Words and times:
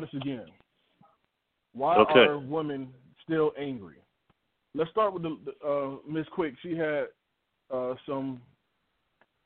to 0.00 0.06
try 0.06 0.20
this 0.20 0.22
again. 0.22 0.46
Why 1.72 1.96
okay. 1.96 2.20
are 2.20 2.38
women 2.38 2.88
still 3.24 3.52
angry? 3.58 3.96
Let's 4.74 4.90
start 4.90 5.12
with 5.12 5.22
the, 5.22 5.38
the 5.44 5.68
uh, 5.68 5.96
Miss 6.08 6.26
Quick. 6.32 6.54
She 6.62 6.76
had 6.76 7.06
uh, 7.72 7.94
some 8.06 8.40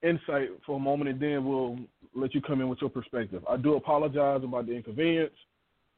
insight 0.03 0.49
for 0.65 0.77
a 0.77 0.81
moment, 0.81 1.11
and 1.11 1.21
then 1.21 1.45
we'll 1.45 1.79
let 2.15 2.35
you 2.35 2.41
come 2.41 2.61
in 2.61 2.69
with 2.69 2.81
your 2.81 2.91
perspective. 2.91 3.43
I 3.49 3.57
do 3.57 3.75
apologize 3.75 4.41
about 4.43 4.67
the 4.67 4.73
inconvenience. 4.73 5.33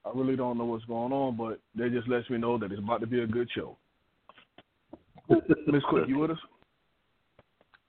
I 0.04 0.10
really 0.14 0.36
don't 0.36 0.56
know 0.56 0.64
what's 0.64 0.84
going 0.86 1.12
on, 1.12 1.36
but 1.36 1.60
that 1.76 1.92
just 1.92 2.08
lets 2.08 2.28
me 2.30 2.38
know 2.38 2.58
that 2.58 2.72
it's 2.72 2.80
about 2.80 3.00
to 3.00 3.06
be 3.06 3.20
a 3.20 3.26
good 3.26 3.48
show. 3.54 3.76
Miss 5.28 5.82
Quick, 5.88 6.08
you 6.08 6.18
with 6.18 6.32
us? 6.32 6.38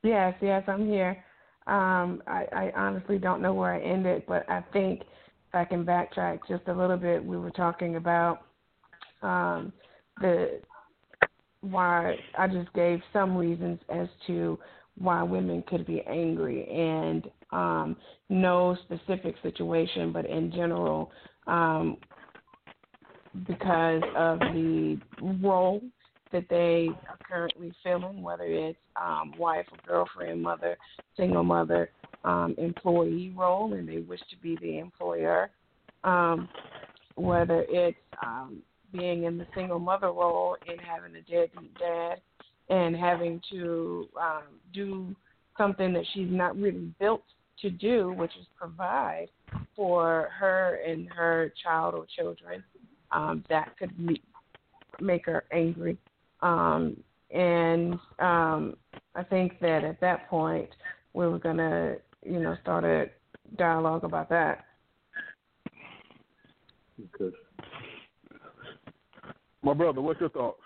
Yes, 0.03 0.35
yes, 0.41 0.63
I'm 0.67 0.87
here. 0.87 1.23
Um, 1.67 2.21
I, 2.27 2.45
I 2.53 2.71
honestly 2.75 3.17
don't 3.17 3.41
know 3.41 3.53
where 3.53 3.73
I 3.73 3.81
ended, 3.81 4.23
but 4.27 4.49
I 4.49 4.61
think 4.73 5.01
if 5.01 5.07
I 5.53 5.65
can 5.65 5.85
backtrack 5.85 6.39
just 6.47 6.67
a 6.67 6.73
little 6.73 6.97
bit, 6.97 7.23
we 7.23 7.37
were 7.37 7.51
talking 7.51 7.95
about 7.95 8.45
um, 9.21 9.71
the 10.19 10.61
why 11.61 12.15
I 12.37 12.47
just 12.47 12.73
gave 12.73 13.01
some 13.13 13.37
reasons 13.37 13.79
as 13.89 14.07
to 14.27 14.57
why 14.97 15.23
women 15.23 15.63
could 15.67 15.85
be 15.85 16.01
angry 16.07 16.67
and 16.69 17.29
um, 17.51 17.95
no 18.29 18.77
specific 18.83 19.35
situation, 19.43 20.11
but 20.11 20.25
in 20.25 20.51
general, 20.51 21.11
um, 21.47 21.97
because 23.47 24.01
of 24.15 24.39
the 24.39 24.99
role 25.41 25.81
that 26.31 26.45
they 26.49 26.89
are 27.07 27.17
currently 27.27 27.73
filling, 27.83 28.21
whether 28.21 28.45
it's 28.45 28.77
um, 29.01 29.33
wife 29.37 29.65
or 29.71 29.77
girlfriend, 29.85 30.41
mother, 30.41 30.77
single 31.15 31.43
mother, 31.43 31.89
um, 32.23 32.55
employee 32.57 33.33
role, 33.35 33.73
and 33.73 33.87
they 33.87 33.97
wish 33.97 34.19
to 34.29 34.37
be 34.41 34.57
the 34.61 34.79
employer, 34.79 35.49
um, 36.03 36.47
whether 37.15 37.65
it's 37.69 37.97
um, 38.23 38.61
being 38.91 39.23
in 39.23 39.37
the 39.37 39.47
single 39.55 39.79
mother 39.79 40.07
role 40.07 40.57
and 40.67 40.79
having 40.81 41.15
a 41.15 41.21
deadbeat 41.21 41.77
dad 41.77 42.15
and 42.69 42.95
having 42.95 43.41
to 43.51 44.07
um, 44.19 44.43
do 44.73 45.15
something 45.57 45.93
that 45.93 46.05
she's 46.13 46.29
not 46.29 46.55
really 46.57 46.93
built 46.99 47.23
to 47.61 47.69
do, 47.69 48.13
which 48.13 48.31
is 48.39 48.45
provide 48.57 49.27
for 49.75 50.29
her 50.39 50.79
and 50.87 51.07
her 51.09 51.53
child 51.63 51.93
or 51.93 52.05
children, 52.17 52.63
um, 53.11 53.43
that 53.49 53.77
could 53.77 53.97
me- 53.99 54.21
make 54.99 55.25
her 55.25 55.43
angry. 55.51 55.97
Um, 56.41 56.97
and 57.29 57.93
um, 58.19 58.75
I 59.15 59.23
think 59.23 59.59
that 59.59 59.83
at 59.83 59.99
that 60.01 60.27
point, 60.29 60.69
we 61.13 61.27
were 61.27 61.39
going 61.39 61.57
to, 61.57 61.97
you 62.23 62.39
know, 62.39 62.55
start 62.61 62.83
a 62.83 63.09
dialogue 63.57 64.03
about 64.03 64.29
that. 64.29 64.65
Good. 67.17 67.33
My 69.63 69.73
brother, 69.73 70.01
what's 70.01 70.19
your 70.19 70.29
thoughts? 70.29 70.59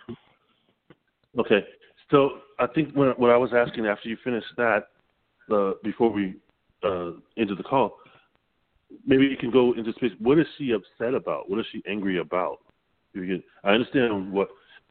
Okay. 1.37 1.65
So 2.11 2.39
I 2.59 2.67
think 2.67 2.93
when, 2.93 3.09
what 3.17 3.31
I 3.31 3.37
was 3.37 3.51
asking 3.55 3.87
after 3.87 4.09
you 4.09 4.17
finished 4.23 4.47
that, 4.57 4.87
uh, 5.51 5.71
before 5.83 6.11
we 6.11 6.35
uh, 6.83 7.11
into 7.37 7.55
the 7.55 7.63
call, 7.63 7.97
maybe 9.05 9.25
you 9.25 9.37
can 9.37 9.51
go 9.51 9.73
into 9.73 9.91
space. 9.93 10.11
What 10.19 10.39
is 10.39 10.45
she 10.57 10.71
upset 10.71 11.13
about? 11.13 11.49
What 11.49 11.59
is 11.59 11.65
she 11.71 11.81
angry 11.87 12.19
about? 12.19 12.59
Can, 13.13 13.41
I 13.63 13.71
understand 13.71 14.31
what 14.31 14.49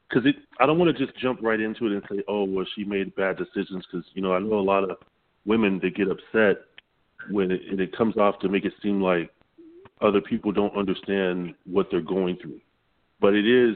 because 0.09 0.25
it. 0.25 0.35
I 0.59 0.65
don't 0.65 0.79
want 0.79 0.95
to 0.95 1.05
just 1.05 1.17
jump 1.19 1.39
right 1.41 1.59
into 1.59 1.87
it 1.87 1.93
and 1.93 2.03
say, 2.09 2.23
oh, 2.27 2.43
well, 2.43 2.65
she 2.75 2.83
made 2.83 3.15
bad 3.15 3.37
decisions. 3.37 3.85
Because 3.91 4.05
you 4.13 4.21
know, 4.21 4.33
I 4.33 4.39
know 4.39 4.59
a 4.59 4.61
lot 4.61 4.83
of 4.83 4.97
women 5.45 5.79
that 5.83 5.95
get 5.95 6.07
upset 6.09 6.63
when 7.29 7.51
it, 7.51 7.61
and 7.69 7.79
it 7.79 7.95
comes 7.95 8.17
off 8.17 8.39
to 8.39 8.49
make 8.49 8.65
it 8.65 8.73
seem 8.81 9.01
like 9.01 9.31
other 10.01 10.21
people 10.21 10.51
don't 10.51 10.75
understand 10.75 11.53
what 11.65 11.87
they're 11.89 12.01
going 12.01 12.37
through. 12.41 12.59
But 13.19 13.33
it 13.33 13.45
is 13.47 13.75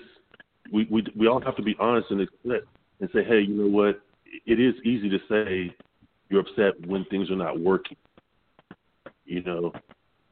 we 0.71 0.87
we 0.91 1.05
we 1.15 1.27
all 1.27 1.41
have 1.41 1.55
to 1.55 1.63
be 1.63 1.75
honest 1.79 2.11
and 2.11 2.21
accept 2.21 2.67
and 2.99 3.09
say, 3.13 3.23
hey, 3.23 3.41
you 3.41 3.53
know 3.53 3.67
what? 3.67 4.01
It 4.45 4.59
is 4.59 4.75
easy 4.83 5.09
to 5.09 5.19
say 5.29 5.75
you're 6.29 6.41
upset 6.41 6.85
when 6.87 7.05
things 7.05 7.31
are 7.31 7.35
not 7.35 7.59
working. 7.59 7.97
You 9.25 9.43
know, 9.43 9.71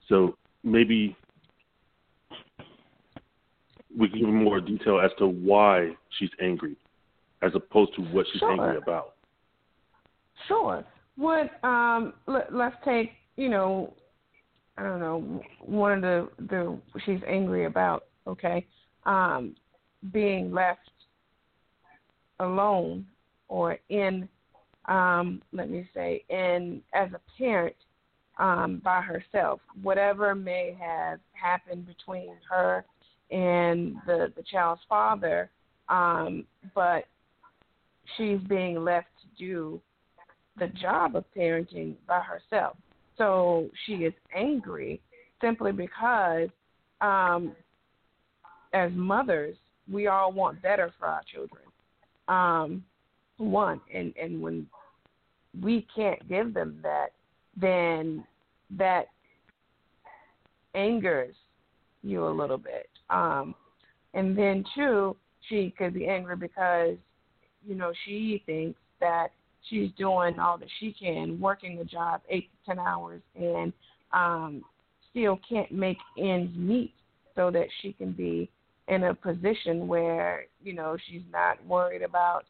so 0.10 0.38
maybe 0.64 1.16
we 3.98 4.10
can 4.10 4.20
give 4.20 4.30
more 4.30 4.60
detail 4.60 5.00
as 5.00 5.12
to 5.20 5.28
why 5.28 5.92
she's 6.18 6.30
angry, 6.42 6.76
as 7.42 7.52
opposed 7.56 7.96
to 7.96 8.02
what 8.02 8.26
she's 8.32 8.40
sure. 8.40 8.52
angry 8.52 8.78
about. 8.78 9.14
Sure. 10.48 10.84
What 11.18 11.64
um 11.64 12.14
let, 12.28 12.54
let's 12.54 12.76
take 12.86 13.12
you 13.36 13.50
know 13.50 13.94
I 14.78 14.84
don't 14.84 15.00
know 15.00 15.42
one 15.60 15.92
of 15.92 16.02
the 16.02 16.30
the 16.48 16.80
she's 17.06 17.22
angry 17.28 17.66
about 17.66 18.06
okay 18.28 18.66
um 19.06 19.56
being 20.14 20.54
left 20.54 20.92
alone 22.40 23.06
or 23.48 23.78
in 23.90 24.30
um 24.86 25.42
let 25.52 25.70
me 25.72 25.90
say 25.94 26.24
in 26.30 26.82
as 26.94 27.10
a 27.14 27.22
parent 27.38 27.76
um 28.38 28.80
by 28.84 29.02
herself. 29.02 29.60
Whatever 29.82 30.36
may 30.36 30.78
have 30.80 31.20
happened 31.32 31.88
between 31.88 32.36
her 32.48 32.86
and 33.32 33.96
the 34.06 34.32
the 34.36 34.44
child's 34.44 34.82
father 34.88 35.50
um 35.90 36.46
but 36.76 37.06
she's 38.16 38.40
being 38.48 38.84
left 38.84 39.08
to 39.20 39.44
do 39.44 39.82
the 40.60 40.68
job 40.68 41.16
of 41.16 41.26
parenting 41.36 41.96
by 42.08 42.20
herself 42.20 42.76
so 43.18 43.70
she 43.86 43.94
is 43.94 44.14
angry 44.36 45.02
simply 45.42 45.72
because 45.72 46.50
um 47.02 47.56
as 48.74 48.92
mothers 48.94 49.56
we 49.92 50.08
all 50.08 50.32
want 50.32 50.62
better 50.62 50.94
for 51.00 51.08
our 51.08 51.22
children. 51.32 51.64
Um, 52.28 52.84
one, 53.38 53.80
and 53.94 54.14
and 54.22 54.42
when 54.42 54.68
we 55.62 55.88
can't 55.96 56.28
give 56.28 56.54
them 56.54 56.80
that, 56.84 57.10
then 57.56 58.26
that 58.78 59.08
angers 60.76 61.36
you 62.04 62.28
a 62.28 62.30
little 62.30 62.58
bit. 62.58 62.90
Um, 63.10 63.56
and 64.14 64.38
then 64.38 64.64
two, 64.76 65.16
she 65.48 65.74
could 65.78 65.94
be 65.94 66.08
angry 66.08 66.36
because 66.36 66.96
you 67.66 67.76
know 67.76 67.94
she 68.06 68.44
thinks 68.46 68.80
that 69.00 69.30
she's 69.70 69.92
doing 69.98 70.40
all 70.40 70.58
that 70.58 70.70
she 70.80 70.94
can, 70.94 71.40
working 71.40 71.80
a 71.80 71.86
job 71.86 72.22
eight 72.30 72.50
to 72.52 72.74
ten 72.74 72.80
hours, 72.80 73.22
and 73.36 73.74
um, 74.14 74.64
still 75.12 75.40
can't 75.48 75.72
make 75.72 75.98
ends 76.18 76.56
meet 76.56 76.94
so 77.36 77.52
that 77.52 77.68
she 77.82 77.94
can 77.94 78.12
be 78.12 78.50
in 78.88 79.04
a 79.04 79.14
position 79.14 79.88
where 79.88 80.46
you 80.64 80.74
know 80.74 80.98
she's 81.10 81.24
not 81.32 81.64
worried 81.66 82.02
about 82.02 82.46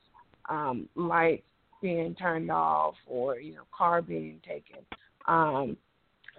um, 0.50 0.88
lights 0.96 1.44
being 1.81 2.16
turned 2.16 2.52
off 2.52 2.96
or 3.06 3.40
you 3.40 3.54
know 3.54 3.64
car 3.75 4.02
being 4.02 4.40
taken. 4.48 4.84
Um, 5.28 5.78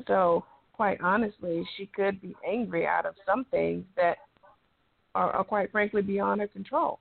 so 0.06 0.44
quite 0.72 1.00
honestly, 1.00 1.66
she 1.76 1.86
could 1.86 2.20
be 2.22 2.34
angry 2.48 2.86
out 2.86 3.04
of 3.04 3.14
some 3.26 3.44
things 3.50 3.84
that 3.96 4.18
are, 5.14 5.32
are 5.32 5.44
quite 5.44 5.72
frankly 5.72 6.02
beyond 6.02 6.40
her 6.40 6.46
control. 6.46 7.00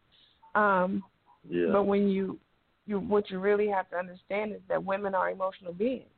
Um, 0.56 1.04
yeah. 1.48 1.68
But 1.72 1.84
when 1.84 2.10
you 2.10 2.40
you 2.88 3.00
what 3.00 3.30
you 3.30 3.40
really 3.40 3.68
have 3.68 3.90
to 3.90 3.98
understand 3.98 4.54
is 4.54 4.62
that 4.70 4.84
women 4.84 5.14
are 5.14 5.30
emotional 5.30 5.74
beings. 5.74 6.10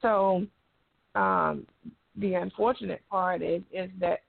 So 0.00 0.46
um, 1.14 1.66
the 2.16 2.34
unfortunate 2.34 3.02
part 3.10 3.42
is 3.42 3.62
is 3.72 3.90
that 4.00 4.20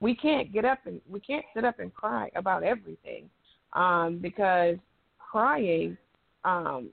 we 0.00 0.14
can't 0.14 0.52
get 0.52 0.64
up 0.64 0.80
and 0.86 1.00
we 1.08 1.20
can't 1.20 1.44
sit 1.54 1.64
up 1.64 1.78
and 1.80 1.92
cry 1.94 2.30
about 2.36 2.62
everything 2.62 3.28
um, 3.72 4.18
because 4.20 4.76
crying 5.18 5.96
um, 6.44 6.90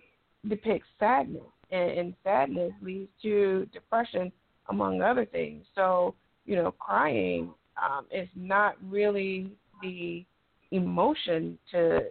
depicts 0.48 0.88
sadness, 1.00 1.44
and, 1.72 1.92
and 1.92 2.14
sadness 2.24 2.72
leads 2.82 3.10
to 3.22 3.68
depression, 3.74 4.32
among 4.70 5.02
other 5.02 5.26
things. 5.26 5.66
So, 5.76 6.16
you 6.46 6.56
know, 6.56 6.72
crying 6.72 7.54
um, 7.82 8.06
is 8.12 8.28
not 8.36 8.76
really 8.84 9.52
the 9.82 10.26
emotion 10.72 11.58
to 11.72 12.06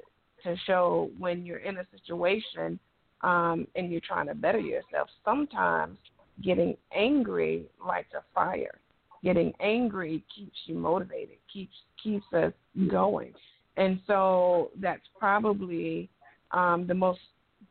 to 0.45 0.57
show 0.67 1.11
when 1.19 1.45
you're 1.45 1.59
in 1.59 1.79
a 1.79 1.87
situation 1.97 2.79
um, 3.23 3.67
and 3.75 3.91
you're 3.91 4.01
trying 4.01 4.29
to 4.29 4.35
better 4.35 4.59
yourself. 4.59 5.09
Sometimes 5.25 5.99
getting 6.43 6.77
angry 6.93 7.67
lights 7.85 8.13
a 8.15 8.23
fire 8.35 8.79
getting 9.25 9.55
angry 9.59 10.23
keeps 10.35 10.57
you 10.67 10.77
motivated, 10.77 11.39
keeps 11.53 11.75
keeps 12.01 12.27
us 12.35 12.53
going. 12.89 13.33
And 13.77 13.99
so 14.07 14.71
that's 14.81 15.03
probably 15.19 16.09
um, 16.53 16.87
the 16.87 16.95
most, 16.95 17.21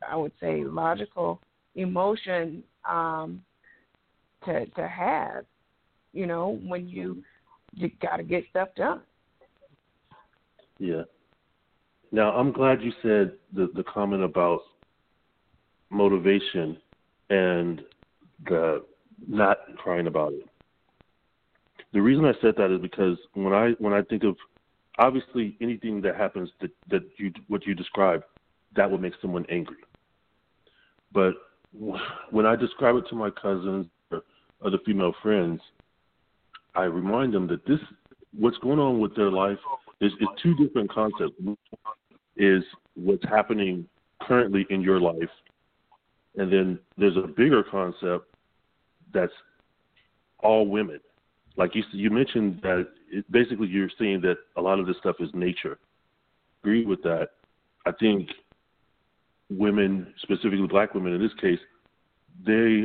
I 0.06 0.16
would 0.16 0.32
say, 0.40 0.64
logical 0.64 1.40
emotion 1.76 2.62
um, 2.86 3.42
to 4.44 4.66
to 4.66 4.88
have. 4.88 5.44
You 6.12 6.26
know, 6.26 6.58
when 6.66 6.88
you 6.88 7.22
you 7.72 7.90
got 8.02 8.16
to 8.16 8.24
get 8.24 8.44
stuff 8.50 8.68
done. 8.76 9.00
Yeah. 10.78 11.02
Now 12.14 12.30
I'm 12.30 12.52
glad 12.52 12.80
you 12.80 12.92
said 13.02 13.32
the 13.52 13.68
the 13.74 13.82
comment 13.82 14.22
about 14.22 14.60
motivation 15.90 16.78
and 17.28 17.82
the 18.46 18.84
not 19.26 19.58
crying 19.76 20.06
about 20.06 20.32
it 20.32 20.48
the 21.94 22.02
reason 22.02 22.24
I 22.24 22.32
said 22.42 22.54
that 22.56 22.72
is 22.72 22.80
because 22.80 23.16
when 23.34 23.52
I 23.52 23.70
when 23.78 23.92
I 23.92 24.02
think 24.02 24.24
of 24.24 24.36
obviously 24.98 25.56
anything 25.60 26.00
that 26.02 26.16
happens 26.16 26.50
that 26.60 26.70
that 26.90 27.02
you 27.18 27.32
what 27.48 27.66
you 27.66 27.74
describe 27.74 28.22
that 28.76 28.90
would 28.90 29.00
make 29.00 29.14
someone 29.22 29.46
angry. 29.48 29.78
But 31.12 31.34
when 32.30 32.46
I 32.46 32.56
describe 32.56 32.96
it 32.96 33.04
to 33.10 33.14
my 33.14 33.30
cousins 33.30 33.86
or 34.10 34.22
other 34.64 34.78
female 34.84 35.14
friends, 35.22 35.60
I 36.74 36.84
remind 36.84 37.32
them 37.32 37.46
that 37.46 37.64
this 37.64 37.80
what's 38.36 38.58
going 38.58 38.80
on 38.80 38.98
with 38.98 39.14
their 39.14 39.30
life 39.30 39.58
is, 40.00 40.12
is 40.20 40.28
two 40.42 40.56
different 40.56 40.90
concepts. 40.90 41.34
Is 42.36 42.64
what's 42.94 43.24
happening 43.24 43.86
currently 44.20 44.66
in 44.70 44.80
your 44.80 45.00
life, 45.00 45.30
and 46.36 46.52
then 46.52 46.78
there's 46.96 47.16
a 47.16 47.28
bigger 47.28 47.62
concept 47.62 48.34
that's 49.12 49.32
all 50.40 50.66
women. 50.66 51.00
Like 51.56 51.74
you 51.74 51.84
you 51.92 52.10
mentioned 52.10 52.60
that 52.62 52.88
it, 53.10 53.30
basically 53.30 53.68
you're 53.68 53.90
saying 53.98 54.20
that 54.22 54.36
a 54.56 54.60
lot 54.60 54.80
of 54.80 54.86
this 54.86 54.96
stuff 54.98 55.16
is 55.20 55.30
nature. 55.34 55.78
Agree 56.62 56.84
with 56.84 57.02
that. 57.02 57.28
I 57.86 57.92
think 57.92 58.28
women, 59.50 60.12
specifically 60.22 60.66
black 60.66 60.94
women 60.94 61.14
in 61.14 61.22
this 61.22 61.34
case, 61.40 61.60
they 62.44 62.84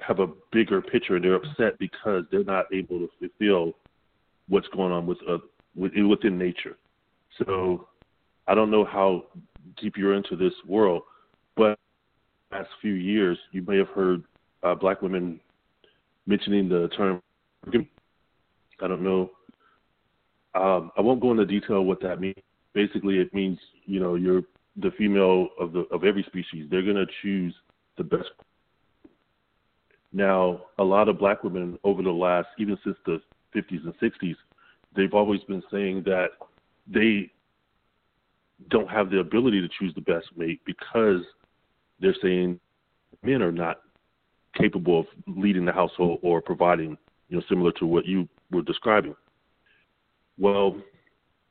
have 0.00 0.20
a 0.20 0.28
bigger 0.52 0.80
picture 0.80 1.16
and 1.16 1.24
they're 1.24 1.34
upset 1.34 1.78
because 1.78 2.24
they're 2.30 2.44
not 2.44 2.66
able 2.72 3.00
to 3.00 3.08
fulfill 3.18 3.72
what's 4.48 4.68
going 4.68 4.92
on 4.92 5.06
with 5.06 5.18
uh, 5.28 5.38
within 5.74 6.38
nature. 6.38 6.76
So 7.38 7.88
I 8.48 8.54
don't 8.54 8.70
know 8.70 8.84
how 8.84 9.24
deep 9.80 9.96
you're 9.96 10.14
into 10.14 10.34
this 10.34 10.54
world, 10.66 11.02
but 11.54 11.78
last 12.50 12.70
few 12.80 12.94
years 12.94 13.38
you 13.52 13.62
may 13.62 13.76
have 13.76 13.88
heard 13.88 14.24
uh, 14.62 14.74
black 14.74 15.02
women 15.02 15.38
mentioning 16.26 16.68
the 16.68 16.88
term. 16.96 17.20
I 17.72 18.86
don't 18.88 19.02
know. 19.02 19.30
Um, 20.54 20.90
I 20.96 21.02
won't 21.02 21.20
go 21.20 21.30
into 21.30 21.44
detail 21.44 21.84
what 21.84 22.00
that 22.00 22.20
means. 22.20 22.38
Basically, 22.72 23.18
it 23.18 23.32
means 23.34 23.58
you 23.84 24.00
know 24.00 24.14
you're 24.14 24.42
the 24.76 24.92
female 24.96 25.48
of 25.60 25.72
the 25.72 25.80
of 25.90 26.04
every 26.04 26.22
species. 26.24 26.66
They're 26.70 26.82
going 26.82 26.96
to 26.96 27.06
choose 27.22 27.54
the 27.98 28.04
best. 28.04 28.30
Now, 30.12 30.62
a 30.78 30.84
lot 30.84 31.08
of 31.08 31.18
black 31.18 31.44
women 31.44 31.78
over 31.84 32.02
the 32.02 32.10
last, 32.10 32.48
even 32.58 32.78
since 32.82 32.96
the 33.04 33.20
50s 33.54 33.84
and 33.84 33.94
60s, 33.98 34.36
they've 34.96 35.12
always 35.12 35.42
been 35.44 35.62
saying 35.70 36.04
that 36.06 36.30
they 36.86 37.30
don't 38.68 38.88
have 38.88 39.10
the 39.10 39.20
ability 39.20 39.60
to 39.60 39.68
choose 39.78 39.94
the 39.94 40.00
best 40.00 40.26
mate 40.36 40.60
because 40.66 41.22
they're 42.00 42.16
saying 42.20 42.58
men 43.22 43.42
are 43.42 43.52
not 43.52 43.80
capable 44.56 45.00
of 45.00 45.06
leading 45.26 45.64
the 45.64 45.72
household 45.72 46.18
or 46.22 46.40
providing, 46.40 46.96
you 47.28 47.36
know, 47.36 47.42
similar 47.48 47.72
to 47.72 47.86
what 47.86 48.06
you 48.06 48.28
were 48.50 48.62
describing. 48.62 49.14
Well, 50.38 50.76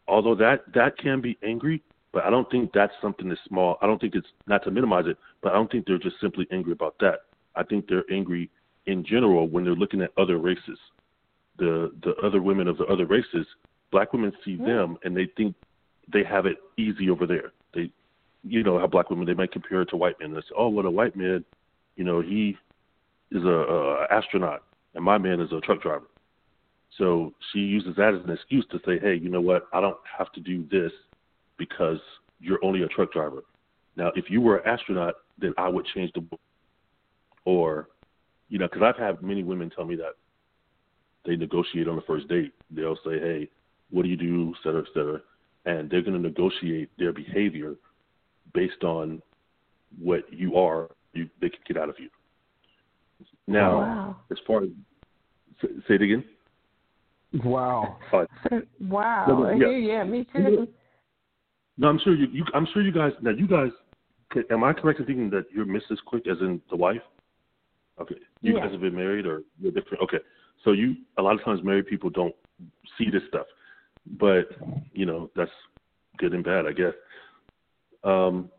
although 0.07 0.36
that 0.36 0.63
that 0.74 0.98
can 0.98 1.21
be 1.21 1.38
angry, 1.44 1.81
but 2.12 2.24
I 2.24 2.30
don't 2.30 2.50
think 2.50 2.71
that's 2.74 2.94
something 3.01 3.30
that's 3.30 3.42
small. 3.48 3.77
I 3.81 3.88
don't 3.88 4.00
think 4.00 4.15
it's 4.15 4.27
not 4.48 4.63
to 4.63 4.71
minimize 4.71 5.06
it, 5.07 5.18
but 5.42 5.51
I 5.51 5.56
don't 5.56 5.71
think 5.71 5.86
they're 5.86 5.98
just 5.98 6.19
simply 6.21 6.48
angry 6.51 6.71
about 6.71 6.95
that. 7.00 7.19
I 7.56 7.63
think 7.63 7.88
they're 7.88 8.06
angry 8.12 8.50
in 8.86 9.04
general 9.04 9.48
when 9.48 9.63
they're 9.63 9.75
looking 9.75 10.01
at 10.01 10.12
other 10.18 10.38
races. 10.38 10.80
The 11.57 11.92
the 12.04 12.15
other 12.25 12.42
women 12.42 12.68
of 12.68 12.77
the 12.77 12.86
other 12.86 13.06
races, 13.06 13.45
black 13.92 14.13
women 14.13 14.31
see 14.45 14.56
mm-hmm. 14.56 14.65
them 14.65 14.98
and 15.04 15.15
they 15.15 15.27
think 15.38 15.56
they 16.12 16.24
have 16.24 16.45
it 16.45 16.57
easy 16.77 17.09
over 17.09 17.25
there. 17.25 17.51
They 17.74 17.92
you 18.44 18.63
know, 18.63 18.80
how 18.80 18.88
black 18.88 19.09
women 19.09 19.25
they 19.25 19.33
might 19.33 19.51
compare 19.51 19.81
it 19.81 19.88
to 19.88 19.98
white 19.98 20.19
men. 20.19 20.33
They 20.33 20.42
say, 20.42 20.56
Oh, 20.57 20.69
well 20.69 20.86
a 20.86 20.92
white 20.92 21.15
man, 21.15 21.44
you 21.95 22.04
know, 22.04 22.21
he 22.21 22.57
is 23.31 23.44
a, 23.44 23.48
a 23.48 24.07
astronaut 24.09 24.63
and 24.95 25.04
my 25.04 25.18
man 25.18 25.42
is 25.42 25.51
a 25.51 25.59
truck 25.62 25.81
driver. 25.81 26.07
So 26.98 27.33
she 27.51 27.59
uses 27.59 27.95
that 27.98 28.13
as 28.13 28.24
an 28.24 28.31
excuse 28.31 28.65
to 28.71 28.80
say, 28.86 29.00
Hey, 29.00 29.15
you 29.15 29.30
know 29.30 29.42
what, 29.42 29.68
I 29.74 29.81
don't 29.81 29.98
have 30.18 30.31
to 30.33 30.39
do 30.39 30.65
this 30.71 30.92
because 31.57 32.00
you're 32.39 32.63
only 32.63 32.83
a 32.83 32.88
truck 32.88 33.12
driver. 33.12 33.44
Now, 33.95 34.12
if 34.15 34.30
you 34.30 34.42
were 34.42 34.57
an 34.57 34.68
astronaut, 34.68 35.15
then 35.39 35.54
I 35.57 35.68
would 35.68 35.86
change 35.94 36.12
the. 36.13 36.24
Or, 37.45 37.89
you 38.50 38.59
know, 38.59 38.68
because 38.68 38.83
I've 38.83 39.01
had 39.01 39.24
many 39.24 39.44
women 39.44 39.69
tell 39.69 39.86
me 39.86 39.95
that 39.95 40.15
they 41.25 41.36
negotiate 41.36 41.88
on 41.88 41.95
the 41.95 42.01
first 42.04 42.27
date. 42.27 42.54
They'll 42.69 42.98
say, 42.98 43.19
hey, 43.19 43.50
what 43.89 44.04
do 44.04 44.09
you 44.09 44.18
do, 44.18 44.54
et 44.56 44.63
cetera, 44.63 44.81
et 44.81 44.88
cetera. 44.94 45.21
And 45.68 45.90
they're 45.90 46.02
going 46.02 46.14
to 46.14 46.19
negotiate 46.19 46.90
their 46.98 47.14
behavior 47.14 47.75
based 48.54 48.84
on 48.84 49.22
what 50.00 50.22
you 50.31 50.56
are, 50.56 50.90
you, 51.14 51.30
they 51.42 51.50
can 51.50 51.60
get 51.68 51.78
out 51.78 51.90
of 51.90 51.96
you. 52.00 52.10
Now, 53.48 53.78
wow. 53.78 54.16
as 54.31 54.38
far 54.46 54.64
as, 54.64 54.69
say 55.62 55.96
it 55.96 56.02
again. 56.02 56.24
Wow. 57.44 57.98
Uh, 58.14 58.25
wow. 58.81 59.25
No, 59.28 59.69
yeah. 59.69 59.78
yeah, 59.78 60.04
me 60.04 60.25
too. 60.34 60.68
No, 61.78 61.88
I'm 61.88 62.00
sure 62.04 62.16
you, 62.16 62.28
you. 62.31 62.45
I'm 62.54 62.68
sure 62.74 62.81
you 62.81 62.92
guys. 62.92 63.12
Now, 63.21 63.31
you 63.31 63.47
guys. 63.47 63.69
Am 64.52 64.64
I 64.64 64.74
correct 64.74 65.00
in 65.00 65.06
thinking 65.06 65.30
that 65.30 65.45
you're 65.54 65.66
Mrs. 65.66 65.97
Quick, 66.06 66.28
as 66.28 66.38
in 66.42 66.62
the 66.69 66.76
wife? 66.76 67.02
Okay. 68.02 68.16
You 68.42 68.56
yeah. 68.56 68.62
guys 68.62 68.71
have 68.71 68.81
been 68.81 68.95
married, 68.95 69.26
or 69.26 69.44
you're 69.59 69.71
different. 69.71 70.04
Okay. 70.04 70.18
So 70.64 70.71
you. 70.71 70.95
A 71.18 71.21
lot 71.21 71.36
of 71.36 71.44
times, 71.44 71.62
married 71.64 71.88
people 71.88 72.09
don't 72.09 72.36
see 72.97 73.09
this 73.12 73.21
stuff, 73.30 73.45
but 74.19 74.49
you 74.94 75.06
know 75.06 75.30
that's 75.35 75.52
good 76.18 76.33
and 76.33 76.44
bad, 76.44 76.66
I 76.66 76.71
guess. 76.71 76.94
Um, 78.04 78.49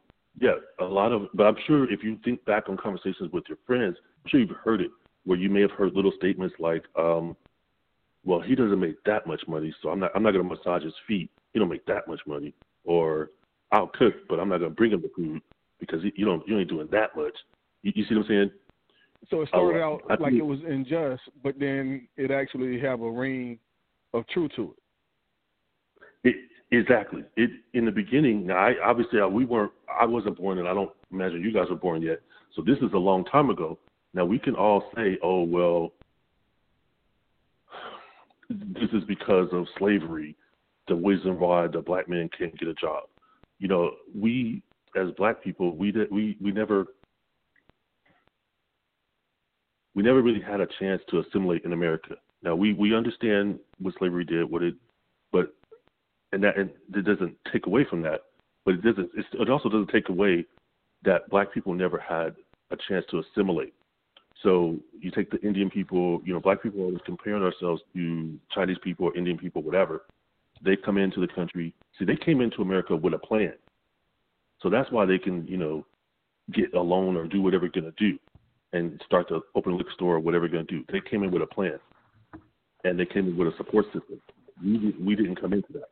yeah, 0.41 0.55
a 0.81 0.85
lot 0.85 1.13
of. 1.13 1.29
But 1.35 1.45
I'm 1.47 1.57
sure 1.67 1.91
if 1.93 2.03
you 2.03 2.19
think 2.25 2.45
back 2.45 2.69
on 2.69 2.77
conversations 2.77 3.33
with 3.33 3.45
your 3.49 3.59
friends, 3.67 3.97
I'm 4.25 4.31
sure 4.31 4.41
you've 4.41 4.51
heard 4.65 4.81
it, 4.81 4.91
where 5.25 5.39
you 5.39 5.51
may 5.51 5.63
have 5.63 5.73
heard 5.73 5.95
little 5.95 6.13
statements 6.17 6.55
like, 6.59 6.85
um, 6.97 7.37
"Well, 8.25 8.41
he 8.41 8.55
doesn't 8.55 8.79
make 8.79 9.03
that 9.05 9.27
much 9.27 9.43
money, 9.49 9.75
so 9.83 9.89
I'm 9.89 10.01
not. 10.01 10.13
I'm 10.15 10.23
not 10.23 10.33
going 10.33 10.49
to 10.49 10.55
massage 10.55 10.85
his 10.85 10.95
feet. 11.07 11.31
He 11.53 11.59
don't 11.59 11.69
make 11.69 11.87
that 11.87 12.07
much 12.07 12.21
money." 12.27 12.55
or 12.89 13.31
I'll 13.71 13.87
cook, 13.87 14.15
but 14.29 14.41
I'm 14.41 14.49
not 14.49 14.59
gonna 14.59 14.71
bring 14.71 14.93
him 14.93 15.03
the 15.03 15.11
food 15.15 15.43
because 15.79 16.01
you 16.17 16.25
don't 16.25 16.47
you 16.49 16.59
ain't 16.59 16.71
doing 16.71 16.89
that 16.91 17.15
much. 17.15 17.35
You, 17.83 17.93
you 17.95 18.05
see 18.09 18.15
what 18.15 18.23
I'm 18.23 18.29
saying? 18.29 18.51
So 19.31 19.43
it 19.43 19.49
started 19.49 19.81
out 19.81 20.03
I 20.09 20.17
like 20.17 20.31
think, 20.31 20.41
it 20.41 20.47
was 20.47 20.59
unjust, 20.67 21.23
but 21.43 21.59
then 21.59 22.09
it 22.17 22.31
actually 22.31 22.81
have 22.81 23.03
a 23.03 23.11
ring 23.11 23.59
of 24.15 24.27
truth 24.29 24.53
to 24.57 24.75
it. 24.75 24.83
It 26.25 26.37
exactly. 26.71 27.25
It 27.37 27.51
in 27.75 27.85
the 27.85 27.91
beginning. 27.91 28.47
Now, 28.47 28.57
I 28.57 28.75
obviously 28.85 29.21
we 29.31 29.45
weren't. 29.45 29.73
I 30.01 30.07
wasn't 30.07 30.39
born, 30.39 30.59
and 30.59 30.69
I 30.69 30.75
don't 30.75 30.91
imagine 31.11 31.43
you 31.43 31.53
guys 31.53 31.67
were 31.71 31.77
born 31.77 32.03
yet. 32.03 32.21
So 32.55 32.63
this 32.63 32.79
is 32.79 32.93
a 32.95 32.99
long 32.99 33.25
time 33.25 33.51
ago. 33.51 33.79
Now 34.15 34.25
we 34.25 34.39
can 34.39 34.55
all 34.55 34.85
say, 34.97 35.19
"Oh 35.23 35.43
well, 35.43 35.93
this 38.51 38.91
is 38.93 39.05
because 39.07 39.49
of 39.53 39.67
slavery 39.79 40.37
the 40.89 40.95
reason 40.95 41.39
why 41.39 41.67
the 41.67 41.81
black 41.81 42.09
man 42.09 42.29
can't 42.37 42.59
get 42.59 42.69
a 42.69 42.75
job. 42.75 43.05
You 43.59 43.69
know, 43.69 43.93
we 44.15 44.63
as 44.97 45.11
black 45.17 45.43
people, 45.43 45.77
we 45.77 45.93
did, 45.93 46.11
we 46.11 46.37
we 46.41 46.51
never 46.51 46.87
we 49.95 50.03
never 50.03 50.23
really 50.23 50.41
had 50.41 50.61
a 50.61 50.69
chance 50.79 51.03
to 51.11 51.21
assimilate 51.21 51.65
in 51.65 51.73
America. 51.73 52.17
Now 52.43 52.57
we 52.57 52.73
we 52.73 52.95
understand 52.95 53.59
what 53.79 53.95
slavery 53.99 54.25
did, 54.25 54.51
what 54.51 54.63
it, 54.63 54.75
and 56.33 56.43
that 56.43 56.57
and 56.59 56.71
it 56.95 57.05
doesn't 57.05 57.37
take 57.53 57.67
away 57.67 57.85
from 57.89 58.03
that, 58.03 58.23
but 58.65 58.75
it 58.75 58.83
doesn't. 58.83 59.11
it 59.15 59.51
also 59.51 59.69
doesn't 59.69 59.91
take 59.91 60.09
away 60.09 60.45
that 61.05 61.29
black 61.31 61.53
people 61.53 61.75
never 61.75 61.99
had 61.99 62.35
a 62.71 62.77
chance 62.89 63.05
to 63.11 63.21
assimilate. 63.21 63.73
So 64.43 64.77
you 65.01 65.11
take 65.11 65.31
the 65.31 65.41
Indian 65.41 65.69
people, 65.69 66.21
you 66.25 66.33
know, 66.33 66.41
black 66.41 66.63
people 66.63 66.81
always 66.81 67.01
comparing 67.05 67.43
ourselves 67.43 67.83
to 67.95 68.39
Chinese 68.55 68.77
people 68.83 69.07
or 69.07 69.17
Indian 69.17 69.39
people, 69.39 69.63
whatever 69.63 70.03
they 70.63 70.77
come 70.77 70.99
into 70.99 71.21
the 71.21 71.29
country. 71.29 71.75
See, 71.99 72.05
they 72.05 72.17
came 72.17 72.41
into 72.41 72.63
America 72.63 72.97
with 72.97 73.15
a 73.15 73.19
plan. 73.19 73.53
So 74.61 74.71
that's 74.71 74.91
why 74.91 75.07
they 75.07 75.19
can, 75.19 75.47
you 75.47 75.57
know, 75.57 75.87
get 76.53 76.75
a 76.75 76.81
loan 76.81 77.17
or 77.17 77.27
do 77.27 77.43
whatever 77.43 77.69
they're 77.73 77.83
going 77.83 77.93
to 77.93 78.11
do 78.11 78.19
and 78.73 79.01
start 79.07 79.29
to 79.29 79.41
open 79.55 79.73
a 79.73 79.77
liquor 79.77 79.93
store 79.95 80.17
or 80.17 80.21
whatever 80.21 80.47
they're 80.47 80.57
going 80.57 80.67
to 80.67 80.79
do. 80.79 80.85
They 80.93 81.01
came 81.09 81.23
in 81.23 81.31
with 81.31 81.43
a 81.43 81.47
plan 81.47 81.79
and 82.85 82.99
they 82.99 83.07
came 83.07 83.29
in 83.29 83.37
with 83.37 83.49
a 83.49 83.57
support 83.57 83.87
system. 83.87 84.21
We, 84.63 84.95
we 85.01 85.15
didn't 85.15 85.41
come 85.41 85.53
into 85.53 85.73
that. 85.75 85.89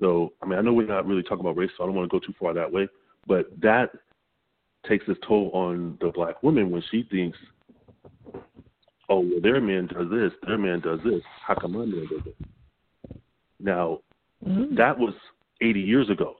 So, 0.00 0.32
I 0.42 0.46
mean, 0.46 0.58
I 0.58 0.62
know 0.62 0.72
we're 0.72 0.86
not 0.86 1.06
really 1.06 1.22
talking 1.22 1.40
about 1.40 1.56
race, 1.56 1.70
so 1.76 1.84
I 1.84 1.86
don't 1.86 1.94
want 1.94 2.10
to 2.10 2.18
go 2.18 2.24
too 2.24 2.34
far 2.40 2.54
that 2.54 2.72
way, 2.72 2.88
but 3.26 3.46
that 3.60 3.90
takes 4.88 5.04
its 5.08 5.20
toll 5.26 5.50
on 5.52 5.98
the 6.00 6.10
black 6.10 6.42
woman 6.42 6.70
when 6.70 6.82
she 6.90 7.06
thinks, 7.10 7.38
oh, 9.08 9.20
well, 9.20 9.40
their 9.42 9.60
man 9.60 9.86
does 9.86 10.08
this, 10.10 10.32
their 10.46 10.56
man 10.56 10.80
does 10.80 11.00
this. 11.04 11.20
How 11.46 11.54
come 11.54 11.72
my 11.72 11.84
man 11.84 12.06
does 12.08 12.26
it? 12.26 13.20
Now, 13.58 14.00
mm-hmm. 14.46 14.74
that 14.76 14.98
was 14.98 15.14
80 15.60 15.80
years 15.80 16.08
ago. 16.08 16.36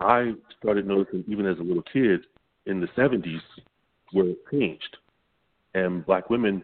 I 0.00 0.32
started 0.58 0.86
noticing, 0.86 1.24
even 1.28 1.46
as 1.46 1.58
a 1.58 1.62
little 1.62 1.82
kid, 1.92 2.20
in 2.64 2.80
the 2.80 2.88
70s, 2.88 3.40
where 4.12 4.28
it 4.28 4.38
changed, 4.50 4.96
and 5.74 6.04
black 6.06 6.30
women 6.30 6.62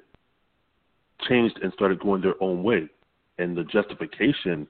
changed 1.29 1.59
and 1.63 1.73
started 1.75 2.01
going 2.01 2.23
their 2.23 2.41
own 2.43 2.63
way. 2.63 2.89
And 3.39 3.57
the 3.57 3.65
justification, 3.65 4.67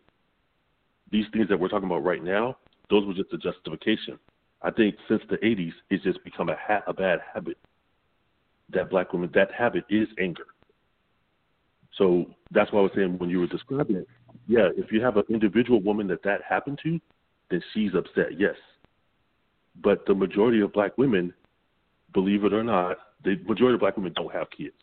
these 1.13 1.27
things 1.33 1.49
that 1.49 1.61
we're 1.61 1.69
talking 1.69 1.87
about 1.87 2.05
right 2.05 2.25
now, 2.25 2.57
those 2.91 3.07
were 3.07 3.15
just 3.15 3.33
a 3.33 3.39
justification. 3.39 4.19
I 4.63 4.71
think 4.71 4.97
since 5.09 5.23
the 5.31 5.37
80s, 5.37 5.73
it's 5.91 6.03
just 6.03 6.23
become 6.25 6.49
a, 6.49 6.57
ha- 6.59 6.83
a 6.87 6.93
bad 6.93 7.21
habit 7.33 7.59
that 8.73 8.91
black 8.91 9.13
women, 9.13 9.31
that 9.35 9.53
habit 9.53 9.85
is 9.91 10.09
anger. 10.19 10.47
So 11.99 12.27
that's 12.51 12.73
why 12.73 12.81
I 12.81 12.83
was 12.83 12.93
saying 12.97 13.19
when 13.19 13.31
you 13.31 13.41
were 13.41 13.47
describing 13.47 13.97
it, 13.97 14.09
yeah, 14.49 14.69
if 14.77 14.91
you 14.91 15.03
have 15.03 15.17
an 15.17 15.25
individual 15.29 15.81
woman 15.81 16.07
that 16.09 16.23
that 16.25 16.41
happened 16.49 16.81
to, 16.85 16.99
then 17.51 17.63
she's 17.73 17.95
upset, 17.95 18.39
yes. 18.39 18.55
But 19.83 20.07
the 20.07 20.15
majority 20.15 20.61
of 20.61 20.73
black 20.73 20.97
women, 20.97 21.33
believe 22.13 22.45
it 22.45 22.53
or 22.53 22.65
not, 22.65 22.97
the 23.25 23.37
majority 23.47 23.75
of 23.75 23.81
black 23.81 23.97
women 23.97 24.13
don't 24.15 24.33
have 24.33 24.49
kids. 24.51 24.75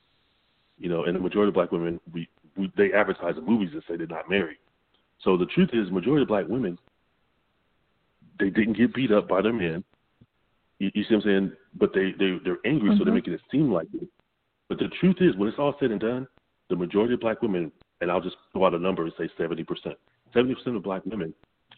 You 0.77 0.89
know, 0.89 1.03
and 1.03 1.15
the 1.15 1.19
majority 1.19 1.49
of 1.49 1.55
black 1.55 1.71
women, 1.71 1.99
we, 2.13 2.29
we 2.55 2.71
they 2.77 2.93
advertise 2.93 3.35
in 3.37 3.45
movies 3.45 3.71
and 3.73 3.83
say 3.87 3.97
they're 3.97 4.07
not 4.07 4.29
married. 4.29 4.57
So 5.21 5.37
the 5.37 5.45
truth 5.47 5.69
is, 5.73 5.91
majority 5.91 6.23
of 6.23 6.27
black 6.27 6.47
women, 6.47 6.77
they 8.39 8.49
didn't 8.49 8.77
get 8.77 8.93
beat 8.93 9.11
up 9.11 9.27
by 9.27 9.41
their 9.41 9.53
men. 9.53 9.83
You, 10.79 10.91
you 10.93 11.03
see 11.03 11.15
what 11.15 11.25
I'm 11.25 11.29
saying? 11.29 11.51
But 11.75 11.93
they 11.93 12.11
they 12.17 12.37
they're 12.43 12.57
angry, 12.65 12.89
mm-hmm. 12.89 12.97
so 12.97 13.03
they're 13.03 13.13
making 13.13 13.33
it 13.33 13.41
seem 13.51 13.71
like 13.71 13.87
it. 13.93 14.07
But 14.69 14.77
the 14.77 14.87
truth 14.99 15.17
is, 15.19 15.35
when 15.35 15.49
it's 15.49 15.59
all 15.59 15.75
said 15.79 15.91
and 15.91 15.99
done, 15.99 16.27
the 16.69 16.75
majority 16.75 17.15
of 17.15 17.19
black 17.19 17.41
women, 17.41 17.71
and 18.01 18.11
I'll 18.11 18.21
just 18.21 18.37
throw 18.53 18.65
out 18.65 18.75
a 18.75 18.79
number 18.79 19.03
and 19.03 19.13
say 19.17 19.29
70%. 19.37 19.65
70% 20.35 20.75
of 20.75 20.83
black 20.83 21.03
women, 21.05 21.33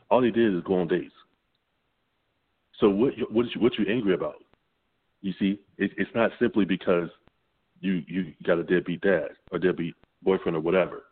all 0.10 0.22
they 0.22 0.30
did 0.30 0.54
is 0.54 0.62
go 0.64 0.82
on 0.82 0.88
dates. 0.88 1.14
So 2.80 2.90
what 2.90 3.14
what 3.32 3.46
is 3.46 3.52
you, 3.56 3.62
what 3.62 3.78
you 3.78 3.86
angry 3.90 4.14
about? 4.14 4.44
You 5.22 5.34
see, 5.40 5.60
it, 5.78 5.92
it's 5.98 6.12
not 6.14 6.32
simply 6.40 6.66
because 6.66 7.10
you 7.80 8.04
you 8.08 8.34
got 8.44 8.60
a 8.60 8.64
deadbeat 8.64 9.02
dad 9.02 9.30
or 9.52 9.60
deadbeat 9.60 9.96
boyfriend 10.22 10.56
or 10.56 10.62
whatever, 10.62 11.04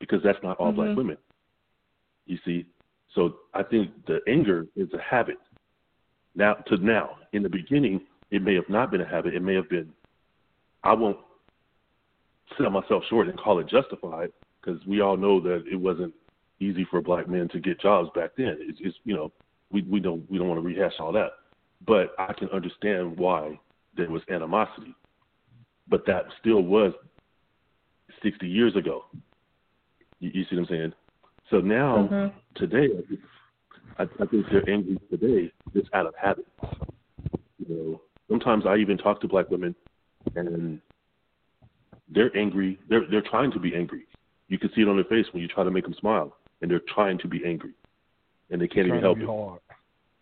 because 0.00 0.20
that's 0.22 0.38
not 0.42 0.58
all 0.58 0.68
mm-hmm. 0.68 0.76
black 0.76 0.96
women. 0.96 1.16
You 2.26 2.38
see, 2.44 2.66
so 3.14 3.36
I 3.54 3.62
think 3.62 3.90
the 4.06 4.20
anger 4.28 4.66
is 4.76 4.88
a 4.94 5.00
habit. 5.00 5.38
Now 6.34 6.54
to 6.54 6.76
now, 6.78 7.16
in 7.32 7.42
the 7.42 7.48
beginning, 7.48 8.02
it 8.30 8.42
may 8.42 8.54
have 8.54 8.68
not 8.68 8.90
been 8.90 9.00
a 9.00 9.08
habit. 9.08 9.34
It 9.34 9.42
may 9.42 9.54
have 9.54 9.68
been, 9.68 9.90
I 10.82 10.94
won't 10.94 11.18
sell 12.56 12.70
myself 12.70 13.02
short 13.08 13.28
and 13.28 13.38
call 13.38 13.58
it 13.58 13.68
justified 13.68 14.30
because 14.60 14.84
we 14.86 15.00
all 15.00 15.16
know 15.16 15.40
that 15.40 15.64
it 15.70 15.76
wasn't 15.76 16.14
easy 16.60 16.86
for 16.90 17.00
black 17.00 17.28
men 17.28 17.48
to 17.48 17.60
get 17.60 17.80
jobs 17.80 18.08
back 18.14 18.30
then. 18.36 18.56
It's, 18.60 18.78
it's 18.82 18.96
you 19.04 19.14
know 19.14 19.32
we 19.70 19.82
we 19.82 20.00
don't 20.00 20.28
we 20.30 20.38
don't 20.38 20.48
want 20.48 20.60
to 20.60 20.66
rehash 20.66 20.94
all 20.98 21.12
that, 21.12 21.32
but 21.86 22.14
I 22.18 22.32
can 22.32 22.48
understand 22.50 23.18
why 23.18 23.58
there 23.96 24.10
was 24.10 24.22
animosity, 24.30 24.94
but 25.88 26.06
that 26.06 26.24
still 26.40 26.62
was 26.62 26.92
sixty 28.22 28.48
years 28.48 28.76
ago. 28.76 29.04
You, 30.20 30.30
you 30.32 30.44
see 30.44 30.56
what 30.56 30.62
I'm 30.62 30.68
saying? 30.68 30.92
So 31.52 31.58
now 31.58 32.08
mm-hmm. 32.10 32.38
today, 32.56 32.88
I, 33.98 34.04
I 34.04 34.26
think 34.26 34.46
they're 34.50 34.68
angry 34.68 34.98
today 35.10 35.52
just 35.74 35.88
out 35.92 36.06
of 36.06 36.14
habit. 36.20 36.46
You 37.58 37.68
know, 37.68 38.00
sometimes 38.28 38.64
I 38.66 38.76
even 38.76 38.96
talk 38.96 39.20
to 39.20 39.28
black 39.28 39.50
women, 39.50 39.74
and 40.34 40.80
they're 42.08 42.34
angry. 42.34 42.78
They're 42.88 43.02
they're 43.10 43.22
trying 43.22 43.52
to 43.52 43.60
be 43.60 43.76
angry. 43.76 44.06
You 44.48 44.58
can 44.58 44.70
see 44.74 44.80
it 44.80 44.88
on 44.88 44.96
their 44.96 45.04
face 45.04 45.26
when 45.32 45.42
you 45.42 45.48
try 45.48 45.62
to 45.62 45.70
make 45.70 45.84
them 45.84 45.94
smile, 46.00 46.34
and 46.62 46.70
they're 46.70 46.80
trying 46.88 47.18
to 47.18 47.28
be 47.28 47.42
angry, 47.44 47.74
and 48.50 48.58
they 48.58 48.66
can't 48.66 48.86
even 48.86 49.00
help 49.00 49.18
it. 49.18 49.26
Hard. 49.26 49.60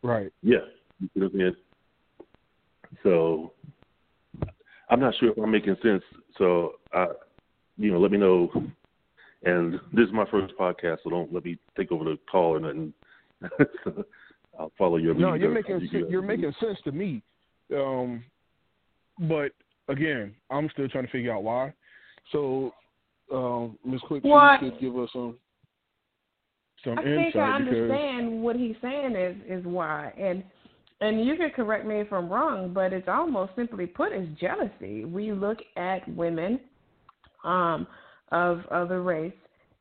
Right. 0.02 0.32
Yeah. 0.42 0.58
You 0.98 1.08
know 1.14 1.26
what 1.26 1.34
I 1.34 1.44
mean? 1.44 1.56
So 3.04 3.52
I'm 4.88 4.98
not 4.98 5.14
sure 5.20 5.30
if 5.30 5.38
I'm 5.38 5.50
making 5.50 5.76
sense. 5.80 6.02
So 6.38 6.72
I, 6.92 7.06
you 7.78 7.92
know, 7.92 8.00
let 8.00 8.10
me 8.10 8.18
know. 8.18 8.50
And 9.42 9.74
this 9.92 10.06
is 10.06 10.12
my 10.12 10.26
first 10.30 10.52
podcast, 10.58 10.98
so 11.02 11.10
don't 11.10 11.32
let 11.32 11.44
me 11.44 11.58
take 11.76 11.90
over 11.92 12.04
the 12.04 12.18
call 12.30 12.56
or 12.56 12.60
nothing. 12.60 12.92
I'll 14.58 14.72
follow 14.76 14.96
your 14.96 15.14
lead. 15.14 15.20
No, 15.20 15.34
you're 15.34 15.50
making 15.50 15.88
you 15.90 16.06
you're 16.08 16.20
making 16.20 16.52
sense 16.60 16.78
to 16.84 16.92
me. 16.92 17.22
Um, 17.74 18.22
but 19.20 19.52
again, 19.88 20.34
I'm 20.50 20.68
still 20.70 20.88
trying 20.88 21.06
to 21.06 21.10
figure 21.10 21.34
out 21.34 21.42
why. 21.42 21.72
So, 22.32 22.74
um, 23.32 23.78
Ms. 23.84 24.00
Quick, 24.06 24.24
what? 24.24 24.62
you 24.62 24.70
could 24.70 24.80
give 24.80 24.98
us 24.98 25.08
some 25.12 25.38
some 26.84 26.98
I 26.98 27.02
insight. 27.02 27.32
think 27.32 27.36
I 27.36 27.56
understand 27.56 28.42
what 28.42 28.56
he's 28.56 28.76
saying 28.82 29.16
is 29.16 29.36
is 29.48 29.64
why, 29.64 30.12
and 30.18 30.44
and 31.00 31.24
you 31.24 31.36
can 31.36 31.50
correct 31.50 31.86
me 31.86 32.00
if 32.00 32.12
I'm 32.12 32.28
wrong, 32.28 32.72
but 32.74 32.92
it's 32.92 33.08
almost 33.08 33.52
simply 33.56 33.86
put 33.86 34.12
as 34.12 34.26
jealousy. 34.38 35.06
We 35.06 35.32
look 35.32 35.58
at 35.76 36.06
women 36.14 36.60
um, 37.44 37.86
of 38.30 38.88
the 38.88 38.98
race 38.98 39.32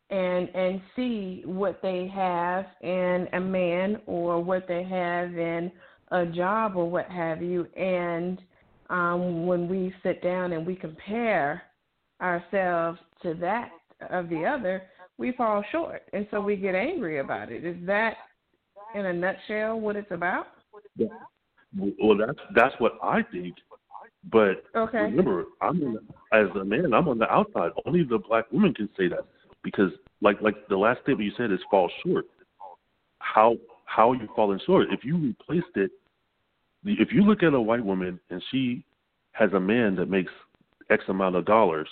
and 0.09 0.49
and 0.55 0.81
see 0.95 1.43
what 1.45 1.79
they 1.81 2.07
have 2.13 2.65
in 2.81 3.27
a 3.33 3.39
man 3.39 4.01
or 4.07 4.43
what 4.43 4.67
they 4.67 4.83
have 4.83 5.37
in 5.37 5.71
a 6.11 6.25
job 6.25 6.75
or 6.75 6.89
what 6.89 7.05
have 7.09 7.41
you, 7.41 7.65
and 7.75 8.41
um, 8.89 9.45
when 9.45 9.67
we 9.69 9.93
sit 10.01 10.23
down 10.23 10.53
and 10.53 10.65
we 10.65 10.75
compare 10.75 11.61
ourselves 12.21 12.99
to 13.21 13.35
that 13.35 13.69
of 14.09 14.27
the 14.29 14.43
other, 14.43 14.83
we 15.17 15.31
fall 15.33 15.63
short, 15.71 16.01
and 16.13 16.25
so 16.31 16.41
we 16.41 16.55
get 16.55 16.73
angry 16.73 17.19
about 17.19 17.51
it. 17.51 17.63
Is 17.63 17.77
that, 17.85 18.15
in 18.95 19.05
a 19.05 19.13
nutshell, 19.13 19.79
what 19.79 19.95
it's 19.95 20.11
about? 20.11 20.47
Yeah. 20.95 21.07
Well, 21.77 22.17
that's 22.17 22.39
that's 22.55 22.73
what 22.79 22.93
I 23.03 23.21
think. 23.31 23.55
But 24.31 24.63
okay. 24.75 24.97
remember, 24.97 25.45
I'm 25.61 25.81
in, 25.81 25.97
as 26.33 26.47
a 26.59 26.65
man, 26.65 26.93
I'm 26.93 27.07
on 27.07 27.17
the 27.17 27.31
outside. 27.31 27.71
Only 27.85 28.03
the 28.03 28.19
black 28.19 28.51
woman 28.51 28.73
can 28.73 28.89
say 28.97 29.07
that 29.07 29.25
because, 29.63 29.91
like, 30.21 30.41
like 30.41 30.67
the 30.67 30.77
last 30.77 31.01
statement 31.03 31.25
you 31.25 31.31
said 31.37 31.51
is 31.51 31.59
fall 31.71 31.89
short. 32.03 32.25
How 33.19 33.55
how 33.85 34.11
are 34.11 34.15
you 34.15 34.27
falling 34.35 34.59
short? 34.65 34.87
If 34.91 35.03
you 35.03 35.17
replaced 35.17 35.75
it, 35.75 35.91
if 36.85 37.11
you 37.11 37.23
look 37.23 37.43
at 37.43 37.53
a 37.53 37.61
white 37.61 37.83
woman 37.83 38.19
and 38.29 38.43
she 38.51 38.83
has 39.31 39.51
a 39.53 39.59
man 39.59 39.95
that 39.95 40.09
makes 40.09 40.31
X 40.89 41.03
amount 41.07 41.35
of 41.35 41.45
dollars, 41.45 41.87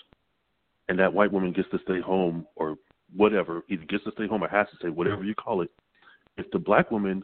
and 0.90 1.00
that 1.00 1.14
white 1.14 1.32
woman 1.32 1.54
gets 1.54 1.70
to 1.72 1.80
stay 1.84 2.00
home 2.00 2.46
or 2.56 2.76
whatever, 3.16 3.64
either 3.70 3.86
gets 3.86 4.04
to 4.04 4.12
stay 4.12 4.28
home 4.28 4.44
or 4.44 4.48
has 4.48 4.68
to 4.72 4.78
stay, 4.78 4.90
whatever 4.90 5.24
you 5.24 5.36
call 5.36 5.62
it. 5.62 5.72
If 6.38 6.50
the 6.52 6.60
black 6.60 6.92
woman, 6.92 7.24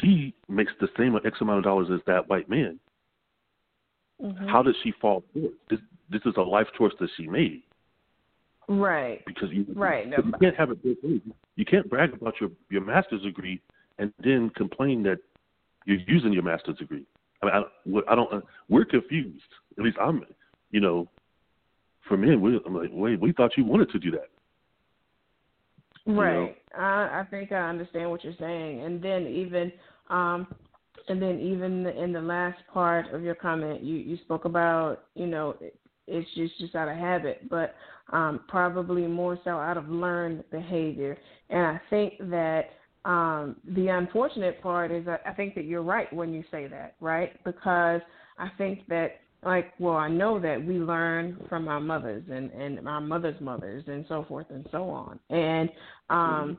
she 0.00 0.34
makes 0.48 0.72
the 0.80 0.88
same 0.96 1.16
X 1.24 1.38
amount 1.40 1.58
of 1.58 1.64
dollars 1.64 1.88
as 1.92 2.00
that 2.06 2.28
white 2.28 2.48
man, 2.48 2.78
mm-hmm. 4.22 4.46
how 4.48 4.62
did 4.62 4.74
she 4.82 4.92
fall 5.00 5.24
short? 5.34 5.52
This 5.70 5.80
this 6.10 6.22
is 6.24 6.34
a 6.36 6.42
life 6.42 6.68
choice 6.76 6.92
that 7.00 7.08
she 7.16 7.26
made. 7.26 7.62
Right. 8.68 9.24
Because 9.26 9.50
you 9.52 9.66
right. 9.74 10.08
No, 10.08 10.16
you 10.24 10.32
can't 10.40 10.56
have 10.56 10.70
it 10.70 10.82
both 10.82 10.96
ways. 11.02 11.20
You 11.56 11.64
can't 11.64 11.88
brag 11.88 12.12
about 12.12 12.34
your 12.40 12.50
your 12.70 12.84
master's 12.84 13.22
degree 13.22 13.60
and 13.98 14.12
then 14.22 14.50
complain 14.56 15.02
that 15.04 15.18
you're 15.84 15.98
using 16.06 16.32
your 16.32 16.42
master's 16.42 16.76
degree. 16.78 17.04
I 17.42 17.46
mean, 17.46 17.54
I, 18.08 18.12
I 18.12 18.14
don't. 18.14 18.44
We're 18.68 18.84
confused. 18.84 19.44
At 19.78 19.84
least 19.84 19.98
I'm. 20.00 20.22
You 20.72 20.80
know, 20.80 21.08
for 22.08 22.16
men, 22.16 22.40
we, 22.40 22.60
I'm 22.66 22.74
like, 22.74 22.90
wait, 22.92 23.20
we 23.20 23.32
thought 23.32 23.56
you 23.56 23.64
wanted 23.64 23.90
to 23.90 23.98
do 23.98 24.10
that. 24.10 24.28
Right. 26.06 26.56
I, 26.76 27.20
I 27.20 27.26
think 27.30 27.52
I 27.52 27.68
understand 27.68 28.10
what 28.10 28.22
you're 28.24 28.34
saying, 28.38 28.82
and 28.82 29.02
then 29.02 29.26
even, 29.26 29.72
um, 30.08 30.46
and 31.08 31.20
then 31.20 31.40
even 31.40 31.86
in 31.86 32.12
the 32.12 32.20
last 32.20 32.58
part 32.72 33.12
of 33.12 33.22
your 33.22 33.34
comment, 33.34 33.82
you 33.82 33.96
you 33.96 34.16
spoke 34.24 34.44
about 34.44 35.04
you 35.14 35.26
know 35.26 35.56
it's 36.06 36.28
just 36.34 36.58
just 36.58 36.74
out 36.74 36.88
of 36.88 36.96
habit, 36.96 37.48
but 37.48 37.74
um, 38.12 38.40
probably 38.48 39.06
more 39.06 39.38
so 39.44 39.50
out 39.50 39.76
of 39.76 39.88
learned 39.88 40.44
behavior, 40.50 41.16
and 41.50 41.60
I 41.60 41.80
think 41.90 42.14
that 42.30 42.70
um, 43.04 43.56
the 43.74 43.88
unfortunate 43.88 44.60
part 44.62 44.90
is 44.90 45.04
that 45.06 45.22
I 45.26 45.32
think 45.32 45.54
that 45.54 45.64
you're 45.64 45.82
right 45.82 46.12
when 46.12 46.32
you 46.32 46.44
say 46.50 46.66
that, 46.68 46.96
right? 47.00 47.32
Because 47.44 48.00
I 48.38 48.50
think 48.58 48.86
that 48.88 49.20
like 49.44 49.72
well 49.78 49.96
i 49.96 50.08
know 50.08 50.40
that 50.40 50.62
we 50.62 50.74
learn 50.78 51.36
from 51.48 51.68
our 51.68 51.80
mothers 51.80 52.24
and 52.30 52.50
and 52.52 52.86
our 52.88 53.00
mothers 53.00 53.40
mothers 53.40 53.84
and 53.86 54.04
so 54.08 54.24
forth 54.28 54.46
and 54.50 54.66
so 54.72 54.88
on 54.90 55.18
and 55.30 55.70
um 56.10 56.58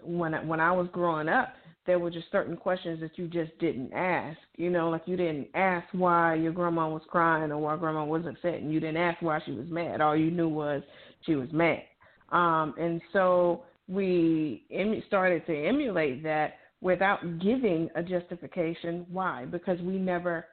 mm-hmm. 0.00 0.18
when 0.18 0.34
I, 0.34 0.44
when 0.44 0.60
i 0.60 0.72
was 0.72 0.88
growing 0.92 1.28
up 1.28 1.54
there 1.86 1.98
were 1.98 2.10
just 2.10 2.30
certain 2.30 2.56
questions 2.56 3.00
that 3.00 3.16
you 3.16 3.26
just 3.28 3.56
didn't 3.58 3.92
ask 3.92 4.38
you 4.56 4.70
know 4.70 4.90
like 4.90 5.02
you 5.06 5.16
didn't 5.16 5.48
ask 5.54 5.86
why 5.92 6.34
your 6.34 6.52
grandma 6.52 6.88
was 6.88 7.02
crying 7.08 7.50
or 7.50 7.58
why 7.58 7.76
grandma 7.76 8.04
was 8.04 8.24
upset 8.26 8.60
and 8.60 8.72
you 8.72 8.80
didn't 8.80 8.96
ask 8.96 9.20
why 9.22 9.40
she 9.44 9.52
was 9.52 9.68
mad 9.68 10.00
all 10.00 10.16
you 10.16 10.30
knew 10.30 10.48
was 10.48 10.82
she 11.24 11.34
was 11.34 11.48
mad 11.52 11.82
um 12.30 12.74
and 12.78 13.00
so 13.12 13.62
we 13.88 14.64
started 15.08 15.46
to 15.46 15.66
emulate 15.66 16.22
that 16.22 16.54
without 16.80 17.20
giving 17.40 17.88
a 17.96 18.02
justification. 18.02 19.06
Why? 19.10 19.44
Because 19.46 19.80
we 19.80 19.98
never 19.98 20.46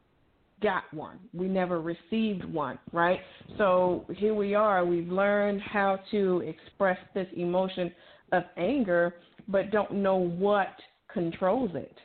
got 0.62 0.84
one. 0.94 1.20
We 1.34 1.48
never 1.48 1.82
received 1.82 2.46
one, 2.46 2.79
right? 2.91 3.20
So 3.58 4.05
here 4.15 4.34
we 4.34 4.55
are. 4.55 4.86
We've 4.86 5.10
learned 5.10 5.62
how 5.62 6.00
to 6.12 6.41
express 6.41 6.98
this 7.13 7.27
emotion 7.36 7.91
of 8.32 8.44
anger, 8.58 9.15
but 9.48 9.72
don't 9.72 9.91
know 9.91 10.15
what 10.15 10.70
controls 11.15 11.72
it. 11.74 11.98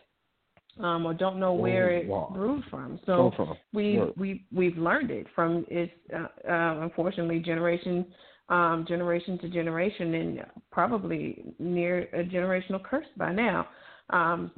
Um, 0.79 1.05
or 1.05 1.12
don't 1.12 1.38
know 1.38 1.52
where 1.52 1.90
it 1.90 2.07
wow. 2.07 2.31
brewed 2.33 2.64
from. 2.71 2.99
So 3.05 3.33
from. 3.37 3.55
we 3.75 4.00
we 4.17 4.47
we've 4.50 4.79
learned 4.79 5.11
it 5.11 5.26
from 5.35 5.67
its 5.69 5.93
uh, 6.14 6.29
uh, 6.49 6.81
unfortunately 6.81 7.40
generation 7.40 8.07
um, 8.50 8.85
generation 8.88 9.38
to 9.38 9.49
generation, 9.49 10.14
and 10.14 10.45
probably 10.73 11.55
near 11.59 12.02
a 12.12 12.25
generational 12.25 12.83
curse 12.83 13.07
by 13.17 13.33
now. 13.33 13.69
Um, 14.11 14.50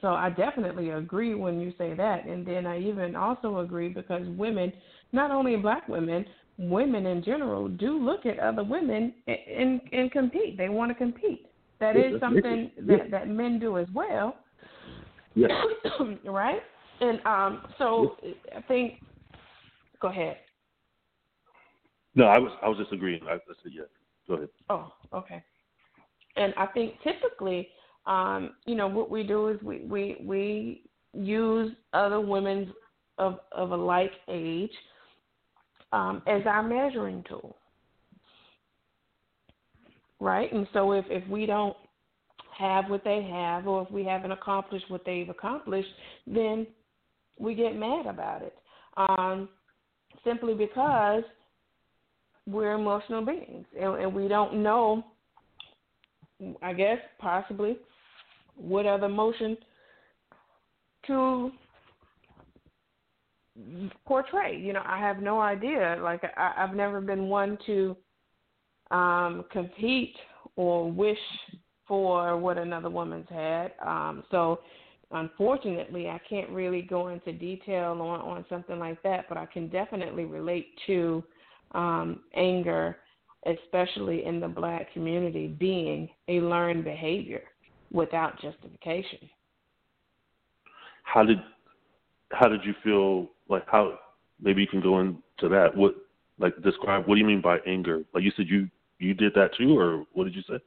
so 0.00 0.08
I 0.08 0.30
definitely 0.30 0.90
agree 0.90 1.34
when 1.34 1.60
you 1.60 1.72
say 1.78 1.94
that, 1.94 2.26
and 2.26 2.46
then 2.46 2.66
I 2.66 2.78
even 2.80 3.16
also 3.16 3.58
agree 3.58 3.88
because 3.88 4.26
women, 4.28 4.72
not 5.12 5.30
only 5.30 5.56
black 5.56 5.88
women, 5.88 6.24
women 6.58 7.06
in 7.06 7.22
general 7.24 7.68
do 7.68 7.98
look 7.98 8.24
at 8.24 8.38
other 8.38 8.64
women 8.64 9.14
and 9.26 9.38
and, 9.58 9.80
and 9.92 10.12
compete. 10.12 10.56
They 10.56 10.68
want 10.68 10.90
to 10.90 10.94
compete. 10.94 11.46
That 11.80 11.96
is 11.96 12.20
something 12.20 12.70
that 12.86 13.10
that 13.10 13.28
men 13.28 13.58
do 13.58 13.78
as 13.78 13.86
well. 13.92 14.36
Yes. 15.34 15.50
right? 16.24 16.62
And 17.00 17.20
um 17.26 17.62
so 17.78 18.16
I 18.56 18.62
think 18.62 18.94
go 20.00 20.08
ahead. 20.08 20.38
No, 22.14 22.24
I 22.26 22.38
was 22.38 22.52
I 22.62 22.68
was 22.68 22.78
just 22.78 22.92
agreeing. 22.92 23.22
I, 23.28 23.34
I 23.34 23.38
said 23.62 23.72
yes. 23.72 23.86
Go 24.26 24.34
ahead. 24.34 24.48
Oh, 24.70 24.92
okay. 25.12 25.44
And 26.36 26.52
I 26.56 26.66
think 26.66 26.94
typically, 27.02 27.68
um, 28.06 28.52
you 28.66 28.74
know, 28.74 28.88
what 28.88 29.10
we 29.10 29.22
do 29.22 29.48
is 29.48 29.62
we 29.62 29.80
we 29.80 30.16
we 30.22 30.82
use 31.12 31.72
other 31.92 32.20
women 32.20 32.72
of 33.18 33.38
of 33.52 33.72
a 33.72 33.76
like 33.76 34.12
age 34.28 34.72
um, 35.92 36.22
as 36.26 36.42
our 36.46 36.62
measuring 36.62 37.24
tool, 37.28 37.56
right? 40.20 40.52
And 40.52 40.66
so 40.72 40.92
if 40.92 41.04
if 41.08 41.26
we 41.28 41.46
don't 41.46 41.76
have 42.56 42.88
what 42.88 43.04
they 43.04 43.22
have, 43.30 43.66
or 43.66 43.82
if 43.82 43.90
we 43.90 44.04
haven't 44.04 44.32
accomplished 44.32 44.86
what 44.88 45.04
they've 45.04 45.28
accomplished, 45.28 45.88
then 46.26 46.66
we 47.38 47.54
get 47.54 47.76
mad 47.76 48.06
about 48.06 48.42
it. 48.42 48.56
Um, 48.96 49.48
simply 50.24 50.54
because 50.54 51.22
we're 52.46 52.72
emotional 52.72 53.24
beings 53.24 53.66
and, 53.78 53.94
and 53.96 54.14
we 54.14 54.28
don't 54.28 54.62
know 54.62 55.04
I 56.62 56.72
guess 56.72 56.98
possibly 57.18 57.78
what 58.56 58.86
other 58.86 59.06
emotion 59.06 59.56
to 61.06 61.50
portray. 64.04 64.58
You 64.58 64.74
know, 64.74 64.82
I 64.84 64.98
have 64.98 65.22
no 65.22 65.40
idea. 65.40 65.98
Like 66.02 66.22
I, 66.36 66.52
I've 66.58 66.74
never 66.74 67.00
been 67.00 67.28
one 67.28 67.56
to 67.66 67.96
um, 68.90 69.44
compete 69.50 70.16
or 70.56 70.90
wish 70.90 71.18
for 71.86 72.36
what 72.36 72.58
another 72.58 72.90
woman's 72.90 73.28
had. 73.28 73.72
Um, 73.84 74.24
so 74.30 74.60
unfortunately, 75.10 76.08
I 76.08 76.20
can't 76.28 76.50
really 76.50 76.82
go 76.82 77.08
into 77.08 77.32
detail 77.32 77.92
on 77.92 78.20
on 78.20 78.44
something 78.48 78.78
like 78.78 79.02
that, 79.02 79.26
but 79.28 79.38
I 79.38 79.46
can 79.46 79.68
definitely 79.68 80.24
relate 80.24 80.68
to 80.86 81.22
um, 81.72 82.20
anger 82.34 82.96
especially 83.46 84.24
in 84.24 84.40
the 84.40 84.48
black 84.48 84.92
community, 84.92 85.46
being 85.46 86.08
a 86.28 86.40
learned 86.40 86.84
behavior 86.84 87.42
without 87.92 88.40
justification. 88.40 89.30
How 91.04 91.22
did 91.22 91.38
how 92.32 92.48
did 92.48 92.64
you 92.64 92.74
feel 92.82 93.30
like 93.48 93.64
how 93.70 93.98
maybe 94.40 94.60
you 94.60 94.66
can 94.66 94.80
go 94.80 95.00
into 95.00 95.48
that. 95.48 95.68
What 95.76 95.94
like 96.38 96.60
describe 96.62 97.06
what 97.06 97.14
do 97.14 97.20
you 97.20 97.26
mean 97.26 97.40
by 97.40 97.58
anger? 97.66 98.02
Like 98.14 98.24
you 98.24 98.32
said 98.36 98.46
you 98.48 98.68
you 98.98 99.14
did 99.14 99.34
that 99.34 99.50
too 99.56 99.78
or 99.78 100.04
what 100.12 100.24
did 100.24 100.34
you 100.34 100.42
say? 100.48 100.58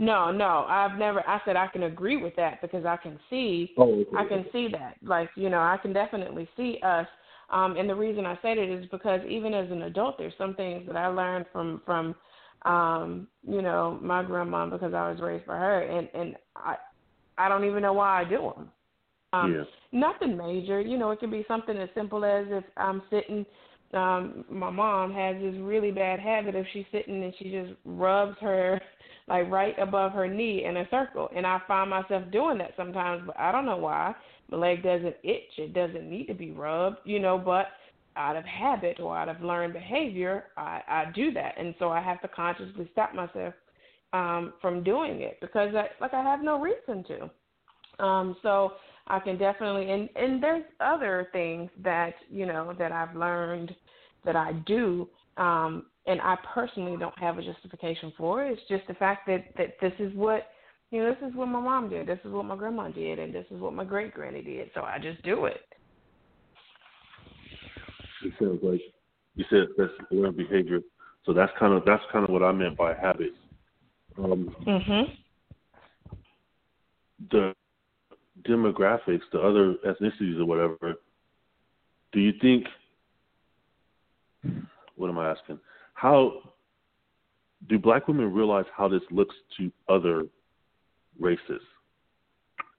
No, 0.00 0.30
no, 0.30 0.64
I've 0.68 0.96
never. 0.96 1.26
I 1.28 1.40
said 1.44 1.56
I 1.56 1.66
can 1.66 1.84
agree 1.84 2.22
with 2.22 2.36
that 2.36 2.62
because 2.62 2.84
I 2.84 2.96
can 2.96 3.18
see, 3.28 3.72
oh, 3.76 4.00
okay. 4.00 4.16
I 4.16 4.24
can 4.26 4.44
see 4.52 4.68
that. 4.70 4.94
Like 5.02 5.28
you 5.34 5.50
know, 5.50 5.58
I 5.58 5.76
can 5.82 5.92
definitely 5.92 6.48
see 6.56 6.78
us 6.84 7.06
um, 7.50 7.76
and 7.76 7.88
the 7.88 7.94
reason 7.94 8.26
I 8.26 8.34
say 8.42 8.52
it 8.52 8.58
is 8.58 8.86
because 8.90 9.20
even 9.28 9.54
as 9.54 9.70
an 9.70 9.82
adult, 9.82 10.18
there's 10.18 10.34
some 10.36 10.54
things 10.54 10.86
that 10.86 10.96
I 10.96 11.06
learned 11.06 11.46
from 11.52 11.80
from 11.86 12.14
um, 12.62 13.28
you 13.46 13.62
know 13.62 13.98
my 14.02 14.22
grandma 14.22 14.66
because 14.66 14.92
I 14.92 15.10
was 15.10 15.20
raised 15.20 15.46
by 15.46 15.56
her, 15.56 15.82
and 15.82 16.08
and 16.14 16.36
I 16.56 16.76
I 17.38 17.48
don't 17.48 17.64
even 17.64 17.82
know 17.82 17.94
why 17.94 18.20
I 18.20 18.24
do 18.24 18.52
them. 18.54 18.70
Um, 19.32 19.54
yeah. 19.54 19.64
Nothing 19.92 20.36
major, 20.36 20.80
you 20.80 20.98
know. 20.98 21.10
It 21.10 21.20
can 21.20 21.30
be 21.30 21.44
something 21.48 21.76
as 21.76 21.88
simple 21.94 22.24
as 22.24 22.46
if 22.50 22.64
I'm 22.76 23.02
sitting. 23.10 23.46
Um, 23.94 24.44
my 24.50 24.70
mom 24.70 25.12
has 25.14 25.36
this 25.40 25.54
really 25.60 25.90
bad 25.90 26.20
habit 26.20 26.54
of 26.54 26.66
she's 26.72 26.84
sitting 26.92 27.24
and 27.24 27.32
she 27.38 27.50
just 27.50 27.72
rubs 27.84 28.36
her 28.40 28.80
like 29.28 29.50
right 29.50 29.78
above 29.78 30.12
her 30.12 30.26
knee 30.26 30.64
in 30.64 30.78
a 30.78 30.88
circle, 30.90 31.28
and 31.36 31.46
I 31.46 31.60
find 31.68 31.90
myself 31.90 32.24
doing 32.32 32.58
that 32.58 32.72
sometimes, 32.76 33.22
but 33.26 33.38
I 33.38 33.52
don't 33.52 33.66
know 33.66 33.76
why 33.76 34.14
my 34.50 34.56
leg 34.56 34.82
doesn't 34.82 35.16
itch. 35.22 35.52
It 35.58 35.74
doesn't 35.74 36.08
need 36.08 36.26
to 36.26 36.34
be 36.34 36.50
rubbed, 36.50 36.98
you 37.04 37.20
know, 37.20 37.36
but 37.38 37.66
out 38.16 38.36
of 38.36 38.44
habit 38.44 39.00
or 39.00 39.16
out 39.16 39.28
of 39.28 39.40
learned 39.42 39.74
behavior, 39.74 40.44
I, 40.56 40.80
I 40.88 41.04
do 41.14 41.30
that. 41.32 41.54
And 41.58 41.74
so 41.78 41.90
I 41.90 42.00
have 42.00 42.20
to 42.22 42.28
consciously 42.28 42.88
stop 42.92 43.14
myself 43.14 43.54
um, 44.12 44.54
from 44.60 44.82
doing 44.82 45.20
it 45.20 45.38
because 45.40 45.74
I, 45.74 45.88
like 46.00 46.14
I 46.14 46.22
have 46.22 46.42
no 46.42 46.58
reason 46.58 47.04
to. 47.04 48.04
Um, 48.04 48.36
so 48.42 48.72
I 49.08 49.18
can 49.20 49.38
definitely, 49.38 49.90
and, 49.90 50.08
and 50.16 50.42
there's 50.42 50.64
other 50.80 51.28
things 51.32 51.70
that, 51.82 52.14
you 52.30 52.46
know, 52.46 52.74
that 52.78 52.92
I've 52.92 53.16
learned 53.16 53.74
that 54.24 54.36
I 54.36 54.52
do. 54.66 55.08
Um, 55.36 55.86
and 56.06 56.20
I 56.20 56.36
personally 56.54 56.96
don't 56.98 57.18
have 57.18 57.38
a 57.38 57.42
justification 57.42 58.12
for 58.16 58.44
it. 58.44 58.52
It's 58.52 58.68
just 58.68 58.86
the 58.86 58.94
fact 58.94 59.26
that, 59.26 59.44
that 59.56 59.74
this 59.80 59.92
is 59.98 60.14
what 60.14 60.48
you 60.90 61.02
know, 61.02 61.10
this 61.10 61.28
is 61.28 61.36
what 61.36 61.48
my 61.48 61.60
mom 61.60 61.90
did, 61.90 62.06
this 62.06 62.18
is 62.24 62.32
what 62.32 62.46
my 62.46 62.56
grandma 62.56 62.88
did, 62.88 63.18
and 63.18 63.34
this 63.34 63.44
is 63.50 63.60
what 63.60 63.74
my 63.74 63.84
great 63.84 64.14
granny 64.14 64.42
did. 64.42 64.70
So 64.74 64.82
I 64.82 64.98
just 64.98 65.22
do 65.22 65.44
it. 65.44 65.60
It 68.24 68.32
sounds 68.40 68.60
like 68.62 68.80
you 69.36 69.44
said 69.50 69.68
that's 69.76 69.92
learned 70.10 70.36
behavior. 70.36 70.80
So 71.24 71.32
that's 71.32 71.52
kind 71.58 71.74
of 71.74 71.84
that's 71.84 72.02
kind 72.10 72.24
of 72.24 72.30
what 72.30 72.42
I 72.42 72.52
meant 72.52 72.76
by 72.76 72.94
habit. 72.94 73.32
Um, 74.16 74.54
mhm. 74.66 75.04
The 77.30 77.54
demographics, 78.46 79.22
the 79.32 79.40
other 79.40 79.74
ethnicities 79.86 80.38
or 80.40 80.44
whatever. 80.44 80.94
Do 82.12 82.20
you 82.20 82.32
think? 82.40 82.66
What 84.96 85.10
am 85.10 85.18
I 85.18 85.30
asking? 85.30 85.58
How 85.94 86.32
do 87.68 87.78
black 87.78 88.08
women 88.08 88.32
realize 88.32 88.64
how 88.76 88.88
this 88.88 89.02
looks 89.10 89.34
to 89.56 89.70
other 89.88 90.24
races? 91.18 91.60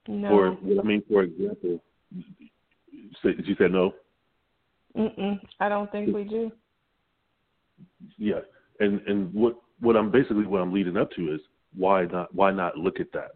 No. 0.07 0.57
I 0.79 0.83
mean, 0.83 1.03
for 1.09 1.23
example, 1.23 1.81
did 3.23 3.47
you 3.47 3.55
say 3.55 3.67
no? 3.67 3.93
Mm-mm. 4.97 5.39
I 5.59 5.69
don't 5.69 5.91
think 5.91 6.13
we 6.13 6.23
do. 6.23 6.51
Yeah, 8.17 8.39
and 8.79 9.01
and 9.01 9.33
what 9.33 9.55
what 9.79 9.95
I'm 9.95 10.11
basically 10.11 10.45
what 10.45 10.61
I'm 10.61 10.73
leading 10.73 10.97
up 10.97 11.11
to 11.11 11.33
is 11.33 11.41
why 11.75 12.05
not 12.05 12.33
why 12.33 12.51
not 12.51 12.77
look 12.77 12.99
at 12.99 13.11
that? 13.13 13.35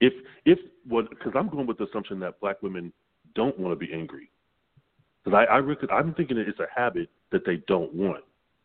If 0.00 0.12
if 0.44 0.58
what 0.86 1.10
because 1.10 1.32
I'm 1.36 1.48
going 1.48 1.66
with 1.66 1.78
the 1.78 1.86
assumption 1.86 2.20
that 2.20 2.40
black 2.40 2.62
women 2.62 2.92
don't 3.34 3.58
want 3.58 3.78
to 3.78 3.86
be 3.86 3.92
angry. 3.92 4.30
Because 5.24 5.44
I 5.48 5.54
I 5.54 5.58
reckon, 5.58 5.88
I'm 5.90 6.14
thinking 6.14 6.38
it's 6.38 6.60
a 6.60 6.66
habit 6.74 7.08
that 7.32 7.44
they 7.44 7.62
don't 7.66 7.92
want. 7.94 8.24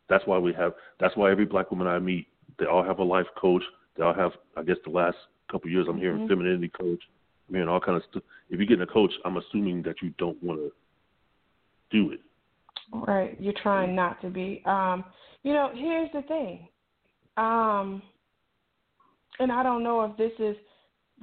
That's 0.09 0.25
why 0.27 0.37
we 0.37 0.53
have. 0.53 0.73
That's 0.99 1.15
why 1.15 1.31
every 1.31 1.45
black 1.45 1.71
woman 1.71 1.87
I 1.87 1.99
meet, 1.99 2.27
they 2.59 2.65
all 2.65 2.83
have 2.83 2.99
a 2.99 3.03
life 3.03 3.25
coach. 3.39 3.63
They 3.97 4.03
all 4.03 4.13
have, 4.13 4.31
I 4.57 4.63
guess, 4.63 4.77
the 4.83 4.91
last 4.91 5.17
couple 5.51 5.67
of 5.67 5.71
years, 5.71 5.87
I'm 5.89 5.97
hearing 5.97 6.19
mm-hmm. 6.19 6.27
femininity 6.27 6.69
coach. 6.69 7.01
I'm 7.47 7.55
hearing 7.55 7.69
all 7.69 7.79
kind 7.79 7.97
of 7.97 8.03
stuff. 8.09 8.23
If 8.49 8.59
you're 8.59 8.67
getting 8.67 8.83
a 8.83 8.87
coach, 8.87 9.11
I'm 9.25 9.37
assuming 9.37 9.83
that 9.83 9.95
you 10.01 10.13
don't 10.17 10.41
want 10.43 10.59
to 10.59 10.71
do 11.91 12.11
it. 12.11 12.19
Right. 12.91 13.39
You're 13.39 13.53
trying 13.61 13.95
not 13.95 14.21
to 14.21 14.29
be. 14.29 14.61
Um, 14.65 15.05
you 15.43 15.53
know, 15.53 15.71
here's 15.73 16.11
the 16.11 16.21
thing. 16.23 16.67
Um, 17.37 18.01
and 19.39 19.51
I 19.51 19.63
don't 19.63 19.83
know 19.83 20.03
if 20.03 20.17
this 20.17 20.31
is 20.39 20.55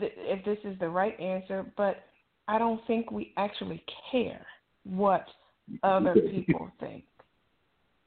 if 0.03 0.45
this 0.45 0.59
is 0.65 0.79
the 0.79 0.89
right 0.89 1.19
answer, 1.21 1.67
but 1.77 2.05
I 2.49 2.59
don't 2.59 2.81
think 2.87 3.11
we 3.11 3.33
actually 3.37 3.83
care 4.11 4.45
what 4.85 5.27
other 5.83 6.15
people 6.15 6.71
think. 6.81 7.05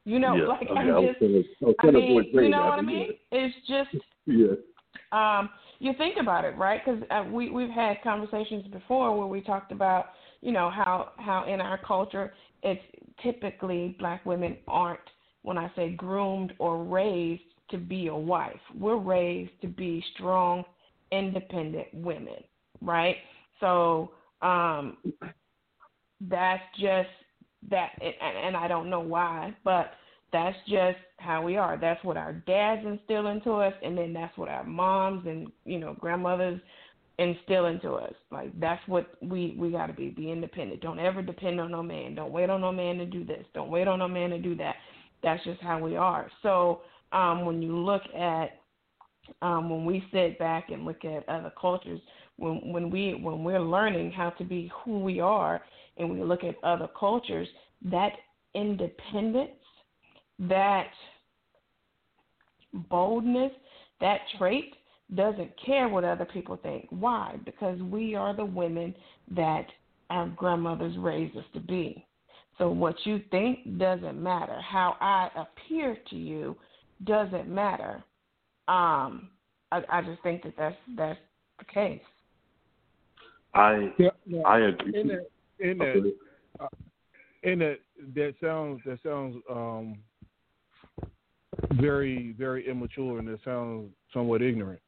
You 0.04 0.18
know, 0.18 0.34
yeah, 0.36 0.46
like 0.46 0.68
okay. 0.70 0.80
I 0.80 1.12
just, 1.12 1.48
I, 1.82 1.86
I 1.86 1.90
mean, 1.90 2.24
you 2.32 2.48
know 2.50 2.66
what 2.66 2.78
I 2.78 2.82
mean? 2.82 3.12
It's 3.32 3.54
just, 3.66 4.04
yeah. 4.26 4.52
Um, 5.12 5.48
you 5.78 5.92
think 5.96 6.16
about 6.20 6.44
it, 6.44 6.56
right? 6.58 6.80
Because 6.84 7.02
uh, 7.10 7.24
we 7.30 7.50
we've 7.50 7.70
had 7.70 7.96
conversations 8.02 8.66
before 8.68 9.16
where 9.16 9.26
we 9.26 9.40
talked 9.40 9.72
about, 9.72 10.06
you 10.42 10.52
know, 10.52 10.70
how 10.70 11.12
how 11.16 11.46
in 11.48 11.60
our 11.60 11.78
culture 11.78 12.34
it's 12.62 12.82
typically 13.22 13.96
black 13.98 14.24
women 14.26 14.56
aren't, 14.68 15.00
when 15.42 15.56
I 15.56 15.70
say 15.76 15.90
groomed 15.90 16.52
or 16.58 16.84
raised 16.84 17.42
to 17.70 17.78
be 17.78 18.08
a 18.08 18.14
wife. 18.14 18.60
We're 18.78 18.96
raised 18.96 19.52
to 19.62 19.68
be 19.68 20.04
strong, 20.14 20.64
independent 21.12 21.88
women, 21.92 22.42
right? 22.80 23.16
So 23.60 24.10
um, 24.42 24.96
that's 26.20 26.62
just 26.78 27.08
that, 27.70 27.90
and, 28.00 28.36
and 28.46 28.56
I 28.56 28.68
don't 28.68 28.90
know 28.90 29.00
why, 29.00 29.56
but 29.64 29.92
that's 30.32 30.56
just 30.68 30.98
how 31.18 31.42
we 31.42 31.56
are. 31.56 31.78
That's 31.78 32.02
what 32.04 32.16
our 32.16 32.32
dads 32.32 32.84
instill 32.84 33.28
into 33.28 33.52
us, 33.52 33.74
and 33.82 33.96
then 33.96 34.12
that's 34.12 34.36
what 34.36 34.48
our 34.48 34.64
moms 34.64 35.26
and 35.26 35.50
you 35.64 35.78
know 35.78 35.94
grandmothers 35.98 36.60
instill 37.18 37.66
into 37.66 37.92
us. 37.92 38.12
Like 38.30 38.58
that's 38.58 38.82
what 38.88 39.14
we 39.22 39.54
we 39.58 39.70
got 39.70 39.86
to 39.86 39.92
be. 39.92 40.10
Be 40.10 40.32
independent. 40.32 40.80
Don't 40.80 40.98
ever 40.98 41.22
depend 41.22 41.60
on 41.60 41.70
no 41.70 41.82
man. 41.82 42.14
Don't 42.14 42.32
wait 42.32 42.50
on 42.50 42.60
no 42.60 42.72
man 42.72 42.98
to 42.98 43.06
do 43.06 43.24
this. 43.24 43.44
Don't 43.54 43.70
wait 43.70 43.86
on 43.86 44.00
no 44.00 44.08
man 44.08 44.30
to 44.30 44.38
do 44.38 44.56
that. 44.56 44.74
That's 45.22 45.42
just 45.44 45.60
how 45.60 45.78
we 45.78 45.96
are. 45.96 46.28
So 46.42 46.80
um, 47.12 47.46
when 47.46 47.62
you 47.62 47.76
look 47.76 48.02
at 48.14 48.60
um, 49.42 49.70
when 49.70 49.84
we 49.84 50.04
sit 50.12 50.38
back 50.38 50.70
and 50.70 50.84
look 50.84 51.04
at 51.04 51.28
other 51.28 51.52
cultures, 51.60 52.00
when 52.36 52.72
when 52.72 52.90
we 52.90 53.14
when 53.14 53.44
we're 53.44 53.60
learning 53.60 54.12
how 54.12 54.30
to 54.30 54.44
be 54.44 54.70
who 54.84 55.00
we 55.00 55.20
are, 55.20 55.62
and 55.96 56.10
we 56.10 56.22
look 56.22 56.44
at 56.44 56.54
other 56.64 56.88
cultures, 56.98 57.48
that 57.84 58.12
independence 58.54 59.50
that 60.38 60.88
boldness, 62.72 63.52
that 64.00 64.20
trait 64.38 64.74
doesn't 65.14 65.52
care 65.64 65.88
what 65.88 66.04
other 66.04 66.24
people 66.24 66.58
think. 66.62 66.86
Why? 66.90 67.36
Because 67.44 67.80
we 67.82 68.14
are 68.14 68.34
the 68.34 68.44
women 68.44 68.94
that 69.30 69.66
our 70.10 70.28
grandmothers 70.28 70.96
raised 70.98 71.36
us 71.36 71.44
to 71.54 71.60
be. 71.60 72.06
So 72.58 72.70
what 72.70 72.94
you 73.04 73.20
think 73.30 73.78
doesn't 73.78 74.20
matter. 74.20 74.60
How 74.60 74.96
I 75.00 75.28
appear 75.36 75.96
to 76.10 76.16
you 76.16 76.56
doesn't 77.04 77.48
matter. 77.48 78.02
Um, 78.66 79.30
I, 79.72 79.82
I 79.90 80.02
just 80.02 80.22
think 80.22 80.42
that 80.44 80.54
that's 80.56 80.76
that's 80.96 81.18
the 81.58 81.64
case. 81.64 82.00
I 83.54 83.92
yeah, 83.98 84.08
yeah. 84.26 84.42
I 84.42 84.60
agree. 84.60 85.00
In 85.00 85.08
that, 85.08 85.26
in 85.60 85.78
that, 85.78 86.12
uh, 86.60 86.66
in 87.42 87.58
that, 87.60 87.78
that 88.14 88.34
sounds 88.40 88.80
that 88.86 88.98
sounds 89.02 89.36
um, 89.50 89.98
very 91.72 92.34
very 92.38 92.68
immature 92.68 93.18
and 93.18 93.28
it 93.28 93.40
sounds 93.44 93.90
somewhat 94.12 94.42
ignorant. 94.42 94.80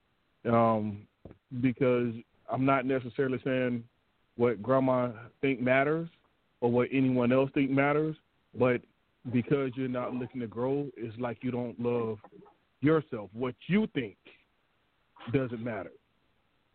Um, 0.45 1.07
because 1.61 2.15
I'm 2.51 2.65
not 2.65 2.87
necessarily 2.87 3.41
saying 3.45 3.85
what 4.37 4.63
grandma 4.63 5.11
think 5.41 5.61
matters 5.61 6.09
or 6.61 6.71
what 6.71 6.89
anyone 6.93 7.33
else 7.33 7.51
think 7.55 7.71
matters, 7.71 8.17
but 8.59 8.81
because 9.33 9.71
you're 9.75 9.89
not 9.89 10.15
looking 10.15 10.41
to 10.41 10.47
grow, 10.47 10.87
it's 10.97 11.19
like 11.19 11.39
you 11.43 11.51
don't 11.51 11.79
love 11.81 12.19
yourself. 12.81 13.31
What 13.33 13.55
you 13.67 13.87
think 13.95 14.17
doesn't 15.33 15.63
matter. 15.63 15.93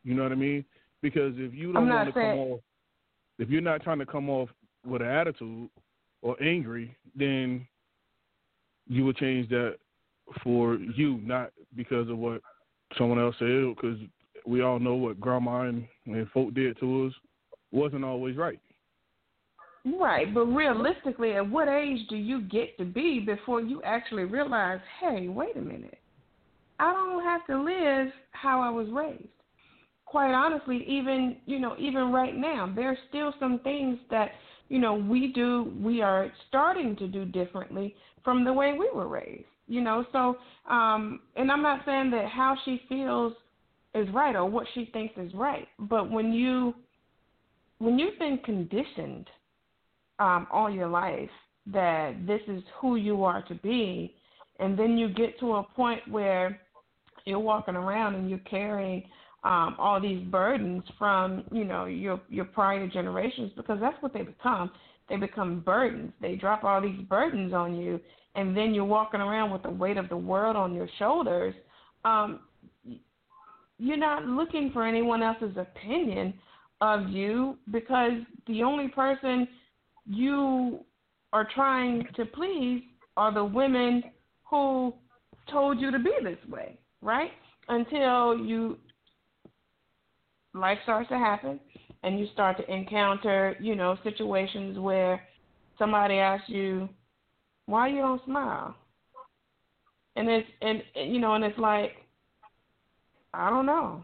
You 0.04 0.14
know 0.16 0.24
what 0.24 0.32
I 0.32 0.36
mean? 0.36 0.66
Because 1.02 1.34
if 1.38 1.54
you 1.54 1.74
don't 1.74 1.88
want 1.88 2.08
to 2.10 2.14
saying... 2.14 2.32
come 2.32 2.40
off, 2.40 2.60
if 3.40 3.50
you're 3.50 3.62
not 3.62 3.82
trying 3.84 4.00
to 4.00 4.06
come 4.06 4.30
off 4.30 4.50
with 4.86 5.02
an 5.02 5.08
attitude 5.08 5.70
or 6.22 6.42
angry, 6.44 6.96
then 7.16 7.68
you 8.88 9.06
would 9.06 9.18
change 9.18 9.50
that 9.50 9.78
for 10.44 10.76
you, 10.76 11.20
not 11.24 11.52
because 11.76 12.10
of 12.10 12.18
what 12.18 12.42
someone 12.98 13.20
else 13.20 13.36
said. 13.40 13.76
Because 13.76 14.00
we 14.46 14.62
all 14.62 14.80
know 14.80 14.96
what 14.96 15.20
grandma 15.20 15.62
and, 15.62 15.88
and 16.06 16.30
folk 16.32 16.54
did 16.54 16.80
to 16.80 17.08
us 17.08 17.14
wasn't 17.72 18.04
always 18.04 18.36
right. 18.36 18.60
Right, 19.84 20.32
but 20.32 20.46
realistically, 20.46 21.34
at 21.34 21.50
what 21.50 21.68
age 21.68 22.08
do 22.08 22.16
you 22.16 22.42
get 22.42 22.78
to 22.78 22.86
be 22.86 23.20
before 23.20 23.62
you 23.62 23.82
actually 23.84 24.26
realize, 24.26 24.80
hey, 25.00 25.28
wait 25.28 25.58
a 25.58 25.62
minute, 25.62 25.98
I 26.80 26.94
don't 26.94 27.24
have 27.24 27.46
to 27.48 27.62
live 27.62 28.14
how 28.32 28.62
I 28.62 28.70
was 28.70 28.88
raised. 28.92 29.28
Quite 30.06 30.34
honestly, 30.34 30.86
even 30.88 31.38
you 31.46 31.60
know, 31.60 31.76
even 31.80 32.12
right 32.12 32.36
now, 32.36 32.72
there's 32.76 32.98
still 33.10 33.34
some 33.40 33.60
things 33.60 33.98
that 34.12 34.32
you 34.68 34.78
know 34.78 34.94
we 34.94 35.32
do, 35.34 35.74
we 35.82 36.02
are 36.02 36.32
starting 36.48 36.96
to 36.98 37.08
do 37.08 37.26
differently 37.26 37.96
from 38.24 38.44
the 38.44 38.54
way 38.54 38.74
we 38.78 38.90
were 38.94 39.08
raised. 39.08 39.46
You 39.68 39.82
know, 39.82 40.06
so 40.12 40.38
um, 40.70 41.22
and 41.36 41.52
I'm 41.52 41.64
not 41.64 41.86
saying 41.86 42.12
that 42.12 42.28
how 42.28 42.56
she 42.66 42.82
feels 42.88 43.34
is 43.96 44.08
right 44.14 44.36
or 44.36 44.46
what 44.46 44.68
she 44.74 44.90
thinks 44.94 45.18
is 45.18 45.34
right, 45.34 45.68
but 45.80 46.12
when 46.12 46.34
you 46.34 46.76
when 47.80 47.98
you've 47.98 48.20
been 48.20 48.38
conditioned 48.46 49.28
um, 50.22 50.46
all 50.52 50.70
your 50.70 50.88
life 50.88 51.30
that 51.66 52.14
this 52.28 52.42
is 52.48 52.62
who 52.80 52.96
you 52.96 53.24
are 53.24 53.42
to 53.44 53.56
be, 53.56 54.16
and 54.60 54.78
then 54.78 54.98
you 54.98 55.10
get 55.10 55.40
to 55.40 55.56
a 55.56 55.64
point 55.64 56.00
where 56.10 56.60
you're 57.26 57.40
walking 57.40 57.76
around 57.76 58.14
and 58.16 58.30
you're 58.30 58.40
carrying 58.40 59.04
um, 59.44 59.76
all 59.80 60.00
these 60.00 60.24
burdens 60.28 60.84
from 61.00 61.44
you 61.52 61.66
know 61.66 61.86
your 61.86 62.22
your 62.30 62.46
prior 62.46 62.88
generations 62.88 63.52
because 63.58 63.80
that's 63.82 64.00
what 64.02 64.14
they 64.14 64.22
become. 64.22 64.70
They 65.10 65.18
become 65.18 65.62
burdens. 65.62 66.14
They 66.22 66.36
drop 66.36 66.64
all 66.64 66.82
these 66.82 67.02
burdens 67.10 67.52
on 67.54 67.76
you, 67.76 68.00
and 68.36 68.56
then 68.56 68.76
you're 68.76 68.86
walking 68.86 69.22
around 69.22 69.52
with 69.52 69.64
the 69.64 69.72
weight 69.72 69.98
of 69.98 70.08
the 70.10 70.18
world 70.18 70.56
on 70.56 70.76
your 70.76 70.88
shoulders. 71.00 71.56
Um, 72.06 72.42
you're 73.80 73.98
not 73.98 74.26
looking 74.26 74.70
for 74.72 74.86
anyone 74.86 75.24
else's 75.24 75.58
opinion 75.58 76.36
of 76.80 77.10
you 77.10 77.58
because 77.72 78.14
the 78.48 78.62
only 78.62 78.88
person 78.90 79.48
you 80.06 80.84
are 81.34 81.48
trying 81.54 82.08
to 82.16 82.26
please 82.26 82.84
are 83.18 83.34
the 83.34 83.44
women 83.44 84.04
who 84.50 84.94
told 85.50 85.80
you 85.80 85.92
to 85.92 86.00
be 86.00 86.12
this 86.24 86.38
way, 86.50 86.78
right? 87.02 87.32
Until 87.68 88.38
you 88.38 88.78
life 90.54 90.78
starts 90.84 91.10
to 91.10 91.18
happen 91.18 91.60
and 92.04 92.20
you 92.20 92.28
start 92.34 92.58
to 92.58 92.74
encounter, 92.74 93.56
you 93.60 93.76
know, 93.76 93.98
situations 94.04 94.78
where 94.80 95.22
somebody 95.78 96.16
asks 96.16 96.50
you, 96.50 96.90
"Why 97.68 97.88
you 97.88 98.00
don't 98.00 98.24
smile?" 98.26 98.76
And 100.16 100.30
it's 100.30 100.50
and 100.62 100.84
you 100.96 101.20
know, 101.20 101.36
and 101.36 101.44
it's 101.44 101.58
like, 101.58 102.06
I 103.34 103.50
don't 103.50 103.66
know. 103.66 104.04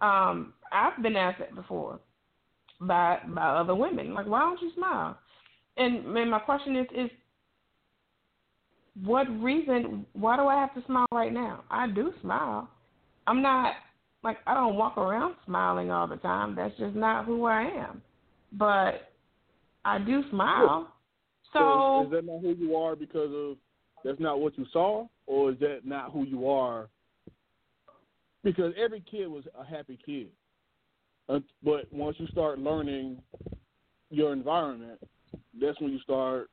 Um, 0.00 0.54
I've 0.72 1.02
been 1.02 1.16
asked 1.16 1.38
that 1.38 1.54
before 1.54 2.00
by 2.80 3.18
by 3.28 3.42
other 3.42 3.74
women. 3.74 4.14
Like, 4.14 4.26
why 4.26 4.40
don't 4.40 4.60
you 4.62 4.70
smile? 4.74 5.18
And 5.76 6.06
man, 6.06 6.30
my 6.30 6.38
question 6.38 6.76
is 6.76 6.86
is 6.94 7.10
what 9.04 9.24
reason 9.42 10.06
why 10.12 10.36
do 10.36 10.46
I 10.46 10.60
have 10.60 10.74
to 10.74 10.84
smile 10.86 11.06
right 11.12 11.32
now? 11.32 11.64
I 11.70 11.88
do 11.88 12.12
smile. 12.20 12.68
I'm 13.26 13.42
not 13.42 13.74
like 14.22 14.38
I 14.46 14.54
don't 14.54 14.76
walk 14.76 14.98
around 14.98 15.36
smiling 15.46 15.90
all 15.90 16.06
the 16.06 16.16
time. 16.16 16.54
That's 16.54 16.76
just 16.78 16.94
not 16.94 17.24
who 17.24 17.44
I 17.44 17.62
am. 17.62 18.02
But 18.52 19.12
I 19.84 19.98
do 19.98 20.22
smile. 20.30 20.92
So, 21.52 21.58
so 21.58 22.04
is 22.06 22.10
that 22.12 22.26
not 22.26 22.40
who 22.40 22.54
you 22.54 22.76
are 22.76 22.96
because 22.96 23.30
of 23.34 23.56
that's 24.04 24.20
not 24.20 24.40
what 24.40 24.56
you 24.56 24.66
saw, 24.72 25.06
or 25.26 25.52
is 25.52 25.58
that 25.60 25.80
not 25.84 26.12
who 26.12 26.24
you 26.24 26.48
are? 26.48 26.88
Because 28.42 28.72
every 28.82 29.02
kid 29.10 29.28
was 29.28 29.44
a 29.58 29.64
happy 29.64 29.98
kid. 30.04 30.28
Uh, 31.30 31.38
but 31.62 31.92
once 31.92 32.16
you 32.18 32.26
start 32.28 32.58
learning 32.58 33.22
your 34.10 34.32
environment, 34.32 34.98
that's 35.60 35.80
when 35.80 35.92
you 35.92 36.00
start 36.00 36.50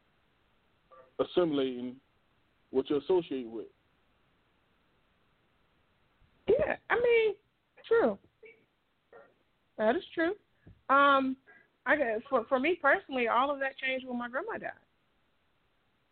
assimilating 1.20 1.96
what 2.70 2.90
you 2.90 2.98
associate 2.98 3.48
with. 3.48 3.66
Yeah, 6.48 6.76
I 6.90 6.96
mean, 6.96 7.36
true. 7.88 8.18
That 9.78 9.96
is 9.96 10.04
true. 10.14 10.34
Um, 10.90 11.36
I 11.86 11.96
guess 11.96 12.20
for 12.30 12.46
for 12.48 12.60
me 12.60 12.78
personally, 12.82 13.28
all 13.28 13.52
of 13.52 13.60
that 13.60 13.78
changed 13.78 14.06
when 14.08 14.18
my 14.20 14.30
grandma 14.30 14.58
died. 14.60 14.72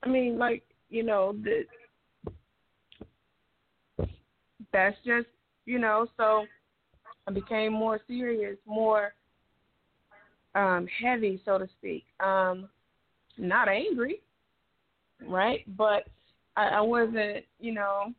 I 0.04 0.10
mean, 0.10 0.40
like 0.40 0.64
you 0.90 1.04
know, 1.04 1.36
the 1.44 1.66
that's 4.72 4.98
just 5.06 5.28
you 5.66 5.80
know, 5.80 6.08
so 6.18 6.46
I 7.28 7.32
became 7.32 7.74
more 7.74 8.00
serious, 8.08 8.58
more 8.66 9.14
um, 10.54 10.88
heavy, 11.02 11.42
so 11.46 11.58
to 11.58 11.68
speak. 11.78 12.06
Um, 12.20 12.70
not 13.38 13.68
angry, 13.68 14.22
right? 15.28 15.62
But 15.76 16.04
I, 16.56 16.68
I 16.68 16.82
wasn't, 16.82 17.46
you 17.60 17.74
know, 17.74 18.14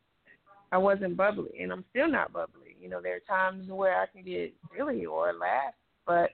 I 0.72 0.78
wasn't 0.78 1.16
bubbly, 1.16 1.60
and 1.60 1.72
I'm 1.72 1.84
still 1.90 2.10
not 2.10 2.32
bubbly. 2.32 2.76
You 2.80 2.88
know, 2.88 3.00
there 3.00 3.16
are 3.16 3.20
times 3.20 3.68
where 3.70 4.00
I 4.00 4.06
can 4.06 4.24
get 4.24 4.52
silly 4.76 5.06
or 5.06 5.32
laugh, 5.32 5.74
but 6.06 6.30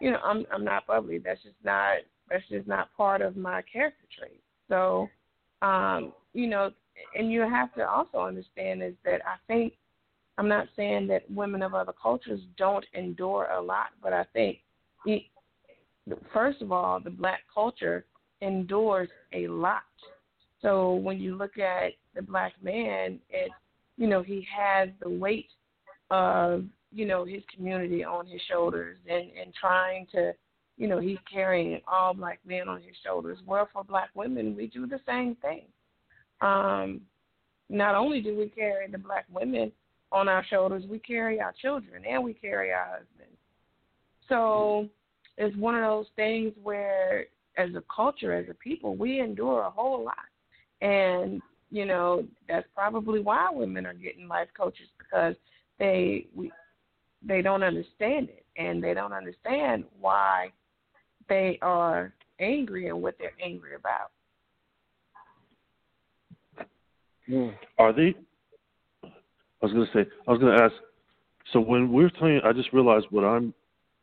you 0.00 0.10
know, 0.10 0.18
I'm 0.24 0.44
I'm 0.52 0.64
not 0.64 0.86
bubbly. 0.86 1.18
That's 1.18 1.42
just 1.42 1.56
not 1.64 1.98
that's 2.28 2.46
just 2.48 2.66
not 2.66 2.88
part 2.96 3.22
of 3.22 3.36
my 3.36 3.62
character 3.62 4.04
trait. 4.18 4.40
So, 4.68 5.08
um, 5.62 6.12
you 6.34 6.46
know, 6.46 6.70
and 7.16 7.32
you 7.32 7.40
have 7.40 7.72
to 7.74 7.88
also 7.88 8.18
understand 8.18 8.82
is 8.82 8.94
that 9.04 9.20
I 9.26 9.36
think 9.46 9.74
I'm 10.38 10.48
not 10.48 10.68
saying 10.76 11.08
that 11.08 11.28
women 11.28 11.62
of 11.62 11.74
other 11.74 11.92
cultures 12.00 12.40
don't 12.56 12.86
endure 12.94 13.48
a 13.52 13.60
lot, 13.60 13.88
but 14.00 14.12
I 14.12 14.24
think, 14.32 14.58
first 16.32 16.62
of 16.62 16.70
all, 16.70 17.00
the 17.00 17.10
black 17.10 17.40
culture 17.52 18.04
endures 18.40 19.08
a 19.32 19.48
lot. 19.48 19.82
So 20.62 20.94
when 20.94 21.18
you 21.18 21.36
look 21.36 21.58
at 21.58 21.94
the 22.14 22.22
black 22.22 22.52
man, 22.62 23.18
it, 23.30 23.50
you 23.96 24.06
know, 24.06 24.22
he 24.22 24.46
has 24.56 24.90
the 25.02 25.10
weight 25.10 25.48
of, 26.12 26.64
you 26.92 27.04
know, 27.04 27.24
his 27.24 27.42
community 27.54 28.04
on 28.04 28.24
his 28.28 28.40
shoulders 28.48 28.96
and, 29.10 29.30
and 29.40 29.52
trying 29.60 30.06
to, 30.12 30.32
you 30.76 30.86
know, 30.86 31.00
he's 31.00 31.18
carrying 31.30 31.80
all 31.88 32.14
black 32.14 32.38
men 32.46 32.68
on 32.68 32.80
his 32.80 32.94
shoulders. 33.04 33.38
Well, 33.44 33.68
for 33.72 33.82
black 33.82 34.10
women, 34.14 34.54
we 34.56 34.68
do 34.68 34.86
the 34.86 35.00
same 35.04 35.36
thing. 35.42 35.64
Um, 36.40 37.00
not 37.68 37.96
only 37.96 38.20
do 38.20 38.38
we 38.38 38.48
carry 38.50 38.88
the 38.88 38.98
black 38.98 39.26
women 39.32 39.72
on 40.12 40.28
our 40.28 40.44
shoulders, 40.44 40.84
we 40.88 40.98
carry 40.98 41.40
our 41.40 41.52
children 41.60 42.02
and 42.08 42.22
we 42.22 42.34
carry 42.34 42.72
our 42.72 42.86
husbands. 42.86 43.36
So 44.28 44.88
it's 45.36 45.56
one 45.56 45.74
of 45.74 45.82
those 45.82 46.06
things 46.16 46.52
where, 46.62 47.26
as 47.56 47.70
a 47.74 47.82
culture, 47.94 48.32
as 48.32 48.46
a 48.50 48.54
people, 48.54 48.96
we 48.96 49.20
endure 49.20 49.62
a 49.62 49.70
whole 49.70 50.04
lot. 50.04 50.14
And, 50.80 51.42
you 51.70 51.84
know, 51.84 52.24
that's 52.48 52.66
probably 52.74 53.20
why 53.20 53.48
women 53.50 53.86
are 53.86 53.94
getting 53.94 54.28
life 54.28 54.48
coaches 54.56 54.88
because 54.98 55.34
they 55.78 56.26
we, 56.34 56.50
they 57.26 57.42
don't 57.42 57.62
understand 57.62 58.28
it 58.28 58.44
and 58.56 58.82
they 58.82 58.94
don't 58.94 59.12
understand 59.12 59.84
why 60.00 60.52
they 61.28 61.58
are 61.62 62.12
angry 62.40 62.88
and 62.88 63.02
what 63.02 63.16
they're 63.18 63.32
angry 63.42 63.74
about. 63.74 64.10
Mm. 67.28 67.54
Are 67.78 67.92
they? 67.92 68.14
I 69.60 69.66
was 69.66 69.72
going 69.72 69.86
to 69.86 69.92
say. 69.92 70.10
I 70.26 70.30
was 70.30 70.40
going 70.40 70.56
to 70.56 70.62
ask. 70.64 70.74
So 71.52 71.60
when 71.60 71.92
we're 71.92 72.10
talking, 72.10 72.40
I 72.44 72.52
just 72.52 72.72
realized 72.72 73.06
what 73.10 73.24
I'm 73.24 73.54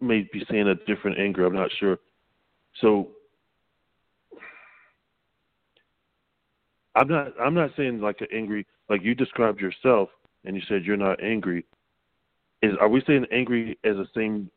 may 0.01 0.27
be 0.31 0.43
saying 0.49 0.67
a 0.67 0.75
different 0.75 1.19
anger. 1.19 1.45
I'm 1.45 1.55
not 1.55 1.69
sure. 1.79 1.97
So 2.81 3.09
I'm 6.95 7.07
not. 7.07 7.33
I'm 7.39 7.53
not 7.53 7.71
saying 7.77 7.99
like 8.01 8.21
an 8.21 8.27
angry, 8.33 8.65
like 8.89 9.03
you 9.03 9.15
described 9.15 9.59
yourself, 9.59 10.09
and 10.43 10.55
you 10.55 10.61
said 10.67 10.83
you're 10.83 10.97
not 10.97 11.21
angry. 11.23 11.65
Is 12.61 12.73
are 12.79 12.89
we 12.89 13.03
saying 13.05 13.25
angry 13.31 13.77
as 13.83 13.95
the 13.95 14.07
same? 14.15 14.49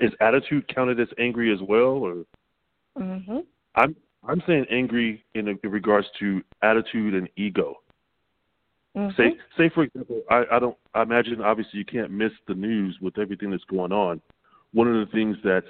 Is 0.00 0.12
attitude 0.20 0.72
counted 0.72 1.00
as 1.00 1.08
angry 1.18 1.52
as 1.52 1.60
well, 1.60 1.98
or? 1.98 2.24
Mm-hmm. 2.98 3.38
I'm 3.74 3.96
I'm 4.26 4.42
saying 4.46 4.66
angry 4.70 5.24
in, 5.34 5.48
in 5.48 5.58
regards 5.64 6.06
to 6.20 6.42
attitude 6.62 7.14
and 7.14 7.28
ego. 7.36 7.80
Mm-hmm. 8.96 9.16
Say 9.16 9.36
say 9.56 9.70
for 9.74 9.84
example, 9.84 10.22
I, 10.30 10.44
I 10.52 10.58
don't 10.58 10.76
I 10.94 11.02
imagine 11.02 11.40
obviously 11.40 11.78
you 11.78 11.84
can't 11.84 12.10
miss 12.10 12.32
the 12.46 12.54
news 12.54 12.98
with 13.00 13.18
everything 13.18 13.50
that's 13.50 13.64
going 13.64 13.92
on. 13.92 14.20
One 14.72 14.88
of 14.88 14.94
the 14.94 15.12
things 15.12 15.36
that's 15.42 15.66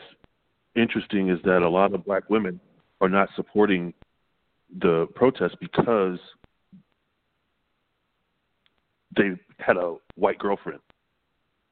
interesting 0.75 1.29
is 1.29 1.39
that 1.45 1.63
a 1.63 1.69
lot 1.69 1.95
of 1.95 2.05
black 2.05 2.29
women 2.31 2.61
are 3.01 3.09
not 3.09 3.29
supporting 3.37 3.95
the 4.81 5.07
protest 5.15 5.57
because 5.61 6.19
they 9.17 9.33
had 9.59 9.77
a 9.77 9.97
white 10.17 10.39
girlfriend. 10.39 10.81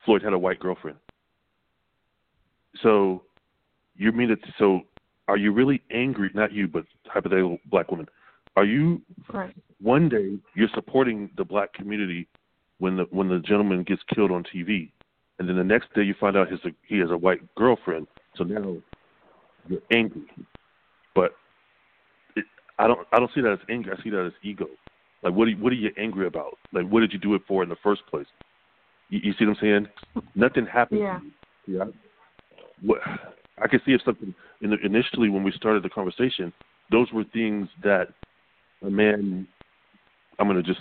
Floyd 0.04 0.22
had 0.22 0.32
a 0.32 0.38
white 0.38 0.60
girlfriend. 0.60 0.98
So 2.82 3.22
you 3.96 4.12
mean 4.12 4.30
it 4.30 4.40
so 4.58 4.82
are 5.28 5.36
you 5.36 5.52
really 5.52 5.82
angry 5.92 6.30
not 6.34 6.52
you 6.52 6.66
but 6.66 6.84
hypothetical 7.06 7.58
black 7.70 7.90
women 7.90 8.06
are 8.56 8.64
you 8.64 9.02
right. 9.32 9.54
One 9.83 10.09
day 10.09 10.38
you're 10.55 10.69
supporting 10.75 11.31
the 11.37 11.45
black 11.45 11.73
community 11.73 12.27
when 12.79 12.97
the 12.97 13.05
when 13.11 13.29
the 13.29 13.38
gentleman 13.40 13.83
gets 13.83 14.03
killed 14.14 14.31
on 14.31 14.45
TV, 14.45 14.90
and 15.38 15.49
then 15.49 15.57
the 15.57 15.64
next 15.64 15.93
day 15.95 16.03
you 16.03 16.14
find 16.19 16.37
out 16.37 16.51
his 16.51 16.61
he 16.87 16.99
has 16.99 17.11
a 17.11 17.16
white 17.16 17.40
girlfriend. 17.55 18.07
So 18.37 18.45
now 18.45 18.77
you're 19.69 19.83
angry, 19.93 20.23
but 21.14 21.33
it, 22.37 22.45
I 22.79 22.87
don't 22.87 23.07
I 23.12 23.19
don't 23.19 23.31
see 23.35 23.40
that 23.40 23.53
as 23.53 23.59
anger. 23.69 23.95
I 23.99 24.03
see 24.03 24.11
that 24.11 24.27
as 24.27 24.33
ego. 24.43 24.66
Like 25.23 25.35
what 25.35 25.49
are 25.49 25.51
you, 25.51 25.57
what 25.57 25.73
are 25.73 25.77
you 25.77 25.90
angry 25.99 26.27
about? 26.27 26.59
Like 26.73 26.88
what 26.88 27.01
did 27.01 27.12
you 27.12 27.19
do 27.19 27.35
it 27.35 27.43
for 27.47 27.62
in 27.62 27.69
the 27.69 27.77
first 27.83 28.03
place? 28.09 28.27
You, 29.11 29.21
you 29.23 29.33
see 29.38 29.45
what 29.45 29.57
I'm 29.62 29.87
saying? 30.14 30.25
Nothing 30.35 30.66
happened. 30.66 31.01
Yeah. 31.01 31.21
Yeah. 31.66 31.85
What 32.83 33.01
I 33.62 33.69
can 33.69 33.81
see 33.85 33.93
if 33.93 34.01
something 34.05 34.35
in 34.62 34.71
the, 34.71 34.77
initially 34.85 35.29
when 35.29 35.43
we 35.43 35.53
started 35.53 35.83
the 35.83 35.90
conversation, 35.90 36.53
those 36.90 37.12
were 37.12 37.25
things 37.25 37.69
that 37.83 38.09
a 38.83 38.90
man, 38.90 39.47
I'm 40.40 40.48
going 40.48 40.62
to 40.62 40.68
just 40.68 40.81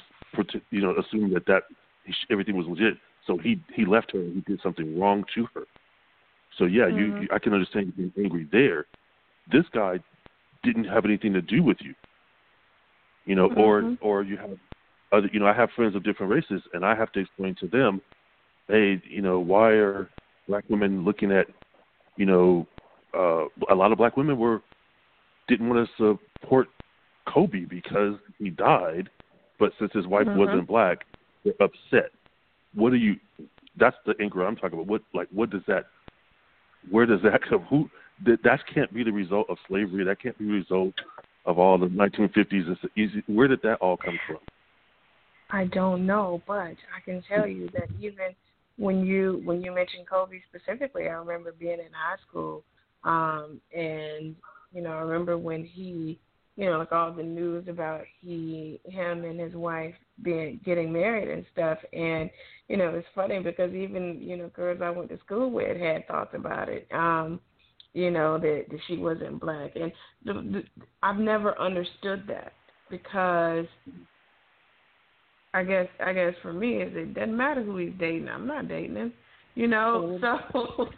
you 0.72 0.82
know 0.82 0.95
assume 0.98 1.34
that 1.34 1.45
that 1.45 1.63
everything 2.32 2.56
was 2.56 2.65
legit. 2.67 2.95
So 3.28 3.38
he 3.38 3.62
he 3.74 3.86
left 3.86 4.12
her 4.13 4.19
and 4.19 4.34
he 4.34 4.41
did 4.41 4.62
something 4.62 5.00
wrong 5.00 5.24
to 5.36 5.48
her. 5.54 5.63
So 6.58 6.65
yeah, 6.65 6.84
mm-hmm. 6.84 6.98
you, 6.98 7.22
you 7.22 7.28
I 7.34 7.39
can 7.39 7.54
understand 7.54 7.88
you 7.88 8.10
being 8.10 8.26
angry 8.26 8.48
there. 8.52 8.86
This 9.52 9.65
guy 9.74 10.00
didn't 10.63 10.86
have 10.86 11.06
anything 11.06 11.34
to 11.34 11.41
do 11.41 11.62
with 11.62 11.78
you. 11.82 11.93
You 13.26 13.36
know, 13.36 13.50
mm-hmm. 13.50 13.60
or 13.60 13.98
or 14.02 14.24
you 14.24 14.38
have 14.38 14.58
other 15.12 15.30
you 15.32 15.39
know 15.39 15.48
I 15.48 15.54
have 15.54 15.69
friends 15.76 15.95
of 15.95 16.04
different 16.04 16.32
races 16.32 16.62
and 16.74 16.86
I 16.86 16.95
have 16.95 17.12
to 17.13 17.19
explain 17.19 17.56
to 17.60 17.67
them, 17.67 18.02
hey, 18.67 19.02
you 19.08 19.22
know, 19.22 19.39
why 19.39 19.72
are 19.72 20.10
black 20.48 20.63
women 20.69 21.04
looking 21.04 21.32
at, 21.32 21.48
you 22.17 22.26
know, 22.26 22.67
uh, 23.17 23.45
a 23.69 23.76
lot 23.76 23.91
of 23.91 23.98
black 23.98 24.17
women 24.17 24.38
were 24.38 24.62
didn't 25.48 25.67
want 25.67 25.88
to 25.98 26.17
support 26.41 26.67
Kobe 27.28 27.65
because 27.65 28.15
he 28.38 28.50
died, 28.50 29.10
but 29.60 29.72
since 29.80 29.91
his 29.93 30.08
wife 30.08 30.26
mm-hmm. 30.26 30.39
wasn't 30.39 30.67
black, 30.67 31.06
they're 31.43 31.54
upset. 31.60 32.12
What 32.74 32.91
do 32.91 32.95
you? 32.95 33.15
That's 33.78 33.98
the 34.06 34.13
anger 34.22 34.45
I'm 34.45 34.56
talking 34.56 34.74
about. 34.74 34.88
What 34.88 35.02
like 35.13 35.28
what 35.32 35.50
does 35.50 35.62
that? 35.67 35.86
Where 36.89 37.06
does 37.06 37.22
that 37.24 37.41
come? 37.50 37.62
Who? 37.69 37.89
That 38.26 38.39
that 38.43 38.62
can't 38.74 38.93
be 38.93 39.04
the 39.04 39.12
result 39.12 39.48
of 39.50 39.58
slavery. 39.67 40.04
That 40.04 40.22
can't 40.22 40.38
be 40.38 40.45
the 40.45 40.52
result 40.52 40.95
of 41.45 41.58
all 41.60 41.78
the 41.78 41.88
1950s. 41.88 42.45
It's 42.52 42.82
Easy. 42.98 43.24
Where 43.28 43.48
did 43.48 43.62
that 43.63 43.76
all 43.76 43.98
come 43.98 44.19
from? 44.28 44.39
I 45.52 45.65
don't 45.65 46.06
know, 46.06 46.41
but 46.45 46.76
I 46.95 47.02
can 47.04 47.24
tell 47.28 47.48
you 47.48 47.69
that 47.74 47.89
even 48.00 48.36
when 48.78 49.06
you 49.06 49.41
when 49.45 49.62
you 49.62 49.74
mentioned 49.74 50.08
Kobe 50.08 50.39
specifically, 50.50 51.08
I 51.08 51.13
remember 51.13 51.54
being 51.58 51.80
in 51.80 51.91
high 51.91 52.17
school, 52.30 52.63
um, 53.04 53.60
and 53.76 54.36
you 54.74 54.82
know, 54.82 54.91
I 54.91 55.02
remember 55.02 55.38
when 55.38 55.65
he 55.65 56.19
you 56.60 56.65
know, 56.65 56.78
like 56.78 56.91
all 56.91 57.13
the 57.13 57.24
news 57.24 57.69
about 57.69 58.02
he, 58.19 58.82
him, 58.84 59.24
and 59.24 59.39
his 59.39 59.54
wife 59.54 59.95
being 60.22 60.60
getting 60.65 60.91
married 60.91 61.30
and 61.30 61.45
stuff. 61.54 61.78
And 61.93 62.30
you 62.67 62.76
know, 62.76 62.89
it's 62.89 63.08
funny 63.15 63.39
because 63.39 63.74
even 63.74 64.19
you 64.22 64.36
know, 64.36 64.50
girls 64.50 64.82
I 64.84 64.89
went 64.89 65.08
to 65.12 65.19
school 65.19 65.50
with 65.50 65.78
had 65.78 66.06
thoughts 66.06 66.32
about 66.36 66.67
it. 66.67 66.86
Um, 66.91 67.39
you 67.93 68.12
know 68.12 68.38
that, 68.38 68.65
that 68.69 68.80
she 68.88 68.98
wasn't 68.98 69.39
black, 69.39 69.72
and 69.76 69.93
the, 70.26 70.34
the, 70.34 70.63
I've 71.02 71.17
never 71.17 71.58
understood 71.58 72.26
that 72.28 72.52
because 72.89 73.65
I 75.54 75.63
guess 75.63 75.88
I 76.06 76.12
guess 76.12 76.34
for 76.41 76.52
me 76.52 76.82
is 76.82 76.91
it 76.93 77.13
doesn't 77.13 77.38
matter 77.38 77.63
who 77.63 77.78
he's 77.78 77.93
dating. 77.98 78.28
I'm 78.28 78.45
not 78.45 78.67
dating 78.67 78.98
him, 78.98 79.13
you 79.56 79.67
know. 79.67 80.19
So 80.52 80.89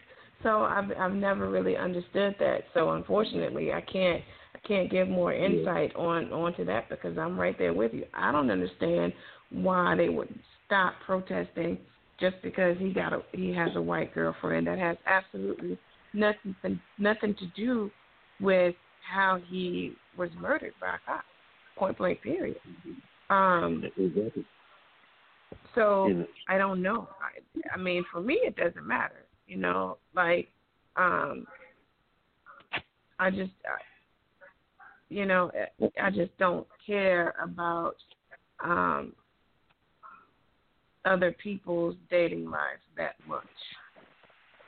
so 0.42 0.64
I've 0.64 0.90
I've 1.00 1.14
never 1.14 1.52
really 1.52 1.78
understood 1.78 2.36
that. 2.40 2.62
So 2.74 2.94
unfortunately, 2.94 3.72
I 3.72 3.82
can't 3.82 4.24
can't 4.68 4.92
give 4.92 5.08
more 5.08 5.34
insight 5.34 5.96
on 5.96 6.32
onto 6.32 6.64
that 6.66 6.90
because 6.90 7.18
I'm 7.18 7.40
right 7.40 7.58
there 7.58 7.74
with 7.74 7.94
you. 7.94 8.06
I 8.14 8.32
don't 8.32 8.52
understand 8.52 9.14
why 9.50 9.96
they 9.96 10.10
would 10.10 10.34
stop 10.66 10.94
protesting 11.06 11.78
just 12.20 12.36
because 12.44 12.78
he 12.78 12.94
got 12.94 13.14
a 13.14 13.22
he 13.34 13.54
has 13.54 13.72
a 13.76 13.82
white 13.82 14.14
girlfriend 14.14 14.68
that 14.68 14.78
has 14.78 14.98
absolutely 15.08 15.78
nothing 16.14 16.80
nothing 16.98 17.36
to 17.36 17.48
do 17.56 17.90
with 18.40 18.76
how 19.12 19.40
he 19.50 19.94
was 20.18 20.30
murdered 20.40 20.74
by 20.80 20.96
a 20.96 21.00
cop. 21.06 21.24
Point 21.78 21.98
blank 21.98 22.22
period. 22.22 22.58
Um 23.30 23.84
so 25.74 26.26
I 26.48 26.58
don't 26.58 26.82
know. 26.82 27.10
I, 27.20 27.74
I 27.74 27.78
mean 27.78 28.06
for 28.12 28.22
me 28.22 28.36
it 28.44 28.56
doesn't 28.56 28.86
matter. 28.86 29.26
You 29.48 29.58
know, 29.58 29.98
like 30.16 30.50
um 30.96 31.48
I 33.20 33.30
just 33.32 33.52
you 35.12 35.26
know, 35.26 35.52
I 36.02 36.10
just 36.10 36.36
don't 36.40 36.66
care 36.88 37.36
about 37.44 37.96
um, 38.64 39.12
other 41.04 41.34
people's 41.34 41.96
dating 42.10 42.46
lives 42.46 42.82
that 42.96 43.16
much. 43.28 43.44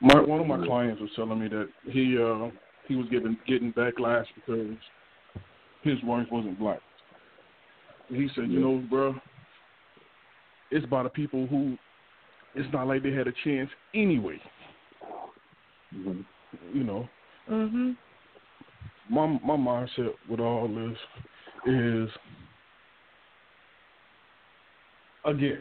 My, 0.02 0.20
one 0.20 0.40
of 0.40 0.46
my 0.46 0.64
clients 0.66 1.00
was 1.00 1.10
telling 1.16 1.40
me 1.40 1.48
that 1.48 1.68
he 1.84 2.18
uh, 2.22 2.50
he 2.86 2.94
was 2.94 3.06
getting 3.10 3.38
getting 3.48 3.72
backlash 3.72 4.26
because 4.34 4.76
his 5.82 5.96
wife 6.04 6.26
wasn't 6.30 6.58
black. 6.58 6.80
he 8.08 8.28
said, 8.34 8.50
you 8.50 8.60
know, 8.60 8.84
bro, 8.90 9.14
it's 10.70 10.84
by 10.86 11.02
the 11.04 11.08
people 11.08 11.46
who 11.46 11.78
it's 12.54 12.70
not 12.70 12.86
like 12.86 13.02
they 13.02 13.12
had 13.12 13.28
a 13.28 13.32
chance 13.44 13.70
anyway. 13.94 14.38
Mm-hmm. 15.94 16.76
You 16.76 16.84
know. 16.84 17.08
Mhm 17.50 17.96
my 19.10 19.26
my 19.44 19.56
mindset 19.56 20.12
with 20.28 20.40
all 20.40 20.68
this 20.68 20.98
is 21.66 22.08
again, 25.24 25.60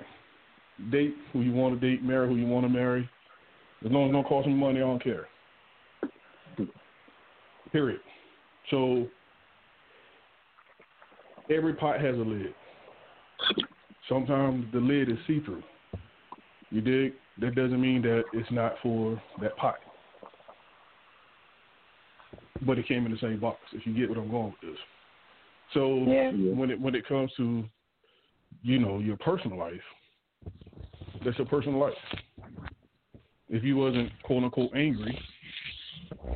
date 0.92 1.16
who 1.32 1.42
you 1.42 1.54
want 1.54 1.80
to 1.80 1.90
date, 1.90 2.04
marry 2.04 2.28
who 2.28 2.36
you 2.36 2.46
want 2.46 2.66
to 2.66 2.70
marry. 2.70 3.10
As 3.86 3.92
long 3.92 4.06
as 4.06 4.10
it 4.10 4.14
don't 4.14 4.28
cost 4.28 4.48
me 4.48 4.54
money, 4.54 4.78
I 4.78 4.84
don't 4.84 5.04
care. 5.04 5.28
Period. 7.72 8.00
So 8.70 9.08
every 11.50 11.74
pot 11.74 12.00
has 12.00 12.16
a 12.16 12.20
lid. 12.20 12.54
Sometimes 14.08 14.66
the 14.72 14.80
lid 14.80 15.10
is 15.10 15.18
see 15.28 15.40
through. 15.42 15.64
You 16.70 16.82
dig? 16.82 17.14
That 17.40 17.56
doesn't 17.56 17.82
mean 17.82 18.02
that 18.04 18.24
it's 18.34 18.52
not 18.52 18.76
for 18.82 19.22
that 19.42 19.58
pot 19.58 19.78
but 22.66 22.78
it 22.78 22.88
came 22.88 23.06
in 23.06 23.12
the 23.12 23.18
same 23.20 23.40
box. 23.40 23.60
If 23.74 23.86
you 23.86 23.94
get 23.94 24.10
what 24.10 24.18
I'm 24.18 24.30
going 24.30 24.54
with 24.62 24.72
this. 24.72 24.80
So 25.74 26.04
yeah. 26.08 26.32
when 26.32 26.70
it 26.70 26.80
when 26.80 26.96
it 26.96 27.08
comes 27.08 27.32
to 27.38 27.64
you 28.62 28.80
know 28.80 29.00
your 29.00 29.18
personal 29.18 29.58
life, 29.58 29.74
that's 31.24 31.38
your 31.38 31.48
personal 31.48 31.80
life. 31.80 31.94
If 33.50 33.64
you 33.64 33.76
wasn't 33.76 34.12
quote 34.24 34.44
unquote 34.44 34.72
angry, 34.76 35.20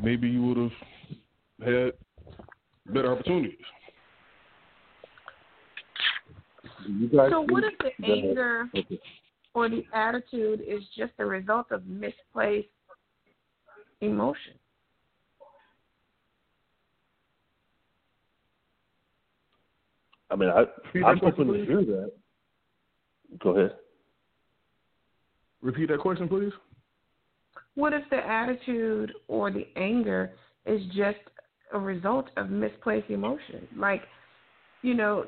maybe 0.04 0.28
you 0.28 0.44
would 0.44 0.58
have 0.58 0.72
had 1.68 1.92
better 2.94 3.12
opportunities. 3.14 3.58
so 7.12 7.46
what 7.50 7.64
if 7.64 7.74
the 7.80 8.06
anger 8.06 8.70
or 9.54 9.70
the 9.70 9.84
attitude 9.94 10.62
is 10.66 10.84
just 10.96 11.12
a 11.20 11.26
result 11.26 11.68
of 11.72 11.86
misplaced 11.86 12.68
emotion? 14.02 14.54
I 20.30 20.36
mean, 20.36 20.50
I 20.50 20.66
I'm 21.06 21.20
open 21.24 21.48
to 21.48 21.66
hear 21.66 21.84
that. 21.84 22.12
Go 23.40 23.50
ahead. 23.52 23.76
Repeat 25.62 25.90
that 25.90 26.00
question, 26.00 26.28
please. 26.28 26.52
What 27.76 27.94
if 27.94 28.04
the 28.10 28.18
attitude 28.18 29.14
or 29.28 29.52
the 29.52 29.68
anger 29.76 30.32
is 30.66 30.82
just 30.96 31.20
a 31.74 31.80
result 31.80 32.30
of 32.38 32.50
misplaced 32.50 33.10
emotion? 33.10 33.68
Like, 33.76 34.02
you 34.82 34.94
know, 34.94 35.26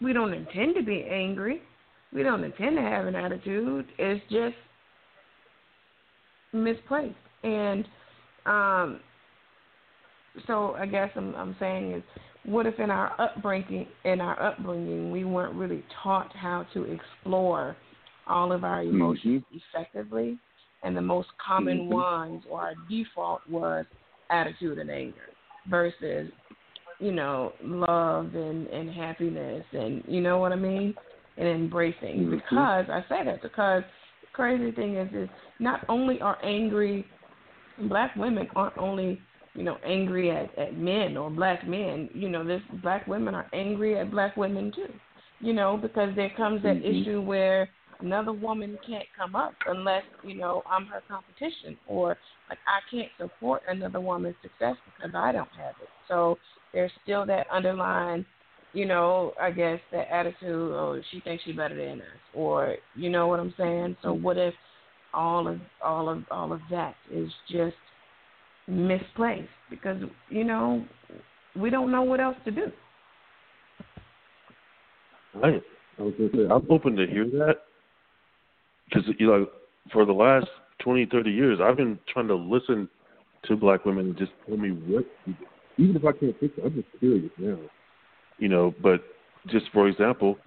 we 0.00 0.12
don't 0.12 0.32
intend 0.32 0.74
to 0.76 0.82
be 0.82 1.06
angry. 1.10 1.62
We 2.12 2.22
don't 2.22 2.44
intend 2.44 2.76
to 2.76 2.82
have 2.82 3.06
an 3.06 3.14
attitude. 3.14 3.86
It's 3.98 4.22
just 4.30 4.56
misplaced. 6.52 7.14
And 7.42 7.86
um, 8.46 9.00
so 10.46 10.74
I 10.74 10.86
guess 10.86 11.10
I'm, 11.16 11.34
I'm 11.34 11.56
saying 11.58 11.92
is, 11.92 12.02
what 12.44 12.66
if 12.66 12.78
in 12.80 12.90
our 12.90 13.20
upbringing, 13.20 13.86
in 14.04 14.20
our 14.20 14.40
upbringing, 14.42 15.12
we 15.12 15.24
weren't 15.24 15.54
really 15.54 15.84
taught 16.02 16.34
how 16.34 16.66
to 16.74 16.84
explore 16.84 17.76
all 18.26 18.52
of 18.52 18.64
our 18.64 18.82
emotions 18.82 19.42
mm-hmm. 19.42 19.58
effectively, 19.76 20.38
and 20.82 20.96
the 20.96 21.02
most 21.02 21.28
common 21.44 21.82
mm-hmm. 21.82 21.94
ones 21.94 22.42
or 22.50 22.60
our 22.60 22.74
default 22.90 23.42
was 23.48 23.84
attitude 24.30 24.78
and 24.78 24.90
anger 24.90 25.28
versus, 25.68 26.30
you 26.98 27.12
know, 27.12 27.52
love 27.62 28.34
and 28.34 28.66
and 28.68 28.90
happiness 28.90 29.64
and 29.72 30.02
you 30.08 30.20
know 30.20 30.38
what 30.38 30.52
I 30.52 30.56
mean, 30.56 30.94
and 31.36 31.46
embracing. 31.46 32.20
Mm-hmm. 32.20 32.30
Because 32.30 32.86
I 32.90 33.04
say 33.08 33.24
that 33.24 33.42
because 33.42 33.82
the 34.20 34.28
crazy 34.32 34.72
thing 34.72 34.96
is, 34.96 35.08
is 35.14 35.28
not 35.60 35.84
only 35.88 36.20
are 36.20 36.44
angry 36.44 37.06
black 37.88 38.14
women 38.16 38.48
aren't 38.54 38.76
only 38.78 39.20
you 39.54 39.62
know 39.62 39.76
angry 39.84 40.30
at 40.30 40.56
at 40.58 40.76
men 40.76 41.16
or 41.16 41.30
black 41.30 41.66
men 41.66 42.08
you 42.14 42.28
know 42.28 42.44
this 42.44 42.62
black 42.82 43.06
women 43.06 43.34
are 43.34 43.46
angry 43.52 43.98
at 43.98 44.10
black 44.10 44.36
women 44.36 44.72
too 44.74 44.88
you 45.40 45.52
know 45.52 45.76
because 45.76 46.14
there 46.16 46.32
comes 46.36 46.62
that 46.62 46.76
mm-hmm. 46.76 47.02
issue 47.02 47.20
where 47.20 47.68
another 48.02 48.32
woman 48.32 48.78
can't 48.86 49.06
come 49.16 49.34
up 49.34 49.54
unless 49.66 50.02
you 50.22 50.34
know 50.34 50.62
I'm 50.68 50.86
her 50.86 51.02
competition 51.08 51.76
or 51.86 52.16
like 52.48 52.58
I 52.66 52.80
can't 52.90 53.10
support 53.18 53.62
another 53.68 54.00
woman's 54.00 54.36
success 54.42 54.76
because 54.84 55.14
I 55.14 55.32
don't 55.32 55.48
have 55.56 55.74
it. 55.82 55.88
So 56.08 56.38
there's 56.72 56.90
still 57.02 57.24
that 57.26 57.46
underlying 57.50 58.24
you 58.72 58.86
know 58.86 59.32
I 59.40 59.50
guess 59.50 59.78
that 59.92 60.08
attitude 60.12 60.72
oh 60.72 61.00
she 61.10 61.20
thinks 61.20 61.44
she's 61.44 61.56
better 61.56 61.76
than 61.76 62.00
us 62.00 62.06
or 62.34 62.76
you 62.94 63.10
know 63.10 63.28
what 63.28 63.40
I'm 63.40 63.54
saying? 63.56 63.96
So 64.02 64.12
what 64.12 64.36
if 64.36 64.54
all 65.14 65.46
of 65.46 65.60
all 65.82 66.08
of 66.08 66.24
all 66.30 66.52
of 66.52 66.60
that 66.70 66.94
is 67.10 67.30
just 67.50 67.76
misplaced 68.66 69.48
because 69.70 70.00
you 70.28 70.44
know 70.44 70.84
we 71.56 71.70
don't 71.70 71.90
know 71.90 72.02
what 72.02 72.20
else 72.20 72.36
to 72.44 72.50
do. 72.50 72.72
Right. 75.34 75.62
I 75.98 76.02
was 76.02 76.14
gonna 76.16 76.30
say 76.32 76.52
I'm 76.52 76.70
open 76.70 76.96
to 76.96 77.06
hear 77.06 77.24
that 77.24 77.56
because 78.88 79.04
you 79.18 79.26
know 79.26 79.46
for 79.92 80.04
the 80.04 80.12
last 80.12 80.46
twenty, 80.80 81.06
thirty 81.06 81.30
years 81.30 81.58
I've 81.62 81.76
been 81.76 81.98
trying 82.12 82.28
to 82.28 82.34
listen 82.34 82.88
to 83.44 83.56
black 83.56 83.84
women 83.84 84.06
and 84.06 84.18
just 84.18 84.32
tell 84.46 84.56
me 84.56 84.70
what 84.70 85.04
even 85.78 85.96
if 85.96 86.04
I 86.04 86.12
can't 86.12 86.38
fix 86.38 86.54
it, 86.56 86.64
I'm 86.64 86.74
just 86.74 86.88
curious 86.98 87.30
now. 87.38 87.58
You 88.38 88.48
know, 88.48 88.74
but 88.82 89.02
just 89.48 89.66
for 89.72 89.88
example, 89.88 90.38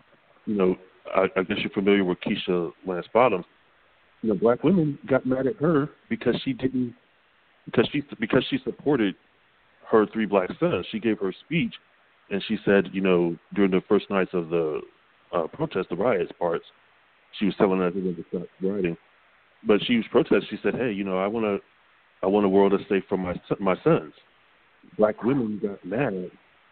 you 0.46 0.56
know, 0.56 0.76
I, 1.14 1.26
I 1.36 1.44
guess 1.44 1.58
you're 1.60 1.72
familiar 1.72 2.04
with 2.04 2.18
Keisha 2.22 2.72
Lance 2.86 3.08
Bottoms 3.14 3.46
you 4.26 4.34
know, 4.34 4.40
black 4.40 4.64
women 4.64 4.98
got 5.08 5.24
mad 5.26 5.46
at 5.46 5.56
her 5.58 5.88
because 6.10 6.36
she 6.44 6.52
didn't 6.52 6.96
because 7.66 7.88
she 7.92 8.04
because 8.20 8.44
she 8.50 8.60
supported 8.64 9.16
her 9.90 10.06
three 10.08 10.26
black 10.26 10.50
sons. 10.60 10.86
She 10.92 11.00
gave 11.00 11.20
her 11.20 11.34
speech, 11.46 11.74
and 12.30 12.44
she 12.48 12.58
said, 12.66 12.90
you 12.92 13.02
know, 13.02 13.36
during 13.54 13.72
the 13.72 13.82
first 13.88 14.10
nights 14.10 14.32
of 14.34 14.50
the 14.50 14.82
uh, 15.34 15.48
protest, 15.48 15.90
the 15.90 15.96
riots 15.96 16.32
parts, 16.40 16.66
she 17.40 17.46
was 17.46 17.56
telling 17.58 17.82
everyone 17.82 18.16
to 18.16 18.26
stop 18.30 18.48
rioting. 18.62 18.98
But 19.66 19.84
she 19.86 19.98
was 19.98 20.06
protesting. 20.12 20.48
She 20.50 20.58
said, 20.62 20.76
hey, 20.76 20.92
you 20.92 21.04
know, 21.04 21.18
I 21.18 21.28
want 21.28 21.46
to, 21.46 21.60
I 22.24 22.28
want 22.28 22.46
a 22.46 22.50
world 22.50 22.74
that's 22.74 22.88
safe 22.90 23.04
for 23.10 23.18
my 23.18 23.40
my 23.60 23.76
sons. 23.84 24.14
Black 24.98 25.24
women 25.24 25.60
got 25.62 25.84
mad 25.84 26.30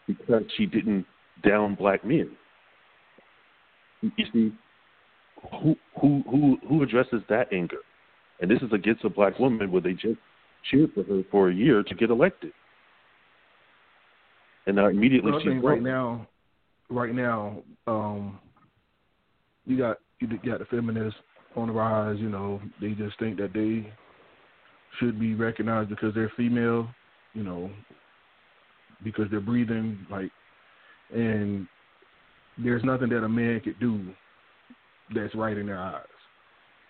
because 0.07 0.43
she 0.57 0.65
didn't 0.65 1.05
down 1.45 1.75
black 1.75 2.05
men. 2.05 2.31
You 4.01 4.25
see, 4.33 4.53
who 5.61 5.75
who 5.99 6.23
who 6.29 6.57
who 6.67 6.83
addresses 6.83 7.21
that 7.29 7.51
anger? 7.51 7.77
And 8.41 8.51
this 8.51 8.61
is 8.61 8.73
against 8.73 9.05
a 9.05 9.09
black 9.09 9.39
woman 9.39 9.71
where 9.71 9.81
they 9.81 9.93
just 9.93 10.17
cheered 10.69 10.91
for 10.93 11.03
her 11.03 11.23
for 11.31 11.49
a 11.49 11.53
year 11.53 11.83
to 11.83 11.95
get 11.95 12.09
elected, 12.09 12.51
and 14.65 14.75
now 14.75 14.87
immediately 14.87 15.31
well, 15.31 15.41
she's 15.41 15.63
right 15.63 15.81
now, 15.81 16.27
right 16.89 17.13
now, 17.13 17.61
um, 17.87 18.39
you 19.65 19.77
got 19.77 19.97
you 20.19 20.27
got 20.45 20.59
the 20.59 20.65
feminists 20.65 21.19
on 21.55 21.67
the 21.67 21.73
rise. 21.73 22.17
You 22.19 22.29
know, 22.29 22.61
they 22.81 22.91
just 22.91 23.17
think 23.19 23.37
that 23.37 23.53
they 23.53 23.91
should 24.99 25.19
be 25.19 25.35
recognized 25.35 25.89
because 25.89 26.13
they're 26.13 26.31
female. 26.37 26.87
You 27.33 27.43
know, 27.43 27.71
because 29.03 29.25
they're 29.31 29.41
breathing 29.41 30.05
like, 30.09 30.31
and 31.13 31.67
there's 32.57 32.83
nothing 32.83 33.09
that 33.09 33.23
a 33.23 33.29
man 33.29 33.59
could 33.59 33.79
do 33.79 34.05
that's 35.13 35.33
right 35.35 35.57
in 35.57 35.65
their 35.65 35.79
eyes. 35.79 36.05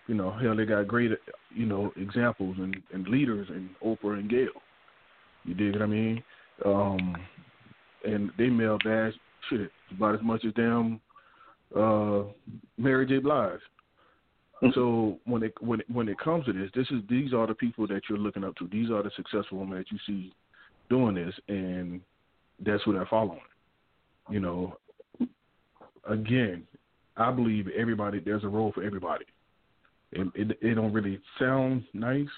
You 0.06 0.14
know, 0.14 0.30
hell, 0.30 0.56
they 0.56 0.66
got 0.66 0.86
great, 0.86 1.12
you 1.54 1.66
know, 1.66 1.92
examples 1.96 2.56
and, 2.58 2.76
and 2.92 3.08
leaders 3.08 3.48
in 3.48 3.70
Oprah 3.84 4.18
and 4.18 4.28
Gayle. 4.28 4.48
You 5.44 5.54
dig 5.54 5.72
what 5.72 5.82
I 5.82 5.86
mean? 5.86 6.22
Um, 6.64 7.16
and 8.04 8.30
they 8.36 8.48
male 8.48 8.78
bash 8.84 9.14
shit 9.48 9.70
about 9.96 10.14
as 10.14 10.22
much 10.22 10.44
as 10.44 10.52
damn 10.54 11.00
uh, 11.76 12.22
Mary 12.76 13.06
J. 13.06 13.18
Blige. 13.18 13.60
Hmm. 14.60 14.68
So 14.74 15.18
when 15.24 15.42
it 15.42 15.54
when 15.60 15.80
it, 15.80 15.90
when 15.90 16.08
it 16.08 16.18
comes 16.18 16.44
to 16.46 16.52
this, 16.52 16.70
this 16.74 16.86
is 16.90 17.02
these 17.08 17.32
are 17.32 17.46
the 17.46 17.54
people 17.54 17.86
that 17.88 18.02
you're 18.08 18.18
looking 18.18 18.44
up 18.44 18.56
to. 18.56 18.68
These 18.68 18.90
are 18.90 19.02
the 19.02 19.10
successful 19.16 19.58
women 19.58 19.78
that 19.78 19.90
you 19.90 19.98
see 20.06 20.32
doing 20.88 21.14
this, 21.14 21.34
and 21.48 22.00
that's 22.64 22.82
who 22.84 22.92
they're 22.92 23.06
following. 23.06 23.40
You 24.30 24.40
know, 24.40 24.76
again, 26.08 26.64
I 27.16 27.30
believe 27.30 27.68
everybody 27.68 28.20
there's 28.20 28.44
a 28.44 28.48
role 28.48 28.72
for 28.72 28.82
everybody. 28.82 29.24
It, 30.14 30.28
it 30.34 30.58
it 30.60 30.74
don't 30.74 30.92
really 30.92 31.20
sound 31.38 31.84
nice, 31.92 32.28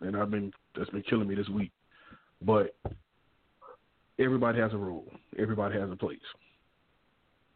and 0.00 0.16
I've 0.16 0.30
been 0.30 0.52
that's 0.76 0.90
been 0.90 1.02
killing 1.02 1.28
me 1.28 1.34
this 1.34 1.48
week. 1.48 1.70
But 2.42 2.74
everybody 4.18 4.58
has 4.60 4.72
a 4.72 4.76
role. 4.76 5.06
Everybody 5.38 5.78
has 5.78 5.90
a 5.90 5.96
place. 5.96 6.18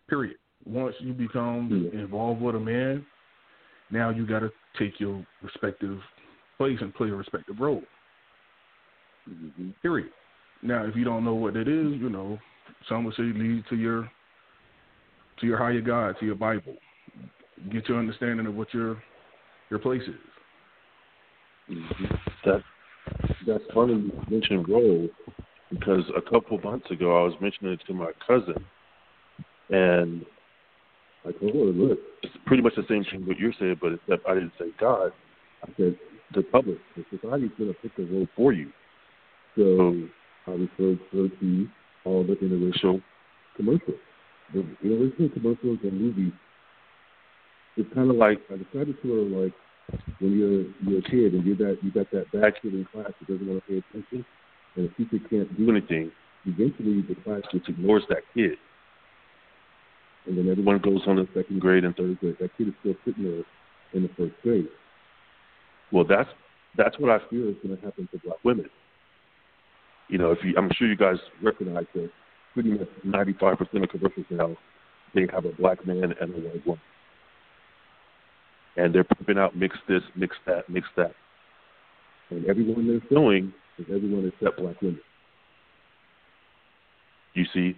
Period. 0.09 0.37
Once 0.64 0.95
you 1.01 1.12
become 1.12 1.91
involved 1.93 2.41
with 2.41 2.55
a 2.55 2.61
man, 2.61 3.05
now 3.91 4.11
you 4.11 4.27
got 4.27 4.41
to 4.41 4.51
take 4.79 4.99
your 4.99 5.25
respective 5.43 5.99
place 6.57 6.79
and 6.81 6.95
play 6.95 7.09
a 7.09 7.14
respective 7.14 7.59
role. 7.59 7.83
Mm-hmm. 9.29 9.70
Period. 9.83 10.11
Now, 10.62 10.85
if 10.85 10.97
you 10.97 11.05
don't 11.05 11.25
know 11.25 11.35
what 11.35 11.55
that 11.55 11.68
is, 11.68 12.01
you 12.01 12.09
know, 12.09 12.39
some 12.89 13.05
would 13.05 13.14
say 13.14 13.22
lead 13.22 13.64
to 13.70 13.77
your 13.77 14.11
to 15.41 15.47
your 15.47 15.59
higher 15.59 15.81
God, 15.81 16.16
to 16.20 16.27
your 16.27 16.35
Bible. 16.35 16.77
Get 17.72 17.89
your 17.89 17.99
understanding 17.99 18.47
of 18.47 18.55
what 18.55 18.72
your 18.72 19.03
your 19.75 19.81
place 19.81 20.03
is. 20.03 20.14
Mm-hmm. 21.70 22.14
That 22.45 22.62
that's 23.47 23.64
funny 23.75 23.95
you 23.95 24.12
mentioned 24.31 24.68
role 24.68 25.09
because 25.70 26.05
a 26.16 26.22
couple 26.22 26.59
months 26.61 26.91
ago 26.91 27.20
I 27.20 27.25
was 27.25 27.35
mentioning 27.41 27.72
it 27.72 27.81
to 27.89 27.95
my 27.95 28.12
cousin, 28.27 28.64
and 29.70 30.25
told 31.41 31.55
her, 31.55 31.59
look, 31.59 31.99
it's 32.22 32.35
pretty 32.47 32.62
much 32.62 32.75
the 32.77 32.85
same 32.89 33.05
thing 33.05 33.27
what 33.27 33.39
you're 33.39 33.53
saying, 33.59 33.79
but 33.81 33.93
except 33.93 34.29
I 34.29 34.35
didn't 34.35 34.53
say 34.59 34.66
God. 34.79 35.12
I 35.64 35.68
said 35.77 35.97
the 36.35 36.43
public, 36.43 36.79
the 36.97 37.05
society's 37.11 37.51
going 37.59 37.72
to 37.72 37.81
pick 37.81 37.97
the 37.97 38.05
role 38.05 38.29
for 38.37 38.53
you. 38.53 38.70
So 39.57 40.07
I 40.47 40.51
referred 40.53 41.01
to 41.12 41.68
all 42.05 42.25
the 42.25 42.35
interracial 42.37 43.03
commercials 43.57 43.99
the 44.53 44.62
to 45.18 45.29
commercials 45.31 45.79
and 45.83 46.01
movies, 46.01 46.33
it's 47.77 47.93
kind 47.95 48.11
of 48.11 48.16
like 48.16 48.39
I 48.51 48.57
decided 48.57 48.97
to 49.03 49.09
her 49.09 49.43
like 49.43 49.53
when 50.18 50.39
you're 50.39 50.64
you're 50.89 51.01
a 51.01 51.03
kid 51.03 51.35
and 51.35 51.45
you're 51.45 51.57
that 51.57 51.78
you 51.82 51.91
got 51.91 52.11
that 52.12 52.30
bad 52.32 52.55
kid 52.61 52.74
in 52.74 52.87
class 52.93 53.12
that 53.18 53.28
doesn't 53.28 53.47
want 53.47 53.62
to 53.64 53.70
pay 53.70 53.78
attention, 53.78 54.24
and 54.76 54.89
the 54.89 55.05
teacher 55.05 55.24
can't 55.28 55.57
do 55.57 55.70
anything. 55.70 56.11
Eventually, 56.47 57.03
the 57.03 57.14
class 57.22 57.43
just 57.53 57.68
ignores 57.68 58.03
that 58.09 58.22
kid, 58.35 58.59
and 60.26 60.39
then 60.39 60.49
everyone 60.51 60.78
goes 60.78 61.03
on 61.07 61.16
to 61.16 61.26
second 61.35 61.61
grade 61.61 61.85
and 61.85 61.97
third 61.97 62.18
grade. 62.20 62.37
That 62.41 62.57
kid 62.57 62.68
is 62.68 62.74
still 62.80 62.95
sitting 63.05 63.24
there 63.24 63.45
in 63.95 64.03
the 64.03 64.11
first 64.16 64.35
grade. 64.43 64.68
Well, 65.93 66.05
that's 66.05 66.28
that's 66.76 66.99
what 66.99 67.11
I 67.11 67.18
feel 67.28 67.49
is 67.49 67.57
going 67.62 67.76
to 67.76 67.85
happen 67.85 68.09
to 68.12 68.18
black 68.24 68.39
women. 68.45 68.68
You 70.09 70.18
know, 70.18 70.32
if 70.32 70.39
you, 70.43 70.55
I'm 70.57 70.70
sure 70.76 70.89
you 70.89 70.97
guys 70.97 71.16
recognize 71.43 71.87
that 71.95 72.11
pretty 72.53 72.70
much 72.70 72.89
95% 73.07 73.61
of 73.82 73.89
commercials 73.89 74.26
now, 74.30 74.57
they 75.14 75.26
have 75.32 75.45
a 75.45 75.53
black 75.53 75.87
man 75.87 76.14
and 76.20 76.35
a 76.35 76.39
white 76.39 76.66
woman. 76.66 76.82
And 78.77 78.95
they're 78.95 79.05
pumping 79.05 79.39
out 79.39 79.57
mix 79.57 79.77
this, 79.89 80.03
mix 80.16 80.37
that, 80.47 80.68
mix 80.68 80.87
that. 80.97 81.12
And 82.31 82.45
everyone 82.47 82.89
they're 82.89 83.09
filming 83.09 83.53
is 83.79 83.87
everyone 83.89 84.33
except 84.35 84.59
black 84.59 84.81
women. 84.81 85.01
You 87.35 87.45
see, 87.53 87.77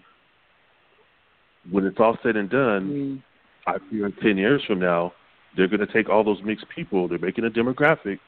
when 1.70 1.84
it's 1.84 1.98
all 1.98 2.16
said 2.22 2.36
and 2.36 2.48
done, 2.48 2.90
mm. 2.90 3.22
I 3.66 3.78
fear 3.90 4.10
ten 4.22 4.36
years 4.36 4.62
from 4.66 4.78
now, 4.78 5.12
they're 5.56 5.68
going 5.68 5.80
to 5.80 5.92
take 5.92 6.08
all 6.08 6.22
those 6.22 6.42
mixed 6.44 6.66
people. 6.74 7.08
They're 7.08 7.18
making 7.18 7.44
a 7.44 7.50
demographic, 7.50 8.18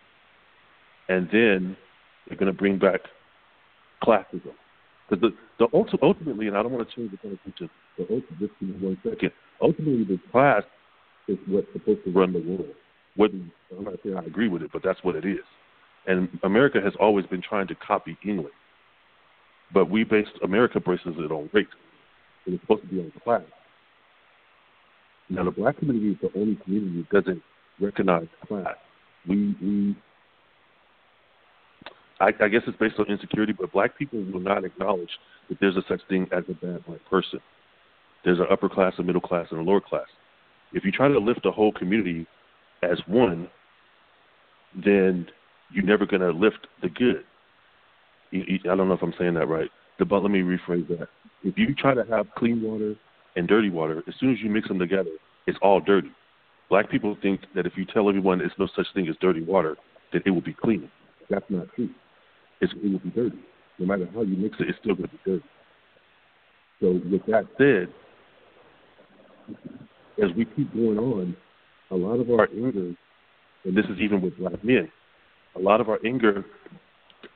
and 1.08 1.28
then 1.30 1.76
they're 2.26 2.38
going 2.38 2.52
to 2.52 2.58
bring 2.58 2.78
back 2.78 3.00
classism. 4.02 4.52
Because 5.08 5.30
the, 5.58 5.66
the 5.70 5.98
ultimately, 6.02 6.48
and 6.48 6.56
I 6.56 6.62
don't 6.62 6.72
want 6.72 6.88
to 6.88 6.94
change 6.94 7.10
the 7.12 7.16
conversation, 7.18 7.70
but 7.96 8.10
ultimately, 8.10 8.48
just 8.48 8.52
in 8.60 8.80
one 8.80 8.98
second, 9.02 9.30
ultimately 9.60 10.04
the 10.04 10.20
class 10.30 10.62
is 11.28 11.38
what's 11.46 11.66
supposed 11.72 12.04
to 12.04 12.10
run 12.10 12.32
the 12.32 12.40
world. 12.40 12.74
Whether 13.16 13.38
I'm 13.76 13.84
not 13.84 13.94
saying 14.02 14.16
I 14.16 14.24
agree 14.24 14.48
with 14.48 14.62
it, 14.62 14.70
but 14.72 14.82
that's 14.82 15.02
what 15.02 15.16
it 15.16 15.24
is. 15.24 15.44
And 16.06 16.28
America 16.42 16.80
has 16.82 16.92
always 17.00 17.26
been 17.26 17.42
trying 17.42 17.66
to 17.68 17.74
copy 17.74 18.16
England, 18.24 18.54
but 19.72 19.90
we 19.90 20.04
based 20.04 20.30
America 20.42 20.80
bases 20.80 21.14
it 21.18 21.30
on 21.30 21.50
race. 21.52 21.66
It 22.46 22.52
was 22.52 22.60
supposed 22.60 22.82
to 22.82 22.88
be 22.88 23.00
on 23.00 23.12
class. 23.22 23.42
Now 25.28 25.44
the 25.44 25.50
black 25.50 25.78
community 25.78 26.12
is 26.12 26.16
the 26.22 26.38
only 26.38 26.56
community 26.64 27.06
that 27.10 27.24
doesn't 27.24 27.42
recognize 27.80 28.26
class. 28.46 28.76
We 29.28 29.54
we 29.60 29.96
I, 32.20 32.32
I 32.40 32.48
guess 32.48 32.62
it's 32.66 32.78
based 32.78 32.96
on 32.98 33.06
insecurity, 33.06 33.52
but 33.52 33.72
black 33.72 33.96
people 33.96 34.24
will 34.32 34.40
not 34.40 34.64
acknowledge 34.64 35.10
that 35.48 35.58
there's 35.60 35.76
a 35.76 35.82
such 35.88 36.00
thing 36.08 36.26
as 36.32 36.44
a 36.48 36.54
bad 36.54 36.84
black 36.86 37.00
person. 37.08 37.40
There's 38.24 38.40
an 38.40 38.46
upper 38.50 38.68
class, 38.68 38.94
a 38.98 39.02
middle 39.02 39.20
class, 39.20 39.46
and 39.50 39.60
a 39.60 39.62
lower 39.62 39.80
class. 39.80 40.06
If 40.72 40.84
you 40.84 40.92
try 40.92 41.08
to 41.08 41.18
lift 41.18 41.42
the 41.42 41.50
whole 41.50 41.72
community 41.72 42.26
as 42.82 42.98
one, 43.06 43.48
then 44.84 45.26
you're 45.72 45.84
never 45.84 46.06
going 46.06 46.22
to 46.22 46.30
lift 46.30 46.66
the 46.82 46.88
good. 46.88 47.24
I 48.32 48.76
don't 48.76 48.88
know 48.88 48.94
if 48.94 49.02
I'm 49.02 49.14
saying 49.18 49.34
that 49.34 49.48
right, 49.48 49.70
but 49.98 50.22
let 50.22 50.30
me 50.30 50.40
rephrase 50.40 50.86
that. 50.88 51.08
If 51.42 51.56
you 51.56 51.74
try 51.74 51.94
to 51.94 52.04
have 52.10 52.26
clean 52.36 52.62
water 52.62 52.94
and 53.36 53.48
dirty 53.48 53.70
water, 53.70 54.02
as 54.06 54.14
soon 54.20 54.32
as 54.32 54.40
you 54.40 54.50
mix 54.50 54.68
them 54.68 54.78
together, 54.78 55.10
it's 55.46 55.58
all 55.62 55.80
dirty. 55.80 56.10
Black 56.68 56.90
people 56.90 57.16
think 57.22 57.40
that 57.54 57.64
if 57.64 57.72
you 57.76 57.86
tell 57.86 58.08
everyone 58.08 58.38
there's 58.38 58.52
no 58.58 58.68
such 58.76 58.86
thing 58.94 59.08
as 59.08 59.16
dirty 59.20 59.42
water, 59.42 59.76
that 60.12 60.22
it 60.26 60.30
will 60.30 60.42
be 60.42 60.52
clean. 60.52 60.90
That's 61.30 61.46
not 61.48 61.66
true 61.74 61.88
it's, 62.60 62.72
it 62.72 62.92
will 62.92 62.98
be 62.98 63.10
dirty. 63.10 63.38
No 63.78 63.86
matter 63.86 64.08
how 64.12 64.22
you 64.22 64.36
mix 64.36 64.56
it, 64.60 64.68
it's 64.68 64.78
still 64.80 64.94
going 64.94 65.08
to 65.08 65.14
be 65.16 65.20
dirty. 65.24 65.44
So 66.80 67.00
with 67.10 67.26
that 67.26 67.46
said, 67.56 67.88
as 70.22 70.30
we 70.36 70.44
keep 70.44 70.72
going 70.74 70.98
on, 70.98 71.36
a 71.90 71.94
lot 71.94 72.20
of 72.20 72.30
our 72.30 72.48
anger, 72.54 72.94
and 73.64 73.76
this 73.76 73.84
is 73.86 73.98
even 74.00 74.20
with 74.20 74.36
black 74.38 74.62
men, 74.64 74.90
a 75.56 75.58
lot 75.58 75.80
of 75.80 75.88
our 75.88 75.98
anger, 76.04 76.44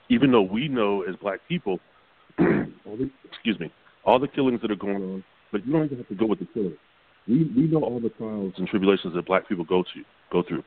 even 0.09 0.31
though 0.31 0.43
we 0.43 0.69
know 0.69 1.03
as 1.03 1.17
black 1.17 1.41
people, 1.49 1.79
all 2.39 2.97
the, 2.97 3.11
excuse 3.25 3.59
me, 3.59 3.73
all 4.05 4.19
the 4.19 4.29
killings 4.29 4.61
that 4.63 4.71
are 4.71 4.77
going 4.77 4.97
on, 4.97 5.25
but 5.51 5.65
you 5.67 5.73
don't 5.73 5.85
even 5.85 5.99
have 5.99 6.09
to 6.09 6.15
go 6.15 6.27
with 6.27 6.39
the 6.39 6.49
killing. 6.53 6.77
We 7.29 7.51
we 7.57 7.63
know 7.69 7.83
all 7.83 8.01
the 8.01 8.09
trials 8.11 8.55
and 8.57 8.67
tribulations 8.67 9.15
that 9.15 9.27
black 9.27 9.49
people 9.49 9.65
go 9.65 9.83
to 9.83 10.05
go 10.33 10.43
through. 10.43 10.65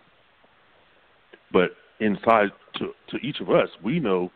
But 1.52 1.72
inside 2.00 2.50
to 2.76 2.92
to 3.10 3.18
each 3.18 3.42
of 3.42 3.50
us, 3.50 3.68
we 3.84 4.00
know 4.00 4.32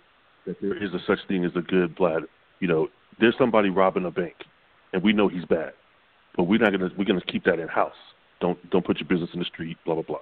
that 0.45 0.57
there 0.61 0.81
is 0.81 0.93
a 0.93 0.99
such 1.07 1.19
thing 1.27 1.45
as 1.45 1.51
a 1.55 1.61
good 1.61 1.95
blood. 1.95 2.23
You 2.59 2.67
know, 2.67 2.87
there's 3.19 3.35
somebody 3.37 3.69
robbing 3.69 4.05
a 4.05 4.11
bank, 4.11 4.35
and 4.91 5.01
we 5.01 5.13
know 5.13 5.29
he's 5.29 5.45
bad, 5.45 5.71
but 6.39 6.45
we're 6.45 6.57
not 6.57 6.71
gonna 6.71 6.89
we're 6.97 7.03
gonna 7.03 7.19
keep 7.19 7.43
that 7.43 7.59
in 7.59 7.67
house. 7.67 7.91
Don't 8.39 8.57
don't 8.69 8.85
put 8.85 8.97
your 8.97 9.09
business 9.09 9.29
in 9.33 9.39
the 9.39 9.45
street. 9.45 9.75
Blah 9.85 9.95
blah 9.95 10.03
blah. 10.03 10.19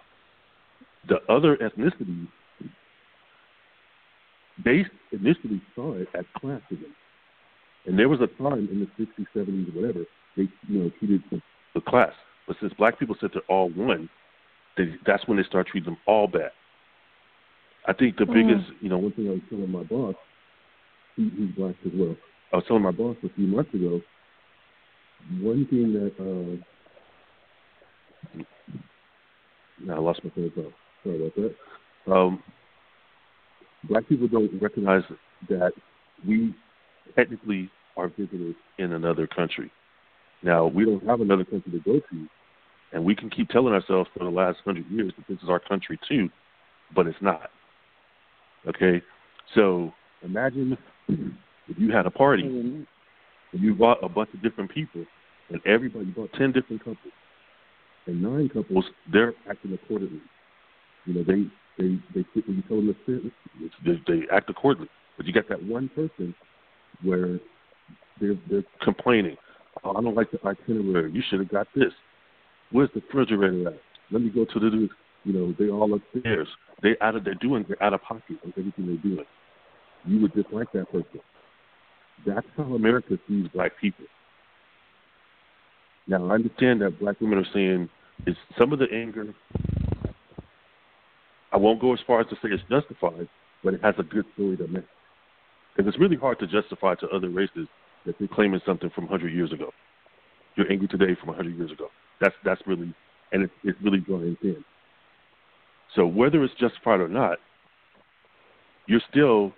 The 1.07 1.17
other 1.31 1.57
ethnicities, 1.57 2.27
they 4.65 4.83
initially 5.11 5.61
saw 5.75 5.93
it 5.93 6.07
as 6.15 6.25
classism, 6.43 6.89
and 7.85 7.99
there 7.99 8.09
was 8.09 8.19
a 8.19 8.27
time 8.41 8.67
in 8.71 8.79
the 8.79 9.05
60s, 9.05 9.27
70s, 9.35 9.75
or 9.75 9.79
whatever 9.79 10.05
they 10.35 10.47
you 10.67 10.79
know 10.79 10.91
treated 10.97 11.21
the 11.75 11.81
class. 11.81 12.13
But 12.47 12.57
since 12.59 12.73
black 12.73 12.97
people 12.97 13.15
said 13.21 13.29
they're 13.31 13.43
all 13.47 13.69
one, 13.69 14.09
they, 14.75 14.95
that's 15.05 15.27
when 15.27 15.37
they 15.37 15.43
start 15.43 15.67
treating 15.67 15.91
them 15.91 15.99
all 16.07 16.25
bad. 16.25 16.49
I 17.85 17.93
think 17.93 18.17
the 18.17 18.23
mm. 18.23 18.33
biggest, 18.33 18.71
you 18.81 18.89
know, 18.89 18.97
one 18.97 19.11
thing 19.11 19.27
I 19.27 19.33
was 19.33 19.41
telling 19.51 19.69
my 19.69 19.83
boss, 19.83 20.15
he, 21.15 21.29
he's 21.37 21.53
black 21.55 21.75
as 21.85 21.91
well. 21.93 22.15
I 22.51 22.55
was 22.55 22.65
telling 22.67 22.81
my 22.81 22.91
boss 22.91 23.17
a 23.23 23.29
few 23.35 23.45
months 23.45 23.71
ago, 23.75 24.01
one 25.41 25.65
thing 25.69 25.93
that, 25.93 26.13
uh, 26.19 26.57
I 29.91 29.99
lost 29.99 30.23
my 30.23 30.29
train 30.31 30.47
of 30.47 30.53
thought. 30.53 30.73
Sorry 31.03 31.15
about 31.17 31.35
that. 31.35 31.55
Um, 32.11 32.43
black 33.87 34.07
people 34.07 34.27
don't 34.27 34.51
recognize 34.61 35.03
that 35.49 35.71
we 36.25 36.55
technically 37.15 37.69
are 37.95 38.07
visitors 38.09 38.55
in 38.77 38.93
another 38.93 39.27
country. 39.27 39.71
Now, 40.43 40.67
we 40.67 40.85
don't 40.85 41.05
have 41.05 41.21
another 41.21 41.43
country 41.43 41.71
to 41.71 41.79
go 41.79 41.99
to, 41.99 42.27
and 42.93 43.03
we 43.03 43.15
can 43.15 43.29
keep 43.29 43.49
telling 43.49 43.73
ourselves 43.73 44.09
for 44.15 44.23
the 44.23 44.29
last 44.29 44.59
hundred 44.63 44.89
years 44.89 45.13
that 45.17 45.27
this 45.27 45.41
is 45.43 45.49
our 45.49 45.59
country 45.59 45.99
too, 46.07 46.29
but 46.95 47.07
it's 47.07 47.17
not. 47.21 47.49
Okay, 48.67 49.01
so 49.55 49.91
imagine 50.23 50.77
if 51.07 51.77
you 51.77 51.91
had 51.91 52.05
a 52.05 52.11
party 52.11 52.43
and 52.43 52.85
you 53.53 53.73
brought 53.73 54.03
a 54.03 54.09
bunch 54.09 54.29
of 54.33 54.41
different 54.41 54.71
people, 54.71 55.05
and 55.49 55.61
everybody 55.65 56.05
brought 56.05 56.31
ten 56.33 56.51
different 56.51 56.83
couples, 56.83 57.13
and 58.05 58.21
nine 58.21 58.49
couples 58.49 58.85
they're 59.11 59.33
acting 59.49 59.73
accordingly. 59.73 60.21
You 61.05 61.13
know, 61.15 61.23
they 61.23 61.47
they 61.77 61.99
they 62.13 62.25
sit 62.33 62.47
when 62.47 62.57
you 62.57 62.63
tell 62.67 62.77
them 62.77 62.95
to 63.05 63.21
sit, 63.21 63.31
they, 63.85 64.13
they 64.13 64.21
act 64.31 64.49
accordingly. 64.49 64.89
But 65.15 65.25
you 65.25 65.33
got 65.33 65.49
that 65.49 65.63
one 65.63 65.89
person 65.89 66.33
where 67.03 67.39
they're 68.19 68.37
they're 68.49 68.63
complaining. 68.81 69.37
Oh, 69.83 69.91
I 69.91 70.01
don't 70.01 70.15
like 70.15 70.31
the 70.31 70.39
itinerary. 70.45 71.11
You 71.11 71.21
should 71.29 71.39
have 71.39 71.49
got 71.49 71.67
this. 71.75 71.93
Where's 72.71 72.89
the 72.93 73.01
refrigerator 73.01 73.69
at? 73.69 73.79
Let 74.11 74.21
me 74.21 74.29
go 74.29 74.45
to 74.45 74.59
the 74.59 74.89
you 75.27 75.33
know, 75.33 75.53
they 75.59 75.69
all 75.69 75.93
upstairs. 75.93 76.47
They 76.81 76.95
out 77.01 77.15
of 77.15 77.25
they're 77.25 77.33
doing 77.35 77.65
they're 77.67 77.81
out 77.83 77.93
of 77.93 78.01
pocket 78.01 78.37
with 78.45 78.57
everything 78.57 78.85
they're 78.87 79.11
doing. 79.11 79.25
You 80.05 80.21
would 80.21 80.33
dislike 80.33 80.71
that 80.73 80.89
person. 80.91 81.19
That's 82.25 82.47
how 82.55 82.63
America 82.63 83.17
sees 83.27 83.47
black 83.53 83.73
people. 83.79 84.05
Now 86.07 86.25
I 86.29 86.35
understand 86.35 86.81
that 86.81 86.99
black 86.99 87.19
women 87.19 87.39
are 87.39 87.53
saying 87.53 87.89
is 88.25 88.35
some 88.57 88.73
of 88.73 88.79
the 88.79 88.87
anger 88.91 89.33
I 91.51 91.57
won't 91.57 91.79
go 91.79 91.93
as 91.93 91.99
far 92.05 92.21
as 92.21 92.27
to 92.27 92.35
say 92.35 92.49
it's 92.51 92.63
justified, 92.69 93.27
but 93.63 93.73
it 93.73 93.83
has 93.83 93.95
a 93.97 94.03
good 94.03 94.25
story 94.33 94.57
to 94.57 94.67
make. 94.67 94.83
Because 95.75 95.87
it's 95.87 95.99
really 95.99 96.15
hard 96.15 96.39
to 96.39 96.47
justify 96.47 96.95
to 96.95 97.07
other 97.07 97.29
races 97.29 97.67
that 98.05 98.15
they're 98.19 98.27
claiming 98.27 98.59
something 98.65 98.89
from 98.93 99.05
100 99.05 99.33
years 99.33 99.51
ago. 99.51 99.71
You're 100.55 100.71
angry 100.71 100.87
today 100.87 101.15
from 101.19 101.29
100 101.29 101.55
years 101.55 101.71
ago. 101.71 101.87
That's 102.19 102.35
that's 102.43 102.61
really, 102.65 102.93
and 103.31 103.43
it's, 103.43 103.53
it's 103.63 103.77
really 103.83 103.99
drawing 103.99 104.37
thin. 104.41 104.63
So 105.95 106.05
whether 106.05 106.43
it's 106.43 106.53
justified 106.59 106.99
or 106.99 107.07
not, 107.07 107.37
you're 108.87 109.01
still 109.09 109.51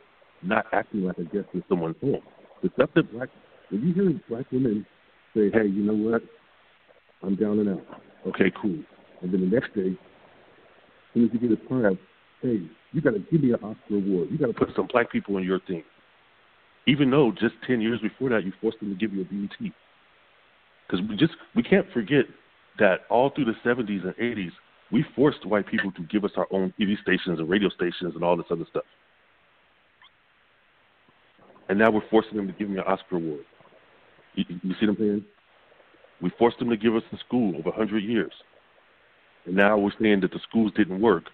not 0.44 0.66
acting 0.74 1.04
like 1.04 1.18
a 1.18 1.24
guest 1.24 1.48
in 1.54 1.64
someone's 1.70 1.96
home. 2.02 2.22
The 2.62 2.70
stuff 2.76 2.90
that 2.96 3.12
black 3.12 3.30
when 3.70 3.88
you 3.88 3.94
hear 3.94 4.22
black 4.28 4.52
women 4.52 4.86
say, 5.34 5.50
Hey, 5.52 5.68
you 5.68 5.84
know 5.84 6.12
what? 6.12 6.22
I'm 7.24 7.36
down 7.36 7.60
and 7.60 7.70
out. 7.70 7.86
Okay, 8.28 8.52
cool. 8.62 8.80
And 9.22 9.34
then 9.34 9.42
the 9.42 9.48
next 9.48 9.74
day, 9.74 9.90
as 9.92 11.14
soon 11.14 11.26
as 11.26 11.30
you 11.34 11.40
get 11.40 11.52
a 11.52 11.70
time, 11.70 12.00
hey, 12.42 12.62
you 12.92 13.02
gotta 13.02 13.20
give 13.20 13.42
me 13.42 13.52
an 13.52 13.56
Oscar 13.56 13.96
award. 13.96 14.30
You 14.32 14.38
gotta 14.38 14.54
put 14.54 14.70
some 14.76 14.88
black 14.92 15.12
people 15.12 15.38
in 15.38 15.44
your 15.44 15.60
thing. 15.62 15.84
Even 16.88 17.12
though 17.12 17.32
just 17.32 17.56
ten 17.68 17.82
years 17.82 18.00
before 18.02 18.30
that 18.30 18.44
you 18.44 18.54
forced 18.62 18.80
them 18.80 18.90
to 18.90 18.96
give 18.96 19.14
you 19.14 19.22
a 19.22 19.26
BET. 19.26 19.72
Because 20.88 21.06
we 21.08 21.16
just 21.18 21.34
we 21.56 21.64
can't 21.64 21.86
forget 21.92 22.26
that 22.80 23.02
all 23.10 23.30
through 23.30 23.46
the 23.46 23.56
seventies 23.64 24.02
and 24.04 24.16
eighties 24.18 24.52
we 24.92 25.06
forced 25.16 25.46
white 25.46 25.68
people 25.68 25.92
to 25.92 26.04
give 26.04 26.26
us 26.26 26.32
our 26.36 26.48
own 26.52 26.74
TV 26.80 27.00
stations 27.02 27.40
and 27.40 27.50
radio 27.50 27.70
stations 27.70 28.16
and 28.16 28.24
all 28.24 28.36
this 28.36 28.48
other 28.50 28.66
stuff. 28.70 28.84
And 31.68 31.78
now 31.78 31.92
we're 31.92 32.08
forcing 32.10 32.38
them 32.38 32.48
to 32.48 32.54
give 32.54 32.70
me 32.70 32.78
an 32.78 32.84
Oscar 32.88 33.18
award. 33.18 33.46
You, 34.34 34.46
you 34.64 34.74
see 34.80 34.88
what 34.88 34.90
I'm 34.90 34.98
saying? 34.98 35.26
We 36.22 36.32
forced 36.38 36.60
them 36.60 36.70
to 36.70 36.78
give 36.78 36.96
us 36.96 37.04
the 37.12 37.18
school 37.26 37.56
over 37.58 37.70
100 37.70 38.04
years. 38.04 38.32
And 39.46 39.56
now 39.56 39.78
we're 39.78 39.92
saying 40.02 40.22
that 40.22 40.32
the 40.32 40.40
schools 40.48 40.72
didn't 40.76 41.02
work. 41.02 41.26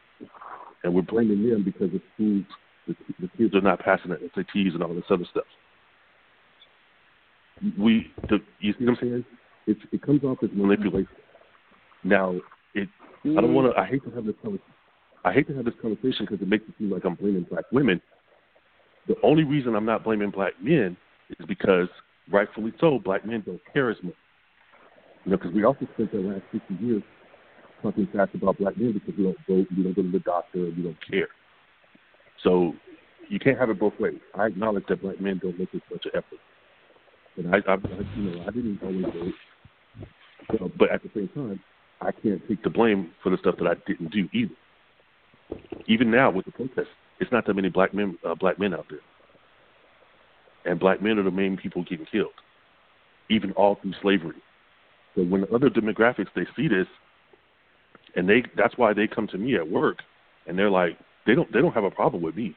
And 0.84 0.94
we're 0.94 1.02
blaming 1.02 1.50
them 1.50 1.64
because 1.64 1.92
the 1.92 2.02
schools, 2.14 2.46
the, 2.88 2.96
the 3.20 3.28
kids 3.38 3.56
are 3.56 3.62
not 3.62 3.80
passing 3.80 4.12
the 4.12 4.18
SATs 4.18 4.74
and 4.74 4.84
all 4.84 4.94
this 4.94 5.04
other 5.10 5.26
stuff. 5.32 5.46
We, 7.80 8.12
the, 8.30 8.40
you 8.60 8.74
see 8.78 8.86
what 8.86 8.92
I'm 8.92 8.98
saying? 9.02 9.26
It's, 9.66 9.80
it 9.92 10.02
comes 10.02 10.24
off 10.24 10.38
as 10.44 10.50
manipulation. 10.54 11.08
Now, 12.04 12.36
it. 12.76 12.88
I 13.26 13.42
don't 13.42 13.56
want 13.56 13.74
to. 13.74 13.82
I 13.82 13.88
hate 13.88 14.04
to 14.04 14.12
have 14.12 14.26
this 14.26 14.36
conversation. 14.44 14.74
I 15.24 15.34
hate 15.34 15.48
to 15.48 15.56
have 15.56 15.66
this 15.66 15.74
conversation 15.82 16.28
because 16.30 16.40
it 16.40 16.48
makes 16.48 16.64
it 16.70 16.76
seem 16.78 16.92
like 16.92 17.04
I'm 17.04 17.16
blaming 17.16 17.48
black 17.50 17.66
women. 17.72 18.00
The 19.08 19.16
only 19.24 19.44
reason 19.44 19.76
I'm 19.76 19.86
not 19.86 20.04
blaming 20.04 20.30
black 20.30 20.54
men 20.62 20.96
is 21.40 21.46
because, 21.48 21.88
rightfully 22.32 22.74
so, 22.80 23.00
black 23.04 23.26
men 23.26 23.42
don't 23.44 23.62
care 23.74 23.90
as 23.90 23.98
much. 24.04 24.14
You 25.26 25.32
know, 25.32 25.38
because 25.38 25.54
we 25.54 25.64
also 25.64 25.88
spent 25.94 26.12
the 26.12 26.20
last 26.20 26.44
50 26.52 26.86
years 26.86 27.04
talking 27.82 28.08
fast 28.14 28.34
about 28.36 28.58
black 28.58 28.78
men 28.78 28.94
because 28.94 29.18
we 29.18 29.24
don't 29.24 29.38
vote, 29.48 29.68
we 29.76 29.84
don't 29.84 29.96
go 29.96 30.02
to 30.04 30.12
the 30.12 30.20
doctor, 30.20 30.60
we 30.60 30.84
don't 30.84 30.98
care. 31.10 31.28
So 32.44 32.74
you 33.30 33.40
can't 33.40 33.58
have 33.58 33.70
it 33.70 33.80
both 33.80 33.94
ways. 34.00 34.20
I 34.36 34.46
acknowledge 34.48 34.86
that 34.88 35.02
black 35.02 35.20
men 35.20 35.40
don't 35.42 35.58
make 35.58 35.70
as 35.74 35.82
much 35.92 36.06
effort. 36.14 36.40
and 37.38 37.54
I, 37.54 37.60
I 37.72 37.76
you 38.16 38.24
know 38.24 38.44
I 38.44 38.52
didn't 38.52 38.80
always 38.84 39.06
vote, 39.06 39.34
so, 40.60 40.72
but 40.78 40.92
at 40.92 41.02
the 41.02 41.10
same 41.16 41.30
time, 41.30 41.60
I 42.02 42.12
can't 42.12 42.42
take 42.48 42.64
the 42.64 42.70
blame 42.70 43.12
for 43.24 43.32
the 43.32 43.38
stuff 43.38 43.56
that 43.58 43.68
I 43.68 43.74
didn't 43.88 44.12
do 44.12 44.30
either. 44.32 44.54
Even 45.88 46.12
now 46.12 46.30
with 46.32 46.46
the 46.46 46.52
protests, 46.52 46.94
it's 47.20 47.32
not 47.32 47.46
that 47.48 47.54
many 47.56 47.70
black 47.70 47.94
men 47.94 48.18
uh, 48.28 48.36
black 48.36 48.60
men 48.60 48.74
out 48.74 48.86
there, 48.90 49.00
and 50.66 50.80
black 50.80 51.02
men 51.02 51.18
are 51.18 51.24
the 51.24 51.32
main 51.32 51.58
people 51.58 51.84
getting 51.84 52.06
killed, 52.12 52.30
even 53.30 53.52
all 53.54 53.80
through 53.82 53.94
slavery. 54.02 54.36
So 55.16 55.24
when 55.24 55.46
other 55.54 55.70
demographics 55.70 56.28
they 56.36 56.46
see 56.56 56.68
this, 56.68 56.88
and 58.16 58.30
they 58.30 58.44
that's 58.56 58.78
why 58.78 58.94
they 58.94 59.08
come 59.08 59.28
to 59.28 59.38
me 59.38 59.56
at 59.56 59.70
work, 59.70 60.00
and 60.48 60.58
they're 60.58 60.70
like 60.70 60.98
they 61.26 61.36
don't 61.36 61.52
they 61.52 61.62
don't 61.62 61.74
have 61.74 61.84
a 61.84 61.92
problem 61.92 62.22
with 62.22 62.36
me. 62.36 62.56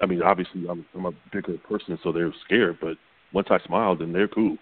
I 0.00 0.06
mean, 0.06 0.22
obviously 0.22 0.66
I'm, 0.68 0.84
I'm 0.94 1.06
a 1.06 1.12
bigger 1.32 1.56
person, 1.58 1.98
so 2.02 2.12
they're 2.12 2.34
scared. 2.44 2.78
But 2.80 2.96
once 3.32 3.48
I 3.50 3.58
smile, 3.66 3.96
then 3.96 4.12
they're 4.12 4.28
cool. 4.28 4.56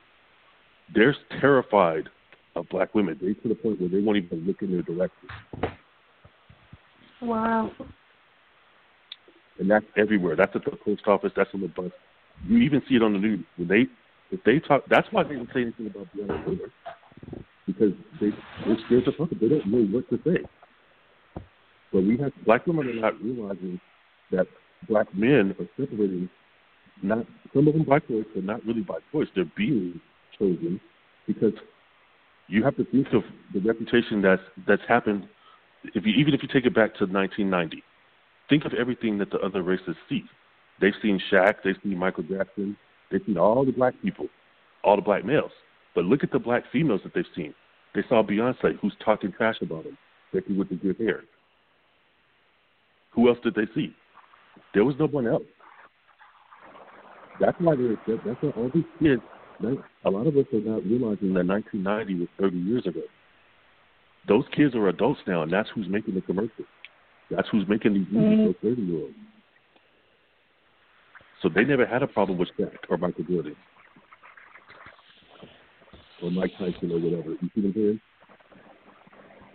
They're 0.94 1.16
terrified 1.40 2.08
of 2.54 2.68
black 2.68 2.94
women. 2.94 3.18
They 3.20 3.34
to 3.34 3.48
the 3.48 3.54
point 3.54 3.80
where 3.80 3.88
they 3.88 4.00
won't 4.00 4.18
even 4.18 4.46
look 4.46 4.62
in 4.62 4.70
their 4.70 4.82
direction. 4.82 5.28
Wow. 7.20 7.72
And 9.58 9.70
that's 9.70 9.86
everywhere. 9.96 10.36
That's 10.36 10.54
at 10.54 10.64
the 10.64 10.76
post 10.76 11.02
office. 11.06 11.32
That's 11.36 11.50
on 11.54 11.62
the 11.62 11.68
bus. 11.68 11.90
You 12.46 12.58
even 12.58 12.82
see 12.88 12.96
it 12.96 13.02
on 13.02 13.12
the 13.12 13.18
news 13.18 13.44
when 13.56 13.68
they 13.68 13.86
if 14.30 14.42
they 14.44 14.58
talk. 14.58 14.84
That's 14.88 15.08
why 15.10 15.22
they 15.22 15.30
didn't 15.30 15.50
say 15.54 15.62
anything 15.62 15.86
about 15.86 16.08
Breonna 16.16 16.44
Taylor 16.44 16.70
because 17.66 17.92
they 18.20 18.30
they're 18.66 18.76
scared 18.86 19.04
to 19.06 19.12
talk. 19.12 19.30
They 19.30 19.48
don't 19.48 19.66
know 19.66 19.84
what 19.86 20.08
to 20.10 20.18
say. 20.24 20.44
But 21.92 22.02
we 22.02 22.18
have 22.18 22.32
black 22.44 22.66
women 22.66 22.88
are 22.88 22.94
not 22.94 23.20
realizing 23.22 23.80
that 24.32 24.46
black 24.88 25.14
men 25.14 25.54
are 25.58 25.68
separating. 25.78 26.28
Not 27.02 27.26
some 27.52 27.68
of 27.68 27.74
them 27.74 27.84
by 27.84 27.98
choice, 28.00 28.24
but 28.34 28.44
not 28.44 28.64
really 28.64 28.80
by 28.80 28.98
choice. 29.12 29.28
They're 29.34 29.50
being 29.56 30.00
chosen 30.38 30.80
because 31.26 31.52
you 32.48 32.64
have 32.64 32.76
to 32.76 32.84
think 32.84 33.08
of 33.12 33.22
the 33.52 33.60
reputation 33.60 34.22
that's 34.22 34.42
that's 34.66 34.82
happened. 34.88 35.28
If 35.94 36.06
you 36.06 36.14
even 36.14 36.34
if 36.34 36.42
you 36.42 36.48
take 36.48 36.66
it 36.66 36.74
back 36.74 36.94
to 36.96 37.06
1990, 37.06 37.82
think 38.48 38.64
of 38.64 38.72
everything 38.74 39.18
that 39.18 39.30
the 39.30 39.38
other 39.38 39.62
races 39.62 39.96
see. 40.08 40.24
They've 40.80 40.94
seen 41.00 41.20
Shaq, 41.30 41.56
they've 41.62 41.76
seen 41.82 41.96
Michael 41.96 42.24
Jackson, 42.24 42.76
they've 43.10 43.20
seen 43.26 43.38
all 43.38 43.64
the 43.64 43.72
black 43.72 43.94
people, 44.02 44.28
all 44.82 44.96
the 44.96 45.02
black 45.02 45.24
males. 45.24 45.52
But 45.94 46.04
look 46.04 46.24
at 46.24 46.32
the 46.32 46.38
black 46.38 46.64
females 46.72 47.00
that 47.04 47.14
they've 47.14 47.24
seen. 47.36 47.54
They 47.94 48.02
saw 48.08 48.22
Beyonce, 48.22 48.78
who's 48.80 48.94
talking 49.04 49.32
trash 49.32 49.56
about 49.62 49.84
them, 49.84 49.96
Becky 50.32 50.56
with 50.56 50.68
the 50.68 50.74
good 50.74 50.96
hair. 50.98 51.22
Who 53.12 53.28
else 53.28 53.38
did 53.44 53.54
they 53.54 53.66
see? 53.74 53.94
There 54.72 54.84
was 54.84 54.96
no 54.98 55.06
one 55.06 55.26
else. 55.26 55.44
That's 57.40 57.56
why 57.60 57.76
they're 57.76 57.96
that's 58.06 58.42
why 58.42 58.50
all 58.56 58.70
these 58.74 58.84
kids. 59.00 59.22
A 60.04 60.10
lot 60.10 60.26
of 60.26 60.36
us 60.36 60.46
are 60.52 60.60
not 60.60 60.84
realizing 60.84 61.32
that 61.34 61.46
1990 61.46 62.14
was 62.20 62.28
30 62.40 62.56
years 62.56 62.86
ago. 62.86 63.00
Those 64.26 64.44
kids 64.54 64.74
are 64.74 64.88
adults 64.88 65.20
now, 65.26 65.42
and 65.42 65.52
that's 65.52 65.68
who's 65.74 65.88
making 65.88 66.14
the 66.14 66.20
commercials. 66.22 66.66
That's 67.30 67.48
who's 67.50 67.66
making 67.68 67.94
these 67.94 68.06
movies 68.10 68.38
mm-hmm. 68.38 68.66
for 68.66 68.74
30 68.74 68.82
year 68.82 69.00
olds. 69.02 69.14
So 71.44 71.50
they 71.54 71.64
never 71.64 71.84
had 71.84 72.02
a 72.02 72.06
problem 72.06 72.38
with 72.38 72.48
Shaq 72.58 72.72
or 72.88 72.96
Michael 72.96 73.24
Jordan 73.24 73.54
or 76.22 76.30
Mike 76.30 76.52
Tyson 76.58 76.90
or 76.90 76.98
whatever. 76.98 77.36
You 77.36 77.50
see 77.54 77.60
what 77.60 77.66
I'm 77.66 77.74
saying? 77.74 78.00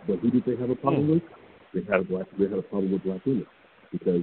But 0.06 0.18
who 0.20 0.30
did 0.30 0.44
they 0.46 0.54
have 0.60 0.70
a 0.70 0.76
problem 0.76 1.08
mm. 1.08 1.14
with? 1.14 1.22
They 1.74 1.90
had 1.90 2.02
a 2.02 2.04
black. 2.04 2.26
They 2.38 2.44
had 2.44 2.58
a 2.58 2.62
problem 2.62 2.92
with 2.92 3.02
black 3.02 3.26
women 3.26 3.44
because, 3.90 4.22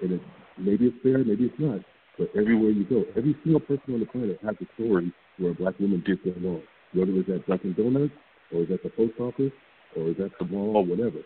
and 0.00 0.12
it, 0.12 0.20
maybe 0.56 0.86
it's 0.86 0.96
fair, 1.02 1.18
maybe 1.18 1.46
it's 1.46 1.58
not. 1.58 1.80
But 2.18 2.30
everywhere 2.38 2.70
you 2.70 2.84
go, 2.84 3.02
every 3.16 3.34
single 3.42 3.60
person 3.60 3.94
on 3.94 4.00
the 4.00 4.06
planet 4.06 4.38
has 4.46 4.54
a 4.62 4.66
story 4.74 5.12
where 5.38 5.50
a 5.50 5.54
black 5.54 5.76
woman 5.80 6.04
did 6.06 6.20
something 6.22 6.44
wrong. 6.44 6.62
Whether 6.94 7.18
it's 7.18 7.28
at 7.30 7.46
Dunkin' 7.48 7.74
Donuts, 7.74 8.14
or 8.54 8.62
is 8.62 8.70
at 8.70 8.82
the 8.84 8.90
post 8.90 9.18
office, 9.18 9.52
or 9.96 10.08
is 10.10 10.16
at 10.22 10.30
the 10.38 10.44
mall, 10.44 10.76
or 10.76 10.84
whatever. 10.84 11.18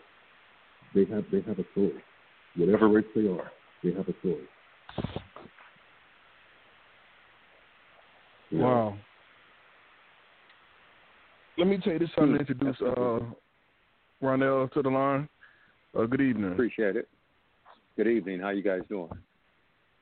They 0.95 1.05
have 1.05 1.25
they 1.31 1.41
have 1.41 1.59
a 1.59 1.65
story. 1.73 2.01
Whatever 2.55 2.89
race 2.89 3.05
they 3.13 3.27
are, 3.27 3.51
they 3.83 3.93
have 3.93 4.07
a 4.09 4.17
story. 4.21 4.47
Wow. 8.51 8.97
Let 11.57 11.67
me 11.67 11.77
take 11.77 11.99
this 11.99 12.09
time 12.15 12.33
to 12.33 12.39
introduce 12.39 12.75
uh, 12.81 13.19
Ronell 14.21 14.71
to 14.73 14.81
the 14.81 14.89
line. 14.89 15.27
Uh, 15.97 16.05
good 16.05 16.21
evening. 16.21 16.51
Appreciate 16.51 16.95
it. 16.95 17.07
Good 17.95 18.07
evening. 18.07 18.39
How 18.39 18.49
you 18.49 18.61
guys 18.61 18.81
doing? 18.89 19.09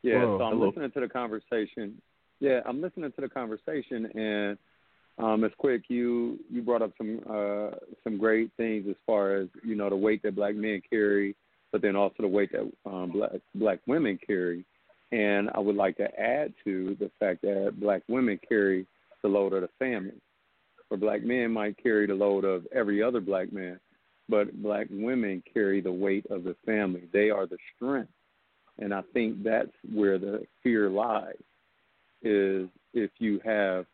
Yeah, 0.03 0.21
so 0.21 0.43
I'm 0.43 0.57
hello. 0.57 0.67
listening 0.67 0.91
to 0.91 0.99
the 0.99 1.07
conversation. 1.07 1.99
Yeah, 2.39 2.59
I'm 2.65 2.81
listening 2.81 3.11
to 3.13 3.21
the 3.21 3.29
conversation, 3.29 4.05
and 4.13 4.57
um, 5.17 5.43
it's 5.43 5.55
quick. 5.57 5.83
You 5.87 6.37
you 6.51 6.61
brought 6.61 6.81
up 6.81 6.91
some 6.97 7.21
uh, 7.29 7.77
some 8.03 8.17
great 8.17 8.51
things 8.57 8.85
as 8.89 8.95
far 9.05 9.37
as 9.37 9.47
you 9.63 9.75
know 9.75 9.89
the 9.89 9.95
weight 9.95 10.21
that 10.23 10.35
black 10.35 10.55
men 10.55 10.81
carry, 10.87 11.35
but 11.71 11.81
then 11.81 11.95
also 11.95 12.15
the 12.19 12.27
weight 12.27 12.51
that 12.51 12.69
um, 12.85 13.11
black 13.11 13.31
black 13.55 13.79
women 13.87 14.19
carry. 14.25 14.65
And 15.15 15.49
I 15.55 15.59
would 15.59 15.77
like 15.77 15.95
to 15.97 16.19
add 16.19 16.53
to 16.65 16.97
the 16.99 17.09
fact 17.21 17.41
that 17.43 17.79
black 17.79 18.01
women 18.09 18.37
carry 18.49 18.85
the 19.21 19.29
load 19.29 19.53
of 19.53 19.61
the 19.61 19.69
family, 19.79 20.19
where 20.89 20.99
black 20.99 21.23
men 21.23 21.51
might 21.51 21.81
carry 21.81 22.05
the 22.05 22.13
load 22.13 22.43
of 22.43 22.67
every 22.73 23.01
other 23.01 23.21
black 23.21 23.53
man, 23.53 23.79
but 24.27 24.61
black 24.61 24.87
women 24.89 25.41
carry 25.53 25.79
the 25.79 25.91
weight 25.91 26.25
of 26.29 26.43
the 26.43 26.55
family. 26.65 27.03
They 27.13 27.29
are 27.29 27.47
the 27.47 27.57
strength, 27.75 28.11
and 28.77 28.93
I 28.93 29.03
think 29.13 29.41
that's 29.41 29.71
where 29.93 30.19
the 30.19 30.45
fear 30.61 30.89
lies. 30.89 31.35
Is 32.21 32.67
if 32.93 33.11
you 33.19 33.39
have 33.45 33.85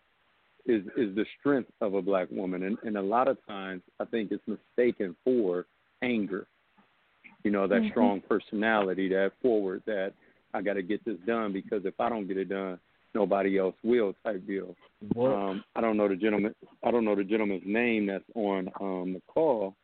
is 0.65 0.83
is 0.97 1.13
the 1.15 1.25
strength 1.39 1.69
of 1.81 1.93
a 1.93 2.01
black 2.01 2.29
woman, 2.31 2.63
and, 2.63 2.79
and 2.83 2.97
a 2.97 3.01
lot 3.01 3.27
of 3.27 3.37
times 3.45 3.83
I 3.99 4.05
think 4.05 4.31
it's 4.31 4.43
mistaken 4.47 5.15
for 5.23 5.67
anger. 6.01 6.47
You 7.43 7.51
know 7.51 7.67
that 7.67 7.81
mm-hmm. 7.81 7.91
strong 7.91 8.21
personality, 8.27 9.07
that 9.09 9.33
forward, 9.43 9.83
that 9.85 10.13
I 10.53 10.61
got 10.61 10.73
to 10.73 10.83
get 10.83 11.03
this 11.05 11.17
done 11.25 11.53
because 11.53 11.85
if 11.85 11.99
I 11.99 12.09
don't 12.09 12.27
get 12.27 12.37
it 12.37 12.49
done, 12.49 12.79
nobody 13.13 13.57
else 13.57 13.75
will 13.83 14.13
type 14.23 14.45
deal. 14.47 14.75
Um, 15.35 15.63
I 15.75 15.81
don't 15.81 15.97
know 15.97 16.07
the 16.07 16.15
gentleman. 16.15 16.55
I 16.83 16.91
don't 16.91 17.05
know 17.05 17.15
the 17.15 17.23
gentleman's 17.23 17.63
name 17.65 18.07
that's 18.07 18.23
on 18.35 18.69
um, 18.79 19.13
the 19.13 19.21
call 19.27 19.75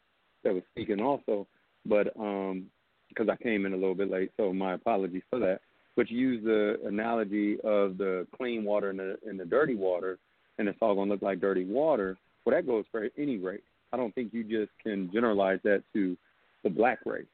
that 0.44 0.54
was 0.54 0.64
speaking 0.72 1.02
also, 1.02 1.48
but 1.86 2.08
um, 2.20 2.68
because 3.10 3.28
I 3.30 3.42
came 3.42 3.66
in 3.66 3.74
a 3.74 3.78
little 3.78 3.96
bit 3.96 4.12
late, 4.12 4.32
so 4.38 4.54
my 4.54 4.74
apologies 4.74 5.24
for 5.30 5.40
that. 5.40 5.62
But 5.96 6.12
you 6.12 6.18
use 6.18 6.44
the 6.44 6.88
analogy 6.88 7.56
of 7.64 7.98
the 7.98 8.28
clean 8.38 8.64
water 8.64 8.92
and 8.92 9.00
the 9.00 9.18
and 9.28 9.40
the 9.40 9.46
dirty 9.46 9.76
water, 9.76 10.20
and 10.58 10.68
it's 10.68 10.78
all 10.82 10.96
gonna 10.96 11.12
look 11.12 11.22
like 11.22 11.42
dirty 11.42 11.66
water. 11.66 12.18
Well, 12.46 12.56
that 12.56 12.68
goes 12.68 12.86
for 12.92 13.10
any 13.18 13.38
race. 13.38 13.62
I 13.92 13.98
don't 13.98 14.14
think 14.14 14.34
you 14.34 14.44
just 14.44 14.72
can 14.84 15.10
generalize 15.12 15.60
that 15.64 15.84
to 15.94 16.16
the 16.64 16.70
black 16.70 17.00
race 17.06 17.26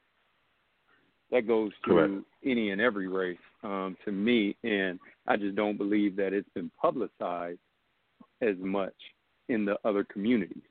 that 1.34 1.48
goes 1.48 1.72
to 1.86 1.90
Correct. 1.90 2.14
any 2.46 2.70
and 2.70 2.80
every 2.80 3.08
race 3.08 3.38
um, 3.64 3.98
to 4.06 4.12
me, 4.12 4.56
and 4.64 5.00
I 5.28 5.36
just 5.36 5.56
don't 5.56 5.78
believe 5.78 6.16
that 6.16 6.32
it's 6.32 6.48
been 6.54 6.72
publicized 6.80 7.60
as 8.42 8.56
much 8.60 8.94
in 9.50 9.66
the 9.66 9.76
other 9.84 10.04
communities. 10.04 10.62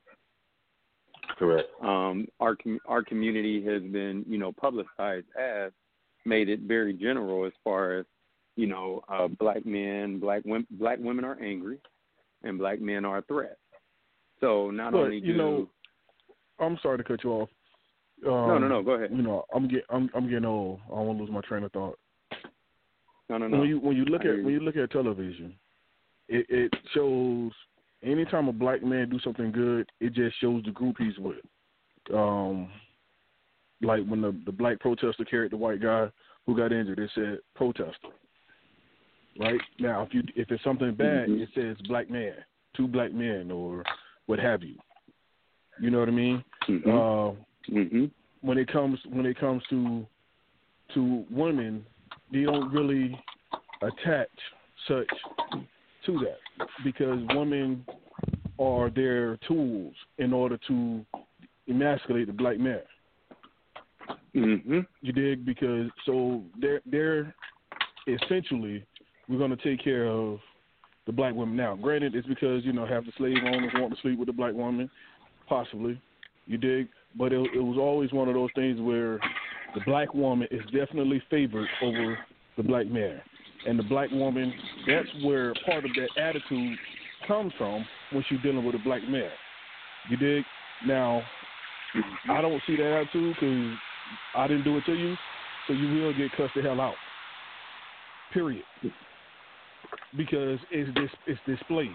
Correct. 1.37 1.67
Um, 1.83 2.27
our 2.39 2.55
our 2.87 3.03
community 3.03 3.63
has 3.65 3.81
been, 3.81 4.25
you 4.27 4.37
know, 4.37 4.51
publicized 4.53 5.27
as 5.39 5.71
made 6.25 6.47
it 6.47 6.61
very 6.61 6.93
general 6.93 7.45
as 7.45 7.51
far 7.63 7.99
as, 7.99 8.05
you 8.55 8.67
know, 8.67 9.03
uh, 9.09 9.27
black 9.27 9.65
men, 9.65 10.19
black 10.19 10.43
women, 10.45 10.67
black 10.71 10.99
women 10.99 11.25
are 11.25 11.41
angry, 11.41 11.77
and 12.43 12.57
black 12.57 12.79
men 12.79 13.03
are 13.03 13.17
a 13.17 13.21
threat. 13.23 13.57
So 14.39 14.71
not 14.71 14.93
but, 14.93 14.99
only 14.99 15.19
do 15.19 15.27
you 15.27 15.35
know, 15.35 15.67
I'm 16.59 16.77
sorry 16.81 16.99
to 16.99 17.03
cut 17.03 17.23
you 17.23 17.31
off. 17.31 17.49
Um, 18.25 18.47
no, 18.47 18.57
no, 18.57 18.67
no. 18.67 18.83
Go 18.83 18.91
ahead. 18.91 19.11
You 19.11 19.21
know, 19.21 19.45
I'm 19.53 19.67
get 19.67 19.83
I'm 19.89 20.09
I'm 20.15 20.29
getting 20.29 20.45
old. 20.45 20.79
I 20.87 20.95
don't 20.95 21.07
want 21.07 21.17
to 21.19 21.23
lose 21.23 21.33
my 21.33 21.41
train 21.41 21.63
of 21.63 21.71
thought. 21.71 21.97
No, 23.29 23.37
no, 23.37 23.47
no. 23.47 23.59
When 23.59 23.69
you 23.69 23.79
when 23.79 23.95
you 23.95 24.05
look 24.05 24.21
at 24.21 24.43
when 24.43 24.53
you 24.53 24.59
look 24.59 24.75
at 24.75 24.91
television, 24.91 25.53
it, 26.27 26.45
it 26.49 26.73
shows 26.93 27.51
anytime 28.03 28.47
a 28.47 28.53
black 28.53 28.83
man 28.83 29.09
do 29.09 29.19
something 29.19 29.51
good, 29.51 29.89
it 29.99 30.13
just 30.13 30.39
shows 30.39 30.63
the 30.63 30.71
group 30.71 30.95
he's 30.99 31.17
with. 31.17 31.37
Um, 32.13 32.69
like 33.81 34.05
when 34.07 34.21
the 34.21 34.35
the 34.45 34.51
black 34.51 34.79
protester 34.79 35.25
carried 35.25 35.51
the 35.51 35.57
white 35.57 35.81
guy 35.81 36.09
who 36.45 36.55
got 36.55 36.71
injured, 36.71 36.99
it 36.99 37.11
said 37.15 37.39
protester. 37.55 38.09
Right 39.39 39.59
now, 39.79 40.03
if 40.03 40.13
you 40.13 40.21
if 40.35 40.51
it's 40.51 40.63
something 40.63 40.93
bad, 40.93 41.27
mm-hmm. 41.27 41.41
it 41.41 41.49
says 41.55 41.77
black 41.87 42.09
man, 42.09 42.35
two 42.75 42.87
black 42.87 43.13
men, 43.13 43.51
or 43.51 43.83
what 44.27 44.39
have 44.39 44.63
you. 44.63 44.75
You 45.81 45.89
know 45.89 45.99
what 45.99 46.09
I 46.09 46.11
mean? 46.11 46.43
Mm-hmm. 46.69 46.89
Uh, 46.89 47.43
Mm-hmm. 47.71 48.05
When 48.41 48.57
it 48.57 48.71
comes 48.71 48.99
when 49.09 49.25
it 49.25 49.39
comes 49.39 49.63
to 49.69 50.05
to 50.93 51.25
women, 51.31 51.85
they 52.31 52.43
don't 52.43 52.71
really 52.71 53.17
attach 53.81 54.29
such 54.87 55.07
to 56.05 56.19
that 56.19 56.67
because 56.83 57.19
women 57.29 57.85
are 58.59 58.89
their 58.89 59.37
tools 59.47 59.93
in 60.17 60.33
order 60.33 60.59
to 60.67 61.05
emasculate 61.67 62.27
the 62.27 62.33
black 62.33 62.59
man. 62.59 62.81
Mm-hmm. 64.35 64.79
You 65.01 65.13
dig? 65.13 65.45
Because 65.45 65.89
so 66.05 66.43
they're 66.59 66.81
they're 66.85 67.33
essentially 68.07 68.85
we're 69.29 69.37
going 69.37 69.55
to 69.55 69.63
take 69.63 69.83
care 69.83 70.07
of 70.07 70.39
the 71.05 71.11
black 71.11 71.33
women. 71.33 71.55
Now, 71.55 71.75
granted, 71.75 72.15
it's 72.15 72.27
because 72.27 72.63
you 72.65 72.73
know 72.73 72.85
half 72.85 73.05
the 73.05 73.11
slave 73.17 73.37
owners 73.45 73.71
want 73.75 73.93
to 73.93 74.01
sleep 74.01 74.19
with 74.19 74.27
the 74.27 74.33
black 74.33 74.53
woman, 74.53 74.89
possibly. 75.47 75.99
You 76.45 76.57
dig? 76.57 76.87
But 77.17 77.31
it, 77.31 77.39
it 77.55 77.59
was 77.59 77.77
always 77.77 78.11
one 78.11 78.27
of 78.27 78.33
those 78.33 78.49
things 78.55 78.79
where 78.81 79.19
the 79.75 79.81
black 79.85 80.13
woman 80.13 80.47
is 80.51 80.61
definitely 80.65 81.21
favored 81.29 81.67
over 81.81 82.17
the 82.57 82.63
black 82.63 82.87
man, 82.87 83.21
and 83.67 83.77
the 83.77 83.83
black 83.83 84.09
woman. 84.11 84.53
That's 84.87 85.07
where 85.23 85.53
part 85.65 85.85
of 85.85 85.91
that 85.95 86.21
attitude 86.21 86.77
comes 87.27 87.53
from 87.57 87.85
when 88.11 88.23
she's 88.27 88.41
dealing 88.41 88.65
with 88.65 88.75
a 88.75 88.79
black 88.79 89.07
man. 89.07 89.29
You 90.09 90.17
dig? 90.17 90.43
Now, 90.85 91.21
I 92.29 92.41
don't 92.41 92.61
see 92.67 92.75
that 92.75 93.01
attitude 93.01 93.35
because 93.39 93.77
I 94.35 94.47
didn't 94.47 94.63
do 94.63 94.77
it 94.77 94.85
to 94.85 94.93
you, 94.93 95.15
so 95.67 95.73
you 95.73 96.01
will 96.01 96.13
get 96.13 96.31
cussed 96.33 96.53
the 96.55 96.61
hell 96.61 96.81
out. 96.81 96.95
Period. 98.33 98.63
Because 100.17 100.59
it's 100.71 100.93
this 100.95 101.09
it's 101.27 101.39
displaced. 101.45 101.91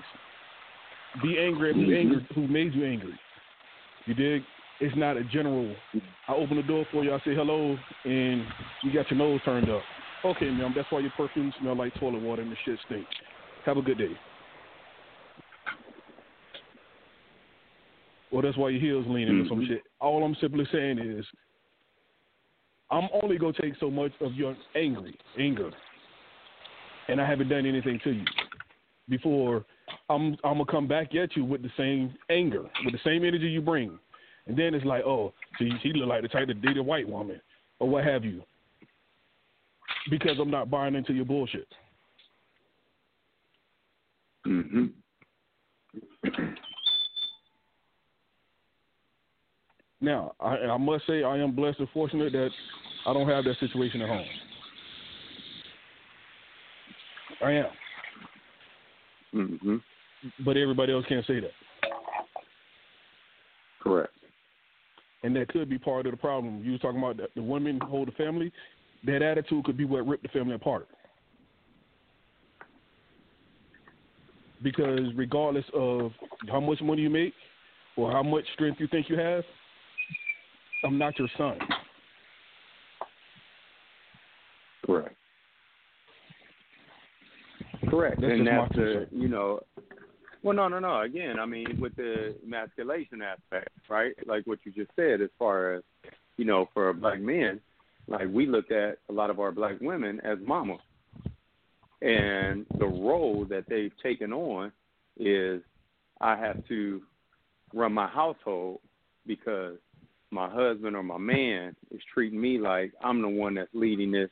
Be 1.23 1.39
angry 1.39 1.71
at 1.71 1.77
who 1.77 1.95
angry 1.95 2.27
who 2.35 2.49
made 2.49 2.75
you 2.75 2.85
angry. 2.85 3.19
You 4.07 4.15
dig? 4.15 4.43
It's 4.81 4.97
not 4.97 5.17
a 5.17 5.25
general. 5.25 5.75
I 6.29 6.35
open 6.35 6.57
the 6.57 6.63
door 6.63 6.87
for 6.93 7.03
you. 7.03 7.13
I 7.13 7.19
say 7.19 7.35
hello, 7.35 7.77
and 8.05 8.45
you 8.83 8.93
got 8.93 9.11
your 9.11 9.19
nose 9.19 9.41
turned 9.45 9.69
up. 9.69 9.83
Okay, 10.25 10.51
ma'am. 10.51 10.73
That's 10.75 10.91
why 10.91 11.01
your 11.01 11.13
perfume 11.17 11.53
smell 11.61 11.77
like 11.77 11.95
toilet 11.95 12.23
water 12.23 12.43
and 12.43 12.53
the 12.53 12.57
shit 12.65 12.79
stink. 12.87 13.07
Have 13.65 13.77
a 13.77 13.83
good 13.83 13.99
day. 13.99 14.17
Well, 18.31 18.43
that's 18.43 18.57
why 18.57 18.71
your 18.71 18.81
heels 18.81 19.07
leaning 19.09 19.35
mm-hmm. 19.35 19.47
or 19.47 19.49
some 19.49 19.61
mm-hmm. 19.61 19.75
shit. 19.75 19.83
All 20.01 20.25
I'm 20.25 20.37
simply 20.41 20.67
saying 20.71 20.99
is, 20.99 21.25
I'm 22.91 23.09
only 23.23 23.37
gonna 23.37 23.53
take 23.61 23.75
so 23.81 23.91
much 23.91 24.13
of 24.21 24.35
your 24.35 24.57
angry 24.75 25.17
anger, 25.39 25.71
and 27.09 27.21
I 27.21 27.27
haven't 27.27 27.49
done 27.49 27.67
anything 27.67 28.01
to 28.05 28.13
you 28.13 28.25
before. 29.09 29.65
I'm 30.09 30.37
I'm 30.45 30.59
gonna 30.59 30.65
come 30.67 30.87
back 30.87 31.15
at 31.15 31.37
you 31.37 31.45
with 31.45 31.63
the 31.63 31.71
same 31.77 32.15
anger, 32.31 32.63
with 32.85 32.93
the 32.93 33.01
same 33.05 33.25
energy 33.25 33.49
you 33.49 33.61
bring, 33.61 33.99
and 34.49 34.57
then 34.57 34.75
it's 34.75 34.85
like, 34.85 35.05
oh, 35.05 35.33
she 35.59 35.71
she 35.83 35.93
look 35.93 36.09
like 36.09 36.23
the 36.23 36.29
type 36.29 36.49
to 36.49 36.55
date 36.55 36.77
a 36.77 36.83
white 36.83 37.09
woman 37.09 37.41
or 37.79 37.89
what 37.89 38.05
have 38.05 38.25
you, 38.25 38.43
because 40.11 40.39
I'm 40.41 40.51
not 40.51 40.71
buying 40.71 40.95
into 40.95 41.13
your 41.13 41.27
bullshit. 41.27 41.69
Mm-hmm. 44.47 44.87
Now, 50.01 50.33
I, 50.41 50.57
I 50.57 50.77
must 50.77 51.07
say 51.07 51.25
I 51.25 51.37
am 51.39 51.55
blessed 51.55 51.81
and 51.81 51.89
fortunate 51.91 52.33
that 52.33 52.51
I 53.05 53.13
don't 53.13 53.29
have 53.29 53.45
that 53.45 53.59
situation 53.59 54.01
at 54.01 54.09
home. 54.09 54.27
I 57.45 57.51
am. 57.51 57.67
Mm-hmm. 59.35 59.77
But 60.45 60.57
everybody 60.57 60.93
else 60.93 61.05
can't 61.09 61.27
say 61.27 61.41
that. 61.41 61.51
Correct. 63.83 64.13
And 65.23 65.35
that 65.37 65.49
could 65.49 65.69
be 65.69 65.79
part 65.79 66.07
of 66.07 66.13
the 66.13 66.17
problem. 66.17 66.63
You 66.65 66.73
were 66.73 66.79
talking 66.79 66.99
about 66.99 67.17
the, 67.17 67.27
the 67.35 67.43
women 67.43 67.81
hold 67.81 68.09
the 68.09 68.13
family. 68.13 68.53
That 69.05 69.23
attitude 69.23 69.65
could 69.65 69.77
be 69.77 69.85
what 69.85 70.07
ripped 70.07 70.23
the 70.23 70.29
family 70.29 70.55
apart. 70.55 70.87
Because 74.63 75.13
regardless 75.15 75.65
of 75.75 76.13
how 76.49 76.61
much 76.61 76.81
money 76.81 77.03
you 77.03 77.11
make 77.11 77.33
or 77.97 78.11
how 78.11 78.23
much 78.23 78.45
strength 78.55 78.81
you 78.81 78.89
think 78.89 79.09
you 79.09 79.19
have, 79.19 79.45
I'm 80.85 80.99
not 80.99 81.19
your 81.19 81.29
son. 81.37 81.59
Correct. 84.85 85.15
Correct. 87.91 88.21
That's 88.21 88.33
and 88.33 88.47
that's 88.47 88.75
the 88.75 89.07
you 89.13 89.29
know 89.29 89.61
well 90.43 90.57
no 90.57 90.69
no 90.69 90.79
no. 90.79 91.01
Again, 91.01 91.39
I 91.39 91.47
mean 91.47 91.79
with 91.81 91.97
the 91.97 92.35
emasculation 92.45 93.23
aspect, 93.23 93.71
right? 93.89 94.15
Like 94.27 94.47
what 94.47 94.59
you 94.65 94.73
just 94.73 94.91
said 94.97 95.21
as 95.21 95.31
far 95.39 95.75
as, 95.75 95.83
you 96.37 96.45
know, 96.45 96.69
for 96.73 96.93
black 96.93 97.21
men, 97.21 97.61
like 98.07 98.29
we 98.33 98.47
look 98.47 98.71
at 98.71 98.99
a 99.09 99.13
lot 99.13 99.31
of 99.31 99.41
our 99.41 99.53
black 99.53 99.81
women 99.81 100.21
as 100.21 100.39
mamas. 100.45 100.81
And 102.01 102.65
the 102.79 102.87
role 102.87 103.45
that 103.51 103.65
they've 103.69 103.93
taken 104.03 104.33
on 104.33 104.71
is 105.19 105.63
I 106.21 106.37
have 106.37 106.67
to 106.69 107.03
run 107.75 107.93
my 107.93 108.07
household 108.07 108.81
because 109.27 109.77
my 110.31 110.49
husband 110.49 110.95
or 110.95 111.03
my 111.03 111.19
man 111.19 111.75
is 111.91 112.01
treating 112.13 112.41
me 112.41 112.59
like 112.59 112.93
I'm 113.03 113.21
the 113.23 113.29
one 113.29 113.55
that's 113.55 113.71
leading 113.75 114.13
this 114.13 114.31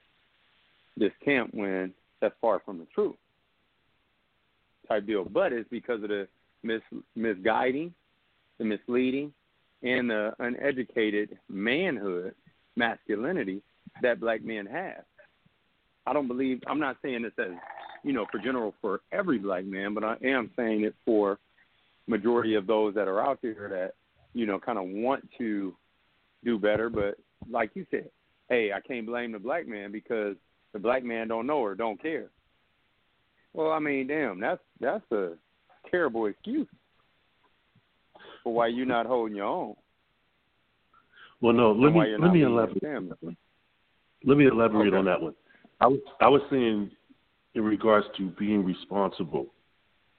this 0.96 1.12
camp 1.24 1.52
when 1.52 1.92
that's 2.20 2.34
far 2.40 2.60
from 2.64 2.78
the 2.78 2.86
truth 2.94 3.16
type 4.88 5.06
deal. 5.06 5.24
But 5.24 5.52
it's 5.52 5.68
because 5.70 6.02
of 6.02 6.08
the 6.08 6.28
mis 6.62 6.80
misguiding, 7.14 7.94
the 8.58 8.64
misleading, 8.64 9.32
and 9.82 10.10
the 10.10 10.32
uneducated 10.38 11.38
manhood, 11.48 12.34
masculinity 12.76 13.62
that 14.02 14.20
black 14.20 14.44
men 14.44 14.66
have. 14.66 15.04
I 16.06 16.12
don't 16.12 16.28
believe 16.28 16.60
I'm 16.66 16.80
not 16.80 16.96
saying 17.02 17.22
this 17.22 17.32
as 17.38 17.52
you 18.04 18.12
know 18.12 18.26
for 18.30 18.38
general 18.38 18.74
for 18.80 19.00
every 19.12 19.38
black 19.38 19.64
man, 19.64 19.94
but 19.94 20.04
I 20.04 20.16
am 20.22 20.50
saying 20.56 20.84
it 20.84 20.94
for 21.04 21.38
majority 22.06 22.54
of 22.54 22.66
those 22.66 22.94
that 22.94 23.08
are 23.08 23.20
out 23.20 23.40
there 23.42 23.68
that 23.68 23.94
you 24.32 24.46
know 24.46 24.58
kind 24.58 24.78
of 24.78 24.84
want 24.86 25.28
to 25.38 25.74
do 26.44 26.58
better. 26.58 26.88
But 26.88 27.16
like 27.50 27.70
you 27.74 27.86
said, 27.90 28.10
hey, 28.48 28.70
I 28.72 28.80
can't 28.80 29.06
blame 29.06 29.32
the 29.32 29.38
black 29.38 29.66
man 29.66 29.90
because 29.92 30.36
the 30.72 30.78
black 30.78 31.04
man 31.04 31.28
don't 31.28 31.46
know 31.46 31.58
or 31.58 31.74
don't 31.74 32.00
care. 32.00 32.30
Well, 33.56 33.72
I 33.72 33.78
mean, 33.78 34.06
damn, 34.06 34.38
that's 34.38 34.60
that's 34.80 35.10
a 35.12 35.32
terrible 35.90 36.26
excuse 36.26 36.68
for 38.42 38.52
why 38.52 38.66
you're 38.66 38.84
not 38.84 39.06
holding 39.06 39.34
your 39.34 39.46
own. 39.46 39.74
Well, 41.40 41.54
no, 41.54 41.72
let 41.72 41.94
me 41.94 42.00
let 42.20 42.32
me 42.32 42.42
elaborate. 42.42 42.82
Let 44.24 44.36
me 44.36 44.46
elaborate 44.46 44.88
okay. 44.88 44.96
on 44.96 45.06
that 45.06 45.22
one. 45.22 45.34
I 45.80 45.86
was 45.86 46.00
I 46.20 46.28
was 46.28 46.42
saying 46.50 46.90
in 47.54 47.64
regards 47.64 48.06
to 48.18 48.28
being 48.38 48.62
responsible 48.62 49.46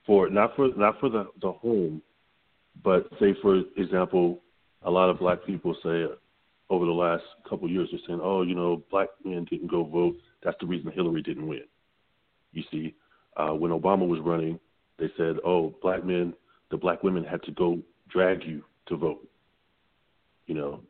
for 0.07 0.31
not 0.31 0.55
for 0.55 0.69
not 0.75 0.99
for 0.99 1.09
the 1.09 1.27
the 1.39 1.51
home, 1.51 2.01
but 2.83 3.07
say 3.19 3.35
for 3.39 3.61
example, 3.77 4.41
a 4.81 4.89
lot 4.89 5.11
of 5.11 5.19
black 5.19 5.45
people 5.45 5.75
say 5.83 6.05
uh, 6.05 6.15
over 6.71 6.87
the 6.87 6.91
last 6.91 7.23
couple 7.47 7.65
of 7.65 7.71
years 7.71 7.89
they're 7.91 8.01
saying, 8.07 8.19
oh, 8.23 8.41
you 8.41 8.55
know, 8.55 8.81
black 8.89 9.09
men 9.23 9.45
didn't 9.47 9.69
go 9.69 9.83
vote. 9.83 10.15
That's 10.43 10.57
the 10.59 10.65
reason 10.65 10.91
Hillary 10.91 11.21
didn't 11.21 11.47
win. 11.47 11.65
You 12.51 12.63
see, 12.71 12.95
uh, 13.37 13.53
when 13.53 13.71
Obama 13.71 14.07
was 14.07 14.19
running, 14.19 14.59
they 14.99 15.09
said, 15.15 15.37
oh, 15.45 15.73
black 15.81 16.03
men, 16.03 16.33
the 16.71 16.77
black 16.77 17.03
women 17.03 17.23
had 17.23 17.41
to 17.43 17.51
go 17.51 17.79
drag 18.09 18.43
you 18.43 18.63
to 18.87 18.97
vote. 18.97 19.27
You 20.47 20.55
know, 20.55 20.81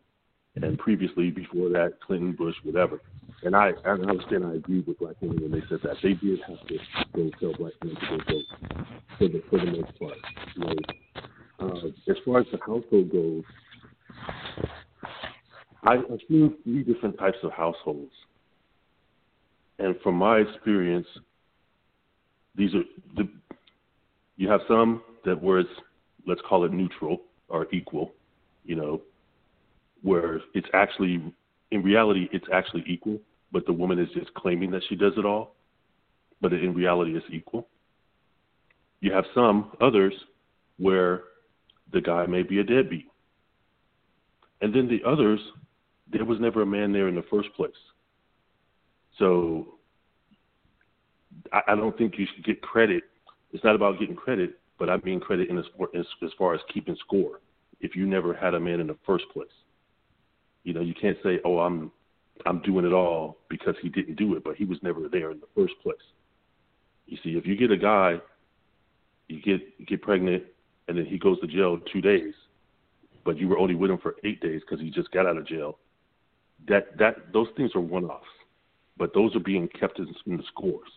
and 0.64 0.78
previously 0.78 1.30
before 1.30 1.70
that, 1.70 2.00
Clinton, 2.06 2.34
Bush, 2.34 2.56
whatever. 2.64 3.02
And 3.44 3.56
I, 3.56 3.72
I 3.86 3.90
understand, 3.90 4.46
I 4.46 4.56
agree 4.56 4.84
with 4.86 5.00
black 5.00 5.16
women 5.22 5.42
when 5.42 5.52
they 5.52 5.66
said 5.70 5.80
that 5.84 5.98
they 6.02 6.14
did 6.14 6.40
have 6.48 6.66
to 6.68 6.78
go 7.16 7.30
tell 7.40 7.54
black 7.58 7.74
men 7.84 7.96
to 7.96 8.08
go 8.08 8.18
vote 8.18 8.88
for 9.18 9.28
the 9.28 9.44
for 9.50 9.60
the 9.60 9.72
most 9.72 10.00
part. 10.00 10.18
You 10.56 10.66
know, 10.66 10.74
uh, 11.60 11.88
as 12.10 12.18
far 12.26 12.40
as 12.40 12.48
the 12.52 12.60
household 12.60 13.12
goes, 13.12 13.44
I, 15.84 15.94
I've 15.96 16.20
seen 16.28 16.56
three 16.64 16.84
different 16.84 17.18
types 17.20 17.38
of 17.44 17.52
households, 17.52 18.14
and 19.80 19.96
from 20.02 20.16
my 20.16 20.38
experience, 20.38 21.08
these 22.58 22.74
are 22.74 22.84
the 23.16 23.30
you 24.36 24.50
have 24.50 24.62
some 24.68 25.02
that 25.26 25.42
where 25.42 25.60
it's 25.60 25.70
let's 26.26 26.42
call 26.48 26.66
it 26.66 26.74
neutral 26.74 27.22
or 27.48 27.68
equal, 27.72 28.14
you 28.66 28.76
know, 28.76 29.02
where 30.02 30.42
it's 30.54 30.68
actually 30.74 31.22
in 31.72 31.84
reality 31.84 32.28
it's 32.32 32.48
actually 32.52 32.84
equal, 32.88 33.20
but 33.52 33.66
the 33.66 33.74
woman 33.74 34.00
is 34.00 34.10
just 34.14 34.34
claiming 34.34 34.72
that 34.72 34.84
she 34.90 34.96
does 34.96 35.14
it 35.18 35.26
all, 35.26 35.56
but 36.42 36.52
in 36.52 36.74
reality 36.74 37.16
it's 37.16 37.26
equal. 37.32 37.68
You 39.00 39.14
have 39.14 39.26
some 39.34 39.72
others 39.80 40.14
where 40.78 41.24
the 41.94 42.02
guy 42.02 42.26
may 42.26 42.44
be 42.44 42.60
a 42.60 42.64
deadbeat. 42.64 43.08
And 44.62 44.74
then 44.74 44.88
the 44.88 45.08
others, 45.08 45.40
there 46.12 46.26
was 46.26 46.40
never 46.40 46.64
a 46.64 46.66
man 46.66 46.92
there 46.92 47.08
in 47.08 47.16
the 47.16 47.24
first 47.30 47.54
place. 47.56 47.72
So 49.20 49.77
I, 51.52 51.62
I 51.70 51.76
don't 51.76 51.98
think 51.98 52.16
you 52.18 52.28
should 52.34 52.46
get 52.46 52.62
credit. 52.62 53.04
It's 53.52 53.64
not 53.64 53.76
about 53.76 54.00
getting 54.00 54.16
credit, 54.16 54.60
but 54.78 54.90
I 54.90 54.98
mean 54.98 55.20
credit 55.20 55.50
in 55.50 55.58
as, 55.58 55.66
as, 55.98 56.06
as 56.24 56.32
far 56.38 56.54
as 56.54 56.62
keeping 56.74 56.96
score. 57.00 57.42
If 57.80 57.96
you 57.96 58.06
never 58.06 58.34
had 58.34 58.54
a 58.54 58.60
man 58.60 58.80
in 58.80 58.88
the 58.88 58.98
first 59.06 59.26
place, 59.34 59.48
you 60.64 60.74
know 60.74 60.82
you 60.82 60.94
can't 61.00 61.18
say, 61.24 61.40
"Oh, 61.46 61.60
I'm 61.60 61.92
I'm 62.46 62.62
doing 62.62 62.86
it 62.86 62.94
all 62.94 63.38
because 63.50 63.76
he 63.82 63.90
didn't 63.90 64.16
do 64.16 64.36
it, 64.36 64.44
but 64.44 64.56
he 64.56 64.66
was 64.66 64.80
never 64.82 65.08
there 65.08 65.32
in 65.32 65.40
the 65.40 65.48
first 65.56 65.74
place." 65.82 65.98
You 67.06 67.18
see, 67.24 67.38
if 67.38 67.46
you 67.46 67.56
get 67.56 67.72
a 67.72 67.78
guy, 67.78 68.20
you 69.28 69.42
get 69.42 69.62
you 69.78 69.86
get 69.86 70.02
pregnant, 70.02 70.44
and 70.88 70.98
then 70.98 71.06
he 71.06 71.18
goes 71.18 71.40
to 71.42 71.48
jail 71.48 71.80
two 71.92 72.02
days, 72.02 72.34
but 73.24 73.38
you 73.38 73.48
were 73.48 73.58
only 73.58 73.76
with 73.76 73.92
him 73.92 74.00
for 74.00 74.16
eight 74.24 74.42
days 74.42 74.62
because 74.62 74.84
he 74.84 74.90
just 74.90 75.12
got 75.12 75.26
out 75.26 75.38
of 75.38 75.48
jail. 75.48 75.78
That 76.68 76.98
that 76.98 77.32
those 77.32 77.48
things 77.56 77.72
are 77.76 77.82
one-offs, 77.82 78.26
but 78.98 79.14
those 79.14 79.36
are 79.36 79.40
being 79.40 79.68
kept 79.80 80.00
in, 80.00 80.08
in 80.26 80.38
the 80.38 80.44
scores. 80.52 80.90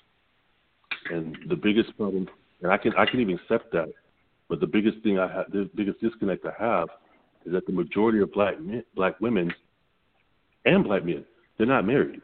And 1.11 1.36
the 1.49 1.57
biggest 1.57 1.97
problem 1.97 2.28
and 2.62 2.72
I 2.72 2.76
can 2.76 2.93
I 2.97 3.07
can 3.07 3.20
even 3.20 3.36
accept 3.36 3.72
that. 3.72 3.93
But 4.49 4.61
the 4.61 4.66
biggest 4.66 4.99
thing 5.03 5.18
I 5.18 5.32
have, 5.32 5.51
the 5.51 5.70
biggest 5.74 6.01
disconnect 6.01 6.45
I 6.45 6.62
have, 6.62 6.88
is 7.47 7.53
that 7.53 7.66
the 7.66 7.72
majority 7.72 8.20
of 8.20 8.32
black 8.32 8.61
men, 8.61 8.82
black 8.95 9.20
women, 9.20 9.53
and 10.64 10.84
black 10.84 11.05
men, 11.05 11.24
they're 11.57 11.66
not 11.66 11.86
married, 11.86 12.20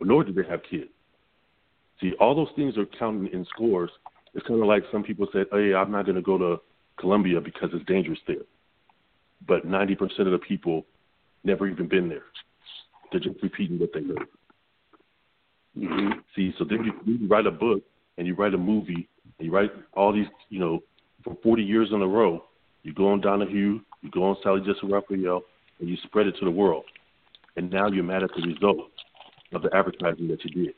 nor 0.00 0.24
do 0.24 0.32
they 0.32 0.48
have 0.48 0.60
kids. 0.68 0.90
See, 2.00 2.12
all 2.18 2.34
those 2.34 2.48
things 2.56 2.76
are 2.78 2.86
counting 2.98 3.32
in 3.32 3.44
scores. 3.46 3.90
It's 4.34 4.46
kind 4.46 4.60
of 4.60 4.66
like 4.66 4.84
some 4.90 5.02
people 5.02 5.26
say, 5.32 5.44
"Hey, 5.52 5.74
I'm 5.74 5.90
not 5.90 6.06
going 6.06 6.16
to 6.16 6.22
go 6.22 6.38
to 6.38 6.60
Colombia 6.98 7.40
because 7.40 7.70
it's 7.72 7.84
dangerous 7.86 8.18
there." 8.26 8.44
But 9.46 9.66
90% 9.66 10.00
of 10.20 10.32
the 10.32 10.38
people 10.38 10.86
never 11.44 11.68
even 11.68 11.88
been 11.88 12.08
there. 12.08 12.24
They're 13.10 13.20
just 13.20 13.42
repeating 13.42 13.78
what 13.78 13.90
they 13.92 14.02
heard. 14.02 14.28
Mm-hmm. 15.78 16.20
See, 16.34 16.54
so 16.58 16.64
then 16.64 16.84
you, 16.84 16.92
you 17.04 17.28
write 17.28 17.46
a 17.46 17.50
book 17.50 17.82
and 18.18 18.26
you 18.26 18.34
write 18.34 18.54
a 18.54 18.58
movie 18.58 19.08
and 19.38 19.46
you 19.46 19.52
write 19.52 19.70
all 19.94 20.12
these, 20.12 20.26
you 20.48 20.58
know, 20.58 20.80
for 21.22 21.36
40 21.42 21.62
years 21.62 21.88
in 21.92 22.00
a 22.02 22.06
row. 22.06 22.44
You 22.82 22.94
go 22.94 23.08
on 23.08 23.20
Donahue, 23.20 23.80
you 24.02 24.10
go 24.10 24.24
on 24.24 24.36
Sally 24.42 24.60
Jessy 24.60 24.80
Raphael, 24.84 25.42
and 25.80 25.88
you 25.88 25.96
spread 26.04 26.26
it 26.26 26.36
to 26.38 26.44
the 26.44 26.50
world. 26.50 26.84
And 27.56 27.70
now 27.70 27.88
you're 27.88 28.04
mad 28.04 28.22
at 28.22 28.30
the 28.36 28.46
result 28.46 28.90
of 29.52 29.62
the 29.62 29.74
advertising 29.74 30.28
that 30.28 30.44
you 30.44 30.66
did. 30.66 30.74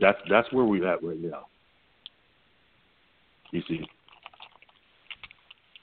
That's 0.00 0.18
that's 0.30 0.50
where 0.52 0.64
we're 0.64 0.88
at 0.88 1.02
right 1.02 1.20
now. 1.20 1.46
You 3.50 3.62
see. 3.68 3.80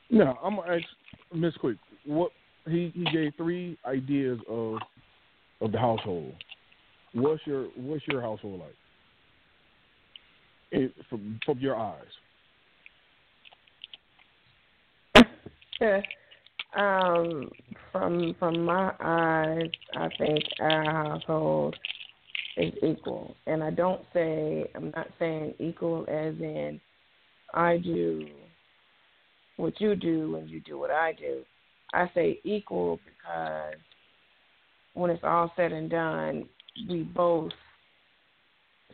Now 0.10 0.40
I'm 0.44 0.56
gonna 0.56 0.76
ask 0.76 0.86
Miss 1.34 1.54
Quick. 1.58 1.78
What 2.06 2.32
he 2.66 2.92
he 2.96 3.04
gave 3.12 3.34
three 3.36 3.78
ideas 3.86 4.40
of 4.50 4.78
of 5.62 5.72
the 5.72 5.80
household. 5.80 6.34
What's 7.14 7.46
your 7.46 7.66
what's 7.76 8.08
your 8.08 8.22
household 8.22 8.62
like? 8.62 8.76
It, 10.76 10.92
from 11.08 11.40
from 11.46 11.60
your 11.60 11.76
eyes. 11.78 12.02
um, 16.76 17.52
from 17.92 18.36
from 18.40 18.66
my 18.66 18.92
eyes, 19.00 19.70
I 19.96 20.10
think 20.18 20.44
our 20.60 20.84
household 20.84 21.76
is 22.58 22.74
equal, 22.82 23.36
and 23.46 23.64
I 23.64 23.70
don't 23.70 24.02
say 24.14 24.66
I'm 24.74 24.92
not 24.96 25.10
saying 25.20 25.54
equal 25.60 26.06
as 26.08 26.34
in 26.40 26.82
I 27.54 27.78
do 27.78 28.26
what 29.58 29.80
you 29.80 29.96
do 29.96 30.38
and 30.38 30.50
you 30.50 30.60
do 30.62 30.80
what 30.80 30.90
I 30.90 31.14
do. 31.14 31.44
I 31.94 32.10
say 32.16 32.40
equal 32.44 33.00
because 33.06 33.76
when 34.96 35.12
it's 35.12 35.24
all 35.24 35.52
said 35.56 35.72
and 35.72 35.88
done, 35.88 36.50
we 36.90 37.04
both 37.04 37.52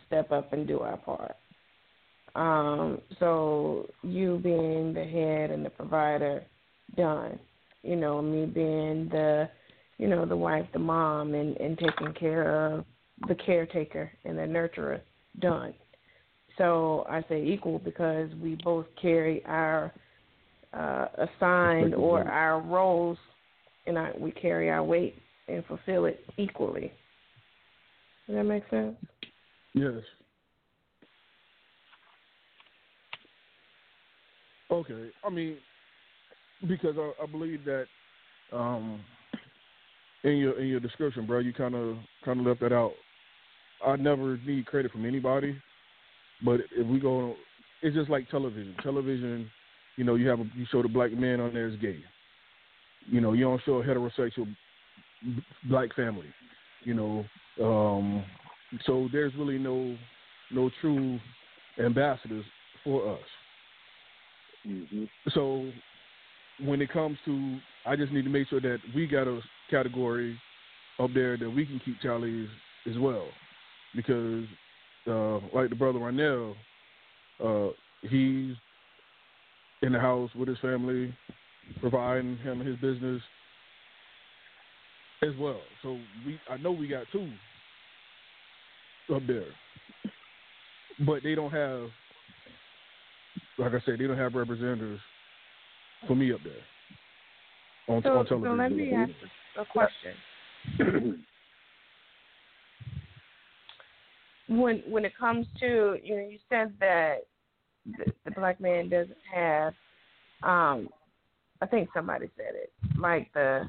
step 0.08 0.30
up 0.34 0.52
and 0.52 0.68
do 0.68 0.80
our 0.80 0.98
part. 0.98 1.36
Um, 2.36 3.02
so 3.20 3.90
you 4.04 4.40
being 4.44 4.94
the 4.94 5.04
head 5.04 5.52
and 5.52 5.66
the 5.66 5.70
provider, 5.70 6.44
done. 6.96 7.40
You 7.84 7.96
know, 7.96 8.22
me 8.22 8.46
being 8.46 9.10
the, 9.10 9.50
you 9.98 10.08
know, 10.08 10.26
the 10.26 10.36
wife, 10.36 10.66
the 10.74 10.80
mom, 10.80 11.34
and 11.34 11.56
and 11.58 11.78
taking 11.78 12.14
care 12.14 12.74
of 12.74 12.86
the 13.28 13.36
caretaker 13.36 14.12
and 14.26 14.38
the 14.38 14.44
nurturer, 14.44 15.02
done. 15.40 15.74
So 16.58 17.06
I 17.10 17.24
say 17.30 17.44
equal 17.44 17.80
because 17.80 18.30
we 18.42 18.58
both 18.64 18.86
carry 19.02 19.44
our 19.46 19.94
uh, 20.74 21.08
assigned 21.18 21.96
or 21.96 22.24
our 22.24 22.62
roles, 22.62 23.18
and 23.88 23.98
I, 23.98 24.12
we 24.20 24.32
carry 24.32 24.70
our 24.70 24.84
weight 24.84 25.16
and 25.48 25.66
fulfill 25.66 26.06
it 26.06 26.24
equally. 26.38 26.92
Does 28.28 28.36
that 28.36 28.44
make 28.44 28.64
sense? 28.70 28.96
Yes. 29.74 30.04
Okay. 34.72 35.10
I 35.26 35.30
mean, 35.30 35.58
because 36.68 36.96
I, 36.98 37.24
I 37.24 37.26
believe 37.26 37.64
that 37.66 37.86
um, 38.52 39.02
in 40.24 40.38
your 40.38 40.60
in 40.60 40.68
your 40.68 40.80
description, 40.80 41.26
bro, 41.26 41.40
you 41.40 41.54
kind 41.54 41.76
of 41.76 41.98
kind 42.26 42.40
of 42.40 42.46
left 42.46 42.62
that 42.62 42.74
out. 42.74 42.94
I 43.86 43.96
never 43.96 44.38
need 44.46 44.66
credit 44.66 44.92
from 44.92 45.06
anybody, 45.06 45.56
but 46.44 46.60
if 46.76 46.86
we 46.86 47.00
go, 47.00 47.36
it's 47.82 47.96
just 47.96 48.10
like 48.10 48.30
television. 48.30 48.76
Television, 48.84 49.50
you 49.96 50.04
know, 50.04 50.16
you 50.16 50.28
have 50.28 50.40
a, 50.40 50.46
you 50.56 50.66
show 50.70 50.82
the 50.82 50.90
black 50.90 51.14
man 51.14 51.40
on 51.40 51.54
there 51.54 51.68
as 51.68 51.80
gay. 51.80 52.00
You 53.08 53.22
know, 53.22 53.34
you 53.34 53.46
don't 53.46 53.62
show 53.66 53.76
a 53.76 53.84
heterosexual 53.84 54.54
black 55.70 55.96
family. 55.96 56.28
You 56.84 56.94
know, 56.94 57.26
um, 57.64 58.24
so 58.86 59.08
there's 59.12 59.34
really 59.36 59.58
no 59.58 59.96
no 60.52 60.70
true 60.82 61.20
ambassadors 61.80 62.46
for 62.84 63.14
us. 63.14 63.22
Mm-hmm. 64.68 65.06
So 65.34 65.72
when 66.62 66.82
it 66.82 66.92
comes 66.92 67.18
to, 67.26 67.60
I 67.86 67.96
just 67.96 68.12
need 68.12 68.24
to 68.24 68.30
make 68.30 68.50
sure 68.50 68.62
that 68.62 68.80
we 68.94 69.08
got 69.08 69.28
a 69.28 69.40
category 69.70 70.38
up 71.00 71.12
there 71.14 71.38
that 71.38 71.50
we 71.50 71.66
can 71.66 71.80
keep 71.84 72.02
Charlie's 72.02 72.50
as 72.90 72.98
well, 72.98 73.28
because 73.96 74.46
uh, 75.08 75.40
like 75.54 75.70
the 75.70 75.76
brother 75.78 76.00
Ronell, 76.00 76.56
uh, 77.44 77.70
he's 78.02 78.56
in 79.82 79.94
the 79.94 80.00
house 80.00 80.30
with 80.36 80.50
his 80.50 80.58
family, 80.60 81.16
providing 81.80 82.38
him 82.38 82.60
his 82.60 82.76
business 82.78 83.22
as 85.22 85.30
well. 85.40 85.62
So 85.82 85.98
we, 86.26 86.40
I 86.50 86.58
know 86.58 86.72
we 86.72 86.88
got 86.88 87.06
two 87.12 87.32
up 89.14 89.26
there, 89.26 89.48
but 91.06 91.24
they 91.24 91.36
don't 91.36 91.52
have, 91.52 91.90
like 93.60 93.74
I 93.74 93.80
said, 93.86 94.00
they 94.00 94.08
don't 94.08 94.18
have 94.18 94.34
representatives 94.34 95.02
for 96.08 96.16
me 96.16 96.32
up 96.34 96.40
there 96.44 97.96
on, 97.96 98.02
so, 98.04 98.18
on 98.18 98.26
television. 98.26 98.58
So 98.58 98.62
let 98.62 98.72
me 98.72 98.94
ask 98.94 99.12
a 99.58 99.66
question. 99.66 101.24
when 104.50 104.82
when 104.88 105.06
it 105.06 105.16
comes 105.18 105.46
to 105.60 105.98
you 106.04 106.16
know 106.16 106.28
you 106.28 106.40
said 106.50 106.74
that 106.80 107.20
the, 107.86 108.12
the 108.26 108.32
black 108.32 108.60
man 108.60 108.90
doesn't 108.90 109.16
have 109.34 109.74
um 110.44 110.90
I 111.62 111.68
think 111.68 111.90
somebody 111.94 112.30
said 112.36 112.56
it 112.56 112.72
like 112.98 113.32
the 113.34 113.68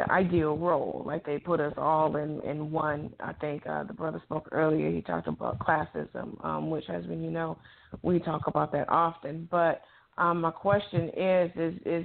the 0.00 0.12
ideal 0.12 0.56
role. 0.56 1.02
Like 1.06 1.24
they 1.24 1.38
put 1.38 1.60
us 1.60 1.74
all 1.76 2.16
in 2.16 2.40
in 2.40 2.70
one. 2.70 3.12
I 3.20 3.32
think 3.34 3.66
uh 3.66 3.84
the 3.84 3.92
brother 3.92 4.20
spoke 4.24 4.48
earlier. 4.52 4.90
He 4.90 5.02
talked 5.02 5.28
about 5.28 5.58
classism 5.58 6.44
um 6.44 6.70
which 6.70 6.84
as 6.88 7.04
when 7.06 7.22
you 7.22 7.30
know 7.30 7.58
we 8.02 8.18
talk 8.18 8.42
about 8.46 8.72
that 8.72 8.88
often. 8.88 9.48
But 9.50 9.82
um, 10.20 10.42
my 10.42 10.50
question 10.50 11.10
is, 11.16 11.50
is, 11.56 11.74
is, 11.86 12.04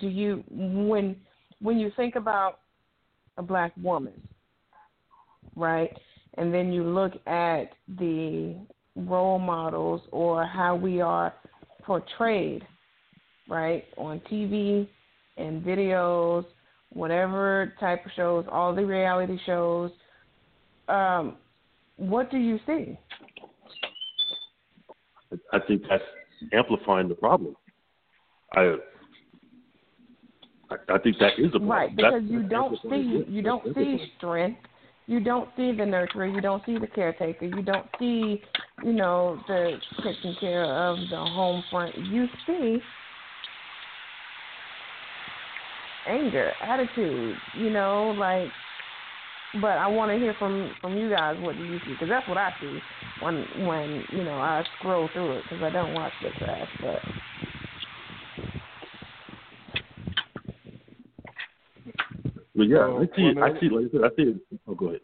do 0.00 0.08
you 0.08 0.42
when 0.50 1.16
when 1.60 1.78
you 1.78 1.90
think 1.96 2.16
about 2.16 2.58
a 3.38 3.42
black 3.42 3.72
woman, 3.80 4.20
right, 5.54 5.96
and 6.34 6.52
then 6.52 6.72
you 6.72 6.82
look 6.82 7.12
at 7.26 7.70
the 7.98 8.56
role 8.96 9.38
models 9.38 10.02
or 10.10 10.44
how 10.44 10.74
we 10.74 11.00
are 11.00 11.32
portrayed, 11.84 12.66
right, 13.48 13.84
on 13.96 14.20
TV 14.30 14.88
and 15.36 15.62
videos, 15.62 16.44
whatever 16.92 17.72
type 17.80 18.04
of 18.04 18.12
shows, 18.16 18.44
all 18.50 18.74
the 18.74 18.84
reality 18.84 19.38
shows. 19.46 19.90
Um, 20.88 21.36
what 21.96 22.30
do 22.30 22.38
you 22.38 22.58
see? 22.66 22.98
I 25.52 25.58
think 25.66 25.82
that's 25.88 26.02
amplifying 26.52 27.08
the 27.08 27.14
problem. 27.14 27.56
I 28.54 28.76
I, 30.88 30.98
think 30.98 31.18
that 31.18 31.38
is 31.38 31.48
a 31.48 31.58
problem. 31.58 31.68
Right, 31.68 31.94
because 31.96 32.12
that's, 32.14 32.24
you 32.24 32.42
don't 32.42 32.78
see 32.90 33.24
you 33.28 33.42
don't 33.42 33.74
see 33.74 34.12
strength. 34.18 34.60
You 35.06 35.20
don't 35.20 35.48
see 35.56 35.70
the 35.70 35.84
nurturer. 35.84 36.32
You 36.34 36.40
don't 36.40 36.64
see 36.66 36.78
the 36.78 36.88
caretaker. 36.88 37.44
You 37.44 37.62
don't 37.62 37.86
see, 37.98 38.42
you 38.82 38.92
know, 38.92 39.40
the 39.46 39.78
taking 40.02 40.34
care 40.40 40.64
of 40.64 40.98
the 41.10 41.16
home 41.16 41.62
front. 41.70 41.96
You 41.96 42.26
see 42.46 42.78
anger, 46.06 46.52
attitude. 46.62 47.36
You 47.56 47.70
know, 47.70 48.14
like 48.18 48.48
but 49.60 49.78
I 49.78 49.86
want 49.86 50.10
to 50.10 50.18
hear 50.18 50.34
from 50.38 50.74
from 50.80 50.96
you 50.96 51.10
guys. 51.10 51.36
What 51.40 51.56
do 51.56 51.64
you 51.64 51.78
see? 51.84 51.92
Because 51.92 52.08
that's 52.08 52.28
what 52.28 52.38
I 52.38 52.52
see 52.60 52.78
when 53.22 53.44
when 53.66 54.04
you 54.10 54.24
know 54.24 54.34
I 54.34 54.62
scroll 54.78 55.08
through 55.12 55.38
it. 55.38 55.44
Because 55.44 55.62
I 55.62 55.70
don't 55.70 55.94
watch 55.94 56.12
the 56.22 56.30
trash, 56.38 56.68
but. 56.80 56.98
But 62.54 62.68
yeah, 62.68 62.86
I 62.86 63.06
see. 63.14 63.32
I 63.38 63.50
uh, 63.50 63.60
see. 63.60 63.68
Like 63.68 63.86
I 63.86 63.92
said, 63.92 64.00
I 64.04 64.08
see. 64.16 64.30
It. 64.30 64.60
Oh, 64.66 64.74
go 64.74 64.88
ahead. 64.88 65.00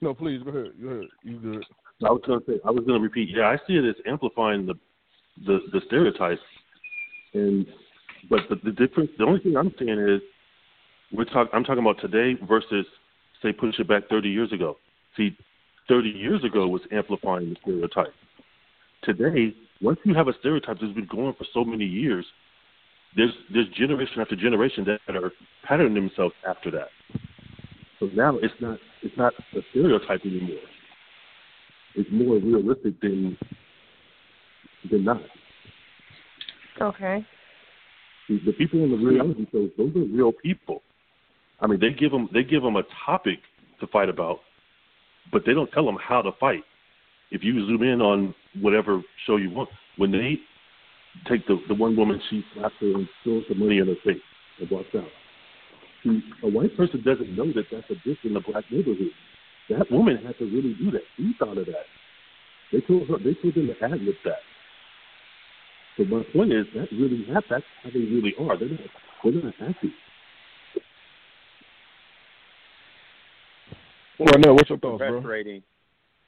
No, 0.00 0.14
please 0.14 0.42
go 0.42 0.50
ahead. 0.50 0.72
Go 0.80 0.88
ahead. 0.88 1.08
You 1.22 1.38
good? 1.38 1.64
I 2.04 2.10
was 2.10 2.22
gonna 2.26 2.40
say. 2.46 2.54
I 2.64 2.70
was 2.70 2.84
gonna 2.86 3.00
repeat. 3.00 3.28
Yeah, 3.30 3.44
I 3.44 3.56
see 3.66 3.74
it 3.74 3.84
as 3.84 3.96
amplifying 4.06 4.66
the 4.66 4.74
the 5.46 5.58
the 5.72 5.80
stereotypes, 5.86 6.40
and 7.34 7.66
but 8.30 8.40
the, 8.48 8.56
the 8.64 8.72
difference. 8.72 9.10
The 9.18 9.24
only 9.24 9.40
thing 9.40 9.56
I'm 9.56 9.74
saying 9.78 9.98
is 9.98 10.20
we're 11.12 11.24
talking. 11.24 11.50
I'm 11.52 11.64
talking 11.64 11.82
about 11.82 12.00
today 12.00 12.38
versus 12.46 12.86
say 13.42 13.52
push 13.52 13.78
it 13.78 13.88
back 13.88 14.08
30 14.08 14.28
years 14.28 14.52
ago. 14.52 14.76
See, 15.16 15.36
30 15.88 16.08
years 16.08 16.44
ago 16.44 16.68
was 16.68 16.82
amplifying 16.92 17.50
the 17.50 17.56
stereotype. 17.62 18.14
today, 19.02 19.54
once 19.80 19.98
you 20.04 20.14
have 20.14 20.28
a 20.28 20.32
stereotype 20.38 20.78
that's 20.80 20.92
been 20.92 21.08
going 21.10 21.34
for 21.34 21.44
so 21.52 21.64
many 21.64 21.84
years, 21.84 22.24
there's 23.16 23.32
there's 23.52 23.68
generation 23.68 24.20
after 24.20 24.36
generation 24.36 24.86
that 24.86 25.16
are 25.16 25.32
patterning 25.64 25.94
themselves 25.94 26.34
after 26.48 26.70
that. 26.70 26.88
So 28.00 28.08
now 28.14 28.38
it's 28.38 28.54
not 28.60 28.78
it's 29.02 29.16
not 29.16 29.34
a 29.54 29.60
stereotype 29.70 30.24
anymore. 30.24 30.56
It's 31.94 32.08
more 32.10 32.36
realistic 32.36 33.00
than 33.00 33.36
than 34.90 35.04
not. 35.04 35.20
Okay. 36.80 37.26
The 38.28 38.52
people 38.52 38.84
in 38.84 38.90
the 38.90 38.96
hmm. 38.96 39.06
reality 39.06 39.46
shows, 39.52 39.70
those 39.76 39.94
are 39.96 40.04
real 40.04 40.32
people. 40.32 40.82
I 41.60 41.66
mean, 41.66 41.80
they 41.80 41.90
give 41.90 42.10
them 42.10 42.28
they 42.32 42.42
give 42.42 42.62
them 42.62 42.76
a 42.76 42.82
topic 43.06 43.38
to 43.80 43.86
fight 43.88 44.08
about, 44.08 44.40
but 45.30 45.42
they 45.46 45.54
don't 45.54 45.70
tell 45.72 45.86
them 45.86 45.96
how 46.02 46.22
to 46.22 46.32
fight. 46.40 46.62
If 47.30 47.42
you 47.42 47.66
zoom 47.66 47.82
in 47.82 48.00
on 48.00 48.34
whatever 48.60 49.00
show 49.26 49.36
you 49.36 49.50
want, 49.50 49.70
when 49.96 50.10
they 50.12 50.38
take 51.28 51.46
the 51.46 51.58
the 51.68 51.74
one 51.74 51.96
woman, 51.96 52.20
she 52.30 52.44
slaps 52.54 52.74
her 52.80 52.94
and 52.94 53.08
throws 53.22 53.44
the 53.48 53.54
money 53.54 53.78
in 53.78 53.86
her 53.86 53.96
face 54.04 54.22
and 54.60 54.70
walks 54.70 54.88
out. 54.96 55.08
See, 56.04 56.20
a 56.42 56.48
white 56.48 56.76
person 56.76 57.02
doesn't 57.04 57.36
know 57.36 57.46
that 57.52 57.66
that's 57.70 57.90
a 57.90 57.94
dish 58.06 58.18
in 58.24 58.34
the 58.34 58.40
black 58.40 58.64
neighborhood. 58.70 59.12
That 59.70 59.90
woman 59.90 60.18
had 60.24 60.36
to 60.38 60.44
really 60.44 60.74
do 60.74 60.90
that. 60.90 61.02
She 61.16 61.32
thought 61.38 61.58
of 61.58 61.66
that. 61.66 61.86
They 62.72 62.80
told 62.80 63.08
her. 63.08 63.18
They 63.18 63.34
told 63.34 63.54
them 63.54 63.68
to 63.68 63.84
ad 63.84 64.02
lib 64.02 64.14
that. 64.24 64.42
So 65.96 66.04
my 66.04 66.22
point 66.32 66.52
is 66.52 66.66
that 66.74 66.88
really 66.92 67.26
that's 67.32 67.46
how 67.48 67.90
they 67.92 68.00
really 68.00 68.34
are. 68.40 68.58
They're 68.58 68.68
not. 68.68 68.80
They're 69.24 69.32
not 69.32 69.54
happy. 69.56 69.92
Well, 74.18 74.38
no, 74.38 74.54
what's 74.54 74.70
your 74.70 74.78
thoughts, 74.78 75.02
perpetuating, 75.02 75.62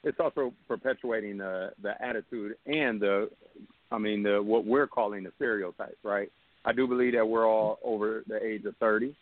bro? 0.03 0.09
It's 0.09 0.19
also 0.19 0.53
perpetuating 0.67 1.37
the 1.37 1.71
the 1.81 1.93
attitude 2.03 2.55
and 2.65 2.99
the, 3.01 3.29
I 3.91 3.97
mean 3.97 4.21
the 4.21 4.41
what 4.41 4.65
we're 4.65 4.87
calling 4.87 5.23
the 5.23 5.31
stereotypes, 5.37 5.97
right? 6.03 6.29
I 6.65 6.73
do 6.73 6.87
believe 6.87 7.13
that 7.13 7.25
we're 7.25 7.47
all 7.47 7.79
over 7.83 8.23
the 8.27 8.43
age 8.43 8.65
of 8.65 8.75
thirty, 8.77 9.15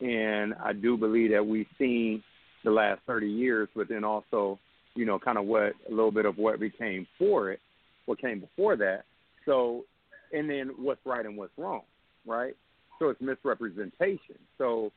and 0.00 0.54
I 0.62 0.72
do 0.72 0.96
believe 0.96 1.30
that 1.32 1.44
we've 1.44 1.66
seen 1.78 2.22
the 2.64 2.70
last 2.70 3.00
thirty 3.06 3.28
years, 3.28 3.68
but 3.74 3.88
then 3.88 4.04
also, 4.04 4.58
you 4.94 5.04
know, 5.04 5.18
kind 5.18 5.38
of 5.38 5.44
what 5.44 5.72
a 5.88 5.90
little 5.90 6.10
bit 6.10 6.24
of 6.24 6.38
what 6.38 6.60
became 6.60 7.06
for 7.18 7.50
it, 7.52 7.60
what 8.06 8.20
came 8.20 8.40
before 8.40 8.76
that. 8.76 9.04
So, 9.48 9.86
and 10.34 10.48
then 10.48 10.72
what's 10.76 11.00
right 11.06 11.24
and 11.24 11.38
what's 11.38 11.56
wrong, 11.56 11.80
right? 12.26 12.54
So 12.98 13.08
it's 13.08 13.20
misrepresentation. 13.20 14.36
So 14.58 14.92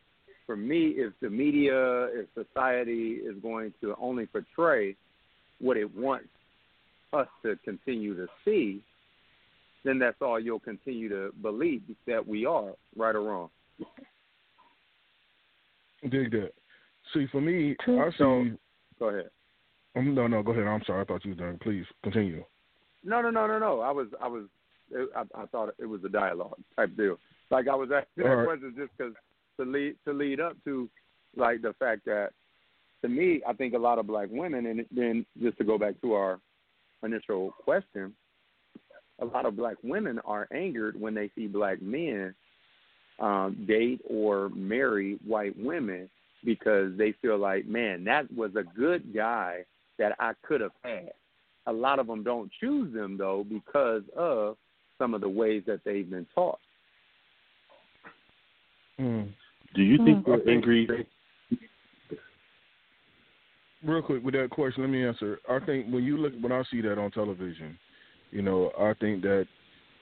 for 0.45 0.58
me, 0.58 0.95
if 0.97 1.14
the 1.22 1.30
media, 1.30 2.08
if 2.08 2.28
society 2.36 3.22
is 3.24 3.36
going 3.41 3.74
to 3.80 3.95
only 3.97 4.26
portray 4.26 4.97
what 5.60 5.78
it 5.78 5.95
wants 5.95 6.28
us 7.14 7.28
to 7.43 7.56
continue 7.64 8.14
to 8.18 8.28
see, 8.43 8.84
then 9.86 9.99
that's 9.99 10.18
all 10.22 10.38
you'll 10.38 10.60
continue 10.60 11.08
to 11.08 11.32
believe 11.41 11.82
that 12.06 12.28
we 12.28 12.45
are, 12.45 12.72
right 12.97 13.16
or 13.16 13.22
wrong. 13.22 13.49
Dig 16.10 16.32
that. 16.32 16.52
See, 17.14 17.26
for 17.32 17.39
me, 17.39 17.78
I 17.88 18.10
see. 18.18 18.52
Go 18.99 19.08
ahead. 19.08 19.30
Um, 19.95 20.14
no, 20.14 20.28
no, 20.28 20.43
go 20.43 20.52
ahead. 20.52 20.68
I'm 20.68 20.82
sorry. 20.86 21.02
I 21.02 21.06
thought 21.06 21.24
you 21.24 21.32
were 21.32 21.36
done. 21.36 21.60
Please 21.62 21.86
continue. 22.04 22.43
No, 23.04 23.22
no, 23.22 23.30
no, 23.30 23.47
no, 23.47 23.60
no. 23.60 23.82
I 23.82 23.91
was, 23.91 24.08
I 24.22 24.28
was, 24.28 24.43
I, 25.16 25.24
I 25.36 25.45
thought 25.47 25.74
it 25.80 25.86
was 25.86 26.04
a 26.04 26.10
dialogue 26.10 26.58
type 26.76 26.95
deal. 26.95 27.18
Like 27.49 27.68
I 27.68 27.76
was 27.76 27.89
asking 27.91 28.24
that 28.24 28.45
question 28.45 28.74
just 28.78 28.91
because 28.97 29.14
to 29.60 29.66
lead 29.66 29.95
to 30.06 30.14
lead 30.14 30.39
up 30.39 30.56
to 30.66 30.89
like 31.36 31.62
the 31.62 31.74
fact 31.80 32.06
that 32.06 32.30
to 33.02 33.10
me, 33.10 33.41
I 33.47 33.54
think 33.54 33.74
a 33.74 33.80
lot 33.80 33.99
of 33.99 34.08
black 34.08 34.28
women, 34.32 34.66
and 34.68 34.86
then 34.91 35.26
just 35.41 35.58
to 35.58 35.64
go 35.64 35.78
back 35.78 35.99
to 36.02 36.14
our 36.14 36.39
initial 37.04 37.52
question, 37.64 38.14
a 39.20 39.26
lot 39.26 39.45
of 39.45 39.56
black 39.56 39.78
women 39.84 40.20
are 40.26 40.47
angered 40.54 40.99
when 40.99 41.14
they 41.14 41.32
see 41.36 41.47
black 41.47 41.82
men 41.82 42.34
um, 43.20 43.66
date 43.68 44.02
or 44.10 44.49
marry 44.49 45.18
white 45.26 45.56
women 45.58 46.10
because 46.43 46.91
they 46.97 47.14
feel 47.22 47.38
like, 47.38 47.66
man, 47.66 48.04
that 48.04 48.32
was 48.34 48.52
a 48.56 48.64
good 48.64 49.14
guy 49.14 49.64
that 49.99 50.16
I 50.20 50.34
could 50.43 50.62
have 50.62 50.72
had. 50.84 51.12
A 51.68 51.74
lot 51.74 51.99
of 51.99 52.07
them 52.07 52.24
don't 52.24 52.51
choose 52.59 52.93
them 52.93 53.18
though 53.18 53.45
because 53.47 54.03
of 54.16 54.57
some 54.97 55.14
of 55.14 55.22
the 55.22 55.30
ways 55.30 55.64
that 55.68 55.82
they've 55.84 56.09
been 56.09 56.28
taught. 56.34 56.59
Mm. 58.99 59.32
Do 59.74 59.82
you 59.82 59.97
think 60.03 60.26
they're 60.26 60.49
angry? 60.49 61.07
Real 63.84 64.01
quick 64.01 64.24
with 64.24 64.36
that 64.36 64.49
question, 64.51 64.84
let 64.84 64.91
me 64.91 65.05
answer. 65.05 65.39
I 65.49 65.59
think 65.66 65.91
when 65.91 66.03
you 66.03 66.18
look, 66.18 66.34
when 66.39 66.51
I 66.51 66.62
see 66.70 66.82
that 66.82 66.99
on 66.99 67.09
television, 67.09 67.78
you 68.30 68.43
know, 68.43 68.72
I 68.80 68.93
think 68.99 69.24
that 69.24 69.47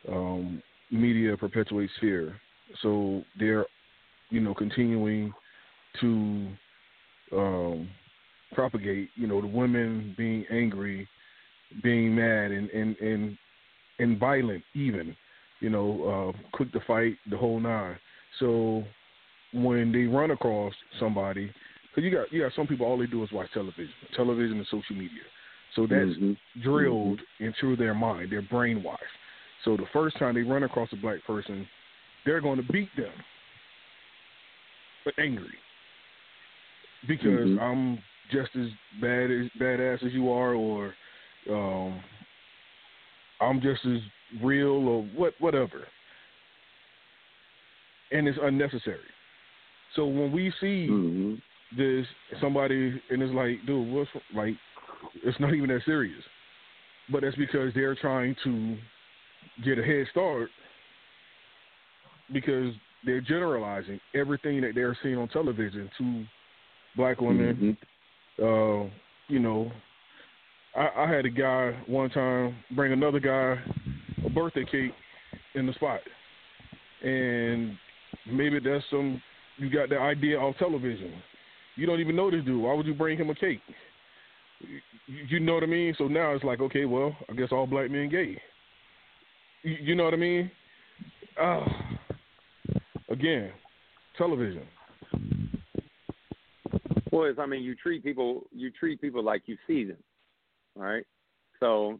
um, 0.10 0.62
media 0.92 1.38
perpetuates 1.38 1.94
fear. 2.02 2.36
So 2.82 3.24
they're, 3.40 3.66
you 4.30 4.42
know, 4.42 4.54
continuing 4.54 5.34
to 6.02 6.48
um, 7.32 7.90
propagate, 8.54 9.10
you 9.16 9.28
know, 9.28 9.40
the 9.40 9.48
women 9.48 10.14
being 10.18 10.46
angry, 10.52 11.08
being 11.84 12.16
mad, 12.16 12.52
and 12.52 12.70
and 12.70 12.98
and 12.98 13.38
and 14.00 14.18
violent, 14.18 14.64
even, 14.74 15.16
you 15.60 15.70
know, 15.70 16.34
uh, 16.36 16.48
quick 16.54 16.72
to 16.72 16.80
fight, 16.88 17.16
the 17.30 17.38
whole 17.38 17.60
nine. 17.60 17.98
So 18.40 18.84
when 19.54 19.92
they 19.92 20.04
run 20.04 20.32
across 20.32 20.74
somebody, 21.00 21.52
because 21.90 22.04
you 22.04 22.16
got 22.16 22.32
you 22.32 22.42
got 22.42 22.54
some 22.56 22.68
people 22.68 22.86
all 22.86 22.98
they 22.98 23.08
do 23.08 23.24
is 23.24 23.32
watch 23.32 23.50
television, 23.54 23.94
television 24.16 24.58
and 24.58 24.66
social 24.66 24.96
media. 24.96 25.22
So 25.76 25.84
that's 25.84 26.18
mm-hmm. 26.18 26.62
drilled 26.62 27.20
mm-hmm. 27.20 27.46
into 27.46 27.76
their 27.76 27.94
mind. 27.94 28.32
They're 28.32 28.42
brainwashed. 28.42 28.98
So 29.66 29.76
the 29.76 29.86
first 29.94 30.18
time 30.18 30.36
they 30.36 30.42
run 30.42 30.64
across 30.64 30.90
a 30.94 30.96
black 30.96 31.24
person, 31.28 31.68
they're 32.26 32.42
going 32.42 32.58
to 32.58 32.72
beat 32.72 32.90
them, 32.96 33.12
but 35.04 35.14
angry 35.20 35.54
because 37.08 37.28
mm-hmm. 37.28 37.60
I'm 37.60 38.00
just 38.32 38.50
as 38.56 38.68
bad 39.02 39.32
as 39.32 39.48
badass 39.60 40.06
as 40.06 40.14
you 40.14 40.32
are, 40.32 40.54
or 40.54 40.94
um, 41.50 42.00
I'm 43.42 43.62
just 43.62 43.86
as 43.86 44.00
real, 44.44 44.88
or 44.88 45.04
what, 45.16 45.34
whatever. 45.40 45.88
And 48.12 48.28
it's 48.28 48.40
unnecessary. 48.42 49.00
So 49.96 50.06
when 50.06 50.32
we 50.32 50.52
see 50.60 50.88
mm-hmm. 50.90 51.36
this 51.78 52.06
somebody 52.42 53.02
and 53.10 53.22
it's 53.22 53.34
like, 53.34 53.66
dude, 53.66 53.92
what's 53.94 54.10
like? 54.36 54.56
It's 55.24 55.40
not 55.40 55.54
even 55.54 55.70
that 55.70 55.82
serious, 55.86 56.24
but 57.12 57.22
that's 57.22 57.36
because 57.36 57.74
they're 57.74 57.96
trying 57.96 58.36
to 58.44 58.78
get 59.64 59.80
a 59.80 59.84
head 59.84 60.06
start 60.12 60.50
because 62.34 62.74
they're 63.06 63.22
generalizing 63.22 64.00
everything 64.14 64.62
that 64.62 64.72
they're 64.76 64.98
seeing 65.02 65.18
on 65.18 65.28
television 65.30 65.90
to 65.98 66.26
black 66.96 67.22
women. 67.22 67.78
Mm-hmm. 68.40 68.44
Uh, 68.44 68.90
you 69.28 69.40
know, 69.40 69.72
I, 70.80 71.04
I 71.04 71.14
had 71.14 71.26
a 71.26 71.30
guy 71.30 71.78
one 71.88 72.10
time 72.10 72.56
bring 72.74 72.94
another 72.94 73.20
guy 73.20 73.62
a 74.26 74.30
birthday 74.30 74.64
cake 74.64 74.94
in 75.54 75.68
the 75.68 75.74
spot, 75.74 76.00
and 77.04 77.78
maybe 78.32 78.60
that's 78.60 78.86
some 78.90 79.22
you 79.58 79.70
got 79.70 79.90
the 79.90 79.98
idea 80.00 80.40
on 80.40 80.54
television. 80.54 81.14
You 81.76 81.86
don't 81.86 82.00
even 82.00 82.16
know 82.16 82.32
this 82.32 82.46
dude. 82.46 82.62
Why 82.62 82.74
would 82.74 82.86
you 82.86 82.94
bring 82.94 83.18
him 83.18 83.30
a 83.30 83.36
cake? 83.36 83.60
You 85.28 85.40
know 85.42 85.56
what 85.56 85.64
I 85.64 85.68
mean? 85.68 85.94
So 85.98 86.08
now 86.08 86.32
it's 86.32 86.44
like, 86.44 86.62
okay, 86.62 86.86
well, 86.86 87.16
I 87.30 87.34
guess 87.34 87.50
all 87.52 87.68
black 87.68 87.92
men 87.92 88.10
gay. 88.10 88.42
You 89.64 89.96
know 89.96 90.06
what 90.06 90.14
I 90.14 90.18
mean? 90.18 90.52
Uh, 91.42 91.66
again, 93.10 93.52
television. 94.18 94.64
Well, 97.12 97.34
I 97.38 97.46
mean, 97.46 97.64
you 97.64 97.76
treat 97.76 98.02
people 98.02 98.44
you 98.54 98.72
treat 98.72 99.02
people 99.02 99.24
like 99.24 99.44
you 99.46 99.58
see 99.68 99.84
them, 99.84 99.98
right? 100.80 101.06
So 101.60 102.00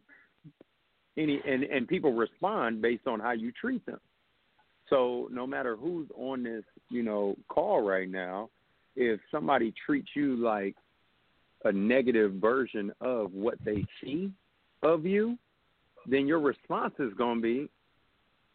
any 1.16 1.40
and 1.46 1.64
and 1.64 1.86
people 1.86 2.12
respond 2.12 2.82
based 2.82 3.06
on 3.06 3.20
how 3.20 3.32
you 3.32 3.52
treat 3.52 3.84
them. 3.86 4.00
So 4.88 5.28
no 5.30 5.46
matter 5.46 5.76
who's 5.76 6.08
on 6.16 6.42
this, 6.42 6.64
you 6.88 7.02
know, 7.02 7.36
call 7.48 7.82
right 7.82 8.10
now, 8.10 8.50
if 8.96 9.20
somebody 9.30 9.72
treats 9.86 10.08
you 10.16 10.36
like 10.36 10.74
a 11.64 11.72
negative 11.72 12.34
version 12.34 12.92
of 13.00 13.32
what 13.32 13.54
they 13.64 13.84
see 14.02 14.32
of 14.82 15.04
you, 15.04 15.38
then 16.06 16.26
your 16.26 16.40
response 16.40 16.94
is 16.98 17.12
going 17.14 17.36
to 17.36 17.42
be 17.42 17.68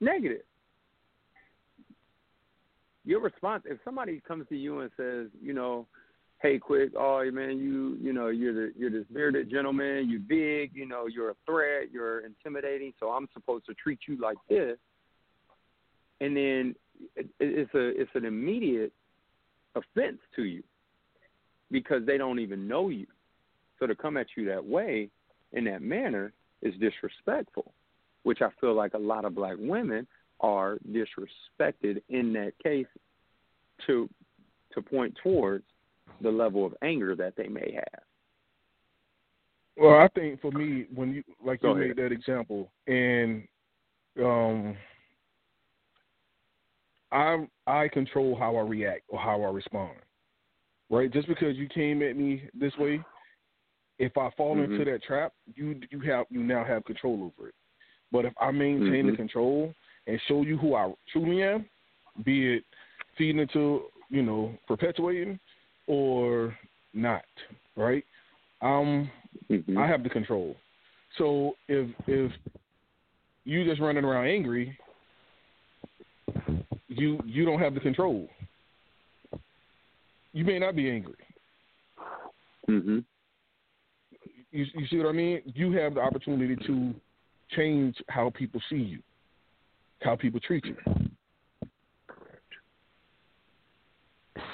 negative. 0.02 0.42
Your 3.06 3.22
response, 3.22 3.64
if 3.66 3.78
somebody 3.86 4.22
comes 4.28 4.48
to 4.50 4.58
you 4.58 4.80
and 4.80 4.90
says, 4.98 5.28
you 5.42 5.54
know, 5.54 5.86
hey, 6.42 6.60
quick, 6.60 6.92
oh 6.98 7.24
man, 7.32 7.58
you, 7.58 7.98
you 8.02 8.14
know, 8.14 8.28
you're 8.28 8.54
the 8.54 8.74
you're 8.78 8.92
this 8.92 9.06
bearded 9.12 9.50
gentleman, 9.50 10.10
you're 10.10 10.20
big, 10.20 10.72
you 10.76 10.86
know, 10.86 11.08
you're 11.08 11.32
a 11.32 11.36
threat, 11.46 11.92
you're 11.92 12.26
intimidating, 12.26 12.94
so 13.00 13.10
I'm 13.10 13.28
supposed 13.34 13.66
to 13.68 13.74
treat 13.74 14.00
you 14.08 14.18
like 14.18 14.38
this 14.50 14.78
and 16.22 16.36
then 16.36 16.76
it's 17.40 17.74
a 17.74 18.02
it's 18.02 18.12
an 18.14 18.26
immediate 18.26 18.94
offense 19.76 20.20
to 20.36 20.44
you 20.44 20.64
because 21.72 22.06
they 22.06 22.18
don't 22.18 22.40
even 22.40 22.68
know 22.68 22.90
you. 22.90 23.08
So 23.80 23.88
to 23.88 23.96
come 23.96 24.18
at 24.18 24.28
you 24.38 24.46
that 24.46 24.66
way, 24.66 25.10
in 25.52 25.66
that 25.66 25.82
manner, 25.82 26.32
is 26.62 26.74
disrespectful, 26.80 27.74
which 28.24 28.42
I 28.42 28.50
feel 28.62 28.74
like 28.74 28.94
a 28.94 29.00
lot 29.00 29.26
of 29.26 29.36
black 29.36 29.56
women 29.58 30.08
are 30.40 30.78
disrespected 30.90 32.02
in 32.10 32.34
that 32.34 32.54
case 32.64 32.88
to 33.88 34.10
to 34.74 34.82
point 34.82 35.18
towards 35.22 35.66
the 36.22 36.32
level 36.32 36.66
of 36.66 36.74
anger 36.82 37.16
that 37.16 37.36
they 37.36 37.48
may 37.48 37.72
have. 37.74 38.04
Well, 39.78 39.96
I 39.96 40.08
think 40.10 40.40
for 40.42 40.52
me, 40.52 40.86
when 40.94 41.14
you 41.14 41.24
like 41.44 41.62
Go 41.62 41.70
you 41.72 41.76
ahead. 41.76 41.88
made 41.90 41.98
that 41.98 42.12
example, 42.12 42.72
and 42.88 43.44
um, 44.22 44.78
I 47.12 47.46
I 47.68 47.88
control 47.90 48.36
how 48.38 48.56
I 48.56 48.62
react 48.62 49.04
or 49.10 49.20
how 49.20 49.42
I 49.44 49.50
respond. 49.52 49.98
Right, 50.90 51.12
just 51.12 51.28
because 51.28 51.58
you 51.58 51.68
came 51.68 52.02
at 52.04 52.16
me 52.16 52.44
this 52.54 52.76
way, 52.78 53.02
if 53.98 54.18
I 54.18 54.30
fall 54.38 54.56
Mhm. 54.56 54.66
into 54.66 54.86
that 54.86 55.04
trap, 55.04 55.34
you 55.56 55.82
you 55.90 56.00
have 56.02 56.26
you 56.30 56.42
now 56.44 56.64
have 56.64 56.86
control 56.86 57.32
over 57.38 57.50
it. 57.50 57.56
But 58.12 58.26
if 58.26 58.34
I 58.40 58.52
maintain 58.52 59.08
the 59.08 59.12
Mhm. 59.12 59.18
control 59.18 59.74
and 60.08 60.22
show 60.22 60.44
you 60.44 60.58
who 60.58 60.76
I 60.76 60.94
truly 61.08 61.42
am, 61.44 61.68
be 62.24 62.56
it 62.58 62.66
feeding 63.18 63.42
into 63.42 63.92
you 64.10 64.22
know 64.22 64.58
perpetuating 64.68 65.40
or 65.88 66.58
not, 66.94 67.26
right? 67.76 68.04
Um, 68.62 69.10
Mhm. 69.50 69.78
I 69.78 69.88
have 69.88 70.04
the 70.04 70.10
control. 70.10 70.56
So 71.18 71.56
if 71.68 71.90
if 72.08 72.32
you 73.44 73.64
just 73.64 73.82
running 73.82 74.04
around 74.04 74.28
angry, 74.28 74.78
you 76.88 77.22
you 77.26 77.46
don't 77.46 77.60
have 77.60 77.74
the 77.74 77.80
control. 77.80 78.30
You 80.34 80.44
may 80.44 80.60
not 80.60 80.76
be 80.76 80.90
angry. 80.90 81.16
Mhm. 82.68 83.06
You 84.52 84.66
you 84.74 84.88
see 84.88 84.98
what 84.98 85.08
I 85.08 85.12
mean? 85.12 85.42
You 85.54 85.72
have 85.74 85.94
the 85.96 86.02
opportunity 86.02 86.56
to 86.56 86.96
change 87.50 88.02
how 88.10 88.30
people 88.32 88.62
see 88.70 88.78
you, 88.78 89.04
how 90.02 90.16
people 90.16 90.40
treat 90.40 90.66
you. 90.66 90.78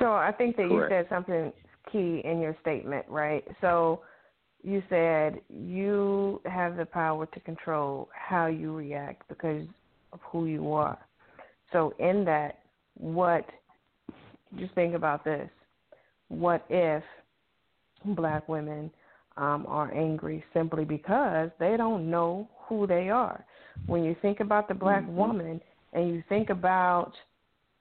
So 0.02 0.14
I 0.14 0.32
think 0.32 0.58
that 0.58 0.68
Correct. 0.68 0.92
you 0.92 0.98
said 0.98 1.08
something 1.10 1.54
key 1.92 2.22
in 2.26 2.40
your 2.42 2.56
statement, 2.62 3.06
right? 3.08 3.44
So 3.62 4.02
you 4.64 4.82
said 4.90 5.42
you 5.50 6.42
have 6.46 6.76
the 6.76 6.86
power 6.86 7.26
to 7.28 7.40
control 7.42 8.10
how 8.14 8.48
you 8.48 8.76
react 8.76 9.28
because 9.30 9.66
of 10.12 10.20
who 10.24 10.46
you 10.48 10.74
are. 10.74 10.98
So 11.72 11.94
in 12.00 12.26
that, 12.26 12.60
what 12.96 13.46
just 14.60 14.74
think 14.74 14.96
about 14.96 15.24
this. 15.24 15.50
What 16.28 16.66
if 16.70 17.04
black 18.06 18.48
women 18.50 18.92
um, 19.38 19.66
are 19.68 19.94
angry 19.94 20.44
simply 20.54 20.84
because 20.84 21.50
they 21.60 21.78
don't 21.78 22.10
know 22.10 22.50
who 22.68 22.88
they 22.88 23.10
are? 23.10 23.46
When 23.86 24.04
you 24.04 24.16
think 24.22 24.40
about 24.40 24.68
the 24.68 24.74
black 24.74 25.06
Mhm. 25.08 25.16
woman 25.16 25.62
and 25.94 26.10
you 26.10 26.24
think 26.30 26.50
about 26.50 27.14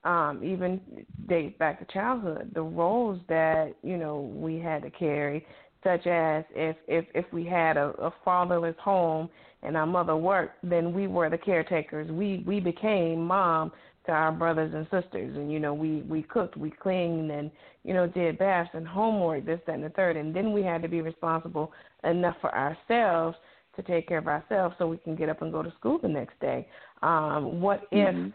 um, 0.04 0.42
even 0.42 0.80
dates 1.28 1.58
back 1.58 1.78
to 1.78 1.92
childhood, 1.92 2.50
the 2.54 2.62
roles 2.62 3.20
that 3.28 3.74
you 3.82 3.96
know 3.96 4.32
we 4.34 4.58
had 4.58 4.82
to 4.82 4.90
carry, 4.90 5.46
such 5.84 6.06
as 6.06 6.44
if 6.54 6.76
if 6.88 7.04
if 7.14 7.26
we 7.32 7.44
had 7.44 7.76
a, 7.76 7.88
a 7.98 8.12
fatherless 8.24 8.76
home 8.80 9.28
and 9.62 9.76
our 9.76 9.86
mother 9.86 10.16
worked, 10.16 10.56
then 10.62 10.92
we 10.92 11.06
were 11.06 11.28
the 11.28 11.38
caretakers. 11.38 12.10
We 12.10 12.42
we 12.46 12.60
became 12.60 13.26
mom 13.26 13.72
to 14.06 14.12
our 14.12 14.32
brothers 14.32 14.72
and 14.74 14.84
sisters, 14.84 15.36
and 15.36 15.52
you 15.52 15.60
know 15.60 15.74
we 15.74 16.02
we 16.02 16.22
cooked, 16.22 16.56
we 16.56 16.70
cleaned, 16.70 17.30
and 17.30 17.50
you 17.84 17.92
know 17.92 18.06
did 18.06 18.38
baths 18.38 18.70
and 18.72 18.88
homework, 18.88 19.44
this 19.44 19.60
that 19.66 19.74
and 19.74 19.84
the 19.84 19.90
third, 19.90 20.16
and 20.16 20.34
then 20.34 20.52
we 20.52 20.62
had 20.62 20.82
to 20.82 20.88
be 20.88 21.02
responsible 21.02 21.72
enough 22.04 22.36
for 22.40 22.54
ourselves 22.54 23.36
to 23.76 23.82
take 23.82 24.08
care 24.08 24.18
of 24.18 24.26
ourselves 24.26 24.74
so 24.78 24.86
we 24.86 24.96
can 24.96 25.14
get 25.14 25.28
up 25.28 25.42
and 25.42 25.52
go 25.52 25.62
to 25.62 25.72
school 25.78 25.98
the 25.98 26.08
next 26.08 26.38
day. 26.40 26.66
Um, 27.02 27.60
what 27.60 27.86
if 27.92 28.14
Mhm. 28.14 28.32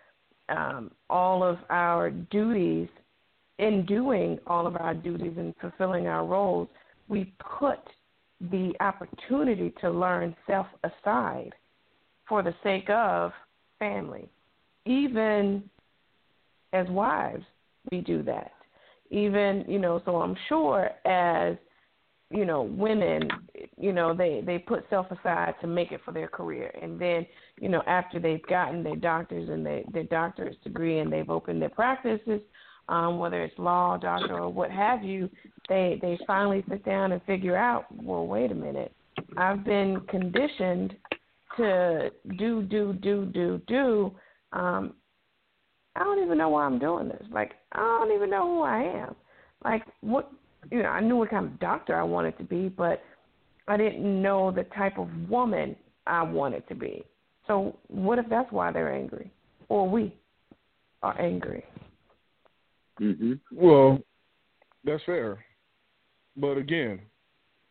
Um, 0.49 0.91
all 1.09 1.43
of 1.43 1.57
our 1.69 2.11
duties, 2.11 2.87
in 3.57 3.85
doing 3.85 4.37
all 4.47 4.67
of 4.67 4.75
our 4.75 4.93
duties 4.93 5.33
and 5.37 5.53
fulfilling 5.61 6.07
our 6.07 6.25
roles, 6.25 6.67
we 7.07 7.33
put 7.57 7.79
the 8.51 8.73
opportunity 8.79 9.73
to 9.81 9.89
learn 9.89 10.35
self 10.45 10.67
aside 10.83 11.53
for 12.27 12.43
the 12.43 12.53
sake 12.63 12.89
of 12.89 13.31
family. 13.79 14.29
Even 14.85 15.63
as 16.73 16.87
wives, 16.89 17.45
we 17.91 18.01
do 18.01 18.21
that. 18.23 18.51
Even, 19.09 19.63
you 19.67 19.79
know, 19.79 20.01
so 20.05 20.17
I'm 20.17 20.35
sure 20.49 20.89
as 21.05 21.55
you 22.31 22.45
know, 22.45 22.63
women, 22.63 23.29
you 23.77 23.93
know, 23.93 24.15
they 24.15 24.41
they 24.45 24.57
put 24.57 24.85
self 24.89 25.07
aside 25.11 25.53
to 25.61 25.67
make 25.67 25.91
it 25.91 26.01
for 26.03 26.11
their 26.11 26.27
career, 26.27 26.71
and 26.81 26.99
then, 26.99 27.25
you 27.59 27.69
know, 27.69 27.83
after 27.85 28.19
they've 28.19 28.45
gotten 28.47 28.83
their 28.83 28.95
doctors 28.95 29.49
and 29.49 29.65
their 29.65 29.83
their 29.93 30.03
doctorate 30.03 30.61
degree, 30.63 30.99
and 30.99 31.11
they've 31.11 31.29
opened 31.29 31.61
their 31.61 31.69
practices, 31.69 32.41
um, 32.89 33.19
whether 33.19 33.43
it's 33.43 33.57
law, 33.59 33.97
doctor, 33.97 34.39
or 34.39 34.49
what 34.49 34.71
have 34.71 35.03
you, 35.03 35.29
they 35.69 35.99
they 36.01 36.17
finally 36.25 36.63
sit 36.69 36.83
down 36.83 37.11
and 37.11 37.21
figure 37.23 37.55
out, 37.55 37.85
well, 38.03 38.25
wait 38.25 38.51
a 38.51 38.55
minute, 38.55 38.91
I've 39.37 39.63
been 39.63 40.01
conditioned 40.09 40.95
to 41.57 42.09
do 42.37 42.63
do 42.63 42.93
do 42.93 43.25
do 43.25 43.61
do. 43.67 44.15
Um, 44.51 44.93
I 45.95 46.03
don't 46.03 46.23
even 46.23 46.37
know 46.37 46.49
why 46.49 46.65
I'm 46.65 46.79
doing 46.79 47.07
this. 47.07 47.23
Like 47.31 47.53
I 47.71 47.79
don't 47.79 48.15
even 48.15 48.29
know 48.29 48.47
who 48.47 48.61
I 48.63 48.81
am. 48.81 49.15
Like 49.63 49.83
what 50.01 50.31
you 50.71 50.83
know, 50.83 50.89
I 50.89 50.99
knew 50.99 51.17
what 51.17 51.29
kind 51.29 51.45
of 51.45 51.59
doctor 51.59 51.95
I 51.95 52.03
wanted 52.03 52.37
to 52.37 52.43
be, 52.43 52.69
but 52.69 53.03
I 53.67 53.77
didn't 53.77 54.21
know 54.21 54.51
the 54.51 54.63
type 54.75 54.97
of 54.97 55.09
woman 55.29 55.75
I 56.05 56.23
wanted 56.23 56.67
to 56.69 56.75
be. 56.75 57.03
So 57.47 57.77
what 57.87 58.19
if 58.19 58.27
that's 58.29 58.51
why 58.51 58.71
they're 58.71 58.93
angry, 58.93 59.31
or 59.69 59.87
we 59.89 60.15
are 61.03 61.19
angry? 61.19 61.65
Mhm. 62.99 63.39
Well, 63.51 64.01
that's 64.83 65.03
fair. 65.03 65.43
But 66.37 66.57
again, 66.57 67.01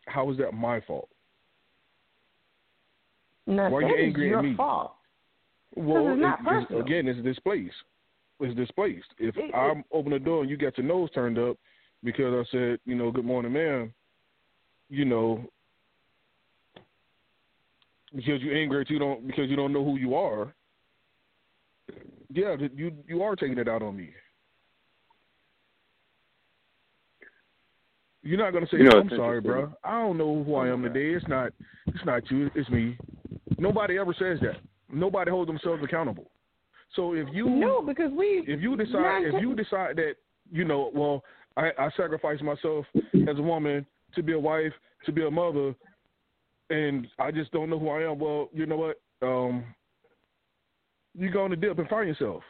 how 0.07 0.29
is 0.31 0.37
that 0.37 0.53
my 0.53 0.79
fault? 0.81 1.09
Not 3.47 3.71
Why 3.71 3.79
are 3.79 3.81
you 3.89 3.95
is 3.95 4.03
angry 4.05 4.35
at 4.35 4.43
me? 4.43 4.55
fault. 4.55 4.93
Well, 5.75 6.13
it's 6.13 6.21
not 6.21 6.39
it- 6.39 6.63
it's- 6.63 6.79
again, 6.79 7.07
it's 7.07 7.21
displaced. 7.21 7.75
It's 8.39 8.55
displaced. 8.55 9.13
If 9.17 9.37
It- 9.37 9.45
it- 9.45 9.55
I'm 9.55 9.83
open 9.91 10.11
the 10.11 10.19
door 10.19 10.41
and 10.41 10.49
you 10.49 10.57
got 10.57 10.77
your 10.77 10.87
nose 10.87 11.11
turned 11.11 11.37
up 11.37 11.57
because 12.03 12.33
I 12.33 12.51
said, 12.51 12.79
you 12.85 12.95
know, 12.95 13.11
good 13.11 13.25
morning, 13.25 13.53
ma'am, 13.53 13.93
you 14.89 15.05
know, 15.05 15.49
because 18.15 18.41
you're 18.41 18.55
angry 18.55 18.85
you 18.87 18.99
don't 18.99 19.27
because 19.27 19.49
you 19.49 19.55
don't 19.55 19.73
know 19.73 19.83
who 19.83 19.97
you 19.97 20.15
are. 20.15 20.53
Yeah, 22.31 22.55
you 22.75 22.91
you 23.07 23.23
are 23.23 23.35
taking 23.35 23.57
it 23.57 23.67
out 23.67 23.81
on 23.81 23.97
me. 23.97 24.11
You're 28.23 28.39
not 28.39 28.53
gonna 28.53 28.67
say, 28.67 28.77
You 28.77 28.85
know, 28.85 28.99
"I'm 28.99 29.09
sorry, 29.09 29.39
bro. 29.39 29.71
I 29.83 30.01
don't 30.01 30.17
know 30.17 30.43
who 30.43 30.55
I 30.55 30.67
am 30.69 30.81
today. 30.81 31.13
It's 31.15 31.27
not, 31.27 31.51
it's 31.85 32.03
not 32.05 32.29
you. 32.31 32.49
It's 32.55 32.69
me." 32.69 32.97
Nobody 33.59 33.99
ever 33.99 34.13
says 34.17 34.39
that. 34.41 34.57
Nobody 34.91 35.29
holds 35.29 35.47
themselves 35.47 35.83
accountable. 35.83 36.31
So 36.95 37.13
if 37.13 37.27
you 37.33 37.49
No, 37.49 37.81
because 37.81 38.11
we. 38.11 38.43
if 38.47 38.61
you 38.61 38.75
decide 38.75 39.25
if 39.25 39.41
you 39.41 39.53
decide 39.55 39.97
that 39.97 40.15
you 40.51 40.63
know, 40.63 40.91
well, 40.93 41.23
I, 41.57 41.71
I 41.77 41.89
sacrifice 41.95 42.41
myself 42.41 42.85
as 42.95 43.37
a 43.37 43.41
woman 43.41 43.85
to 44.15 44.23
be 44.23 44.33
a 44.33 44.39
wife, 44.39 44.73
to 45.05 45.11
be 45.11 45.25
a 45.25 45.31
mother, 45.31 45.73
and 46.69 47.07
I 47.19 47.31
just 47.31 47.51
don't 47.51 47.69
know 47.69 47.79
who 47.79 47.89
I 47.89 48.03
am. 48.09 48.19
Well, 48.19 48.49
you 48.53 48.65
know 48.65 48.77
what? 48.77 49.01
Um, 49.21 49.63
you 51.17 51.31
go 51.31 51.43
on 51.43 51.51
the 51.51 51.55
dip 51.55 51.79
and 51.79 51.87
find 51.87 52.07
yourself. 52.07 52.43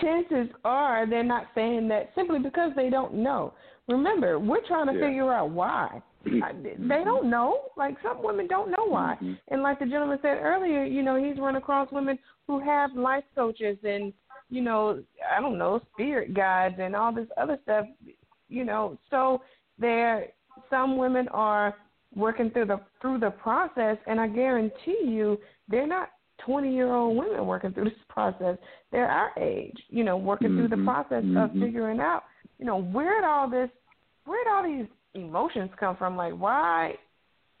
chances 0.00 0.48
are 0.64 1.06
they're 1.06 1.22
not 1.22 1.46
saying 1.54 1.88
that 1.88 2.10
simply 2.14 2.38
because 2.38 2.72
they 2.76 2.90
don't 2.90 3.14
know. 3.14 3.52
Remember, 3.88 4.38
we're 4.38 4.66
trying 4.66 4.86
to 4.86 4.94
Yeah. 4.94 5.00
figure 5.06 5.32
out 5.32 5.50
why. 5.50 6.02
I- 6.42 6.52
they 6.52 7.02
don't 7.02 7.26
know. 7.26 7.70
Like 7.76 8.00
some 8.02 8.22
women 8.22 8.46
don't 8.46 8.70
know 8.70 8.84
why. 8.84 9.16
Mhm. 9.20 9.38
And 9.48 9.62
like 9.62 9.78
the 9.78 9.86
gentleman 9.86 10.18
said 10.20 10.38
earlier, 10.38 10.84
you 10.84 11.02
know, 11.02 11.16
he's 11.16 11.38
run 11.38 11.56
across 11.56 11.90
women 11.90 12.18
who 12.46 12.58
have 12.60 12.94
life 12.94 13.24
coaches 13.34 13.82
and 13.84 14.12
you 14.50 14.60
know, 14.60 15.02
I 15.34 15.40
don't 15.40 15.58
know, 15.58 15.80
spirit 15.92 16.34
guides 16.34 16.76
and 16.78 16.94
all 16.94 17.14
this 17.14 17.28
other 17.36 17.58
stuff. 17.62 17.86
You 18.48 18.64
know, 18.64 18.98
so 19.10 19.42
there, 19.78 20.26
some 20.68 20.96
women 20.96 21.28
are 21.28 21.76
working 22.14 22.50
through 22.50 22.66
the 22.66 22.80
through 23.00 23.20
the 23.20 23.30
process, 23.30 23.96
and 24.06 24.20
I 24.20 24.26
guarantee 24.26 24.98
you, 25.04 25.38
they're 25.68 25.86
not 25.86 26.10
twenty 26.44 26.74
year 26.74 26.92
old 26.92 27.16
women 27.16 27.46
working 27.46 27.72
through 27.72 27.84
this 27.90 27.98
process. 28.08 28.58
They're 28.90 29.08
our 29.08 29.30
age, 29.38 29.76
you 29.88 30.04
know, 30.04 30.16
working 30.16 30.48
through 30.56 30.68
the 30.68 30.76
Mhm. 30.76 30.84
process 30.84 31.22
of 31.22 31.50
Mhm. 31.50 31.60
figuring 31.60 32.00
out, 32.00 32.24
you 32.58 32.66
know, 32.66 32.82
where'd 32.82 33.24
all 33.24 33.48
this, 33.48 33.70
where'd 34.26 34.48
all 34.48 34.64
these 34.64 34.86
emotions 35.14 35.70
come 35.78 35.96
from? 35.96 36.16
Like, 36.16 36.34
why, 36.34 36.96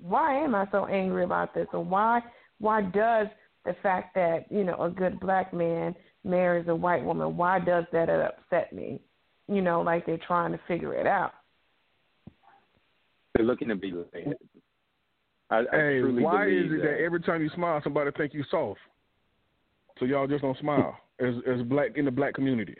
why 0.00 0.34
am 0.34 0.54
I 0.54 0.66
so 0.72 0.86
angry 0.86 1.24
about 1.24 1.54
this, 1.54 1.68
or 1.72 1.84
why, 1.84 2.22
why 2.58 2.82
does 2.82 3.28
the 3.64 3.74
fact 3.74 4.14
that 4.14 4.50
you 4.50 4.64
know 4.64 4.82
a 4.82 4.90
good 4.90 5.20
black 5.20 5.52
man 5.52 5.94
marries 6.24 6.68
a 6.68 6.74
white 6.74 7.04
woman, 7.04 7.36
why 7.36 7.58
does 7.58 7.84
that 7.92 8.08
upset 8.08 8.72
me? 8.72 9.00
You 9.48 9.62
know, 9.62 9.80
like 9.80 10.06
they're 10.06 10.18
trying 10.18 10.52
to 10.52 10.60
figure 10.68 10.94
it 10.94 11.06
out. 11.06 11.32
They're 13.34 13.46
looking 13.46 13.68
to 13.68 13.76
be 13.76 13.92
led. 13.92 14.36
I, 15.50 15.64
hey, 15.72 16.02
why 16.02 16.46
is 16.46 16.66
it 16.66 16.76
that. 16.76 16.82
that 16.82 17.00
every 17.00 17.20
time 17.20 17.42
you 17.42 17.50
smile, 17.54 17.80
somebody 17.82 18.10
think 18.16 18.34
you 18.34 18.44
soft? 18.50 18.78
So 19.98 20.04
y'all 20.04 20.28
just 20.28 20.42
don't 20.42 20.58
smile 20.58 20.96
as 21.18 21.34
as 21.46 21.62
black 21.62 21.96
in 21.96 22.04
the 22.04 22.10
black 22.10 22.34
community. 22.34 22.76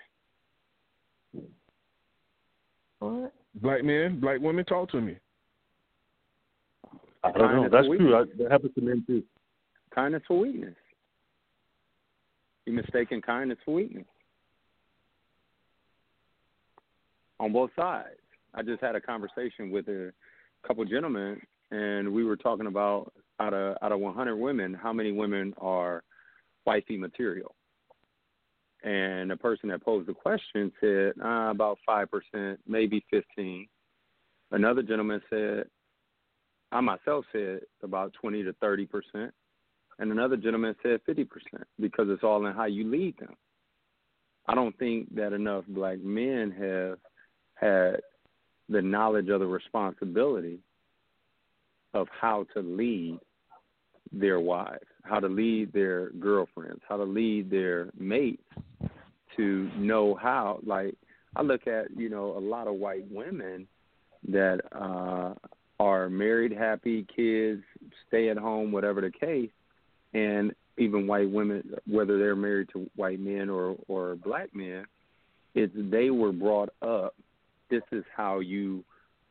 What? 3.01 3.33
Black 3.57 3.83
men, 3.83 4.21
black 4.21 4.41
women, 4.41 4.65
talk 4.65 4.91
to 4.93 5.01
me. 5.01 5.17
I 7.25 7.33
don't 7.33 7.57
know. 7.57 7.69
That's 7.69 7.87
true. 7.87 8.17
I, 8.17 8.25
that 8.39 8.51
happens 8.53 8.75
to 8.75 8.81
men 8.81 9.05
too. 9.07 9.23
Kindness 9.95 10.23
for 10.29 10.39
weakness. 10.39 10.75
You 12.71 12.77
mistaken 12.77 13.21
kindness 13.21 13.59
for 13.65 13.75
weakness. 13.75 14.05
On 17.41 17.53
both 17.53 17.71
sides. 17.75 18.21
I 18.55 18.63
just 18.63 18.81
had 18.81 18.95
a 18.95 19.01
conversation 19.01 19.73
with 19.73 19.89
a 19.89 20.13
couple 20.65 20.85
gentlemen, 20.85 21.41
and 21.73 22.13
we 22.13 22.23
were 22.23 22.37
talking 22.37 22.69
about 22.69 23.13
out 23.41 23.55
of 23.55 23.77
out 23.83 23.91
of 23.91 23.99
100 23.99 24.37
women, 24.37 24.73
how 24.73 24.93
many 24.93 25.11
women 25.11 25.53
are 25.59 26.05
wifey 26.65 26.97
material? 26.97 27.57
And 28.85 29.33
the 29.33 29.37
person 29.37 29.69
that 29.71 29.85
posed 29.85 30.07
the 30.07 30.15
question 30.15 30.71
said 30.81 31.15
uh, 31.21 31.51
about 31.51 31.79
five 31.85 32.07
percent, 32.09 32.61
maybe 32.69 33.05
15. 33.11 33.67
Another 34.53 34.83
gentleman 34.83 35.21
said, 35.29 35.65
I 36.71 36.81
myself 36.81 37.25
said 37.33 37.63
about 37.83 38.13
20 38.21 38.45
to 38.45 38.53
30 38.61 38.87
percent, 38.87 39.35
and 40.01 40.11
another 40.11 40.37
gentleman 40.37 40.75
said 40.83 41.01
50 41.07 41.25
percent 41.25 41.69
because 41.79 42.07
it's 42.09 42.25
all 42.25 42.45
in 42.47 42.55
how 42.55 42.65
you 42.65 42.91
lead 42.91 43.17
them. 43.19 43.35
I 44.49 44.55
don't 44.55 44.77
think 44.79 45.15
that 45.15 45.33
enough 45.33 45.65
black 45.69 46.01
men 46.01 46.51
have 46.59 46.99
had 47.55 48.01
the 48.69 48.83
knowledge 48.83 49.29
of 49.29 49.41
the 49.41 49.47
responsibility 49.47 50.59
of 51.93 52.09
how 52.19 52.47
to 52.55 52.61
lead 52.61 53.19
their 54.11 54.41
wives, 54.41 54.87
how 55.03 55.21
to 55.21 55.29
lead 55.29 55.73
their 55.73 56.11
girlfriends, 56.13 56.81
how 56.89 56.97
to 56.97 57.05
lead 57.05 57.51
their 57.51 57.91
mates 57.99 58.43
to 59.37 59.71
know 59.77 60.15
how 60.21 60.61
like 60.65 60.95
I 61.37 61.43
look 61.43 61.67
at, 61.67 61.97
you 61.97 62.09
know, 62.09 62.37
a 62.37 62.41
lot 62.41 62.67
of 62.67 62.75
white 62.75 63.05
women 63.11 63.69
that 64.29 64.61
uh 64.73 65.35
are 65.79 66.11
married, 66.11 66.53
happy, 66.53 67.07
kids, 67.15 67.63
stay 68.07 68.29
at 68.29 68.37
home, 68.37 68.71
whatever 68.71 69.01
the 69.01 69.11
case, 69.11 69.51
and 70.15 70.53
even 70.79 71.07
white 71.07 71.31
women 71.31 71.75
whether 71.87 72.19
they're 72.19 72.37
married 72.37 72.69
to 72.73 72.89
white 72.97 73.21
men 73.21 73.51
or 73.51 73.77
or 73.89 74.17
black 74.17 74.55
men, 74.55 74.85
it's 75.55 75.73
they 75.77 76.11
were 76.11 76.33
brought 76.33 76.71
up 76.83 77.15
this 77.71 77.83
is 77.93 78.05
how 78.15 78.41
you 78.41 78.85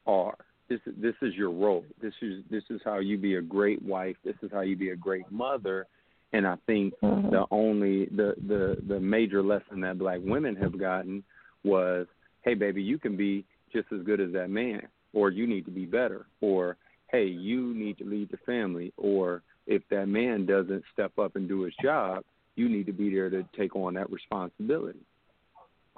are. 0.07 0.35
This 0.69 0.79
this 0.97 1.15
is 1.21 1.35
your 1.35 1.51
role. 1.51 1.85
This 2.01 2.13
is 2.21 2.43
this 2.49 2.63
is 2.69 2.79
how 2.83 2.99
you 2.99 3.17
be 3.17 3.35
a 3.35 3.41
great 3.41 3.81
wife. 3.81 4.15
This 4.23 4.35
is 4.41 4.51
how 4.51 4.61
you 4.61 4.75
be 4.75 4.89
a 4.89 4.95
great 4.95 5.29
mother. 5.31 5.87
And 6.31 6.47
I 6.47 6.55
think 6.67 6.93
mm-hmm. 7.03 7.31
the 7.31 7.45
only 7.51 8.05
the 8.05 8.35
the 8.47 8.77
the 8.87 8.99
major 8.99 9.43
lesson 9.43 9.81
that 9.81 9.99
black 9.99 10.19
women 10.23 10.55
have 10.55 10.79
gotten 10.79 11.23
was, 11.63 12.07
hey 12.43 12.53
baby, 12.53 12.81
you 12.81 12.97
can 12.97 13.17
be 13.17 13.45
just 13.73 13.87
as 13.91 14.01
good 14.03 14.19
as 14.19 14.31
that 14.33 14.49
man, 14.49 14.81
or 15.13 15.29
you 15.29 15.45
need 15.45 15.65
to 15.65 15.71
be 15.71 15.85
better, 15.85 16.27
or 16.41 16.77
hey, 17.11 17.25
you 17.25 17.73
need 17.73 17.97
to 17.97 18.05
lead 18.05 18.29
the 18.29 18.37
family, 18.45 18.93
or 18.97 19.41
if 19.69 19.83
that 19.91 20.07
man 20.07 20.47
doesn't 20.47 20.83
step 20.91 21.17
up 21.19 21.35
and 21.35 21.47
do 21.47 21.61
his 21.61 21.73
job, 21.81 22.23
you 22.55 22.67
need 22.67 22.87
to 22.87 22.91
be 22.91 23.13
there 23.13 23.29
to 23.29 23.45
take 23.55 23.75
on 23.75 23.93
that 23.93 24.11
responsibility. 24.11 24.99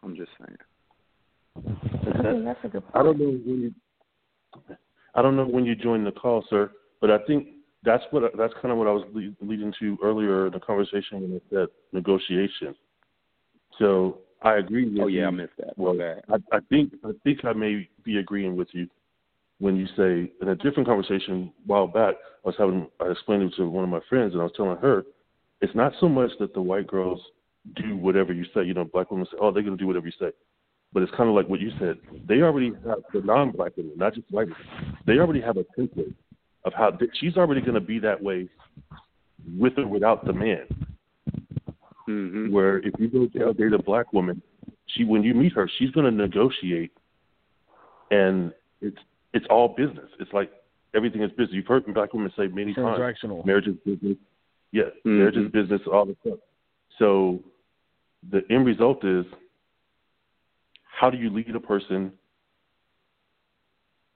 I'm 0.03 0.15
just 0.15 0.29
saying. 0.37 0.57
I 1.55 2.43
that's 2.43 2.59
a 2.63 2.67
good 2.67 2.83
point. 2.83 2.95
I 2.95 3.03
don't 3.03 3.17
know 3.17 3.31
when 3.45 3.61
you, 3.61 3.73
I 5.15 5.21
don't 5.21 5.37
know 5.37 5.45
when 5.45 5.65
you 5.65 5.75
joined 5.75 6.05
the 6.05 6.11
call, 6.11 6.43
sir, 6.49 6.71
but 6.99 7.09
I 7.09 7.19
think 7.25 7.47
that's 7.83 8.03
what 8.11 8.23
that's 8.37 8.53
kind 8.61 8.71
of 8.71 8.77
what 8.77 8.87
I 8.87 8.91
was 8.91 9.05
leading 9.41 9.73
to 9.79 9.97
earlier 10.03 10.47
in 10.47 10.53
the 10.53 10.59
conversation 10.59 11.21
when 11.21 11.35
I 11.35 11.49
said 11.49 11.67
negotiation. 11.93 12.75
So 13.79 14.19
I 14.41 14.55
agree 14.57 14.85
with 14.85 14.95
you. 14.95 15.03
Oh 15.03 15.07
yeah, 15.07 15.21
you. 15.21 15.27
I 15.27 15.31
missed 15.31 15.53
that. 15.59 15.77
Well, 15.77 15.97
I, 16.29 16.35
I 16.55 16.59
think 16.69 16.93
I 17.05 17.11
think 17.23 17.45
I 17.45 17.53
may 17.53 17.87
be 18.03 18.17
agreeing 18.17 18.57
with 18.57 18.67
you 18.73 18.87
when 19.61 19.75
you 19.75 19.85
say 19.95 20.31
in 20.41 20.49
a 20.49 20.55
different 20.55 20.87
conversation 20.87 21.53
a 21.63 21.67
while 21.67 21.87
back. 21.87 22.15
I 22.43 22.47
was 22.47 22.55
having 22.57 22.87
I 22.99 23.11
explained 23.11 23.43
it 23.43 23.53
to 23.57 23.69
one 23.69 23.83
of 23.83 23.89
my 23.91 23.99
friends, 24.09 24.33
and 24.33 24.41
I 24.41 24.45
was 24.45 24.53
telling 24.57 24.77
her 24.77 25.03
it's 25.61 25.75
not 25.75 25.93
so 25.99 26.09
much 26.09 26.31
that 26.39 26.55
the 26.55 26.61
white 26.61 26.87
girls 26.87 27.21
do 27.75 27.95
whatever 27.95 28.33
you 28.33 28.43
say. 28.55 28.63
You 28.63 28.73
know, 28.73 28.83
black 28.83 29.11
women 29.11 29.27
say, 29.27 29.37
"Oh, 29.39 29.51
they're 29.51 29.61
going 29.61 29.77
to 29.77 29.81
do 29.81 29.85
whatever 29.87 30.07
you 30.07 30.13
say." 30.19 30.31
But 30.91 31.03
it's 31.03 31.11
kind 31.15 31.29
of 31.29 31.35
like 31.35 31.47
what 31.47 31.61
you 31.61 31.71
said. 31.79 31.97
They 32.27 32.41
already 32.41 32.73
have 32.87 32.97
the 33.13 33.21
non-black 33.21 33.77
women, 33.77 33.93
not 33.95 34.15
just 34.15 34.29
white 34.31 34.47
women. 34.47 34.97
They 35.05 35.19
already 35.19 35.41
have 35.41 35.57
a 35.57 35.65
template 35.79 36.15
of 36.65 36.73
how 36.73 36.97
she's 37.19 37.37
already 37.37 37.61
going 37.61 37.75
to 37.75 37.79
be 37.79 37.99
that 37.99 38.21
way, 38.21 38.49
with 39.57 39.77
or 39.77 39.87
without 39.87 40.25
the 40.25 40.33
man. 40.33 40.65
Mm-hmm. 42.09 42.51
Where 42.51 42.79
if 42.79 42.93
you 42.97 43.07
go 43.07 43.27
to 43.27 43.53
date 43.53 43.73
a 43.73 43.81
black 43.81 44.11
woman, 44.11 44.41
she 44.87 45.03
when 45.03 45.21
you 45.21 45.35
meet 45.35 45.53
her, 45.53 45.69
she's 45.77 45.91
going 45.91 46.05
to 46.05 46.11
negotiate, 46.11 46.91
and 48.09 48.51
it's 48.81 48.97
it's 49.33 49.45
all 49.49 49.69
business. 49.69 50.09
It's 50.19 50.31
like 50.33 50.51
everything 50.95 51.23
is 51.23 51.29
business. 51.31 51.49
You've 51.51 51.67
heard 51.67 51.91
black 51.93 52.13
women 52.13 52.31
say 52.37 52.47
many 52.47 52.73
times, 52.73 52.97
marriage 53.45 53.67
is 53.67 53.75
business. 53.85 54.17
Yeah, 54.71 54.83
mm-hmm. 54.83 55.17
marriage 55.17 55.37
is 55.37 55.51
business. 55.51 55.81
All 55.91 56.05
the 56.05 56.15
stuff. 56.21 56.39
So 56.99 57.43
the 58.29 58.41
end 58.49 58.65
result 58.65 59.03
is 59.03 59.25
how 60.99 61.09
do 61.09 61.17
you 61.17 61.29
lead 61.29 61.55
a 61.55 61.59
person 61.59 62.11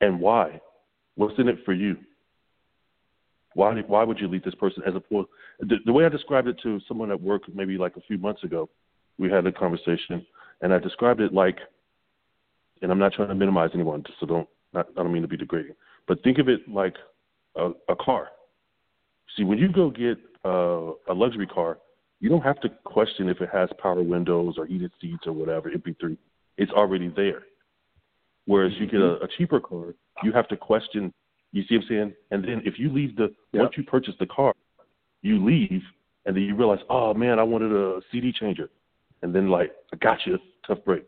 and 0.02 0.20
why? 0.20 0.62
What's 1.16 1.40
in 1.40 1.48
it 1.48 1.60
for 1.66 1.74
you? 1.74 1.98
Why 3.54 3.74
why 3.88 4.04
would 4.04 4.20
you 4.20 4.28
lead 4.28 4.44
this 4.44 4.56
person 4.56 4.84
as 4.86 4.96
opposed 4.96 5.30
the, 5.60 5.78
the 5.86 5.94
way 5.94 6.06
I 6.06 6.10
described 6.10 6.48
it 6.48 6.58
to 6.64 6.80
someone 6.88 7.10
at 7.10 7.22
work 7.22 7.44
maybe 7.54 7.78
like 7.78 7.96
a 7.96 8.02
few 8.02 8.18
months 8.18 8.44
ago, 8.44 8.70
we 9.18 9.32
had 9.32 9.46
a 9.46 9.52
conversation 9.52 10.26
and 10.62 10.74
I 10.74 10.80
described 10.80 11.22
it 11.22 11.34
like 11.34 11.58
and 12.82 12.92
I'm 12.92 13.00
not 13.00 13.14
trying 13.14 13.30
to 13.30 13.36
minimize 13.36 13.72
anyone, 13.74 14.04
so 14.20 14.26
don't 14.26 14.50
not, 14.76 14.88
I 14.98 15.04
don't 15.04 15.14
mean 15.14 15.22
to 15.22 15.28
be 15.28 15.38
degrading, 15.38 15.76
but 16.08 16.22
think 16.24 16.38
of 16.38 16.50
it 16.50 16.68
like 16.70 16.96
a, 17.56 17.72
a 17.90 17.96
car. 17.96 18.30
See, 19.36 19.44
when 19.44 19.58
you 19.58 19.72
go 19.72 19.90
get 19.90 20.18
uh, 20.46 20.92
a 21.12 21.14
luxury 21.14 21.48
car, 21.48 21.80
you 22.20 22.30
don't 22.30 22.42
have 22.42 22.60
to 22.62 22.70
question 22.86 23.28
if 23.30 23.42
it 23.42 23.50
has 23.52 23.70
power 23.82 24.02
windows 24.02 24.56
or 24.58 24.66
heated 24.66 24.92
seats 25.02 25.24
or 25.26 25.34
whatever, 25.34 25.70
MP3 25.70 26.18
it's 26.58 26.72
already 26.72 27.12
there. 27.16 27.44
Whereas 28.46 28.74
you 28.80 28.86
get 28.86 29.02
a, 29.02 29.04
mm-hmm. 29.04 29.26
a 29.26 29.28
cheaper 29.38 29.60
car, 29.60 29.96
you 30.24 30.32
have 30.32 30.48
to 30.50 30.58
question. 30.58 31.14
You 31.52 31.64
see 31.68 31.76
what 31.76 31.84
I'm 31.84 31.90
saying? 31.90 32.14
And 32.32 32.44
then 32.44 32.62
if 32.66 32.78
you 32.78 32.92
leave 32.92 33.16
the 33.16 33.34
yep. 33.52 33.64
once 33.64 33.74
you 33.78 33.84
purchase 33.84 34.14
the 34.20 34.28
car, 34.28 34.54
you 35.22 35.44
leave, 35.44 35.82
and 36.26 36.36
then 36.36 36.44
you 36.44 36.56
realize, 36.56 36.80
oh 36.90 37.14
man, 37.14 37.40
I 37.40 37.44
wanted 37.44 37.72
a 37.72 38.02
CD 38.12 38.32
changer, 38.32 38.70
and 39.22 39.34
then 39.34 39.50
like 39.50 39.72
I 39.94 39.98
got 39.98 40.20
you, 40.26 40.38
tough 40.68 40.80
break. 40.86 41.06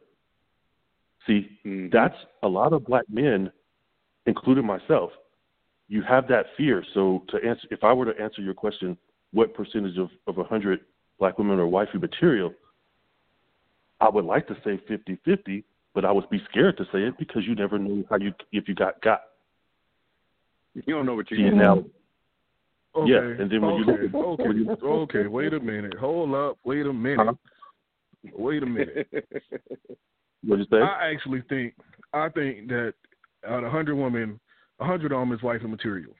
See, 1.28 1.50
mm-hmm. 1.66 1.88
that's 1.92 2.16
a 2.42 2.48
lot 2.48 2.74
of 2.74 2.86
black 2.86 3.04
men, 3.10 3.52
including 4.26 4.66
myself. 4.66 5.12
You 5.90 6.02
have 6.04 6.28
that 6.30 6.48
fear. 6.56 6.84
So 6.94 7.24
to 7.30 7.38
answer, 7.38 7.68
if 7.70 7.84
I 7.84 7.94
were 7.94 8.12
to 8.12 8.22
answer 8.22 8.42
your 8.42 8.54
question, 8.54 8.98
what 9.34 9.54
percentage 9.54 9.98
of 9.98 10.10
of 10.26 10.38
a 10.38 10.44
hundred 10.44 10.80
black 11.20 11.38
women 11.38 11.60
are 11.60 11.68
wifey 11.68 11.98
material? 11.98 12.54
I 14.00 14.10
would 14.10 14.26
like 14.26 14.48
to 14.48 14.56
say 14.64 14.80
50-50, 14.90 15.64
but 15.96 16.06
I 16.06 16.12
would 16.12 16.30
be 16.30 16.42
scared 16.50 16.78
to 16.78 16.84
say 16.86 17.00
it 17.00 17.18
because 17.18 17.44
you 17.48 17.56
never 17.56 17.80
knew 17.80 18.06
how 18.10 18.18
you 18.18 18.34
if 18.52 18.68
you 18.68 18.76
got 18.76 19.02
got. 19.02 19.22
You 20.74 20.94
don't 20.94 21.06
know 21.06 21.16
what 21.16 21.30
you're 21.32 21.40
getting 21.40 21.58
now. 21.58 21.84
Okay. 22.96 23.12
Yeah, 23.12 23.20
and 23.20 23.52
then 23.52 23.62
when 23.62 23.74
okay. 23.74 23.80
you 23.80 23.86
look 23.86 24.00
at 24.00 24.16
okay, 24.16 24.58
you, 24.58 24.78
okay, 24.84 25.28
wait 25.28 25.54
a 25.54 25.60
minute, 25.60 25.96
hold 26.00 26.34
up, 26.34 26.58
wait 26.64 26.86
a 26.86 26.94
minute, 26.94 27.28
huh? 27.28 27.34
wait 28.34 28.64
a 28.64 28.66
minute. 28.66 29.08
what 30.46 30.60
you 30.60 30.66
say? 30.72 30.78
I 30.78 31.12
actually 31.12 31.44
think 31.50 31.74
I 32.14 32.30
think 32.30 32.68
that 32.70 32.94
uh, 33.48 33.54
out 33.54 33.64
of 33.64 33.72
hundred 33.72 33.96
women, 33.96 34.40
a 34.80 34.86
hundred 34.86 35.12
of 35.12 35.20
them 35.20 35.34
is 35.34 35.42
wife 35.42 35.62
and 35.62 35.72
material, 35.72 36.14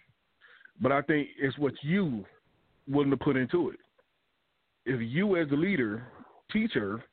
but 0.82 0.92
I 0.92 1.02
think 1.02 1.30
it's 1.40 1.58
what 1.58 1.74
you 1.82 2.26
willing 2.88 3.12
to 3.12 3.18
put 3.18 3.36
into 3.36 3.70
it. 3.70 3.80
If 4.86 5.02
you 5.02 5.36
as 5.38 5.50
the 5.50 5.56
leader 5.56 6.08
teach 6.52 6.72
her 6.74 7.04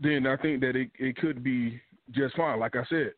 then 0.00 0.26
I 0.26 0.36
think 0.36 0.60
that 0.60 0.76
it, 0.76 0.90
it 0.98 1.16
could 1.16 1.42
be 1.42 1.80
just 2.12 2.36
fine. 2.36 2.60
Like 2.60 2.76
I 2.76 2.84
said, 2.88 3.12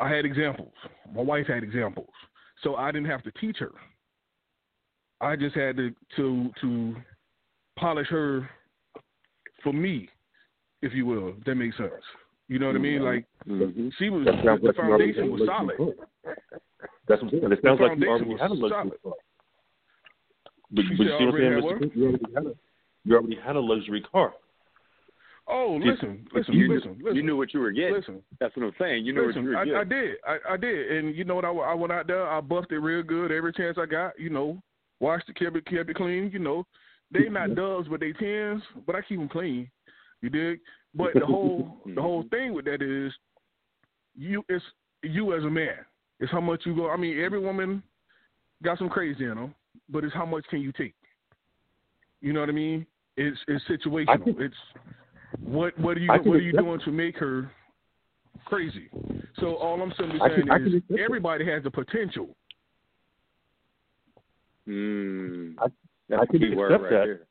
I 0.00 0.10
had 0.10 0.24
examples. 0.24 0.72
My 1.14 1.22
wife 1.22 1.46
had 1.46 1.62
examples, 1.62 2.10
so 2.62 2.74
I 2.76 2.90
didn't 2.90 3.08
have 3.08 3.22
to 3.24 3.32
teach 3.40 3.58
her. 3.58 3.72
I 5.20 5.36
just 5.36 5.54
had 5.54 5.76
to 5.76 5.90
to 6.16 6.50
to 6.60 6.96
polish 7.78 8.08
her 8.08 8.48
for 9.62 9.72
me, 9.72 10.08
if 10.82 10.92
you 10.92 11.06
will. 11.06 11.28
If 11.38 11.44
that 11.44 11.54
makes 11.54 11.76
sense. 11.76 11.90
You 12.48 12.58
know 12.58 12.66
what 12.66 12.76
mm-hmm. 12.76 12.84
I 12.84 12.88
mean? 12.88 13.00
Mm-hmm. 13.00 13.60
Like 13.60 13.70
mm-hmm. 13.70 13.88
she 13.98 14.10
was 14.10 14.26
the, 14.26 14.66
the 14.66 14.72
foundation 14.74 15.30
was 15.32 15.42
solid. 15.46 15.94
That's 17.08 17.22
what 17.22 17.32
I'm 17.32 17.40
saying. 17.40 17.52
It 17.52 17.60
sounds 17.64 17.80
like 17.80 17.98
you 17.98 18.08
already 18.08 18.36
had 18.38 18.50
a 18.50 18.54
luxury 18.54 18.90
car. 19.02 19.14
But, 20.70 20.74
but 20.74 20.84
you 20.84 20.96
see 20.96 21.04
what 21.04 21.12
I'm 21.12 21.32
saying, 21.32 21.90
Mr. 21.90 21.96
You 21.96 22.06
already, 22.06 22.24
had 22.34 22.46
a, 22.46 22.52
you 23.04 23.14
already 23.14 23.38
had 23.44 23.56
a 23.56 23.60
luxury 23.60 24.04
car. 24.10 24.34
Oh, 25.48 25.80
listen, 25.82 26.24
listen, 26.32 26.54
you, 26.54 26.72
listen, 26.72 26.98
listen. 27.02 27.16
You 27.16 27.22
knew 27.22 27.36
what 27.36 27.52
you 27.52 27.60
were 27.60 27.72
getting. 27.72 27.94
Listen, 27.94 28.22
that's 28.38 28.56
what 28.56 28.64
I'm 28.64 28.72
saying. 28.78 29.04
You 29.04 29.12
knew 29.12 29.26
listen, 29.26 29.42
what 29.42 29.50
you 29.50 29.56
were 29.56 29.60
I, 29.60 29.64
getting. 29.64 29.80
I 29.80 29.84
did, 29.84 30.16
I, 30.24 30.52
I 30.54 30.56
did, 30.56 30.92
and 30.92 31.16
you 31.16 31.24
know 31.24 31.34
what? 31.34 31.44
I, 31.44 31.50
I 31.50 31.74
went 31.74 31.92
out 31.92 32.06
there, 32.06 32.26
I 32.26 32.40
buffed 32.40 32.70
it 32.70 32.78
real 32.78 33.02
good 33.02 33.32
every 33.32 33.52
chance 33.52 33.76
I 33.80 33.86
got. 33.86 34.18
You 34.18 34.30
know, 34.30 34.62
washed 35.00 35.28
it, 35.28 35.36
kept 35.36 35.56
it, 35.56 35.66
kept 35.66 35.90
it 35.90 35.96
clean. 35.96 36.30
You 36.32 36.38
know, 36.38 36.64
they 37.10 37.28
not 37.28 37.56
dubs, 37.56 37.88
but 37.88 38.00
they 38.00 38.12
tens, 38.12 38.62
but 38.86 38.94
I 38.94 39.02
keep 39.02 39.18
them 39.18 39.28
clean. 39.28 39.68
You 40.22 40.30
dig? 40.30 40.60
But 40.94 41.14
the 41.14 41.26
whole 41.26 41.76
the 41.86 42.00
whole 42.00 42.24
thing 42.30 42.54
with 42.54 42.64
that 42.64 42.80
is 42.80 43.12
you 44.16 44.44
it's 44.48 44.64
you 45.02 45.36
as 45.36 45.44
a 45.44 45.50
man. 45.50 45.76
It's 46.20 46.30
how 46.30 46.40
much 46.40 46.62
you 46.64 46.74
go. 46.74 46.90
I 46.90 46.96
mean, 46.96 47.20
every 47.20 47.40
woman 47.40 47.82
got 48.62 48.78
some 48.78 48.88
crazy 48.88 49.24
in 49.24 49.34
them, 49.34 49.54
but 49.88 50.04
it's 50.04 50.14
how 50.14 50.24
much 50.24 50.44
can 50.48 50.60
you 50.60 50.72
take. 50.72 50.94
You 52.20 52.32
know 52.32 52.40
what 52.40 52.48
I 52.48 52.52
mean? 52.52 52.86
It's 53.16 53.38
it's 53.48 53.64
situational. 53.68 54.24
Can, 54.24 54.36
it's 54.40 54.54
what 55.40 55.76
what 55.78 55.96
are 55.96 56.00
you 56.00 56.08
what 56.08 56.36
are 56.36 56.40
you 56.40 56.52
doing 56.52 56.80
to 56.84 56.92
make 56.92 57.18
her 57.18 57.50
crazy? 58.44 58.88
So 59.40 59.56
all 59.56 59.82
I'm 59.82 59.92
simply 59.98 60.20
saying 60.20 60.46
can, 60.46 60.82
is 60.90 60.98
everybody 60.98 61.44
has 61.46 61.64
the 61.64 61.70
potential. 61.70 62.28
Mm, 64.68 65.56
I, 65.58 65.64
I 66.14 66.26
can 66.26 66.42
accept 66.44 66.82
right 66.82 66.90
that. 66.90 67.04
Here. 67.04 67.26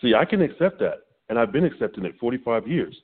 See, 0.00 0.14
I 0.14 0.24
can 0.24 0.40
accept 0.40 0.78
that, 0.80 1.05
and 1.28 1.38
I've 1.38 1.52
been 1.52 1.64
accepting 1.64 2.04
it 2.04 2.14
45 2.18 2.66
years. 2.66 2.94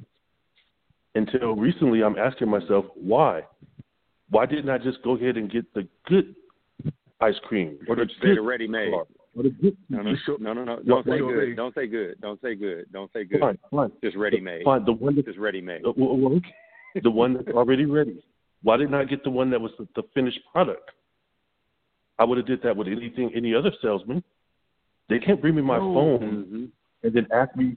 Until 1.14 1.54
recently, 1.54 2.02
I'm 2.02 2.16
asking 2.16 2.48
myself 2.48 2.86
why. 2.94 3.42
Why 4.30 4.46
didn't 4.46 4.70
I 4.70 4.78
just 4.78 5.02
go 5.02 5.16
ahead 5.16 5.36
and 5.36 5.50
get 5.50 5.72
the 5.74 5.86
good 6.06 6.34
ice 7.20 7.34
cream 7.44 7.78
or 7.86 7.96
the, 7.96 8.06
the 8.22 8.40
ready 8.40 8.66
made? 8.66 8.92
No, 9.34 9.44
no, 9.90 10.02
no, 10.38 10.52
no, 10.52 10.64
no. 10.64 10.82
Don't 10.82 11.04
say 11.04 11.18
good. 11.18 11.56
Don't 11.56 11.74
say 11.74 11.86
good. 11.86 12.20
Don't 12.20 12.40
say 12.40 12.54
good. 12.54 12.86
Don't 12.92 13.12
say 13.12 13.24
good. 13.24 13.40
Fine, 13.40 13.58
fine. 13.70 13.92
Just 14.02 14.16
ready 14.16 14.40
made. 14.40 14.64
Fine. 14.64 14.84
The 14.84 14.92
one 14.92 15.14
that's 15.14 15.26
just 15.26 15.38
ready 15.38 15.60
made. 15.60 15.82
The 15.82 17.10
one 17.10 17.34
that's 17.34 17.48
already 17.48 17.84
ready. 17.84 18.22
Why 18.62 18.76
didn't 18.76 18.94
I 18.94 19.04
get 19.04 19.24
the 19.24 19.30
one 19.30 19.50
that 19.50 19.60
was 19.60 19.72
the, 19.78 19.88
the 19.96 20.02
finished 20.14 20.38
product? 20.52 20.90
I 22.18 22.24
would 22.24 22.38
have 22.38 22.46
did 22.46 22.62
that 22.62 22.76
with 22.76 22.88
anything, 22.88 23.32
any 23.34 23.54
other 23.54 23.72
salesman. 23.82 24.22
They 25.08 25.18
can't 25.18 25.40
bring 25.40 25.56
me 25.56 25.62
my 25.62 25.78
oh. 25.78 25.94
phone 25.94 26.20
mm-hmm. 26.20 26.64
and 27.02 27.14
then 27.14 27.26
ask 27.34 27.54
me 27.56 27.76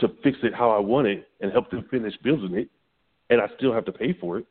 to 0.00 0.08
fix 0.22 0.38
it 0.42 0.54
how 0.54 0.70
I 0.70 0.78
want 0.78 1.06
it 1.06 1.28
and 1.40 1.52
help 1.52 1.70
them 1.70 1.86
finish 1.90 2.14
building 2.22 2.54
it, 2.56 2.68
and 3.30 3.40
I 3.40 3.46
still 3.56 3.72
have 3.72 3.84
to 3.86 3.92
pay 3.92 4.14
for 4.20 4.38
it. 4.38 4.46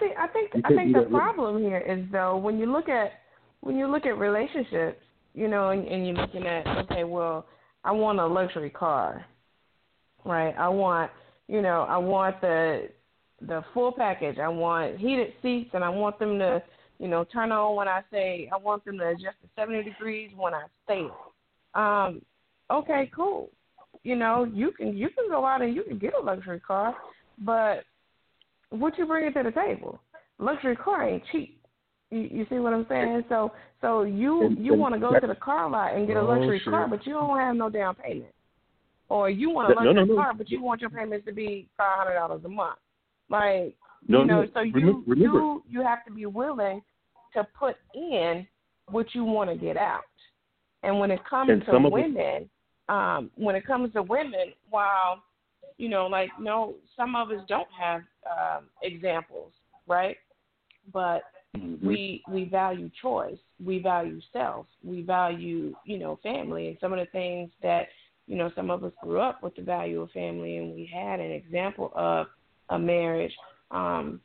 See, 0.00 0.10
I 0.18 0.26
think 0.28 0.50
I 0.64 0.68
think 0.68 0.94
the 0.94 1.06
problem 1.10 1.62
here 1.62 1.78
is 1.78 2.04
though 2.12 2.36
when 2.36 2.58
you 2.58 2.70
look 2.70 2.88
at 2.88 3.12
when 3.60 3.76
you 3.76 3.86
look 3.86 4.04
at 4.04 4.18
relationships, 4.18 5.00
you 5.34 5.48
know, 5.48 5.70
and, 5.70 5.86
and 5.86 6.06
you're 6.06 6.16
looking 6.16 6.46
at 6.46 6.66
okay, 6.66 7.04
well, 7.04 7.46
I 7.84 7.92
want 7.92 8.18
a 8.18 8.26
luxury 8.26 8.70
car, 8.70 9.24
right? 10.24 10.54
I 10.58 10.68
want, 10.68 11.10
you 11.46 11.62
know, 11.62 11.86
I 11.88 11.96
want 11.96 12.40
the 12.40 12.88
the 13.42 13.64
full 13.72 13.92
package. 13.92 14.38
I 14.38 14.48
want 14.48 14.98
heated 14.98 15.32
seats, 15.42 15.70
and 15.72 15.84
I 15.84 15.88
want 15.88 16.18
them 16.18 16.38
to, 16.38 16.62
you 16.98 17.08
know, 17.08 17.24
turn 17.24 17.52
on 17.52 17.76
when 17.76 17.88
I 17.88 18.02
say. 18.10 18.50
I 18.52 18.58
want 18.58 18.84
them 18.84 18.98
to 18.98 19.08
adjust 19.08 19.36
to 19.42 19.48
70 19.56 19.84
degrees 19.84 20.30
when 20.36 20.54
I 20.54 20.64
say 20.86 21.02
it. 21.02 21.12
Um, 21.74 22.22
okay, 22.70 23.10
cool. 23.14 23.50
You 24.02 24.16
know, 24.16 24.44
you 24.44 24.72
can 24.72 24.96
you 24.96 25.08
can 25.08 25.28
go 25.28 25.44
out 25.44 25.62
and 25.62 25.74
you 25.74 25.82
can 25.84 25.98
get 25.98 26.14
a 26.14 26.24
luxury 26.24 26.60
car, 26.60 26.94
but 27.40 27.84
what 28.70 28.96
you 28.98 29.06
bring 29.06 29.26
it 29.26 29.32
to 29.34 29.42
the 29.42 29.50
table? 29.50 30.00
Luxury 30.38 30.76
car 30.76 31.08
ain't 31.08 31.22
cheap. 31.32 31.60
You, 32.10 32.20
you 32.20 32.46
see 32.48 32.56
what 32.56 32.72
I'm 32.72 32.86
saying? 32.88 33.24
So 33.28 33.52
so 33.80 34.02
you 34.02 34.56
you 34.58 34.74
want 34.74 34.94
to 34.94 35.00
go 35.00 35.18
to 35.18 35.26
the 35.26 35.34
car 35.34 35.68
lot 35.68 35.94
and 35.94 36.06
get 36.06 36.16
a 36.16 36.20
oh, 36.20 36.26
luxury 36.26 36.60
oh, 36.66 36.70
car, 36.70 36.88
but 36.88 37.06
you 37.06 37.12
don't 37.12 37.38
have 37.38 37.56
no 37.56 37.68
down 37.68 37.94
payment. 37.96 38.32
Or 39.08 39.30
you 39.30 39.50
want 39.50 39.72
a 39.72 39.74
luxury 39.74 39.94
no, 39.94 40.04
no, 40.04 40.14
no. 40.14 40.22
car, 40.22 40.34
but 40.34 40.50
you 40.50 40.62
want 40.62 40.80
your 40.80 40.90
payments 40.90 41.26
to 41.26 41.32
be 41.32 41.68
five 41.76 41.98
hundred 41.98 42.14
dollars 42.14 42.42
a 42.44 42.48
month. 42.48 42.78
Like 43.28 43.74
you 44.06 44.14
know, 44.14 44.24
no. 44.24 44.46
so 44.54 44.60
you 44.60 45.02
remember, 45.06 45.38
you 45.38 45.62
you 45.68 45.82
have 45.82 46.04
to 46.06 46.12
be 46.12 46.26
willing 46.26 46.82
to 47.34 47.46
put 47.58 47.76
in 47.94 48.46
what 48.90 49.06
you 49.14 49.24
want 49.24 49.50
to 49.50 49.56
get 49.56 49.76
out. 49.76 50.02
And 50.82 50.98
when 50.98 51.10
it 51.10 51.20
comes 51.28 51.50
and 51.50 51.64
to 51.66 51.78
women, 51.90 52.48
um, 52.88 53.30
when 53.36 53.54
it 53.54 53.66
comes 53.66 53.92
to 53.92 54.02
women, 54.02 54.52
while 54.70 55.22
you 55.76 55.88
know, 55.88 56.06
like 56.06 56.30
no, 56.40 56.74
some 56.96 57.14
of 57.14 57.30
us 57.30 57.44
don't 57.48 57.68
have 57.78 58.02
um, 58.30 58.64
examples, 58.82 59.52
right? 59.86 60.16
But 60.92 61.22
mm-hmm. 61.56 61.86
we 61.86 62.22
we 62.28 62.44
value 62.44 62.90
choice, 63.00 63.38
we 63.64 63.78
value 63.80 64.20
self, 64.32 64.66
we 64.82 65.02
value 65.02 65.74
you 65.84 65.98
know 65.98 66.18
family, 66.22 66.68
and 66.68 66.76
some 66.80 66.92
of 66.92 66.98
the 66.98 67.06
things 67.06 67.50
that 67.62 67.86
you 68.26 68.36
know 68.36 68.50
some 68.56 68.70
of 68.70 68.82
us 68.84 68.92
grew 69.02 69.20
up 69.20 69.42
with 69.42 69.54
the 69.54 69.62
value 69.62 70.02
of 70.02 70.10
family, 70.10 70.56
and 70.56 70.74
we 70.74 70.90
had 70.92 71.20
an 71.20 71.30
example 71.30 71.92
of 71.94 72.26
a 72.70 72.78
marriage, 72.78 73.32
um, 73.70 74.20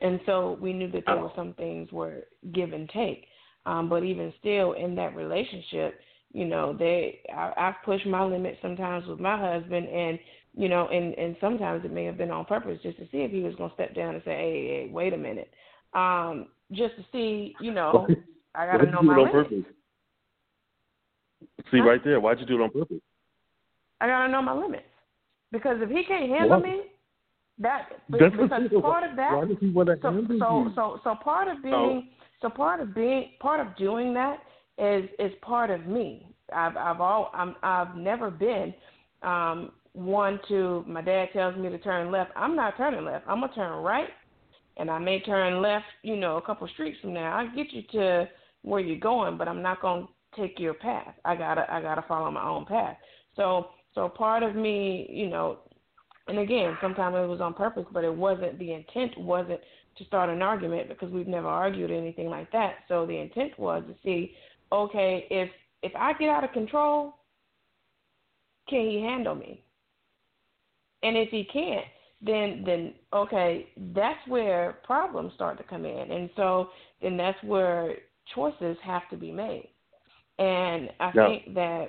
and 0.00 0.20
so 0.26 0.58
we 0.60 0.72
knew 0.72 0.90
that 0.92 1.04
there 1.06 1.16
were 1.16 1.32
some 1.34 1.54
things 1.54 1.90
were 1.90 2.20
give 2.52 2.72
and 2.72 2.88
take. 2.90 3.26
Um, 3.64 3.88
but 3.88 4.02
even 4.02 4.32
still, 4.40 4.72
in 4.72 4.96
that 4.96 5.14
relationship, 5.14 6.00
you 6.32 6.46
know, 6.46 6.74
they 6.78 7.20
I, 7.34 7.52
I've 7.56 7.84
pushed 7.84 8.06
my 8.06 8.24
limits 8.24 8.58
sometimes 8.62 9.06
with 9.06 9.20
my 9.20 9.38
husband, 9.38 9.88
and 9.88 10.18
you 10.54 10.68
know, 10.68 10.88
and 10.88 11.14
and 11.14 11.36
sometimes 11.40 11.84
it 11.84 11.92
may 11.92 12.04
have 12.04 12.18
been 12.18 12.30
on 12.30 12.44
purpose 12.44 12.78
just 12.82 12.98
to 12.98 13.04
see 13.04 13.18
if 13.18 13.30
he 13.30 13.40
was 13.40 13.54
going 13.56 13.70
to 13.70 13.74
step 13.74 13.94
down 13.94 14.14
and 14.14 14.22
say, 14.24 14.30
hey, 14.30 14.66
hey, 14.66 14.90
wait 14.90 15.12
a 15.12 15.18
minute, 15.18 15.50
um, 15.94 16.48
just 16.72 16.96
to 16.96 17.04
see, 17.12 17.54
you 17.60 17.72
know, 17.72 18.06
I 18.54 18.66
got 18.66 18.78
to 18.78 18.90
know 18.90 19.02
my 19.02 19.16
limits. 19.16 19.32
Purpose? 19.32 19.64
See 21.70 21.78
huh? 21.78 21.84
right 21.84 22.04
there, 22.04 22.20
why'd 22.20 22.40
you 22.40 22.46
do 22.46 22.60
it 22.60 22.64
on 22.64 22.70
purpose? 22.70 23.00
I 24.00 24.06
got 24.06 24.26
to 24.26 24.32
know 24.32 24.42
my 24.42 24.52
limits 24.52 24.84
because 25.52 25.76
if 25.80 25.90
he 25.90 26.02
can't 26.04 26.30
handle 26.30 26.60
what? 26.60 26.62
me, 26.62 26.80
that 27.58 27.88
That's 28.08 28.24
because 28.32 28.48
part 28.80 29.08
of 29.08 29.16
that. 29.16 29.32
Why 29.36 29.44
does 29.44 29.56
he 29.60 29.70
want 29.70 29.88
to 29.88 29.96
so, 30.00 30.10
handle 30.10 30.38
so, 30.38 30.62
you? 30.64 30.72
so 30.74 31.00
so 31.04 31.14
part 31.22 31.48
of 31.48 31.62
being 31.62 32.08
so 32.40 32.48
part 32.48 32.80
of 32.80 32.94
being 32.94 33.32
part 33.40 33.64
of 33.64 33.76
doing 33.76 34.14
that 34.14 34.38
is 34.82 35.08
is 35.18 35.32
part 35.42 35.70
of 35.70 35.86
me. 35.86 36.26
I've 36.54 36.76
I've 36.76 37.00
all 37.00 37.30
I'm 37.32 37.54
I've 37.62 37.96
never 37.96 38.30
been 38.30 38.74
um 39.22 39.72
one 39.92 40.40
to 40.48 40.84
my 40.86 41.02
dad 41.02 41.28
tells 41.32 41.56
me 41.56 41.68
to 41.68 41.78
turn 41.78 42.10
left. 42.10 42.32
I'm 42.34 42.56
not 42.56 42.76
turning 42.76 43.04
left. 43.04 43.26
I'm 43.28 43.40
gonna 43.40 43.52
turn 43.54 43.82
right, 43.82 44.08
and 44.76 44.90
I 44.90 44.98
may 44.98 45.20
turn 45.20 45.62
left. 45.62 45.84
You 46.02 46.16
know, 46.16 46.36
a 46.36 46.42
couple 46.42 46.66
streets 46.68 46.98
from 47.00 47.14
there. 47.14 47.30
I'll 47.32 47.54
get 47.54 47.72
you 47.72 47.82
to 47.92 48.28
where 48.62 48.80
you're 48.80 48.98
going, 48.98 49.38
but 49.38 49.48
I'm 49.48 49.62
not 49.62 49.80
gonna 49.80 50.06
take 50.36 50.58
your 50.58 50.74
path. 50.74 51.14
I 51.24 51.36
gotta 51.36 51.72
I 51.72 51.80
gotta 51.80 52.04
follow 52.08 52.30
my 52.30 52.46
own 52.46 52.64
path. 52.64 52.96
So 53.36 53.68
so 53.94 54.08
part 54.08 54.42
of 54.42 54.56
me, 54.56 55.08
you 55.10 55.28
know, 55.28 55.58
and 56.28 56.38
again, 56.38 56.76
sometimes 56.80 57.14
it 57.16 57.28
was 57.28 57.40
on 57.40 57.54
purpose, 57.54 57.84
but 57.92 58.04
it 58.04 58.14
wasn't. 58.14 58.58
The 58.58 58.72
intent 58.72 59.16
wasn't 59.18 59.60
to 59.98 60.04
start 60.04 60.30
an 60.30 60.42
argument 60.42 60.88
because 60.88 61.10
we've 61.10 61.28
never 61.28 61.48
argued 61.48 61.90
anything 61.90 62.28
like 62.28 62.50
that. 62.52 62.76
So 62.88 63.06
the 63.06 63.18
intent 63.18 63.58
was 63.58 63.82
to 63.86 63.94
see, 64.02 64.32
okay, 64.72 65.26
if 65.30 65.50
if 65.82 65.92
I 65.96 66.12
get 66.14 66.28
out 66.28 66.44
of 66.44 66.52
control, 66.52 67.16
can 68.68 68.88
he 68.88 69.00
handle 69.00 69.34
me? 69.34 69.62
And 71.02 71.16
if 71.16 71.30
he 71.30 71.44
can't, 71.52 71.84
then 72.20 72.62
then 72.64 72.94
okay, 73.12 73.68
that's 73.94 74.26
where 74.28 74.78
problems 74.84 75.32
start 75.34 75.58
to 75.58 75.64
come 75.64 75.84
in. 75.84 76.10
And 76.10 76.30
so 76.36 76.70
then 77.00 77.16
that's 77.16 77.42
where 77.42 77.96
choices 78.34 78.76
have 78.82 79.02
to 79.10 79.16
be 79.16 79.32
made. 79.32 79.68
And 80.38 80.90
I 81.00 81.10
yeah. 81.14 81.26
think 81.26 81.54
that 81.54 81.86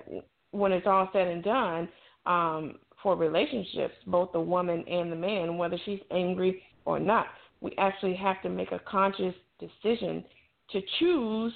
when 0.52 0.72
it's 0.72 0.88
all 0.88 1.10
said 1.14 1.28
and 1.28 1.44
done, 1.44 1.90
um, 2.26 2.76
for 3.02 3.16
relationships, 3.16 3.96
both 4.08 4.32
the 4.32 4.40
woman 4.40 4.84
and 4.88 5.12
the 5.12 5.16
man, 5.16 5.58
whether 5.58 5.78
she's 5.86 6.00
angry 6.12 6.64
or 6.86 7.00
not, 7.00 7.28
we 7.62 7.74
actually 7.78 8.16
have 8.16 8.42
to 8.42 8.50
make 8.50 8.72
a 8.72 8.80
conscious 8.80 9.36
decision 9.60 10.24
to 10.72 10.82
choose 11.00 11.54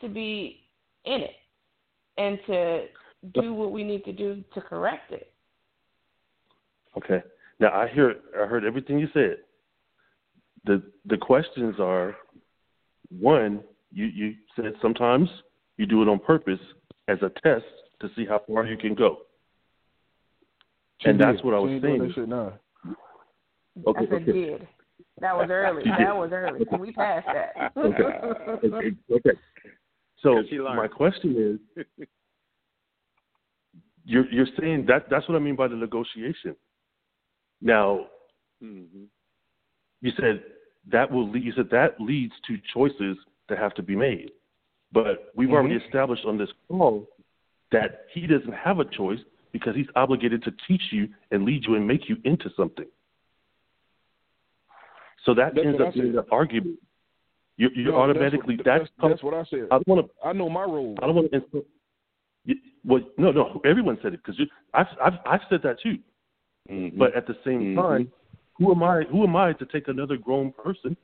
to 0.00 0.08
be 0.08 0.60
in 1.04 1.20
it 1.20 1.36
and 2.18 2.38
to 2.46 2.84
do 3.40 3.54
what 3.54 3.72
we 3.72 3.84
need 3.84 4.04
to 4.04 4.12
do 4.12 4.42
to 4.54 4.60
correct 4.60 5.12
it. 5.12 5.32
Okay. 6.96 7.22
Now 7.58 7.72
I 7.72 7.88
hear 7.88 8.16
I 8.40 8.46
heard 8.46 8.64
everything 8.64 8.98
you 8.98 9.08
said. 9.12 9.38
The 10.64 10.82
the 11.06 11.16
questions 11.16 11.76
are 11.78 12.16
one, 13.18 13.60
you, 13.92 14.06
you 14.06 14.34
said 14.56 14.72
sometimes 14.80 15.28
you 15.76 15.86
do 15.86 16.02
it 16.02 16.08
on 16.08 16.18
purpose 16.18 16.60
as 17.08 17.18
a 17.22 17.30
test 17.42 17.64
to 18.00 18.08
see 18.16 18.24
how 18.24 18.42
far 18.46 18.64
you 18.64 18.76
can 18.76 18.94
go. 18.94 19.18
She 21.00 21.10
and 21.10 21.18
did. 21.18 21.26
that's 21.26 21.44
what 21.44 21.54
I 21.54 21.58
was 21.58 21.72
she 21.72 21.80
saying. 21.80 21.98
That 21.98 22.14
shit 22.14 22.28
now. 22.28 22.52
Okay, 23.86 24.00
I 24.00 24.04
said 24.04 24.22
okay. 24.22 24.32
did. 24.32 24.68
That 25.20 25.36
was 25.36 25.48
early. 25.50 25.82
that 25.84 26.16
was 26.16 26.30
early. 26.32 26.64
We 26.78 26.92
passed 26.92 27.26
that. 27.26 27.72
okay. 27.76 28.84
okay. 29.12 29.30
So 30.22 30.42
my 30.74 30.88
question 30.88 31.58
is, 31.76 31.86
you're 34.04 34.30
you're 34.30 34.46
saying 34.58 34.86
that 34.88 35.06
that's 35.10 35.28
what 35.28 35.36
I 35.36 35.38
mean 35.38 35.56
by 35.56 35.68
the 35.68 35.76
negotiation. 35.76 36.56
Now, 37.62 38.06
mm-hmm. 38.62 39.04
you 40.00 40.12
said 40.16 40.42
that 40.90 41.10
will 41.10 41.30
lead, 41.30 41.44
you 41.44 41.52
said 41.56 41.68
that 41.70 42.00
leads 42.00 42.32
to 42.48 42.56
choices 42.74 43.16
that 43.48 43.58
have 43.58 43.74
to 43.74 43.82
be 43.82 43.96
made. 43.96 44.30
But 44.92 45.32
we've 45.34 45.48
mm-hmm. 45.48 45.56
already 45.56 45.76
established 45.76 46.24
on 46.24 46.38
this 46.38 46.48
call 46.68 47.08
that 47.72 48.06
he 48.12 48.26
doesn't 48.26 48.52
have 48.52 48.80
a 48.80 48.84
choice 48.84 49.20
because 49.52 49.74
he's 49.74 49.86
obligated 49.94 50.42
to 50.44 50.52
teach 50.66 50.82
you 50.90 51.08
and 51.30 51.44
lead 51.44 51.64
you 51.66 51.76
and 51.76 51.86
make 51.86 52.08
you 52.08 52.16
into 52.24 52.50
something. 52.56 52.86
So 55.24 55.34
that 55.34 55.54
that's 55.54 55.66
ends 55.66 55.80
up 55.80 55.94
being 55.94 56.16
an 56.16 56.24
argument. 56.30 56.78
You, 57.60 57.68
you 57.74 57.84
no, 57.90 57.96
automatically 57.96 58.56
that's 58.56 58.66
what, 58.66 58.88
that's, 59.02 59.12
that's, 59.12 59.22
what 59.22 59.34
I 59.34 59.44
said. 59.50 59.68
I 59.70 59.74
don't 59.74 59.86
want 59.86 60.06
to. 60.06 60.26
I 60.26 60.32
know 60.32 60.48
my 60.48 60.62
role. 60.62 60.96
I 61.02 61.04
don't 61.04 61.14
want 61.14 61.30
to. 61.30 61.64
Well, 62.86 63.02
no, 63.18 63.32
no. 63.32 63.60
Everyone 63.66 63.98
said 64.02 64.14
it 64.14 64.20
because 64.24 64.40
I've, 64.72 64.86
I've 65.04 65.18
I've 65.26 65.40
said 65.50 65.60
that 65.64 65.76
too. 65.82 65.98
Mm-hmm. 66.70 66.98
But 66.98 67.14
at 67.14 67.26
the 67.26 67.34
same 67.44 67.60
mm-hmm. 67.60 67.78
time, 67.78 68.12
who 68.56 68.72
am 68.72 68.82
I? 68.82 69.02
Who 69.10 69.24
am 69.24 69.36
I 69.36 69.52
to 69.52 69.66
take 69.66 69.88
another 69.88 70.16
grown 70.16 70.52
person 70.52 70.96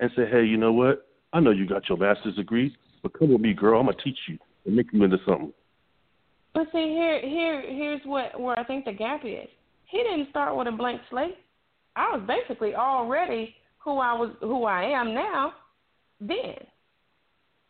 and 0.00 0.10
say, 0.14 0.24
"Hey, 0.30 0.44
you 0.44 0.58
know 0.58 0.74
what? 0.74 1.08
I 1.32 1.40
know 1.40 1.50
you 1.50 1.66
got 1.66 1.88
your 1.88 1.96
master's 1.96 2.36
degree, 2.36 2.76
but 3.02 3.18
come 3.18 3.32
with 3.32 3.40
me, 3.40 3.54
girl. 3.54 3.80
I'm 3.80 3.86
gonna 3.86 3.96
teach 4.04 4.18
you 4.28 4.36
and 4.66 4.76
make 4.76 4.92
you 4.92 5.02
into 5.04 5.16
something." 5.24 5.54
But 6.52 6.66
see, 6.72 6.88
here, 6.88 7.26
here, 7.26 7.62
here's 7.62 8.02
what 8.04 8.38
where 8.38 8.58
I 8.58 8.64
think 8.64 8.84
the 8.84 8.92
gap 8.92 9.22
is. 9.24 9.48
He 9.86 9.96
didn't 10.02 10.28
start 10.28 10.54
with 10.58 10.68
a 10.68 10.72
blank 10.72 11.00
slate. 11.08 11.38
I 11.96 12.14
was 12.14 12.28
basically 12.28 12.74
already 12.74 13.54
who 13.78 13.96
I 13.96 14.12
was, 14.12 14.34
who 14.42 14.64
I 14.64 14.84
am 14.84 15.14
now. 15.14 15.54
Then 16.28 16.54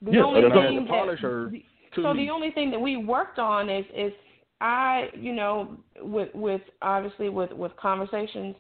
the 0.03 0.19
only 0.19 0.43
thing 0.43 0.87
that, 0.87 1.63
so 1.95 2.15
the 2.15 2.29
only 2.31 2.51
thing 2.51 2.71
that 2.71 2.81
we 2.81 2.97
worked 2.97 3.39
on 3.39 3.69
is 3.71 3.85
is 3.97 4.13
I, 4.61 5.09
you 5.19 5.33
know, 5.33 5.77
with 6.01 6.29
with 6.35 6.63
obviously 6.83 7.29
with 7.29 7.53
with 7.53 7.73
conversations, 7.77 8.55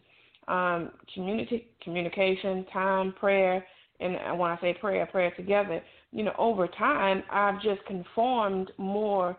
um, 0.48 0.90
community 1.14 1.68
communication, 1.82 2.64
time, 2.72 3.12
prayer, 3.18 3.64
and 4.00 4.38
when 4.38 4.50
I 4.50 4.58
say 4.60 4.74
prayer, 4.74 5.06
prayer 5.06 5.32
together. 5.36 5.82
You 6.10 6.24
know, 6.24 6.34
over 6.38 6.66
time, 6.66 7.22
I've 7.30 7.62
just 7.62 7.84
conformed 7.86 8.70
more 8.78 9.36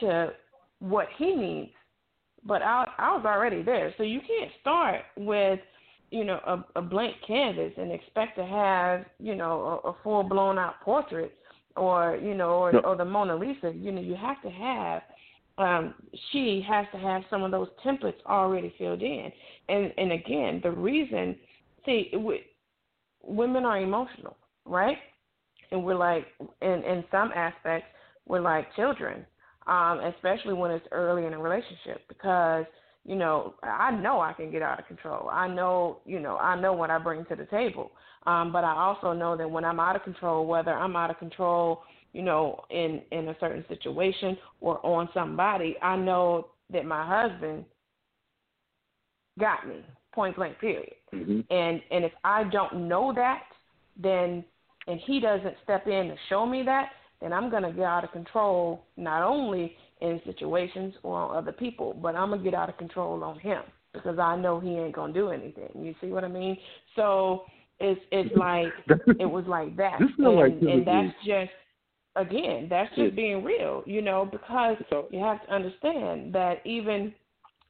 to 0.00 0.30
what 0.78 1.08
he 1.16 1.34
needs. 1.34 1.72
But 2.44 2.62
I 2.62 2.86
I 2.98 3.16
was 3.16 3.24
already 3.24 3.62
there, 3.62 3.92
so 3.96 4.02
you 4.02 4.20
can't 4.20 4.50
start 4.60 5.02
with 5.16 5.60
you 6.10 6.24
know 6.24 6.40
a, 6.46 6.78
a 6.78 6.82
blank 6.82 7.14
canvas 7.26 7.72
and 7.76 7.92
expect 7.92 8.36
to 8.36 8.44
have 8.44 9.04
you 9.18 9.34
know 9.34 9.80
a, 9.84 9.88
a 9.88 9.96
full 10.02 10.22
blown 10.22 10.58
out 10.58 10.80
portrait 10.82 11.32
or 11.76 12.18
you 12.22 12.34
know 12.34 12.50
or, 12.50 12.72
no. 12.72 12.78
or 12.80 12.96
the 12.96 13.04
Mona 13.04 13.36
Lisa. 13.36 13.72
You 13.74 13.92
know, 13.92 14.00
you 14.00 14.16
have 14.16 14.40
to 14.42 14.50
have 14.50 15.02
um, 15.58 15.94
she 16.30 16.64
has 16.68 16.86
to 16.92 16.98
have 16.98 17.22
some 17.30 17.42
of 17.42 17.50
those 17.50 17.68
templates 17.84 18.22
already 18.26 18.74
filled 18.78 19.02
in. 19.02 19.30
And 19.68 19.92
and 19.96 20.12
again, 20.12 20.60
the 20.62 20.70
reason, 20.70 21.36
see, 21.84 22.10
we, 22.16 22.42
women 23.22 23.64
are 23.64 23.78
emotional, 23.78 24.36
right? 24.64 24.98
And 25.70 25.82
we're 25.84 25.96
like, 25.96 26.26
in 26.62 26.84
in 26.84 27.04
some 27.10 27.30
aspects, 27.34 27.88
we're 28.26 28.40
like 28.40 28.74
children, 28.76 29.24
um, 29.66 30.00
especially 30.14 30.54
when 30.54 30.70
it's 30.70 30.86
early 30.92 31.26
in 31.26 31.32
a 31.32 31.38
relationship, 31.38 32.06
because 32.08 32.66
you 33.06 33.16
know 33.16 33.54
I 33.62 33.90
know 33.90 34.20
I 34.20 34.32
can 34.32 34.50
get 34.50 34.62
out 34.62 34.78
of 34.80 34.86
control. 34.86 35.28
I 35.30 35.48
know, 35.48 35.98
you 36.04 36.20
know, 36.20 36.36
I 36.36 36.60
know 36.60 36.72
what 36.72 36.90
I 36.90 36.98
bring 36.98 37.24
to 37.26 37.36
the 37.36 37.46
table. 37.46 37.92
Um, 38.26 38.52
but 38.52 38.64
I 38.64 38.72
also 38.72 39.12
know 39.12 39.36
that 39.36 39.48
when 39.48 39.64
I'm 39.64 39.78
out 39.78 39.94
of 39.94 40.02
control, 40.02 40.46
whether 40.46 40.72
I'm 40.72 40.96
out 40.96 41.10
of 41.10 41.18
control 41.18 41.82
you 42.16 42.22
know, 42.22 42.64
in 42.70 43.02
in 43.12 43.28
a 43.28 43.36
certain 43.38 43.62
situation 43.68 44.38
or 44.62 44.84
on 44.84 45.06
somebody, 45.12 45.76
I 45.82 45.96
know 45.96 46.48
that 46.72 46.86
my 46.86 47.06
husband 47.06 47.66
got 49.38 49.68
me 49.68 49.84
point 50.14 50.34
blank 50.34 50.58
period. 50.58 50.94
Mm-hmm. 51.12 51.40
And 51.50 51.82
and 51.90 52.06
if 52.06 52.12
I 52.24 52.44
don't 52.44 52.88
know 52.88 53.12
that, 53.14 53.42
then 54.02 54.42
and 54.86 54.98
he 55.06 55.20
doesn't 55.20 55.56
step 55.62 55.86
in 55.86 56.08
to 56.08 56.16
show 56.30 56.46
me 56.46 56.62
that, 56.64 56.88
then 57.20 57.34
I'm 57.34 57.50
gonna 57.50 57.70
get 57.70 57.84
out 57.84 58.04
of 58.04 58.12
control 58.12 58.86
not 58.96 59.22
only 59.22 59.76
in 60.00 60.20
situations 60.24 60.94
or 61.02 61.16
on 61.18 61.36
other 61.36 61.52
people, 61.52 61.94
but 61.94 62.14
I'm 62.14 62.30
gonna 62.30 62.42
get 62.42 62.54
out 62.54 62.68
of 62.68 62.76
control 62.76 63.22
on 63.24 63.38
him 63.38 63.62
because 63.92 64.18
I 64.18 64.36
know 64.36 64.60
he 64.60 64.70
ain't 64.70 64.94
gonna 64.94 65.12
do 65.12 65.30
anything. 65.30 65.70
You 65.74 65.94
see 66.00 66.08
what 66.08 66.24
I 66.24 66.28
mean? 66.28 66.56
So 66.94 67.44
it's 67.80 68.00
it's 68.10 68.34
like 68.36 68.72
it 69.20 69.26
was 69.26 69.44
like 69.46 69.76
that, 69.76 70.00
and, 70.00 70.36
like 70.36 70.52
and 70.60 70.86
that's 70.86 71.14
just 71.24 71.50
again, 72.16 72.66
that's 72.68 72.94
just 72.96 73.14
being 73.14 73.44
real, 73.44 73.82
you 73.86 74.02
know, 74.02 74.28
because 74.30 74.76
so, 74.90 75.06
you 75.10 75.20
have 75.20 75.44
to 75.46 75.54
understand 75.54 76.34
that 76.34 76.66
even, 76.66 77.14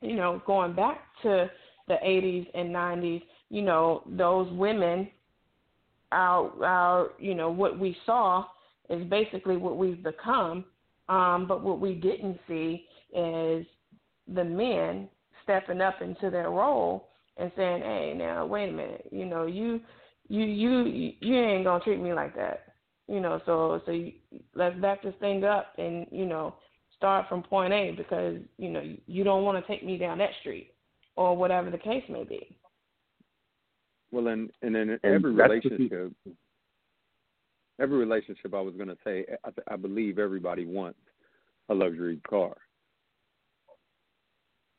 you 0.01 0.15
know, 0.15 0.41
going 0.47 0.75
back 0.75 1.01
to 1.23 1.51
the 1.89 1.95
80s 1.95 2.47
and 2.55 2.71
90s, 2.71 3.23
you 3.51 3.63
know, 3.63 4.03
those 4.07 4.51
women, 4.53 5.09
our, 6.13 6.65
our, 6.65 7.11
you 7.19 7.35
know, 7.35 7.51
what 7.51 7.79
we 7.79 7.97
saw 8.07 8.45
is 8.89 9.05
basically 9.09 9.57
what 9.57 9.77
we've 9.77 10.03
become. 10.03 10.65
Um, 11.09 11.47
but 11.47 11.63
what 11.63 11.81
we 11.81 11.95
didn't 11.95 12.39
see 12.49 12.87
is 13.15 13.67
the 14.33 14.45
men 14.45 15.09
stepping 15.43 15.81
up 15.81 16.03
into 16.03 16.31
their 16.31 16.51
role 16.51 17.09
and 17.37 17.53
saying, 17.57 17.83
"Hey, 17.83 18.15
now 18.17 18.47
wait 18.47 18.71
a 18.71 18.73
minute, 18.73 19.09
you 19.13 19.25
know, 19.25 19.47
you, 19.47 19.81
you, 20.29 20.45
you, 20.45 21.13
you 21.21 21.37
ain't 21.37 21.65
gonna 21.65 21.83
treat 21.85 22.01
me 22.01 22.13
like 22.13 22.35
that." 22.37 22.65
You 23.09 23.21
know, 23.21 23.41
so 23.47 23.81
so 23.87 23.93
you, 23.93 24.13
let's 24.55 24.79
back 24.81 25.03
this 25.03 25.15
thing 25.21 25.45
up 25.45 25.73
and 25.79 26.07
you 26.11 26.27
know 26.27 26.57
start 26.97 27.29
from 27.29 27.43
point 27.43 27.73
A 27.73 27.93
because 27.97 28.39
you 28.59 28.71
know 28.71 28.83
you 29.07 29.23
don't 29.23 29.45
want 29.45 29.65
to 29.65 29.73
take 29.73 29.85
me 29.85 29.97
down 29.97 30.19
that 30.19 30.31
street 30.41 30.73
or 31.15 31.37
whatever 31.37 31.71
the 31.71 31.79
case 31.79 32.05
may 32.09 32.25
be. 32.25 32.59
Well, 34.11 34.29
and 34.29 34.51
and 34.63 34.77
in 34.77 34.99
every 35.05 35.33
relationship, 35.33 36.13
every 37.81 37.99
relationship, 37.99 38.55
I 38.55 38.61
was 38.61 38.75
going 38.75 38.89
to 38.89 38.97
say, 39.05 39.25
I, 39.45 39.75
I 39.75 39.77
believe 39.77 40.19
everybody 40.19 40.65
wants 40.65 40.99
a 41.69 41.75
luxury 41.75 42.21
car. 42.29 42.57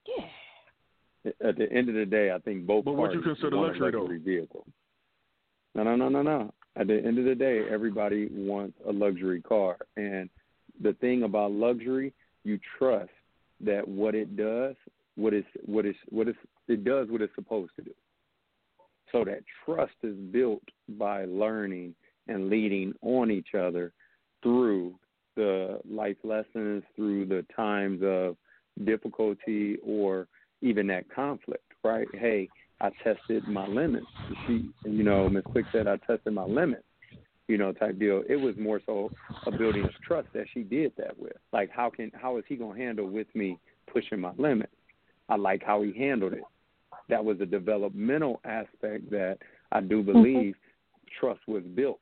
Yeah. 0.07 1.31
At 1.47 1.57
the 1.57 1.69
end 1.71 1.89
of 1.89 1.95
the 1.95 2.05
day, 2.05 2.31
I 2.31 2.39
think 2.39 2.65
both 2.65 2.85
but 2.85 2.95
parties 2.95 3.17
what 3.17 3.25
you 3.25 3.33
consider 3.33 3.57
want 3.57 3.79
luxury, 3.79 3.93
a 3.93 3.99
luxury 3.99 4.19
though? 4.19 4.25
vehicle. 4.25 4.65
No, 5.75 5.83
no, 5.83 5.95
no, 5.95 6.09
no, 6.09 6.21
no. 6.21 6.53
At 6.77 6.87
the 6.87 7.03
end 7.03 7.17
of 7.19 7.25
the 7.25 7.35
day, 7.35 7.63
everybody 7.69 8.29
wants 8.31 8.77
a 8.87 8.91
luxury 8.91 9.41
car, 9.41 9.77
and 9.95 10.29
the 10.81 10.93
thing 10.93 11.23
about 11.23 11.51
luxury, 11.51 12.13
you 12.43 12.59
trust 12.77 13.09
that 13.65 13.85
what 13.87 14.15
it 14.15 14.37
does, 14.37 14.75
what 15.15 15.33
is 15.33 15.43
what 15.65 15.85
is 15.85 15.95
what 16.09 16.27
is 16.27 16.35
it 16.67 16.83
does 16.83 17.07
what 17.09 17.21
it's 17.21 17.33
supposed 17.35 17.71
to 17.77 17.81
do. 17.81 17.93
So 19.11 19.23
that 19.25 19.41
trust 19.65 19.95
is 20.03 20.15
built 20.31 20.63
by 20.97 21.25
learning 21.25 21.95
and 22.27 22.49
leading 22.49 22.93
on 23.01 23.31
each 23.31 23.53
other 23.57 23.93
through 24.43 24.95
the 25.35 25.79
life 25.89 26.17
lessons, 26.23 26.83
through 26.95 27.25
the 27.25 27.45
times 27.55 28.01
of 28.03 28.35
difficulty 28.85 29.77
or 29.85 30.27
even 30.61 30.87
that 30.87 31.09
conflict, 31.13 31.63
right? 31.83 32.07
Hey, 32.13 32.49
I 32.81 32.89
tested 33.03 33.47
my 33.47 33.67
limits. 33.67 34.05
She, 34.45 34.69
you 34.83 35.03
know, 35.03 35.29
Miss 35.29 35.43
Quick 35.45 35.65
said 35.71 35.87
I 35.87 35.97
tested 35.97 36.33
my 36.33 36.45
limits, 36.45 36.83
you 37.47 37.57
know, 37.57 37.71
type 37.71 37.97
deal. 37.99 38.23
It 38.29 38.35
was 38.35 38.55
more 38.57 38.81
so 38.85 39.09
a 39.45 39.51
building 39.51 39.83
of 39.83 39.91
trust 40.05 40.27
that 40.33 40.45
she 40.53 40.61
did 40.61 40.91
that 40.97 41.17
with. 41.17 41.37
Like, 41.53 41.69
how 41.71 41.89
can 41.89 42.11
how 42.13 42.37
is 42.37 42.43
he 42.47 42.55
gonna 42.55 42.77
handle 42.77 43.07
with 43.07 43.27
me 43.33 43.57
pushing 43.91 44.19
my 44.19 44.33
limits? 44.37 44.71
I 45.29 45.35
like 45.35 45.63
how 45.63 45.81
he 45.81 45.93
handled 45.93 46.33
it. 46.33 46.43
That 47.09 47.23
was 47.23 47.39
a 47.41 47.45
developmental 47.45 48.39
aspect 48.43 49.09
that 49.11 49.37
I 49.71 49.81
do 49.81 50.03
Mm-hmm. 50.03 50.11
believe 50.11 50.55
mm-hmm. 50.55 51.19
trust 51.19 51.41
was 51.47 51.63
built. 51.63 51.99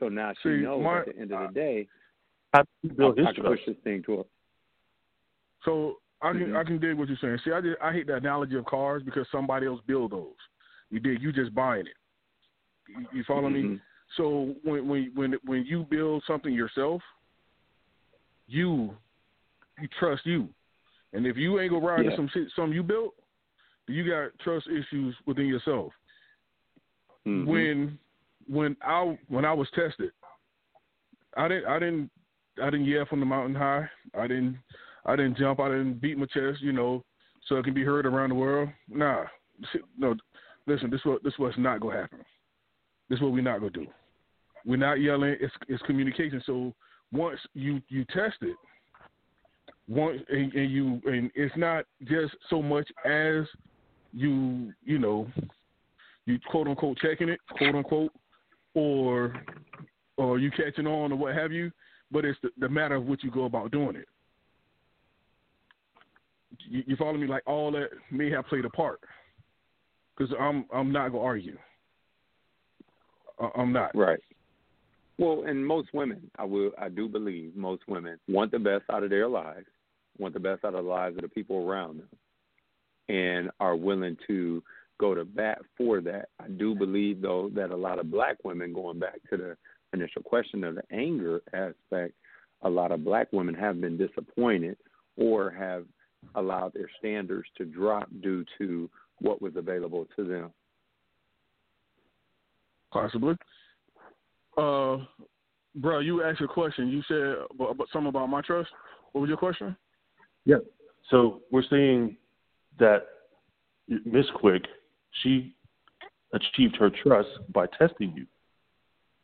So 0.00 0.08
now 0.08 0.32
she 0.42 0.48
See, 0.48 0.56
knows 0.62 0.82
my, 0.82 1.00
at 1.00 1.06
the 1.06 1.18
end 1.18 1.32
of 1.32 1.48
the 1.48 1.54
day, 1.54 1.88
I, 2.52 2.62
build 2.96 3.18
I, 3.20 3.32
push 3.40 3.60
this 3.66 3.76
thing 3.84 4.02
to 4.04 4.18
her. 4.18 4.22
So 5.64 5.96
I 6.22 6.32
can 6.32 6.40
mm-hmm. 6.40 6.56
I 6.56 6.64
can 6.64 6.78
dig 6.78 6.96
what 6.96 7.08
you're 7.08 7.18
saying. 7.20 7.38
See, 7.44 7.52
I 7.52 7.60
just, 7.60 7.76
I 7.82 7.92
hate 7.92 8.06
the 8.06 8.14
analogy 8.14 8.56
of 8.56 8.64
cars 8.64 9.02
because 9.04 9.26
somebody 9.30 9.66
else 9.66 9.80
build 9.86 10.12
those. 10.12 10.34
You 10.90 11.00
did. 11.00 11.22
You 11.22 11.32
just 11.32 11.54
buying 11.54 11.86
it. 11.86 11.96
You, 12.88 13.06
you 13.18 13.24
follow 13.26 13.48
mm-hmm. 13.48 13.72
me? 13.74 13.80
So 14.16 14.54
when 14.62 14.88
when 14.88 15.10
when 15.14 15.34
when 15.44 15.64
you 15.66 15.86
build 15.90 16.22
something 16.26 16.52
yourself, 16.52 17.02
you 18.46 18.94
you 19.80 19.88
trust 19.98 20.24
you, 20.24 20.48
and 21.12 21.26
if 21.26 21.36
you 21.36 21.60
ain't 21.60 21.72
gonna 21.72 21.84
ride 21.84 22.04
yeah. 22.04 22.16
some 22.16 22.30
shit 22.32 22.48
some 22.54 22.72
you 22.72 22.82
built, 22.82 23.14
you 23.88 24.08
got 24.08 24.30
trust 24.42 24.66
issues 24.68 25.16
within 25.26 25.46
yourself. 25.46 25.92
Mm-hmm. 27.26 27.50
When 27.50 27.98
when 28.48 28.76
I 28.82 29.18
when 29.28 29.44
I 29.44 29.52
was 29.52 29.68
tested, 29.74 30.10
I 31.36 31.48
didn't 31.48 31.66
I 31.66 31.78
didn't 31.78 32.10
I 32.62 32.70
didn't 32.70 32.86
yell 32.86 33.06
from 33.06 33.20
the 33.20 33.26
mountain 33.26 33.54
high. 33.54 33.88
I 34.18 34.26
didn't 34.26 34.58
I 35.06 35.16
didn't 35.16 35.38
jump. 35.38 35.60
I 35.60 35.68
didn't 35.68 36.00
beat 36.00 36.18
my 36.18 36.26
chest, 36.26 36.60
you 36.60 36.72
know, 36.72 37.04
so 37.48 37.56
it 37.56 37.64
can 37.64 37.74
be 37.74 37.84
heard 37.84 38.06
around 38.06 38.30
the 38.30 38.36
world. 38.36 38.68
Nah, 38.88 39.24
no. 39.98 40.14
Listen, 40.66 40.90
this 40.90 41.04
what 41.04 41.22
this 41.22 41.34
what's 41.36 41.58
not 41.58 41.80
gonna 41.80 42.00
happen. 42.00 42.20
This 43.08 43.18
is 43.18 43.22
what 43.22 43.32
we're 43.32 43.42
not 43.42 43.58
gonna 43.58 43.70
do. 43.70 43.86
We're 44.64 44.76
not 44.76 45.00
yelling. 45.00 45.36
It's 45.40 45.52
it's 45.68 45.82
communication. 45.82 46.42
So 46.46 46.72
once 47.12 47.38
you 47.52 47.82
you 47.88 48.04
test 48.06 48.36
it, 48.40 48.56
once 49.88 50.22
and, 50.30 50.52
and 50.54 50.70
you 50.70 51.00
and 51.04 51.30
it's 51.34 51.54
not 51.56 51.84
just 52.04 52.34
so 52.48 52.62
much 52.62 52.88
as 53.04 53.44
you 54.12 54.72
you 54.84 54.98
know 54.98 55.26
you 56.24 56.38
quote 56.50 56.66
unquote 56.66 56.96
checking 56.98 57.28
it 57.28 57.40
quote 57.58 57.74
unquote 57.74 58.12
or 58.74 59.34
or 60.16 60.38
you 60.38 60.50
catching 60.50 60.86
on 60.86 61.12
or 61.12 61.16
what 61.16 61.34
have 61.34 61.52
you 61.52 61.70
but 62.14 62.24
it's 62.24 62.38
the, 62.42 62.50
the 62.58 62.68
matter 62.68 62.94
of 62.94 63.06
what 63.06 63.22
you 63.22 63.30
go 63.30 63.44
about 63.44 63.72
doing 63.72 63.96
it. 63.96 64.08
You, 66.70 66.84
you 66.86 66.96
follow 66.96 67.14
me? 67.14 67.26
Like 67.26 67.42
all 67.46 67.72
that 67.72 67.88
may 68.10 68.30
have 68.30 68.46
played 68.46 68.64
a 68.64 68.70
part, 68.70 69.00
because 70.16 70.34
I'm 70.40 70.64
I'm 70.72 70.92
not 70.92 71.08
gonna 71.10 71.24
argue. 71.24 71.58
I'm 73.56 73.72
not. 73.72 73.90
Right. 73.96 74.20
Well, 75.18 75.44
and 75.46 75.64
most 75.64 75.88
women, 75.92 76.30
I 76.38 76.44
will, 76.44 76.70
I 76.78 76.88
do 76.88 77.08
believe 77.08 77.54
most 77.54 77.82
women 77.86 78.18
want 78.28 78.52
the 78.52 78.58
best 78.58 78.84
out 78.90 79.02
of 79.02 79.10
their 79.10 79.28
lives, 79.28 79.66
want 80.18 80.34
the 80.34 80.40
best 80.40 80.64
out 80.64 80.74
of 80.74 80.84
the 80.84 80.90
lives 80.90 81.16
of 81.16 81.22
the 81.22 81.28
people 81.28 81.68
around 81.68 82.00
them, 82.00 82.08
and 83.08 83.50
are 83.60 83.76
willing 83.76 84.16
to 84.28 84.62
go 84.98 85.14
to 85.14 85.24
bat 85.24 85.58
for 85.76 86.00
that. 86.00 86.28
I 86.40 86.48
do 86.48 86.74
believe, 86.74 87.20
though, 87.20 87.50
that 87.54 87.70
a 87.70 87.76
lot 87.76 87.98
of 87.98 88.10
black 88.10 88.36
women, 88.44 88.72
going 88.72 88.98
back 88.98 89.20
to 89.30 89.36
the 89.36 89.56
initial 89.92 90.22
question 90.22 90.64
of 90.64 90.76
the 90.76 90.82
anger 90.90 91.42
aspect, 91.52 92.14
a 92.62 92.68
lot 92.68 92.92
of 92.92 93.04
black 93.04 93.28
women 93.32 93.54
have 93.54 93.80
been 93.80 93.96
disappointed 93.96 94.76
or 95.16 95.50
have 95.50 95.84
allowed 96.34 96.72
their 96.72 96.90
standards 96.98 97.48
to 97.58 97.64
drop 97.64 98.08
due 98.22 98.44
to 98.58 98.88
what 99.20 99.42
was 99.42 99.52
available 99.56 100.06
to 100.16 100.24
them. 100.24 100.50
Possibly. 102.90 103.34
Uh, 104.56 104.98
bro, 105.74 105.98
you 105.98 106.22
asked 106.22 106.40
a 106.40 106.46
question. 106.46 106.88
You 106.88 107.02
said 107.08 107.44
about, 107.50 107.76
something 107.92 108.08
about 108.08 108.28
my 108.28 108.40
trust. 108.40 108.70
What 109.12 109.20
was 109.20 109.28
your 109.28 109.36
question? 109.36 109.76
Yeah. 110.44 110.58
So 111.10 111.42
we're 111.50 111.64
seeing 111.68 112.16
that 112.78 113.06
Miss 113.88 114.26
Quick, 114.36 114.62
she 115.22 115.54
achieved 116.32 116.76
her 116.76 116.90
trust 117.02 117.28
by 117.52 117.66
testing 117.78 118.12
you. 118.16 118.26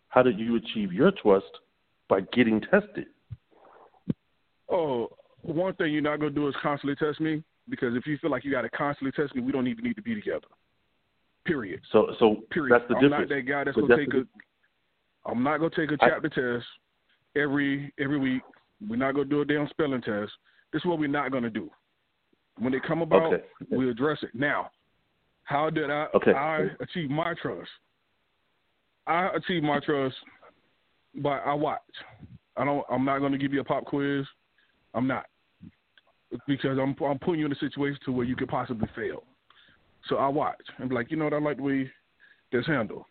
How 0.09 0.23
did 0.23 0.39
you 0.39 0.57
achieve 0.57 0.93
your 0.93 1.11
trust 1.11 1.47
by 2.09 2.21
getting 2.33 2.61
tested? 2.61 3.07
Oh, 4.69 5.09
one 5.43 5.75
thing 5.75 5.93
you're 5.93 6.03
not 6.03 6.21
gonna 6.21 6.31
do 6.31 6.49
is 6.49 6.55
constantly 6.63 6.97
test 6.97 7.21
me 7.21 7.43
because 7.69 7.95
if 7.97 8.07
you 8.07 8.19
feel 8.19 8.31
like 8.31 8.45
you 8.45 8.51
got 8.51 8.63
to 8.63 8.71
constantly 8.71 9.13
test 9.13 9.35
me, 9.35 9.43
we 9.43 9.53
don't 9.53 9.67
even 9.67 9.85
need 9.85 9.97
to 9.97 10.03
be 10.03 10.15
together. 10.15 10.47
Period. 11.45 11.81
So, 11.93 12.15
so 12.19 12.37
period. 12.51 12.73
that's 12.75 12.89
the 12.89 12.97
I'm 12.97 13.03
difference. 13.03 13.31
not 13.31 13.37
that 13.37 13.43
guy 13.43 13.65
that's 13.65 13.77
gonna 13.77 13.97
take 13.97 14.13
a. 14.15 14.23
I'm 15.27 15.43
not 15.43 15.59
gonna 15.59 15.71
take 15.71 15.91
a 15.91 15.97
chapter 15.97 16.31
I, 16.33 16.59
test 16.59 16.67
every 17.37 17.93
every 17.99 18.19
week. 18.19 18.43
We're 18.87 18.97
not 18.97 19.13
gonna 19.13 19.27
do 19.27 19.41
a 19.41 19.45
damn 19.45 19.69
spelling 19.69 20.03
test. 20.03 20.33
This 20.73 20.81
is 20.81 20.87
what 20.87 20.99
we're 20.99 21.09
not 21.09 21.33
gonna 21.33 21.51
do. 21.51 21.71
When 22.59 22.73
they 22.73 22.81
come 22.81 23.01
about, 23.01 23.33
okay. 23.33 23.45
we 23.71 23.89
address 23.89 24.19
it. 24.23 24.31
Now, 24.35 24.71
how 25.45 25.71
did 25.71 25.91
I 25.91 26.07
okay. 26.15 26.33
I 26.33 26.69
achieve 26.81 27.11
my 27.11 27.35
trust? 27.41 27.71
I 29.07 29.31
achieve 29.35 29.63
my 29.63 29.81
trust 29.81 30.15
by 31.17 31.39
I 31.39 31.55
watch. 31.55 31.81
I 32.57 32.65
don't. 32.65 32.85
I'm 32.91 33.05
not 33.05 33.19
going 33.19 33.33
to 33.33 33.39
give 33.39 33.53
you 33.53 33.61
a 33.61 33.65
pop 33.65 33.85
quiz. 33.85 34.27
I'm 34.95 35.07
not 35.07 35.27
because 36.47 36.79
I'm 36.79 36.95
I'm 37.05 37.19
putting 37.19 37.41
you 37.41 37.47
in 37.47 37.53
a 37.53 37.57
situation 37.57 37.99
to 38.05 38.13
where 38.13 38.27
you 38.27 38.37
could 38.37 38.49
possibly 38.49 38.89
fail. 38.95 39.25
So 40.09 40.17
I 40.17 40.29
watch 40.29 40.61
and 40.79 40.89
be 40.89 40.95
like, 40.95 41.11
you 41.11 41.17
know 41.17 41.25
what, 41.25 41.35
I 41.35 41.39
like 41.39 41.59
the 41.59 41.63
way 41.63 41.91
this 42.53 42.67
handled. 42.67 43.05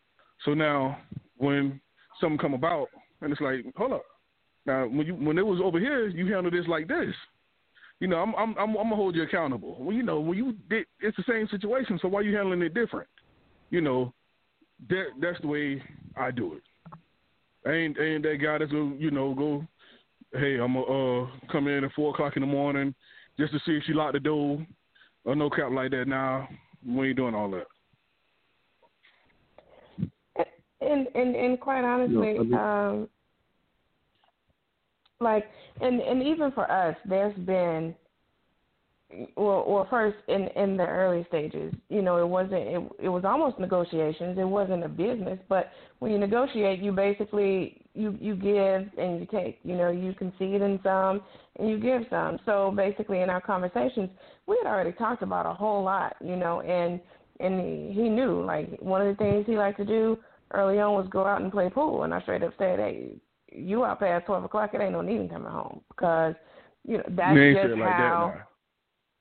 So 0.45 0.53
now 0.53 0.97
when 1.37 1.79
something 2.19 2.37
come 2.37 2.53
about 2.53 2.87
and 3.21 3.31
it's 3.31 3.41
like, 3.41 3.65
hold 3.75 3.93
up. 3.93 4.05
Now 4.65 4.87
when 4.87 5.05
you 5.05 5.15
when 5.15 5.37
it 5.37 5.45
was 5.45 5.59
over 5.63 5.79
here, 5.79 6.07
you 6.07 6.31
handle 6.33 6.51
this 6.51 6.67
like 6.67 6.87
this. 6.87 7.13
You 7.99 8.07
know, 8.07 8.17
I'm 8.17 8.33
I'm 8.35 8.57
I'm, 8.57 8.69
I'm 8.69 8.75
gonna 8.75 8.95
hold 8.95 9.15
you 9.15 9.23
accountable. 9.23 9.75
Well, 9.79 9.95
you 9.95 10.03
know, 10.03 10.19
when 10.21 10.37
you 10.37 10.55
did, 10.69 10.85
it's 11.01 11.17
the 11.17 11.23
same 11.27 11.47
situation. 11.49 11.99
So 12.01 12.07
why 12.07 12.19
are 12.19 12.23
you 12.23 12.35
handling 12.35 12.61
it 12.61 12.73
different? 12.73 13.07
You 13.69 13.81
know, 13.81 14.13
that 14.89 15.07
that's 15.21 15.39
the 15.41 15.47
way 15.47 15.83
I 16.15 16.31
do 16.31 16.55
it. 16.55 16.63
I 17.65 17.73
ain't 17.73 17.99
ain't 17.99 18.23
that 18.23 18.37
guy 18.41 18.57
that's 18.57 18.71
gonna 18.71 18.95
you 18.95 19.11
know 19.11 19.33
go, 19.33 19.67
hey, 20.33 20.59
I'm 20.59 20.73
gonna 20.73 21.23
uh, 21.23 21.27
come 21.51 21.67
in 21.67 21.83
at 21.83 21.91
four 21.93 22.13
o'clock 22.13 22.37
in 22.37 22.41
the 22.41 22.47
morning 22.47 22.95
just 23.37 23.51
to 23.51 23.59
see 23.65 23.73
if 23.73 23.83
she 23.85 23.93
locked 23.93 24.13
the 24.13 24.19
door 24.19 24.65
or 25.25 25.35
no 25.35 25.49
crap 25.49 25.71
like 25.71 25.91
that. 25.91 26.07
Now 26.07 26.47
nah, 26.85 26.95
we 26.95 27.09
ain't 27.09 27.17
doing 27.17 27.35
all 27.35 27.51
that. 27.51 27.67
And 30.81 31.07
and 31.13 31.35
and 31.35 31.59
quite 31.59 31.83
honestly, 31.83 32.15
no, 32.15 32.39
I 32.39 32.43
mean, 32.43 32.53
um, 32.53 33.09
like 35.19 35.45
and 35.81 35.99
and 35.99 36.23
even 36.23 36.51
for 36.51 36.69
us, 36.71 36.95
there's 37.05 37.35
been 37.39 37.93
well, 39.35 39.65
well, 39.67 39.87
first 39.89 40.17
in 40.27 40.47
in 40.55 40.77
the 40.77 40.85
early 40.85 41.25
stages, 41.27 41.73
you 41.89 42.01
know, 42.01 42.17
it 42.17 42.27
wasn't. 42.27 42.53
It, 42.53 42.91
it 43.01 43.09
was 43.09 43.25
almost 43.25 43.59
negotiations. 43.59 44.37
It 44.37 44.47
wasn't 44.47 44.83
a 44.83 44.87
business, 44.87 45.39
but 45.49 45.71
when 45.97 46.11
you 46.11 46.19
negotiate, 46.19 46.79
you 46.79 46.91
basically 46.91 47.81
you 47.95 48.17
you 48.21 48.35
give 48.35 48.87
and 48.97 49.19
you 49.19 49.27
take. 49.31 49.59
You 49.63 49.75
know, 49.75 49.89
you 49.89 50.13
concede 50.13 50.61
in 50.61 50.79
some 50.83 51.21
and 51.57 51.69
you 51.69 51.79
give 51.79 52.03
some. 52.09 52.37
So 52.45 52.71
basically, 52.75 53.21
in 53.21 53.29
our 53.29 53.41
conversations, 53.41 54.09
we 54.45 54.57
had 54.63 54.69
already 54.69 54.91
talked 54.93 55.23
about 55.23 55.47
a 55.47 55.53
whole 55.53 55.83
lot. 55.83 56.15
You 56.23 56.35
know, 56.35 56.61
and 56.61 57.01
and 57.39 57.59
he, 57.59 58.03
he 58.03 58.09
knew 58.09 58.45
like 58.45 58.77
one 58.79 59.01
of 59.01 59.07
the 59.07 59.21
things 59.21 59.45
he 59.47 59.57
liked 59.57 59.79
to 59.79 59.85
do 59.85 60.19
early 60.53 60.79
on 60.79 60.93
was 60.93 61.07
go 61.09 61.25
out 61.25 61.41
and 61.41 61.51
play 61.51 61.69
pool. 61.69 62.03
And 62.03 62.13
I 62.13 62.21
straight 62.21 62.43
up 62.43 62.53
said, 62.59 62.79
hey, 62.79 63.09
you 63.51 63.85
out 63.85 63.99
past 63.99 64.25
twelve 64.25 64.43
o'clock, 64.43 64.71
it 64.73 64.81
ain't 64.81 64.91
no 64.91 65.01
need 65.01 65.21
in 65.21 65.29
coming 65.29 65.51
home 65.51 65.81
because 65.89 66.35
you 66.85 66.97
know 66.97 67.03
that's 67.09 67.35
just 67.35 67.79
how. 67.79 68.33
Like 68.35 68.45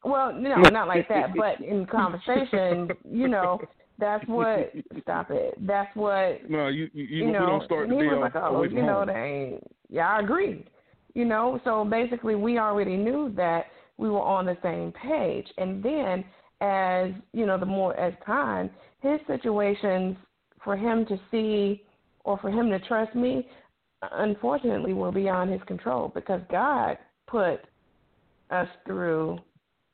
well, 0.05 0.33
no, 0.33 0.57
not 0.73 0.89
like 0.89 1.09
that, 1.09 1.35
but 1.37 1.61
in 1.61 1.87
conversation, 1.87 2.89
you 3.11 3.29
know, 3.29 3.61
that's 3.99 4.27
what. 4.27 4.73
Stop 5.03 5.31
it. 5.31 5.55
That's 5.67 5.95
what. 5.95 6.49
No, 6.49 6.69
you 6.69 6.89
you, 6.93 7.05
you 7.05 7.33
know. 7.33 7.47
don't 7.47 7.65
start 7.65 7.89
the 7.89 7.95
day 7.97 8.07
was 8.07 8.31
like, 8.35 8.43
oh, 8.43 8.63
you 8.63 8.83
know, 8.83 9.05
they 9.07 9.13
ain't. 9.53 9.65
Yeah, 9.89 10.09
I 10.09 10.21
agree. 10.21 10.65
You 11.15 11.25
know, 11.25 11.61
so 11.65 11.85
basically, 11.85 12.35
we 12.35 12.59
already 12.59 12.97
knew 12.97 13.33
that 13.37 13.67
we 13.97 14.09
were 14.09 14.23
on 14.23 14.47
the 14.47 14.57
same 14.63 14.93
page, 14.93 15.49
and 15.59 15.83
then 15.83 16.25
as 16.61 17.11
you 17.33 17.47
know, 17.47 17.59
the 17.59 17.67
more 17.67 17.99
as 17.99 18.13
time, 18.25 18.71
his 19.01 19.19
situations 19.27 20.17
for 20.63 20.77
him 20.77 21.07
to 21.07 21.19
see 21.31 21.83
or 22.25 22.39
for 22.39 22.51
him 22.51 22.69
to 22.71 22.79
trust 22.81 23.15
me, 23.15 23.49
unfortunately, 24.03 24.93
were 24.93 25.12
beyond 25.12 25.51
his 25.51 25.62
control 25.66 26.11
because 26.15 26.41
God 26.51 26.99
put 27.27 27.61
us 28.51 28.69
through 28.87 29.39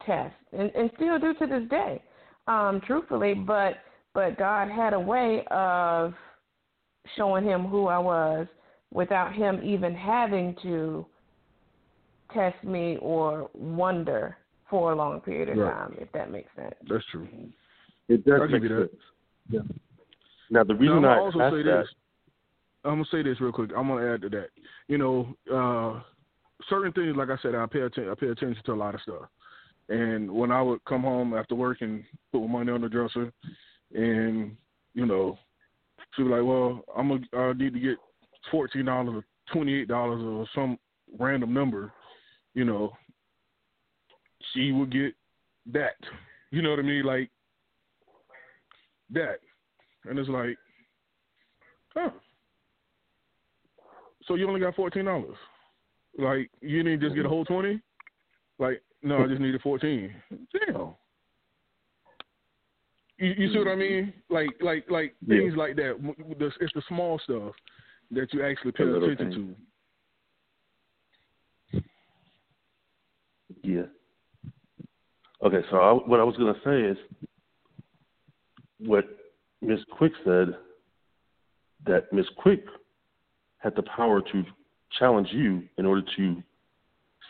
tests, 0.05 0.37
and, 0.53 0.71
and 0.75 0.91
still 0.97 1.19
do 1.19 1.35
to 1.35 1.47
this 1.47 1.69
day, 1.71 2.03
um, 2.47 2.81
truthfully. 2.87 3.35
But 3.35 3.75
but 4.13 4.39
God 4.39 4.69
had 4.69 4.93
a 4.93 5.01
way 5.01 5.45
of 5.51 6.15
showing 7.17 7.45
him 7.45 7.65
who 7.65 7.87
I 7.87 7.99
was 7.99 8.47
without 8.93 9.35
him 9.35 9.61
even 9.65 9.95
having 9.95 10.55
to 10.63 11.05
test 12.33 12.63
me 12.65 12.97
or 13.01 13.51
wonder 13.55 14.37
for 14.71 14.93
a 14.93 14.97
long 14.97 15.21
period 15.21 15.49
of 15.51 15.57
right. 15.57 15.73
time, 15.73 15.95
if 15.99 16.11
that 16.13 16.31
makes 16.31 16.49
sense. 16.57 16.75
That's 16.89 17.05
true. 17.11 17.29
It 18.09 18.25
does 18.25 18.41
I'll 18.41 18.49
make 18.49 18.63
sense. 18.63 18.91
Yeah. 19.49 19.61
Now 20.51 20.65
the 20.65 20.75
reason 20.75 21.03
now, 21.03 21.15
I 21.15 21.19
also 21.19 21.39
say 21.39 21.63
that, 21.63 21.83
this. 21.83 21.89
I'm 22.85 22.97
gonna 22.97 23.05
say 23.11 23.23
this 23.23 23.41
real 23.41 23.53
quick. 23.53 23.71
I'm 23.77 23.89
gonna 23.89 24.15
add 24.15 24.23
to 24.23 24.29
that. 24.31 24.49
You 24.89 24.99
know, 24.99 25.35
uh, 25.53 26.03
certain 26.69 26.93
things, 26.93 27.17
like 27.17 27.31
I 27.31 27.41
said, 27.43 27.55
I 27.55 27.67
pay 27.67 27.81
attention. 27.81 28.11
I 28.11 28.15
pay 28.15 28.29
attention 28.29 28.63
to 28.65 28.73
a 28.73 28.75
lot 28.75 28.95
of 28.95 29.01
stuff. 29.01 29.23
And 29.89 30.31
when 30.31 30.51
I 30.51 30.63
would 30.63 30.85
come 30.85 31.03
home 31.03 31.35
after 31.35 31.55
work 31.55 31.79
and 31.81 32.05
put 32.33 32.41
my 32.43 32.59
money 32.59 32.73
on 32.73 32.81
the 32.81 32.89
dresser, 32.89 33.33
and 33.95 34.57
you 34.95 35.07
know, 35.07 35.39
she 36.15 36.23
was 36.23 36.31
like, 36.31 36.45
"Well, 36.45 36.85
I'm 36.97 37.09
gonna 37.09 37.51
I 37.51 37.53
need 37.55 37.75
to 37.75 37.81
get 37.81 37.97
fourteen 38.51 38.87
dollars 38.87 39.15
or 39.17 39.25
twenty 39.53 39.75
eight 39.75 39.89
dollars 39.89 40.23
or 40.23 40.47
some 40.55 40.79
random 41.19 41.53
number," 41.53 41.93
you 42.55 42.65
know, 42.65 42.93
she 44.53 44.73
would 44.73 44.93
get 44.93 45.15
that. 45.73 45.97
You 46.51 46.63
know 46.63 46.71
what 46.71 46.79
I 46.79 46.83
mean? 46.83 47.05
Like 47.05 47.31
that, 49.11 49.41
and 50.05 50.19
it's 50.19 50.29
like, 50.29 50.57
huh? 51.95 52.11
So 54.27 54.35
you 54.35 54.49
only 54.49 54.61
got 54.61 54.75
fourteen 54.75 55.05
dollars? 55.05 55.37
Like 56.19 56.51
you 56.61 56.83
didn't 56.83 57.01
just 57.01 57.15
get 57.15 57.27
a 57.27 57.29
whole 57.29 57.45
twenty? 57.45 57.81
Like 58.59 58.83
no, 59.05 59.23
I 59.23 59.27
just 59.27 59.41
needed 59.41 59.61
14. 59.61 60.15
Damn. 60.31 60.95
You, 63.19 63.35
you 63.37 63.53
see 63.53 63.59
what 63.59 63.69
I 63.69 63.77
mean? 63.77 64.15
Like, 64.31 64.49
like, 64.63 64.87
like 64.91 65.15
yeah. 65.27 65.41
things 65.41 65.55
like 65.57 65.77
that. 65.77 65.97
It's 66.61 66.73
the 66.75 66.83
small 66.89 67.21
stuff 67.23 67.53
that 68.11 68.33
you 68.33 68.43
actually 68.43 68.73
pay 68.73 68.85
attention 68.85 69.57
to. 71.73 71.83
Yeah. 73.63 73.83
Okay, 75.45 75.61
so 75.71 75.77
I, 75.77 75.93
what 75.93 76.21
I 76.21 76.25
was 76.25 76.37
going 76.37 76.55
to 76.55 76.61
say 76.65 76.81
is 76.91 76.97
what 78.79 79.05
Miss 79.61 79.81
Quick 79.93 80.13
said 80.25 80.57
that 81.87 82.11
Miss 82.11 82.27
Quick 82.39 82.65
had 83.65 83.75
the 83.75 83.83
power 83.83 84.21
to 84.21 84.45
challenge 84.99 85.29
you 85.33 85.63
in 85.79 85.87
order 85.87 86.03
to 86.17 86.43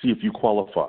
see 0.03 0.09
if 0.09 0.19
you 0.21 0.33
qualify. 0.33 0.89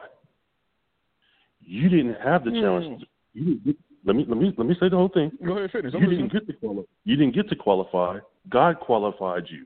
You 1.62 1.88
didn't 1.88 2.16
have 2.16 2.44
the 2.44 2.52
challenge. 2.52 3.02
Mm. 3.02 3.08
You 3.34 3.44
didn't 3.46 3.66
get, 3.66 3.76
let 4.06 4.16
me 4.16 4.26
let 4.28 4.38
me 4.38 4.54
let 4.58 4.68
me 4.68 4.76
say 4.80 4.90
the 4.90 4.98
whole 4.98 5.10
thing. 5.10 5.32
Go 5.46 5.58
ahead, 5.58 5.72
finish. 5.72 5.94
I'm 5.96 6.04
you 6.04 6.10
didn't 6.10 6.32
get 6.32 6.48
to 6.48 6.54
qualify. 6.54 6.88
You 7.06 7.16
didn't 7.16 7.36
get 7.36 7.50
to 7.50 7.56
qualify. 7.56 8.18
God 8.50 8.80
qualified 8.80 9.46
you. 9.50 9.66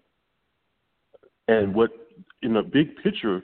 And 1.47 1.73
what 1.73 1.91
in 2.43 2.53
the 2.53 2.61
big 2.61 2.95
picture, 3.01 3.43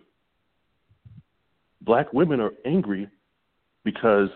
black 1.81 2.11
women 2.13 2.39
are 2.39 2.51
angry 2.65 3.09
because 3.83 4.29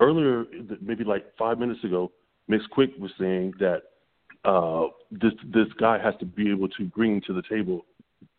earlier, 0.00 0.44
maybe 0.80 1.04
like 1.04 1.24
five 1.38 1.58
minutes 1.58 1.82
ago, 1.84 2.10
Miss 2.48 2.62
Quick 2.70 2.90
was 2.98 3.10
saying 3.18 3.54
that 3.60 3.82
uh, 4.44 4.86
this 5.10 5.32
this 5.52 5.68
guy 5.78 5.98
has 5.98 6.14
to 6.20 6.26
be 6.26 6.50
able 6.50 6.68
to 6.68 6.84
bring 6.84 7.20
to 7.22 7.32
the 7.32 7.42
table 7.48 7.84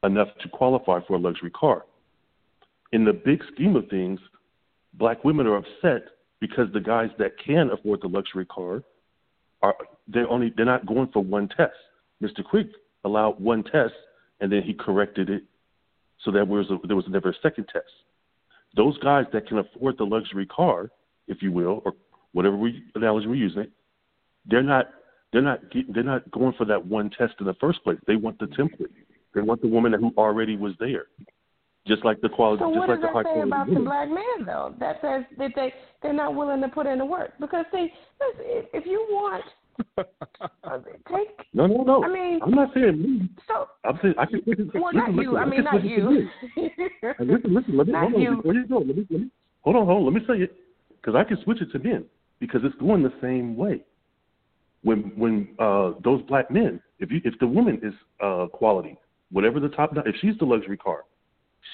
enough 0.04 0.28
to 0.42 0.50
qualify 0.50 1.00
for 1.08 1.16
a 1.16 1.20
luxury 1.20 1.52
car. 1.52 1.86
In 2.92 3.06
the 3.06 3.14
big 3.14 3.42
scheme 3.54 3.76
of 3.76 3.88
things, 3.90 4.20
black 4.94 5.24
women 5.24 5.48
are 5.48 5.58
upset 5.58 6.04
because 6.40 6.68
the 6.74 6.80
guys 6.80 7.10
that 7.18 7.32
can 7.44 7.72
afford 7.72 8.02
the 8.02 8.08
luxury 8.08 8.46
car 8.46 8.84
are 9.62 9.76
they're 10.08 10.30
only 10.30 10.54
they're 10.56 10.66
not 10.66 10.86
going 10.86 11.10
for 11.12 11.24
one 11.24 11.50
test. 11.50 11.74
Mr. 12.22 12.44
Quick 12.44 12.68
allowed 13.04 13.40
one 13.40 13.64
test 13.64 13.94
and 14.40 14.52
then 14.52 14.62
he 14.62 14.74
corrected 14.74 15.30
it 15.30 15.44
so 16.24 16.32
that 16.32 16.38
there 16.38 16.46
was, 16.46 16.70
a, 16.70 16.88
there 16.88 16.96
was 16.96 17.06
never 17.08 17.30
a 17.30 17.34
second 17.42 17.68
test. 17.72 17.86
Those 18.76 18.98
guys 19.00 19.26
that 19.34 19.48
can 19.48 19.60
afford 19.60 19.98
the 19.98 20.06
luxury 20.06 20.46
car, 20.46 20.90
if 21.28 21.42
you 21.42 21.52
will, 21.52 21.82
or 21.86 21.94
whatever 22.34 22.58
we, 22.58 22.84
analogy 22.96 23.28
we're 23.28 23.36
using, 23.36 23.68
they're 24.46 24.64
not 24.64 24.88
they're 25.36 25.42
not 25.42 25.60
they're 25.90 26.02
not 26.02 26.32
going 26.32 26.54
for 26.54 26.64
that 26.64 26.86
one 26.86 27.10
test 27.10 27.34
in 27.42 27.46
the 27.46 27.56
first 27.56 27.84
place. 27.84 27.98
They 28.08 28.16
want 28.16 28.40
the 28.40 28.46
template. 28.46 28.88
They 29.34 29.42
want 29.42 29.62
the 29.62 29.68
woman 29.68 29.92
who 29.92 30.14
already 30.18 30.56
was 30.56 30.72
there. 30.80 31.08
Just 31.86 32.06
like 32.06 32.22
the 32.22 32.30
quality, 32.30 32.64
so 32.64 32.70
just 32.70 32.80
what 32.80 32.88
like 32.88 33.02
does 33.02 33.10
the 33.10 33.14
high 33.14 33.24
that 33.24 33.34
say 33.36 33.42
about 33.42 33.68
women. 33.68 33.84
the 33.84 33.90
black 33.90 34.08
man 34.08 34.46
though? 34.46 34.74
That 34.80 34.96
says 35.02 35.26
that 35.38 35.52
they 35.58 35.74
they're 36.02 36.14
not 36.14 36.36
willing 36.36 36.62
to 36.62 36.70
put 36.70 36.88
in 36.88 37.00
the 37.00 37.06
work 37.06 37.34
because 37.42 37.66
see, 37.74 37.90
if 38.74 38.86
you 38.86 39.06
want 39.10 39.44
uh, 39.98 40.78
take 41.12 41.46
no 41.54 41.68
no 41.68 41.84
no. 41.84 42.04
I 42.06 42.08
mean, 42.08 42.40
I'm 42.42 42.52
not 42.52 42.74
saying 42.74 43.02
me. 43.02 43.30
So 43.46 43.68
I'm 43.84 44.00
saying 44.02 44.14
I 44.18 44.26
can. 44.28 44.42
Listen, 44.48 44.72
well, 44.74 44.92
listen, 44.94 45.16
not 45.16 45.22
you. 45.22 45.32
listen, 45.32 45.38
I 45.38 45.46
mean, 45.46 45.64
not 45.66 45.84
you. 45.84 46.30
listen, 47.20 47.54
listen. 47.54 47.78
Let 47.78 47.88
me 47.88 47.94
not 47.94 48.04
hold 48.04 48.16
on 48.16 48.22
you. 48.22 48.36
before 48.38 48.54
you 48.54 48.68
go. 48.68 48.78
Let 48.78 48.88
me, 48.88 49.08
let 49.10 49.20
me 49.20 49.30
hold 49.64 49.76
on, 49.76 49.86
hold 49.86 50.08
on. 50.08 50.14
Let 50.14 50.14
me 50.14 50.22
say 50.26 50.44
it 50.44 50.56
because 50.96 51.14
I 51.14 51.26
can 51.26 51.44
switch 51.44 51.62
it 51.62 51.74
to 51.74 51.80
men 51.80 52.06
because 52.40 52.62
it's 52.64 52.76
going 52.76 53.04
the 53.04 53.14
same 53.22 53.58
way. 53.58 53.84
When 54.86 55.00
when 55.18 55.48
uh, 55.58 55.94
those 56.04 56.22
black 56.28 56.52
men, 56.52 56.80
if 57.00 57.10
you 57.10 57.20
if 57.24 57.34
the 57.40 57.48
woman 57.48 57.80
is 57.82 57.94
uh, 58.24 58.46
quality, 58.54 58.96
whatever 59.32 59.60
the 59.60 59.70
top, 59.70 59.94
if 60.06 60.16
she's 60.22 60.38
the 60.38 60.46
luxury 60.46 60.78
car, 60.78 61.06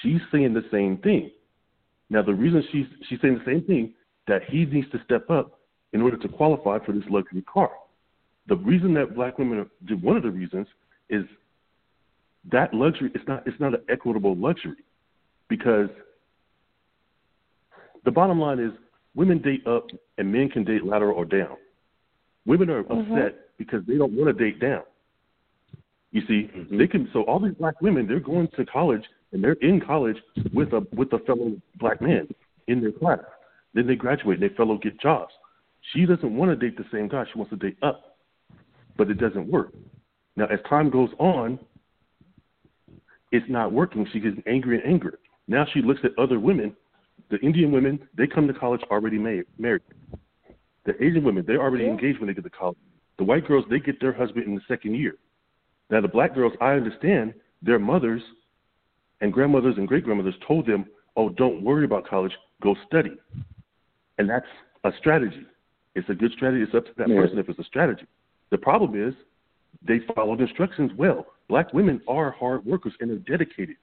she's 0.00 0.22
saying 0.32 0.54
the 0.54 0.64
same 0.72 0.96
thing. 0.96 1.30
Now 2.08 2.22
the 2.22 2.32
reason 2.32 2.64
she's 2.72 2.86
she's 3.10 3.18
saying 3.20 3.38
the 3.44 3.52
same 3.52 3.64
thing 3.64 3.92
that 4.28 4.44
he 4.48 4.64
needs 4.64 4.90
to 4.92 4.98
step 5.04 5.28
up 5.28 5.60
in 5.92 6.00
order 6.00 6.16
to 6.16 6.28
qualify 6.28 6.78
for 6.86 6.92
this 6.92 7.04
luxury 7.10 7.42
car. 7.42 7.70
The 8.48 8.56
reason 8.56 8.94
that 8.94 9.14
black 9.14 9.38
women 9.38 9.58
are 9.58 9.96
one 9.96 10.16
of 10.16 10.22
the 10.22 10.30
reasons 10.30 10.66
is 11.10 11.24
that 12.50 12.72
luxury 12.72 13.10
it's 13.14 13.28
not 13.28 13.46
it's 13.46 13.60
not 13.60 13.74
an 13.74 13.82
equitable 13.90 14.34
luxury 14.36 14.84
because 15.48 15.90
the 18.06 18.10
bottom 18.10 18.40
line 18.40 18.58
is 18.58 18.72
women 19.14 19.42
date 19.42 19.66
up 19.66 19.88
and 20.16 20.32
men 20.32 20.48
can 20.48 20.64
date 20.64 20.86
lateral 20.86 21.14
or 21.14 21.26
down. 21.26 21.58
Women 22.46 22.70
are 22.70 22.82
mm-hmm. 22.82 23.12
upset 23.12 23.36
because 23.58 23.82
they 23.86 23.96
don't 23.96 24.12
want 24.12 24.36
to 24.36 24.44
date 24.44 24.60
down. 24.60 24.82
You 26.10 26.22
see, 26.26 26.50
mm-hmm. 26.54 26.78
they 26.78 26.86
can 26.86 27.08
so 27.12 27.22
all 27.22 27.40
these 27.40 27.54
black 27.54 27.80
women 27.80 28.06
they're 28.06 28.20
going 28.20 28.48
to 28.56 28.66
college 28.66 29.02
and 29.32 29.42
they're 29.42 29.56
in 29.62 29.80
college 29.80 30.16
with 30.52 30.72
a 30.72 30.86
with 30.94 31.12
a 31.12 31.18
fellow 31.20 31.52
black 31.78 32.00
man 32.00 32.28
in 32.68 32.80
their 32.80 32.92
class. 32.92 33.20
Then 33.74 33.86
they 33.86 33.94
graduate 33.94 34.40
and 34.40 34.50
they 34.50 34.54
fellow 34.54 34.78
get 34.78 35.00
jobs. 35.00 35.32
She 35.92 36.06
doesn't 36.06 36.36
want 36.36 36.50
to 36.50 36.56
date 36.56 36.76
the 36.76 36.84
same 36.92 37.08
guy. 37.08 37.24
She 37.32 37.38
wants 37.38 37.50
to 37.50 37.56
date 37.56 37.76
up, 37.82 38.16
but 38.96 39.10
it 39.10 39.18
doesn't 39.18 39.50
work. 39.50 39.72
Now, 40.36 40.46
as 40.46 40.60
time 40.68 40.90
goes 40.90 41.10
on, 41.18 41.58
it's 43.32 43.46
not 43.48 43.72
working. 43.72 44.06
She 44.12 44.20
gets 44.20 44.36
angry 44.46 44.80
and 44.80 44.86
angry. 44.86 45.12
Now 45.48 45.66
she 45.72 45.82
looks 45.82 46.00
at 46.04 46.12
other 46.18 46.38
women. 46.38 46.76
The 47.30 47.38
Indian 47.38 47.72
women, 47.72 47.98
they 48.16 48.26
come 48.26 48.46
to 48.46 48.54
college 48.54 48.82
already 48.90 49.18
made, 49.18 49.44
married. 49.58 49.82
The 50.84 51.02
Asian 51.02 51.24
women, 51.24 51.44
they're 51.46 51.60
already 51.60 51.84
yeah. 51.84 51.90
engaged 51.90 52.18
when 52.18 52.28
they 52.28 52.34
get 52.34 52.44
to 52.44 52.50
college. 52.50 52.78
The 53.18 53.24
white 53.24 53.46
girls, 53.46 53.64
they 53.70 53.78
get 53.78 54.00
their 54.00 54.12
husband 54.12 54.46
in 54.46 54.54
the 54.54 54.60
second 54.66 54.94
year. 54.94 55.14
Now, 55.90 56.00
the 56.00 56.08
black 56.08 56.34
girls, 56.34 56.52
I 56.60 56.72
understand 56.72 57.34
their 57.62 57.78
mothers 57.78 58.22
and 59.20 59.32
grandmothers 59.32 59.76
and 59.76 59.86
great 59.86 60.04
grandmothers 60.04 60.34
told 60.46 60.66
them, 60.66 60.86
oh, 61.16 61.28
don't 61.28 61.62
worry 61.62 61.84
about 61.84 62.06
college, 62.06 62.32
go 62.62 62.74
study. 62.86 63.12
And 64.18 64.28
that's 64.28 64.46
a 64.84 64.90
strategy. 64.98 65.46
It's 65.94 66.08
a 66.08 66.14
good 66.14 66.32
strategy. 66.32 66.62
It's 66.62 66.74
up 66.74 66.86
to 66.86 66.92
that 66.96 67.08
yeah. 67.08 67.16
person 67.16 67.38
if 67.38 67.48
it's 67.48 67.58
a 67.58 67.64
strategy. 67.64 68.06
The 68.50 68.58
problem 68.58 69.00
is 69.00 69.14
they 69.86 70.00
followed 70.14 70.40
instructions 70.40 70.90
well. 70.96 71.26
Black 71.48 71.72
women 71.72 72.00
are 72.08 72.30
hard 72.30 72.64
workers 72.64 72.94
and 73.00 73.10
they're 73.10 73.18
dedicated. 73.18 73.76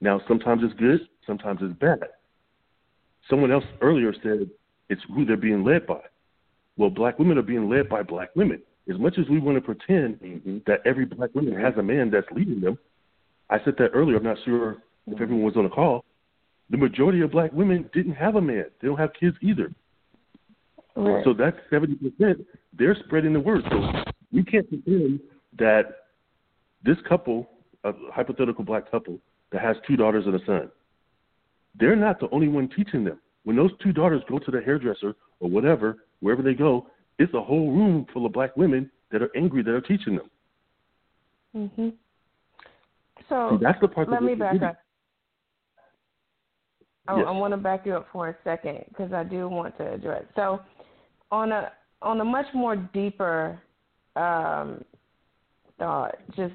Now, 0.00 0.20
sometimes 0.28 0.62
it's 0.64 0.74
good, 0.74 1.08
sometimes 1.26 1.60
it's 1.62 1.78
bad. 1.78 2.08
Someone 3.30 3.50
else 3.50 3.64
earlier 3.80 4.12
said 4.22 4.50
it's 4.88 5.02
who 5.14 5.24
they're 5.24 5.36
being 5.36 5.64
led 5.64 5.86
by. 5.86 6.00
Well, 6.76 6.90
black 6.90 7.18
women 7.18 7.38
are 7.38 7.42
being 7.42 7.68
led 7.68 7.88
by 7.88 8.02
black 8.02 8.34
women. 8.34 8.60
As 8.92 8.98
much 8.98 9.14
as 9.18 9.28
we 9.28 9.38
want 9.38 9.56
to 9.56 9.62
pretend 9.62 10.20
mm-hmm. 10.20 10.58
that 10.66 10.80
every 10.84 11.06
black 11.06 11.34
woman 11.34 11.58
has 11.58 11.74
a 11.78 11.82
man 11.82 12.10
that's 12.10 12.26
leading 12.34 12.60
them, 12.60 12.78
I 13.48 13.58
said 13.64 13.74
that 13.78 13.90
earlier. 13.94 14.16
I'm 14.16 14.24
not 14.24 14.36
sure 14.44 14.78
if 15.06 15.20
everyone 15.20 15.44
was 15.44 15.56
on 15.56 15.64
the 15.64 15.70
call. 15.70 16.04
The 16.70 16.76
majority 16.76 17.20
of 17.20 17.30
black 17.30 17.52
women 17.52 17.88
didn't 17.92 18.14
have 18.14 18.36
a 18.36 18.40
man. 18.40 18.66
They 18.80 18.88
don't 18.88 18.98
have 18.98 19.12
kids 19.18 19.36
either. 19.40 19.72
Right. 20.96 21.24
So 21.24 21.34
that's 21.34 21.56
seventy 21.70 21.94
percent. 21.94 22.46
They're 22.76 22.96
spreading 23.06 23.32
the 23.32 23.40
word. 23.40 23.62
So 23.70 23.80
we 24.32 24.44
can't 24.44 24.68
pretend 24.68 25.20
that 25.58 25.84
this 26.84 26.96
couple, 27.08 27.48
a 27.84 27.92
hypothetical 28.12 28.64
black 28.64 28.90
couple 28.90 29.18
that 29.52 29.62
has 29.62 29.76
two 29.86 29.96
daughters 29.96 30.26
and 30.26 30.34
a 30.34 30.44
son, 30.44 30.70
they're 31.78 31.96
not 31.96 32.20
the 32.20 32.28
only 32.30 32.48
one 32.48 32.68
teaching 32.68 33.04
them. 33.04 33.18
When 33.44 33.56
those 33.56 33.70
two 33.82 33.92
daughters 33.92 34.22
go 34.28 34.38
to 34.38 34.50
the 34.50 34.60
hairdresser 34.60 35.14
or 35.40 35.48
whatever, 35.50 35.98
wherever 36.20 36.42
they 36.42 36.54
go, 36.54 36.86
it's 37.18 37.32
a 37.34 37.40
whole 37.40 37.70
room 37.70 38.06
full 38.12 38.26
of 38.26 38.32
black 38.32 38.56
women 38.56 38.90
that 39.12 39.22
are 39.22 39.30
angry 39.36 39.62
that 39.62 39.70
are 39.70 39.80
teaching 39.80 40.16
them. 40.16 40.30
Mhm. 41.54 41.92
So 43.28 43.50
See, 43.52 43.64
that's 43.64 43.80
the 43.80 43.88
part 43.88 44.08
let 44.08 44.22
me 44.22 44.34
back 44.34 44.60
up. 44.62 44.76
I, 47.06 47.18
Yes. 47.18 47.26
I 47.28 47.30
want 47.32 47.52
to 47.52 47.58
back 47.58 47.84
you 47.84 47.94
up 47.96 48.08
for 48.10 48.30
a 48.30 48.36
second 48.44 48.84
because 48.88 49.12
I 49.12 49.24
do 49.24 49.48
want 49.48 49.76
to 49.76 49.92
address. 49.92 50.24
So, 50.34 50.60
on 51.30 51.52
a 51.52 51.70
on 52.00 52.20
a 52.20 52.24
much 52.24 52.46
more 52.54 52.76
deeper 52.76 53.60
um, 54.16 54.84
thought, 55.78 56.16
just 56.34 56.54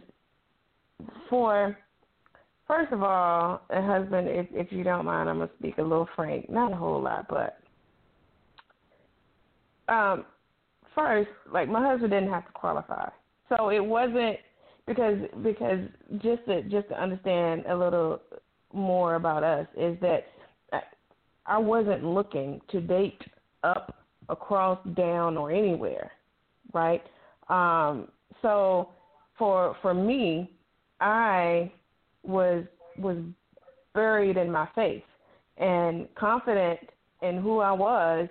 for 1.29 1.77
first 2.69 2.93
of 2.93 3.03
all, 3.03 3.61
husband, 3.69 4.29
if 4.29 4.47
if 4.51 4.71
you 4.71 4.83
don't 4.83 5.05
mind, 5.05 5.27
I'm 5.27 5.39
gonna 5.39 5.49
speak 5.59 5.77
a 5.79 5.81
little 5.81 6.07
frank, 6.15 6.49
not 6.49 6.71
a 6.71 6.75
whole 6.75 7.01
lot, 7.01 7.25
but 7.27 7.57
um, 9.91 10.23
first, 10.95 11.29
like 11.51 11.67
my 11.67 11.85
husband 11.85 12.11
didn't 12.11 12.29
have 12.29 12.45
to 12.45 12.53
qualify, 12.53 13.09
so 13.49 13.69
it 13.69 13.83
wasn't 13.83 14.37
because 14.87 15.17
because 15.43 15.79
just 16.21 16.45
to 16.45 16.61
just 16.63 16.87
to 16.89 17.01
understand 17.01 17.65
a 17.67 17.75
little 17.75 18.21
more 18.71 19.15
about 19.15 19.43
us 19.43 19.67
is 19.75 19.97
that 20.01 20.27
I 21.47 21.57
wasn't 21.57 22.03
looking 22.05 22.61
to 22.69 22.79
date 22.79 23.19
up, 23.63 24.05
across, 24.29 24.77
down, 24.95 25.35
or 25.35 25.51
anywhere, 25.51 26.11
right? 26.73 27.01
Um, 27.49 28.09
so 28.43 28.89
for 29.39 29.75
for 29.81 29.95
me, 29.95 30.51
I 31.01 31.71
was 32.29 32.63
was 32.97 33.17
buried 33.93 34.37
in 34.37 34.51
my 34.51 34.67
faith 34.75 35.03
and 35.57 36.07
confident 36.15 36.79
in 37.21 37.41
who 37.41 37.59
I 37.59 37.71
was 37.71 38.27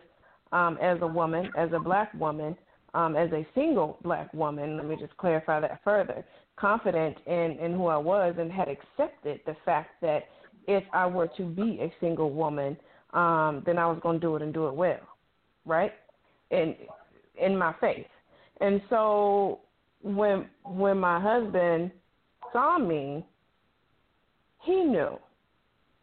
um, 0.52 0.78
as 0.80 0.98
a 1.02 1.06
woman, 1.06 1.50
as 1.56 1.70
a 1.74 1.78
black 1.78 2.12
woman, 2.14 2.56
um, 2.94 3.16
as 3.16 3.30
a 3.32 3.46
single 3.54 3.98
black 4.02 4.32
woman. 4.32 4.76
Let 4.76 4.86
me 4.86 4.96
just 4.98 5.16
clarify 5.16 5.60
that 5.60 5.80
further. 5.84 6.24
Confident 6.56 7.16
in 7.26 7.58
in 7.60 7.72
who 7.72 7.86
I 7.86 7.98
was 7.98 8.34
and 8.38 8.50
had 8.50 8.68
accepted 8.68 9.40
the 9.46 9.56
fact 9.64 9.90
that 10.02 10.24
if 10.66 10.84
I 10.92 11.06
were 11.06 11.28
to 11.36 11.44
be 11.44 11.78
a 11.80 11.92
single 12.00 12.30
woman 12.30 12.76
um, 13.12 13.62
then 13.64 13.78
I 13.78 13.86
was 13.86 13.98
going 14.02 14.20
to 14.20 14.20
do 14.20 14.36
it 14.36 14.42
and 14.42 14.52
do 14.52 14.68
it 14.68 14.74
well, 14.74 15.00
right? 15.64 15.92
In 16.50 16.74
in 17.40 17.56
my 17.56 17.74
faith. 17.80 18.06
And 18.60 18.80
so 18.90 19.60
when 20.02 20.46
when 20.64 20.98
my 20.98 21.20
husband 21.20 21.90
saw 22.52 22.78
me, 22.78 23.24
he 24.68 24.84
knew. 24.84 25.18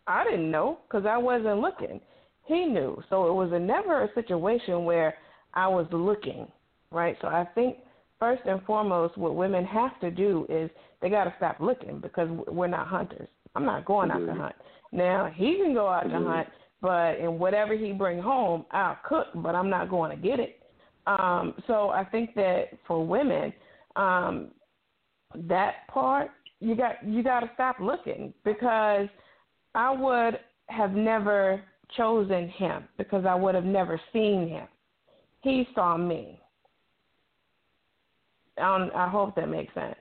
I 0.07 0.23
didn't 0.23 0.51
know 0.51 0.79
because 0.87 1.05
I 1.05 1.17
wasn't 1.17 1.59
looking. 1.59 1.99
He 2.45 2.65
knew. 2.65 3.01
So 3.09 3.27
it 3.27 3.33
was 3.33 3.51
a, 3.53 3.59
never 3.59 4.03
a 4.03 4.13
situation 4.13 4.85
where 4.85 5.15
I 5.53 5.67
was 5.67 5.87
looking, 5.91 6.47
right? 6.91 7.17
So 7.21 7.27
I 7.27 7.47
think 7.55 7.77
first 8.19 8.43
and 8.45 8.61
foremost, 8.63 9.17
what 9.17 9.35
women 9.35 9.65
have 9.65 9.99
to 10.01 10.11
do 10.11 10.45
is 10.49 10.69
they 11.01 11.09
got 11.09 11.25
to 11.25 11.33
stop 11.37 11.59
looking 11.59 11.99
because 11.99 12.29
we're 12.47 12.67
not 12.67 12.87
hunters. 12.87 13.27
I'm 13.55 13.65
not 13.65 13.85
going 13.85 14.11
out 14.11 14.25
to 14.25 14.33
hunt. 14.33 14.55
Now 14.91 15.31
he 15.33 15.57
can 15.57 15.73
go 15.73 15.87
out 15.87 16.03
to 16.03 16.09
hunt 16.09 16.47
but 16.85 17.17
in 17.17 17.39
whatever 17.39 17.75
he 17.75 17.91
bring 17.91 18.21
home, 18.21 18.63
I'll 18.69 18.99
cook, 19.03 19.27
but 19.33 19.55
I'm 19.55 19.71
not 19.71 19.89
going 19.89 20.11
to 20.11 20.17
get 20.17 20.39
it. 20.39 20.59
Um, 21.07 21.55
so 21.65 21.89
I 21.89 22.05
think 22.05 22.35
that 22.35 22.65
for 22.87 23.03
women, 23.03 23.51
um, 23.95 24.49
that 25.33 25.87
part 25.91 26.29
you 26.65 26.75
got 26.75 26.95
you 27.07 27.21
got 27.21 27.41
to 27.41 27.51
stop 27.53 27.79
looking 27.79 28.33
because 28.43 29.07
I 29.75 29.91
would 29.91 30.39
have 30.67 30.93
never 30.93 31.61
chosen 31.95 32.49
him 32.49 32.85
because 32.97 33.23
I 33.25 33.35
would 33.35 33.53
have 33.53 33.65
never 33.65 34.01
seen 34.11 34.47
him. 34.47 34.67
He 35.41 35.67
saw 35.75 35.95
me. 35.95 36.39
Um, 38.57 38.89
I 38.95 39.07
hope 39.07 39.35
that 39.35 39.47
makes 39.47 39.73
sense. 39.75 39.95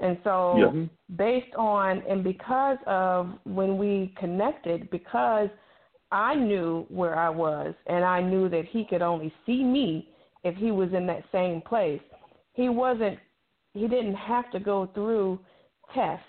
And 0.00 0.18
so, 0.24 0.56
yeah. 0.58 0.86
based 1.16 1.54
on 1.56 2.02
and 2.08 2.24
because 2.24 2.78
of 2.88 3.28
when 3.44 3.78
we 3.78 4.12
connected, 4.18 4.90
because 4.90 5.48
I 6.10 6.34
knew 6.34 6.86
where 6.88 7.16
I 7.16 7.28
was 7.28 7.72
and 7.86 8.04
I 8.04 8.20
knew 8.20 8.48
that 8.48 8.64
he 8.64 8.84
could 8.84 9.02
only 9.02 9.32
see 9.46 9.62
me 9.62 10.08
if 10.42 10.56
he 10.56 10.72
was 10.72 10.92
in 10.92 11.06
that 11.06 11.22
same 11.30 11.60
place. 11.60 12.00
He 12.54 12.68
wasn't, 12.68 13.18
he 13.74 13.86
didn't 13.86 14.16
have 14.16 14.50
to 14.50 14.58
go 14.58 14.90
through 14.94 15.38
tests. 15.92 16.24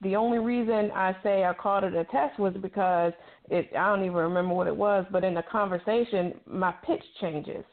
The 0.00 0.16
only 0.16 0.38
reason 0.38 0.90
I 0.92 1.14
say 1.22 1.44
I 1.44 1.52
called 1.54 1.84
it 1.84 1.94
a 1.94 2.04
test 2.04 2.38
was 2.38 2.54
because 2.60 3.12
it, 3.50 3.70
I 3.76 3.86
don't 3.86 4.04
even 4.04 4.16
remember 4.16 4.54
what 4.54 4.66
it 4.66 4.76
was, 4.76 5.06
but 5.12 5.22
in 5.22 5.34
the 5.34 5.44
conversation, 5.50 6.34
my 6.46 6.72
pitch 6.84 7.04
changes, 7.20 7.64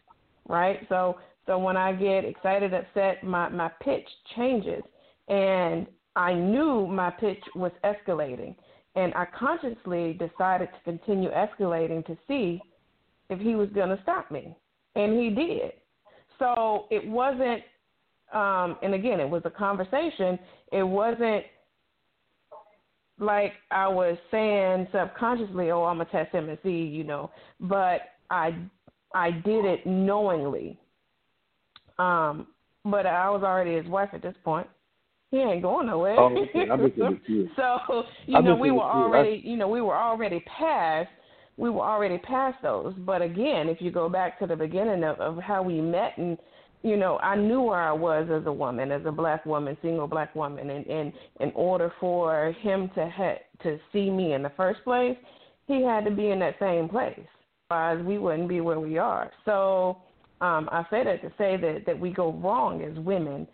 right? 0.47 0.79
So, 0.89 1.17
so 1.47 1.57
when 1.57 1.75
I 1.75 1.93
get 1.93 2.25
excited, 2.25 2.73
upset, 2.73 3.23
my, 3.23 3.49
my 3.49 3.69
pitch 3.81 4.07
changes 4.35 4.83
and 5.27 5.87
I 6.15 6.33
knew 6.33 6.85
my 6.85 7.09
pitch 7.09 7.41
was 7.55 7.71
escalating. 7.83 8.55
And 8.95 9.13
I 9.13 9.25
consciously 9.37 10.13
decided 10.13 10.69
to 10.73 10.83
continue 10.83 11.29
escalating 11.31 12.05
to 12.07 12.17
see 12.27 12.61
if 13.29 13.39
he 13.39 13.55
was 13.55 13.69
going 13.69 13.89
to 13.89 13.99
stop 14.03 14.29
me. 14.29 14.55
And 14.95 15.19
he 15.19 15.29
did. 15.29 15.71
So 16.39 16.87
it 16.89 17.07
wasn't, 17.07 17.61
um, 18.33 18.77
and 18.81 18.93
again, 18.93 19.19
it 19.19 19.29
was 19.29 19.41
a 19.45 19.49
conversation. 19.49 20.37
It 20.71 20.83
wasn't 20.83 21.43
like 23.19 23.53
I 23.71 23.87
was 23.87 24.17
saying 24.31 24.87
subconsciously, 24.91 25.71
oh, 25.71 25.83
I'm 25.83 25.99
to 25.99 26.05
test 26.05 26.33
him 26.33 26.49
and 26.49 26.57
see, 26.63 26.69
you 26.69 27.03
know, 27.03 27.31
but 27.59 28.01
I, 28.29 28.55
I 29.13 29.31
did 29.31 29.65
it 29.65 29.85
knowingly. 29.85 30.77
Um, 31.97 32.47
but 32.85 33.05
I 33.05 33.29
was 33.29 33.43
already 33.43 33.75
his 33.75 33.87
wife 33.87 34.09
at 34.13 34.21
this 34.21 34.35
point. 34.43 34.67
He 35.31 35.37
ain't 35.37 35.61
going 35.61 35.87
nowhere. 35.87 36.19
Oh, 36.19 36.35
okay. 36.35 36.65
So 37.55 38.03
you 38.25 38.41
know 38.41 38.55
we 38.55 38.71
were 38.71 38.81
already 38.81 39.41
you 39.43 39.57
know 39.57 39.67
we 39.67 39.81
were 39.81 39.95
already 39.95 40.43
past 40.57 41.09
we 41.57 41.69
were 41.69 41.83
already 41.83 42.17
past 42.19 42.57
those. 42.63 42.93
But 42.99 43.21
again, 43.21 43.67
if 43.67 43.81
you 43.81 43.91
go 43.91 44.09
back 44.09 44.39
to 44.39 44.47
the 44.47 44.55
beginning 44.55 45.03
of, 45.03 45.19
of 45.19 45.37
how 45.37 45.61
we 45.61 45.81
met 45.81 46.17
and 46.17 46.37
you 46.81 46.95
know, 46.95 47.17
I 47.19 47.35
knew 47.35 47.61
where 47.61 47.81
I 47.81 47.91
was 47.91 48.29
as 48.31 48.45
a 48.45 48.53
woman, 48.53 48.91
as 48.91 49.01
a 49.05 49.11
black 49.11 49.45
woman, 49.45 49.77
single 49.81 50.07
black 50.07 50.33
woman, 50.35 50.69
and, 50.69 50.85
and 50.87 51.13
in 51.41 51.51
order 51.53 51.91
for 51.99 52.53
him 52.61 52.89
to 52.95 53.09
ha- 53.09 53.39
to 53.63 53.77
see 53.91 54.09
me 54.09 54.33
in 54.33 54.43
the 54.43 54.51
first 54.55 54.83
place, 54.83 55.17
he 55.67 55.83
had 55.83 56.05
to 56.05 56.11
be 56.11 56.29
in 56.29 56.39
that 56.39 56.55
same 56.59 56.87
place. 56.87 57.19
Otherwise, 57.69 58.05
we 58.05 58.17
wouldn't 58.17 58.47
be 58.47 58.61
where 58.61 58.79
we 58.79 58.97
are. 58.97 59.29
So 59.43 59.97
um, 60.41 60.69
I 60.71 60.85
say 60.89 61.03
that 61.03 61.21
to 61.21 61.31
say 61.37 61.57
that 61.57 61.83
that 61.85 61.99
we 61.99 62.11
go 62.11 62.31
wrong 62.31 62.81
as 62.81 62.97
women 63.03 63.45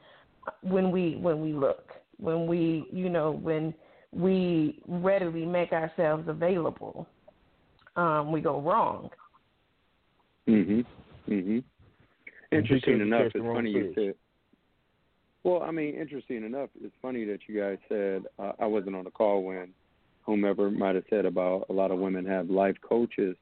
when 0.61 0.91
we 0.91 1.15
when 1.15 1.41
we 1.41 1.51
look, 1.51 1.91
when 2.19 2.45
we 2.45 2.87
you 2.91 3.09
know 3.09 3.31
when 3.31 3.73
we 4.11 4.81
readily 4.87 5.45
make 5.45 5.71
ourselves 5.71 6.27
available, 6.27 7.07
um, 7.95 8.31
we 8.31 8.39
go 8.39 8.61
wrong. 8.61 9.09
Mhm. 10.47 10.85
Mhm. 11.27 11.63
Interesting 12.57 13.01
enough, 13.01 13.31
it's 13.33 13.45
funny 13.45 13.71
you 13.71 13.93
said. 13.95 14.13
Well, 15.43 15.61
I 15.61 15.71
mean, 15.71 15.93
interesting 15.95 16.43
enough, 16.43 16.69
it's 16.83 16.95
funny 17.01 17.23
that 17.25 17.39
you 17.47 17.59
guys 17.59 17.77
said 17.87 18.23
uh, 18.39 18.53
I 18.59 18.65
wasn't 18.65 18.95
on 18.95 19.03
the 19.03 19.11
call 19.11 19.43
when 19.43 19.69
whomever 20.25 20.71
might 20.71 20.95
have 20.95 21.03
said 21.09 21.25
about 21.25 21.67
a 21.69 21.73
lot 21.73 21.91
of 21.91 21.99
women 21.99 22.25
have 22.25 22.49
life 22.49 22.75
coaches, 22.81 23.35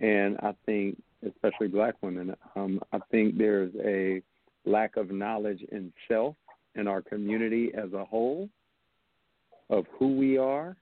and 0.00 0.36
I 0.38 0.54
think, 0.66 1.00
especially 1.24 1.68
black 1.68 1.94
women, 2.02 2.34
um, 2.56 2.80
I 2.92 2.98
think 3.10 3.38
there's 3.38 3.72
a 3.84 4.20
lack 4.68 4.96
of 4.96 5.10
knowledge 5.10 5.62
in 5.70 5.92
self 6.08 6.34
in 6.74 6.88
our 6.88 7.02
community 7.02 7.70
as 7.74 7.92
a 7.92 8.04
whole 8.04 8.48
of 9.70 9.86
who 9.98 10.16
we 10.16 10.36
are, 10.38 10.76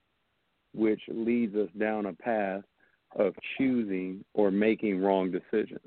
which 0.74 1.02
leads 1.08 1.54
us 1.54 1.68
down 1.78 2.06
a 2.06 2.12
path 2.14 2.62
of 3.16 3.34
choosing 3.58 4.24
or 4.32 4.50
making 4.50 5.02
wrong 5.02 5.30
decisions, 5.30 5.86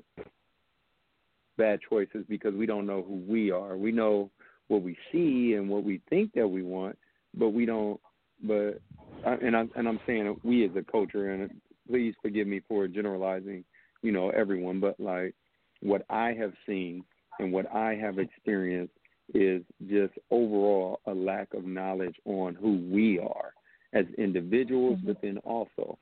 bad 1.56 1.80
choices, 1.88 2.24
because 2.28 2.54
we 2.54 2.66
don't 2.66 2.86
know 2.86 3.02
who 3.06 3.22
we 3.26 3.50
are. 3.50 3.76
We 3.76 3.92
know 3.92 4.30
what 4.68 4.82
we 4.82 4.96
see 5.12 5.54
and 5.54 5.68
what 5.68 5.84
we 5.84 6.00
think 6.10 6.32
that 6.34 6.48
we 6.48 6.62
want, 6.62 6.98
but 7.34 7.50
we 7.50 7.66
don't. 7.66 8.00
But 8.42 8.80
and 9.24 9.56
I'm 9.56 9.70
and 9.76 9.88
I'm 9.88 10.00
saying 10.06 10.40
we 10.42 10.64
as 10.64 10.76
a 10.76 10.82
culture, 10.82 11.32
and 11.32 11.50
please 11.88 12.14
forgive 12.20 12.46
me 12.46 12.60
for 12.68 12.88
generalizing, 12.88 13.64
you 14.02 14.12
know, 14.12 14.30
everyone, 14.30 14.80
but 14.80 14.98
like 14.98 15.34
what 15.80 16.04
I 16.10 16.32
have 16.34 16.52
seen 16.66 17.04
and 17.38 17.52
what 17.52 17.72
I 17.74 17.94
have 17.94 18.18
experienced 18.18 18.94
is 19.34 19.62
just 19.88 20.14
overall 20.30 21.00
a 21.06 21.12
lack 21.12 21.54
of 21.54 21.64
knowledge 21.64 22.16
on 22.24 22.54
who 22.54 22.88
we 22.90 23.18
are 23.18 23.52
as 23.92 24.04
individuals, 24.18 24.98
mm-hmm. 24.98 25.08
but 25.08 25.22
then 25.22 25.38
also 25.38 25.98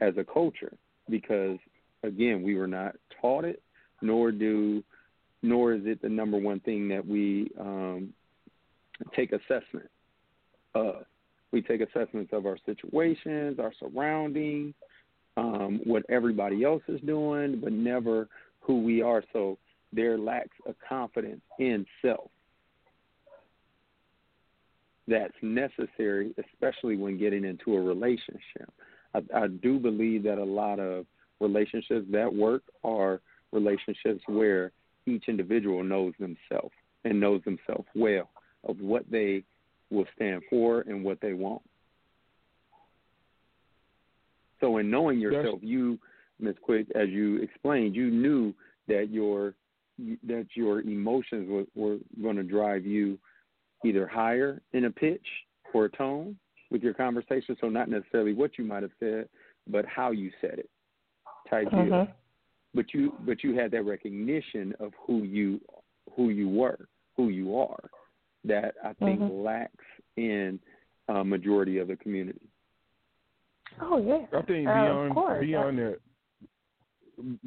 as 0.00 0.14
a 0.16 0.24
culture, 0.24 0.72
because 1.08 1.58
again, 2.02 2.42
we 2.42 2.54
were 2.54 2.66
not 2.66 2.94
taught 3.20 3.44
it, 3.44 3.62
nor 4.02 4.30
do, 4.30 4.82
nor 5.42 5.72
is 5.72 5.82
it 5.84 6.02
the 6.02 6.08
number 6.08 6.36
one 6.36 6.60
thing 6.60 6.88
that 6.88 7.06
we 7.06 7.50
um, 7.58 8.12
take 9.14 9.32
assessment 9.32 9.88
of. 10.74 11.04
We 11.50 11.62
take 11.62 11.80
assessments 11.80 12.32
of 12.32 12.44
our 12.44 12.58
situations, 12.66 13.58
our 13.58 13.72
surroundings, 13.80 14.74
um, 15.36 15.80
what 15.84 16.02
everybody 16.10 16.64
else 16.64 16.82
is 16.88 17.00
doing, 17.02 17.60
but 17.62 17.72
never 17.72 18.28
who 18.60 18.82
we 18.82 19.00
are. 19.00 19.22
So 19.32 19.56
there 19.92 20.18
lacks 20.18 20.56
a 20.66 20.74
confidence 20.86 21.40
in 21.58 21.86
self 22.02 22.30
that's 25.06 25.32
necessary, 25.40 26.34
especially 26.52 26.96
when 26.96 27.18
getting 27.18 27.44
into 27.44 27.76
a 27.76 27.80
relationship. 27.80 28.70
I, 29.14 29.22
I 29.34 29.46
do 29.46 29.78
believe 29.78 30.22
that 30.24 30.36
a 30.36 30.44
lot 30.44 30.78
of 30.78 31.06
relationships 31.40 32.06
that 32.10 32.32
work 32.32 32.62
are 32.84 33.20
relationships 33.52 34.22
where 34.26 34.72
each 35.08 35.24
individual 35.28 35.82
knows 35.82 36.12
themselves 36.18 36.74
and 37.04 37.20
knows 37.20 37.42
themselves 37.44 37.86
well 37.94 38.30
of 38.68 38.78
what 38.80 39.04
they 39.10 39.42
will 39.90 40.06
stand 40.14 40.42
for 40.50 40.80
and 40.82 41.04
what 41.04 41.20
they 41.20 41.32
want. 41.32 41.62
So, 44.60 44.78
in 44.78 44.90
knowing 44.90 45.20
yourself, 45.20 45.60
you, 45.62 45.98
Ms. 46.40 46.56
Quick, 46.62 46.88
as 46.94 47.08
you 47.08 47.36
explained, 47.36 47.94
you 47.94 48.10
knew 48.10 48.52
that 48.88 49.08
your 49.10 49.54
that 50.26 50.46
your 50.54 50.80
emotions 50.80 51.48
were, 51.48 51.64
were 51.74 51.98
going 52.22 52.36
to 52.36 52.44
drive 52.44 52.86
you 52.86 53.18
either 53.84 54.06
higher 54.06 54.60
in 54.72 54.84
a 54.84 54.90
pitch 54.90 55.26
or 55.74 55.86
a 55.86 55.90
tone 55.90 56.36
with 56.70 56.82
your 56.82 56.94
conversation. 56.94 57.56
So 57.60 57.68
not 57.68 57.88
necessarily 57.88 58.32
what 58.32 58.58
you 58.58 58.64
might 58.64 58.82
have 58.82 58.92
said, 59.00 59.28
but 59.66 59.84
how 59.86 60.10
you 60.12 60.30
said 60.40 60.58
it, 60.58 60.70
type. 61.50 61.68
Mm-hmm. 61.68 62.10
But 62.74 62.92
you 62.92 63.14
but 63.20 63.42
you 63.42 63.58
had 63.58 63.70
that 63.72 63.82
recognition 63.82 64.74
of 64.78 64.92
who 65.06 65.22
you 65.22 65.60
who 66.14 66.30
you 66.30 66.48
were, 66.48 66.88
who 67.16 67.28
you 67.28 67.58
are, 67.58 67.90
that 68.44 68.74
I 68.84 68.92
think 68.94 69.20
mm-hmm. 69.20 69.42
lacks 69.42 69.84
in 70.16 70.58
a 71.08 71.24
majority 71.24 71.78
of 71.78 71.88
the 71.88 71.96
community. 71.96 72.40
Oh 73.80 73.98
yeah. 73.98 74.38
I 74.38 74.42
think 74.42 74.68
uh, 74.68 74.74
beyond 74.74 75.18
uh, 75.18 75.40
beyond 75.40 75.78
that 75.78 75.98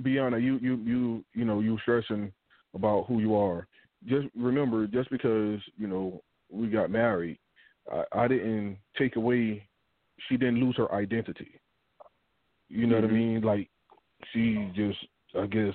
beyond 0.04 0.34
that 0.34 0.42
you 0.42 0.58
you 0.62 0.76
you 0.78 1.26
you 1.34 1.46
know 1.46 1.60
you 1.60 1.78
stressing 1.82 2.32
about 2.74 3.06
who 3.08 3.20
you 3.20 3.36
are 3.36 3.68
just 4.08 4.28
remember, 4.36 4.88
just 4.88 5.10
because 5.10 5.60
you 5.78 5.88
know 5.88 6.22
we 6.50 6.68
got 6.68 6.90
married, 6.90 7.38
I, 7.92 8.04
I 8.24 8.28
didn't 8.28 8.78
take 8.98 9.16
away. 9.16 9.68
She 10.28 10.38
didn't 10.38 10.60
lose 10.60 10.78
her 10.78 10.94
identity. 10.94 11.60
You 12.70 12.88
know 12.88 12.96
mm-hmm. 12.96 13.04
what 13.04 13.12
I 13.12 13.14
mm-hmm. 13.14 13.34
mean? 13.34 13.42
Like 13.42 13.70
she 14.34 14.72
just, 14.76 14.98
I 15.38 15.46
guess, 15.48 15.74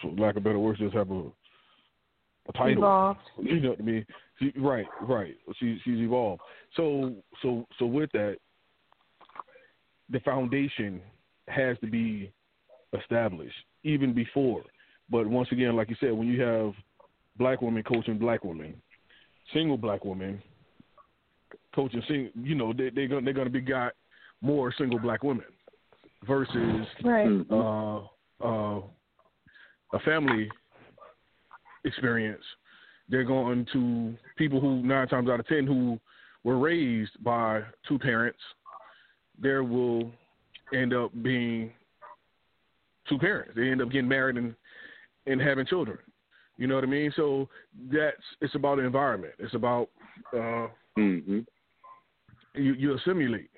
for 0.00 0.10
lack 0.12 0.36
of 0.36 0.44
better 0.44 0.58
words, 0.58 0.78
just 0.78 0.94
have 0.94 1.10
a 1.10 1.24
a 2.48 2.52
title. 2.52 2.78
Evolved. 2.78 3.20
You 3.42 3.60
know 3.60 3.70
what 3.70 3.80
I 3.80 3.82
mean? 3.82 4.06
She, 4.38 4.52
right, 4.56 4.86
right. 5.02 5.34
She 5.58 5.78
she's 5.84 5.98
evolved. 5.98 6.42
So 6.76 7.14
so 7.42 7.66
so 7.78 7.86
with 7.86 8.10
that, 8.12 8.36
the 10.10 10.20
foundation 10.20 11.00
has 11.48 11.76
to 11.80 11.86
be 11.86 12.32
established 12.98 13.56
even 13.82 14.14
before. 14.14 14.62
But 15.10 15.26
once 15.26 15.48
again, 15.52 15.76
like 15.76 15.90
you 15.90 15.96
said, 16.00 16.12
when 16.12 16.28
you 16.28 16.40
have 16.42 16.72
black 17.36 17.62
women 17.62 17.82
coaching 17.82 18.18
black 18.18 18.44
women, 18.44 18.74
single 19.52 19.76
black 19.76 20.04
women 20.04 20.42
coaching 21.74 22.02
single. 22.08 22.30
You 22.40 22.54
know, 22.54 22.72
they 22.72 22.90
they're 22.90 23.08
gonna 23.08 23.22
they're 23.22 23.34
gonna 23.34 23.50
be 23.50 23.60
got 23.60 23.92
more 24.40 24.72
single 24.76 24.98
black 24.98 25.22
women 25.22 25.46
versus 26.24 26.86
right. 27.04 27.28
uh, 27.50 27.98
uh, 28.44 28.80
a 29.92 29.98
family 30.04 30.48
experience. 31.84 32.42
They're 33.08 33.24
going 33.24 33.66
to 33.72 34.14
people 34.36 34.60
who 34.60 34.82
nine 34.82 35.08
times 35.08 35.28
out 35.28 35.40
of 35.40 35.46
ten 35.46 35.66
who 35.66 35.98
were 36.44 36.58
raised 36.58 37.12
by 37.22 37.62
two 37.86 37.98
parents, 37.98 38.38
there 39.38 39.62
will 39.62 40.10
end 40.72 40.94
up 40.94 41.10
being 41.22 41.72
two 43.08 43.18
parents. 43.18 43.52
They 43.54 43.68
end 43.68 43.82
up 43.82 43.90
getting 43.90 44.08
married 44.08 44.36
and 44.36 44.54
and 45.26 45.40
having 45.40 45.66
children. 45.66 45.98
You 46.56 46.66
know 46.66 46.74
what 46.76 46.84
I 46.84 46.88
mean? 46.88 47.12
So 47.16 47.48
that's 47.92 48.16
it's 48.40 48.54
about 48.54 48.76
the 48.78 48.84
environment. 48.84 49.34
It's 49.38 49.54
about 49.54 49.88
uh, 50.32 50.68
mm-hmm. 50.98 51.40
you 52.54 52.72
you 52.74 52.94
assimilate 52.96 53.50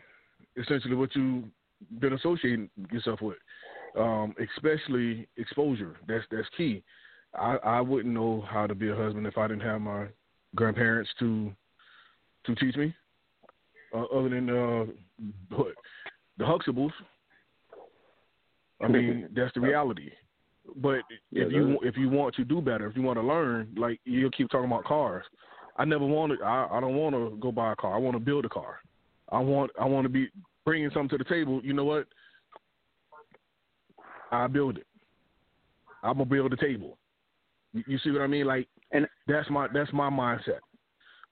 essentially 0.57 0.95
what 0.95 1.15
you've 1.15 1.45
been 2.01 2.15
associating 2.15 2.71
yourself 2.91 3.21
with, 3.23 3.37
um, 3.97 4.35
especially 4.57 5.29
exposure. 5.37 5.97
That's 6.07 6.25
that's 6.31 6.49
key. 6.57 6.83
I 7.35 7.57
I 7.57 7.81
wouldn't 7.81 8.15
know 8.15 8.45
how 8.49 8.67
to 8.67 8.75
be 8.75 8.89
a 8.89 8.95
husband 8.95 9.27
if 9.27 9.39
I 9.39 9.49
didn't 9.49 9.63
have 9.63 9.81
my 9.81 10.07
grandparents 10.55 11.11
to 11.21 11.53
to 12.47 12.55
teach 12.55 12.77
me. 12.77 12.95
Uh, 13.95 14.05
other 14.05 14.29
than 14.29 14.51
uh, 14.51 14.85
the 16.39 16.45
Huxtables. 16.45 16.93
I 18.81 18.89
mean, 18.89 19.29
that's 19.35 19.53
the 19.55 19.61
reality. 19.61 20.11
But 20.77 21.01
yeah, 21.31 21.45
if 21.45 21.53
you 21.53 21.79
if 21.83 21.97
you 21.97 22.11
want 22.11 22.35
to 22.37 22.45
do 22.45 22.61
better, 22.61 22.87
if 22.87 22.97
you 22.97 23.03
want 23.03 23.19
to 23.19 23.27
learn, 23.27 23.75
like 23.77 24.01
you'll 24.05 24.31
keep 24.31 24.51
talking 24.51 24.67
about 24.71 24.85
cars. 24.85 25.25
I 25.77 25.85
never 25.85 26.05
wanted. 26.05 26.43
I 26.43 26.69
I 26.71 26.81
don't 26.81 26.97
want 26.97 27.15
to 27.15 27.39
go 27.41 27.51
buy 27.51 27.73
a 27.73 27.77
car. 27.77 27.95
I 27.95 27.99
want 27.99 28.15
to 28.15 28.21
build 28.21 28.45
a 28.45 28.49
car. 28.49 28.81
I 29.31 29.39
want 29.39 29.71
I 29.81 29.87
want 29.87 30.05
to 30.05 30.09
be 30.11 30.29
bringing 30.69 30.91
something 30.93 31.17
to 31.17 31.25
the 31.25 31.29
table. 31.29 31.63
You 31.65 31.73
know 31.73 31.85
what? 31.85 32.07
I 34.31 34.47
build 34.47 34.77
it. 34.77 34.87
I'm 36.03 36.19
gonna 36.19 36.27
build 36.27 36.53
a 36.53 36.57
table. 36.57 36.99
You, 37.73 37.83
you 37.87 37.99
see 38.05 38.11
what 38.11 38.21
I 38.21 38.27
mean? 38.27 38.47
Like, 38.47 38.69
and 38.93 39.07
that's 39.27 39.49
my 39.49 39.67
that's 39.73 39.93
my 39.95 40.11
mindset 40.11 40.61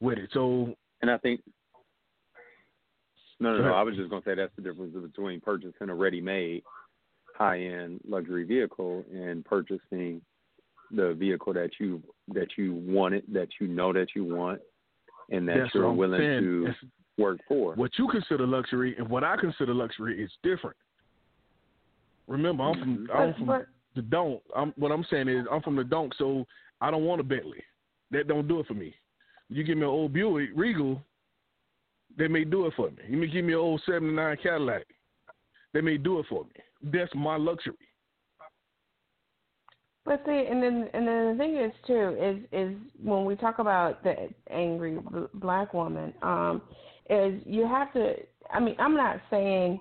with 0.00 0.16
it. 0.16 0.30
So, 0.32 0.74
and 1.02 1.10
I 1.10 1.18
think 1.18 1.42
no, 3.38 3.58
no, 3.58 3.64
no. 3.64 3.74
I 3.74 3.82
was 3.82 3.94
just 3.96 4.08
gonna 4.08 4.22
say 4.24 4.34
that's 4.34 4.56
the 4.56 4.62
difference 4.62 4.94
between 4.94 5.42
purchasing 5.42 5.90
a 5.90 5.94
ready-made 5.94 6.62
high-end 7.36 8.00
luxury 8.08 8.44
vehicle 8.44 9.04
and 9.12 9.44
purchasing 9.44 10.22
the 10.90 11.14
vehicle 11.18 11.52
that 11.52 11.72
you 11.78 12.02
that 12.28 12.48
you 12.56 12.72
wanted, 12.72 13.24
that 13.34 13.48
you 13.60 13.68
know 13.68 13.92
that 13.92 14.08
you 14.14 14.24
want, 14.24 14.62
and 15.30 15.46
that 15.46 15.58
that's 15.58 15.74
you're 15.74 15.92
willing 15.92 16.20
to 16.20 16.66
it's, 16.68 16.78
work 17.18 17.38
for. 17.48 17.74
What 17.74 17.92
you 17.98 18.08
consider 18.08 18.46
luxury 18.46 18.94
and 18.98 19.08
what 19.08 19.24
I 19.24 19.36
consider 19.36 19.74
luxury 19.74 20.22
is 20.22 20.30
different. 20.42 20.76
Remember, 22.26 22.64
I'm 22.64 22.78
from 22.78 23.08
I'm 23.14 23.34
from 23.34 23.64
the 23.94 24.02
don't. 24.02 24.42
I'm, 24.54 24.72
what 24.76 24.92
I'm 24.92 25.04
saying 25.10 25.28
is 25.28 25.46
I'm 25.50 25.62
from 25.62 25.76
the 25.76 25.84
don't, 25.84 26.12
so 26.18 26.44
I 26.80 26.90
don't 26.90 27.04
want 27.04 27.20
a 27.20 27.24
Bentley. 27.24 27.62
That 28.10 28.28
don't 28.28 28.48
do 28.48 28.60
it 28.60 28.66
for 28.66 28.74
me. 28.74 28.94
You 29.48 29.64
give 29.64 29.76
me 29.76 29.84
an 29.84 29.88
old 29.88 30.12
Buick 30.12 30.50
Regal, 30.54 31.00
they 32.18 32.28
may 32.28 32.44
do 32.44 32.66
it 32.66 32.74
for 32.76 32.90
me. 32.90 32.98
You 33.08 33.16
may 33.16 33.26
give 33.28 33.44
me 33.44 33.52
an 33.52 33.58
old 33.58 33.80
'79 33.86 34.38
Cadillac, 34.42 34.86
they 35.72 35.80
may 35.80 35.96
do 35.96 36.18
it 36.18 36.26
for 36.28 36.44
me. 36.44 36.90
That's 36.92 37.12
my 37.14 37.36
luxury. 37.36 37.74
But 40.04 40.22
see, 40.24 40.46
and 40.48 40.62
then 40.62 40.88
and 40.94 41.06
then 41.06 41.32
the 41.32 41.34
thing 41.36 41.56
is 41.56 41.72
too 41.86 42.16
is 42.20 42.38
is 42.52 42.76
when 43.02 43.24
we 43.24 43.34
talk 43.34 43.58
about 43.58 44.04
the 44.04 44.28
angry 44.50 44.98
black 45.34 45.74
woman, 45.74 46.14
um, 46.22 46.62
is 47.10 47.40
you 47.44 47.66
have 47.66 47.92
to. 47.94 48.14
I 48.52 48.60
mean, 48.60 48.76
I'm 48.78 48.96
not 48.96 49.20
saying 49.30 49.80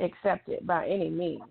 accept 0.00 0.48
it 0.48 0.66
by 0.66 0.86
any 0.86 1.10
means, 1.10 1.42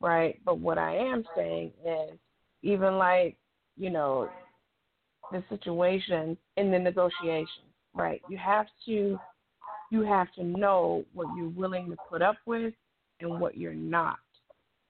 right? 0.00 0.38
But 0.44 0.58
what 0.58 0.78
I 0.78 0.96
am 0.96 1.24
saying 1.36 1.72
is, 1.84 2.18
even 2.62 2.98
like 2.98 3.36
you 3.76 3.90
know, 3.90 4.28
the 5.32 5.42
situation 5.48 6.36
in 6.56 6.70
the 6.70 6.78
negotiation, 6.78 7.64
right? 7.94 8.20
You 8.28 8.36
have 8.38 8.66
to 8.86 9.18
you 9.90 10.02
have 10.02 10.32
to 10.34 10.44
know 10.44 11.04
what 11.14 11.28
you're 11.36 11.48
willing 11.48 11.90
to 11.90 11.96
put 12.10 12.20
up 12.20 12.36
with 12.44 12.74
and 13.20 13.40
what 13.40 13.56
you're 13.56 13.72
not. 13.72 14.18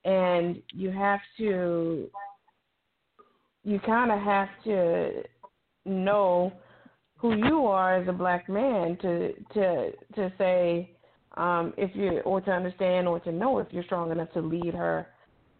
And 0.04 0.60
you 0.72 0.90
have 0.90 1.20
to 1.38 2.10
you 3.64 3.78
kind 3.80 4.10
of 4.10 4.20
have 4.20 4.48
to 4.64 5.22
know 5.84 6.52
who 7.18 7.36
you 7.36 7.66
are 7.66 7.96
as 7.96 8.08
a 8.08 8.12
black 8.12 8.48
man 8.48 8.96
to 9.02 9.32
to 9.54 9.92
to 10.14 10.32
say 10.38 10.96
um, 11.36 11.74
if 11.76 11.90
you 11.94 12.20
or 12.20 12.40
to 12.40 12.50
understand 12.50 13.06
or 13.06 13.20
to 13.20 13.32
know 13.32 13.58
if 13.58 13.68
you're 13.70 13.84
strong 13.84 14.10
enough 14.10 14.32
to 14.32 14.40
lead 14.40 14.74
her 14.74 15.08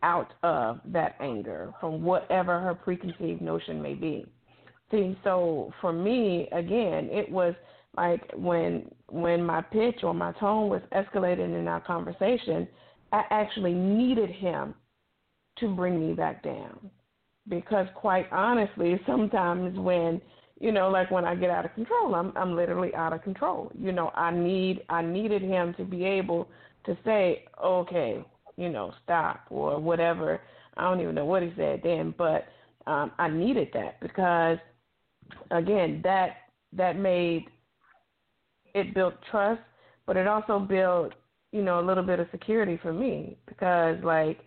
out 0.02 0.32
of 0.42 0.80
that 0.86 1.16
anger 1.20 1.72
from 1.80 2.02
whatever 2.02 2.60
her 2.60 2.74
preconceived 2.74 3.42
notion 3.42 3.82
may 3.82 3.94
be. 3.94 4.24
See, 4.90 5.18
so 5.24 5.72
for 5.80 5.92
me, 5.92 6.48
again, 6.52 7.08
it 7.10 7.30
was 7.30 7.54
like 7.96 8.22
when 8.36 8.90
when 9.08 9.44
my 9.44 9.60
pitch 9.60 10.00
or 10.02 10.14
my 10.14 10.32
tone 10.32 10.68
was 10.68 10.82
escalating 10.92 11.58
in 11.58 11.66
our 11.68 11.80
conversation, 11.80 12.68
I 13.12 13.24
actually 13.30 13.74
needed 13.74 14.30
him 14.30 14.74
to 15.58 15.74
bring 15.74 16.06
me 16.06 16.14
back 16.14 16.42
down 16.44 16.90
because 17.48 17.86
quite 17.96 18.26
honestly, 18.30 19.00
sometimes 19.06 19.76
when 19.78 20.20
you 20.60 20.72
know, 20.72 20.88
like 20.90 21.10
when 21.10 21.24
I 21.24 21.34
get 21.34 21.50
out 21.50 21.64
of 21.64 21.74
control, 21.74 22.14
I'm 22.14 22.32
I'm 22.36 22.56
literally 22.56 22.94
out 22.94 23.12
of 23.12 23.22
control. 23.22 23.70
You 23.78 23.92
know, 23.92 24.10
I 24.14 24.30
need 24.30 24.82
I 24.88 25.02
needed 25.02 25.42
him 25.42 25.74
to 25.78 25.84
be 25.84 26.04
able 26.04 26.48
to 26.86 26.96
say, 27.04 27.44
okay, 27.62 28.24
you 28.56 28.68
know, 28.68 28.92
stop 29.04 29.42
or 29.50 29.78
whatever. 29.80 30.40
I 30.76 30.82
don't 30.82 31.00
even 31.00 31.14
know 31.14 31.24
what 31.26 31.42
he 31.42 31.52
said 31.56 31.80
then, 31.82 32.14
but 32.16 32.46
um, 32.86 33.12
I 33.18 33.28
needed 33.28 33.68
that 33.74 34.00
because 34.00 34.58
again, 35.50 36.00
that 36.04 36.36
that 36.72 36.96
made 36.98 37.46
it 38.74 38.94
built 38.94 39.14
trust, 39.30 39.60
but 40.06 40.16
it 40.16 40.26
also 40.26 40.58
built 40.58 41.14
you 41.52 41.62
know 41.62 41.80
a 41.80 41.84
little 41.86 42.02
bit 42.04 42.20
of 42.20 42.28
security 42.30 42.78
for 42.82 42.92
me 42.92 43.38
because 43.46 43.96
like, 44.02 44.38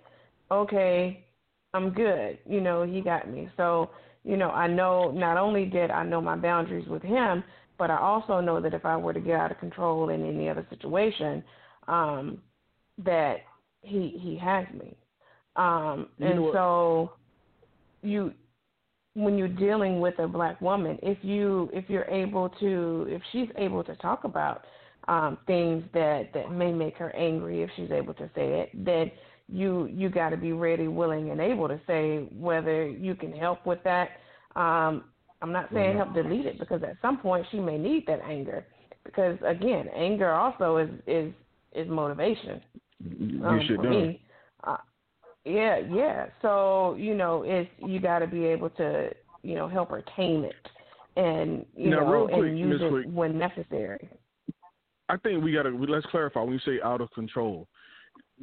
okay, 0.52 1.26
I'm 1.74 1.92
good. 1.92 2.40
You 2.46 2.62
know, 2.62 2.84
he 2.84 3.02
got 3.02 3.30
me. 3.30 3.50
So, 3.58 3.90
you 4.24 4.38
know, 4.38 4.50
I 4.50 4.68
know 4.68 5.12
not 5.12 5.38
only 5.38 5.66
did 5.66 5.92
I 5.92 6.04
know 6.04 6.22
my 6.22 6.36
boundaries 6.36 6.88
with 6.88 7.02
him, 7.02 7.44
but 7.78 7.90
I 7.90 7.98
also 7.98 8.40
know 8.40 8.62
that 8.62 8.74
if 8.74 8.86
I 8.86 8.96
were 8.96 9.14
to 9.14 9.20
get 9.20 9.40
out 9.40 9.52
of 9.52 9.60
control 9.60 10.10
in 10.10 10.26
any 10.26 10.50
other 10.50 10.66
situation, 10.70 11.44
um, 11.88 12.40
that 13.04 13.38
he 13.82 14.20
he 14.22 14.38
has 14.38 14.66
me. 14.74 14.96
Um, 15.56 16.08
and 16.20 16.40
so 16.54 17.14
you 18.04 18.34
when 19.16 19.38
you're 19.38 19.48
dealing 19.48 20.00
with 20.00 20.18
a 20.20 20.28
black 20.28 20.62
woman, 20.62 20.98
if 21.02 21.18
you 21.24 21.70
if 21.74 21.86
you're 21.90 22.06
able 22.06 22.50
to 22.60 23.08
if 23.10 23.22
she's 23.32 23.50
able 23.58 23.84
to 23.84 23.96
talk 23.96 24.24
about 24.24 24.66
um, 25.08 25.40
things 25.48 25.84
that 25.94 26.32
that 26.34 26.52
may 26.52 26.72
make 26.72 26.96
her 26.98 27.14
angry, 27.16 27.64
if 27.64 27.70
she's 27.76 27.92
able 27.92 28.14
to 28.14 28.30
say 28.36 28.62
it, 28.62 28.70
then 28.74 29.12
you 29.52 29.88
you 29.92 30.10
got 30.10 30.30
to 30.30 30.38
be 30.38 30.54
ready, 30.54 30.88
willing, 30.88 31.32
and 31.32 31.42
able 31.42 31.68
to 31.68 31.80
say 31.86 32.28
whether 32.38 32.88
you 32.88 33.16
can 33.16 33.32
help 33.32 33.66
with 33.66 33.80
that. 33.84 34.10
Um, 34.56 35.06
I'm 35.42 35.52
not 35.52 35.70
saying 35.74 35.98
help 35.98 36.14
delete 36.14 36.46
it 36.46 36.60
because 36.60 36.84
at 36.84 36.98
some 37.02 37.18
point 37.18 37.46
she 37.52 37.60
may 37.60 37.78
need 37.78 38.06
that 38.08 38.22
anger 38.22 38.66
because 39.04 39.38
again, 39.46 39.88
anger 39.96 40.32
also 40.32 40.78
is 40.78 40.90
is 41.08 41.34
is 41.74 41.90
motivation. 41.90 42.62
Um, 43.44 43.60
you 43.60 43.68
should 43.68 43.82
know. 43.82 44.14
Uh, 44.64 44.78
yeah, 45.46 45.80
yeah. 45.80 46.28
So 46.42 46.96
you 46.98 47.16
know, 47.16 47.44
it's 47.46 47.70
you 47.80 48.00
got 48.00 48.20
to 48.20 48.28
be 48.28 48.46
able 48.46 48.70
to 48.72 49.10
you 49.42 49.56
know 49.56 49.68
help 49.68 49.90
her 49.90 50.04
tame 50.16 50.44
it 50.44 50.56
and 51.18 51.66
you 51.76 51.90
now, 51.90 52.02
know 52.02 52.12
real 52.12 52.28
quick, 52.28 52.50
and 52.50 52.60
use 52.60 52.80
Ms. 52.80 52.82
it 52.82 52.90
Quick, 52.90 53.06
when 53.14 53.38
necessary. 53.38 54.10
I 55.10 55.18
think 55.18 55.44
we 55.44 55.52
got 55.52 55.64
to 55.64 55.70
let's 55.70 56.06
clarify 56.08 56.42
when 56.42 56.54
you 56.54 56.60
say 56.60 56.82
out 56.84 57.02
of 57.02 57.12
control 57.12 57.68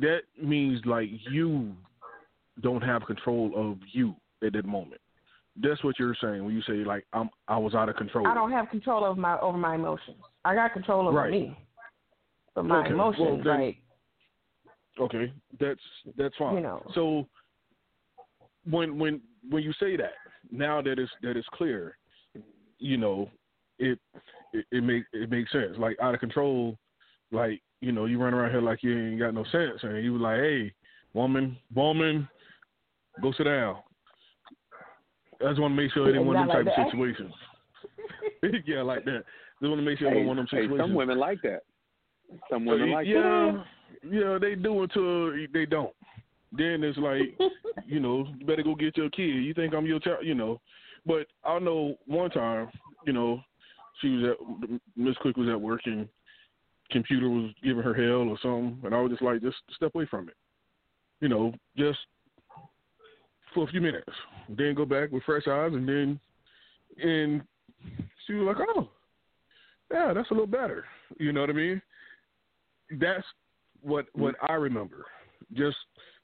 that 0.01 0.21
means 0.41 0.81
like 0.85 1.09
you 1.31 1.75
don't 2.61 2.83
have 2.83 3.03
control 3.07 3.53
of 3.57 3.79
you 3.93 4.15
at 4.45 4.53
that 4.53 4.65
moment. 4.65 5.01
That's 5.61 5.83
what 5.83 5.99
you're 5.99 6.17
saying 6.21 6.45
when 6.45 6.55
you 6.55 6.63
say 6.63 6.85
like 6.85 7.05
I'm 7.13 7.31
I 7.49 7.59
was 7.59 7.75
out 7.75 7.89
of 7.89 7.97
control. 7.97 8.27
I 8.27 8.35
don't 8.35 8.53
have 8.53 8.69
control 8.71 9.05
over 9.05 9.21
my 9.21 9.39
over 9.41 9.59
my 9.59 9.75
emotions. 9.75 10.19
I 10.45 10.55
got 10.55 10.73
control 10.73 11.09
over 11.09 11.17
right. 11.17 11.31
me. 11.31 11.57
But 12.55 12.65
my 12.65 12.81
okay. 12.81 12.91
emotions, 12.91 13.27
well, 13.27 13.37
then, 13.39 13.47
right? 13.47 13.77
Okay, 15.01 15.33
that's 15.61 15.81
that's 16.17 16.37
fine. 16.37 16.57
You 16.57 16.61
know. 16.61 16.83
So 16.95 17.27
when 18.69 18.99
when 18.99 19.21
when 19.49 19.63
you 19.63 19.73
say 19.81 19.97
that, 19.97 20.15
now 20.51 20.81
that 20.83 20.99
is 20.99 21.09
that 21.23 21.37
is 21.37 21.45
clear, 21.53 21.97
you 22.79 22.97
know, 22.97 23.31
it 23.79 23.99
it, 24.53 24.65
it 24.71 24.83
makes 24.83 25.07
it 25.13 25.31
makes 25.31 25.51
sense. 25.53 25.77
Like 25.77 25.97
out 26.01 26.15
of 26.15 26.21
control, 26.21 26.77
like 27.33 27.61
you 27.81 27.93
know, 27.93 28.07
you 28.07 28.21
run 28.21 28.35
around 28.35 28.51
here 28.51 28.61
like 28.61 28.83
you 28.83 28.97
ain't 29.11 29.19
got 29.19 29.35
no 29.35 29.45
sense, 29.45 29.81
and 29.83 30.05
you 30.05 30.13
was 30.15 30.23
like, 30.23 30.39
hey, 30.39 30.73
woman, 31.15 31.57
woman, 31.75 32.29
go 33.23 33.33
sit 33.37 33.45
down. 33.45 33.77
I 35.41 35.49
just 35.51 35.61
want 35.61 35.73
to 35.77 35.81
make 35.83 35.93
sure 35.93 36.09
it 36.09 36.17
ain't 36.17 36.27
one 36.27 36.37
of 36.37 36.49
them 36.49 36.49
like 36.49 36.65
type 36.67 36.75
that. 36.77 36.87
of 36.87 36.91
situations. 36.91 37.33
yeah, 38.67 38.83
like 38.83 39.05
that. 39.05 39.23
Just 39.61 39.71
want 39.71 39.79
to 39.79 39.83
make 39.83 39.99
sure 39.99 40.09
it 40.09 40.15
Hey, 40.15 40.19
ain't 40.21 40.29
one 40.29 40.39
of 40.39 40.47
them 40.47 40.59
hey, 40.59 40.65
situations. 40.65 40.89
some 40.89 40.95
women 40.95 41.19
like 41.19 41.39
that. 41.43 41.63
Some 42.51 42.67
women 42.67 42.91
like 42.91 43.07
yeah, 43.07 43.23
that. 44.03 44.13
yeah, 44.13 44.39
they 44.41 44.55
do 44.55 44.83
until 44.83 45.33
they 45.53 45.65
don't. 45.65 45.95
Then 46.53 46.83
it's 46.83 46.99
like, 46.99 47.39
you 47.87 48.01
know, 48.01 48.27
you 48.39 48.47
better 48.47 48.63
go 48.63 48.75
get 48.75 48.97
your 48.97 49.11
kid. 49.11 49.23
You 49.23 49.55
think 49.55 49.75
I'm 49.75 49.87
your 49.87 50.01
child, 50.01 50.25
you 50.25 50.35
know. 50.35 50.61
But 51.07 51.27
I 51.45 51.59
know 51.59 51.97
one 52.07 52.31
time, 52.31 52.69
you 53.07 53.13
know, 53.13 53.41
she 54.01 54.09
was 54.09 54.31
at 54.31 54.81
Miss 54.97 55.17
Quick 55.19 55.37
was 55.37 55.49
at 55.49 55.61
work 55.61 55.83
and 55.87 56.09
computer 56.91 57.29
was 57.29 57.51
giving 57.63 57.83
her 57.83 57.95
hell 57.95 58.29
or 58.29 58.39
something, 58.43 58.79
and 58.85 58.95
I 58.95 59.01
was 59.01 59.11
just 59.11 59.23
like, 59.23 59.43
just 59.43 59.57
step 59.75 59.95
away 59.95 60.07
from 60.07 60.29
it. 60.29 60.37
You 61.21 61.29
know, 61.29 61.53
just 61.77 61.99
for 63.55 63.65
a 63.65 63.71
few 63.71 63.81
minutes, 63.81 64.11
then 64.49 64.75
go 64.75 64.85
back 64.85 65.11
with 65.11 65.23
fresh 65.25 65.47
eyes, 65.49 65.73
and 65.73 65.89
then 65.89 66.21
and 67.03 67.43
she 68.27 68.35
was 68.35 68.55
like, 68.57 68.67
oh, 68.77 68.89
yeah, 69.91 70.13
that's 70.13 70.31
a 70.31 70.35
little 70.35 70.47
better. 70.47 70.85
You 71.19 71.33
know 71.33 71.41
what 71.41 71.51
I 71.51 71.55
mean? 71.55 71.83
That's 73.01 73.25
what 73.83 74.07
what 74.15 74.35
I 74.47 74.55
remember. 74.55 75.07
Just 75.55 75.77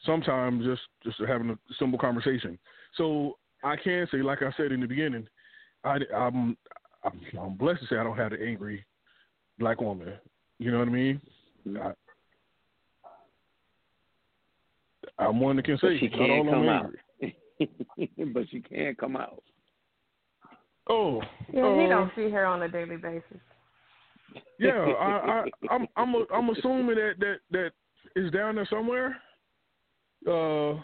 sometimes 0.05 0.65
just 0.65 0.83
just 1.03 1.17
having 1.27 1.51
a 1.51 1.59
simple 1.79 1.99
conversation. 1.99 2.59
So 2.97 3.39
I 3.63 3.77
can 3.77 4.07
say, 4.11 4.19
like 4.19 4.43
I 4.43 4.53
said 4.57 4.73
in 4.73 4.81
the 4.81 4.87
beginning, 4.87 5.27
I, 5.85 5.99
I'm 6.15 6.57
I'm 7.05 7.55
blessed 7.57 7.81
to 7.81 7.87
say 7.87 7.97
I 7.97 8.05
don't 8.05 8.17
have 8.17 8.33
an 8.33 8.43
angry 8.43 8.85
black 9.59 9.81
woman. 9.81 10.15
You 10.59 10.71
know 10.71 10.79
what 10.79 10.89
I 10.89 10.91
mean? 10.91 11.21
I, 11.83 11.93
I'm 15.19 15.41
one 15.41 15.57
that 15.57 15.65
can 15.65 15.79
say 15.79 15.99
she 15.99 16.09
can't 16.09 16.49
come 16.49 16.69
out. 16.69 16.93
but 18.33 18.45
she 18.51 18.61
can't 18.61 18.99
come 18.99 19.17
out. 19.17 19.43
Oh, 20.89 21.23
yeah, 21.53 21.65
uh, 21.65 21.79
he 21.79 21.87
don't 21.87 22.11
see 22.15 22.31
her 22.31 22.45
on 22.45 22.63
a 22.63 22.69
daily 22.69 22.97
basis. 22.97 23.41
Yeah, 24.59 24.73
I, 24.73 25.45
I, 25.71 25.75
I'm, 25.75 25.87
I'm, 25.97 26.15
a, 26.15 26.25
I'm 26.33 26.51
assuming 26.51 26.97
that 26.97 27.15
that 27.21 27.37
that 27.53 27.71
is 28.17 28.31
down 28.33 28.57
there 28.57 28.69
somewhere. 28.69 29.17
Uh, 30.29 30.81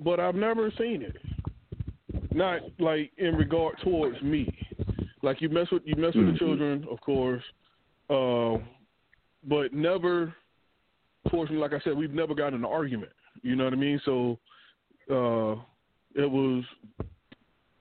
but 0.00 0.20
I've 0.20 0.34
never 0.34 0.70
seen 0.78 1.02
it. 1.02 1.16
Not 2.32 2.62
like 2.78 3.12
in 3.18 3.34
regard 3.36 3.76
towards 3.82 4.20
me. 4.22 4.52
Like 5.22 5.40
you 5.40 5.48
mess 5.48 5.68
with 5.70 5.82
you 5.84 5.96
mess 5.96 6.14
with 6.14 6.24
mm-hmm. 6.24 6.32
the 6.32 6.38
children, 6.38 6.86
of 6.90 7.00
course. 7.00 7.42
Uh, 8.14 8.58
but 9.48 9.72
never 9.72 10.34
fortunately. 11.30 11.58
Like 11.58 11.72
I 11.72 11.82
said, 11.84 11.96
we've 11.96 12.12
never 12.12 12.34
gotten 12.34 12.54
an 12.54 12.64
argument. 12.64 13.12
You 13.42 13.56
know 13.56 13.64
what 13.64 13.72
I 13.72 13.76
mean? 13.76 14.00
So 14.04 14.38
uh, 15.10 15.60
it 16.14 16.30
was 16.30 16.64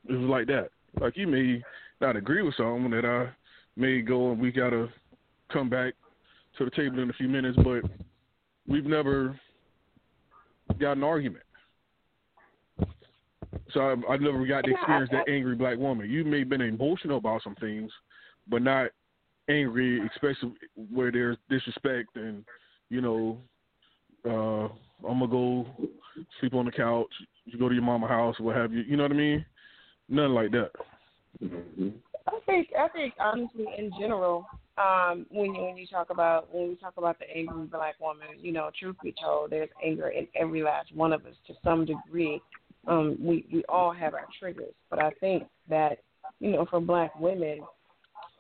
it 0.08 0.14
was 0.14 0.30
like 0.30 0.48
that. 0.48 0.70
Like 1.00 1.18
you 1.18 1.28
may 1.28 1.64
not 2.02 2.16
agree 2.16 2.42
with 2.42 2.56
something 2.56 2.92
that 2.92 3.06
I 3.06 3.30
may 3.80 4.02
go 4.02 4.32
and 4.32 4.42
we 4.42 4.52
gotta 4.52 4.90
come 5.52 5.70
back 5.70 5.94
to 6.58 6.66
the 6.66 6.72
table 6.72 7.00
in 7.00 7.10
a 7.10 7.14
few 7.14 7.28
minutes, 7.28 7.58
but 7.64 7.84
we've 8.68 8.86
never 8.86 9.40
got 10.80 10.98
an 10.98 11.04
argument. 11.04 11.44
So 13.72 13.80
I, 13.80 14.14
I 14.14 14.18
never 14.18 14.46
got 14.46 14.64
to 14.66 14.72
experience 14.72 15.10
that 15.12 15.30
angry 15.30 15.56
black 15.56 15.78
woman. 15.78 16.10
You 16.10 16.24
may 16.24 16.40
have 16.40 16.50
been 16.50 16.62
emotional 16.62 17.18
about 17.18 17.44
some 17.44 17.56
things, 17.56 17.92
but 18.48 18.62
not 18.62 18.92
angry, 19.50 20.02
especially 20.14 20.54
where 20.92 21.12
there's 21.12 21.38
disrespect 21.50 22.16
and 22.16 22.44
you 22.90 23.02
know, 23.02 23.38
uh, 24.26 24.68
I'm 25.08 25.20
gonna 25.20 25.28
go 25.28 25.66
sleep 26.40 26.54
on 26.54 26.66
the 26.66 26.72
couch. 26.72 27.12
You 27.46 27.58
go 27.58 27.68
to 27.68 27.76
your 27.76 27.84
mama 27.84 28.08
house, 28.08 28.40
what 28.40 28.56
have 28.56 28.72
you? 28.72 28.82
You 28.82 28.98
know 28.98 29.04
what 29.04 29.12
I 29.12 29.16
mean? 29.16 29.46
Nothing 30.10 30.34
like 30.34 30.52
that. 30.52 30.72
Mm-hmm. 31.44 31.90
I 32.28 32.40
think 32.46 32.70
I 32.78 32.88
think 32.90 33.14
honestly, 33.20 33.66
in 33.78 33.92
general, 34.00 34.46
um, 34.78 35.26
when 35.30 35.54
you 35.54 35.64
when 35.64 35.78
you 35.78 35.88
talk 35.88 36.10
about 36.10 36.54
when 36.54 36.70
we 36.70 36.76
talk 36.76 36.94
about 36.98 37.20
the 37.20 37.26
angry 37.36 37.66
black 37.66 38.00
woman, 38.00 38.28
you 38.40 38.52
know, 38.52 38.70
truth 38.80 38.96
be 39.04 39.14
told, 39.22 39.52
there's 39.52 39.70
anger 39.84 40.10
in 40.10 40.28
every 40.36 40.64
last 40.64 40.96
one 40.96 41.12
of 41.12 41.26
us 41.26 41.36
to 41.48 41.54
some 41.64 41.86
degree 41.86 42.40
um, 42.88 43.18
we 43.20 43.46
we 43.52 43.64
all 43.70 43.92
have 43.94 44.14
our 44.14 44.28
triggers, 44.40 44.74
but 44.90 45.00
I 45.00 45.12
think 45.20 45.44
that 45.70 46.00
you 46.40 46.52
know 46.52 46.66
for 46.70 46.82
Black 46.82 47.18
women, 47.20 47.62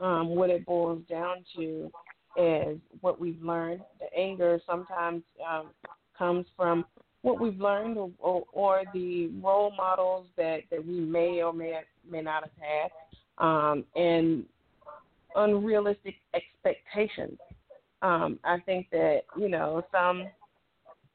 um, 0.03 0.29
what 0.35 0.49
it 0.49 0.65
boils 0.65 1.01
down 1.09 1.37
to 1.55 1.89
is 2.37 2.77
what 3.01 3.19
we've 3.19 3.41
learned. 3.41 3.81
The 3.99 4.19
anger 4.19 4.59
sometimes 4.67 5.23
um, 5.49 5.69
comes 6.17 6.45
from 6.57 6.85
what 7.21 7.39
we've 7.39 7.59
learned 7.59 7.97
or, 7.97 8.11
or, 8.19 8.43
or 8.51 8.83
the 8.93 9.27
role 9.41 9.71
models 9.75 10.27
that, 10.35 10.63
that 10.71 10.85
we 10.85 10.99
may 10.99 11.41
or 11.41 11.53
may 11.53 11.79
may 12.09 12.21
not 12.21 12.43
have 12.43 12.51
had, 12.59 13.45
um, 13.45 13.85
and 13.95 14.43
unrealistic 15.35 16.15
expectations. 16.33 17.39
Um, 18.01 18.39
I 18.43 18.59
think 18.59 18.87
that 18.91 19.21
you 19.37 19.47
know 19.47 19.83
some 19.89 20.27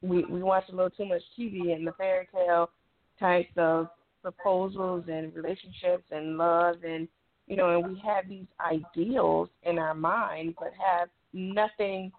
we 0.01 0.25
we 0.25 0.41
watch 0.41 0.63
a 0.69 0.71
little 0.71 0.89
too 0.89 1.05
much 1.05 1.21
TV 1.37 1.75
and 1.75 1.85
the 1.85 1.91
fairy 1.91 2.27
tale 2.33 2.71
types 3.19 3.51
of 3.57 3.89
proposals 4.23 5.03
and 5.07 5.33
relationships 5.35 6.05
and 6.11 6.37
love 6.37 6.77
and 6.83 7.07
you 7.49 7.57
know 7.57 7.77
and 7.77 7.93
we 7.93 8.01
have 8.05 8.29
these 8.29 8.45
ideals 8.61 9.49
in 9.63 9.77
our 9.77 9.93
mind 9.93 10.55
but 10.57 10.71
have 10.73 11.09
nothing 11.33 12.11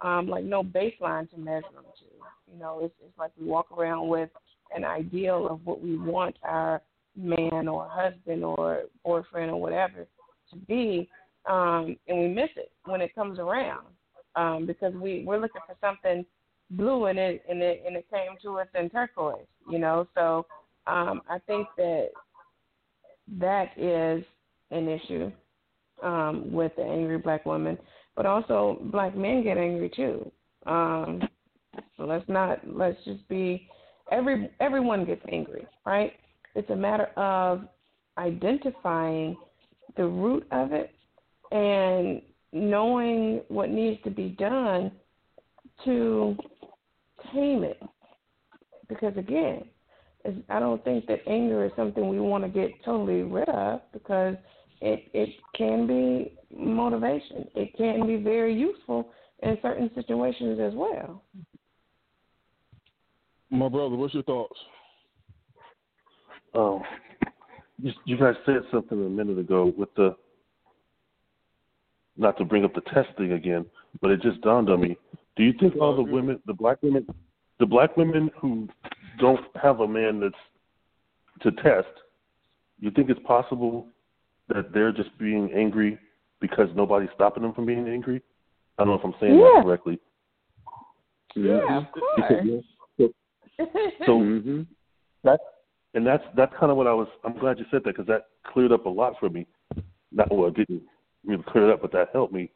um 0.00 0.28
like 0.28 0.44
no 0.44 0.62
baseline 0.62 1.28
to 1.30 1.36
measure 1.36 1.66
them 1.74 1.84
to 1.98 2.52
you 2.52 2.58
know 2.58 2.80
it's 2.82 2.94
it's 3.04 3.18
like 3.18 3.30
we 3.38 3.46
walk 3.46 3.70
around 3.76 4.08
with 4.08 4.30
an 4.74 4.84
ideal 4.84 5.46
of 5.48 5.64
what 5.66 5.82
we 5.82 5.98
want 5.98 6.34
our 6.42 6.80
man 7.16 7.68
or 7.68 7.86
husband 7.90 8.44
or 8.44 8.84
boyfriend 9.04 9.50
or 9.50 9.60
whatever 9.60 10.06
to 10.50 10.56
be 10.66 11.08
um 11.46 11.96
and 12.08 12.18
we 12.18 12.28
miss 12.28 12.50
it 12.56 12.72
when 12.86 13.00
it 13.00 13.14
comes 13.14 13.38
around 13.38 13.86
um 14.36 14.66
because 14.66 14.94
we 14.94 15.22
we're 15.26 15.38
looking 15.38 15.62
for 15.66 15.76
something 15.80 16.24
blue 16.70 17.06
and 17.06 17.18
it 17.18 17.42
and 17.48 17.62
it 17.62 17.82
and 17.86 17.96
it 17.96 18.06
came 18.10 18.36
to 18.42 18.58
us 18.58 18.68
in 18.78 18.90
turquoise, 18.90 19.46
you 19.70 19.78
know. 19.78 20.06
So 20.14 20.46
um, 20.86 21.22
I 21.28 21.38
think 21.46 21.66
that 21.76 22.08
that 23.38 23.76
is 23.76 24.24
an 24.70 24.88
issue 24.88 25.30
um, 26.02 26.52
with 26.52 26.72
the 26.76 26.82
angry 26.82 27.18
black 27.18 27.46
woman, 27.46 27.78
but 28.14 28.26
also 28.26 28.78
black 28.92 29.16
men 29.16 29.42
get 29.42 29.58
angry 29.58 29.90
too. 29.94 30.30
Um, 30.66 31.22
so 31.96 32.04
let's 32.04 32.28
not 32.28 32.60
let's 32.66 32.98
just 33.04 33.26
be 33.28 33.68
every 34.10 34.50
everyone 34.60 35.04
gets 35.04 35.22
angry, 35.30 35.66
right? 35.84 36.12
It's 36.54 36.70
a 36.70 36.76
matter 36.76 37.06
of 37.16 37.62
identifying 38.18 39.36
the 39.96 40.06
root 40.06 40.46
of 40.50 40.72
it 40.72 40.90
and 41.52 42.22
knowing 42.52 43.42
what 43.48 43.70
needs 43.70 44.02
to 44.04 44.10
be 44.10 44.30
done 44.30 44.90
to 45.84 46.36
tame 47.32 47.62
it. 47.62 47.80
Because 48.88 49.16
again, 49.16 49.64
I 50.48 50.58
don't 50.58 50.82
think 50.84 51.06
that 51.06 51.20
anger 51.26 51.64
is 51.64 51.72
something 51.76 52.08
we 52.08 52.20
want 52.20 52.44
to 52.44 52.48
get 52.48 52.70
totally 52.84 53.22
rid 53.22 53.48
of 53.48 53.80
because 53.92 54.36
it 54.80 55.04
it 55.12 55.30
can 55.54 55.86
be 55.86 56.32
motivation. 56.56 57.46
It 57.54 57.76
can 57.76 58.06
be 58.06 58.16
very 58.16 58.54
useful 58.54 59.10
in 59.42 59.58
certain 59.62 59.90
situations 59.94 60.58
as 60.60 60.72
well. 60.74 61.22
My 63.50 63.68
brother, 63.68 63.96
what's 63.96 64.14
your 64.14 64.22
thoughts? 64.24 64.58
Oh, 66.54 66.82
you, 67.78 67.92
you 68.04 68.16
guys 68.16 68.34
said 68.44 68.62
something 68.70 68.98
a 68.98 69.08
minute 69.08 69.38
ago 69.38 69.72
with 69.76 69.94
the 69.94 70.16
not 72.16 72.38
to 72.38 72.44
bring 72.44 72.64
up 72.64 72.74
the 72.74 72.80
testing 72.92 73.32
again, 73.32 73.66
but 74.00 74.10
it 74.10 74.22
just 74.22 74.40
dawned 74.40 74.70
on 74.70 74.80
me. 74.80 74.96
Do 75.36 75.42
you 75.42 75.52
think 75.60 75.74
all 75.78 75.94
the 75.94 76.02
women, 76.02 76.40
the 76.46 76.54
black 76.54 76.82
women, 76.82 77.06
the 77.60 77.66
black 77.66 77.96
women 77.96 78.30
who 78.40 78.68
don't 79.20 79.40
have 79.62 79.80
a 79.80 79.88
man 79.88 80.20
that's 80.20 80.34
to 81.42 81.50
test, 81.62 81.88
you 82.80 82.90
think 82.90 83.10
it's 83.10 83.20
possible 83.26 83.86
that 84.48 84.72
they're 84.72 84.92
just 84.92 85.16
being 85.18 85.50
angry 85.54 85.98
because 86.40 86.68
nobody's 86.74 87.08
stopping 87.14 87.42
them 87.42 87.52
from 87.52 87.66
being 87.66 87.88
angry? 87.88 88.22
I 88.78 88.84
don't 88.84 88.92
know 88.92 88.98
if 88.98 89.04
I'm 89.04 89.14
saying 89.20 89.38
yeah. 89.38 89.50
that 89.56 89.62
correctly. 89.64 89.98
Yeah, 91.34 91.78
of 91.78 91.84
course. 91.92 92.64
So, 92.98 93.08
so 94.06 94.12
mm-hmm. 94.12 94.62
that 95.24 95.40
and 95.94 96.06
that's 96.06 96.24
that's 96.36 96.52
kind 96.58 96.70
of 96.70 96.76
what 96.76 96.86
I 96.86 96.92
was. 96.92 97.08
I'm 97.24 97.38
glad 97.38 97.58
you 97.58 97.64
said 97.70 97.82
that 97.84 97.96
because 97.96 98.06
that 98.06 98.26
cleared 98.46 98.72
up 98.72 98.86
a 98.86 98.90
lot 98.90 99.14
for 99.18 99.28
me. 99.28 99.46
Not 100.12 100.34
well, 100.34 100.48
it 100.48 100.54
didn't 100.54 100.82
really 101.24 101.44
clear 101.48 101.70
it 101.70 101.74
up, 101.74 101.82
but 101.82 101.92
that 101.92 102.08
helped 102.12 102.32
me 102.32 102.50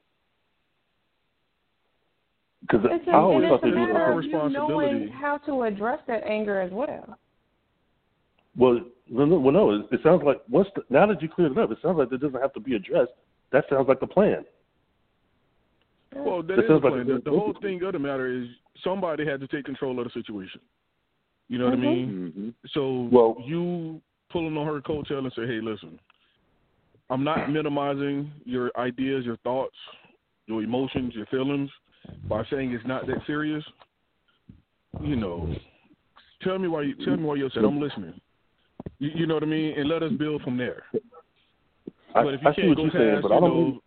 because 2.71 2.87
I 3.11 3.15
always 3.15 3.49
thought 3.49 3.63
they 3.63 3.71
were 3.71 4.13
a 4.13 4.17
responsibility. 4.17 4.73
Knowing 4.73 5.09
how 5.09 5.39
to 5.39 5.63
address 5.63 5.99
that 6.07 6.25
anger 6.25 6.61
as 6.61 6.71
well. 6.73 7.19
Well, 8.57 8.81
well, 9.11 9.53
no. 9.53 9.71
It, 9.73 9.87
it 9.93 10.01
sounds 10.03 10.23
like 10.25 10.41
once 10.49 10.69
the, 10.75 10.83
now 10.91 11.07
that 11.07 11.21
you 11.21 11.29
cleared 11.29 11.53
it 11.53 11.59
up, 11.59 11.71
it 11.71 11.79
sounds 11.83 11.99
like 11.99 12.13
it 12.13 12.21
doesn't 12.21 12.41
have 12.41 12.53
to 12.55 12.61
be 12.61 12.77
addressed. 12.77 13.13
That 13.53 13.65
sounds 13.69 13.89
like 13.89 14.01
the 14.01 14.07
plan. 14.07 14.45
Well, 16.15 16.43
that, 16.43 16.57
that 16.57 16.65
is 16.65 16.69
the 16.69 16.81
plan. 16.81 16.99
Like 16.99 17.25
the, 17.25 17.31
the 17.31 17.37
whole 17.37 17.55
thing 17.61 17.83
of 17.83 17.93
the 17.93 17.99
matter 17.99 18.33
is 18.33 18.49
somebody 18.83 19.27
had 19.27 19.41
to 19.41 19.47
take 19.49 19.65
control 19.65 19.99
of 19.99 20.05
the 20.05 20.11
situation. 20.13 20.61
You 21.49 21.59
know 21.59 21.71
mm-hmm. 21.71 21.83
what 21.83 21.89
I 21.89 21.95
mean? 21.95 22.33
Mm-hmm. 22.37 22.49
So 22.73 23.09
well, 23.13 23.37
you 23.45 24.01
pulling 24.31 24.57
on 24.57 24.67
her 24.67 24.81
coattail 24.81 25.19
and 25.19 25.33
say, 25.35 25.47
"Hey, 25.47 25.61
listen, 25.61 25.99
I'm 27.11 27.25
not 27.25 27.51
minimizing 27.51 28.31
your 28.45 28.71
ideas, 28.77 29.25
your 29.25 29.37
thoughts, 29.39 29.77
your 30.47 30.63
emotions, 30.63 31.15
your 31.15 31.27
feelings 31.27 31.71
by 32.29 32.45
saying 32.51 32.73
it's 32.73 32.87
not 32.87 33.07
that 33.07 33.19
serious, 33.27 33.65
you 35.01 35.17
know, 35.17 35.55
tell 36.43 36.59
me 36.59 36.69
why 36.69 36.83
you 36.83 36.95
tell 37.05 37.17
me 37.17 37.25
why 37.25 37.35
you 37.37 37.51
said 37.53 37.65
I'm 37.65 37.81
listening. 37.81 38.21
You, 38.99 39.11
you 39.15 39.27
know 39.27 39.35
what 39.35 39.43
I 39.43 39.47
mean, 39.47 39.79
and 39.79 39.89
let 39.89 40.03
us 40.03 40.13
build 40.13 40.43
from 40.43 40.57
there. 40.57 40.85
I, 42.15 42.25
but 42.25 42.35
if 42.35 42.43
you 42.43 42.49
I 42.49 42.55
see 42.55 42.69
what 42.69 42.79
you're 42.79 42.91
saying, 42.91 43.21
but 43.23 43.33
I 43.33 43.41
don't. 43.41 43.55
Mean, 43.55 43.81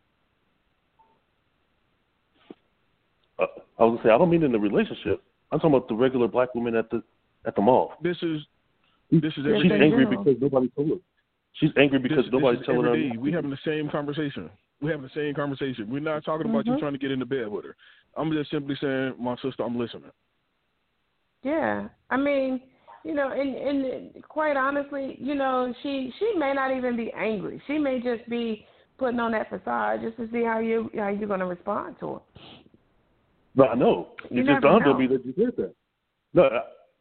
uh, 3.39 3.45
I 3.79 3.83
was 3.83 3.97
gonna 3.97 4.03
say 4.03 4.13
I 4.13 4.17
don't 4.17 4.29
mean 4.29 4.43
in 4.43 4.51
the 4.51 4.59
relationship. 4.59 5.21
I'm 5.51 5.59
talking 5.59 5.75
about 5.75 5.87
the 5.87 5.95
regular 5.95 6.27
black 6.27 6.55
woman 6.55 6.75
at 6.75 6.89
the 6.89 7.03
at 7.45 7.55
the 7.55 7.61
mall. 7.61 7.93
This 8.01 8.17
is 8.21 8.41
this 9.11 9.33
is 9.37 9.45
she's 9.61 9.71
angry 9.71 10.05
because 10.05 10.35
nobody 10.39 10.69
told 10.75 10.89
her. 10.89 10.95
She's 11.55 11.69
angry 11.77 11.99
because 11.99 12.25
this, 12.25 12.31
nobody's 12.31 12.59
this 12.59 12.67
telling 12.67 12.85
her. 12.85 13.19
We 13.19 13.31
having 13.31 13.51
the 13.51 13.57
same 13.63 13.89
conversation. 13.89 14.49
We 14.81 14.89
having 14.89 15.03
the 15.03 15.11
same 15.15 15.35
conversation. 15.35 15.89
We're 15.89 15.99
not 15.99 16.25
talking 16.25 16.49
about 16.49 16.65
mm-hmm. 16.65 16.73
you 16.73 16.79
trying 16.79 16.93
to 16.93 16.99
get 16.99 17.11
into 17.11 17.25
bed 17.25 17.47
with 17.47 17.65
her. 17.65 17.75
I'm 18.17 18.31
just 18.31 18.51
simply 18.51 18.75
saying, 18.81 19.15
my 19.19 19.35
sister, 19.35 19.63
I'm 19.63 19.77
listening. 19.77 20.11
Yeah, 21.43 21.87
I 22.09 22.17
mean, 22.17 22.61
you 23.03 23.13
know, 23.13 23.31
and 23.31 23.55
and 23.55 24.23
quite 24.27 24.57
honestly, 24.57 25.17
you 25.19 25.35
know, 25.35 25.73
she 25.83 26.11
she 26.19 26.33
may 26.37 26.53
not 26.53 26.75
even 26.75 26.95
be 26.95 27.11
angry. 27.17 27.61
She 27.67 27.77
may 27.77 27.99
just 27.99 28.27
be 28.29 28.65
putting 28.97 29.19
on 29.19 29.31
that 29.33 29.49
facade 29.49 30.01
just 30.01 30.17
to 30.17 30.29
see 30.31 30.43
how 30.43 30.59
you 30.59 30.89
how 30.95 31.09
you're 31.09 31.27
going 31.27 31.39
to 31.41 31.45
respond 31.45 31.95
to 31.99 32.13
her. 32.13 32.19
No, 33.55 33.65
I 33.65 33.75
know. 33.75 34.09
You 34.29 34.41
it 34.41 34.47
just 34.47 34.61
dawned 34.61 34.85
on 34.87 34.97
me 34.97 35.07
that 35.07 35.25
you 35.25 35.33
did 35.33 35.55
that. 35.57 35.73
No, 36.33 36.49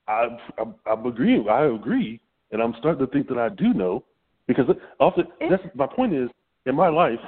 I, 0.08 0.28
I 0.58 0.64
I'm 0.90 1.06
agreeing. 1.06 1.48
I 1.48 1.66
agree, 1.66 2.20
and 2.50 2.60
I'm 2.60 2.74
starting 2.78 3.04
to 3.06 3.12
think 3.12 3.28
that 3.28 3.38
I 3.38 3.48
do 3.48 3.72
know 3.72 4.04
because 4.46 4.66
also 4.98 5.22
that's 5.48 5.62
my 5.74 5.86
point 5.86 6.14
is 6.14 6.28
in 6.66 6.74
my 6.74 6.88
life 6.88 7.18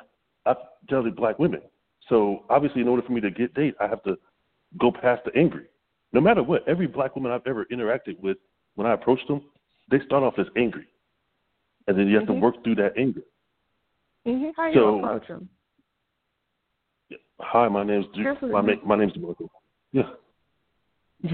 I've 0.47 0.57
dated 0.89 1.17
black 1.17 1.39
women. 1.39 1.61
So 2.09 2.45
obviously, 2.51 2.83
in 2.83 2.89
order 2.89 3.03
for 3.03 3.13
me 3.13 3.21
to 3.21 3.31
get 3.31 3.55
date, 3.55 3.75
I 3.81 3.87
have 3.87 4.03
to 4.03 4.17
go 4.79 4.91
past 4.91 5.23
the 5.25 5.39
angry. 5.39 5.67
No 6.13 6.21
matter 6.21 6.43
what, 6.43 6.67
every 6.69 6.87
black 6.87 7.17
woman 7.17 7.33
I've 7.33 7.47
ever 7.47 7.67
interacted 7.73 8.19
with, 8.21 8.37
when 8.75 8.87
I 8.87 8.95
approach 8.95 9.21
them, 9.29 9.43
they 9.91 9.99
start 10.07 10.23
off 10.23 10.35
as 10.39 10.47
angry, 10.57 10.87
and 11.87 11.99
then 11.99 12.09
you 12.09 12.15
have 12.17 12.25
mm-hmm. 12.25 12.35
to 12.35 12.41
work 12.41 12.63
through 12.65 12.77
that 12.77 12.93
anger. 12.99 13.23
Mm-hmm. 14.27 14.51
How 14.57 14.69
you 14.69 14.75
so, 14.75 14.99
approach 14.99 15.29
them? 15.29 15.49
Hi, 17.41 17.69
my 17.69 17.85
name's 17.85 18.07
Duke. 18.15 18.43
my, 18.43 18.63
my 18.85 18.97
name's 18.97 19.13
DeMarco. 19.13 19.49
Yeah. 19.93 20.03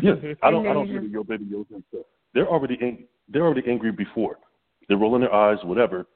Yeah. 0.02 0.12
I 0.40 0.52
don't 0.52 0.68
I 0.68 0.72
don't 0.72 0.86
do 0.86 1.00
the 1.00 1.08
yo 1.08 1.24
baby 1.24 1.46
yo 1.50 1.64
stuff. 1.64 2.02
They're 2.32 2.46
already 2.46 2.78
angry. 2.80 3.06
they're 3.28 3.42
already 3.42 3.68
angry 3.68 3.90
before. 3.90 4.38
They're 4.86 4.98
rolling 4.98 5.22
their 5.22 5.34
eyes, 5.34 5.58
whatever, 5.64 6.06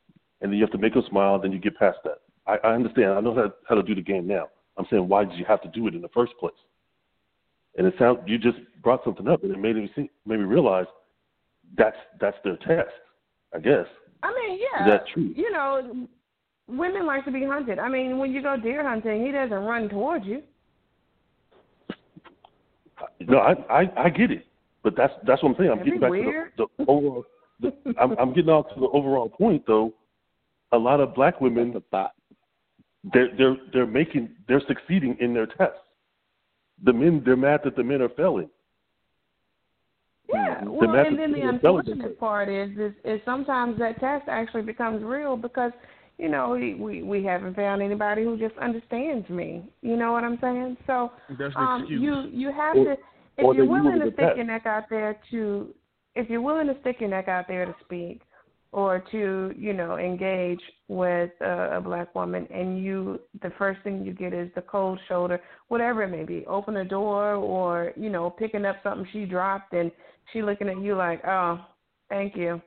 and 0.41 0.53
then 0.53 0.59
you 0.59 0.63
have 0.63 0.71
to 0.73 0.79
make 0.79 0.95
them 0.95 1.03
smile. 1.11 1.41
Then 1.41 1.51
you 1.51 1.59
get 1.59 1.77
past 1.77 1.99
that. 2.05 2.19
I, 2.47 2.57
I 2.69 2.75
understand. 2.75 3.15
I 3.15 3.21
know 3.21 3.35
how, 3.35 3.53
how 3.69 3.75
to 3.75 3.83
do 3.83 3.97
the 3.97 4.01
game 4.01 4.29
now. 4.29 4.49
I'm 4.77 4.87
saying, 4.91 5.09
why 5.09 5.25
did 5.25 5.37
you 5.39 5.45
have 5.47 5.61
to 5.63 5.69
do 5.69 5.89
it 5.89 5.95
in 5.95 6.03
the 6.03 6.09
first 6.11 6.35
place? 6.39 6.55
And 7.77 7.85
it 7.85 7.95
sounds 7.99 8.21
you 8.27 8.39
just 8.39 8.59
brought 8.81 9.03
something 9.03 9.27
up, 9.27 9.43
and 9.43 9.53
it 9.53 9.59
made 9.59 9.75
me 9.75 9.91
see, 9.97 10.09
made 10.25 10.39
me 10.39 10.45
realize 10.45 10.87
that's 11.77 11.97
that's 12.21 12.37
their 12.45 12.57
test. 12.57 12.91
I 13.55 13.61
guess. 13.61 13.87
I 14.23 14.33
mean, 14.33 14.59
yeah. 14.61 14.85
Is 14.85 14.91
that 14.91 15.07
true? 15.13 15.33
You 15.37 15.51
know, 15.53 16.09
women 16.69 17.07
like 17.07 17.25
to 17.27 17.31
be 17.31 17.45
hunted. 17.45 17.79
I 17.79 17.89
mean, 17.89 18.19
when 18.19 18.33
you 18.33 18.43
go 18.43 18.57
deer 18.57 18.87
hunting, 18.87 19.25
he 19.25 19.33
doesn't 19.33 19.53
run 19.53 19.89
towards 19.89 20.25
you. 20.27 20.43
No, 23.21 23.39
I 23.39 23.53
I, 23.71 24.05
I 24.05 24.11
get 24.11 24.31
it, 24.31 24.47
but 24.83 24.97
that's 24.97 25.13
that's 25.27 25.43
what 25.43 25.51
I'm 25.51 25.57
saying. 25.57 25.71
I'm 25.71 25.79
That'd 25.79 25.93
getting 25.93 26.01
back 26.01 26.11
weird. 26.11 26.57
to 26.57 26.67
the, 26.79 26.85
the 26.85 26.91
overall. 26.91 27.25
The, 27.61 27.73
I'm, 28.01 28.13
I'm 28.19 28.33
getting 28.33 28.51
off 28.51 28.67
to 28.75 28.81
the 28.81 28.89
overall 28.89 29.29
point 29.29 29.65
though. 29.67 29.93
A 30.73 30.79
lot 30.79 30.99
of 31.01 31.15
black 31.15 31.41
women, 31.41 31.81
they're 33.13 33.29
they're 33.37 33.57
they're 33.73 33.87
making 33.87 34.31
they're 34.49 34.63
succeeding 34.67 35.17
in 35.21 35.35
their 35.35 35.47
tests. 35.47 35.79
The 36.83 36.93
men 36.93 37.23
they're 37.25 37.37
mad 37.37 37.61
that 37.65 37.77
the 37.77 37.85
men 37.85 38.03
are 38.03 38.09
failing. 38.09 38.49
Yeah, 40.33 40.65
well, 40.65 40.95
and 40.95 41.19
then 41.19 41.33
the 41.33 41.43
unfortunate 41.43 42.19
part 42.19 42.49
is, 42.49 42.71
is 42.79 42.93
is 43.05 43.21
sometimes 43.25 43.79
that 43.79 44.01
test 44.01 44.25
actually 44.29 44.63
becomes 44.63 45.03
real 45.03 45.37
because 45.37 45.73
you 46.19 46.29
know, 46.29 46.51
we, 46.51 46.75
we 46.75 47.03
we 47.03 47.25
haven't 47.25 47.57
found 47.57 47.83
anybody 47.83 48.23
who 48.23 48.39
just 48.39 48.57
understands 48.59 49.29
me. 49.29 49.69
You 49.83 49.97
know 49.97 50.13
what 50.13 50.23
I'm 50.23 50.39
saying? 50.41 50.77
So 50.87 51.11
um, 51.57 51.87
you 51.89 52.29
you 52.33 52.53
have 52.53 52.77
or, 52.77 52.85
to 52.85 52.97
if 53.39 53.57
you're 53.57 53.67
willing 53.67 54.01
to 54.01 54.13
stick 54.13 54.37
your 54.37 54.45
neck 54.45 54.67
out 54.67 54.85
there 54.89 55.19
to 55.33 55.75
if 56.15 56.31
you're 56.31 56.41
willing 56.41 56.69
to 56.69 56.77
stick 56.81 56.97
your 57.01 57.11
neck 57.11 57.27
out 57.29 57.49
there 57.49 57.67
to 57.67 57.75
speak 57.85 58.23
or 58.71 59.03
to 59.11 59.53
you 59.57 59.73
know 59.73 59.99
engage 59.99 60.61
with 60.87 61.31
a, 61.41 61.79
a 61.79 61.81
black 61.81 62.15
woman 62.15 62.47
and 62.53 62.83
you 62.83 63.19
the 63.43 63.51
first 63.59 63.81
thing 63.83 64.05
you 64.05 64.13
get 64.13 64.33
is 64.33 64.49
the 64.55 64.63
cold 64.63 64.99
shoulder 65.09 65.41
whatever 65.69 66.03
it 66.03 66.09
may 66.09 66.25
be 66.25 66.45
open 66.47 66.75
the 66.75 66.85
door 66.85 67.35
or 67.35 67.93
you 67.97 68.11
know 68.11 68.31
picking 68.31 68.65
up 68.65 68.77
something 68.83 69.07
she 69.13 69.25
dropped 69.25 69.73
and 69.73 69.91
she 70.33 70.43
looking 70.43 70.69
at 70.69 70.81
you 70.81 70.97
like 70.97 71.23
oh 71.27 71.65
thank 72.09 72.37
you 72.37 72.61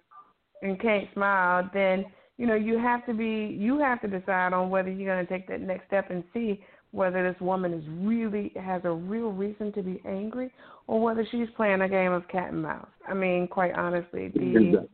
and 0.62 0.82
can't 0.82 1.08
smile 1.14 1.70
then 1.74 2.06
you 2.38 2.46
know, 2.46 2.56
you 2.56 2.78
have 2.78 3.06
to 3.08 3.14
be 3.14 3.58
you 3.60 3.80
have 3.80 4.02
to 4.02 4.08
decide 4.08 4.54
on 4.54 4.70
whether 4.70 4.90
you're 4.90 5.14
going 5.14 5.26
to 5.26 5.32
take 5.32 5.48
that 5.48 5.62
next 5.62 5.88
step 5.88 6.12
and 6.12 6.24
see 6.34 6.62
whether 6.92 7.30
this 7.30 7.40
woman 7.42 7.74
is 7.74 7.84
really 8.00 8.52
has 8.56 8.82
a 8.86 8.92
real 8.92 9.32
reason 9.32 9.74
to 9.74 9.82
be 9.82 10.02
angry 10.08 10.52
or 10.86 11.02
whether 11.02 11.28
she's 11.32 11.48
playing 11.58 11.82
a 11.82 11.90
game 11.90 12.14
of 12.14 12.28
cat 12.28 12.52
and 12.52 12.62
mouse. 12.62 12.88
I 13.08 13.14
mean, 13.14 13.48
quite 13.48 13.74
honestly, 13.74 14.30
the, 14.30 14.88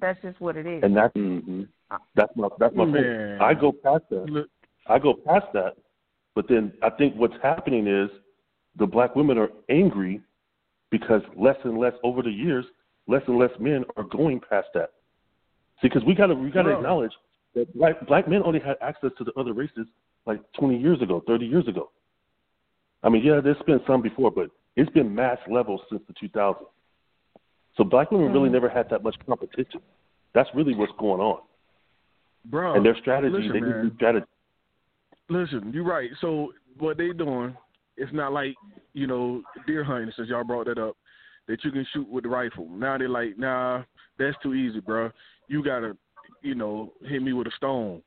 that's 0.00 0.20
just 0.22 0.40
what 0.40 0.56
it 0.56 0.66
is. 0.66 0.82
And 0.82 0.96
that's 0.96 1.14
mm-hmm. 1.16 1.62
that's 2.14 2.32
my 2.36 2.48
that's 2.58 2.74
my 2.74 2.84
point. 2.84 3.42
I 3.42 3.54
go 3.54 3.72
past 3.72 4.04
that. 4.10 4.46
I 4.86 4.98
go 4.98 5.14
past 5.14 5.46
that, 5.54 5.76
but 6.34 6.46
then 6.48 6.72
I 6.82 6.90
think 6.90 7.16
what's 7.16 7.34
happening 7.42 7.88
is 7.88 8.08
the 8.78 8.86
black 8.86 9.16
women 9.16 9.36
are 9.36 9.50
angry 9.68 10.20
because 10.90 11.22
less 11.36 11.56
and 11.64 11.78
less 11.78 11.92
over 12.02 12.22
the 12.22 12.30
years, 12.30 12.64
less 13.06 13.22
and 13.26 13.38
less 13.38 13.50
men 13.58 13.84
are 13.96 14.04
going 14.04 14.40
past 14.40 14.68
that. 14.74 14.90
See, 15.80 15.88
because 15.88 16.02
we 16.04 16.14
gotta 16.14 16.34
we 16.34 16.50
gotta 16.50 16.76
acknowledge 16.76 17.12
that 17.54 17.72
black 17.74 18.06
black 18.06 18.28
men 18.28 18.42
only 18.44 18.60
had 18.60 18.76
access 18.80 19.10
to 19.18 19.24
the 19.24 19.32
other 19.38 19.52
races 19.52 19.86
like 20.26 20.40
20 20.58 20.76
years 20.78 21.00
ago, 21.00 21.22
30 21.26 21.46
years 21.46 21.66
ago. 21.68 21.90
I 23.02 23.08
mean, 23.08 23.24
yeah, 23.24 23.40
there's 23.42 23.56
been 23.66 23.80
some 23.86 24.02
before, 24.02 24.30
but 24.30 24.50
it's 24.76 24.90
been 24.90 25.14
mass 25.14 25.38
level 25.50 25.80
since 25.90 26.02
the 26.06 26.14
2000s. 26.28 26.56
So 27.76 27.84
black 27.84 28.10
women 28.10 28.26
mm-hmm. 28.26 28.36
really 28.36 28.50
never 28.50 28.68
had 28.68 28.90
that 28.90 29.02
much 29.02 29.14
competition. 29.26 29.80
That's 30.34 30.48
really 30.54 30.74
what's 30.74 30.92
going 30.98 31.20
on. 31.20 31.40
Bro, 32.44 32.74
and 32.74 32.84
their 32.84 32.96
strategy, 32.96 33.34
listen, 33.34 33.52
they 33.52 33.60
man. 33.60 33.92
strategy. 33.96 34.26
Listen, 35.28 35.70
you're 35.72 35.84
right. 35.84 36.10
So 36.20 36.52
what 36.78 36.96
they 36.96 37.12
doing, 37.12 37.56
it's 37.98 38.12
not 38.12 38.32
like 38.32 38.54
you 38.94 39.06
know 39.06 39.42
deer 39.66 39.84
hunting. 39.84 40.12
Since 40.16 40.28
y'all 40.28 40.44
brought 40.44 40.66
that 40.66 40.78
up, 40.78 40.96
that 41.46 41.64
you 41.64 41.70
can 41.70 41.86
shoot 41.92 42.08
with 42.08 42.24
the 42.24 42.30
rifle. 42.30 42.68
Now 42.70 42.96
they're 42.98 43.08
like, 43.08 43.38
nah, 43.38 43.82
that's 44.18 44.36
too 44.42 44.54
easy, 44.54 44.80
bro 44.80 45.10
you 45.48 45.64
gotta, 45.64 45.96
you 46.42 46.54
know, 46.54 46.92
hit 47.04 47.22
me 47.22 47.32
with 47.32 47.48
a 47.48 47.52
stone 47.56 48.02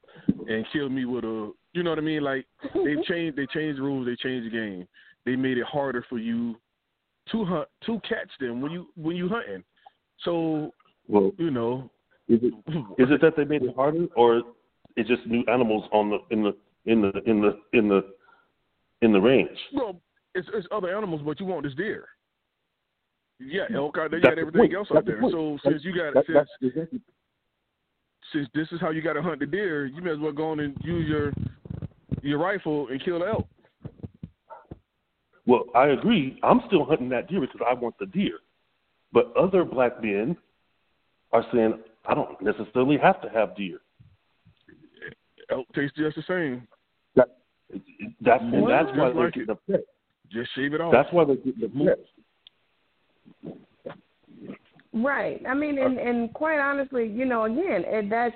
and 0.48 0.66
kill 0.72 0.90
me 0.90 1.06
with 1.06 1.26
a, 1.26 1.52
you 1.74 1.84
know 1.84 1.90
what 1.90 2.00
I 2.00 2.04
mean? 2.04 2.24
Like 2.24 2.46
they 2.74 2.96
changed, 3.08 3.38
they 3.38 3.48
changed 3.48 3.80
the 3.80 3.84
rules, 3.84 4.06
they 4.06 4.16
changed 4.16 4.48
the 4.48 4.58
game. 4.58 4.88
They 5.26 5.36
made 5.36 5.58
it 5.58 5.66
harder 5.66 6.06
for 6.10 6.18
you 6.18 6.56
to 7.32 7.46
hunt, 7.46 7.68
to 7.86 8.00
catch 8.08 8.30
them 8.40 8.62
when 8.62 8.72
you 8.72 8.88
when 8.96 9.16
you 9.16 9.28
hunting. 9.28 9.64
So, 10.24 10.74
well, 11.08 11.32
you 11.38 11.52
know, 11.52 11.92
is 12.28 12.40
it 12.42 12.54
is 12.98 13.10
it 13.12 13.22
that 13.22 13.36
they 13.36 13.44
made 13.44 13.64
it 13.64 13.76
harder, 13.76 14.08
or 14.16 14.42
it's 14.96 15.10
just 15.10 15.26
new 15.28 15.44
animals 15.52 15.88
on 15.92 16.10
the 16.10 16.18
in 16.32 16.44
the 16.44 16.56
in 16.86 17.02
the 17.02 17.12
in 17.26 17.42
the 17.42 17.78
in 17.78 17.88
the 17.88 18.02
in 19.02 19.12
the 19.12 19.20
range? 19.20 19.58
Well, 19.74 20.00
it's, 20.34 20.48
it's 20.54 20.68
other 20.72 20.96
animals, 20.96 21.22
but 21.26 21.40
you 21.40 21.46
want 21.46 21.64
this 21.64 21.76
deer. 21.76 22.06
Yeah, 23.40 23.64
elk 23.74 23.98
out 23.98 24.12
there, 24.12 24.20
you 24.20 24.24
got 24.24 24.38
everything 24.38 24.76
else 24.76 24.88
out 24.96 25.06
there. 25.06 25.20
So 25.30 25.58
since 25.64 25.84
you 25.84 25.94
got 25.96 26.26
since, 26.60 26.74
since 28.32 28.48
this 28.54 28.68
is 28.72 28.80
how 28.80 28.92
you 28.92 29.02
got 29.02 29.14
to 29.14 29.22
hunt 29.22 29.40
the 29.40 29.48
deer, 29.48 29.88
you 29.88 30.02
may 30.02 30.12
as 30.12 30.20
well 30.20 30.32
go 30.32 30.52
on 30.52 30.60
and 30.60 30.78
use 30.84 31.10
your 31.10 31.34
your 32.22 32.38
rifle 32.38 32.88
and 32.90 33.04
kill 33.04 33.20
the 33.20 33.26
elk. 33.26 33.48
Well, 35.48 35.64
I 35.74 35.88
agree. 35.88 36.40
I'm 36.44 36.62
still 36.68 36.86
hunting 36.86 37.10
that 37.10 37.28
deer 37.28 37.42
because 37.42 37.62
I 37.68 37.74
want 37.74 37.96
the 38.00 38.06
deer. 38.06 38.38
But 39.12 39.36
other 39.36 39.66
black 39.66 40.02
men 40.04 40.38
are 41.32 41.44
saying 41.52 41.80
I 42.06 42.14
don't 42.14 42.40
necessarily 42.42 42.98
have 42.98 43.22
to 43.22 43.30
have 43.30 43.56
deer. 43.56 43.80
Elk 45.50 45.66
tastes 45.74 45.98
just 45.98 46.16
the 46.16 46.24
same. 46.28 46.68
That, 47.72 47.82
that's 48.22 48.44
and 48.44 48.70
that's 48.70 48.90
why 48.98 49.12
they're 49.12 49.26
like 49.26 49.34
getting 49.34 49.50
upset. 49.50 49.82
Just 50.32 50.50
shave 50.56 50.74
it 50.74 50.82
off. 50.82 50.92
That's 50.92 51.12
why 51.12 51.26
they're 51.26 51.36
getting 51.36 51.64
upset. 51.64 52.00
Right. 54.94 55.42
I 55.48 55.54
mean, 55.54 55.78
and 55.78 55.98
and 55.98 56.34
quite 56.34 56.60
honestly, 56.60 57.08
you 57.08 57.26
know, 57.26 57.46
again, 57.46 57.84
it, 57.86 58.10
that's 58.10 58.36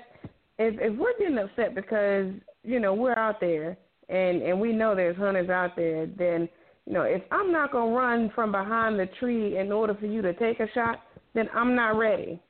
if 0.58 0.74
if 0.80 0.98
we're 0.98 1.18
getting 1.18 1.38
upset 1.38 1.74
because 1.74 2.32
you 2.62 2.80
know 2.80 2.94
we're 2.94 3.18
out 3.18 3.40
there 3.40 3.76
and 4.08 4.42
and 4.42 4.58
we 4.60 4.72
know 4.72 4.94
there's 4.94 5.16
hunters 5.16 5.50
out 5.50 5.76
there, 5.76 6.06
then 6.06 6.48
you 6.86 6.94
know 6.94 7.02
if 7.02 7.22
I'm 7.30 7.52
not 7.52 7.72
gonna 7.72 7.92
run 7.92 8.30
from 8.34 8.52
behind 8.52 8.98
the 8.98 9.06
tree 9.20 9.58
in 9.58 9.70
order 9.70 9.94
for 9.94 10.06
you 10.06 10.22
to 10.22 10.32
take 10.34 10.60
a 10.60 10.70
shot, 10.72 11.02
then 11.34 11.48
I'm 11.54 11.74
not 11.74 11.98
ready. 11.98 12.40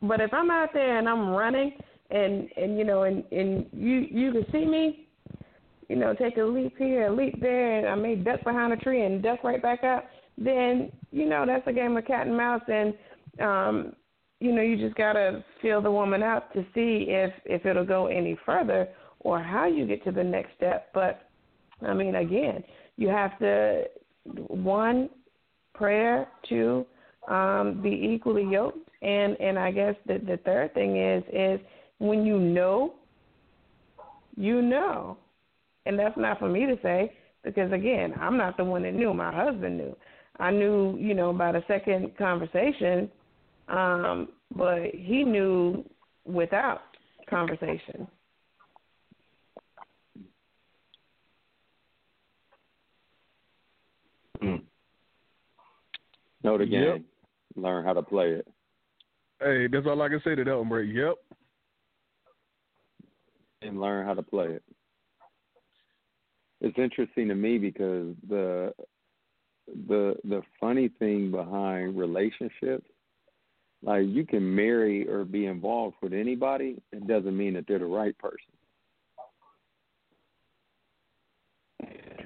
But 0.00 0.20
if 0.20 0.32
I'm 0.32 0.50
out 0.50 0.70
there 0.72 0.98
and 0.98 1.08
I'm 1.08 1.30
running 1.30 1.72
and 2.10 2.48
and 2.56 2.78
you 2.78 2.84
know 2.84 3.02
and 3.02 3.24
and 3.30 3.66
you 3.72 4.06
you 4.10 4.32
can 4.32 4.46
see 4.52 4.64
me, 4.64 5.05
you 5.88 5.96
know, 5.96 6.14
take 6.14 6.36
a 6.36 6.42
leap 6.42 6.76
here, 6.78 7.06
a 7.06 7.14
leap 7.14 7.40
there, 7.40 7.78
and 7.78 7.88
I 7.88 7.94
may 7.94 8.16
duck 8.16 8.42
behind 8.44 8.72
a 8.72 8.76
tree 8.76 9.04
and 9.04 9.22
duck 9.22 9.44
right 9.44 9.62
back 9.62 9.84
up 9.84 10.08
then 10.38 10.92
you 11.10 11.26
know 11.26 11.44
that's 11.46 11.66
a 11.66 11.72
game 11.72 11.96
of 11.96 12.04
cat 12.04 12.26
and 12.26 12.36
mouse, 12.36 12.62
and 12.68 12.94
um, 13.40 13.92
you 14.40 14.52
know, 14.52 14.62
you 14.62 14.76
just 14.76 14.96
gotta 14.96 15.44
feel 15.62 15.80
the 15.80 15.90
woman 15.90 16.22
out 16.22 16.52
to 16.52 16.62
see 16.74 17.06
if 17.08 17.32
if 17.44 17.64
it'll 17.64 17.86
go 17.86 18.06
any 18.06 18.38
further 18.44 18.88
or 19.20 19.42
how 19.42 19.66
you 19.66 19.86
get 19.86 20.04
to 20.04 20.12
the 20.12 20.22
next 20.22 20.50
step. 20.56 20.90
But 20.92 21.28
I 21.86 21.94
mean, 21.94 22.16
again, 22.16 22.62
you 22.96 23.08
have 23.08 23.38
to 23.38 23.84
one 24.24 25.08
prayer, 25.74 26.28
two 26.48 26.86
um, 27.28 27.80
be 27.82 28.10
equally 28.14 28.44
yoked, 28.44 28.90
and 29.02 29.40
and 29.40 29.58
I 29.58 29.70
guess 29.70 29.94
the 30.06 30.18
the 30.18 30.38
third 30.44 30.74
thing 30.74 30.98
is 30.98 31.24
is 31.32 31.60
when 31.98 32.26
you 32.26 32.38
know, 32.38 32.94
you 34.36 34.60
know, 34.60 35.16
and 35.86 35.98
that's 35.98 36.16
not 36.16 36.38
for 36.38 36.48
me 36.48 36.66
to 36.66 36.76
say 36.82 37.12
because 37.44 37.72
again, 37.72 38.12
I'm 38.20 38.36
not 38.36 38.56
the 38.56 38.64
one 38.64 38.82
that 38.82 38.94
knew. 38.94 39.14
My 39.14 39.34
husband 39.34 39.78
knew. 39.78 39.96
I 40.38 40.50
knew, 40.50 40.96
you 40.98 41.14
know, 41.14 41.32
by 41.32 41.52
the 41.52 41.62
second 41.66 42.16
conversation, 42.18 43.10
um, 43.68 44.28
but 44.54 44.90
he 44.92 45.24
knew 45.24 45.84
without 46.26 46.80
conversation. 47.30 48.06
Mm. 54.42 54.62
Know 56.42 56.58
the 56.58 56.66
game. 56.66 56.82
Yep. 56.82 57.00
Learn 57.56 57.84
how 57.84 57.94
to 57.94 58.02
play 58.02 58.32
it. 58.32 58.46
Hey, 59.40 59.66
that's 59.68 59.86
all 59.86 60.02
I 60.02 60.08
can 60.08 60.20
say 60.24 60.34
to 60.34 60.44
that 60.44 60.56
one, 60.56 60.68
Bray. 60.68 60.86
Yep. 60.86 61.14
And 63.62 63.80
learn 63.80 64.06
how 64.06 64.14
to 64.14 64.22
play 64.22 64.46
it. 64.46 64.62
It's 66.60 66.78
interesting 66.78 67.28
to 67.28 67.34
me 67.34 67.58
because 67.58 68.14
the 68.28 68.72
the 69.88 70.16
the 70.24 70.42
funny 70.60 70.88
thing 70.98 71.30
behind 71.30 71.98
relationships, 71.98 72.86
like 73.82 74.06
you 74.06 74.24
can 74.24 74.54
marry 74.54 75.08
or 75.08 75.24
be 75.24 75.46
involved 75.46 75.96
with 76.02 76.12
anybody, 76.12 76.80
it 76.92 77.06
doesn't 77.06 77.36
mean 77.36 77.54
that 77.54 77.66
they're 77.66 77.78
the 77.78 77.84
right 77.84 78.16
person. 78.18 78.52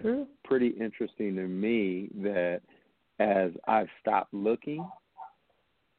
True. 0.01 0.27
Pretty 0.45 0.69
interesting 0.69 1.37
to 1.37 1.47
me 1.47 2.09
that 2.23 2.61
as 3.19 3.51
I've 3.67 3.89
stopped 4.01 4.33
looking, 4.33 4.87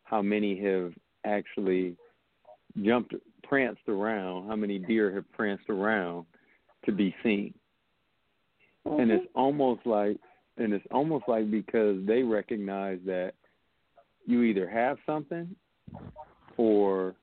how 0.03 0.21
many 0.21 0.59
have 0.61 0.93
actually 1.23 1.95
jumped, 2.83 3.13
pranced 3.43 3.87
around, 3.87 4.47
how 4.47 4.55
many 4.55 4.79
deer 4.79 5.13
have 5.13 5.31
pranced 5.31 5.69
around 5.69 6.25
to 6.85 6.91
be 6.91 7.15
seen. 7.23 7.53
Mm-hmm. 8.87 8.99
And 8.99 9.11
it's 9.11 9.27
almost 9.35 9.85
like 9.85 10.17
and 10.57 10.73
it's 10.73 10.85
almost 10.91 11.25
like 11.27 11.49
because 11.49 11.97
they 12.05 12.23
recognize 12.23 12.99
that 13.05 13.33
you 14.25 14.43
either 14.43 14.69
have 14.69 14.97
something 15.05 15.55
or 16.57 17.15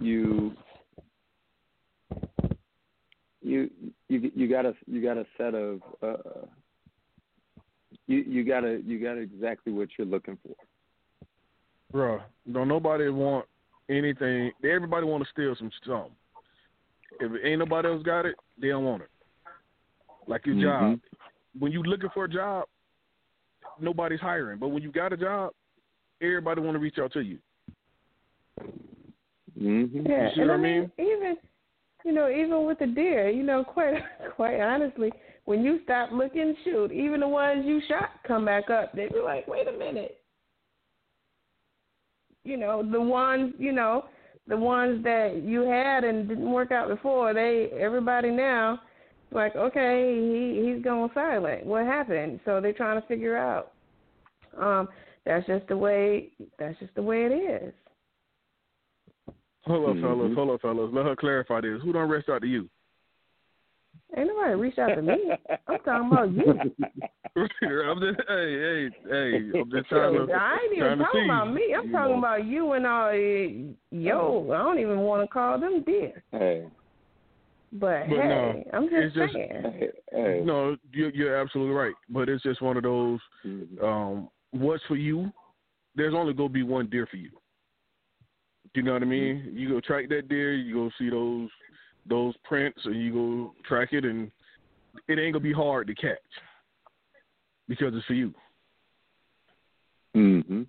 you 0.00 0.52
you 3.40 3.70
you 4.08 4.30
you 4.34 4.48
got 4.48 4.66
a 4.66 4.74
you 4.86 5.02
got 5.02 5.16
a 5.16 5.26
set 5.36 5.54
of 5.54 5.80
uh 6.02 6.46
you 8.06 8.18
you 8.18 8.44
got 8.44 8.64
a 8.64 8.80
you 8.84 9.02
got 9.02 9.18
exactly 9.18 9.72
what 9.72 9.88
you're 9.96 10.06
looking 10.06 10.38
for. 10.42 10.54
Bro, 11.90 12.20
don't 12.52 12.68
nobody 12.68 13.08
want 13.08 13.46
anything. 13.88 14.52
Everybody 14.62 15.06
want 15.06 15.24
to 15.24 15.30
steal 15.30 15.54
some 15.56 15.70
something. 15.86 16.12
If 17.20 17.32
ain't 17.44 17.60
nobody 17.60 17.88
else 17.88 18.02
got 18.02 18.26
it, 18.26 18.34
they 18.60 18.68
don't 18.68 18.84
want 18.84 19.02
it. 19.02 19.08
Like 20.28 20.46
your 20.46 20.54
mm-hmm. 20.54 20.92
job. 20.92 21.00
When 21.58 21.72
you 21.72 21.82
looking 21.82 22.10
for 22.12 22.24
a 22.24 22.28
job, 22.28 22.66
nobody's 23.80 24.20
hiring. 24.20 24.58
But 24.58 24.68
when 24.68 24.82
you 24.82 24.92
got 24.92 25.12
a 25.12 25.16
job, 25.16 25.52
everybody 26.20 26.60
want 26.60 26.74
to 26.74 26.78
reach 26.78 26.98
out 27.00 27.12
to 27.14 27.20
you. 27.20 27.38
Mm-hmm. 29.60 30.06
Yeah, 30.06 30.24
you 30.24 30.30
see 30.34 30.40
what 30.42 30.50
I 30.50 30.56
mean? 30.56 30.92
Even 30.98 31.36
you 32.04 32.12
know, 32.12 32.30
even 32.30 32.64
with 32.64 32.78
the 32.78 32.86
deer, 32.86 33.28
you 33.28 33.42
know, 33.42 33.64
quite 33.72 33.94
quite 34.36 34.60
honestly, 34.60 35.10
when 35.46 35.64
you 35.64 35.80
stop 35.84 36.10
looking, 36.12 36.54
shoot, 36.64 36.92
even 36.92 37.20
the 37.20 37.28
ones 37.28 37.64
you 37.64 37.80
shot 37.88 38.10
come 38.26 38.44
back 38.44 38.70
up. 38.70 38.92
They 38.92 39.08
be 39.08 39.20
like, 39.24 39.48
wait 39.48 39.66
a 39.66 39.72
minute. 39.72 40.20
You 42.44 42.56
know, 42.56 42.88
the 42.88 43.00
ones, 43.00 43.54
you 43.58 43.72
know, 43.72 44.04
the 44.46 44.56
ones 44.56 45.02
that 45.04 45.42
you 45.44 45.62
had 45.62 46.04
and 46.04 46.28
didn't 46.28 46.50
work 46.50 46.70
out 46.70 46.88
before, 46.88 47.34
they 47.34 47.70
everybody 47.78 48.30
now 48.30 48.80
like, 49.30 49.56
okay, 49.56 50.14
he 50.14 50.72
he's 50.72 50.82
going 50.82 51.10
silent. 51.14 51.66
What 51.66 51.84
happened? 51.84 52.40
So 52.44 52.60
they're 52.60 52.72
trying 52.72 53.00
to 53.00 53.06
figure 53.06 53.36
out. 53.36 53.72
Um, 54.60 54.88
that's 55.24 55.46
just 55.46 55.68
the 55.68 55.76
way. 55.76 56.30
That's 56.58 56.78
just 56.78 56.94
the 56.94 57.02
way 57.02 57.24
it 57.24 57.32
is. 57.32 57.74
Hold 59.64 59.90
up, 59.90 59.96
mm-hmm. 59.96 60.04
fellas. 60.04 60.34
Hold 60.34 60.50
up, 60.50 60.60
fellas. 60.62 60.90
Let 60.92 61.04
her 61.04 61.16
clarify 61.16 61.60
this. 61.60 61.80
Who 61.82 61.92
don't 61.92 62.08
reach 62.08 62.28
out 62.28 62.40
to 62.40 62.48
you? 62.48 62.68
Ain't 64.16 64.28
nobody 64.28 64.54
reached 64.54 64.78
out 64.78 64.94
to 64.94 65.02
me. 65.02 65.16
I'm 65.68 65.78
talking 65.80 66.10
about 66.10 66.32
you. 66.32 66.54
I'm 67.36 68.00
just, 68.00 68.20
hey, 68.26 68.88
hey, 68.88 68.88
hey. 69.10 69.60
I'm 69.60 69.70
just 69.70 69.88
trying 69.90 70.14
to. 70.14 70.32
I 70.32 70.58
ain't 70.64 70.76
even 70.76 70.98
talking 70.98 71.24
about 71.26 71.52
me. 71.52 71.74
I'm 71.76 71.92
talking 71.92 72.12
know. 72.12 72.18
about 72.18 72.46
you 72.46 72.72
and 72.72 72.86
all. 72.86 73.12
Yo, 73.90 74.50
I 74.50 74.58
don't 74.58 74.78
even 74.78 75.00
want 75.00 75.22
to 75.22 75.28
call 75.28 75.60
them 75.60 75.82
dear. 75.84 76.22
Hey. 76.32 76.66
But, 77.72 78.08
but 78.08 78.18
hey, 78.18 78.28
no, 78.28 78.64
I'm 78.72 78.88
just, 78.88 79.14
just 79.14 79.34
saying. 79.34 79.90
Hey, 80.10 80.42
No, 80.44 80.76
you're, 80.92 81.10
you're 81.10 81.36
absolutely 81.36 81.74
right. 81.74 81.94
But 82.08 82.28
it's 82.28 82.42
just 82.42 82.62
one 82.62 82.76
of 82.78 82.82
those. 82.82 83.20
Mm-hmm. 83.46 83.84
Um, 83.84 84.28
what's 84.52 84.82
for 84.88 84.96
you? 84.96 85.30
There's 85.94 86.14
only 86.14 86.32
gonna 86.32 86.48
be 86.48 86.62
one 86.62 86.88
deer 86.88 87.06
for 87.10 87.16
you. 87.16 87.30
Do 88.72 88.80
you 88.80 88.82
know 88.82 88.94
what 88.94 89.02
I 89.02 89.06
mean? 89.06 89.36
Mm-hmm. 89.36 89.56
You 89.58 89.68
go 89.68 89.80
track 89.80 90.08
that 90.08 90.28
deer. 90.28 90.54
You 90.54 90.74
go 90.74 90.90
see 90.98 91.10
those 91.10 91.50
those 92.08 92.34
prints, 92.44 92.80
and 92.84 93.02
you 93.02 93.12
go 93.12 93.54
track 93.66 93.92
it, 93.92 94.04
and 94.04 94.30
it 95.08 95.18
ain't 95.18 95.34
gonna 95.34 95.42
be 95.42 95.52
hard 95.52 95.86
to 95.88 95.94
catch 95.94 96.16
because 97.68 97.92
it's 97.94 98.06
for 98.06 98.14
you. 98.14 98.32
Mhm. 100.16 100.66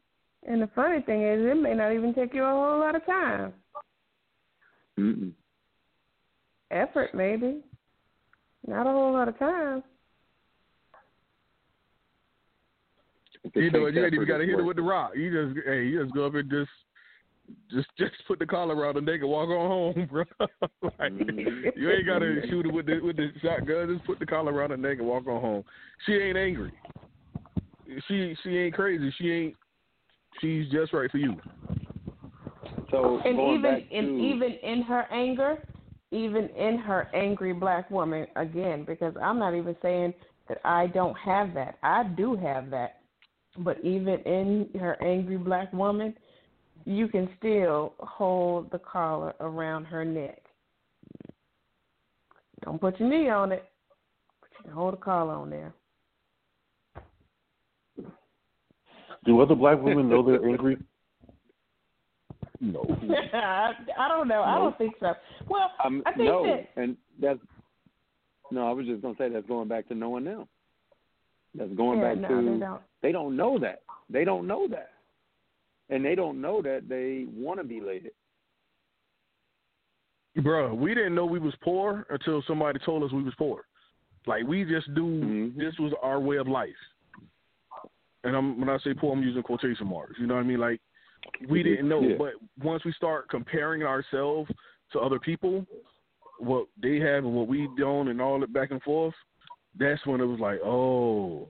And 0.47 0.61
the 0.61 0.67
funny 0.75 1.01
thing 1.01 1.23
is, 1.23 1.45
it 1.45 1.55
may 1.55 1.75
not 1.75 1.93
even 1.93 2.13
take 2.13 2.33
you 2.33 2.43
a 2.43 2.49
whole 2.49 2.79
lot 2.79 2.95
of 2.95 3.05
time. 3.05 3.53
Mm 4.97 5.33
effort, 6.71 7.13
maybe. 7.13 7.61
Not 8.67 8.87
a 8.87 8.91
whole 8.91 9.13
lot 9.13 9.27
of 9.27 9.37
time. 9.39 9.83
You 13.55 13.71
know, 13.71 13.87
you 13.87 14.03
ain't 14.03 14.13
even 14.13 14.27
got 14.27 14.37
to 14.37 14.45
hit 14.45 14.59
it 14.59 14.63
with 14.63 14.75
the 14.75 14.81
rock. 14.81 15.11
You 15.15 15.31
just, 15.31 15.65
hey, 15.65 15.85
you 15.85 16.03
just 16.03 16.13
go 16.13 16.25
up 16.25 16.35
and 16.35 16.49
just, 16.49 16.69
just, 17.71 17.87
just 17.97 18.11
put 18.27 18.37
the 18.37 18.45
collar 18.45 18.75
around 18.75 18.95
the 18.95 19.01
neck 19.01 19.21
and 19.21 19.29
walk 19.29 19.49
on 19.49 19.95
home, 19.95 20.07
bro. 20.11 20.23
like, 20.81 21.11
you 21.75 21.89
ain't 21.89 22.05
got 22.05 22.19
to 22.19 22.41
shoot 22.49 22.65
it 22.65 22.73
with 22.73 22.85
the 22.85 22.99
with 22.99 23.15
the 23.15 23.29
shotgun. 23.41 23.95
Just 23.95 24.05
put 24.05 24.19
the 24.19 24.25
collar 24.25 24.53
around 24.53 24.71
the 24.71 24.77
neck 24.77 24.97
and 24.99 25.07
walk 25.07 25.25
on 25.27 25.41
home. 25.41 25.63
She 26.05 26.13
ain't 26.13 26.37
angry. 26.37 26.71
She 28.07 28.35
she 28.43 28.57
ain't 28.57 28.75
crazy. 28.75 29.11
She 29.17 29.31
ain't. 29.31 29.55
She's 30.41 30.69
just 30.69 30.93
right 30.93 31.09
for 31.09 31.17
you. 31.17 31.37
So 32.91 33.19
and 33.25 33.39
even 33.39 33.61
to... 33.61 33.95
and 33.97 34.21
even 34.21 34.51
in 34.63 34.83
her 34.83 35.07
anger, 35.11 35.57
even 36.11 36.49
in 36.49 36.77
her 36.79 37.07
angry 37.13 37.53
black 37.53 37.89
woman 37.91 38.25
again 38.35 38.83
because 38.85 39.13
I'm 39.21 39.39
not 39.39 39.55
even 39.55 39.75
saying 39.81 40.13
that 40.47 40.59
I 40.65 40.87
don't 40.87 41.17
have 41.17 41.53
that. 41.53 41.77
I 41.83 42.03
do 42.03 42.35
have 42.35 42.69
that. 42.71 43.01
But 43.57 43.83
even 43.83 44.19
in 44.25 44.69
her 44.79 45.01
angry 45.03 45.37
black 45.37 45.71
woman, 45.73 46.15
you 46.85 47.07
can 47.07 47.29
still 47.37 47.93
hold 47.99 48.71
the 48.71 48.79
collar 48.79 49.33
around 49.39 49.85
her 49.85 50.05
neck. 50.05 50.41
Don't 52.63 52.81
put 52.81 52.99
your 52.99 53.09
knee 53.09 53.29
on 53.29 53.51
it, 53.51 53.63
but 54.41 54.49
you 54.51 54.63
can 54.63 54.73
hold 54.73 54.93
the 54.93 54.97
collar 54.97 55.33
on 55.33 55.49
there. 55.49 55.73
Do 59.25 59.39
other 59.41 59.55
black 59.55 59.81
women 59.81 60.09
know 60.09 60.23
they're 60.23 60.45
angry? 60.45 60.77
No. 62.61 62.85
I, 63.33 63.71
I 63.99 64.07
don't 64.07 64.27
know. 64.27 64.35
No. 64.35 64.41
I 64.43 64.55
don't 64.55 64.77
think 64.77 64.95
so. 64.99 65.13
Well, 65.47 65.71
um, 65.83 66.03
I 66.05 66.11
think 66.13 66.29
no, 66.29 66.45
that, 66.45 66.81
and 66.81 66.97
that's 67.21 67.39
no. 68.51 68.67
I 68.67 68.71
was 68.71 68.85
just 68.85 69.01
gonna 69.01 69.15
say 69.17 69.29
that's 69.29 69.47
going 69.47 69.67
back 69.67 69.87
to 69.87 69.95
knowing 69.95 70.25
them. 70.25 70.45
That's 71.55 71.71
going 71.73 71.99
yeah, 71.99 72.13
back 72.13 72.17
no, 72.21 72.27
to 72.27 72.35
they 72.35 72.59
don't. 72.59 72.81
they 73.01 73.11
don't 73.11 73.37
know 73.37 73.59
that. 73.59 73.81
They 74.09 74.25
don't 74.25 74.47
know 74.47 74.67
that, 74.69 74.91
and 75.89 76.03
they 76.03 76.15
don't 76.15 76.41
know 76.41 76.61
that 76.61 76.89
they 76.89 77.25
want 77.33 77.59
to 77.59 77.63
be 77.63 77.79
led. 77.79 78.09
Bro, 80.43 80.75
we 80.75 80.93
didn't 80.93 81.15
know 81.15 81.25
we 81.25 81.39
was 81.39 81.55
poor 81.61 82.05
until 82.09 82.43
somebody 82.47 82.79
told 82.85 83.03
us 83.03 83.11
we 83.11 83.23
was 83.23 83.33
poor. 83.37 83.63
Like 84.27 84.43
we 84.45 84.63
just 84.63 84.93
do. 84.93 85.03
mm-hmm. 85.03 85.59
this 85.59 85.73
was 85.79 85.93
our 86.03 86.19
way 86.19 86.37
of 86.37 86.47
life. 86.47 86.69
And 88.23 88.35
I'm, 88.35 88.59
when 88.59 88.69
I 88.69 88.77
say 88.79 88.93
poor, 88.93 89.13
I'm 89.13 89.23
using 89.23 89.41
quotation 89.41 89.87
marks. 89.87 90.15
You 90.19 90.27
know 90.27 90.35
what 90.35 90.41
I 90.41 90.43
mean? 90.43 90.59
Like 90.59 90.81
we 91.47 91.63
didn't 91.63 91.87
know. 91.87 92.01
Yeah. 92.01 92.15
But 92.17 92.33
once 92.63 92.83
we 92.85 92.91
start 92.93 93.29
comparing 93.29 93.83
ourselves 93.83 94.49
to 94.93 94.99
other 94.99 95.19
people, 95.19 95.65
what 96.39 96.67
they 96.81 96.97
have 96.99 97.25
and 97.25 97.33
what 97.33 97.47
we 97.47 97.69
don't, 97.77 98.07
and 98.07 98.21
all 98.21 98.39
that 98.39 98.53
back 98.53 98.71
and 98.71 98.81
forth, 98.81 99.13
that's 99.77 100.05
when 100.05 100.21
it 100.21 100.25
was 100.25 100.39
like, 100.39 100.59
oh. 100.63 101.47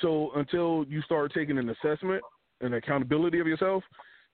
So 0.00 0.30
until 0.34 0.84
you 0.88 1.02
start 1.02 1.32
taking 1.34 1.58
an 1.58 1.68
assessment 1.68 2.22
and 2.60 2.74
accountability 2.74 3.38
of 3.40 3.46
yourself, 3.46 3.82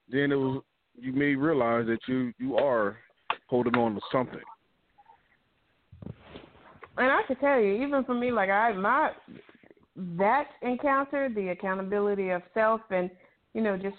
then 0.09 0.31
it 0.31 0.35
was 0.35 0.61
you 0.99 1.13
may 1.13 1.35
realize 1.35 1.85
that 1.87 1.99
you 2.07 2.33
you 2.39 2.57
are 2.57 2.97
holding 3.47 3.75
on 3.75 3.95
to 3.95 4.01
something. 4.11 4.39
And 6.97 7.11
I 7.11 7.21
can 7.27 7.35
tell 7.37 7.59
you, 7.59 7.83
even 7.83 8.03
for 8.05 8.15
me, 8.15 8.31
like 8.31 8.49
I 8.49 8.73
my 8.73 9.11
that 10.17 10.47
encounter, 10.61 11.29
the 11.33 11.49
accountability 11.49 12.29
of 12.29 12.41
self, 12.53 12.81
and 12.89 13.09
you 13.53 13.61
know, 13.61 13.77
just 13.77 13.97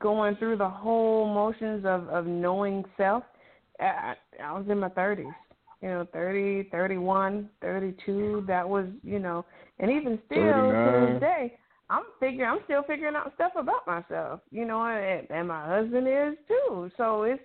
going 0.00 0.36
through 0.36 0.56
the 0.58 0.68
whole 0.68 1.26
motions 1.32 1.84
of 1.84 2.08
of 2.08 2.26
knowing 2.26 2.84
self. 2.96 3.24
I, 3.80 4.14
I 4.42 4.52
was 4.52 4.66
in 4.68 4.80
my 4.80 4.88
thirties, 4.88 5.26
you 5.82 5.88
know, 5.88 6.06
thirty, 6.12 6.68
thirty-one, 6.70 7.48
thirty-two. 7.60 8.44
That 8.46 8.68
was, 8.68 8.86
you 9.04 9.18
know, 9.18 9.44
and 9.78 9.90
even 9.90 10.18
still 10.26 10.52
39. 10.52 10.72
to 10.72 11.12
this 11.12 11.20
day, 11.20 11.58
I'm 11.90 12.02
figuring, 12.20 12.50
I'm 12.50 12.58
still 12.64 12.82
figuring 12.82 13.14
out 13.14 13.32
stuff 13.36 13.52
about 13.56 13.86
myself, 13.86 14.40
you 14.50 14.64
know, 14.64 14.84
and, 14.84 15.30
and 15.30 15.48
my 15.48 15.66
husband 15.66 16.06
is 16.08 16.36
too. 16.48 16.90
So 16.96 17.22
it's 17.22 17.42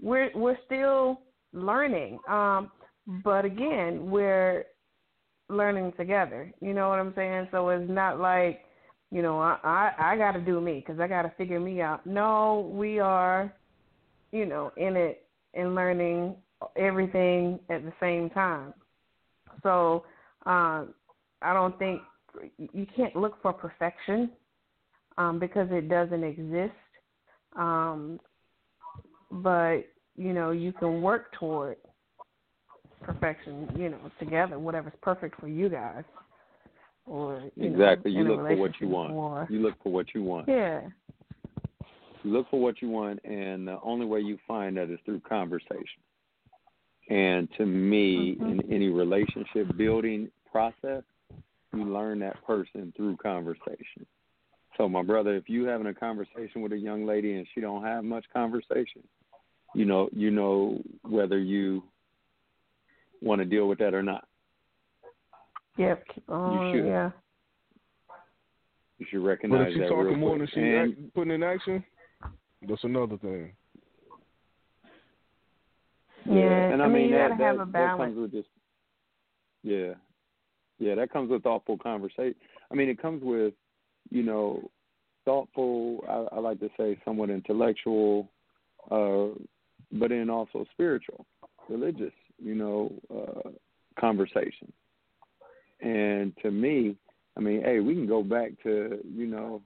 we're 0.00 0.30
we're 0.34 0.58
still 0.66 1.20
learning. 1.52 2.18
Um, 2.28 2.70
but 3.22 3.44
again, 3.44 4.10
we're 4.10 4.64
learning 5.48 5.92
together. 5.96 6.50
You 6.60 6.72
know 6.72 6.88
what 6.88 6.98
I'm 6.98 7.12
saying? 7.14 7.48
So 7.50 7.68
it's 7.68 7.90
not 7.90 8.18
like, 8.18 8.63
you 9.14 9.22
know, 9.22 9.38
I 9.38 9.58
I, 9.62 9.92
I 9.98 10.16
got 10.16 10.32
to 10.32 10.40
do 10.40 10.60
me 10.60 10.82
because 10.84 11.00
I 11.00 11.06
got 11.06 11.22
to 11.22 11.32
figure 11.38 11.60
me 11.60 11.80
out. 11.80 12.04
No, 12.04 12.68
we 12.74 12.98
are, 12.98 13.54
you 14.32 14.44
know, 14.44 14.72
in 14.76 14.96
it 14.96 15.24
and 15.54 15.76
learning 15.76 16.34
everything 16.74 17.60
at 17.70 17.84
the 17.84 17.92
same 18.00 18.28
time. 18.30 18.74
So 19.62 20.04
um, 20.46 20.94
I 21.42 21.52
don't 21.54 21.78
think 21.78 22.02
you 22.58 22.86
can't 22.96 23.14
look 23.14 23.40
for 23.40 23.52
perfection 23.52 24.32
um, 25.16 25.38
because 25.38 25.68
it 25.70 25.88
doesn't 25.88 26.24
exist. 26.24 26.74
Um, 27.54 28.18
but 29.30 29.82
you 30.16 30.32
know, 30.32 30.50
you 30.50 30.72
can 30.72 31.02
work 31.02 31.32
toward 31.38 31.76
perfection. 33.00 33.68
You 33.78 33.90
know, 33.90 34.10
together, 34.18 34.58
whatever's 34.58 34.92
perfect 35.02 35.38
for 35.40 35.46
you 35.46 35.68
guys. 35.68 36.02
Or 37.06 37.42
exactly, 37.58 38.14
know, 38.14 38.20
you 38.20 38.28
look 38.28 38.48
for 38.48 38.56
what 38.56 38.80
you 38.80 38.88
want. 38.88 39.12
Or, 39.12 39.46
you 39.50 39.60
look 39.60 39.74
for 39.82 39.92
what 39.92 40.14
you 40.14 40.22
want. 40.22 40.48
Yeah. 40.48 40.82
You 42.22 42.32
look 42.32 42.48
for 42.50 42.60
what 42.60 42.80
you 42.80 42.88
want, 42.88 43.20
and 43.24 43.68
the 43.68 43.78
only 43.82 44.06
way 44.06 44.20
you 44.20 44.38
find 44.48 44.78
that 44.78 44.90
is 44.90 44.98
through 45.04 45.20
conversation. 45.20 46.00
And 47.10 47.48
to 47.58 47.66
me, 47.66 48.36
mm-hmm. 48.36 48.60
in 48.60 48.72
any 48.72 48.88
relationship 48.88 49.76
building 49.76 50.30
process, 50.50 51.02
you 51.74 51.84
learn 51.84 52.20
that 52.20 52.42
person 52.46 52.92
through 52.96 53.18
conversation. 53.18 54.06
So, 54.78 54.88
my 54.88 55.02
brother, 55.02 55.36
if 55.36 55.48
you 55.48 55.66
having 55.66 55.86
a 55.86 55.94
conversation 55.94 56.62
with 56.62 56.72
a 56.72 56.78
young 56.78 57.04
lady 57.04 57.34
and 57.34 57.46
she 57.54 57.60
don't 57.60 57.84
have 57.84 58.04
much 58.04 58.24
conversation, 58.32 59.02
you 59.74 59.84
know, 59.84 60.08
you 60.12 60.30
know 60.30 60.80
whether 61.02 61.38
you 61.38 61.82
want 63.20 63.40
to 63.40 63.44
deal 63.44 63.68
with 63.68 63.78
that 63.78 63.94
or 63.94 64.02
not. 64.02 64.26
Yep. 65.76 66.04
Keep 66.14 66.30
on. 66.30 66.52
You 66.52 66.80
should. 66.80 66.88
Yeah. 66.88 67.10
You 68.98 69.06
should 69.10 69.24
recognize 69.24 69.58
that. 69.58 69.64
but 69.64 69.68
if 69.70 69.74
she's 69.74 69.90
talking 69.90 70.18
more 70.18 70.38
than 70.38 70.48
she 70.54 70.60
act, 70.60 71.14
putting 71.14 71.34
in 71.34 71.42
action, 71.42 71.84
that's 72.68 72.84
another 72.84 73.16
thing. 73.18 73.52
Yeah, 76.26 76.72
and 76.72 76.80
I, 76.80 76.86
I 76.86 76.88
mean, 76.88 76.94
mean 76.94 77.10
you 77.10 77.16
that, 77.16 77.30
gotta 77.30 77.42
that, 77.42 77.46
have 77.46 77.60
a 77.60 77.66
balance. 77.66 77.98
That 77.98 78.04
comes 78.04 78.18
with 78.18 78.32
just, 78.32 78.48
yeah, 79.62 79.94
yeah, 80.78 80.94
that 80.94 81.12
comes 81.12 81.30
with 81.30 81.42
thoughtful 81.42 81.76
conversation. 81.76 82.36
I 82.70 82.74
mean, 82.74 82.88
it 82.88 83.02
comes 83.02 83.22
with, 83.22 83.52
you 84.10 84.22
know, 84.22 84.70
thoughtful. 85.24 86.02
I, 86.08 86.36
I 86.36 86.38
like 86.38 86.60
to 86.60 86.70
say 86.78 86.98
somewhat 87.04 87.28
intellectual, 87.30 88.30
uh, 88.90 89.38
but 89.92 90.10
then 90.10 90.30
also 90.30 90.64
spiritual, 90.72 91.26
religious. 91.68 92.12
You 92.42 92.54
know, 92.54 92.92
uh, 93.14 93.50
conversation. 94.00 94.72
And 95.84 96.32
to 96.42 96.50
me, 96.50 96.96
I 97.36 97.40
mean, 97.40 97.62
hey, 97.62 97.78
we 97.78 97.94
can 97.94 98.06
go 98.06 98.22
back 98.22 98.50
to 98.64 98.98
you 99.08 99.26
know, 99.26 99.62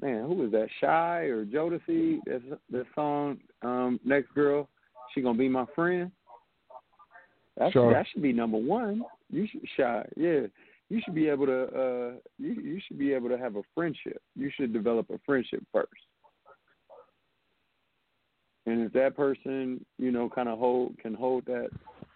man, 0.00 0.26
who 0.26 0.34
was 0.34 0.52
that? 0.52 0.68
Shai 0.80 1.24
or 1.24 1.44
Jodeci? 1.44 2.20
That 2.24 2.58
that 2.70 2.86
song, 2.94 3.38
um, 3.62 4.00
next 4.04 4.32
girl 4.34 4.68
she 5.12 5.20
gonna 5.20 5.38
be 5.38 5.48
my 5.48 5.66
friend. 5.74 6.10
That 7.56 7.72
sure. 7.72 7.92
that 7.92 8.06
should 8.12 8.22
be 8.22 8.32
number 8.32 8.58
one. 8.58 9.02
You 9.30 9.46
should 9.50 9.62
shy, 9.76 10.04
yeah. 10.16 10.46
You 10.88 11.00
should 11.04 11.14
be 11.14 11.28
able 11.28 11.46
to 11.46 11.62
uh 11.64 12.12
you 12.38 12.54
you 12.54 12.80
should 12.86 12.98
be 12.98 13.12
able 13.12 13.28
to 13.28 13.38
have 13.38 13.56
a 13.56 13.62
friendship. 13.74 14.20
You 14.36 14.50
should 14.56 14.72
develop 14.72 15.10
a 15.10 15.18
friendship 15.26 15.62
first. 15.72 15.90
And 18.66 18.82
if 18.82 18.92
that 18.92 19.16
person, 19.16 19.84
you 19.98 20.12
know, 20.12 20.28
kind 20.28 20.48
of 20.48 20.58
hold 20.58 20.98
can 20.98 21.14
hold 21.14 21.44
that 21.46 21.68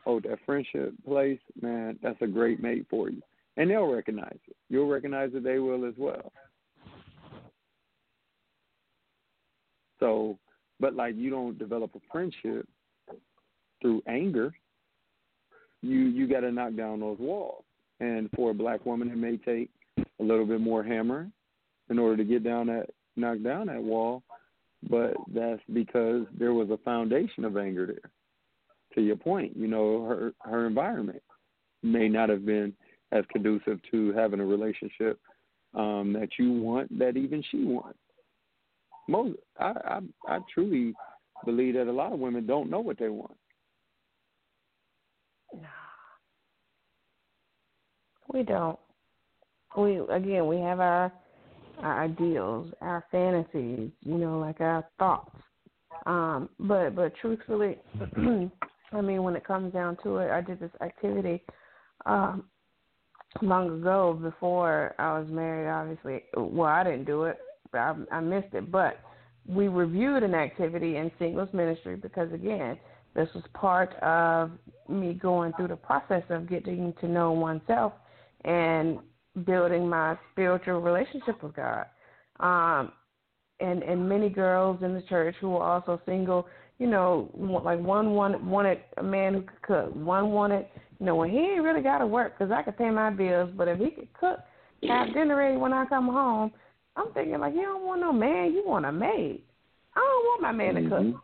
hold 0.05 0.24
that 0.24 0.39
friendship 0.44 0.93
place, 1.06 1.40
man, 1.60 1.98
that's 2.02 2.20
a 2.20 2.26
great 2.26 2.62
mate 2.62 2.86
for 2.90 3.09
you. 3.10 3.22
And 3.56 3.70
they'll 3.70 3.93
recognize 3.93 4.39
it. 4.47 4.56
You'll 4.68 4.89
recognize 4.89 5.31
it. 5.35 5.44
They 5.44 5.59
will 5.59 5.86
as 5.86 5.94
well. 5.97 6.32
So, 10.01 10.39
but 10.81 10.94
like 10.94 11.14
you 11.16 11.31
don't 11.31 11.59
develop 11.59 11.94
a 11.94 12.01
friendship 12.10 12.68
through 13.81 14.02
anger, 14.09 14.52
you 15.82 16.01
you 16.01 16.26
got 16.26 16.40
to 16.40 16.51
knock 16.51 16.74
down 16.76 17.01
those 17.01 17.18
walls. 17.18 17.64
And 18.01 18.28
for 18.35 18.51
a 18.51 18.55
black 18.55 18.85
woman, 18.85 19.10
it 19.10 19.16
may 19.16 19.36
take 19.36 19.70
a 19.98 20.22
little 20.22 20.47
bit 20.47 20.60
more 20.60 20.82
hammer 20.82 21.28
in 21.90 21.98
order 21.98 22.16
to 22.16 22.24
get 22.24 22.43
down 22.43 22.66
that 22.66 22.86
knock 23.16 23.43
down 23.43 23.68
that 23.68 23.82
wall. 23.82 24.22
But 24.90 25.14
that's 25.32 25.62
because 25.72 26.26
there 26.39 26.52
was 26.52 26.70
a 26.70 26.78
foundation 26.78 27.44
of 27.44 27.56
anger 27.56 27.86
there. 27.86 28.10
To 28.94 29.00
your 29.00 29.16
point, 29.16 29.56
you 29.56 29.66
know, 29.66 30.04
her 30.06 30.32
her 30.40 30.66
environment 30.66 31.22
may 31.82 32.08
not 32.08 32.28
have 32.28 32.46
been 32.46 32.72
as 33.12 33.24
conducive 33.32 33.80
to 33.90 34.12
having 34.12 34.40
a 34.40 34.44
relationship 34.44 35.18
um, 35.74 36.12
that 36.18 36.30
you 36.38 36.52
want, 36.52 36.96
that 36.98 37.16
even 37.16 37.42
she 37.50 37.64
wants. 37.64 37.98
Most, 39.08 39.36
I, 39.58 39.72
I, 39.84 40.00
I 40.28 40.38
truly 40.52 40.94
believe 41.44 41.74
that 41.74 41.88
a 41.88 41.92
lot 41.92 42.12
of 42.12 42.18
women 42.18 42.46
don't 42.46 42.70
know 42.70 42.80
what 42.80 42.98
they 42.98 43.08
want. 43.08 43.36
We 48.32 48.42
don't. 48.42 48.78
We 49.76 49.98
again, 50.10 50.46
we 50.46 50.58
have 50.58 50.80
our 50.80 51.12
our 51.80 52.04
ideals, 52.04 52.72
our 52.80 53.04
fantasies, 53.10 53.90
you 54.02 54.18
know, 54.18 54.38
like 54.38 54.60
our 54.60 54.84
thoughts. 54.98 55.30
Um, 56.06 56.48
but 56.58 56.96
but 56.96 57.14
truthfully, 57.20 57.78
I 58.94 59.00
mean, 59.00 59.22
when 59.22 59.36
it 59.36 59.46
comes 59.46 59.72
down 59.72 59.96
to 60.02 60.18
it, 60.18 60.30
I 60.30 60.40
did 60.40 60.60
this 60.60 60.70
activity 60.80 61.42
um, 62.06 62.44
long 63.42 63.80
ago 63.80 64.18
before 64.20 64.94
I 64.98 65.18
was 65.18 65.28
married. 65.30 65.68
Obviously, 65.68 66.22
well, 66.36 66.68
I 66.68 66.84
didn't 66.84 67.04
do 67.04 67.24
it, 67.24 67.38
but 67.72 67.78
I, 67.78 67.94
I 68.12 68.20
missed 68.20 68.54
it. 68.54 68.70
But 68.70 69.00
we 69.46 69.68
reviewed 69.68 70.22
an 70.22 70.34
activity 70.34 70.96
in 70.96 71.10
singles 71.18 71.48
ministry 71.52 71.96
because 71.96 72.32
again, 72.32 72.78
this 73.14 73.28
was 73.34 73.44
part 73.54 73.94
of 74.02 74.50
me 74.88 75.14
going 75.14 75.52
through 75.54 75.68
the 75.68 75.76
process 75.76 76.22
of 76.30 76.48
getting 76.48 76.92
to 77.00 77.08
know 77.08 77.32
oneself 77.32 77.92
and 78.44 78.98
building 79.44 79.88
my 79.88 80.16
spiritual 80.32 80.80
relationship 80.80 81.42
with 81.42 81.54
God. 81.54 81.86
Um, 82.40 82.92
and 83.60 83.82
and 83.82 84.08
many 84.08 84.28
girls 84.28 84.82
in 84.82 84.94
the 84.94 85.02
church 85.02 85.36
who 85.40 85.50
were 85.50 85.62
also 85.62 86.00
single, 86.06 86.46
you 86.78 86.86
know, 86.86 87.30
like 87.64 87.78
one 87.78 88.10
wanted 88.10 88.44
wanted 88.44 88.78
a 88.96 89.02
man 89.02 89.34
who 89.34 89.42
could 89.42 89.62
cook, 89.62 89.94
one 89.94 90.32
wanted, 90.32 90.66
you 90.98 91.06
know, 91.06 91.16
well 91.16 91.28
he 91.28 91.38
ain't 91.38 91.62
really 91.62 91.82
got 91.82 91.98
to 91.98 92.06
work 92.06 92.36
because 92.36 92.52
I 92.52 92.62
could 92.62 92.76
pay 92.76 92.90
my 92.90 93.10
bills, 93.10 93.51
but 93.56 93.68
if 93.68 93.78
he 93.78 93.90
could 93.90 94.12
cook, 94.14 94.40
have 94.88 95.14
dinner 95.14 95.36
ready 95.36 95.56
when 95.56 95.72
I 95.72 95.86
come 95.86 96.09
home, 96.09 96.52
I'm 96.96 97.12
thinking 97.12 97.38
like 97.38 97.55
you 97.55 97.62
don't 97.62 97.86
want 97.86 98.01
no 98.01 98.12
man, 98.12 98.52
you 98.52 98.64
want 98.66 98.86
a 98.86 98.92
maid. 98.92 99.42
I 99.96 100.01
don't 100.01 100.24
want 100.24 100.42
my 100.42 100.52
man 100.52 100.74
mm-hmm. 100.74 100.88
to 100.90 101.12
cook. 101.12 101.22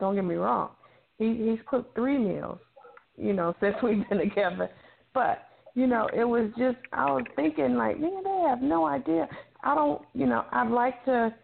Don't 0.00 0.14
get 0.14 0.24
me 0.24 0.34
wrong. 0.34 0.70
He 1.18 1.34
he's 1.34 1.58
cooked 1.66 1.94
three 1.94 2.18
meals, 2.18 2.58
you 3.16 3.32
know, 3.32 3.54
since 3.60 3.76
we've 3.82 4.06
been 4.08 4.18
together. 4.18 4.70
But, 5.14 5.46
you 5.74 5.86
know, 5.86 6.08
it 6.14 6.24
was 6.24 6.50
just 6.58 6.76
I 6.92 7.10
was 7.10 7.24
thinking 7.34 7.76
like, 7.76 7.98
man, 7.98 8.22
they 8.22 8.44
have 8.48 8.60
no 8.60 8.84
idea. 8.84 9.26
I 9.62 9.74
don't 9.74 10.02
you 10.12 10.26
know, 10.26 10.44
I'd 10.52 10.70
like 10.70 11.02
to 11.06 11.34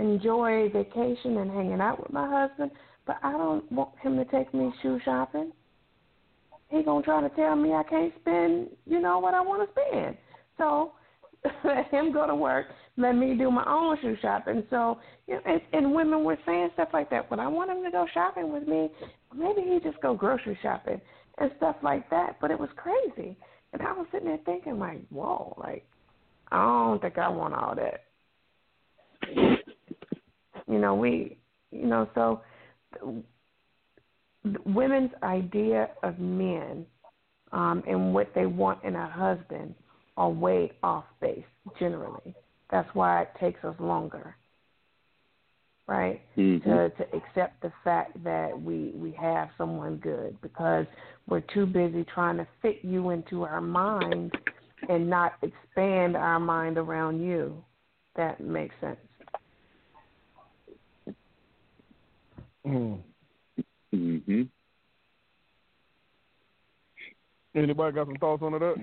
enjoy 0.00 0.68
vacation 0.70 1.38
and 1.38 1.50
hanging 1.50 1.80
out 1.80 2.00
with 2.00 2.12
my 2.12 2.28
husband, 2.28 2.70
but 3.06 3.16
I 3.22 3.32
don't 3.32 3.70
want 3.70 3.90
him 4.02 4.16
to 4.16 4.24
take 4.26 4.52
me 4.54 4.72
shoe 4.82 4.98
shopping. 5.04 5.52
He 6.68 6.82
gonna 6.82 7.02
try 7.02 7.20
to 7.20 7.28
tell 7.30 7.56
me 7.56 7.72
I 7.72 7.82
can't 7.82 8.12
spend, 8.20 8.68
you 8.86 9.00
know, 9.00 9.18
what 9.18 9.34
I 9.34 9.40
want 9.40 9.68
to 9.68 9.80
spend. 9.90 10.16
So 10.56 10.92
let 11.64 11.86
him 11.90 12.12
go 12.12 12.26
to 12.26 12.34
work, 12.34 12.66
let 12.96 13.12
me 13.12 13.34
do 13.34 13.50
my 13.50 13.64
own 13.66 13.96
shoe 14.00 14.16
shopping. 14.20 14.62
So, 14.70 14.98
you 15.26 15.34
know, 15.34 15.40
and, 15.46 15.60
and 15.72 15.94
women 15.94 16.24
were 16.24 16.38
saying 16.46 16.70
stuff 16.74 16.90
like 16.92 17.10
that. 17.10 17.30
When 17.30 17.40
I 17.40 17.48
want 17.48 17.70
him 17.70 17.82
to 17.84 17.90
go 17.90 18.06
shopping 18.12 18.52
with 18.52 18.68
me, 18.68 18.90
maybe 19.34 19.62
he 19.62 19.80
just 19.82 20.00
go 20.02 20.14
grocery 20.14 20.58
shopping 20.62 21.00
and 21.38 21.50
stuff 21.56 21.76
like 21.82 22.08
that. 22.10 22.36
But 22.40 22.50
it 22.50 22.60
was 22.60 22.68
crazy, 22.76 23.36
and 23.72 23.82
I 23.82 23.92
was 23.92 24.06
sitting 24.12 24.28
there 24.28 24.38
thinking, 24.44 24.78
like, 24.78 25.00
whoa, 25.08 25.54
like 25.58 25.84
I 26.52 26.64
don't 26.64 27.00
think 27.00 27.18
I 27.18 27.28
want 27.28 27.54
all 27.54 27.74
that. 27.74 28.04
You 30.70 30.78
know, 30.78 30.94
we, 30.94 31.38
you 31.72 31.86
know, 31.86 32.08
so 32.14 32.42
women's 34.64 35.10
idea 35.22 35.90
of 36.02 36.18
men 36.18 36.86
um, 37.52 37.82
and 37.88 38.14
what 38.14 38.30
they 38.34 38.46
want 38.46 38.82
in 38.84 38.94
a 38.94 39.10
husband 39.10 39.74
are 40.16 40.30
way 40.30 40.72
off 40.82 41.04
base 41.20 41.44
generally. 41.78 42.34
That's 42.70 42.88
why 42.94 43.22
it 43.22 43.30
takes 43.40 43.64
us 43.64 43.74
longer, 43.80 44.36
right? 45.88 46.20
Mm-hmm. 46.36 46.70
To 46.70 46.90
to 46.90 47.04
accept 47.16 47.60
the 47.62 47.72
fact 47.82 48.22
that 48.22 48.60
we 48.60 48.92
we 48.94 49.10
have 49.20 49.48
someone 49.58 49.96
good 49.96 50.40
because 50.40 50.86
we're 51.26 51.42
too 51.52 51.66
busy 51.66 52.04
trying 52.14 52.36
to 52.36 52.46
fit 52.62 52.78
you 52.82 53.10
into 53.10 53.42
our 53.42 53.60
mind 53.60 54.32
and 54.88 55.10
not 55.10 55.32
expand 55.42 56.16
our 56.16 56.38
mind 56.38 56.78
around 56.78 57.20
you. 57.20 57.62
That 58.14 58.40
makes 58.40 58.74
sense. 58.80 58.98
Hmm. 62.64 62.94
Mm-hmm. 63.94 64.42
Anybody 67.54 67.94
got 67.94 68.06
some 68.06 68.16
thoughts 68.16 68.42
on 68.42 68.52
that? 68.52 68.74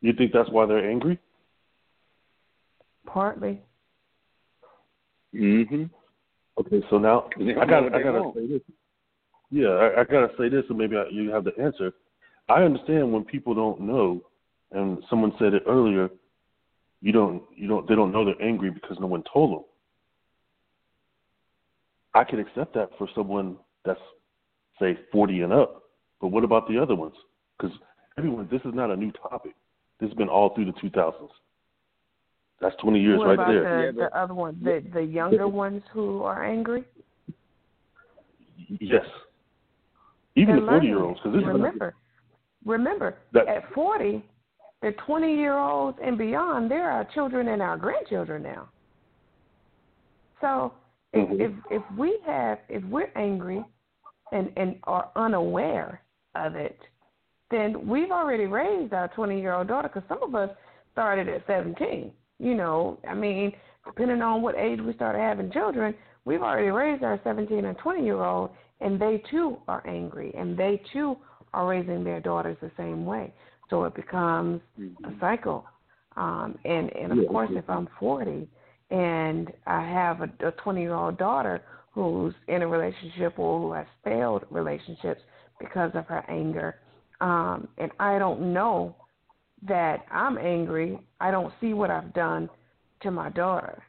You 0.00 0.12
think 0.12 0.32
that's 0.32 0.50
why 0.50 0.66
they're 0.66 0.90
angry? 0.90 1.18
Partly. 3.06 3.62
Mhm. 5.34 5.90
Okay, 6.58 6.82
so 6.90 6.98
now 6.98 7.28
Yeah, 7.38 7.60
I 7.60 7.66
got 7.66 7.94
I 7.94 8.02
gotta 8.02 8.32
say 8.34 8.46
this. 8.46 8.60
Yeah, 9.50 9.68
I, 9.68 10.00
I 10.00 10.04
gotta 10.04 10.30
say 10.38 10.48
this, 10.48 10.64
and 10.68 10.78
maybe 10.78 10.96
I, 10.96 11.06
you 11.10 11.30
have 11.30 11.44
the 11.44 11.52
answer. 11.60 11.92
I 12.48 12.62
understand 12.62 13.12
when 13.12 13.24
people 13.24 13.54
don't 13.54 13.80
know, 13.80 14.20
and 14.72 15.02
someone 15.08 15.32
said 15.38 15.54
it 15.54 15.62
earlier. 15.66 16.08
You 17.00 17.12
don't, 17.12 17.42
you 17.54 17.68
don't, 17.68 17.86
they 17.86 17.94
don't 17.94 18.12
know 18.12 18.24
they're 18.24 18.40
angry 18.42 18.70
because 18.70 18.98
no 18.98 19.06
one 19.06 19.22
told 19.32 19.52
them. 19.52 19.64
I 22.14 22.24
can 22.24 22.38
accept 22.38 22.74
that 22.74 22.90
for 22.96 23.08
someone 23.14 23.56
that's 23.84 24.00
say 24.80 24.98
40 25.12 25.42
and 25.42 25.52
up, 25.52 25.82
but 26.20 26.28
what 26.28 26.44
about 26.44 26.68
the 26.68 26.78
other 26.78 26.94
ones? 26.94 27.14
Because 27.58 27.76
everyone, 28.18 28.48
this 28.50 28.60
is 28.64 28.74
not 28.74 28.90
a 28.90 28.96
new 28.96 29.12
topic. 29.12 29.54
This 30.00 30.08
has 30.08 30.16
been 30.16 30.28
all 30.28 30.54
through 30.54 30.66
the 30.66 30.72
2000s. 30.72 31.28
That's 32.60 32.74
20 32.76 33.00
years 33.00 33.18
what 33.18 33.26
right 33.26 33.34
about 33.34 33.48
there. 33.48 33.92
the, 33.92 33.98
Yeah, 33.98 34.08
the 34.08 34.18
other 34.18 34.34
ones, 34.34 34.56
the 34.62 34.82
the 34.92 35.02
younger 35.02 35.48
ones 35.48 35.82
who 35.92 36.22
are 36.22 36.44
angry? 36.44 36.84
Yes. 38.80 39.04
Even 40.36 40.56
They're 40.56 40.64
the 40.64 40.70
40 40.70 40.86
year 40.86 41.02
olds, 41.02 41.20
because 41.20 41.32
this 41.34 41.42
is 41.42 41.48
remember, 41.48 41.94
remember 42.64 43.16
That- 43.32 43.48
at 43.48 43.72
forty, 43.72 44.24
the 44.82 44.92
twenty 45.04 45.34
year 45.34 45.58
olds 45.58 45.98
and 46.02 46.16
beyond, 46.16 46.70
they're 46.70 46.90
our 46.90 47.04
children 47.12 47.48
and 47.48 47.60
our 47.60 47.76
grandchildren 47.76 48.42
now. 48.42 48.68
So 50.40 50.72
if 51.14 51.28
Mhm. 51.28 51.40
if 51.40 51.52
if 51.70 51.82
we 51.96 52.18
have 52.26 52.58
if 52.68 52.82
we're 52.84 53.10
angry 53.16 53.64
and 54.32 54.52
and 54.56 54.78
are 54.84 55.10
unaware 55.16 56.02
of 56.34 56.54
it, 56.56 56.78
then 57.50 57.86
we've 57.86 58.10
already 58.10 58.46
raised 58.46 58.92
our 58.92 59.08
twenty 59.08 59.40
year 59.40 59.54
old 59.54 59.68
daughter. 59.68 59.88
Because 59.88 60.08
some 60.08 60.22
of 60.22 60.34
us 60.34 60.50
started 60.92 61.28
at 61.28 61.46
seventeen. 61.46 62.12
You 62.38 62.54
know, 62.54 62.98
I 63.08 63.14
mean, 63.14 63.52
depending 63.86 64.20
on 64.22 64.42
what 64.42 64.56
age 64.56 64.80
we 64.80 64.92
started 64.94 65.20
having 65.20 65.50
children, 65.52 65.94
we've 66.24 66.42
already 66.42 66.70
raised 66.70 67.04
our 67.04 67.20
17 67.22 67.64
and 67.64 67.78
20 67.78 68.02
year 68.04 68.22
old, 68.22 68.50
and 68.80 68.98
they 69.00 69.18
too 69.30 69.58
are 69.68 69.86
angry, 69.86 70.34
and 70.34 70.56
they 70.56 70.82
too 70.92 71.16
are 71.52 71.66
raising 71.68 72.02
their 72.02 72.20
daughters 72.20 72.56
the 72.60 72.72
same 72.76 73.06
way. 73.06 73.32
So 73.70 73.84
it 73.84 73.94
becomes 73.94 74.60
a 75.04 75.12
cycle. 75.20 75.64
Um, 76.16 76.58
and 76.64 76.90
and 76.96 77.12
of 77.12 77.18
Yeah, 77.18 77.28
course, 77.28 77.50
if 77.52 77.70
I'm 77.70 77.88
40 78.00 78.48
and 78.94 79.52
I 79.66 79.80
have 79.82 80.20
a 80.20 80.52
20 80.52 80.80
year 80.80 80.94
old 80.94 81.18
daughter 81.18 81.62
who's 81.92 82.34
in 82.48 82.62
a 82.62 82.66
relationship 82.68 83.38
or 83.38 83.60
who 83.60 83.72
has 83.72 83.86
failed 84.04 84.44
relationships 84.50 85.20
because 85.58 85.90
of 85.94 86.06
her 86.06 86.24
anger, 86.28 86.76
um, 87.20 87.68
and 87.78 87.90
I 87.98 88.18
don't 88.18 88.52
know 88.52 88.94
that 89.66 90.04
I'm 90.10 90.38
angry, 90.38 90.98
I 91.20 91.30
don't 91.30 91.52
see 91.60 91.72
what 91.74 91.90
I've 91.90 92.12
done 92.14 92.48
to 93.02 93.10
my 93.10 93.30
daughter. 93.30 93.82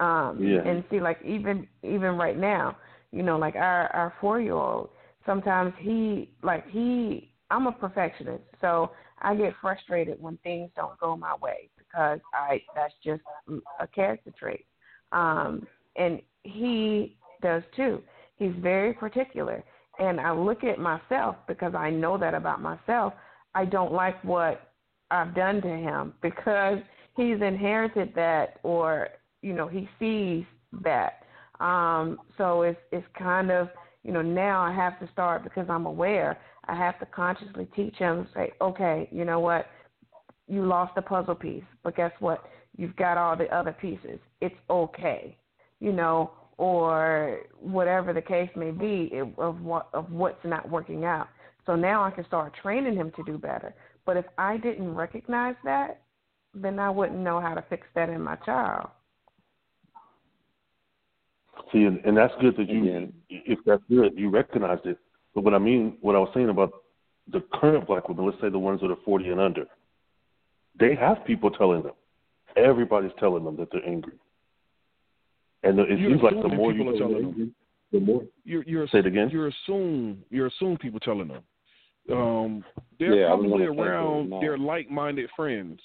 Um 0.00 0.40
Yeah. 0.42 0.62
and 0.64 0.84
see 0.90 1.00
like 1.00 1.20
even 1.22 1.68
even 1.82 2.16
right 2.16 2.38
now, 2.38 2.76
you 3.12 3.22
know, 3.22 3.36
like 3.36 3.54
our 3.54 3.88
our 3.92 4.14
four 4.20 4.40
year 4.40 4.54
old, 4.54 4.90
sometimes 5.26 5.74
he 5.78 6.30
like 6.42 6.66
he 6.70 7.32
I'm 7.50 7.66
a 7.66 7.72
perfectionist, 7.72 8.44
so 8.60 8.92
I 9.20 9.34
get 9.34 9.54
frustrated 9.60 10.20
when 10.22 10.38
things 10.38 10.70
don't 10.74 10.98
go 10.98 11.16
my 11.16 11.34
way 11.36 11.68
because 11.94 12.20
I 12.32 12.60
that's 12.74 12.94
just 13.04 13.22
a 13.80 13.86
character 13.86 14.32
trait. 14.38 14.66
Um 15.12 15.66
and 15.96 16.20
he 16.42 17.16
does 17.42 17.62
too. 17.76 18.02
He's 18.36 18.52
very 18.58 18.92
particular. 18.92 19.62
And 19.98 20.20
I 20.20 20.32
look 20.32 20.64
at 20.64 20.78
myself 20.78 21.36
because 21.46 21.74
I 21.74 21.90
know 21.90 22.18
that 22.18 22.34
about 22.34 22.60
myself. 22.60 23.12
I 23.54 23.64
don't 23.64 23.92
like 23.92 24.22
what 24.24 24.72
I've 25.10 25.34
done 25.34 25.62
to 25.62 25.68
him 25.68 26.14
because 26.20 26.78
he's 27.16 27.40
inherited 27.40 28.12
that 28.16 28.58
or 28.62 29.08
you 29.42 29.52
know 29.52 29.68
he 29.68 29.88
sees 30.00 30.44
that 30.82 31.22
um 31.60 32.18
so 32.36 32.62
it's 32.62 32.78
it's 32.90 33.06
kind 33.16 33.50
of 33.52 33.68
you 34.02 34.10
know 34.10 34.22
now 34.22 34.60
i 34.60 34.74
have 34.74 34.98
to 34.98 35.08
start 35.12 35.44
because 35.44 35.66
i'm 35.68 35.86
aware 35.86 36.36
i 36.66 36.74
have 36.74 36.98
to 36.98 37.06
consciously 37.06 37.68
teach 37.76 37.94
him 37.94 38.26
say 38.34 38.52
okay 38.60 39.08
you 39.12 39.24
know 39.24 39.38
what 39.38 39.66
you 40.48 40.64
lost 40.64 40.92
a 40.96 41.02
puzzle 41.02 41.34
piece 41.34 41.64
but 41.82 41.96
guess 41.96 42.12
what? 42.20 42.44
You've 42.76 42.96
got 42.96 43.16
all 43.16 43.36
the 43.36 43.54
other 43.54 43.72
pieces. 43.72 44.18
It's 44.40 44.54
okay 44.68 45.36
you 45.80 45.92
know 45.92 46.30
or 46.56 47.40
whatever 47.60 48.12
the 48.12 48.22
case 48.22 48.48
may 48.56 48.70
be 48.70 49.10
of 49.38 49.60
what 49.60 49.88
of 49.92 50.10
what's 50.10 50.44
not 50.44 50.68
working 50.70 51.04
out. 51.04 51.28
So 51.66 51.74
now 51.74 52.04
i 52.04 52.10
can 52.10 52.26
start 52.26 52.52
training 52.62 52.94
him 52.94 53.12
to 53.16 53.22
do 53.24 53.38
better. 53.38 53.74
But 54.06 54.16
if 54.16 54.26
i 54.38 54.56
didn't 54.56 54.94
recognize 54.94 55.56
that 55.64 56.00
then 56.54 56.78
i 56.78 56.88
wouldn't 56.88 57.18
know 57.18 57.40
how 57.40 57.54
to 57.54 57.64
fix 57.68 57.86
that 57.94 58.08
in 58.08 58.20
my 58.20 58.36
child. 58.36 58.88
See, 61.72 61.84
and, 61.84 61.98
and 62.04 62.16
that's 62.16 62.32
good 62.40 62.56
that 62.56 62.68
you, 62.68 62.82
Again. 62.82 63.12
if 63.28 63.58
that's 63.66 63.82
good, 63.88 64.12
you 64.16 64.30
recognized 64.30 64.86
it. 64.86 64.98
But 65.34 65.44
what 65.44 65.54
I 65.54 65.58
mean, 65.58 65.96
what 66.00 66.14
I 66.14 66.18
was 66.18 66.30
saying 66.34 66.48
about 66.48 66.72
the 67.32 67.42
current 67.54 67.86
black 67.86 68.08
women, 68.08 68.26
let's 68.26 68.40
say 68.40 68.48
the 68.48 68.58
ones 68.58 68.80
that 68.80 68.90
are 68.90 68.98
40 69.04 69.28
and 69.30 69.40
under, 69.40 69.66
they 70.78 70.94
have 70.94 71.24
people 71.24 71.50
telling 71.50 71.82
them. 71.82 71.92
Everybody's 72.56 73.12
telling 73.18 73.44
them 73.44 73.56
that 73.56 73.68
they're 73.72 73.86
angry. 73.86 74.14
And 75.62 75.78
it 75.78 75.98
You 75.98 76.08
seems 76.08 76.22
like 76.22 76.40
the 76.40 76.48
more 76.48 76.72
you 76.72 76.84
people 76.84 76.94
are 76.94 76.98
tell 76.98 77.08
them 77.08 77.20
telling 77.20 77.26
angry, 77.26 77.50
the 77.92 78.00
more. 78.00 78.22
You're, 78.44 78.62
you're 78.64 78.86
Say 78.88 78.98
it 78.98 79.06
again? 79.06 79.30
You 79.30 79.46
assume 79.46 80.22
you 80.30 80.46
assume 80.46 80.76
people 80.76 81.00
telling 81.00 81.28
them. 81.28 81.42
Um, 82.12 82.64
they're 82.98 83.14
Yeah, 83.14 83.28
probably 83.28 83.48
gonna 83.48 83.64
say 83.64 83.74
that 83.76 83.80
around 83.82 84.30
now. 84.30 84.40
their 84.40 84.58
like-minded 84.58 85.30
friends, 85.34 85.80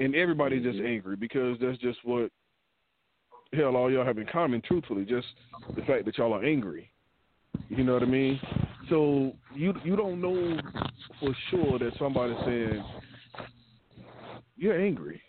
and 0.00 0.16
everybody's 0.16 0.64
just 0.64 0.80
Mhm. 0.80 0.86
angry 0.86 1.16
because 1.16 1.58
that's 1.60 1.78
just 1.78 2.04
what 2.04 2.30
hell 3.52 3.76
all 3.76 3.90
y'all 3.90 4.04
have 4.04 4.18
in 4.18 4.26
common. 4.26 4.60
Truthfully, 4.62 5.04
just 5.04 5.28
the 5.76 5.82
fact 5.82 6.06
that 6.06 6.18
y'all 6.18 6.32
are 6.32 6.44
angry. 6.44 6.90
You 7.68 7.84
know 7.84 7.94
what 7.94 8.02
I 8.02 8.06
mean? 8.06 8.40
So 8.88 9.32
you 9.54 9.74
you 9.84 9.94
don't 9.94 10.20
know 10.20 10.58
for 11.20 11.32
sure 11.50 11.78
that 11.78 11.94
somebody's 11.98 12.38
saying 12.44 12.84
you're 14.62 14.80
angry. 14.80 15.20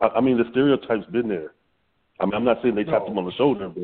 I, 0.00 0.06
I 0.16 0.20
mean, 0.20 0.38
the 0.38 0.44
stereotype's 0.50 1.06
been 1.10 1.28
there. 1.28 1.52
I 2.20 2.24
mean, 2.26 2.34
I'm 2.34 2.44
not 2.44 2.58
saying 2.62 2.74
they 2.76 2.84
tapped 2.84 3.02
No. 3.04 3.08
them 3.10 3.18
on 3.18 3.24
the 3.26 3.32
shoulder, 3.32 3.68
but 3.68 3.82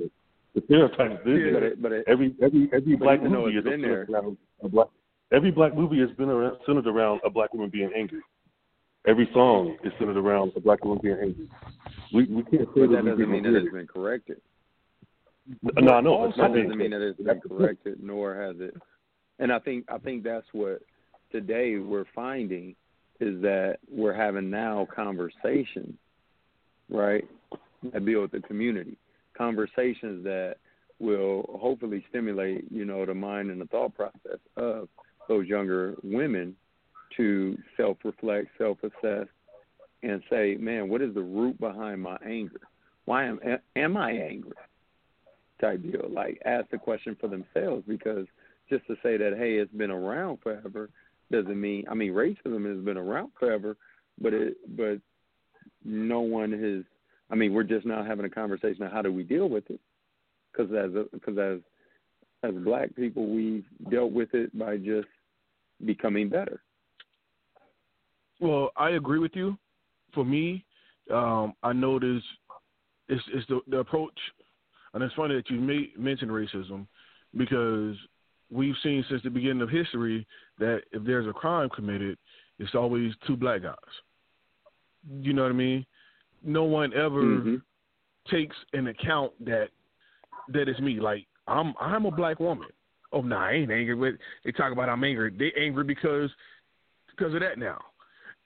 the 0.55 0.62
stereotype's 0.66 1.23
been 1.24 1.36
Yeah, 1.36 1.52
But 1.52 1.61
there. 1.61 1.65
it, 1.73 1.82
but 1.82 1.93
it, 1.93 2.05
Every 2.07 2.35
every 2.40 2.70
every 2.73 2.97
black 2.97 3.23
movie 3.23 3.57
it's 3.57 3.66
is 3.66 3.70
been 3.70 3.82
there- 3.82 4.07
around 4.09 4.36
a 4.62 4.69
black. 4.69 4.86
Every 5.32 5.51
black 5.52 5.74
movie 5.77 6.01
has 6.01 6.11
been 6.16 6.28
around, 6.28 6.57
centered 6.66 6.86
around 6.89 7.20
a 7.24 7.31
black 7.31 7.52
woman 7.55 7.70
being 7.70 7.90
angry. 7.97 8.20
Every 9.07 9.28
song 9.32 9.77
is 9.85 9.93
centered 9.98 10.16
around 10.16 10.52
a 10.57 10.61
black 10.61 10.85
woman 10.85 10.98
being 11.02 11.19
angry. 11.20 11.48
We 12.12 12.24
we 12.27 12.43
can't 12.44 12.69
say 12.74 12.86
but 12.86 12.90
that, 12.90 13.05
that 13.05 13.11
doesn't 13.12 13.31
mean 13.31 13.43
that 13.44 13.55
it's 13.57 13.73
been 13.73 13.86
corrected. 13.86 14.39
it. 15.74 15.85
No, 15.85 15.93
I 15.94 16.01
know. 16.01 16.24
It's 16.27 16.36
not 16.36 16.52
That 16.52 16.62
doesn't 16.62 16.77
mean 16.78 16.90
that 16.90 17.01
it's 17.02 17.16
been 17.16 17.27
That's 17.27 17.43
the 17.43 17.48
point. 17.48 17.61
corrected, 17.61 18.02
nor 18.02 18.35
has 18.35 18.57
it. 18.61 18.74
And 19.39 19.52
I 19.52 19.59
think 19.59 19.86
I 19.90 19.98
think 19.98 20.23
that's 20.24 20.47
what 20.52 20.82
today 21.31 21.77
we're 21.78 22.07
finding 22.15 22.74
is 23.20 23.40
that 23.43 23.78
we're 23.90 24.15
having 24.15 24.51
now 24.51 24.86
conversations, 24.94 25.94
right, 26.89 27.28
that 27.93 28.05
build 28.05 28.31
the 28.32 28.40
community. 28.40 28.97
Conversations 29.36 30.24
that 30.24 30.57
will 30.98 31.59
hopefully 31.61 32.05
stimulate, 32.09 32.65
you 32.70 32.85
know, 32.85 33.05
the 33.05 33.15
mind 33.15 33.51
and 33.51 33.61
the 33.61 33.66
thought 33.66 33.94
process 33.94 34.39
of 34.57 34.89
those 35.28 35.47
younger 35.47 35.97
women 36.02 36.57
to 37.16 37.57
self-reflect, 37.77 38.48
self-assess, 38.59 39.27
and 40.02 40.23
say, 40.31 40.57
"Man, 40.57 40.89
what 40.89 41.02
is 41.02 41.15
the 41.15 41.23
root 41.23 41.59
behind 41.61 42.01
my 42.01 42.16
anger? 42.24 42.61
Why 43.05 43.24
am 43.24 43.40
am 43.77 43.97
I 43.97 44.12
angry?" 44.12 44.52
Type 45.61 45.82
deal. 45.82 46.09
Like, 46.09 46.40
ask 46.44 46.70
the 46.70 46.78
question 46.78 47.16
for 47.20 47.28
themselves 47.28 47.85
because 47.86 48.27
just 48.70 48.86
to 48.86 48.97
say 49.02 49.16
that, 49.16 49.36
hey, 49.36 49.55
it's 49.55 49.73
been 49.73 49.90
around 49.90 50.39
forever 50.43 50.89
doesn't 51.31 51.61
mean. 51.61 51.85
I 51.90 51.94
mean, 51.94 52.12
racism 52.12 52.69
has 52.69 52.85
been 52.85 52.97
around 52.97 53.31
forever, 53.39 53.77
but 54.20 54.35
it 54.35 54.57
but 54.77 54.98
no 55.85 56.20
one 56.20 56.52
has. 56.52 56.85
I 57.31 57.36
mean, 57.36 57.52
we're 57.52 57.62
just 57.62 57.86
now 57.86 58.05
having 58.05 58.24
a 58.24 58.31
conversation 58.31 58.82
on 58.82 58.90
how 58.90 59.02
do 59.02 59.12
we 59.12 59.23
deal 59.23 59.48
with 59.48 59.70
it, 59.70 59.81
because 60.52 60.73
as 60.73 60.90
because 61.12 61.39
as 61.39 61.61
as 62.43 62.55
black 62.65 62.94
people, 62.97 63.28
we've 63.28 63.65
dealt 63.90 64.12
with 64.12 64.35
it 64.35 64.57
by 64.59 64.77
just 64.77 65.09
becoming 65.85 66.28
better. 66.28 66.62
Well, 68.40 68.70
I 68.77 68.90
agree 68.90 69.19
with 69.19 69.32
you. 69.35 69.59
For 70.15 70.24
me, 70.24 70.65
um, 71.12 71.55
I 71.62 71.73
notice 71.73 72.23
it's, 73.09 73.23
it's 73.35 73.47
the, 73.48 73.61
the 73.69 73.78
approach, 73.78 74.19
and 74.94 75.02
it's 75.02 75.15
funny 75.15 75.35
that 75.35 75.51
you 75.51 75.61
may, 75.61 75.90
mentioned 75.97 76.31
racism 76.31 76.86
because 77.36 77.97
we've 78.51 78.74
seen 78.82 79.05
since 79.09 79.22
the 79.22 79.31
beginning 79.31 79.62
of 79.62 79.70
history 79.70 80.27
that 80.59 80.82
if 80.93 81.05
there's 81.05 81.27
a 81.27 81.32
crime 81.32 81.68
committed, 81.70 82.18
it's 82.59 82.74
always 82.74 83.12
two 83.27 83.36
black 83.36 83.62
guys. 83.62 83.74
You 85.20 85.32
know 85.32 85.43
what 85.43 85.52
I 85.52 85.55
mean? 85.55 85.86
No 86.44 86.64
one 86.64 86.93
ever 86.93 87.22
mm-hmm. 87.22 87.56
takes 88.31 88.56
an 88.72 88.89
account 88.89 89.32
that 89.44 89.68
that 90.52 90.68
is 90.68 90.78
me. 90.81 91.01
Like 91.01 91.27
I'm 91.47 91.74
I'm 91.81 92.06
a 92.06 92.10
black 92.10 92.40
woman. 92.40 92.68
Oh 93.12 93.22
no, 93.22 93.36
nah, 93.36 93.47
I 93.47 93.52
ain't 93.52 93.70
angry 93.70 93.94
with. 93.94 94.14
They 94.44 94.52
talk 94.52 94.72
about 94.72 94.89
I'm 94.89 95.05
angry. 95.05 95.32
They 95.36 95.52
angry 95.60 95.85
because 95.85 96.31
because 97.10 97.35
of 97.35 97.40
that 97.40 97.59
now. 97.59 97.81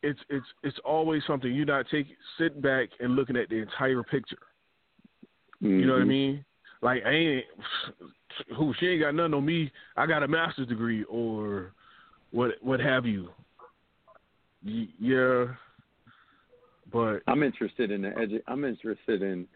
It's 0.02 0.20
it's 0.28 0.46
it's 0.62 0.78
always 0.84 1.22
something 1.26 1.52
you 1.52 1.64
not 1.64 1.86
take 1.90 2.06
sit 2.38 2.60
back 2.60 2.90
and 3.00 3.16
looking 3.16 3.36
at 3.36 3.48
the 3.48 3.56
entire 3.56 4.02
picture. 4.02 4.36
Mm-hmm. 5.62 5.80
You 5.80 5.86
know 5.86 5.94
what 5.94 6.02
I 6.02 6.06
mean? 6.06 6.44
Like 6.82 7.02
I 7.06 7.10
ain't 7.10 7.44
who 8.56 8.74
she 8.78 8.86
ain't 8.88 9.02
got 9.02 9.14
nothing 9.14 9.34
on 9.34 9.44
me. 9.44 9.70
I 9.96 10.06
got 10.06 10.22
a 10.22 10.28
master's 10.28 10.68
degree 10.68 11.04
or 11.04 11.72
what 12.30 12.52
what 12.62 12.80
have 12.80 13.06
you. 13.06 13.30
Yeah, 14.62 15.46
but 16.92 17.20
I'm 17.26 17.42
interested 17.42 17.90
in 17.90 18.02
the 18.02 18.08
edu- 18.08 18.42
I'm 18.46 18.64
interested 18.64 19.22
in 19.22 19.46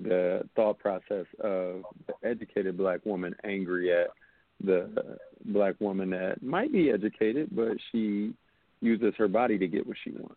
the 0.00 0.42
thought 0.54 0.78
process 0.78 1.26
of 1.40 1.82
the 2.06 2.14
educated 2.22 2.76
black 2.76 3.04
woman 3.04 3.34
angry 3.44 3.92
at 3.92 4.08
the 4.64 5.18
black 5.46 5.80
woman 5.80 6.10
that 6.10 6.42
might 6.42 6.72
be 6.72 6.90
educated, 6.90 7.48
but 7.52 7.76
she 7.90 8.34
uses 8.80 9.14
her 9.16 9.28
body 9.28 9.58
to 9.58 9.66
get 9.66 9.86
what 9.86 9.96
she 10.04 10.10
wants. 10.10 10.36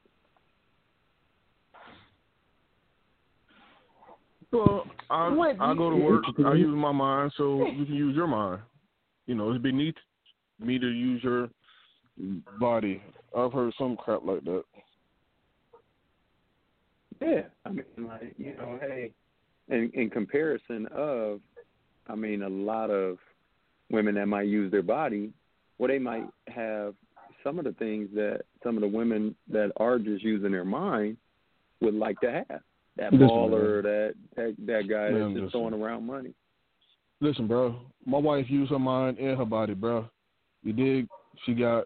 Well, 4.52 4.86
I 5.10 5.28
I 5.60 5.74
go 5.76 5.90
to 5.90 5.96
work. 5.96 6.24
I 6.46 6.54
use 6.54 6.76
my 6.76 6.92
mind, 6.92 7.32
so 7.38 7.66
you 7.68 7.86
can 7.86 7.96
use 7.96 8.16
your 8.16 8.28
mind. 8.28 8.62
You 9.26 9.36
know, 9.36 9.52
it's 9.52 9.62
beneath 9.62 9.96
me 10.60 10.78
to 10.78 10.88
use 10.88 11.24
your 11.24 11.50
body. 12.60 13.02
I've 13.38 13.54
heard 13.54 13.74
some 13.78 13.96
crap 13.96 14.26
like 14.26 14.44
that. 14.44 14.64
Yeah, 17.22 17.42
I 17.66 17.70
mean, 17.70 17.86
like 18.00 18.34
you 18.38 18.56
know, 18.58 18.80
hey, 18.82 19.12
in 19.70 19.92
in 19.94 20.10
comparison 20.10 20.88
of, 20.92 21.40
I 22.08 22.16
mean, 22.16 22.42
a 22.42 22.50
lot 22.50 22.90
of 22.90 23.18
women 23.90 24.16
that 24.16 24.26
might 24.26 24.48
use 24.48 24.72
their 24.72 24.82
body, 24.82 25.32
well, 25.78 25.88
they 25.88 26.00
might 26.00 26.26
have 26.48 26.96
some 27.44 27.58
of 27.58 27.66
the 27.66 27.74
things 27.74 28.10
that 28.16 28.42
some 28.64 28.76
of 28.76 28.82
the 28.82 28.88
women 28.88 29.36
that 29.50 29.72
are 29.78 29.98
just 29.98 30.24
using 30.24 30.52
their 30.52 30.66
mind 30.66 31.18
would 31.80 31.94
like 31.94 32.20
to 32.22 32.44
have. 32.50 32.62
That 32.98 33.14
listen, 33.14 33.28
baller, 33.28 33.82
that, 33.84 34.14
that 34.36 34.56
that 34.66 34.88
guy 34.90 35.10
man, 35.10 35.20
that's 35.20 35.34
just 35.34 35.36
listen. 35.36 35.50
throwing 35.52 35.74
around 35.74 36.06
money. 36.06 36.34
Listen, 37.22 37.48
bro, 37.48 37.80
my 38.06 38.18
wife 38.18 38.46
used 38.50 38.72
her 38.72 38.80
mind 38.80 39.18
and 39.18 39.38
her 39.38 39.46
body, 39.46 39.74
bro. 39.74 40.10
You 40.64 40.74
dig? 40.74 41.08
She 41.46 41.54
got 41.54 41.86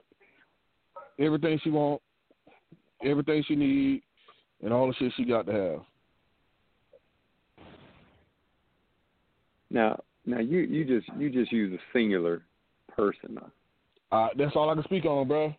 everything 1.20 1.60
she 1.64 1.70
want, 1.70 2.02
everything 3.04 3.44
she 3.48 3.56
need, 3.56 4.02
and 4.64 4.74
all 4.74 4.88
the 4.88 4.94
shit 4.96 5.14
she 5.16 5.26
got 5.26 5.46
to 5.46 5.52
have. 5.52 5.82
Now, 9.70 10.02
now 10.26 10.40
you 10.40 10.60
you 10.60 10.86
just 10.86 11.08
you 11.18 11.30
just 11.30 11.52
use 11.52 11.74
a 11.74 11.98
singular 11.98 12.42
person. 12.96 13.38
Uh, 14.12 14.28
that's 14.38 14.56
all 14.56 14.70
I 14.70 14.74
can 14.74 14.84
speak 14.86 15.06
on, 15.06 15.28
bro. 15.28 15.54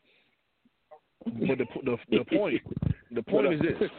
But 1.24 1.58
the 1.58 1.66
the, 1.84 1.96
the 2.10 2.24
point 2.36 2.62
the 3.16 3.22
point 3.22 3.52
is 3.52 3.60
this. 3.60 3.90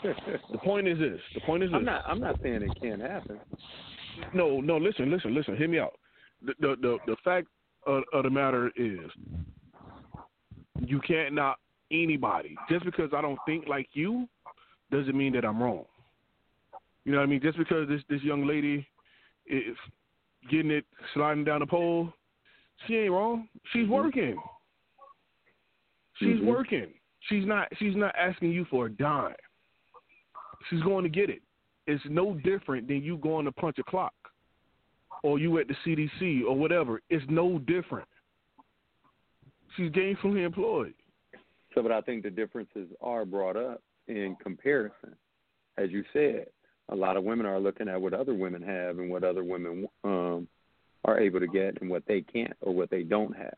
The 0.52 0.58
point 0.60 0.88
is 0.88 0.98
this. 1.00 1.20
The 1.34 1.42
point 1.42 1.64
is 1.64 1.70
this. 1.70 1.76
I'm 1.76 1.86
not 1.86 2.04
I'm 2.08 2.20
not 2.20 2.40
saying 2.42 2.62
it 2.62 2.82
can't 2.82 3.02
happen. 3.02 3.40
No, 4.34 4.62
no. 4.62 4.78
Listen, 4.78 5.12
listen, 5.12 5.34
listen. 5.34 5.58
Hear 5.58 5.68
me 5.68 5.80
out. 5.80 5.94
The 6.46 6.54
the 6.60 6.76
the, 6.82 6.98
the 7.08 7.16
fact 7.24 7.48
of, 7.86 8.04
of 8.14 8.24
the 8.24 8.30
matter 8.30 8.72
is, 8.76 9.10
you 10.80 11.02
can't 11.02 11.34
knock 11.34 11.60
anybody 11.92 12.56
just 12.70 12.86
because 12.86 13.10
I 13.16 13.22
don't 13.22 13.40
think 13.46 13.68
like 13.68 13.88
you 13.94 14.28
doesn't 14.92 15.18
mean 15.18 15.34
that 15.34 15.46
I'm 15.46 15.62
wrong. 15.62 15.86
You 17.06 17.12
know 17.12 17.20
what 17.20 17.26
I 17.26 17.28
mean? 17.28 17.42
Just 17.42 17.58
because 17.58 17.88
this 17.88 18.02
this 18.10 18.22
young 18.22 18.46
lady 18.46 18.88
is 19.48 19.76
getting 20.52 20.72
it 20.72 20.86
sliding 21.14 21.44
down 21.44 21.60
the 21.60 21.66
pole, 21.66 22.14
she 22.86 22.96
ain't 22.96 23.12
wrong. 23.12 23.48
She's 23.74 23.84
mm-hmm. 23.84 23.94
working. 23.94 24.38
She's 26.16 26.38
mm-hmm. 26.38 26.48
working. 26.48 26.88
She's 27.28 27.46
not 27.46 27.68
she's 27.78 27.96
not 27.96 28.16
asking 28.18 28.52
you 28.52 28.66
for 28.70 28.86
a 28.86 28.90
dime. 28.90 29.36
She's 30.70 30.82
going 30.82 31.04
to 31.04 31.10
get 31.10 31.30
it. 31.30 31.42
It's 31.86 32.04
no 32.10 32.34
different 32.34 32.88
than 32.88 33.02
you 33.02 33.18
going 33.18 33.46
to 33.46 33.52
punch 33.52 33.78
a 33.80 33.84
clock 33.84 34.14
or 35.24 35.40
you 35.40 35.58
at 35.60 35.68
the 35.68 35.76
CDC 35.86 36.44
or 36.44 36.56
whatever. 36.56 37.02
It's 37.10 37.26
no 37.30 37.60
different. 37.60 38.08
She's 39.76 39.92
gainfully 39.92 40.46
employed. 40.46 40.94
So, 41.74 41.82
but 41.84 41.92
I 41.92 42.02
think 42.02 42.24
the 42.24 42.30
differences 42.30 42.90
are 43.02 43.26
brought 43.26 43.56
up 43.56 43.82
in 44.08 44.36
comparison. 44.42 45.16
As 45.78 45.92
you 45.92 46.04
said, 46.12 46.48
a 46.90 46.96
lot 46.96 47.18
of 47.18 47.24
women 47.24 47.46
are 47.46 47.60
looking 47.60 47.88
at 47.88 48.02
what 48.02 48.14
other 48.14 48.34
women 48.34 48.62
have 48.62 49.00
and 49.00 49.10
what 49.10 49.24
other 49.24 49.44
women 49.44 49.88
um, 50.04 50.48
are 51.06 51.20
able 51.20 51.40
to 51.40 51.48
get 51.48 51.80
and 51.82 51.90
what 51.90 52.04
they 52.08 52.22
can't 52.22 52.56
or 52.62 52.74
what 52.74 52.90
they 52.90 53.04
don't 53.04 53.36
have. 53.36 53.54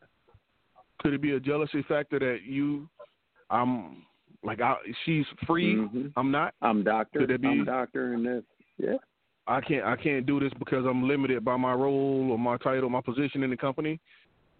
Could 1.00 1.14
it 1.14 1.22
be 1.22 1.32
a 1.32 1.40
jealousy 1.40 1.82
factor 1.88 2.18
that 2.18 2.40
you, 2.44 2.88
I'm 3.50 4.04
like, 4.42 4.60
I, 4.60 4.76
she's 5.04 5.26
free, 5.46 5.74
mm-hmm. 5.74 6.06
I'm 6.16 6.30
not. 6.30 6.54
I'm 6.62 6.82
doctor. 6.82 7.26
Be, 7.26 7.46
I'm 7.46 7.64
doctor 7.64 8.14
in 8.14 8.24
this. 8.24 8.42
Yeah. 8.78 8.96
I 9.46 9.60
can't. 9.60 9.84
I 9.84 9.96
can't 9.96 10.26
do 10.26 10.38
this 10.40 10.52
because 10.58 10.84
I'm 10.88 11.06
limited 11.08 11.44
by 11.44 11.56
my 11.56 11.72
role 11.72 12.28
or 12.30 12.38
my 12.38 12.56
title, 12.58 12.88
my 12.88 13.00
position 13.00 13.42
in 13.42 13.50
the 13.50 13.56
company. 13.56 13.98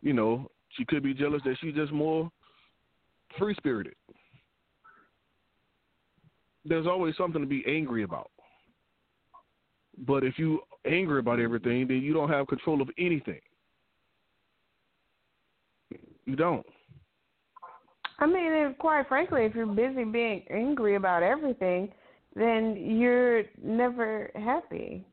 You 0.02 0.12
know, 0.12 0.50
she 0.76 0.84
could 0.84 1.02
be 1.02 1.14
jealous 1.14 1.42
that 1.44 1.56
she's 1.60 1.74
just 1.74 1.92
more 1.92 2.30
free 3.38 3.54
spirited. 3.54 3.94
There's 6.64 6.86
always 6.86 7.16
something 7.16 7.40
to 7.40 7.46
be 7.46 7.64
angry 7.66 8.02
about. 8.02 8.30
But 10.06 10.24
if 10.24 10.38
you 10.38 10.60
angry 10.86 11.20
about 11.20 11.40
everything, 11.40 11.86
then 11.86 11.98
you 11.98 12.12
don't 12.12 12.30
have 12.30 12.46
control 12.48 12.82
of 12.82 12.88
anything. 12.98 13.40
You 16.26 16.36
don't. 16.36 16.66
I 18.20 18.26
mean, 18.26 18.74
quite 18.78 19.08
frankly, 19.08 19.44
if 19.44 19.54
you're 19.54 19.66
busy 19.66 20.04
being 20.04 20.44
angry 20.50 20.96
about 20.96 21.22
everything, 21.22 21.90
then 22.36 22.76
you're 22.76 23.44
never 23.62 24.30
happy. 24.34 25.06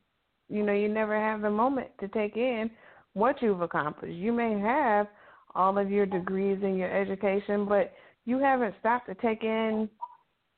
You 0.50 0.62
know, 0.62 0.72
you 0.72 0.88
never 0.88 1.18
have 1.18 1.40
the 1.40 1.50
moment 1.50 1.88
to 2.00 2.08
take 2.08 2.36
in 2.36 2.70
what 3.14 3.40
you've 3.40 3.62
accomplished. 3.62 4.14
You 4.14 4.32
may 4.32 4.58
have 4.60 5.08
all 5.54 5.78
of 5.78 5.90
your 5.90 6.06
degrees 6.06 6.58
and 6.62 6.76
your 6.76 6.94
education, 6.94 7.66
but 7.66 7.92
you 8.26 8.38
haven't 8.38 8.74
stopped 8.80 9.08
to 9.08 9.14
take 9.14 9.42
in 9.42 9.88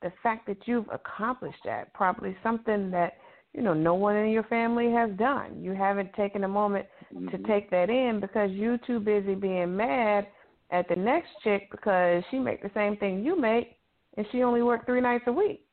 the 0.01 0.11
fact 0.21 0.45
that 0.47 0.57
you've 0.65 0.89
accomplished 0.91 1.61
that. 1.65 1.93
Probably 1.93 2.35
something 2.43 2.91
that 2.91 3.13
you 3.53 3.61
know 3.61 3.73
no 3.73 3.95
one 3.95 4.17
in 4.17 4.29
your 4.29 4.43
family 4.43 4.91
has 4.91 5.09
done. 5.17 5.61
You 5.63 5.71
haven't 5.71 6.13
taken 6.13 6.43
a 6.43 6.49
moment 6.49 6.85
mm-hmm. 7.13 7.29
to 7.29 7.37
take 7.47 7.69
that 7.71 7.89
in 7.89 8.19
because 8.19 8.51
you're 8.51 8.79
too 8.79 8.99
busy 8.99 9.35
being 9.35 9.75
mad 9.75 10.27
at 10.71 10.87
the 10.87 10.95
next 10.95 11.29
chick 11.43 11.69
because 11.71 12.23
she 12.31 12.39
make 12.39 12.61
the 12.61 12.71
same 12.73 12.97
thing 12.97 13.23
you 13.23 13.39
make 13.39 13.77
and 14.17 14.25
she 14.31 14.43
only 14.43 14.61
work 14.61 14.85
three 14.85 15.01
nights 15.01 15.23
a 15.27 15.31
week. 15.31 15.65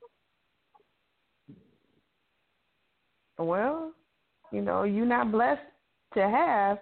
Well, 3.39 3.93
you 4.53 4.63
know, 4.63 4.83
you're 4.83 5.07
not 5.07 5.31
blessed 5.31 5.61
to 6.15 6.21
have 6.21 6.79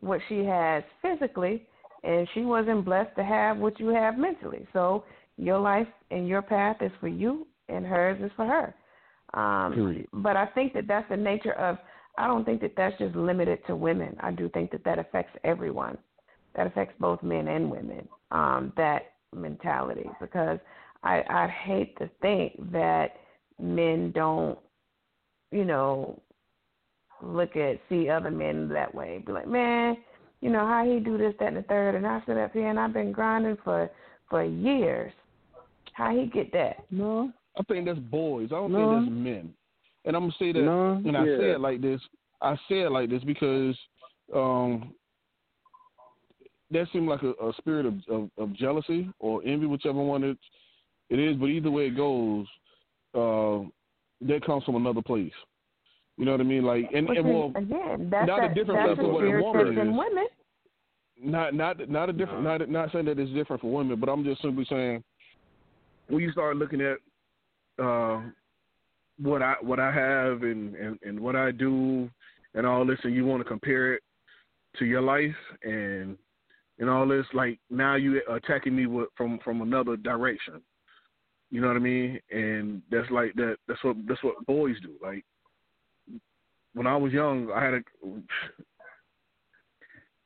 what 0.00 0.20
she 0.28 0.44
has 0.44 0.84
physically, 1.02 1.66
and 2.04 2.28
she 2.34 2.42
wasn't 2.42 2.84
blessed 2.84 3.14
to 3.16 3.24
have 3.24 3.56
what 3.58 3.80
you 3.80 3.88
have 3.88 4.16
mentally. 4.16 4.66
So 4.72 5.04
your 5.36 5.58
life 5.58 5.88
and 6.10 6.28
your 6.28 6.42
path 6.42 6.76
is 6.80 6.92
for 7.00 7.08
you, 7.08 7.46
and 7.68 7.84
hers 7.84 8.20
is 8.22 8.30
for 8.36 8.46
her. 8.46 8.74
Um, 9.38 9.74
Period. 9.74 10.06
But 10.12 10.36
I 10.36 10.46
think 10.46 10.72
that 10.74 10.86
that's 10.86 11.08
the 11.08 11.16
nature 11.16 11.54
of. 11.54 11.78
I 12.16 12.26
don't 12.26 12.44
think 12.44 12.60
that 12.62 12.72
that's 12.76 12.98
just 12.98 13.14
limited 13.14 13.60
to 13.68 13.76
women. 13.76 14.16
I 14.20 14.32
do 14.32 14.48
think 14.48 14.72
that 14.72 14.84
that 14.84 14.98
affects 14.98 15.36
everyone. 15.44 15.98
That 16.56 16.66
affects 16.66 16.94
both 16.98 17.22
men 17.22 17.48
and 17.48 17.70
women. 17.70 18.08
Um, 18.30 18.72
that 18.76 19.12
mentality 19.34 20.08
because 20.20 20.58
I 21.02 21.22
I 21.28 21.48
hate 21.48 21.96
to 21.98 22.10
think 22.20 22.72
that 22.72 23.16
men 23.60 24.12
don't, 24.12 24.58
you 25.50 25.64
know, 25.64 26.20
look 27.22 27.56
at 27.56 27.80
see 27.88 28.08
other 28.08 28.30
men 28.30 28.68
that 28.70 28.94
way. 28.94 29.22
Be 29.24 29.32
like, 29.32 29.48
man, 29.48 29.96
you 30.40 30.50
know 30.50 30.66
how 30.66 30.84
he 30.84 31.00
do 31.00 31.18
this, 31.18 31.34
that, 31.40 31.48
and 31.48 31.56
the 31.56 31.62
third, 31.62 31.94
and 31.94 32.06
I 32.06 32.22
sit 32.26 32.36
up 32.36 32.52
here 32.52 32.68
and 32.68 32.78
I've 32.78 32.92
been 32.92 33.12
grinding 33.12 33.58
for 33.64 33.90
for 34.28 34.44
years. 34.44 35.12
How 35.92 36.14
he 36.14 36.26
get 36.26 36.52
that? 36.52 36.84
No, 36.90 37.32
I 37.58 37.62
think 37.64 37.86
that's 37.86 37.98
boys. 37.98 38.48
I 38.52 38.56
don't 38.56 38.72
no. 38.72 38.78
think 38.78 39.04
that's 39.04 39.12
men. 39.12 39.54
And 40.04 40.16
I'm 40.16 40.22
gonna 40.22 40.34
say 40.38 40.52
that. 40.52 40.62
No, 40.62 40.92
and 40.92 41.16
I 41.16 41.24
say 41.24 41.50
it 41.50 41.60
like 41.60 41.80
this. 41.80 42.00
I 42.40 42.54
say 42.68 42.80
it 42.82 42.92
like 42.92 43.10
this 43.10 43.22
because 43.24 43.76
um, 44.34 44.94
that 46.70 46.86
seemed 46.92 47.08
like 47.08 47.22
a, 47.22 47.30
a 47.30 47.52
spirit 47.58 47.86
of, 47.86 47.94
of, 48.08 48.30
of, 48.36 48.52
jealousy 48.54 49.08
or 49.18 49.42
envy, 49.44 49.66
whichever 49.66 50.02
one 50.02 50.22
it, 50.22 50.38
it 51.10 51.18
is. 51.18 51.36
But 51.36 51.46
either 51.46 51.70
way 51.70 51.86
it 51.86 51.96
goes, 51.96 52.46
uh, 53.14 53.66
that 54.26 54.44
comes 54.44 54.64
from 54.64 54.76
another 54.76 55.02
place. 55.02 55.32
You 56.16 56.24
know 56.24 56.32
what 56.32 56.40
I 56.40 56.44
mean? 56.44 56.64
Like, 56.64 56.90
and, 56.92 57.08
and 57.08 57.26
well, 57.26 57.52
again, 57.54 58.08
that's 58.10 58.26
not 58.26 58.42
a, 58.42 58.50
a 58.50 58.54
different 58.54 58.88
that's 58.88 59.00
for 59.00 59.12
what 59.12 59.24
a 59.24 59.40
woman 59.40 59.68
is. 59.68 59.76
Women. 59.78 60.26
Not, 61.20 61.54
not, 61.54 61.88
not 61.88 62.10
a 62.10 62.12
different. 62.12 62.44
No. 62.44 62.58
Not, 62.58 62.68
not 62.68 62.92
saying 62.92 63.06
that 63.06 63.18
it's 63.18 63.32
different 63.32 63.62
for 63.62 63.72
women, 63.72 63.98
but 63.98 64.08
I'm 64.08 64.24
just 64.24 64.42
simply 64.42 64.66
saying 64.68 65.02
when 66.08 66.22
you 66.22 66.32
start 66.32 66.56
looking 66.56 66.80
at 66.80 66.98
uh, 67.82 68.20
what 69.20 69.42
I 69.42 69.54
what 69.60 69.80
I 69.80 69.92
have 69.92 70.42
and, 70.42 70.74
and 70.74 70.98
and 71.02 71.20
what 71.20 71.36
I 71.36 71.50
do 71.50 72.10
and 72.54 72.66
all 72.66 72.84
this, 72.84 72.98
and 73.04 73.14
you 73.14 73.24
want 73.24 73.42
to 73.42 73.48
compare 73.48 73.94
it 73.94 74.02
to 74.78 74.84
your 74.84 75.00
life 75.00 75.34
and 75.62 76.16
and 76.78 76.88
all 76.88 77.06
this, 77.06 77.26
like 77.34 77.58
now 77.70 77.96
you 77.96 78.22
attacking 78.30 78.74
me 78.74 78.86
with, 78.86 79.08
from 79.16 79.38
from 79.44 79.62
another 79.62 79.96
direction. 79.96 80.62
You 81.50 81.60
know 81.60 81.68
what 81.68 81.76
I 81.76 81.80
mean? 81.80 82.20
And 82.30 82.82
that's 82.90 83.10
like 83.10 83.34
that. 83.34 83.56
That's 83.66 83.82
what 83.82 83.96
that's 84.06 84.22
what 84.22 84.46
boys 84.46 84.76
do. 84.82 84.92
Like 85.02 85.24
when 86.74 86.86
I 86.86 86.96
was 86.96 87.12
young, 87.12 87.50
I 87.54 87.64
had 87.64 87.74
a 87.74 87.80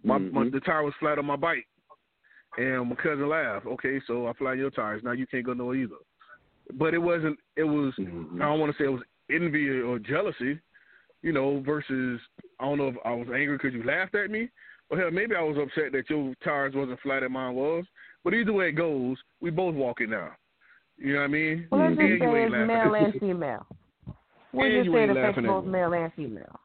my, 0.04 0.18
mm-hmm. 0.18 0.34
my 0.34 0.50
the 0.50 0.60
tire 0.60 0.82
was 0.82 0.94
flat 1.00 1.18
on 1.18 1.26
my 1.26 1.36
bike, 1.36 1.66
and 2.58 2.88
my 2.88 2.96
cousin 2.96 3.28
laughed. 3.28 3.66
Okay, 3.66 4.00
so 4.06 4.26
I 4.26 4.32
flat 4.34 4.56
your 4.58 4.70
tires. 4.70 5.02
Now 5.04 5.12
you 5.12 5.26
can't 5.26 5.46
go 5.46 5.54
no 5.54 5.74
either. 5.74 5.96
But 6.74 6.94
it 6.94 6.98
wasn't. 6.98 7.38
It 7.56 7.64
was. 7.64 7.94
Mm-hmm. 7.98 8.42
I 8.42 8.46
don't 8.46 8.60
want 8.60 8.76
to 8.76 8.78
say 8.82 8.86
it 8.86 8.92
was 8.92 9.02
envy 9.30 9.68
or 9.68 9.98
jealousy. 9.98 10.60
You 11.22 11.32
know, 11.32 11.60
versus 11.64 12.20
I 12.58 12.64
don't 12.64 12.78
know 12.78 12.88
if 12.88 12.96
I 13.04 13.12
was 13.14 13.28
angry 13.32 13.56
because 13.56 13.74
you 13.74 13.84
laughed 13.84 14.16
at 14.16 14.30
me, 14.30 14.48
or 14.92 14.98
hell, 14.98 15.10
maybe 15.10 15.34
I 15.34 15.42
was 15.42 15.56
upset 15.56 15.92
that 15.92 16.08
your 16.10 16.34
tires 16.44 16.74
wasn't 16.76 17.00
flat 17.00 17.22
and 17.22 17.32
mine 17.32 17.54
was. 17.54 17.84
But 18.22 18.34
either 18.34 18.52
way 18.52 18.68
it 18.68 18.72
goes, 18.72 19.16
we 19.40 19.50
both 19.50 19.74
walking 19.74 20.10
now. 20.10 20.32
You 20.98 21.14
know 21.14 21.20
what 21.20 21.24
I 21.24 21.28
mean? 21.28 21.66
Well, 21.70 21.80
let's 21.80 21.96
just 21.96 22.00
say 22.00 22.44
it's 22.44 22.52
male 22.52 22.94
and 22.94 23.14
female. 23.20 23.66
We'll 24.54 24.66
and 24.66 24.84
just 24.84 24.94
say 24.94 25.04
it 25.04 25.10
affects 25.10 25.40
both 25.46 25.64
male 25.64 25.94
and 25.94 26.12
female. 26.12 26.60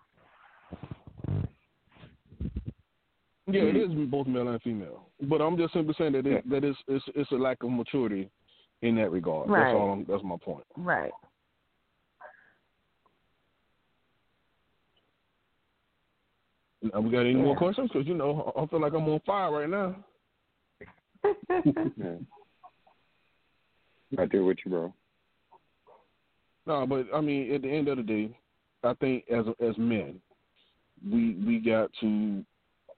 Yeah, 3.49 3.61
it 3.61 3.77
is 3.77 3.87
both 4.09 4.27
male 4.27 4.49
and 4.49 4.61
female. 4.61 5.07
But 5.21 5.39
I'm 5.39 5.57
just 5.57 5.71
simply 5.71 5.95
saying 5.97 6.11
that 6.11 6.27
it, 6.27 6.49
that 6.49 6.65
it's, 6.65 6.77
it's 6.89 7.05
it's 7.15 7.31
a 7.31 7.35
lack 7.35 7.63
of 7.63 7.69
maturity 7.69 8.29
in 8.81 8.97
that 8.97 9.09
regard. 9.09 9.49
Right. 9.49 9.63
That's 9.63 9.73
all. 9.73 9.91
I'm, 9.93 10.05
that's 10.05 10.21
my 10.21 10.35
point. 10.35 10.65
Right. 10.75 11.11
Now 16.93 17.01
we 17.01 17.11
got 17.11 17.21
any 17.21 17.31
yeah. 17.31 17.37
more 17.37 17.57
questions? 17.57 17.89
Because 17.91 18.07
you 18.07 18.13
know 18.13 18.51
I 18.57 18.65
feel 18.67 18.81
like 18.81 18.93
I'm 18.93 19.07
on 19.07 19.21
fire 19.25 19.51
right 19.51 19.69
now. 19.69 19.95
Right 24.15 24.31
there 24.31 24.43
with 24.43 24.57
you, 24.63 24.71
bro. 24.71 24.93
No, 26.65 26.87
but 26.87 27.07
I 27.13 27.21
mean, 27.21 27.53
at 27.53 27.61
the 27.61 27.69
end 27.69 27.87
of 27.87 27.97
the 27.97 28.03
day, 28.03 28.37
I 28.83 28.93
think 28.95 29.25
as 29.29 29.45
as 29.59 29.77
men, 29.77 30.21
we 31.09 31.33
we 31.45 31.59
got 31.59 31.91
to, 32.01 32.43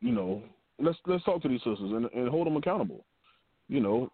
you 0.02 0.12
know, 0.12 0.44
let's 0.80 0.98
let's 1.08 1.24
talk 1.24 1.42
to 1.42 1.48
these 1.48 1.62
sisters 1.62 1.92
and, 1.92 2.06
and 2.14 2.30
hold 2.30 2.48
them 2.48 2.58
accountable. 2.58 3.06
You 3.68 3.80
know, 3.80 4.12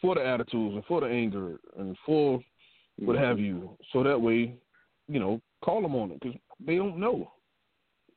for 0.00 0.14
the 0.14 0.26
attitudes 0.26 0.74
and 0.74 0.84
for 0.86 1.00
the 1.00 1.06
anger 1.06 1.58
and 1.78 1.96
for 2.04 2.40
what 2.98 3.16
have 3.16 3.38
you. 3.38 3.76
So 3.92 4.02
that 4.02 4.20
way, 4.20 4.54
you 5.08 5.20
know, 5.20 5.40
call 5.62 5.82
them 5.82 5.94
on 5.94 6.10
it 6.12 6.20
because 6.20 6.38
they 6.64 6.76
don't 6.76 6.98
know. 6.98 7.32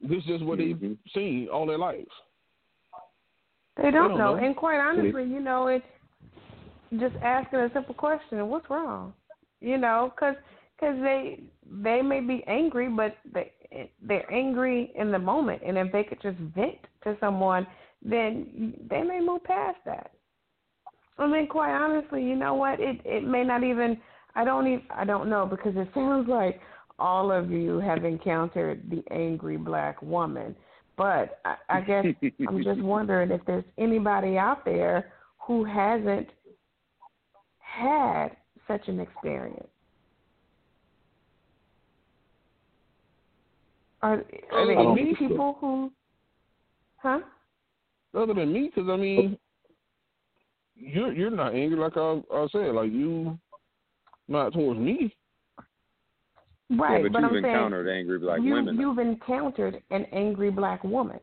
This 0.02 0.20
is 0.20 0.26
just 0.26 0.44
what 0.44 0.60
mm-hmm. 0.60 0.88
they've 0.88 0.98
seen 1.14 1.48
all 1.52 1.66
their 1.66 1.78
lives. 1.78 2.08
They 3.78 3.84
don't, 3.84 3.92
they 3.92 3.98
don't 3.98 4.18
know. 4.18 4.36
know. 4.36 4.44
and 4.44 4.56
quite 4.56 4.80
honestly, 4.80 5.24
you 5.24 5.40
know, 5.40 5.68
it's 5.68 5.86
just 7.00 7.16
asking 7.24 7.60
a 7.60 7.70
simple 7.74 7.96
question: 7.96 8.48
What's 8.48 8.70
wrong? 8.70 9.14
You 9.60 9.78
know, 9.78 10.12
because 10.14 10.36
cause 10.80 10.96
they 11.02 11.40
they 11.84 12.02
may 12.02 12.20
be 12.20 12.44
angry, 12.48 12.90
but 12.90 13.18
they 13.34 13.52
they're 14.02 14.32
angry 14.32 14.92
in 14.96 15.12
the 15.12 15.20
moment, 15.20 15.62
and 15.66 15.78
if 15.78 15.92
they 15.92 16.04
could 16.04 16.22
just 16.22 16.38
vent 16.56 16.80
to 17.04 17.16
someone, 17.20 17.66
then 18.04 18.74
they 18.90 19.04
may 19.04 19.20
move 19.20 19.44
past 19.44 19.78
that. 19.86 20.12
I 21.18 21.28
mean, 21.28 21.48
quite 21.48 21.74
honestly, 21.74 22.24
you 22.24 22.36
know 22.36 22.56
what? 22.56 22.80
It 22.80 23.00
it 23.06 23.24
may 23.24 23.44
not 23.44 23.64
even. 23.64 23.98
I 24.36 24.44
don't 24.44 24.68
even. 24.68 24.84
I 24.94 25.06
don't 25.06 25.30
know 25.30 25.46
because 25.46 25.74
it 25.76 25.88
sounds 25.94 26.28
like 26.28 26.60
all 27.02 27.32
of 27.32 27.50
you 27.50 27.80
have 27.80 28.06
encountered 28.06 28.84
the 28.90 29.04
angry 29.12 29.58
black 29.58 30.02
woman. 30.04 30.56
But 30.98 31.40
I, 31.44 31.56
I 31.70 31.82
guess 31.82 32.06
I'm 32.48 32.64
just 32.64 32.80
wondering 32.80 33.32
if 33.32 33.42
there's 33.48 33.64
anybody 33.80 34.38
out 34.38 34.64
there 34.64 35.12
who 35.40 35.64
hasn't 35.64 36.28
had 37.60 38.30
such 38.68 38.88
an 38.88 39.00
experience. 39.00 39.68
Are, 44.04 44.24
are 44.52 44.68
there 44.68 44.80
any 44.80 45.16
people 45.16 45.58
who, 45.60 45.92
huh? 46.98 47.20
Other 48.16 48.34
than 48.34 48.52
me, 48.52 48.72
because 48.74 48.90
I 48.90 48.96
mean, 48.96 49.38
oh. 49.38 49.40
you're 50.76 51.14
you're 51.14 51.30
not 51.32 51.54
angry 51.56 51.78
like 51.78 51.96
I, 51.96 52.22
I 52.34 52.48
said. 52.52 52.74
Like 52.74 52.92
you, 52.92 53.38
not 54.28 54.54
towards 54.54 54.80
me. 54.80 55.16
Right, 56.78 57.04
yeah, 57.04 57.10
but, 57.10 57.14
but 57.14 57.22
you've 57.22 57.32
I'm 57.32 57.46
encountered 57.46 57.88
saying, 57.88 58.00
angry 58.00 58.20
black 58.20 58.40
you, 58.42 58.54
women. 58.54 58.80
You've 58.80 59.00
encountered 59.00 59.82
an 59.92 60.06
angry 60.14 60.52
black 60.52 60.84
woman. 60.84 61.20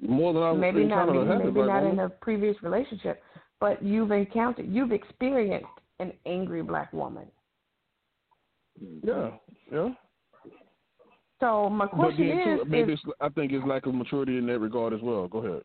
More 0.00 0.32
than 0.32 0.42
I've 0.42 0.56
maybe 0.56 0.84
not, 0.84 1.06
maybe, 1.06 1.24
maybe 1.24 1.60
not 1.60 1.82
woman. 1.82 1.92
in 1.92 1.98
a 2.00 2.08
previous 2.08 2.56
relationship, 2.62 3.22
but 3.60 3.82
you've 3.82 4.10
encountered, 4.10 4.66
you've 4.68 4.92
experienced 4.92 5.66
an 6.00 6.12
angry 6.26 6.62
black 6.62 6.92
woman. 6.92 7.26
Yeah, 9.02 9.30
yeah. 9.72 9.90
So 11.40 11.68
my 11.68 11.86
question 11.86 12.30
is, 12.30 12.60
maybe 12.66 12.94
is, 12.94 13.00
it's, 13.04 13.14
I 13.20 13.28
think 13.28 13.52
it's 13.52 13.66
lack 13.66 13.86
of 13.86 13.94
maturity 13.94 14.38
in 14.38 14.46
that 14.46 14.60
regard 14.60 14.92
as 14.94 15.00
well. 15.02 15.28
Go 15.28 15.38
ahead. 15.38 15.62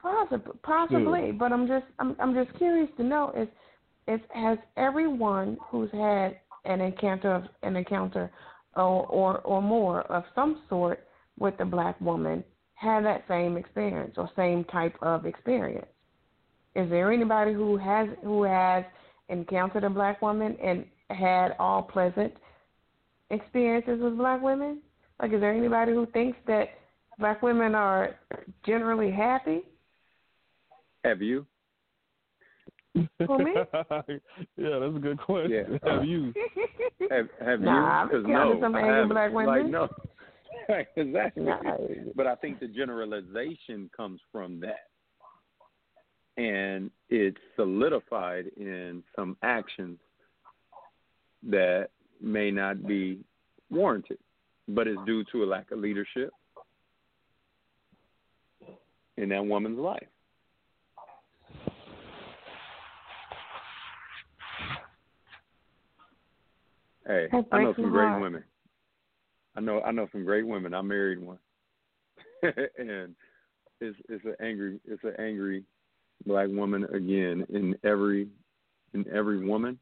Possibly, 0.00 0.52
possibly, 0.62 1.26
yeah. 1.26 1.32
but 1.32 1.52
I'm 1.52 1.66
just, 1.66 1.86
I'm, 1.98 2.14
I'm 2.20 2.34
just 2.34 2.56
curious 2.58 2.88
to 2.98 3.02
know 3.02 3.32
is, 3.36 3.48
is 4.06 4.20
has 4.34 4.58
everyone 4.76 5.56
who's 5.70 5.90
had 5.92 6.36
an 6.64 6.80
encounter, 6.80 7.34
of, 7.34 7.44
an 7.62 7.76
encounter, 7.76 8.30
or, 8.76 9.06
or 9.06 9.38
or 9.40 9.62
more 9.62 10.02
of 10.02 10.24
some 10.34 10.62
sort 10.68 11.06
with 11.38 11.54
a 11.60 11.64
black 11.64 12.00
woman 12.00 12.42
had 12.74 13.04
that 13.04 13.24
same 13.28 13.56
experience 13.56 14.14
or 14.16 14.28
same 14.36 14.64
type 14.64 14.96
of 15.02 15.26
experience? 15.26 15.86
Is 16.74 16.90
there 16.90 17.12
anybody 17.12 17.52
who 17.52 17.76
has 17.76 18.08
who 18.22 18.42
has 18.42 18.84
encountered 19.28 19.84
a 19.84 19.90
black 19.90 20.20
woman 20.20 20.56
and 20.62 20.84
had 21.10 21.54
all 21.58 21.82
pleasant 21.82 22.32
experiences 23.30 24.00
with 24.02 24.16
black 24.16 24.42
women? 24.42 24.80
Like, 25.20 25.32
is 25.32 25.40
there 25.40 25.52
anybody 25.52 25.92
who 25.92 26.06
thinks 26.06 26.36
that 26.46 26.70
black 27.18 27.42
women 27.42 27.74
are 27.74 28.16
generally 28.66 29.10
happy? 29.10 29.62
Have 31.04 31.22
you? 31.22 31.46
For 33.26 33.38
me? 33.38 33.52
yeah, 34.56 34.78
that's 34.78 34.96
a 34.96 35.00
good 35.00 35.18
question. 35.18 35.78
Yeah. 35.82 35.92
Have 35.92 36.04
you? 36.04 36.32
have 37.10 37.28
have 37.44 37.60
nah, 37.60 38.04
you? 38.04 38.08
Because 38.08 38.24
no, 38.26 38.58
some 38.60 38.76
angry 38.76 39.06
black 39.08 39.32
women. 39.32 39.62
Like, 39.62 39.66
no. 39.66 39.88
exactly. 40.96 41.44
Nah. 41.44 41.60
But 42.14 42.26
I 42.26 42.36
think 42.36 42.60
the 42.60 42.68
generalization 42.68 43.90
comes 43.96 44.20
from 44.32 44.60
that 44.60 44.88
and 46.36 46.90
it's 47.10 47.38
solidified 47.56 48.46
in 48.56 49.02
some 49.14 49.36
actions 49.42 49.98
that 51.48 51.88
may 52.20 52.50
not 52.50 52.86
be 52.86 53.20
warranted, 53.70 54.18
but 54.68 54.86
it's 54.86 55.00
due 55.06 55.24
to 55.32 55.44
a 55.44 55.46
lack 55.46 55.70
of 55.70 55.78
leadership 55.78 56.30
in 59.16 59.28
that 59.28 59.44
woman's 59.44 59.78
life. 59.78 60.06
Hey, 67.06 67.28
I 67.52 67.62
know 67.62 67.74
some 67.74 67.90
great 67.90 68.20
women. 68.20 68.44
I 69.56 69.60
know 69.60 69.80
I 69.82 69.92
know 69.92 70.08
some 70.10 70.24
great 70.24 70.46
women. 70.46 70.74
I 70.74 70.82
married 70.82 71.20
one, 71.20 71.38
and 72.42 73.14
it's 73.80 73.96
it's 74.08 74.24
an 74.24 74.36
angry 74.40 74.80
it's 74.86 75.04
an 75.04 75.14
angry 75.18 75.64
black 76.26 76.48
woman 76.48 76.84
again 76.84 77.46
in 77.50 77.76
every 77.84 78.28
in 78.94 79.04
every 79.12 79.46
woman. 79.46 79.78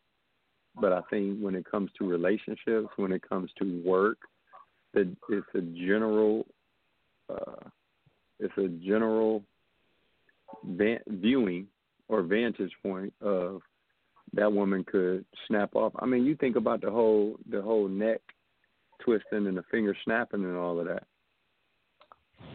But 0.81 0.93
I 0.93 1.03
think 1.11 1.39
when 1.39 1.55
it 1.55 1.71
comes 1.71 1.91
to 1.99 2.09
relationships, 2.09 2.89
when 2.97 3.13
it 3.13 3.27
comes 3.29 3.51
to 3.59 3.83
work, 3.85 4.19
that 4.95 5.15
it's 5.29 5.47
a 5.55 5.61
general 5.61 6.47
uh, 7.31 7.69
it's 8.41 8.57
a 8.59 8.69
general 8.85 9.43
viewing 10.65 11.67
or 12.09 12.23
vantage 12.23 12.73
point 12.83 13.13
of 13.21 13.63
that 14.35 14.53
woman 14.53 14.85
could 14.85 15.25
snap 15.47 15.75
off. 15.75 15.93
I 15.99 16.07
mean, 16.07 16.25
you 16.25 16.37
think 16.37 16.57
about 16.57 16.81
the 16.81 16.91
whole 16.91 17.37
the 17.51 17.61
whole 17.61 17.89
neck 17.89 18.21
twisting 19.05 19.47
and 19.47 19.57
the 19.57 19.65
finger 19.71 19.97
snapping 20.05 20.45
and 20.45 20.57
all 20.57 20.79
of 20.81 20.87
that. 20.87 21.05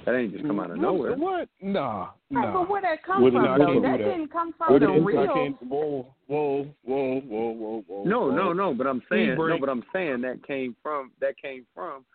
That 0.05 0.15
ain't 0.15 0.31
just 0.31 0.45
come 0.45 0.59
out 0.59 0.71
of 0.71 0.77
nowhere. 0.77 1.15
What? 1.15 1.49
Nah, 1.61 2.09
nah. 2.29 2.53
But 2.53 2.69
where 2.69 2.81
that 2.81 3.03
come 3.03 3.21
where 3.21 3.31
from? 3.31 3.43
Though? 3.43 3.81
That, 3.81 3.97
that 3.97 3.97
didn't 3.97 4.31
come 4.31 4.53
from 4.57 4.79
the 4.79 4.87
real. 4.87 5.53
Whoa, 5.67 6.07
whoa, 6.27 6.67
whoa, 6.83 7.21
whoa, 7.21 7.51
whoa, 7.51 7.83
whoa. 7.87 8.03
No, 8.05 8.31
no, 8.31 8.53
no. 8.53 8.73
But 8.73 8.87
I'm 8.87 9.01
saying, 9.09 9.35
no, 9.37 9.57
but 9.59 9.69
I'm 9.69 9.83
saying 9.91 10.21
that 10.21 10.45
came 10.47 10.75
from 10.81 11.11
that 11.19 11.37
came 11.41 11.65
from. 11.75 12.05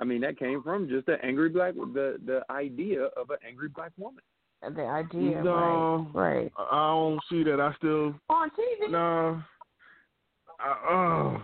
I 0.00 0.04
mean, 0.04 0.22
that 0.22 0.38
came 0.38 0.62
from 0.62 0.88
just 0.88 1.06
the 1.06 1.22
angry 1.22 1.50
black, 1.50 1.74
the 1.74 2.18
the 2.24 2.40
idea 2.50 3.04
of 3.16 3.30
an 3.30 3.38
angry 3.46 3.68
black 3.68 3.92
woman. 3.98 4.22
The 4.74 4.82
idea, 4.82 5.42
no, 5.42 6.08
right? 6.14 6.42
Right. 6.42 6.52
I 6.58 6.86
don't 6.86 7.20
see 7.30 7.42
that. 7.44 7.60
I 7.60 7.74
still 7.76 8.14
on 8.28 8.50
TV. 8.50 8.90
No. 8.90 9.42
I, 10.60 11.36
uh, 11.36 11.38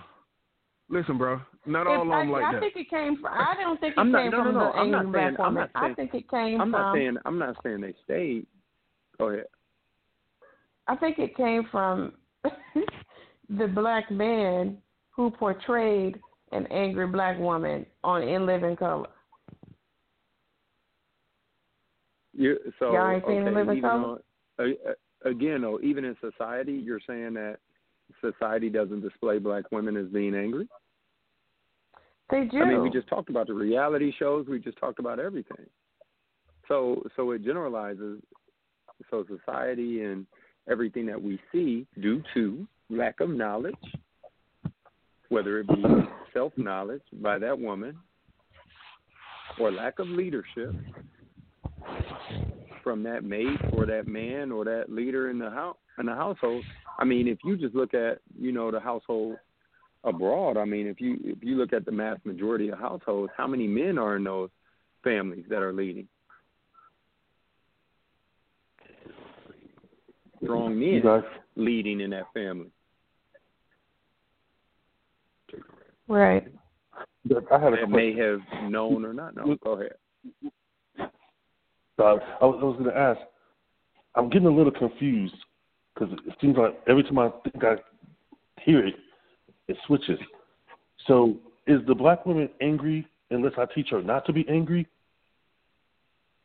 listen, 0.89 1.19
bro. 1.19 1.41
Not 1.67 1.87
all 1.87 2.03
of 2.03 2.09
them 2.09 2.31
like 2.31 2.45
I 2.45 2.53
that. 2.53 2.57
I 2.57 2.61
think 2.61 2.77
it 2.77 2.89
came 2.89 3.17
from. 3.21 3.33
I 3.33 3.55
don't 3.61 3.79
think 3.81 3.93
it 3.97 4.01
I'm 4.01 4.07
came 4.07 4.13
not, 4.13 4.31
no, 4.31 4.43
from 4.45 4.55
no, 4.55 4.61
no. 4.61 4.73
the 4.73 4.79
I'm 4.79 4.95
angry 4.95 5.13
black 5.13 5.39
woman. 5.39 5.69
I 5.75 5.93
think 5.95 6.15
it 6.15 6.31
came 6.31 6.61
I'm 6.61 6.71
from. 6.71 6.81
not 6.81 6.95
saying. 6.95 7.17
I'm 7.27 7.39
not 7.39 7.57
saying 7.63 7.81
they 7.83 7.95
stayed. 8.05 8.47
Go 9.19 9.29
ahead. 9.29 9.45
I 10.89 10.97
think 10.97 11.19
it 11.19 11.37
came 11.37 11.69
from 11.71 12.13
the 13.51 13.67
black 13.67 14.11
man 14.11 14.79
who 15.11 15.31
portrayed 15.31 16.19
an 16.53 16.67
angry 16.69 17.07
black 17.07 17.39
woman 17.39 17.85
on 18.03 18.23
In 18.23 18.47
Living 18.47 18.77
Color. 18.77 19.09
You, 22.41 22.57
so 22.79 22.95
Y'all 22.95 23.11
ain't 23.11 23.25
seen 23.27 23.47
okay, 23.47 23.81
Color? 23.83 24.19
Though, 24.57 24.65
uh, 24.65 24.91
uh, 24.91 25.29
again, 25.29 25.61
though, 25.61 25.79
even 25.83 26.07
in 26.07 26.17
society, 26.23 26.73
you're 26.73 27.01
saying 27.07 27.35
that 27.35 27.59
society 28.23 28.71
doesn't 28.71 29.03
display 29.03 29.39
black 29.39 29.71
women 29.71 29.95
as 29.95 30.07
being 30.07 30.35
angry. 30.35 30.67
They 32.31 32.45
do. 32.45 32.63
I 32.63 32.65
mean, 32.65 32.81
we 32.81 32.89
just 32.89 33.09
talked 33.09 33.29
about 33.29 33.49
the 33.49 33.53
reality 33.53 34.11
shows. 34.19 34.47
We 34.49 34.59
just 34.59 34.79
talked 34.79 34.99
about 34.99 35.19
everything. 35.19 35.67
So, 36.67 37.03
so 37.15 37.31
it 37.33 37.45
generalizes. 37.45 38.23
So 39.11 39.27
society 39.27 40.05
and 40.05 40.27
everything 40.71 41.05
that 41.07 41.21
we 41.21 41.39
see, 41.53 41.87
due 42.01 42.23
to 42.33 42.67
lack 42.89 43.21
of 43.21 43.29
knowledge, 43.29 43.75
whether 45.29 45.59
it 45.59 45.69
be 45.69 45.85
self 46.33 46.55
knowledge 46.57 47.03
by 47.21 47.39
that 47.39 47.59
woman 47.59 47.99
or 49.59 49.71
lack 49.71 49.99
of 49.99 50.09
leadership 50.09 50.75
from 52.83 53.03
that 53.03 53.25
mate 53.25 53.59
or 53.73 53.87
that 53.87 54.07
man 54.07 54.51
or 54.51 54.65
that 54.65 54.87
leader 54.89 55.31
in 55.31 55.39
the 55.39 55.51
house 55.51 55.77
in 55.99 56.07
the 56.07 56.15
household. 56.15 56.65
I 56.99 57.05
mean, 57.05 57.29
if 57.29 57.39
you 57.45 57.57
just 57.57 57.75
look 57.75 57.95
at 57.95 58.21
you 58.39 58.53
know 58.53 58.71
the 58.71 58.81
household 58.81 59.37
abroad, 60.05 60.57
I 60.57 60.65
mean, 60.65 60.87
if 60.87 61.01
you 61.01 61.19
if 61.23 61.43
you 61.43 61.57
look 61.57 61.73
at 61.73 61.85
the 61.85 61.93
mass 61.93 62.19
majority 62.25 62.69
of 62.71 62.79
households, 62.79 63.33
how 63.37 63.47
many 63.47 63.67
men 63.67 63.99
are 63.99 64.17
in 64.17 64.25
those 64.25 64.51
families 65.05 65.45
that 65.49 65.63
are 65.63 65.73
leading? 65.73 66.09
Strong 70.43 70.79
men 70.79 71.03
leading 71.57 72.01
in 72.01 72.11
that 72.11 72.33
family. 72.33 72.71
Right. 76.09 76.49
I 77.53 77.59
have 77.59 77.75
a 77.75 77.87
may 77.87 78.17
have 78.17 78.41
known 78.69 79.05
or 79.05 79.13
not 79.13 79.37
known. 79.37 79.59
Go 79.63 79.73
ahead. 79.73 79.93
So 82.01 82.07
I, 82.07 82.13
I 82.13 82.47
was, 82.47 82.59
I 82.63 82.65
was 82.65 82.77
going 82.79 82.91
to 82.91 82.99
ask. 82.99 83.21
I'm 84.15 84.31
getting 84.31 84.49
a 84.49 84.51
little 84.51 84.73
confused 84.73 85.35
because 85.95 86.15
it 86.27 86.35
seems 86.41 86.57
like 86.57 86.81
every 86.89 87.03
time 87.03 87.19
I 87.19 87.31
think 87.45 87.63
I 87.63 87.75
hear 88.63 88.87
it, 88.87 88.95
it 89.69 89.77
switches. 89.87 90.19
So 91.07 91.37
is 91.67 91.81
the 91.87 91.95
black 91.95 92.25
woman 92.25 92.49
angry 92.63 93.07
unless 93.31 93.53
I 93.59 93.67
teach 93.75 93.89
her 93.91 94.01
not 94.01 94.25
to 94.27 94.33
be 94.33 94.47
angry? 94.49 94.87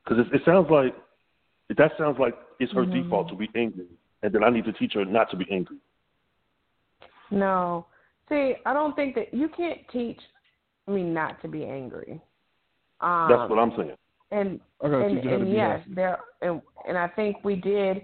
Because 0.03 0.25
it, 0.25 0.35
it 0.35 0.41
sounds 0.43 0.67
like 0.69 0.93
that 1.77 1.91
sounds 1.97 2.17
like 2.19 2.35
it's 2.59 2.73
her 2.73 2.81
mm-hmm. 2.83 3.03
default 3.03 3.29
to 3.29 3.35
be 3.35 3.49
angry, 3.55 3.87
and 4.23 4.33
then 4.33 4.43
I 4.43 4.49
need 4.49 4.65
to 4.65 4.73
teach 4.73 4.93
her 4.95 5.05
not 5.05 5.31
to 5.31 5.37
be 5.37 5.45
angry. 5.49 5.77
No, 7.31 7.85
see, 8.27 8.55
I 8.65 8.73
don't 8.73 8.93
think 8.93 9.15
that 9.15 9.33
you 9.33 9.47
can't 9.55 9.79
teach 9.89 10.19
me 10.85 11.01
not 11.01 11.41
to 11.43 11.47
be 11.47 11.63
angry. 11.63 12.19
Um, 12.99 13.27
That's 13.29 13.49
what 13.49 13.57
I'm 13.57 13.71
saying. 13.77 13.95
And 14.31 14.59
and, 14.81 15.19
and 15.19 15.51
yes, 15.51 15.81
there 15.87 16.19
and, 16.41 16.61
and 16.87 16.97
I 16.97 17.07
think 17.09 17.37
we 17.43 17.55
did. 17.55 18.03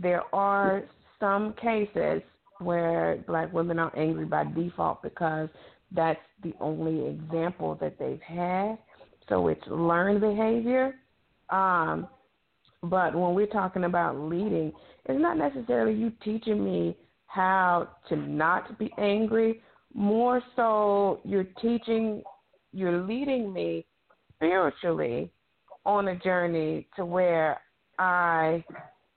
There 0.00 0.22
are 0.34 0.84
some 1.18 1.54
cases 1.54 2.22
where 2.60 3.22
black 3.26 3.52
women 3.52 3.78
are 3.78 3.96
angry 3.96 4.24
by 4.24 4.44
default 4.44 5.02
because 5.02 5.48
that's 5.94 6.20
the 6.42 6.54
only 6.60 7.06
example 7.06 7.76
that 7.80 7.98
they've 7.98 8.20
had. 8.20 8.78
So 9.28 9.48
it's 9.48 9.66
learned 9.66 10.20
behavior. 10.20 10.94
Um, 11.50 12.08
but 12.82 13.14
when 13.14 13.34
we're 13.34 13.46
talking 13.46 13.84
about 13.84 14.18
leading, 14.18 14.72
it's 15.06 15.20
not 15.20 15.36
necessarily 15.36 15.94
you 15.94 16.12
teaching 16.24 16.64
me 16.64 16.96
how 17.26 17.88
to 18.08 18.16
not 18.16 18.78
be 18.78 18.92
angry. 18.98 19.60
More 19.94 20.42
so, 20.56 21.20
you're 21.24 21.46
teaching, 21.60 22.22
you're 22.72 23.02
leading 23.02 23.52
me 23.52 23.86
spiritually 24.34 25.30
on 25.84 26.08
a 26.08 26.16
journey 26.16 26.86
to 26.96 27.04
where 27.04 27.60
I 27.98 28.64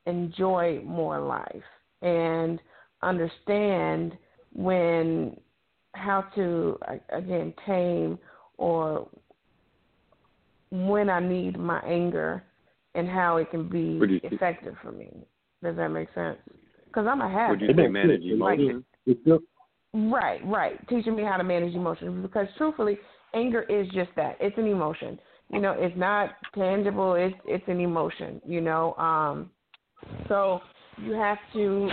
enjoy 0.06 0.82
more 0.84 1.19
life 1.19 1.64
and 2.02 2.60
understand 3.02 4.18
when 4.53 5.38
how 5.94 6.22
to 6.35 6.77
again 7.10 7.53
tame 7.66 8.19
or 8.58 9.08
when 10.72 11.10
I 11.10 11.19
need 11.19 11.58
my 11.58 11.80
anger 11.80 12.44
and 12.95 13.08
how 13.08 13.38
it 13.38 13.52
can 13.52 13.68
be 13.68 14.19
effective 14.24 14.76
for 14.82 14.92
me. 14.92 15.10
Does 15.64 15.76
that 15.77 15.90
make 15.90 16.10
sense? 16.14 16.38
Because 16.88 17.08
I'm 17.08 17.22
a 17.22 17.30
habit. 17.30 17.61
Would 17.61 17.61
you 17.61 17.76
say 17.76 17.88
manage 17.88 18.24
emotions? 18.24 18.84
Like, 19.26 19.42
right, 19.94 20.45
right. 20.45 20.88
Teaching 20.88 21.16
me 21.16 21.24
how 21.24 21.38
to 21.38 21.44
manage 21.44 21.76
emotions 21.76 22.22
because 22.22 22.48
truthfully, 22.58 22.98
anger 23.34 23.64
is 23.64 23.88
just 23.90 24.11
that. 24.16 24.38
It's 24.40 24.58
an 24.58 24.68
emotion. 24.68 25.19
You 25.51 25.61
know, 25.61 25.75
it's 25.77 25.95
not 25.98 26.32
tangible. 26.53 27.14
It's 27.15 27.35
it's 27.45 27.64
an 27.67 27.80
emotion. 27.80 28.41
You 28.45 28.61
know, 28.61 28.93
um, 28.95 29.49
so 30.27 30.61
you 30.98 31.14
have 31.14 31.38
to, 31.53 31.90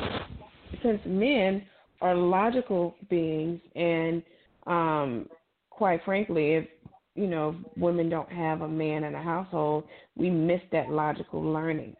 since 0.82 1.00
men 1.04 1.62
are 2.00 2.14
logical 2.14 2.94
beings, 3.10 3.60
and 3.74 4.22
um, 4.66 5.28
quite 5.70 6.02
frankly, 6.04 6.54
if 6.54 6.68
you 7.14 7.26
know 7.26 7.56
women 7.76 8.08
don't 8.08 8.30
have 8.32 8.62
a 8.62 8.68
man 8.68 9.04
in 9.04 9.14
a 9.14 9.22
household, 9.22 9.84
we 10.16 10.30
miss 10.30 10.60
that 10.72 10.90
logical 10.90 11.42
learning, 11.42 11.94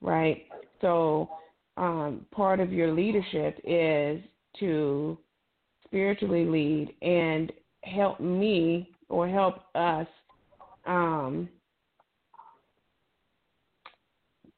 right? 0.00 0.46
So 0.80 1.30
um, 1.76 2.26
part 2.32 2.60
of 2.60 2.72
your 2.72 2.92
leadership 2.92 3.58
is 3.64 4.20
to 4.60 5.18
spiritually 5.84 6.44
lead 6.44 6.94
and 7.02 7.52
help 7.84 8.20
me 8.20 8.90
or 9.08 9.28
help 9.28 9.62
us 9.74 10.06
um, 10.88 11.48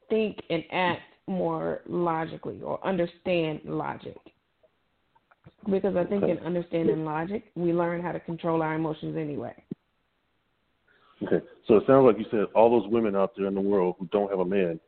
think 0.08 0.38
and 0.48 0.64
act 0.72 1.02
more 1.26 1.80
logically 1.86 2.60
or 2.62 2.84
understand 2.86 3.60
logic. 3.64 4.16
Because 5.70 5.94
I 5.96 6.04
think 6.04 6.22
okay. 6.22 6.32
in 6.32 6.38
understanding 6.38 7.04
logic, 7.04 7.44
we 7.54 7.72
learn 7.72 8.02
how 8.02 8.12
to 8.12 8.20
control 8.20 8.62
our 8.62 8.74
emotions 8.74 9.16
anyway. 9.16 9.54
Okay, 11.22 11.44
so 11.68 11.76
it 11.76 11.84
sounds 11.86 12.06
like 12.06 12.18
you 12.18 12.24
said 12.30 12.46
all 12.54 12.70
those 12.70 12.90
women 12.90 13.14
out 13.14 13.32
there 13.36 13.46
in 13.46 13.54
the 13.54 13.60
world 13.60 13.96
who 13.98 14.08
don't 14.10 14.30
have 14.30 14.40
a 14.40 14.44
man, 14.44 14.80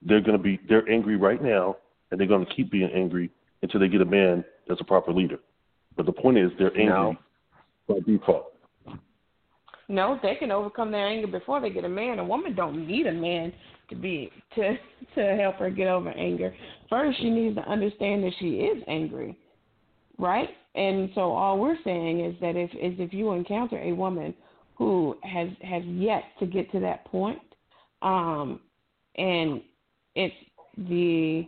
they're 0.00 0.20
going 0.20 0.36
to 0.36 0.42
be 0.42 0.60
they're 0.68 0.88
angry 0.88 1.16
right 1.16 1.42
now, 1.42 1.76
and 2.10 2.20
they're 2.20 2.28
going 2.28 2.46
to 2.46 2.54
keep 2.54 2.70
being 2.70 2.90
angry 2.94 3.30
until 3.62 3.80
they 3.80 3.88
get 3.88 4.00
a 4.00 4.04
man 4.04 4.44
that's 4.68 4.80
a 4.80 4.84
proper 4.84 5.12
leader. 5.12 5.38
But 5.96 6.06
the 6.06 6.12
point 6.12 6.38
is, 6.38 6.50
they're 6.56 6.76
angry 6.76 6.86
no. 6.86 7.16
by 7.88 7.98
default. 8.06 8.51
No, 9.92 10.18
they 10.22 10.36
can 10.36 10.50
overcome 10.50 10.90
their 10.90 11.06
anger 11.06 11.26
before 11.26 11.60
they 11.60 11.68
get 11.68 11.84
a 11.84 11.88
man. 11.88 12.18
A 12.18 12.24
woman 12.24 12.54
don't 12.54 12.86
need 12.88 13.06
a 13.06 13.12
man 13.12 13.52
to 13.90 13.94
be 13.94 14.30
to 14.54 14.74
to 15.14 15.36
help 15.36 15.56
her 15.56 15.68
get 15.68 15.86
over 15.86 16.08
anger. 16.08 16.54
First, 16.88 17.18
she 17.20 17.28
needs 17.28 17.56
to 17.56 17.62
understand 17.70 18.24
that 18.24 18.32
she 18.38 18.60
is 18.60 18.82
angry, 18.88 19.36
right? 20.18 20.48
And 20.74 21.10
so 21.14 21.32
all 21.32 21.58
we're 21.58 21.76
saying 21.84 22.24
is 22.24 22.34
that 22.40 22.56
if 22.56 22.70
is 22.70 22.98
if 22.98 23.12
you 23.12 23.32
encounter 23.32 23.78
a 23.80 23.92
woman 23.92 24.32
who 24.76 25.14
has 25.24 25.50
has 25.60 25.84
yet 25.84 26.22
to 26.40 26.46
get 26.46 26.72
to 26.72 26.80
that 26.80 27.04
point, 27.04 27.40
um, 28.00 28.60
and 29.16 29.60
it's 30.14 30.34
the 30.88 31.46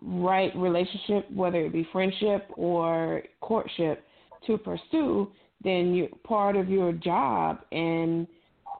right 0.00 0.54
relationship, 0.54 1.28
whether 1.32 1.58
it 1.66 1.72
be 1.72 1.88
friendship 1.90 2.46
or 2.56 3.24
courtship, 3.40 4.04
to 4.46 4.56
pursue, 4.56 5.32
then 5.64 5.94
you 5.94 6.08
part 6.24 6.56
of 6.56 6.68
your 6.68 6.92
job 6.92 7.60
in 7.72 8.28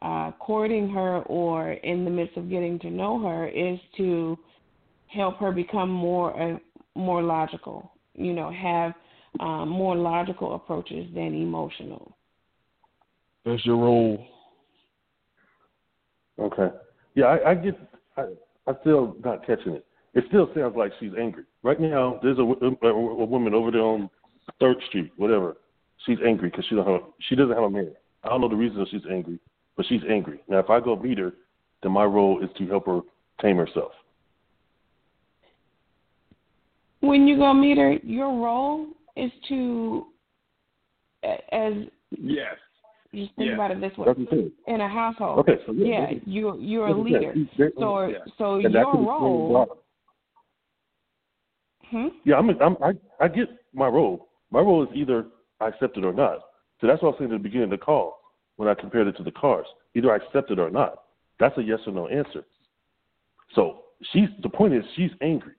uh, 0.03 0.33
courting 0.39 0.89
her 0.91 1.23
or 1.23 1.73
in 1.73 2.05
the 2.05 2.11
midst 2.11 2.37
of 2.37 2.51
getting 2.51 2.79
to 2.81 2.91
know 2.91 3.21
her 3.23 3.49
is 3.49 3.79
to 3.97 4.39
help 5.07 5.39
her 5.39 5.51
become 5.51 5.91
more 5.91 6.41
uh, 6.41 6.59
more 6.95 7.23
logical. 7.23 7.91
You 8.15 8.33
know, 8.33 8.51
have 8.53 8.93
um, 9.41 9.69
more 9.69 9.97
logical 9.97 10.55
approaches 10.55 11.07
than 11.15 11.35
emotional. 11.35 12.17
That's 13.45 13.65
your 13.65 13.77
role. 13.77 14.25
Okay. 16.39 16.69
Yeah, 17.15 17.27
I, 17.27 17.51
I 17.51 17.55
get. 17.55 17.79
I, 18.17 18.23
I'm 18.67 18.77
still 18.83 19.17
not 19.25 19.47
catching 19.47 19.75
it. 19.75 19.87
It 20.15 20.25
still 20.29 20.49
sounds 20.55 20.77
like 20.77 20.93
she's 21.01 21.13
angry. 21.19 21.45
Right 21.63 21.81
now, 21.81 22.21
there's 22.23 22.39
a, 22.39 22.43
a, 22.43 22.89
a 22.89 23.25
woman 23.25 23.53
over 23.53 23.71
there 23.71 23.83
on 23.83 24.09
Third 24.61 24.77
Street, 24.89 25.13
whatever. 25.17 25.57
She's 26.07 26.19
angry 26.27 26.51
because 26.51 26.65
she 26.69 26.75
don't 26.75 26.87
have 26.87 27.01
she 27.29 27.35
doesn't 27.35 27.55
have 27.55 27.65
a 27.65 27.71
man. 27.71 27.93
I 28.23 28.29
don't 28.29 28.41
know 28.41 28.49
the 28.49 28.57
reason 28.57 28.85
she's 28.91 29.03
angry, 29.11 29.39
but 29.77 29.87
she's 29.87 30.03
angry. 30.09 30.41
Now, 30.49 30.59
if 30.59 30.71
I 30.71 30.81
go 30.81 30.97
meet 30.97 31.19
her, 31.19 31.33
then 31.83 31.93
my 31.93 32.05
role 32.05 32.43
is 32.43 32.51
to 32.59 32.67
help 32.67 32.87
her 32.87 33.01
tame 33.41 33.57
herself. 33.57 33.93
When 37.01 37.29
you 37.29 37.37
go 37.37 37.53
meet 37.53 37.77
her, 37.77 37.93
your 38.03 38.29
role 38.29 38.87
is 39.17 39.31
to, 39.49 40.07
as 41.53 41.75
yes, 42.11 42.57
you 43.13 43.29
think 43.37 43.49
yeah. 43.49 43.55
about 43.55 43.71
it 43.73 43.81
this 43.81 43.97
way: 43.99 44.51
in 44.67 44.81
a 44.81 44.89
household. 44.89 45.39
Okay, 45.41 45.57
so 45.67 45.73
yeah, 45.73 46.11
yeah 46.11 46.19
you 46.25 46.59
you're 46.59 46.89
a 46.89 46.99
leader. 46.99 47.35
So 47.79 48.07
yeah. 48.07 48.19
so 48.39 48.55
and 48.55 48.73
your 48.73 48.95
role. 48.95 49.81
Hmm? 51.91 52.09
Yeah, 52.25 52.37
I'm, 52.37 52.49
I'm 52.61 52.77
I 52.83 52.93
I 53.21 53.29
get 53.29 53.49
my 53.75 53.87
role. 53.87 54.29
My 54.51 54.61
role 54.61 54.83
is 54.83 54.89
either 54.95 55.27
I 55.61 55.69
accept 55.69 55.97
it 55.97 56.05
or 56.05 56.13
not. 56.13 56.39
So 56.81 56.87
that's 56.87 57.03
what 57.03 57.09
I 57.09 57.13
was 57.13 57.17
saying 57.19 57.33
at 57.33 57.39
the 57.39 57.43
beginning 57.43 57.65
of 57.65 57.71
the 57.71 57.79
call 57.79 58.19
when 58.57 58.69
I 58.69 58.75
compared 58.75 59.07
it 59.07 59.17
to 59.17 59.23
the 59.23 59.31
cars. 59.31 59.67
Either 59.95 60.13
I 60.13 60.17
accept 60.17 60.51
it 60.51 60.59
or 60.59 60.71
not. 60.71 61.05
That's 61.41 61.57
a 61.59 61.63
yes 61.63 61.81
or 61.87 61.93
no 61.93 62.09
answer. 62.09 62.45
So 63.55 63.85
she's 64.13 64.29
the 64.43 64.49
point 64.49 64.75
is 64.75 64.85
she's 64.97 65.11
angry, 65.21 65.55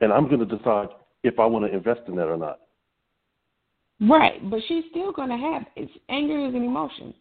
and 0.00 0.12
I'm 0.12 0.28
going 0.28 0.46
to 0.46 0.56
decide 0.56 0.88
if 1.22 1.38
I 1.38 1.46
want 1.46 1.66
to 1.66 1.74
invest 1.74 2.00
in 2.08 2.16
that 2.16 2.26
or 2.26 2.36
not. 2.36 2.60
Right, 4.00 4.48
but 4.48 4.60
she's 4.66 4.84
still 4.90 5.12
going 5.12 5.28
to 5.28 5.36
have 5.36 5.62
it's 5.76 5.92
anger 6.08 6.38
is 6.46 6.54
an 6.54 6.64
emotion, 6.64 7.14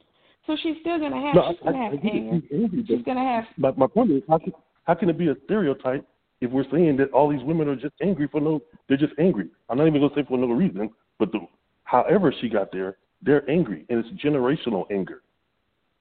so 0.48 0.56
she's 0.61 0.75
still 0.81 0.98
going 0.98 1.11
to 1.11 1.17
have 1.17 1.35
no, 1.35 1.51
she's 1.51 1.59
going 1.61 1.75
to 1.75 1.80
have 1.80 1.93
anger. 1.93 2.41
She's, 2.49 2.59
angry, 2.61 2.85
she's 2.88 3.06
to 3.06 3.14
have. 3.14 3.43
My 3.57 3.72
my 3.72 3.88
point 3.88 4.11
is 4.11 4.23
how 4.30 4.38
can 4.38 4.53
how 4.83 4.93
can 4.93 5.09
it 5.09 5.17
be 5.17 5.27
a 5.27 5.35
stereotype 5.45 6.07
if 6.41 6.51
we're 6.51 6.69
saying 6.72 6.95
that 6.98 7.11
all 7.11 7.30
these 7.30 7.43
women 7.43 7.67
are 7.67 7.75
just 7.75 7.93
angry 8.01 8.27
for 8.31 8.39
no 8.39 8.61
they're 8.88 8.98
just 8.98 9.14
angry. 9.19 9.49
I'm 9.69 9.77
not 9.77 9.88
even 9.88 9.99
going 9.99 10.14
to 10.14 10.15
say 10.15 10.25
for 10.27 10.38
no 10.38 10.48
reason, 10.48 10.89
but 11.19 11.31
the, 11.31 11.39
however 11.83 12.33
she 12.41 12.49
got 12.49 12.72
there, 12.72 12.98
they're 13.22 13.48
angry 13.49 13.85
and 13.89 14.03
it's 14.03 14.23
generational 14.23 14.85
anger. 14.91 15.22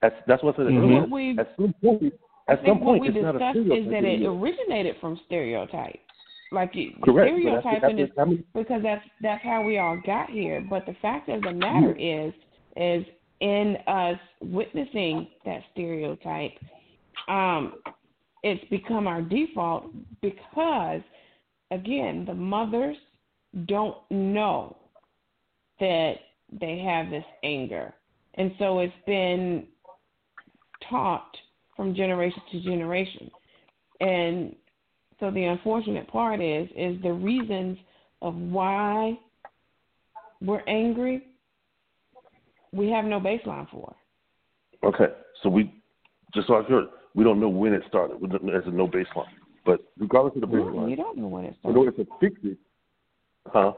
That's 0.01 0.15
that's 0.27 0.41
what 0.41 0.55
I 0.55 0.57
said 0.59 0.67
mm-hmm. 0.67 0.77
earlier. 0.77 1.05
We, 1.07 1.37
at 1.37 1.53
some 1.57 1.73
point, 1.83 2.13
at 2.47 2.61
some 2.65 2.79
point, 2.79 3.05
it's 3.05 3.17
not 3.21 3.35
a 3.35 3.51
stereotype. 3.51 3.85
Is 3.85 3.91
that 3.91 4.03
it 4.05 4.25
originated 4.25 4.95
from 5.01 5.19
stereotypes? 5.25 5.99
Like 6.51 6.73
Correct. 7.03 7.31
stereotyping 7.31 7.97
that's, 7.97 8.11
that's, 8.15 8.31
is 8.31 8.37
because 8.55 8.81
that's 8.81 9.05
that's 9.21 9.43
how 9.43 9.61
we 9.61 9.77
all 9.77 10.01
got 10.05 10.29
here. 10.29 10.65
But 10.67 10.85
the 10.85 10.95
fact 11.01 11.29
of 11.29 11.41
the 11.41 11.51
matter 11.51 11.95
is, 11.95 12.33
is 12.75 13.05
in 13.41 13.77
us 13.87 14.17
witnessing 14.41 15.27
that 15.45 15.61
stereotype, 15.73 16.53
um, 17.27 17.73
it's 18.41 18.63
become 18.69 19.05
our 19.05 19.21
default 19.21 19.91
because, 20.21 21.01
again, 21.71 22.25
the 22.25 22.33
mothers 22.33 22.97
don't 23.65 23.97
know 24.09 24.77
that 25.79 26.13
they 26.59 26.79
have 26.79 27.09
this 27.09 27.25
anger, 27.43 27.93
and 28.35 28.51
so 28.57 28.79
it's 28.79 28.93
been 29.05 29.67
taught 30.89 31.29
from 31.75 31.95
generation 31.95 32.41
to 32.51 32.61
generation, 32.61 33.29
and 34.01 34.55
so 35.19 35.31
the 35.31 35.43
unfortunate 35.43 36.07
part 36.07 36.41
is 36.41 36.67
is 36.75 37.01
the 37.01 37.11
reasons 37.11 37.77
of 38.21 38.35
why 38.35 39.17
we're 40.41 40.63
angry. 40.67 41.25
We 42.71 42.89
have 42.89 43.05
no 43.05 43.19
baseline 43.19 43.69
for. 43.69 43.95
Okay, 44.83 45.07
so 45.43 45.49
we 45.49 45.73
just 46.33 46.47
so 46.47 46.55
I 46.55 46.63
heard, 46.63 46.85
we 47.15 47.23
don't 47.23 47.39
know 47.39 47.49
when 47.49 47.73
it 47.73 47.83
started. 47.87 48.17
There's 48.21 48.65
no 48.67 48.87
baseline, 48.87 49.25
but 49.65 49.81
regardless 49.97 50.35
of 50.35 50.41
the 50.41 50.47
baseline, 50.47 50.89
you 50.89 50.95
don't 50.95 51.17
know 51.17 51.27
when 51.27 51.45
it 51.45 51.55
started. 51.59 51.77
In 51.79 51.85
order 51.85 51.91
to 51.97 52.07
fix 52.19 52.35
it, 52.43 52.57
huh? 53.47 53.73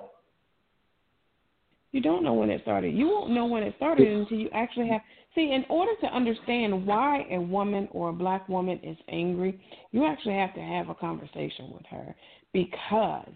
You 1.92 2.02
don't 2.02 2.24
know 2.24 2.34
when 2.34 2.50
it 2.50 2.62
started. 2.62 2.96
You 2.96 3.08
won't 3.08 3.32
know 3.32 3.46
when 3.46 3.64
it 3.64 3.74
started 3.78 4.08
until 4.08 4.38
you 4.38 4.50
actually 4.54 4.88
have. 4.88 5.02
See, 5.36 5.54
in 5.54 5.66
order 5.70 5.92
to 6.02 6.08
understand 6.08 6.86
why 6.86 7.26
a 7.30 7.40
woman 7.40 7.88
or 7.92 8.10
a 8.10 8.14
black 8.14 8.48
woman 8.48 8.80
is 8.84 8.98
angry, 9.10 9.62
you 9.92 10.06
actually 10.06 10.36
have 10.36 10.54
to 10.56 10.62
have 10.62 10.90
a 10.90 10.96
conversation 10.96 11.72
with 11.74 11.86
her 11.90 12.16
because 12.54 13.34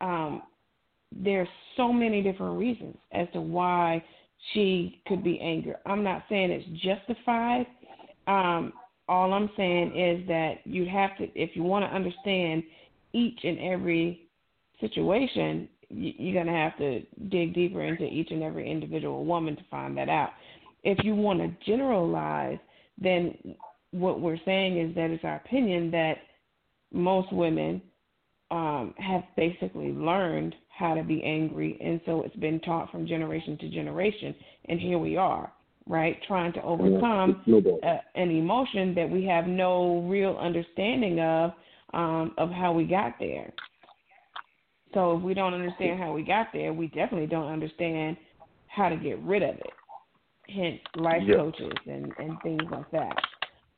um, 0.00 0.42
there's 1.12 1.48
so 1.76 1.92
many 1.92 2.22
different 2.22 2.58
reasons 2.58 2.96
as 3.12 3.26
to 3.32 3.40
why 3.40 4.02
she 4.52 5.02
could 5.06 5.24
be 5.24 5.40
angry. 5.40 5.74
I'm 5.86 6.04
not 6.04 6.24
saying 6.28 6.50
it's 6.50 6.82
justified. 6.82 7.66
Um, 8.26 8.72
all 9.08 9.32
I'm 9.32 9.50
saying 9.56 9.96
is 9.96 10.26
that 10.28 10.58
you 10.64 10.86
have 10.86 11.16
to, 11.18 11.24
if 11.34 11.56
you 11.56 11.62
want 11.62 11.84
to 11.84 11.94
understand 11.94 12.62
each 13.12 13.38
and 13.42 13.58
every 13.58 14.28
situation, 14.80 15.68
you're 15.90 16.34
going 16.34 16.46
to 16.46 16.52
have 16.52 16.76
to 16.78 17.00
dig 17.28 17.54
deeper 17.54 17.82
into 17.82 18.04
each 18.04 18.30
and 18.30 18.42
every 18.42 18.70
individual 18.70 19.24
woman 19.24 19.56
to 19.56 19.62
find 19.70 19.96
that 19.96 20.08
out. 20.08 20.30
If 20.84 20.98
you 21.04 21.14
want 21.14 21.40
to 21.40 21.64
generalize, 21.66 22.58
then 23.00 23.34
what 23.90 24.20
we're 24.20 24.38
saying 24.44 24.78
is 24.78 24.94
that 24.94 25.10
it's 25.10 25.24
our 25.24 25.36
opinion 25.36 25.90
that 25.92 26.18
most 26.92 27.32
women 27.32 27.80
um, 28.50 28.94
have 28.98 29.22
basically 29.36 29.88
learned 29.92 30.54
how 30.68 30.94
to 30.94 31.02
be 31.02 31.22
angry, 31.22 31.78
and 31.84 32.00
so 32.06 32.22
it's 32.22 32.36
been 32.36 32.60
taught 32.60 32.90
from 32.90 33.06
generation 33.06 33.58
to 33.58 33.68
generation, 33.68 34.34
and 34.68 34.80
here 34.80 34.98
we 34.98 35.16
are, 35.16 35.52
right, 35.86 36.18
trying 36.26 36.52
to 36.52 36.62
overcome 36.62 37.42
uh, 37.82 37.96
an 38.14 38.30
emotion 38.30 38.94
that 38.94 39.08
we 39.10 39.24
have 39.24 39.46
no 39.46 40.06
real 40.08 40.36
understanding 40.40 41.20
of 41.20 41.52
um, 41.94 42.34
of 42.36 42.50
how 42.50 42.72
we 42.72 42.84
got 42.84 43.14
there. 43.18 43.52
So 44.94 45.16
if 45.16 45.22
we 45.22 45.34
don't 45.34 45.54
understand 45.54 45.98
how 45.98 46.12
we 46.12 46.22
got 46.22 46.48
there, 46.52 46.72
we 46.72 46.86
definitely 46.88 47.26
don't 47.26 47.50
understand 47.50 48.16
how 48.68 48.88
to 48.88 48.96
get 48.96 49.20
rid 49.22 49.42
of 49.42 49.56
it. 49.56 49.72
Hence, 50.48 50.80
life 50.96 51.22
yeah. 51.26 51.36
coaches 51.36 51.72
and 51.86 52.12
and 52.18 52.38
things 52.42 52.62
like 52.70 52.90
that. 52.92 53.16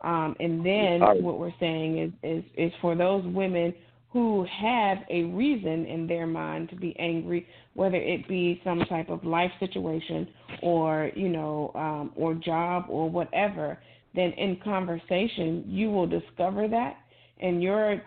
Um, 0.03 0.35
and 0.41 0.65
then 0.65 1.01
right. 1.01 1.23
what 1.23 1.39
we're 1.39 1.53
saying 1.59 1.99
is, 1.99 2.13
is 2.23 2.45
is 2.57 2.73
for 2.81 2.95
those 2.95 3.25
women 3.27 3.75
who 4.13 4.45
have 4.51 4.99
a 5.09 5.25
reason 5.25 5.87
in 5.87 6.07
their 6.07 6.27
mind 6.27 6.69
to 6.69 6.77
be 6.77 6.97
angry, 6.99 7.47
whether 7.75 7.97
it 7.97 8.27
be 8.27 8.61
some 8.65 8.81
type 8.89 9.09
of 9.09 9.25
life 9.25 9.53
situation 9.61 10.27
or 10.63 11.11
you 11.15 11.29
know 11.29 11.73
um, 11.75 12.13
or 12.17 12.35
job 12.35 12.87
or 12.89 13.11
whatever. 13.11 13.79
Then 14.15 14.33
in 14.33 14.57
conversation, 14.63 15.65
you 15.67 15.91
will 15.91 16.07
discover 16.07 16.67
that, 16.69 16.97
and 17.41 17.63
your 17.63 18.03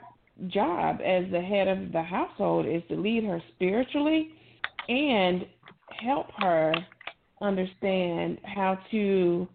job 0.47 0.99
as 1.03 1.25
the 1.31 1.41
head 1.41 1.67
of 1.67 1.91
the 1.91 2.01
household 2.01 2.65
is 2.65 2.81
to 2.89 2.95
lead 2.95 3.23
her 3.23 3.41
spiritually 3.55 4.31
and 4.89 5.45
help 5.99 6.27
her 6.37 6.73
understand 7.41 8.39
how 8.43 8.77
to 8.91 9.47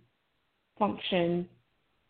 function 0.78 1.48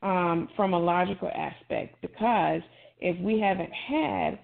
um, 0.02 0.48
from 0.56 0.74
a 0.74 0.78
logical 0.78 1.30
aspect. 1.34 1.96
Because 2.02 2.60
if 3.00 3.18
we 3.20 3.40
haven't 3.40 3.72
had 3.72 4.38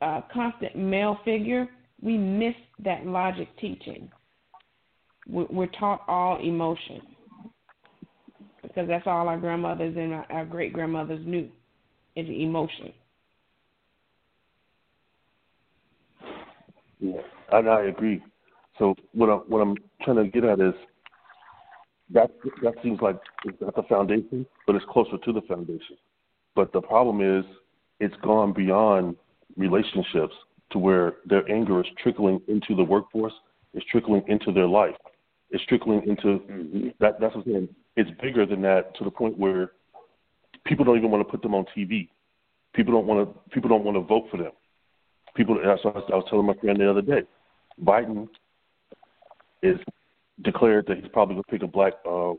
a 0.00 0.22
constant 0.32 0.76
male 0.76 1.18
figure, 1.24 1.68
we 2.00 2.16
miss 2.16 2.54
that 2.84 3.06
logic 3.06 3.48
teaching. 3.60 4.10
We're 5.28 5.66
taught 5.66 6.02
all 6.08 6.40
emotion 6.40 7.02
because 8.62 8.88
that's 8.88 9.06
all 9.06 9.28
our 9.28 9.38
grandmothers 9.38 9.96
and 9.96 10.12
our 10.12 10.44
great 10.44 10.72
grandmothers 10.72 11.24
knew 11.26 11.48
is 12.16 12.26
emotion. 12.28 12.92
Yeah, 17.00 17.20
and 17.52 17.68
I 17.68 17.84
agree. 17.84 18.22
So 18.78 18.94
what 19.12 19.28
I'm 19.28 19.40
what 19.40 19.60
I'm 19.60 19.76
trying 20.02 20.16
to 20.16 20.26
get 20.26 20.44
at 20.44 20.60
is 20.60 20.74
that 22.12 22.30
that 22.62 22.74
seems 22.82 23.00
like 23.00 23.18
it's 23.44 23.60
not 23.60 23.74
the 23.74 23.82
foundation, 23.84 24.46
but 24.66 24.76
it's 24.76 24.84
closer 24.90 25.16
to 25.18 25.32
the 25.32 25.40
foundation. 25.42 25.96
But 26.54 26.72
the 26.72 26.82
problem 26.82 27.20
is 27.20 27.44
it's 28.00 28.14
gone 28.22 28.52
beyond 28.52 29.16
relationships 29.56 30.34
to 30.72 30.78
where 30.78 31.14
their 31.26 31.50
anger 31.50 31.80
is 31.80 31.86
trickling 32.02 32.40
into 32.48 32.74
the 32.74 32.84
workforce, 32.84 33.32
it's 33.74 33.86
trickling 33.86 34.22
into 34.28 34.52
their 34.52 34.66
life, 34.68 34.96
it's 35.50 35.64
trickling 35.66 36.02
into 36.06 36.38
mm-hmm. 36.38 36.88
that. 37.00 37.20
That's 37.20 37.34
what 37.34 37.46
I'm 37.46 37.52
saying. 37.52 37.68
It's 37.96 38.10
bigger 38.20 38.46
than 38.46 38.62
that 38.62 38.94
to 38.96 39.04
the 39.04 39.10
point 39.10 39.38
where 39.38 39.72
people 40.64 40.84
don't 40.84 40.96
even 40.96 41.10
want 41.10 41.26
to 41.26 41.30
put 41.30 41.42
them 41.42 41.54
on 41.54 41.64
TV. 41.76 42.08
People 42.74 42.92
don't 42.92 43.06
want 43.06 43.28
to. 43.28 43.50
People 43.50 43.68
don't 43.68 43.84
want 43.84 43.96
to 43.96 44.02
vote 44.02 44.26
for 44.30 44.36
them 44.36 44.52
people. 45.40 45.58
So 45.82 45.90
I 45.90 46.16
was 46.16 46.24
telling 46.28 46.46
my 46.46 46.54
friend 46.54 46.78
the 46.78 46.90
other 46.90 47.02
day, 47.02 47.22
Biden 47.82 48.28
is 49.62 49.78
declared 50.42 50.86
that 50.88 50.98
he's 50.98 51.10
probably 51.12 51.34
going 51.36 51.44
to 51.44 51.50
pick 51.50 51.62
a 51.62 51.66
black 51.66 51.94
uh, 52.06 52.32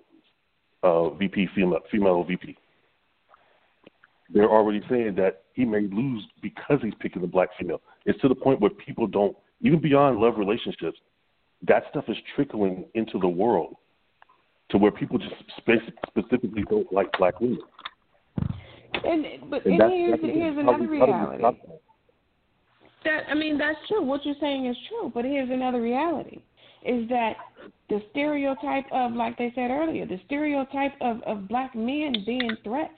uh, 0.84 1.10
VP, 1.16 1.48
female, 1.56 1.80
female 1.92 2.24
VP. 2.24 2.58
they're 4.34 4.50
already 4.50 4.82
saying 4.90 5.16
that 5.16 5.44
he 5.54 5.66
may 5.66 5.82
lose 5.82 6.24
because 6.42 6.80
he's 6.82 6.94
picking 7.00 7.22
the 7.22 7.28
black 7.28 7.50
female. 7.60 7.82
It's 8.06 8.20
to 8.22 8.28
the 8.28 8.36
point 8.36 8.60
where 8.62 8.72
people 8.72 9.08
don't, 9.08 9.36
even 9.62 9.80
beyond 9.80 10.18
love 10.18 10.38
relationships, 10.38 10.98
that 11.68 11.84
stuff 11.90 12.06
is 12.08 12.18
trickling 12.36 12.86
into 12.96 13.20
the 13.20 13.28
world 13.28 13.76
to 14.70 14.78
where 14.78 14.92
people 14.92 15.18
just 15.20 15.36
specifically 15.58 16.64
don't 16.70 16.92
like 16.92 17.08
black 17.20 17.40
women. 17.40 17.60
And 19.04 19.26
but 19.50 19.66
and, 19.66 19.80
and 19.82 19.92
here's, 19.92 20.20
here's 20.22 20.58
another 20.58 20.88
reality. 20.88 21.44
That 23.04 23.24
I 23.30 23.34
mean, 23.34 23.58
that's 23.58 23.80
true. 23.88 24.04
What 24.04 24.26
you're 24.26 24.36
saying 24.40 24.68
is 24.68 24.78
true. 24.90 25.12
But 25.14 25.26
here's 25.26 25.50
another 25.50 25.82
reality: 25.82 26.40
is 26.86 27.08
that 27.10 27.34
the 27.90 28.02
stereotype 28.12 28.86
of, 28.92 29.14
like 29.14 29.38
they 29.38 29.52
said 29.56 29.72
earlier, 29.72 30.06
the 30.06 30.20
stereotype 30.26 30.94
of 31.02 31.22
of 31.24 31.48
black 31.48 31.76
men 31.76 32.14
being 32.26 32.56
threats, 32.64 32.94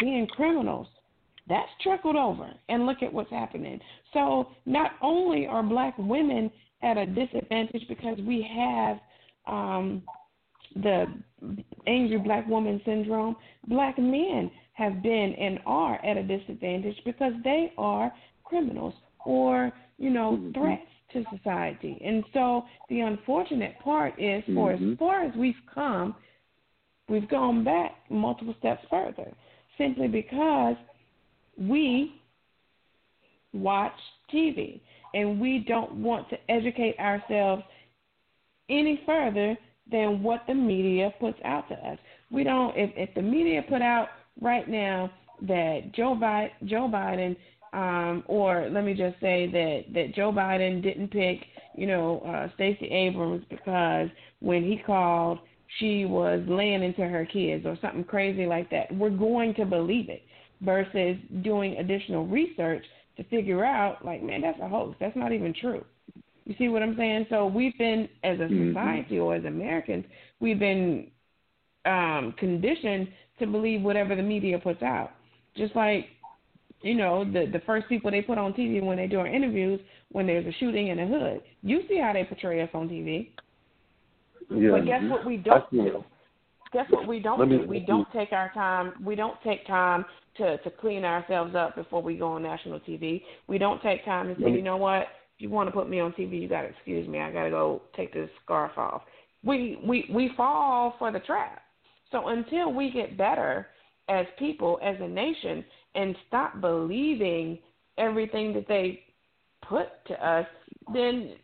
being 0.00 0.26
criminals, 0.26 0.88
that's 1.48 1.68
trickled 1.82 2.16
over. 2.16 2.50
And 2.68 2.86
look 2.86 3.02
at 3.02 3.12
what's 3.12 3.30
happening. 3.30 3.80
So 4.12 4.48
not 4.66 4.92
only 5.02 5.46
are 5.46 5.62
black 5.62 5.94
women 5.98 6.50
at 6.82 6.96
a 6.96 7.06
disadvantage 7.06 7.82
because 7.88 8.18
we 8.18 8.46
have 8.54 8.98
um, 9.46 10.02
the 10.76 11.06
angry 11.86 12.18
black 12.18 12.46
woman 12.46 12.80
syndrome, 12.84 13.36
black 13.68 13.98
men 13.98 14.50
have 14.72 15.02
been 15.02 15.34
and 15.38 15.60
are 15.66 16.04
at 16.04 16.16
a 16.16 16.22
disadvantage 16.22 16.96
because 17.04 17.32
they 17.44 17.72
are 17.78 18.12
criminals 18.44 18.94
or, 19.24 19.72
you 19.98 20.10
know, 20.10 20.32
mm-hmm. 20.32 20.60
threats 20.60 20.82
to 21.12 21.24
society. 21.36 22.00
And 22.04 22.24
so 22.32 22.64
the 22.88 23.00
unfortunate 23.00 23.78
part 23.82 24.14
is 24.20 24.42
for 24.46 24.72
mm-hmm. 24.72 24.92
as 24.92 24.98
far 24.98 25.24
as 25.24 25.34
we've 25.36 25.54
come, 25.72 26.14
we've 27.08 27.28
gone 27.28 27.64
back 27.64 27.92
multiple 28.10 28.54
steps 28.58 28.84
further 28.90 29.32
simply 29.78 30.08
because 30.08 30.76
we 31.58 32.20
watch 33.52 33.92
TV 34.32 34.80
and 35.14 35.40
we 35.40 35.64
don't 35.66 35.92
want 35.94 36.28
to 36.30 36.36
educate 36.48 36.98
ourselves 36.98 37.62
any 38.68 39.00
further 39.06 39.56
than 39.90 40.22
what 40.22 40.42
the 40.46 40.54
media 40.54 41.12
puts 41.20 41.38
out 41.44 41.68
to 41.68 41.74
us. 41.74 41.98
We 42.30 42.42
don't 42.42 42.76
if 42.76 42.90
if 42.96 43.14
the 43.14 43.22
media 43.22 43.62
put 43.68 43.82
out 43.82 44.08
right 44.40 44.68
now 44.68 45.10
that 45.42 45.92
Joe 45.94 46.18
Biden 46.20 46.50
Joe 46.64 46.88
Biden 46.92 47.36
um, 47.74 48.22
or 48.26 48.68
let 48.70 48.84
me 48.84 48.94
just 48.94 49.20
say 49.20 49.50
that 49.50 49.92
that 49.92 50.14
Joe 50.14 50.30
Biden 50.30 50.82
didn't 50.82 51.08
pick, 51.08 51.40
you 51.76 51.86
know, 51.86 52.20
uh, 52.20 52.48
Stacey 52.54 52.86
Abrams 52.86 53.44
because 53.50 54.08
when 54.40 54.62
he 54.62 54.80
called, 54.86 55.40
she 55.78 56.04
was 56.04 56.40
laying 56.46 56.84
into 56.84 57.02
her 57.02 57.26
kids 57.26 57.66
or 57.66 57.76
something 57.82 58.04
crazy 58.04 58.46
like 58.46 58.70
that. 58.70 58.94
We're 58.94 59.10
going 59.10 59.54
to 59.54 59.64
believe 59.64 60.08
it 60.08 60.22
versus 60.60 61.16
doing 61.42 61.76
additional 61.78 62.26
research 62.26 62.84
to 63.16 63.24
figure 63.24 63.64
out, 63.64 64.04
like, 64.04 64.22
man, 64.22 64.40
that's 64.40 64.58
a 64.60 64.68
hoax. 64.68 64.96
That's 65.00 65.16
not 65.16 65.32
even 65.32 65.52
true. 65.60 65.84
You 66.44 66.54
see 66.58 66.68
what 66.68 66.82
I'm 66.82 66.96
saying? 66.96 67.26
So 67.30 67.46
we've 67.46 67.76
been, 67.78 68.08
as 68.22 68.38
a 68.38 68.42
mm-hmm. 68.42 68.70
society 68.70 69.18
or 69.18 69.34
as 69.34 69.44
Americans, 69.44 70.04
we've 70.40 70.58
been 70.58 71.08
um, 71.86 72.34
conditioned 72.38 73.08
to 73.40 73.46
believe 73.46 73.82
whatever 73.82 74.14
the 74.14 74.22
media 74.22 74.58
puts 74.58 74.82
out. 74.82 75.10
Just 75.56 75.74
like 75.74 76.06
you 76.84 76.94
know, 76.94 77.24
the 77.24 77.46
the 77.50 77.60
first 77.64 77.88
people 77.88 78.10
they 78.10 78.20
put 78.20 78.36
on 78.36 78.52
TV 78.52 78.82
when 78.82 78.98
they 78.98 79.06
do 79.06 79.18
our 79.18 79.26
interviews 79.26 79.80
when 80.12 80.26
there's 80.26 80.46
a 80.46 80.52
shooting 80.60 80.88
in 80.88 80.98
the 80.98 81.06
hood. 81.06 81.40
You 81.62 81.80
see 81.88 81.98
how 81.98 82.12
they 82.12 82.24
portray 82.24 82.60
us 82.62 82.68
on 82.74 82.88
TV. 82.88 83.30
Yeah. 84.50 84.72
But 84.72 84.84
guess 84.84 85.02
what 85.04 85.24
we 85.24 85.38
don't 85.38 85.70
do? 85.70 86.04
Guess 86.74 86.86
what 86.90 87.08
we 87.08 87.20
don't 87.20 87.48
me, 87.48 87.58
do? 87.58 87.66
We 87.66 87.80
don't 87.80 88.06
take 88.12 88.32
our 88.32 88.52
time. 88.52 88.92
We 89.02 89.14
don't 89.14 89.36
take 89.42 89.66
time 89.66 90.04
to 90.36 90.58
to 90.58 90.70
clean 90.70 91.04
ourselves 91.06 91.54
up 91.54 91.74
before 91.74 92.02
we 92.02 92.16
go 92.18 92.32
on 92.32 92.42
national 92.42 92.80
TV. 92.80 93.22
We 93.46 93.56
don't 93.56 93.80
take 93.80 94.04
time 94.04 94.34
to 94.34 94.40
say, 94.42 94.50
you 94.50 94.62
know 94.62 94.76
what? 94.76 95.04
If 95.36 95.40
you 95.40 95.48
want 95.48 95.68
to 95.68 95.72
put 95.72 95.88
me 95.88 96.00
on 96.00 96.12
TV, 96.12 96.42
you 96.42 96.48
got 96.48 96.62
to 96.62 96.68
excuse 96.68 97.08
me. 97.08 97.18
I 97.18 97.32
got 97.32 97.44
to 97.44 97.50
go 97.50 97.82
take 97.96 98.12
this 98.12 98.28
scarf 98.44 98.72
off. 98.76 99.02
We 99.42 99.78
we 99.86 100.06
we 100.12 100.32
fall 100.36 100.96
for 100.98 101.10
the 101.10 101.20
trap. 101.20 101.62
So 102.12 102.28
until 102.28 102.74
we 102.74 102.90
get 102.90 103.16
better 103.16 103.68
as 104.10 104.26
people, 104.38 104.78
as 104.82 104.96
a 105.00 105.08
nation, 105.08 105.64
and 105.94 106.16
stop 106.28 106.60
believing 106.60 107.58
everything 107.98 108.52
that 108.54 108.66
they 108.68 109.00
put 109.68 109.88
to 110.06 110.26
us, 110.26 110.46
then 110.92 111.34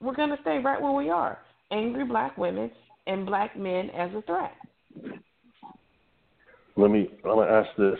we're 0.00 0.14
going 0.14 0.30
to 0.30 0.38
stay 0.42 0.58
right 0.58 0.80
where 0.80 0.92
we 0.92 1.10
are 1.10 1.38
angry 1.70 2.04
black 2.04 2.36
women 2.38 2.70
and 3.06 3.26
black 3.26 3.56
men 3.58 3.90
as 3.90 4.10
a 4.14 4.22
threat. 4.22 4.54
Let 6.76 6.90
me, 6.90 7.08
I'm 7.24 7.30
going 7.30 7.48
to 7.48 7.54
ask 7.54 7.68
this. 7.76 7.98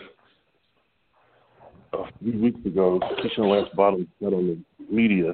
A 1.93 2.03
few 2.21 2.39
weeks 2.41 2.65
ago, 2.65 2.99
Keisha 2.99 3.39
Lance 3.39 3.69
Bottom 3.75 4.07
got 4.21 4.33
on 4.33 4.47
the 4.47 4.93
media, 4.93 5.33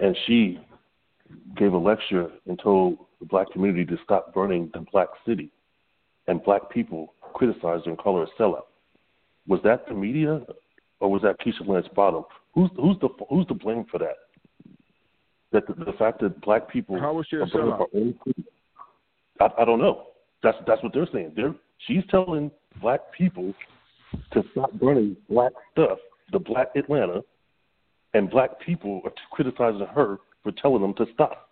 and 0.00 0.16
she 0.26 0.58
gave 1.56 1.72
a 1.72 1.78
lecture 1.78 2.28
and 2.46 2.58
told 2.58 2.98
the 3.20 3.26
black 3.26 3.50
community 3.52 3.84
to 3.86 3.96
stop 4.02 4.34
burning 4.34 4.70
the 4.74 4.84
black 4.92 5.08
city. 5.26 5.50
And 6.26 6.42
black 6.42 6.68
people 6.70 7.14
criticized 7.34 7.84
her 7.84 7.92
and 7.92 7.98
called 7.98 8.26
her 8.26 8.32
a 8.34 8.42
sellout 8.42 8.64
was 9.46 9.60
that 9.64 9.86
the 9.88 9.94
media 9.94 10.40
or 11.00 11.10
was 11.10 11.22
that 11.22 11.38
Keisha 11.40 11.66
Lance 11.66 11.86
Bottom? 11.94 12.24
Who's 12.54 12.70
who's 12.76 12.96
the 13.00 13.08
who's 13.28 13.46
to 13.46 13.54
blame 13.54 13.84
for 13.90 13.98
that? 13.98 14.16
That 15.52 15.66
the, 15.66 15.84
the 15.84 15.92
fact 15.92 16.20
that 16.20 16.40
black 16.40 16.68
people 16.70 16.98
How 16.98 17.14
was 17.14 17.26
she 17.28 17.36
a 17.36 17.46
sellout? 17.46 17.86
I, 19.40 19.48
I 19.58 19.64
don't 19.64 19.78
know. 19.78 20.06
That's 20.42 20.56
that's 20.66 20.82
what 20.82 20.92
they're 20.92 21.08
saying. 21.12 21.32
They're 21.36 21.54
she's 21.86 22.02
telling 22.10 22.50
black 22.80 23.00
people 23.16 23.54
to 24.32 24.42
stop 24.52 24.72
burning 24.74 25.16
black 25.28 25.52
stuff, 25.72 25.98
the 26.32 26.38
black 26.38 26.68
Atlanta, 26.76 27.22
and 28.14 28.30
black 28.30 28.60
people 28.60 29.02
are 29.04 29.12
criticizing 29.32 29.86
her 29.94 30.18
for 30.42 30.52
telling 30.52 30.82
them 30.82 30.94
to 30.94 31.06
stop. 31.12 31.45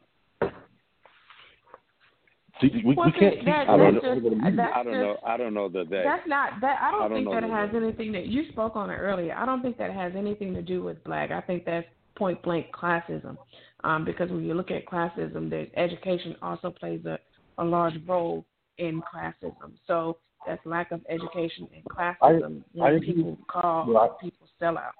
See, 2.73 2.83
we, 2.85 2.95
well, 2.95 3.07
we 3.07 3.13
can't 3.13 3.37
keep. 3.37 3.45
That, 3.45 3.69
I 3.69 3.77
don't, 3.77 3.95
know, 3.95 4.01
I 4.01 4.83
don't 4.83 4.93
know. 4.93 5.17
I 5.27 5.37
don't 5.37 5.55
know 5.55 5.69
that. 5.69 5.91
that 5.91 6.03
that's 6.05 6.29
not 6.29 6.61
that. 6.61 6.79
I 6.81 6.91
don't, 6.91 7.03
I 7.03 7.09
don't 7.09 7.25
think 7.25 7.43
that 7.43 7.51
has 7.51 7.71
that. 7.73 7.83
anything 7.83 8.13
that 8.13 8.27
you 8.27 8.45
spoke 8.51 8.77
on 8.77 8.91
it 8.91 8.95
earlier. 8.95 9.35
I 9.35 9.45
don't 9.45 9.63
think 9.63 9.77
that 9.79 9.93
has 9.93 10.13
anything 10.17 10.55
to 10.55 10.63
do 10.63 10.83
with 10.83 11.03
black. 11.05 11.31
I 11.31 11.41
think 11.41 11.65
that's 11.65 11.87
point 12.17 12.43
blank 12.43 12.67
classism. 12.73 13.37
Um, 13.83 14.05
because 14.05 14.31
when 14.31 14.45
you 14.45 14.55
look 14.55 14.71
at 14.71 14.87
classism, 14.87 15.51
there's 15.51 15.69
education 15.77 16.37
also 16.41 16.71
plays 16.71 17.05
a, 17.05 17.19
a 17.59 17.65
large 17.65 17.95
role 18.07 18.47
in 18.79 19.03
classism. 19.03 19.73
So 19.87 20.19
that's 20.47 20.65
lack 20.65 20.91
of 20.91 21.01
education 21.11 21.69
and 21.75 21.85
classism 21.85 22.63
I, 22.63 22.79
when 22.81 22.95
I 22.95 23.05
people 23.05 23.39
call 23.47 23.87
well, 23.87 24.19
people 24.21 24.47
sellout. 24.61 24.93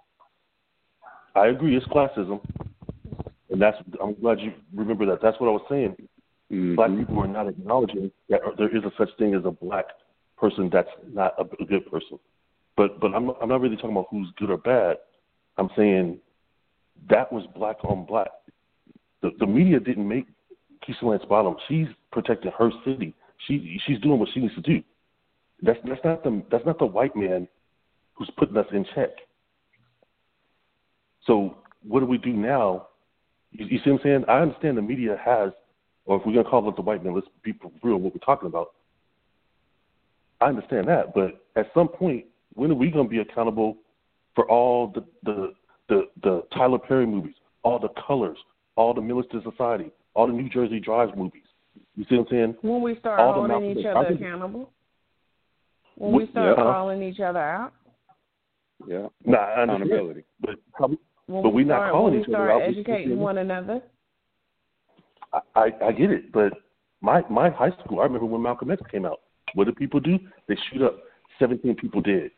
I 1.35 1.49
agree, 1.49 1.77
it's 1.77 1.87
classism, 1.87 2.41
and 3.51 3.61
that's 3.61 3.77
I'm 4.03 4.15
glad 4.21 4.41
you 4.41 4.53
remember 4.75 5.07
that. 5.07 5.21
That's 5.23 5.41
what 5.41 5.49
I 5.49 5.53
was 5.53 5.65
saying 5.69 5.97
Mm-hmm. 6.55 6.75
Black 6.77 6.91
people 6.97 7.21
are 7.21 7.27
not 7.27 7.49
acknowledging 7.49 8.11
that 8.29 8.41
there 8.57 8.75
is 8.75 8.85
a 8.85 8.93
such 8.97 9.11
thing 9.19 9.35
as 9.35 9.43
a 9.45 9.51
black 9.51 9.87
person 10.37 10.71
that's 10.73 10.89
not 11.13 11.35
a, 11.39 11.65
good 11.65 11.91
person. 11.91 12.19
But 12.77 13.01
but 13.01 13.15
I'm 13.15 13.31
I'm 13.43 13.49
not 13.49 13.61
really 13.61 13.77
talking 13.77 13.93
about 13.93 14.07
who's 14.11 14.29
good 14.37 14.51
or 14.51 14.59
bad. 14.59 14.99
I'm 15.59 15.71
saying 15.77 16.19
that 17.11 17.33
was 17.33 17.45
black 17.57 17.77
on 17.85 18.05
black. 18.07 18.29
The 19.23 19.31
the 19.41 19.47
media 19.47 19.81
didn't 19.81 20.07
make 20.09 20.27
Keisha 20.87 21.03
Lance 21.03 21.25
Bottom. 21.29 21.57
She's 21.69 21.89
protecting 22.13 22.53
her 22.57 22.71
city. 22.85 23.15
She 23.49 23.81
she's 23.87 23.99
doing 24.01 24.19
what 24.21 24.29
she 24.33 24.41
needs 24.41 24.55
to 24.55 24.61
do. 24.61 24.83
That's 25.63 25.79
that's 25.85 26.05
not 26.05 26.23
the 26.23 26.43
that's 26.51 26.67
not 26.67 26.79
the 26.79 26.87
white 26.87 27.17
man 27.17 27.49
who's 28.15 28.31
putting 28.37 28.57
us 28.57 28.67
in 28.73 28.87
check. 28.95 29.11
So 31.27 31.57
what 31.83 32.01
do 32.01 32.07
we 32.07 32.19
do 32.19 32.33
now? 32.33 32.89
You, 33.51 33.67
you 33.67 33.79
see 33.85 33.91
what 33.91 34.01
I'm 34.01 34.05
saying? 34.05 34.25
I 34.29 34.39
understand 34.41 34.77
the 34.77 34.83
media 34.83 35.21
has 35.25 35.51
or 36.07 36.17
if 36.19 36.27
we're 36.27 36.33
going 36.33 36.45
to 36.45 36.51
call 36.51 36.69
it 36.69 36.77
the 36.77 36.83
white 36.83 37.03
man, 37.03 37.15
let's 37.15 37.27
be 37.43 37.55
real 37.83 37.97
what 37.97 38.15
we're 38.15 38.21
talking 38.21 38.49
about. 38.49 38.73
I 40.41 40.47
understand 40.47 40.89
that, 40.89 41.15
but 41.15 41.45
at 41.57 41.71
some 41.73 41.89
point, 41.89 42.27
when 42.55 42.71
are 42.71 42.75
we 42.75 42.91
going 42.91 43.07
to 43.07 43.11
be 43.11 43.21
accountable 43.21 43.79
for 44.35 44.49
all 44.51 44.93
the 44.95 45.05
the 45.23 45.55
the, 45.89 46.09
the 46.23 46.43
Tyler 46.55 46.79
Perry 46.79 47.07
movies, 47.07 47.35
all 47.63 47.79
the 47.79 47.89
colors, 48.07 48.39
all 48.77 48.95
the 48.95 49.01
Military 49.01 49.43
Society, 49.43 49.91
all 50.15 50.27
the 50.27 50.33
New 50.33 50.49
Jersey 50.49 50.81
Drives 50.81 51.13
movies? 51.17 51.43
You 51.97 52.05
see 52.09 52.17
what 52.17 52.27
I'm 52.27 52.31
saying? 52.31 52.57
When 52.63 52.83
we 52.83 52.99
start 52.99 53.21
all 53.21 53.35
holding 53.35 53.79
each 53.79 53.87
other 53.87 54.09
accountable. 54.09 54.71
When 55.97 56.13
we 56.13 56.27
start 56.31 56.57
yeah. 56.59 56.65
calling 56.65 57.03
each 57.03 57.21
other 57.21 57.39
out. 57.39 57.73
Yeah. 58.87 59.07
Nah, 59.25 59.63
accountability. 59.63 60.25
But 60.41 60.57
when 61.27 61.43
but 61.43 61.51
we, 61.51 61.63
we 61.63 61.69
not 61.69 61.93
calling 61.93 62.21
each 62.21 62.29
other 62.29 62.51
out. 62.51 62.67
We 62.67 62.83
start 62.83 62.89
educating 62.89 63.19
one 63.19 63.39
another. 63.39 63.81
I, 65.55 65.71
I 65.85 65.93
get 65.93 66.11
it, 66.11 66.33
but 66.33 66.53
my 67.01 67.23
my 67.31 67.51
high 67.51 67.71
school, 67.85 68.01
I 68.01 68.05
remember 68.05 68.27
when 68.27 68.43
Malcolm 68.43 68.71
X 68.71 68.83
came 68.91 69.05
out. 69.05 69.21
What 69.55 69.65
did 69.65 69.77
people 69.77 70.01
do? 70.01 70.19
They 70.49 70.57
shoot 70.71 70.83
up. 70.83 70.99
Seventeen 71.39 71.75
people 71.75 72.01
dead. 72.01 72.31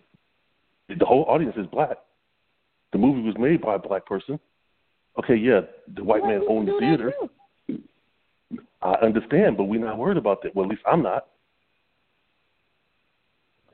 The 0.89 1.05
whole 1.05 1.25
audience 1.28 1.55
is 1.57 1.66
black. 1.66 1.99
The 2.92 2.99
movie 2.99 3.23
was 3.23 3.34
made 3.39 3.60
by 3.60 3.75
a 3.75 3.78
black 3.78 4.07
person. 4.07 4.39
Okay, 5.18 5.34
yeah, 5.34 5.60
the 5.94 6.05
white 6.05 6.23
man 6.25 6.42
owned 6.49 6.68
the 6.68 6.76
theater. 6.78 7.12
I 8.83 8.92
understand, 9.02 9.57
but 9.57 9.65
we're 9.65 9.81
not 9.81 9.99
worried 9.99 10.18
about 10.18 10.42
that. 10.42 10.55
Well, 10.55 10.66
at 10.66 10.70
least 10.70 10.83
I'm 10.86 11.02
not. 11.02 11.26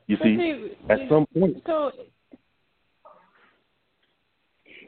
You 0.06 0.16
see, 0.22 0.36
see, 0.36 0.76
at 0.90 0.98
some 1.08 1.26
point. 1.26 1.62
So. 1.66 1.90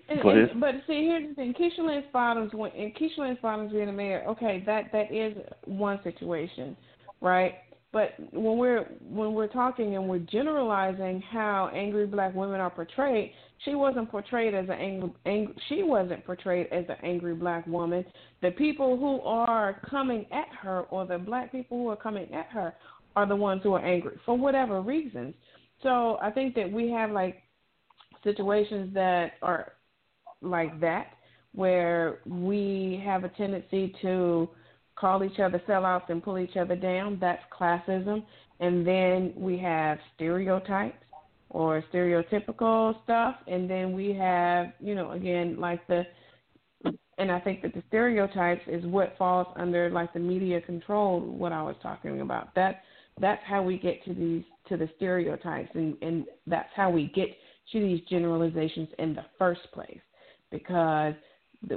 And, 0.08 0.20
And, 0.20 0.60
but 0.60 0.74
see, 0.86 1.06
here's 1.06 1.28
the 1.28 1.34
thing: 1.34 1.54
Keisha 1.54 1.86
Lance 1.86 2.06
Bottoms, 2.12 2.52
and 2.52 2.94
Keisha 2.94 3.18
Lance 3.18 3.38
Bottoms 3.40 3.72
being 3.72 3.88
a 3.88 3.92
mayor, 3.92 4.24
okay, 4.28 4.62
that 4.66 4.92
that 4.92 5.12
is 5.12 5.36
one 5.64 5.98
situation, 6.02 6.76
right? 7.20 7.54
But 7.92 8.10
when 8.32 8.58
we're 8.58 8.86
when 9.08 9.34
we're 9.34 9.46
talking 9.46 9.94
and 9.94 10.08
we're 10.08 10.18
generalizing 10.18 11.22
how 11.22 11.70
angry 11.72 12.06
black 12.06 12.34
women 12.34 12.60
are 12.60 12.68
portrayed, 12.68 13.32
she 13.64 13.76
wasn't 13.76 14.10
portrayed 14.10 14.52
as 14.52 14.64
an 14.64 14.72
angry, 14.72 15.12
angry 15.26 15.54
she 15.68 15.84
wasn't 15.84 16.26
portrayed 16.26 16.66
as 16.72 16.84
an 16.88 16.96
angry 17.02 17.34
black 17.34 17.66
woman. 17.66 18.04
The 18.42 18.50
people 18.50 18.98
who 18.98 19.20
are 19.20 19.80
coming 19.88 20.26
at 20.32 20.48
her, 20.60 20.80
or 20.90 21.06
the 21.06 21.18
black 21.18 21.52
people 21.52 21.78
who 21.78 21.88
are 21.88 21.96
coming 21.96 22.34
at 22.34 22.46
her, 22.46 22.74
are 23.16 23.26
the 23.26 23.36
ones 23.36 23.62
who 23.62 23.74
are 23.74 23.84
angry 23.84 24.18
for 24.26 24.36
whatever 24.36 24.82
reasons. 24.82 25.34
So 25.82 26.18
I 26.20 26.30
think 26.30 26.54
that 26.56 26.70
we 26.70 26.90
have 26.90 27.12
like 27.12 27.42
situations 28.24 28.92
that 28.94 29.34
are 29.40 29.72
like 30.44 30.80
that 30.80 31.08
where 31.54 32.18
we 32.26 33.00
have 33.04 33.24
a 33.24 33.28
tendency 33.30 33.94
to 34.02 34.48
call 34.96 35.24
each 35.24 35.38
other 35.38 35.62
sellouts 35.68 36.08
and 36.08 36.22
pull 36.22 36.38
each 36.38 36.56
other 36.56 36.76
down. 36.76 37.18
That's 37.20 37.42
classism. 37.56 38.24
And 38.60 38.86
then 38.86 39.32
we 39.36 39.58
have 39.58 39.98
stereotypes 40.14 40.96
or 41.50 41.84
stereotypical 41.92 43.02
stuff. 43.04 43.36
And 43.46 43.68
then 43.70 43.92
we 43.92 44.12
have, 44.14 44.72
you 44.80 44.94
know, 44.94 45.12
again, 45.12 45.58
like 45.58 45.86
the, 45.86 46.04
and 47.18 47.30
I 47.30 47.38
think 47.40 47.62
that 47.62 47.74
the 47.74 47.82
stereotypes 47.88 48.62
is 48.66 48.84
what 48.84 49.16
falls 49.16 49.46
under 49.56 49.90
like 49.90 50.12
the 50.12 50.20
media 50.20 50.60
control, 50.60 51.20
what 51.20 51.52
I 51.52 51.62
was 51.62 51.76
talking 51.82 52.20
about. 52.20 52.54
That 52.54 52.82
that's 53.20 53.42
how 53.46 53.62
we 53.62 53.78
get 53.78 54.04
to 54.04 54.14
these 54.14 54.42
to 54.68 54.76
the 54.76 54.88
stereotypes 54.96 55.70
and, 55.74 55.96
and 56.02 56.24
that's 56.46 56.70
how 56.74 56.90
we 56.90 57.12
get 57.14 57.28
to 57.70 57.80
these 57.80 58.00
generalizations 58.08 58.88
in 58.98 59.14
the 59.14 59.24
first 59.38 59.60
place. 59.72 60.00
Because 60.54 61.14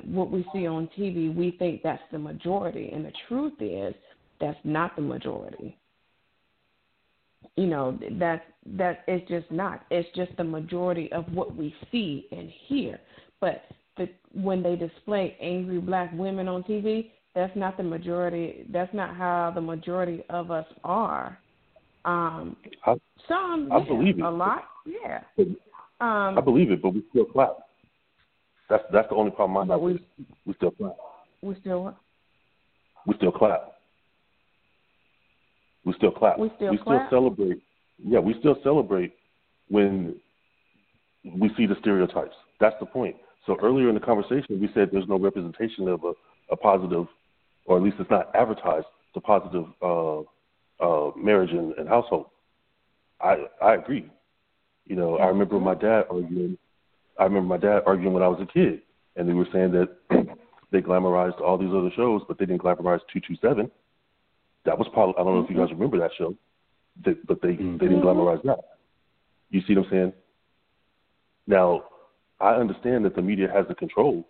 what 0.05 0.29
we 0.29 0.45
see 0.53 0.67
on 0.67 0.87
TV, 0.97 1.33
we 1.33 1.55
think 1.57 1.81
that's 1.81 2.01
the 2.11 2.19
majority, 2.19 2.91
and 2.93 3.03
the 3.03 3.11
truth 3.27 3.53
is 3.59 3.95
that's 4.39 4.59
not 4.63 4.95
the 4.95 5.01
majority. 5.01 5.75
You 7.55 7.65
know 7.65 7.97
that 8.19 8.43
that 8.77 9.03
it's 9.07 9.27
just 9.27 9.49
not. 9.49 9.85
It's 9.89 10.07
just 10.15 10.35
the 10.37 10.43
majority 10.43 11.11
of 11.11 11.25
what 11.33 11.55
we 11.55 11.73
see 11.91 12.27
and 12.31 12.51
hear. 12.67 12.99
But 13.39 13.63
the, 13.97 14.09
when 14.33 14.61
they 14.61 14.75
display 14.75 15.35
angry 15.41 15.79
black 15.79 16.11
women 16.13 16.47
on 16.47 16.63
TV, 16.63 17.11
that's 17.33 17.55
not 17.55 17.77
the 17.77 17.83
majority. 17.83 18.67
That's 18.71 18.93
not 18.93 19.15
how 19.15 19.51
the 19.55 19.61
majority 19.61 20.23
of 20.29 20.51
us 20.51 20.67
are. 20.83 21.39
Um, 22.05 22.57
I, 22.85 22.95
some, 23.27 23.69
I 23.71 23.79
yeah, 23.79 23.85
believe 23.87 24.19
it. 24.19 24.23
A 24.23 24.29
lot, 24.29 24.65
yeah. 24.85 25.21
Um, 25.99 26.37
I 26.37 26.41
believe 26.41 26.69
it, 26.69 26.81
but 26.81 26.93
we 26.93 27.03
still 27.09 27.25
clap. 27.25 27.66
That's 28.69 28.83
that's 28.91 29.09
the 29.09 29.15
only 29.15 29.31
problem 29.31 29.69
I 29.69 29.73
have. 29.73 29.81
We, 29.81 30.05
we 30.45 30.53
still 30.55 30.71
clap. 30.71 30.95
We 31.41 31.55
still 31.61 31.83
what? 31.83 31.97
We 33.05 33.15
still 33.15 33.31
clap. 33.31 33.73
We 35.85 35.93
still 35.93 36.11
clap. 36.11 36.37
We 36.37 36.51
still 36.57 36.71
we 36.71 36.77
clap? 36.77 37.07
still 37.07 37.19
celebrate. 37.21 37.61
Yeah, 38.03 38.19
we 38.19 38.35
still 38.39 38.57
celebrate 38.63 39.13
when 39.69 40.15
we 41.23 41.49
see 41.55 41.65
the 41.65 41.75
stereotypes. 41.79 42.35
That's 42.59 42.75
the 42.79 42.85
point. 42.85 43.15
So 43.45 43.57
earlier 43.63 43.87
in 43.87 43.95
the 43.95 44.01
conversation, 44.01 44.59
we 44.59 44.69
said 44.73 44.89
there's 44.91 45.07
no 45.07 45.17
representation 45.17 45.87
of 45.87 46.03
a, 46.03 46.11
a 46.51 46.57
positive, 46.57 47.07
or 47.65 47.77
at 47.77 47.83
least 47.83 47.95
it's 47.99 48.09
not 48.09 48.35
advertised, 48.35 48.85
the 49.15 49.21
positive 49.21 49.65
uh, 49.81 50.19
uh, 50.83 51.11
marriage 51.15 51.51
and, 51.51 51.73
and 51.75 51.87
household. 51.87 52.25
I 53.21 53.45
I 53.61 53.75
agree. 53.75 54.11
You 54.85 54.97
know, 54.97 55.17
I 55.17 55.27
remember 55.27 55.59
my 55.59 55.75
dad 55.75 56.03
arguing 56.09 56.57
I 57.19 57.23
remember 57.23 57.47
my 57.47 57.57
dad 57.57 57.81
arguing 57.85 58.13
when 58.13 58.23
I 58.23 58.27
was 58.27 58.39
a 58.41 58.45
kid, 58.45 58.81
and 59.15 59.27
they 59.27 59.33
were 59.33 59.47
saying 59.51 59.71
that 59.71 59.89
they 60.71 60.81
glamorized 60.81 61.41
all 61.41 61.57
these 61.57 61.73
other 61.73 61.91
shows, 61.95 62.21
but 62.27 62.37
they 62.37 62.45
didn't 62.45 62.61
glamorize 62.61 62.99
two 63.11 63.19
two 63.19 63.35
seven. 63.41 63.71
That 64.65 64.77
was 64.77 64.87
probably 64.93 65.15
I 65.19 65.23
don't 65.23 65.35
know 65.35 65.43
if 65.43 65.49
you 65.49 65.57
guys 65.57 65.71
remember 65.71 65.99
that 65.99 66.11
show, 66.17 66.35
they, 67.03 67.13
but 67.27 67.41
they 67.41 67.49
mm-hmm. 67.49 67.77
they 67.77 67.87
didn't 67.87 68.03
glamorize 68.03 68.43
that. 68.43 68.59
You 69.49 69.61
see 69.67 69.75
what 69.75 69.85
I'm 69.85 69.91
saying? 69.91 70.13
Now, 71.47 71.83
I 72.39 72.51
understand 72.55 73.05
that 73.05 73.15
the 73.15 73.21
media 73.21 73.47
has 73.53 73.65
the 73.67 73.75
control, 73.75 74.27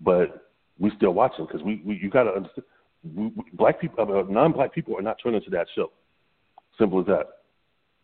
but 0.00 0.48
we 0.78 0.90
still 0.96 1.12
watch 1.12 1.36
them 1.36 1.46
because 1.46 1.62
we, 1.62 1.82
we 1.84 1.96
you 1.96 2.10
got 2.10 2.24
to 2.24 2.30
understand. 2.30 2.64
We, 3.04 3.26
we, 3.26 3.44
black 3.52 3.80
people, 3.80 4.00
uh, 4.00 4.32
non-black 4.32 4.74
people 4.74 4.96
are 4.98 5.02
not 5.02 5.18
turning 5.22 5.42
to 5.42 5.50
that 5.50 5.66
show. 5.74 5.92
Simple 6.78 7.00
as 7.00 7.06
that. 7.06 7.26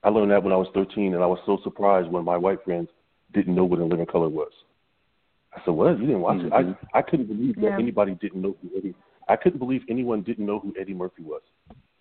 I 0.02 0.10
learned 0.10 0.30
that 0.30 0.42
when 0.42 0.52
I 0.52 0.56
was 0.56 0.68
13, 0.74 1.14
and 1.14 1.22
I 1.22 1.26
was 1.26 1.38
so 1.46 1.58
surprised 1.64 2.10
when 2.10 2.24
my 2.24 2.36
white 2.36 2.62
friends 2.64 2.88
didn't 3.32 3.54
know 3.54 3.64
what 3.64 3.80
In 3.80 3.88
Living 3.88 4.06
Color 4.06 4.28
was. 4.28 4.52
I 5.54 5.60
said, 5.64 5.72
"What? 5.72 5.98
You 5.98 6.06
didn't 6.06 6.20
watch 6.20 6.38
mm-hmm. 6.38 6.70
it?" 6.70 6.76
I 6.94 6.98
I 6.98 7.02
couldn't 7.02 7.26
believe 7.26 7.56
that 7.56 7.72
anybody 7.72 8.16
didn't 8.20 8.42
know 8.42 8.56
who 8.62 8.76
Eddie. 8.76 8.94
I 9.28 9.36
couldn't 9.36 9.58
believe 9.58 9.82
anyone 9.88 10.22
didn't 10.22 10.46
know 10.46 10.58
who 10.58 10.74
Eddie 10.80 10.94
Murphy 10.94 11.22
was. 11.22 11.42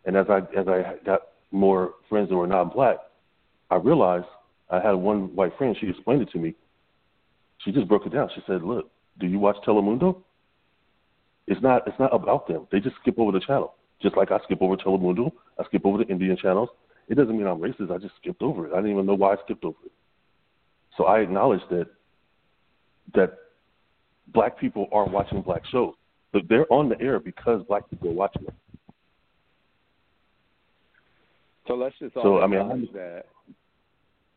And 0.05 0.15
as 0.15 0.27
I 0.29 0.39
as 0.57 0.67
I 0.67 0.95
got 1.05 1.21
more 1.51 1.93
friends 2.07 2.29
that 2.29 2.35
were 2.35 2.47
not 2.47 2.73
black, 2.73 2.97
I 3.69 3.75
realized 3.75 4.25
I 4.69 4.79
had 4.79 4.91
one 4.91 5.35
white 5.35 5.57
friend. 5.57 5.75
She 5.79 5.87
explained 5.87 6.21
it 6.21 6.31
to 6.31 6.37
me. 6.37 6.55
She 7.59 7.71
just 7.71 7.87
broke 7.87 8.05
it 8.05 8.13
down. 8.13 8.29
She 8.35 8.41
said, 8.47 8.63
"Look, 8.63 8.89
do 9.19 9.27
you 9.27 9.39
watch 9.39 9.57
Telemundo? 9.65 10.21
It's 11.47 11.61
not 11.61 11.87
it's 11.87 11.99
not 11.99 12.13
about 12.13 12.47
them. 12.47 12.67
They 12.71 12.79
just 12.79 12.95
skip 13.01 13.17
over 13.17 13.31
the 13.31 13.39
channel. 13.39 13.73
Just 14.01 14.15
like 14.15 14.31
I 14.31 14.39
skip 14.45 14.61
over 14.61 14.77
Telemundo, 14.77 15.31
I 15.59 15.65
skip 15.65 15.85
over 15.85 15.97
the 15.97 16.07
Indian 16.07 16.37
channels. 16.37 16.69
It 17.09 17.15
doesn't 17.15 17.35
mean 17.35 17.47
I'm 17.47 17.59
racist. 17.59 17.91
I 17.91 17.97
just 17.97 18.15
skipped 18.21 18.41
over 18.41 18.67
it. 18.67 18.73
I 18.73 18.77
didn't 18.77 18.91
even 18.91 19.05
know 19.05 19.15
why 19.15 19.33
I 19.33 19.35
skipped 19.43 19.65
over 19.65 19.77
it. 19.85 19.91
So 20.99 21.05
I 21.05 21.19
acknowledge 21.19 21.61
that 21.69 21.87
that 23.15 23.37
black 24.33 24.59
people 24.59 24.89
are 24.91 25.07
watching 25.07 25.41
black 25.41 25.61
shows, 25.71 25.93
but 26.33 26.41
they're 26.49 26.71
on 26.71 26.89
the 26.89 26.99
air 26.99 27.21
because 27.21 27.63
black 27.69 27.89
people 27.89 28.09
are 28.09 28.13
watching 28.13 28.43
them. 28.43 28.55
So 31.67 31.75
let's 31.75 31.95
just 31.99 32.17
all 32.17 32.23
so, 32.23 32.41
I 32.41 32.47
mean, 32.47 32.89
that 32.93 33.27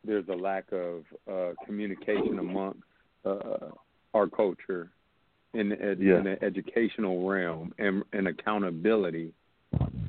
there's 0.04 0.28
a 0.28 0.36
lack 0.36 0.66
of 0.70 1.02
uh, 1.28 1.54
communication 1.66 2.38
amongst 2.38 2.78
uh, 3.24 3.70
our 4.14 4.28
culture 4.28 4.90
in 5.54 5.70
the, 5.70 5.82
ed- 5.82 5.98
yeah. 6.00 6.18
in 6.18 6.24
the 6.24 6.42
educational 6.44 7.28
realm 7.28 7.74
and, 7.78 8.04
and 8.12 8.28
accountability 8.28 9.32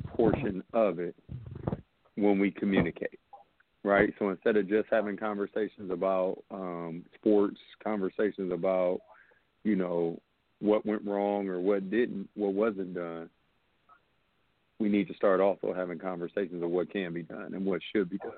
portion 0.06 0.62
of 0.72 1.00
it 1.00 1.16
when 2.14 2.38
we 2.38 2.52
communicate 2.52 3.18
right? 3.84 4.12
So 4.18 4.30
instead 4.30 4.56
of 4.56 4.68
just 4.68 4.88
having 4.90 5.16
conversations 5.16 5.90
about 5.90 6.42
um, 6.50 7.04
sports, 7.14 7.58
conversations 7.82 8.50
about, 8.52 9.00
you 9.62 9.76
know, 9.76 10.18
what 10.60 10.84
went 10.86 11.04
wrong 11.04 11.48
or 11.48 11.60
what 11.60 11.90
didn't, 11.90 12.28
what 12.34 12.54
wasn't 12.54 12.94
done, 12.94 13.28
we 14.80 14.88
need 14.88 15.06
to 15.08 15.14
start 15.14 15.40
also 15.40 15.72
having 15.74 15.98
conversations 15.98 16.62
of 16.62 16.70
what 16.70 16.90
can 16.90 17.12
be 17.12 17.22
done 17.22 17.54
and 17.54 17.64
what 17.64 17.80
should 17.94 18.10
be 18.10 18.18
done. 18.18 18.32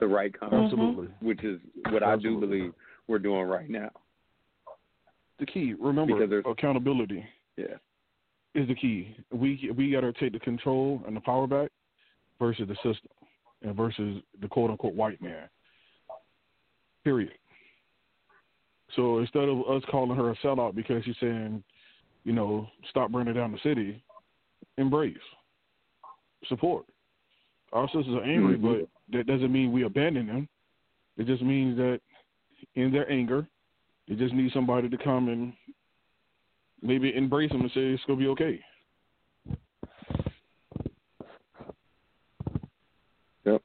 The 0.00 0.06
right 0.06 0.38
conversation, 0.38 1.12
which 1.20 1.42
is 1.42 1.60
what 1.90 2.02
Absolutely. 2.02 2.08
I 2.08 2.16
do 2.16 2.40
believe 2.40 2.72
we're 3.08 3.18
doing 3.18 3.44
right 3.44 3.68
now. 3.68 3.90
The 5.40 5.46
key, 5.46 5.74
remember, 5.78 6.40
accountability. 6.40 7.24
Yeah. 7.56 7.76
Is 8.54 8.68
the 8.68 8.74
key. 8.74 9.16
We 9.32 9.72
we 9.76 9.90
got 9.90 10.00
to 10.00 10.12
take 10.12 10.32
the 10.32 10.38
control 10.38 11.02
and 11.06 11.16
the 11.16 11.20
power 11.20 11.46
back 11.46 11.70
versus 12.38 12.68
the 12.68 12.74
system 12.76 13.10
and 13.17 13.17
versus 13.62 14.22
the 14.40 14.48
quote 14.48 14.70
unquote 14.70 14.94
white 14.94 15.20
man. 15.22 15.48
Period. 17.04 17.32
So 18.96 19.18
instead 19.18 19.48
of 19.48 19.60
us 19.68 19.82
calling 19.90 20.16
her 20.16 20.30
a 20.30 20.36
sellout 20.36 20.74
because 20.74 21.04
she's 21.04 21.16
saying, 21.20 21.62
you 22.24 22.32
know, 22.32 22.68
stop 22.90 23.10
burning 23.10 23.34
down 23.34 23.52
the 23.52 23.58
city, 23.62 24.02
embrace, 24.76 25.16
support. 26.48 26.84
Our 27.72 27.86
sisters 27.86 28.14
are 28.14 28.24
angry, 28.24 28.56
mm-hmm. 28.56 28.66
but 28.66 29.16
that 29.16 29.26
doesn't 29.26 29.52
mean 29.52 29.72
we 29.72 29.84
abandon 29.84 30.26
them. 30.26 30.48
It 31.16 31.26
just 31.26 31.42
means 31.42 31.76
that 31.76 32.00
in 32.76 32.92
their 32.92 33.10
anger, 33.10 33.46
they 34.08 34.14
just 34.14 34.34
need 34.34 34.52
somebody 34.52 34.88
to 34.88 34.96
come 34.96 35.28
and 35.28 35.52
maybe 36.82 37.14
embrace 37.14 37.50
them 37.50 37.60
and 37.60 37.70
say 37.70 37.80
it's 37.80 38.02
gonna 38.06 38.18
be 38.18 38.28
okay. 38.28 38.60
Yep. 43.44 43.62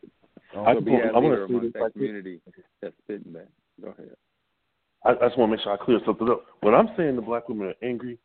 I, 0.65 0.73
just 0.75 0.87
want, 0.87 1.15
I 1.15 1.19
want 1.19 1.47
to 1.47 1.53
say 1.53 1.67
this 1.67 1.81
like 1.81 1.93
community 1.93 2.41
that's 2.81 2.95
spitting 3.03 3.33
that. 3.33 3.49
Go 3.81 3.89
ahead. 3.89 4.15
I, 5.05 5.11
I 5.11 5.27
just 5.27 5.37
want 5.37 5.51
to 5.51 5.55
make 5.55 5.63
sure 5.63 5.73
I 5.73 5.77
clear 5.77 5.99
something 6.05 6.29
up. 6.29 6.45
When 6.61 6.73
I'm 6.73 6.89
saying 6.97 7.15
the 7.15 7.21
black 7.21 7.49
women 7.49 7.67
are 7.67 7.87
angry, 7.87 8.17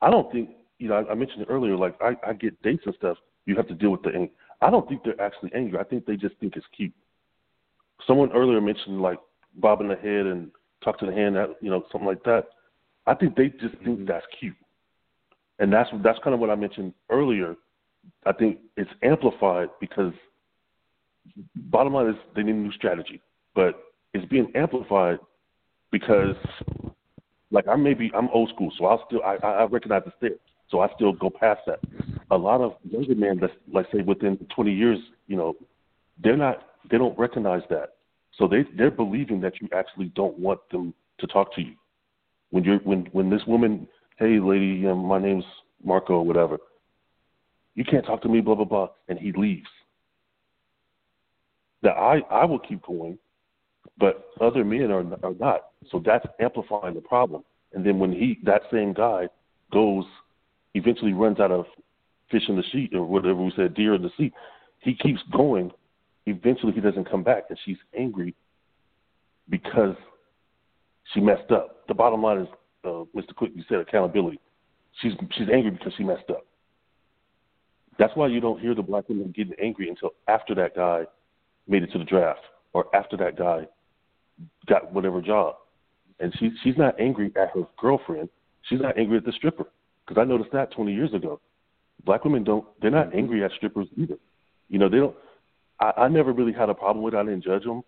I 0.00 0.10
don't 0.10 0.30
think 0.32 0.50
you 0.78 0.88
know. 0.88 0.96
I, 0.96 1.12
I 1.12 1.14
mentioned 1.14 1.42
it 1.42 1.48
earlier. 1.50 1.76
Like 1.76 1.96
I, 2.00 2.16
I 2.26 2.32
get 2.32 2.60
dates 2.62 2.82
and 2.86 2.94
stuff. 2.96 3.18
You 3.46 3.56
have 3.56 3.68
to 3.68 3.74
deal 3.74 3.90
with 3.90 4.02
the 4.02 4.10
anger. 4.10 4.32
I 4.60 4.70
don't 4.70 4.88
think 4.88 5.02
they're 5.04 5.20
actually 5.20 5.50
angry. 5.54 5.78
I 5.78 5.84
think 5.84 6.06
they 6.06 6.16
just 6.16 6.36
think 6.36 6.56
it's 6.56 6.66
cute. 6.76 6.92
Someone 8.06 8.32
earlier 8.32 8.60
mentioned 8.60 9.00
like 9.00 9.18
bobbing 9.56 9.88
the 9.88 9.96
head 9.96 10.26
and 10.26 10.50
talk 10.82 10.98
to 10.98 11.06
the 11.06 11.12
hand, 11.12 11.36
you 11.60 11.70
know, 11.70 11.84
something 11.92 12.08
like 12.08 12.22
that. 12.24 12.46
I 13.06 13.14
think 13.14 13.36
they 13.36 13.48
just 13.48 13.74
think 13.84 13.98
mm-hmm. 13.98 14.06
that's 14.06 14.26
cute, 14.38 14.56
and 15.58 15.72
that's 15.72 15.90
that's 16.02 16.18
kind 16.24 16.32
of 16.32 16.40
what 16.40 16.50
I 16.50 16.54
mentioned 16.54 16.94
earlier 17.10 17.56
I 18.26 18.32
think 18.32 18.58
it's 18.76 18.90
amplified 19.02 19.68
because 19.80 20.12
bottom 21.56 21.94
line 21.94 22.08
is 22.08 22.16
they 22.34 22.42
need 22.42 22.54
a 22.54 22.58
new 22.58 22.72
strategy, 22.72 23.20
but 23.54 23.82
it's 24.12 24.24
being 24.26 24.50
amplified 24.54 25.18
because, 25.90 26.36
like 27.50 27.66
I'm 27.68 27.82
maybe 27.82 28.10
I'm 28.14 28.28
old 28.28 28.50
school, 28.50 28.72
so 28.78 28.86
I'll 28.86 29.04
still 29.06 29.22
I, 29.22 29.36
I 29.36 29.64
recognize 29.64 30.02
the 30.04 30.12
stairs, 30.18 30.38
so 30.68 30.80
I 30.80 30.88
still 30.94 31.12
go 31.12 31.30
past 31.30 31.60
that. 31.66 31.80
A 32.30 32.36
lot 32.36 32.60
of 32.60 32.74
younger 32.88 33.14
men, 33.14 33.38
that 33.40 33.50
like 33.72 33.86
say 33.92 34.00
within 34.00 34.36
20 34.54 34.72
years, 34.72 34.98
you 35.26 35.36
know, 35.36 35.54
they're 36.22 36.36
not 36.36 36.66
they 36.90 36.98
don't 36.98 37.18
recognize 37.18 37.62
that, 37.70 37.96
so 38.38 38.46
they 38.46 38.64
they're 38.76 38.90
believing 38.90 39.40
that 39.40 39.60
you 39.60 39.68
actually 39.74 40.06
don't 40.14 40.38
want 40.38 40.60
them 40.70 40.94
to 41.18 41.26
talk 41.26 41.54
to 41.54 41.62
you. 41.62 41.74
When 42.50 42.64
you're 42.64 42.78
when 42.78 43.06
when 43.12 43.30
this 43.30 43.42
woman, 43.46 43.88
hey 44.18 44.38
lady, 44.40 44.86
um, 44.86 45.04
my 45.04 45.18
name's 45.18 45.44
Marco 45.82 46.22
whatever, 46.22 46.58
you 47.74 47.84
can't 47.84 48.06
talk 48.06 48.22
to 48.22 48.28
me, 48.28 48.40
blah 48.40 48.54
blah 48.54 48.64
blah, 48.64 48.88
and 49.08 49.18
he 49.18 49.32
leaves. 49.32 49.68
That 51.84 51.96
I 51.96 52.20
I 52.30 52.44
will 52.44 52.58
keep 52.58 52.82
going, 52.82 53.18
but 53.98 54.30
other 54.40 54.64
men 54.64 54.90
are 54.90 55.04
are 55.22 55.34
not. 55.38 55.66
So 55.90 56.02
that's 56.04 56.26
amplifying 56.40 56.94
the 56.94 57.00
problem. 57.00 57.44
And 57.72 57.84
then 57.84 57.98
when 57.98 58.10
he 58.10 58.38
that 58.44 58.62
same 58.72 58.92
guy 58.92 59.28
goes, 59.72 60.04
eventually 60.74 61.12
runs 61.12 61.38
out 61.40 61.52
of 61.52 61.66
fish 62.30 62.48
in 62.48 62.56
the 62.56 62.64
sheet 62.72 62.94
or 62.94 63.04
whatever 63.04 63.42
we 63.42 63.52
said, 63.54 63.74
deer 63.74 63.94
in 63.94 64.02
the 64.02 64.10
sea, 64.16 64.32
he 64.80 64.94
keeps 64.94 65.20
going. 65.32 65.70
Eventually, 66.26 66.72
he 66.72 66.80
doesn't 66.80 67.08
come 67.10 67.22
back, 67.22 67.44
and 67.50 67.58
she's 67.64 67.76
angry 67.96 68.34
because 69.50 69.94
she 71.12 71.20
messed 71.20 71.50
up. 71.50 71.86
The 71.86 71.94
bottom 71.94 72.22
line 72.22 72.38
is, 72.38 72.48
uh, 72.84 73.04
Mr. 73.14 73.34
Quick, 73.36 73.52
you 73.54 73.62
said 73.68 73.78
accountability. 73.78 74.40
She's 75.02 75.12
she's 75.32 75.48
angry 75.52 75.72
because 75.72 75.92
she 75.98 76.04
messed 76.04 76.30
up. 76.30 76.46
That's 77.98 78.16
why 78.16 78.28
you 78.28 78.40
don't 78.40 78.60
hear 78.60 78.74
the 78.74 78.82
black 78.82 79.08
women 79.08 79.32
getting 79.36 79.54
angry 79.62 79.88
until 79.88 80.10
after 80.28 80.54
that 80.54 80.74
guy 80.74 81.04
made 81.68 81.82
it 81.82 81.92
to 81.92 81.98
the 81.98 82.04
draft 82.04 82.40
or 82.72 82.94
after 82.94 83.16
that 83.16 83.36
guy 83.36 83.66
got 84.66 84.92
whatever 84.92 85.20
job. 85.20 85.56
And 86.20 86.32
she 86.38 86.50
she's 86.62 86.76
not 86.76 86.98
angry 87.00 87.32
at 87.36 87.50
her 87.54 87.62
girlfriend. 87.78 88.28
She's 88.62 88.80
not 88.80 88.98
angry 88.98 89.18
at 89.18 89.24
the 89.24 89.32
stripper 89.32 89.66
because 90.06 90.20
I 90.20 90.24
noticed 90.24 90.52
that 90.52 90.72
20 90.72 90.92
years 90.92 91.12
ago. 91.14 91.40
Black 92.04 92.24
women 92.24 92.44
don't 92.44 92.66
they're 92.80 92.90
not 92.90 93.08
mm-hmm. 93.08 93.18
angry 93.18 93.44
at 93.44 93.52
strippers 93.56 93.88
either. 93.96 94.16
You 94.68 94.78
know 94.78 94.88
they 94.88 94.98
don't. 94.98 95.16
I, 95.80 95.92
I 96.02 96.08
never 96.08 96.32
really 96.32 96.52
had 96.52 96.68
a 96.68 96.74
problem 96.74 97.02
with. 97.02 97.14
it. 97.14 97.18
I 97.18 97.24
didn't 97.24 97.44
judge 97.44 97.64
them, 97.64 97.82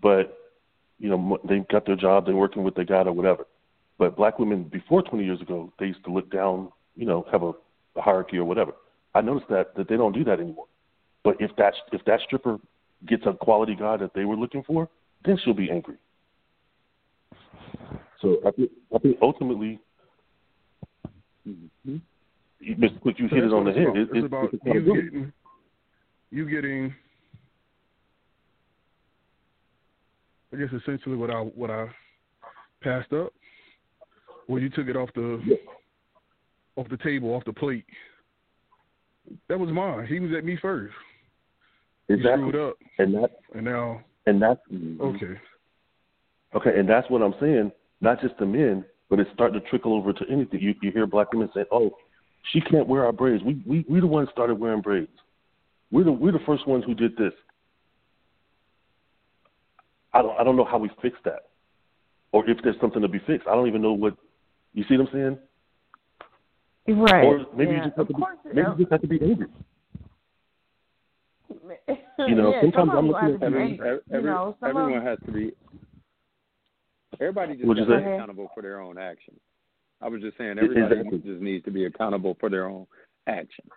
but 0.00 0.38
you 0.98 1.08
know 1.08 1.38
they 1.48 1.60
got 1.70 1.86
their 1.86 1.96
job. 1.96 2.26
They're 2.26 2.36
working 2.36 2.62
with 2.62 2.74
their 2.74 2.84
guy 2.84 3.02
or 3.02 3.12
whatever. 3.12 3.46
But 3.98 4.16
black 4.16 4.38
women 4.38 4.64
before 4.64 5.02
20 5.02 5.24
years 5.24 5.40
ago, 5.40 5.72
they 5.78 5.86
used 5.86 6.04
to 6.04 6.12
look 6.12 6.30
down. 6.30 6.72
You 6.96 7.06
know, 7.06 7.26
have 7.32 7.42
a, 7.42 7.52
a 7.96 8.02
hierarchy 8.02 8.36
or 8.36 8.44
whatever. 8.44 8.72
I 9.14 9.22
noticed 9.22 9.48
that 9.48 9.74
that 9.76 9.88
they 9.88 9.96
don't 9.96 10.12
do 10.12 10.24
that 10.24 10.40
anymore. 10.40 10.66
But 11.24 11.36
if 11.40 11.54
that 11.56 11.74
if 11.92 12.04
that 12.04 12.20
stripper 12.20 12.58
gets 13.08 13.24
a 13.26 13.32
quality 13.32 13.74
guy 13.74 13.96
that 13.96 14.12
they 14.14 14.24
were 14.24 14.36
looking 14.36 14.62
for, 14.62 14.88
then 15.24 15.38
she'll 15.44 15.54
be 15.54 15.70
angry. 15.70 15.96
So 18.20 18.38
I 18.46 18.50
think 18.52 18.70
I 18.94 18.98
think 18.98 19.18
ultimately, 19.20 19.80
mm-hmm. 21.46 21.96
Mr. 22.62 23.00
Quick, 23.00 23.18
you 23.18 23.28
so 23.28 23.34
hit 23.34 23.44
it 23.44 23.52
on 23.52 23.64
the 23.64 23.72
head. 23.72 23.88
It's, 23.94 24.10
it's, 24.14 24.26
about 24.26 24.50
it's 24.52 24.62
you 24.64 24.94
getting, 24.94 25.32
you 26.30 26.48
getting. 26.48 26.94
I 30.52 30.56
guess 30.56 30.68
essentially 30.72 31.16
what 31.16 31.30
I 31.30 31.40
what 31.40 31.70
I 31.70 31.88
passed 32.82 33.12
up, 33.12 33.32
or 34.46 34.60
you 34.60 34.68
took 34.70 34.86
it 34.86 34.96
off 34.96 35.08
the 35.14 35.42
yeah. 35.44 35.56
off 36.76 36.88
the 36.88 36.98
table, 36.98 37.34
off 37.34 37.44
the 37.44 37.52
plate. 37.52 37.86
That 39.48 39.58
was 39.58 39.70
mine. 39.70 40.06
He 40.06 40.20
was 40.20 40.30
at 40.36 40.44
me 40.44 40.58
first. 40.60 40.94
Exactly. 42.08 42.48
Screwed 42.48 42.68
up. 42.70 42.76
And 42.98 43.14
that 43.14 43.30
and 43.54 43.64
now 43.64 44.02
and 44.26 44.40
that's 44.40 44.60
okay. 45.00 45.40
Okay, 46.54 46.78
and 46.78 46.88
that's 46.88 47.08
what 47.10 47.22
I'm 47.22 47.34
saying. 47.40 47.72
Not 48.00 48.20
just 48.20 48.36
the 48.38 48.46
men, 48.46 48.84
but 49.08 49.20
it's 49.20 49.30
starting 49.32 49.60
to 49.60 49.68
trickle 49.68 49.94
over 49.94 50.12
to 50.12 50.24
anything. 50.30 50.60
You 50.60 50.74
you 50.82 50.90
hear 50.92 51.06
black 51.06 51.32
women 51.32 51.48
say, 51.54 51.64
"Oh, 51.70 51.96
she 52.52 52.60
can't 52.60 52.86
wear 52.86 53.04
our 53.04 53.12
braids. 53.12 53.42
We 53.42 53.62
we 53.66 53.84
we 53.88 54.00
the 54.00 54.06
ones 54.06 54.28
started 54.32 54.58
wearing 54.58 54.80
braids. 54.80 55.12
We're 55.90 56.04
the 56.04 56.12
we're 56.12 56.32
the 56.32 56.40
first 56.46 56.66
ones 56.66 56.84
who 56.84 56.94
did 56.94 57.16
this." 57.16 57.32
I 60.12 60.22
don't 60.22 60.38
I 60.38 60.44
don't 60.44 60.56
know 60.56 60.64
how 60.64 60.78
we 60.78 60.90
fix 61.00 61.16
that, 61.24 61.48
or 62.32 62.48
if 62.48 62.58
there's 62.62 62.80
something 62.80 63.02
to 63.02 63.08
be 63.08 63.20
fixed. 63.20 63.48
I 63.48 63.54
don't 63.54 63.68
even 63.68 63.82
know 63.82 63.92
what. 63.92 64.16
You 64.74 64.84
see 64.88 64.96
what 64.96 65.08
I'm 65.08 65.12
saying? 66.86 66.98
Right. 66.98 67.24
Or 67.24 67.46
maybe 67.54 67.72
yeah. 67.72 67.76
you 67.76 67.84
just 67.84 67.96
have 67.96 68.08
to 68.08 68.14
be, 68.14 68.22
maybe 68.46 68.68
you 68.70 68.84
just 68.84 68.92
have 68.92 69.00
to 69.02 69.06
be 69.06 69.20
angry. 69.22 69.46
You 72.18 72.36
know, 72.36 72.52
yeah, 72.52 72.60
sometimes 72.60 72.90
I'm 72.94 73.08
looking 73.08 73.34
at 73.34 73.42
every, 73.42 73.80
every, 73.80 73.98
every, 74.12 74.30
know, 74.30 74.56
everyone 74.62 74.98
of, 74.98 75.02
has 75.02 75.18
to 75.26 75.32
be. 75.32 75.50
Everybody 77.20 77.56
just 77.56 77.66
needs 77.66 77.80
to 77.80 77.86
be 77.86 78.02
accountable 78.02 78.48
for 78.54 78.62
their 78.62 78.80
own 78.80 78.96
actions. 78.96 79.40
I 80.00 80.08
was 80.08 80.20
just 80.20 80.38
saying 80.38 80.58
everybody 80.58 81.00
exactly. 81.00 81.18
just 81.18 81.42
needs 81.42 81.64
to 81.64 81.70
be 81.70 81.86
accountable 81.86 82.36
for 82.38 82.48
their 82.48 82.68
own 82.68 82.86
actions 83.26 83.70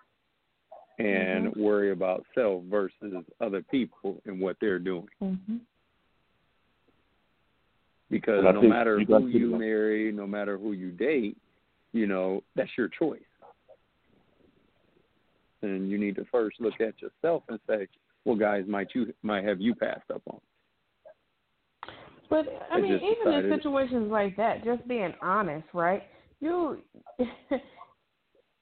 and 0.99 1.48
mm-hmm. 1.48 1.61
worry 1.61 1.91
about 1.91 2.25
self 2.33 2.64
versus 2.64 3.14
other 3.41 3.61
people 3.64 4.22
and 4.25 4.40
what 4.40 4.57
they're 4.61 4.80
doing. 4.80 5.07
Mm-hmm. 5.22 5.57
Because 8.09 8.43
no 8.43 8.61
matter 8.61 8.99
you 8.99 9.06
who 9.06 9.27
you 9.27 9.57
marry, 9.57 10.11
no 10.11 10.27
matter 10.27 10.57
who 10.57 10.74
you 10.74 10.91
date, 10.91 11.38
you 11.91 12.07
know, 12.07 12.43
that's 12.56 12.69
your 12.77 12.88
choice. 12.88 13.22
And 15.66 15.90
you 15.90 15.98
need 15.98 16.16
to 16.16 16.26
first 16.32 16.60
look 16.60 16.76
at 16.80 17.02
yourself 17.02 17.44
and 17.50 17.60
say, 17.68 17.88
well, 18.24 18.35
guys, 18.35 18.64
might 18.68 18.88
you 18.94 19.14
might 19.24 19.44
have 19.44 19.61
you 19.61 19.76
passed 19.76 20.10
up 20.14 20.22
on? 20.30 20.40
But 22.30 22.45
I 22.72 22.82
mean, 22.82 22.95
even 22.95 23.26
decided. 23.26 23.52
in 23.52 23.58
situations 23.58 24.11
like 24.11 24.35
that, 24.38 24.64
just 24.64 24.88
being 24.88 25.14
honest, 25.22 25.68
right? 25.74 26.03
You, 26.40 26.80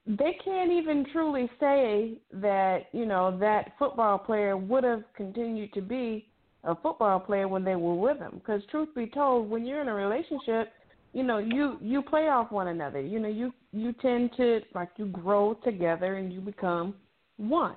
they 0.06 0.36
can't 0.44 0.70
even 0.70 1.06
truly 1.12 1.50
say 1.58 2.18
that 2.32 2.86
you 2.92 3.06
know 3.06 3.36
that 3.38 3.72
football 3.78 4.18
player 4.18 4.56
would 4.56 4.84
have 4.84 5.02
continued 5.16 5.72
to 5.72 5.80
be 5.80 6.28
a 6.64 6.74
football 6.76 7.20
player 7.20 7.48
when 7.48 7.64
they 7.64 7.76
were 7.76 7.94
with 7.94 8.18
him. 8.18 8.32
Because 8.34 8.62
truth 8.70 8.88
be 8.94 9.06
told, 9.06 9.48
when 9.48 9.64
you're 9.66 9.80
in 9.82 9.88
a 9.88 9.94
relationship, 9.94 10.72
you 11.14 11.22
know 11.22 11.38
you 11.38 11.78
you 11.80 12.02
play 12.02 12.28
off 12.28 12.52
one 12.52 12.68
another. 12.68 13.00
You 13.00 13.18
know 13.18 13.28
you 13.28 13.52
you 13.72 13.92
tend 13.94 14.30
to 14.36 14.60
like 14.74 14.90
you 14.96 15.06
grow 15.06 15.54
together 15.64 16.16
and 16.16 16.32
you 16.32 16.40
become 16.40 16.94
one. 17.38 17.76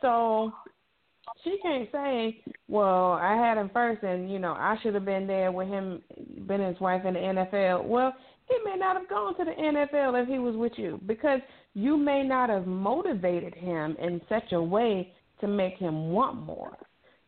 So 0.00 0.52
she 1.44 1.58
can't 1.62 1.88
say 1.92 2.42
well 2.68 3.12
i 3.12 3.34
had 3.34 3.58
him 3.58 3.70
first 3.70 4.02
and 4.02 4.32
you 4.32 4.38
know 4.38 4.52
i 4.52 4.76
should 4.82 4.94
have 4.94 5.04
been 5.04 5.26
there 5.26 5.52
with 5.52 5.68
him 5.68 6.00
been 6.46 6.60
his 6.62 6.80
wife 6.80 7.04
in 7.04 7.12
the 7.12 7.20
nfl 7.20 7.84
well 7.84 8.14
he 8.48 8.56
may 8.64 8.76
not 8.78 8.96
have 8.96 9.06
gone 9.10 9.36
to 9.36 9.44
the 9.44 9.50
nfl 9.50 10.20
if 10.20 10.26
he 10.26 10.38
was 10.38 10.56
with 10.56 10.72
you 10.76 10.98
because 11.06 11.40
you 11.74 11.96
may 11.96 12.24
not 12.24 12.48
have 12.48 12.66
motivated 12.66 13.54
him 13.54 13.94
in 14.00 14.20
such 14.28 14.52
a 14.52 14.60
way 14.60 15.12
to 15.40 15.46
make 15.46 15.76
him 15.76 16.10
want 16.10 16.36
more. 16.44 16.76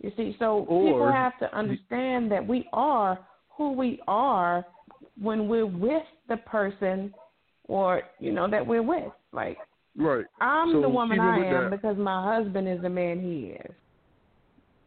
You 0.00 0.10
see 0.16 0.34
so 0.38 0.66
or, 0.68 0.84
people 0.84 1.12
have 1.12 1.38
to 1.40 1.56
understand 1.56 2.32
that 2.32 2.46
we 2.46 2.68
are 2.72 3.18
who 3.56 3.72
we 3.72 4.00
are 4.08 4.64
when 5.20 5.48
we're 5.48 5.66
with 5.66 6.02
the 6.28 6.38
person 6.38 7.12
or 7.68 8.02
you 8.18 8.32
know 8.32 8.50
that 8.50 8.66
we're 8.66 8.82
with. 8.82 9.12
Like 9.32 9.58
right. 9.96 10.24
I'm 10.40 10.72
so 10.72 10.80
the 10.80 10.88
woman 10.88 11.20
I 11.20 11.36
am 11.36 11.70
that, 11.70 11.70
because 11.70 11.96
my 11.96 12.36
husband 12.36 12.68
is 12.68 12.80
the 12.82 12.88
man 12.88 13.20
he 13.20 13.52
is. 13.52 13.74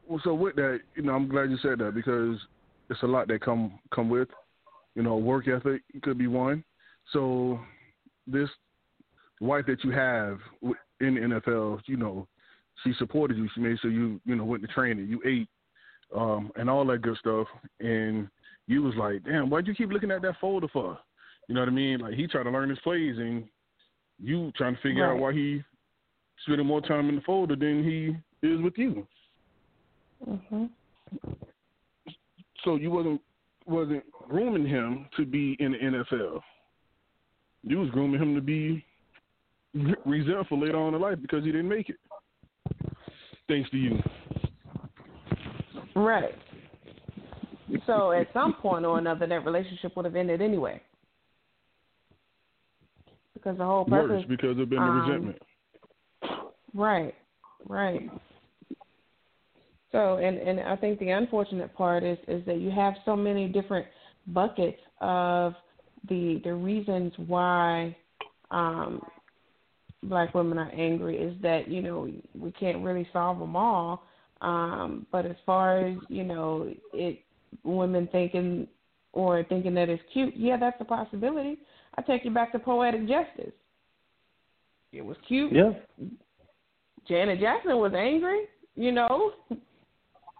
Well, 0.07 0.21
so 0.23 0.33
with 0.33 0.55
that, 0.55 0.81
you 0.95 1.03
know, 1.03 1.13
I'm 1.13 1.29
glad 1.29 1.49
you 1.49 1.57
said 1.61 1.79
that 1.79 1.95
because 1.95 2.37
it's 2.89 3.01
a 3.03 3.07
lot 3.07 3.27
that 3.29 3.41
come 3.41 3.79
come 3.93 4.09
with, 4.09 4.27
you 4.95 5.03
know, 5.03 5.15
work 5.17 5.47
ethic 5.47 5.81
could 6.01 6.17
be 6.17 6.27
one. 6.27 6.63
So 7.11 7.59
this 8.27 8.49
wife 9.39 9.65
that 9.67 9.83
you 9.83 9.91
have 9.91 10.39
in 10.99 11.15
the 11.15 11.41
NFL, 11.41 11.81
you 11.85 11.97
know, 11.97 12.27
she 12.83 12.93
supported 12.97 13.37
you. 13.37 13.47
She 13.53 13.61
made 13.61 13.79
sure 13.79 13.91
you, 13.91 14.19
you 14.25 14.35
know, 14.35 14.45
went 14.45 14.61
to 14.63 14.67
training, 14.67 15.07
you 15.07 15.21
ate, 15.25 15.47
um, 16.15 16.51
and 16.55 16.69
all 16.69 16.85
that 16.85 17.01
good 17.01 17.17
stuff. 17.17 17.47
And 17.79 18.27
you 18.67 18.81
was 18.81 18.95
like, 18.95 19.23
damn, 19.23 19.49
why'd 19.49 19.67
you 19.67 19.75
keep 19.75 19.91
looking 19.91 20.11
at 20.11 20.21
that 20.21 20.35
folder 20.39 20.67
for? 20.71 20.97
You 21.47 21.55
know 21.55 21.61
what 21.61 21.69
I 21.69 21.73
mean? 21.73 21.99
Like 21.99 22.13
he 22.13 22.27
tried 22.27 22.43
to 22.43 22.51
learn 22.51 22.69
his 22.69 22.79
plays, 22.79 23.17
and 23.17 23.45
you 24.21 24.51
trying 24.55 24.75
to 24.75 24.81
figure 24.81 25.07
right. 25.07 25.15
out 25.15 25.19
why 25.19 25.33
he 25.33 25.63
spending 26.43 26.67
more 26.67 26.81
time 26.81 27.09
in 27.09 27.15
the 27.15 27.21
folder 27.21 27.55
than 27.55 27.83
he 27.83 28.47
is 28.47 28.61
with 28.61 28.77
you. 28.77 29.05
hmm 30.23 30.65
So 32.63 32.75
you 32.75 32.91
wasn't 32.91 33.21
wasn't 33.65 34.03
grooming 34.11 34.67
him 34.67 35.07
to 35.17 35.25
be 35.25 35.55
in 35.59 35.73
the 35.73 35.77
NFL. 35.77 36.41
You 37.63 37.79
was 37.79 37.89
grooming 37.91 38.21
him 38.21 38.35
to 38.35 38.41
be 38.41 38.85
resentful 40.05 40.59
later 40.59 40.77
on 40.77 40.93
in 40.93 41.01
life 41.01 41.17
because 41.21 41.43
he 41.43 41.51
didn't 41.51 41.69
make 41.69 41.89
it. 41.89 41.95
Thanks 43.47 43.69
to 43.71 43.77
you. 43.77 43.99
Right. 45.95 46.35
So 47.87 48.11
at 48.11 48.27
some 48.33 48.53
point 48.53 48.85
or 48.85 48.97
another, 48.97 49.27
that 49.27 49.45
relationship 49.45 49.95
would 49.95 50.05
have 50.05 50.15
ended 50.15 50.41
anyway. 50.41 50.81
Because 53.33 53.57
the 53.57 53.65
whole 53.65 53.85
purpose. 53.85 54.09
Worse, 54.09 54.25
because 54.27 54.59
of 54.59 54.69
been 54.69 54.79
the 54.79 54.85
um, 54.85 55.01
resentment. 55.01 55.41
Right, 56.73 57.15
right. 57.67 58.09
So, 59.91 60.17
and 60.17 60.37
and 60.37 60.59
I 60.59 60.75
think 60.75 60.99
the 60.99 61.09
unfortunate 61.09 61.73
part 61.75 62.03
is 62.03 62.17
is 62.27 62.43
that 62.45 62.59
you 62.59 62.71
have 62.71 62.95
so 63.05 63.15
many 63.15 63.47
different 63.47 63.85
buckets 64.27 64.79
of 65.01 65.53
the 66.09 66.41
the 66.43 66.53
reasons 66.53 67.13
why 67.27 67.95
um, 68.49 69.01
black 70.03 70.33
women 70.33 70.57
are 70.57 70.71
angry 70.71 71.17
is 71.17 71.39
that 71.41 71.67
you 71.67 71.81
know 71.81 72.09
we 72.33 72.51
can't 72.53 72.83
really 72.83 73.07
solve 73.13 73.39
them 73.39 73.55
all. 73.55 74.03
Um, 74.41 75.05
but 75.11 75.25
as 75.25 75.35
far 75.45 75.85
as 75.85 75.97
you 76.09 76.23
know, 76.23 76.73
it 76.91 77.19
women 77.63 78.07
thinking 78.11 78.67
or 79.13 79.43
thinking 79.43 79.73
that 79.75 79.89
it's 79.89 80.03
cute, 80.11 80.33
yeah, 80.35 80.57
that's 80.57 80.79
a 80.79 80.85
possibility. 80.85 81.59
I 81.95 82.01
take 82.01 82.25
you 82.25 82.31
back 82.31 82.51
to 82.51 82.59
poetic 82.59 83.01
justice. 83.01 83.53
It 84.91 85.03
was 85.03 85.17
cute. 85.27 85.51
Yeah. 85.51 85.71
Janet 87.07 87.39
Jackson 87.39 87.77
was 87.77 87.93
angry, 87.95 88.45
you 88.75 88.91
know, 88.91 89.33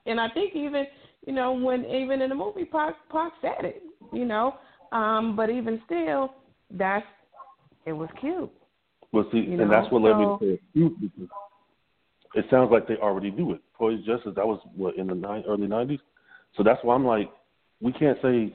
and 0.06 0.20
I 0.20 0.30
think 0.30 0.56
even 0.56 0.86
you 1.26 1.34
know 1.34 1.54
when 1.54 1.86
even 1.86 2.22
in 2.22 2.30
the 2.30 2.36
movie 2.36 2.66
Pac 2.66 2.96
Pac 3.12 3.34
said 3.42 3.66
it, 3.66 3.84
you 4.12 4.26
know, 4.26 4.56
um, 4.92 5.36
but 5.36 5.50
even 5.50 5.82
still, 5.86 6.34
that's 6.72 7.06
it 7.86 7.94
was 7.94 8.10
cute. 8.20 8.52
Well, 9.12 9.26
see, 9.32 9.40
you 9.40 9.52
and 9.52 9.58
know, 9.58 9.70
that's 9.70 9.92
what 9.92 10.02
led 10.02 10.14
so, 10.14 10.18
me 10.18 10.26
to 10.26 10.56
say 10.56 10.62
cute 10.74 11.02
because 11.02 11.30
it 12.36 12.46
sounds 12.50 12.72
like 12.72 12.88
they 12.88 12.96
already 12.96 13.32
knew 13.32 13.54
it. 13.54 13.62
Poetic 13.74 14.06
justice 14.06 14.34
that 14.36 14.48
was 14.48 14.60
what 14.76 14.96
in 14.98 15.08
the 15.08 15.16
nine, 15.16 15.44
early 15.48 15.68
nineties, 15.68 16.00
so 16.56 16.64
that's 16.64 16.84
why 16.84 16.96
I'm 16.96 17.06
like, 17.06 17.32
we 17.82 17.92
can't 17.92 18.18
say. 18.22 18.54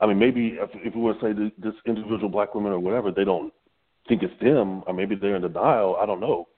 I 0.00 0.06
mean, 0.06 0.18
maybe 0.18 0.58
if, 0.60 0.70
if 0.74 0.94
we 0.94 1.00
were 1.00 1.14
to 1.14 1.20
say 1.20 1.32
this, 1.32 1.74
individual 1.86 2.28
black 2.28 2.54
women 2.54 2.72
or 2.72 2.80
whatever, 2.80 3.10
they 3.10 3.24
don't 3.24 3.52
think 4.08 4.22
it's 4.22 4.34
them, 4.42 4.82
or 4.86 4.92
maybe 4.92 5.14
they're 5.14 5.36
in 5.36 5.42
denial. 5.42 5.96
I 6.00 6.04
don't 6.04 6.20
know, 6.20 6.48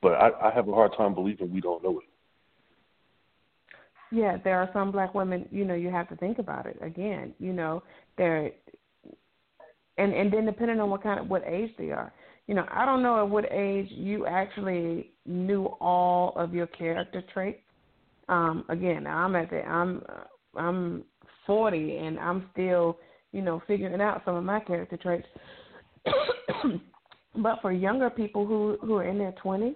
but 0.00 0.12
I, 0.12 0.30
I 0.48 0.54
have 0.54 0.68
a 0.68 0.72
hard 0.72 0.92
time 0.96 1.14
believing 1.14 1.52
we 1.52 1.60
don't 1.60 1.82
know 1.82 1.98
it. 1.98 2.04
Yeah, 4.10 4.38
there 4.42 4.58
are 4.60 4.70
some 4.72 4.92
black 4.92 5.14
women. 5.14 5.48
You 5.50 5.64
know, 5.64 5.74
you 5.74 5.90
have 5.90 6.08
to 6.10 6.16
think 6.16 6.38
about 6.38 6.66
it 6.66 6.78
again. 6.80 7.34
You 7.38 7.52
know, 7.52 7.82
they're 8.16 8.52
and 9.98 10.14
and 10.14 10.32
then 10.32 10.46
depending 10.46 10.80
on 10.80 10.90
what 10.90 11.02
kind 11.02 11.20
of 11.20 11.28
what 11.28 11.42
age 11.46 11.70
they 11.78 11.90
are. 11.90 12.12
You 12.46 12.54
know, 12.54 12.66
I 12.70 12.84
don't 12.84 13.02
know 13.02 13.18
at 13.18 13.28
what 13.28 13.46
age 13.50 13.88
you 13.90 14.26
actually 14.26 15.12
knew 15.24 15.64
all 15.80 16.34
of 16.36 16.52
your 16.54 16.66
character 16.66 17.22
traits. 17.32 17.60
Um, 18.28 18.64
again, 18.68 19.06
I'm 19.06 19.36
at 19.36 19.50
the 19.50 19.62
I'm 19.62 20.02
I'm 20.56 21.04
40 21.46 21.96
and 21.96 22.18
I'm 22.18 22.48
still 22.52 22.98
you 23.32 23.42
know 23.42 23.62
figuring 23.66 24.00
out 24.00 24.22
some 24.24 24.36
of 24.36 24.44
my 24.44 24.60
character 24.60 24.96
traits. 24.96 25.26
but 27.36 27.60
for 27.60 27.72
younger 27.72 28.10
people 28.10 28.46
who 28.46 28.78
who 28.80 28.96
are 28.96 29.04
in 29.04 29.18
their 29.18 29.34
20s, 29.44 29.74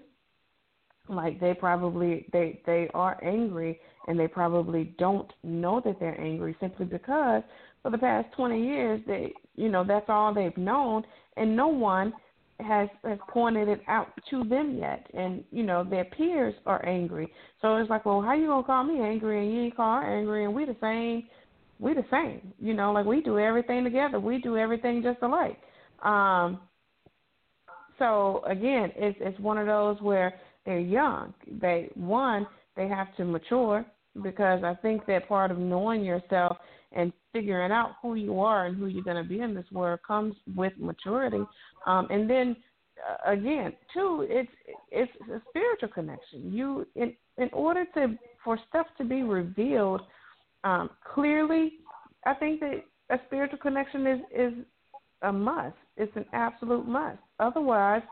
like 1.09 1.41
they 1.41 1.55
probably 1.55 2.27
they 2.33 2.61
they 2.67 2.89
are 2.95 3.23
angry 3.25 3.81
and 4.07 4.19
they 4.19 4.29
probably 4.29 4.95
don't 4.99 5.31
know 5.43 5.81
that 5.85 5.99
they're 6.01 6.21
angry 6.21 6.57
simply 6.61 6.87
because 6.87 7.43
for 7.83 7.91
the 7.91 7.99
past 7.99 8.27
20 8.37 8.63
years 8.63 9.01
they 9.07 9.33
you 9.55 9.69
know 9.69 9.85
that's 9.85 10.09
all 10.09 10.35
they've 10.35 10.57
known 10.57 11.03
and 11.37 11.55
no 11.57 11.69
one 11.69 12.13
has 12.61 12.89
has 13.05 13.19
pointed 13.29 13.69
it 13.69 13.81
out 13.89 14.09
to 14.31 14.45
them 14.45 14.77
yet. 14.79 15.07
And 15.15 15.45
you 15.51 15.63
know 15.63 15.85
their 15.85 16.05
peers 16.05 16.55
are 16.67 16.85
angry. 16.87 17.33
So 17.63 17.77
it's 17.77 17.91
like 17.91 18.05
well 18.05 18.21
how 18.21 18.35
you 18.35 18.47
gonna 18.47 18.65
call 18.65 18.85
me 18.85 19.01
angry 19.01 19.45
and 19.45 19.55
you 19.55 19.63
ain't 19.65 19.77
call 19.77 20.01
her 20.01 20.19
angry 20.19 20.45
and 20.45 20.55
we 20.55 20.65
the 20.65 20.77
same 20.81 21.29
we 21.79 21.95
the 21.95 22.05
same 22.11 22.53
you 22.59 22.75
know 22.75 22.93
like 22.93 23.07
we 23.07 23.21
do 23.21 23.39
everything 23.39 23.85
together 23.85 24.19
we 24.19 24.39
do 24.39 24.57
everything 24.57 25.03
just 25.03 25.19
alike. 25.23 25.59
Um 26.03 26.61
so 27.99 28.43
again 28.47 28.93
it's 28.97 29.19
it's 29.21 29.39
one 29.41 29.59
of 29.59 29.67
those 29.67 30.01
where 30.01 30.35
they're 30.67 30.79
young. 30.79 31.35
They 31.61 31.91
one 31.95 32.47
they 32.77 32.89
have 32.89 33.15
to 33.17 33.25
mature 33.25 33.85
because 34.23 34.65
i 34.65 34.75
think 34.75 35.07
that 35.07 35.29
part 35.29 35.51
of 35.51 35.59
knowing 35.59 36.05
yourself 36.05 36.57
and 36.93 37.13
figuring 37.33 37.71
out 37.71 37.97
who 38.01 38.15
you 38.15 38.41
are 38.41 38.67
and 38.67 38.77
who 38.77 38.87
you're 38.87 39.05
going 39.05 39.23
to 39.23 39.29
be 39.29 39.41
in 39.41 39.55
this 39.55 39.71
world 39.73 40.01
comes 40.07 40.35
with 40.57 40.73
maturity. 40.79 41.43
Um, 41.87 42.09
and 42.11 42.29
then 42.29 42.57
uh, 43.09 43.33
again, 43.33 43.73
too, 43.93 44.27
it's 44.29 44.51
it's 44.91 45.13
a 45.33 45.41
spiritual 45.51 45.89
connection. 45.89 46.53
You 46.53 46.87
in 46.95 47.15
in 47.37 47.49
order 47.53 47.85
to 47.95 48.19
for 48.45 48.59
stuff 48.69 48.87
to 48.99 49.05
be 49.05 49.23
revealed 49.23 50.03
um, 50.65 50.91
clearly, 51.15 51.75
I 52.27 52.35
think 52.35 52.61
that 52.61 52.85
a 53.11 53.19
spiritual 53.27 53.59
connection 53.59 54.07
is 54.07 54.21
is 54.35 54.53
a 55.23 55.33
must. 55.33 55.77
It's 55.97 56.15
an 56.17 56.25
absolute 56.33 56.87
must. 56.87 57.19
Otherwise, 57.39 58.03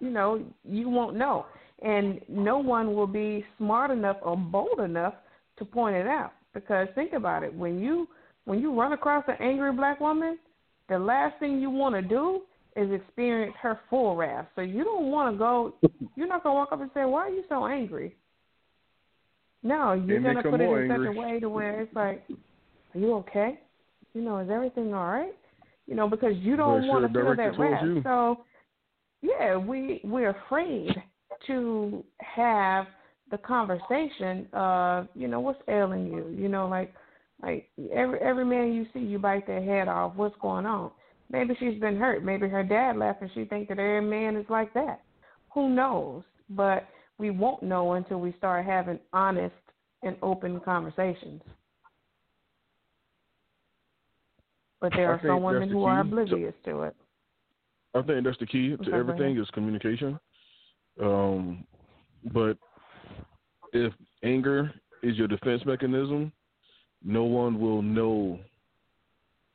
you 0.00 0.10
know, 0.10 0.44
you 0.64 0.88
won't 0.88 1.16
know, 1.16 1.46
and 1.82 2.20
no 2.28 2.58
one 2.58 2.94
will 2.94 3.06
be 3.06 3.44
smart 3.58 3.90
enough 3.90 4.16
or 4.22 4.36
bold 4.36 4.80
enough 4.80 5.14
to 5.58 5.64
point 5.64 5.96
it 5.96 6.06
out. 6.06 6.32
Because 6.54 6.88
think 6.94 7.12
about 7.12 7.42
it, 7.42 7.54
when 7.54 7.80
you 7.80 8.08
when 8.44 8.60
you 8.60 8.78
run 8.78 8.92
across 8.92 9.24
an 9.28 9.36
angry 9.40 9.72
black 9.72 10.00
woman, 10.00 10.38
the 10.88 10.98
last 10.98 11.38
thing 11.38 11.60
you 11.60 11.70
want 11.70 11.94
to 11.94 12.02
do 12.02 12.42
is 12.76 12.90
experience 12.90 13.54
her 13.60 13.80
full 13.88 14.16
wrath. 14.16 14.46
So 14.54 14.62
you 14.62 14.84
don't 14.84 15.10
want 15.10 15.34
to 15.34 15.38
go. 15.38 15.74
You're 16.16 16.28
not 16.28 16.42
gonna 16.42 16.54
walk 16.54 16.72
up 16.72 16.80
and 16.80 16.90
say, 16.94 17.04
"Why 17.04 17.26
are 17.26 17.30
you 17.30 17.44
so 17.48 17.66
angry?" 17.66 18.16
No, 19.62 19.92
you're 19.92 20.20
gonna 20.20 20.42
put 20.42 20.60
it 20.60 20.64
in 20.64 20.90
angry. 20.90 21.06
such 21.06 21.16
a 21.16 21.18
way 21.18 21.40
to 21.40 21.48
where 21.48 21.80
it's 21.80 21.94
like, 21.94 22.24
"Are 22.94 22.98
you 22.98 23.14
okay? 23.14 23.60
You 24.12 24.22
know, 24.22 24.38
is 24.38 24.50
everything 24.50 24.92
all 24.92 25.06
right?" 25.06 25.36
You 25.86 25.94
know, 25.94 26.08
because 26.08 26.36
you 26.38 26.56
don't 26.56 26.86
want 26.88 27.06
to 27.06 27.12
feel 27.12 27.36
that 27.36 27.58
wrath. 27.58 27.82
you. 27.84 28.02
So, 28.02 28.44
yeah, 29.20 29.56
we 29.56 30.00
we're 30.04 30.30
afraid 30.30 30.90
to 31.46 32.04
have 32.18 32.86
the 33.32 33.38
conversation 33.38 34.46
of, 34.52 35.08
you 35.14 35.26
know, 35.26 35.40
what's 35.40 35.58
ailing 35.66 36.06
you? 36.06 36.28
You 36.28 36.48
know, 36.48 36.68
like 36.68 36.94
like 37.42 37.68
every 37.92 38.20
every 38.20 38.44
man 38.44 38.72
you 38.72 38.86
see, 38.92 39.00
you 39.00 39.18
bite 39.18 39.46
their 39.46 39.64
head 39.64 39.88
off. 39.88 40.14
What's 40.14 40.36
going 40.40 40.66
on? 40.66 40.92
Maybe 41.30 41.56
she's 41.58 41.80
been 41.80 41.96
hurt. 41.96 42.22
Maybe 42.22 42.46
her 42.46 42.62
dad 42.62 42.98
left, 42.98 43.22
and 43.22 43.30
she 43.34 43.46
thinks 43.46 43.70
that 43.70 43.78
every 43.78 44.02
man 44.02 44.36
is 44.36 44.44
like 44.50 44.72
that. 44.74 45.00
Who 45.54 45.70
knows? 45.70 46.22
But 46.50 46.86
we 47.18 47.30
won't 47.30 47.62
know 47.62 47.94
until 47.94 48.20
we 48.20 48.34
start 48.36 48.66
having 48.66 49.00
honest 49.14 49.54
and 50.02 50.14
open 50.22 50.60
conversations. 50.60 51.40
But 54.78 54.92
there 54.94 55.10
are 55.10 55.20
some 55.26 55.42
women 55.42 55.70
who 55.70 55.84
are 55.84 56.00
oblivious 56.00 56.54
to 56.66 56.82
it. 56.82 56.96
I 57.94 58.02
think 58.02 58.24
that's 58.24 58.38
the 58.38 58.46
key 58.46 58.76
to 58.76 58.90
go 58.90 58.96
everything 58.96 59.38
is 59.38 59.48
communication. 59.50 60.18
Um, 61.00 61.64
but 62.34 62.58
if 63.72 63.92
anger 64.22 64.72
is 65.02 65.16
your 65.16 65.28
defense 65.28 65.62
mechanism, 65.64 66.32
no 67.04 67.24
one 67.24 67.60
will 67.60 67.82
know. 67.82 68.38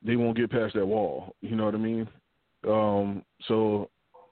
They 0.03 0.15
won't 0.15 0.37
get 0.37 0.51
past 0.51 0.75
that 0.75 0.85
wall. 0.85 1.35
You 1.41 1.55
know 1.55 1.65
what 1.65 1.75
I 1.75 1.77
mean? 1.77 2.07
Um, 2.67 3.23
so 3.47 3.89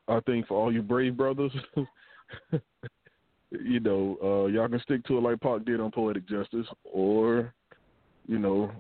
I 0.08 0.20
think 0.22 0.48
for 0.48 0.58
all 0.60 0.72
you 0.72 0.82
brave 0.82 1.18
brothers, 1.18 1.52
you 3.52 3.80
know, 3.80 4.18
uh, 4.24 4.48
y'all 4.48 4.68
can 4.68 4.80
stick 4.82 5.04
to 5.06 5.18
it 5.18 5.22
like 5.22 5.40
Pac 5.40 5.66
did 5.66 5.80
on 5.80 5.92
Poetic 5.92 6.28
Justice, 6.28 6.68
or 6.84 7.54
you 8.28 8.40
know, 8.40 8.72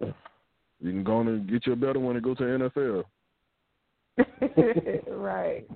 you 0.00 0.12
can 0.80 1.04
go 1.04 1.18
on 1.18 1.28
and 1.28 1.48
get 1.50 1.66
you 1.66 1.72
a 1.72 1.76
better 1.76 2.00
one 2.00 2.16
and 2.16 2.24
go 2.24 2.34
to 2.34 2.42
NFL. 2.42 3.04
right. 5.08 5.66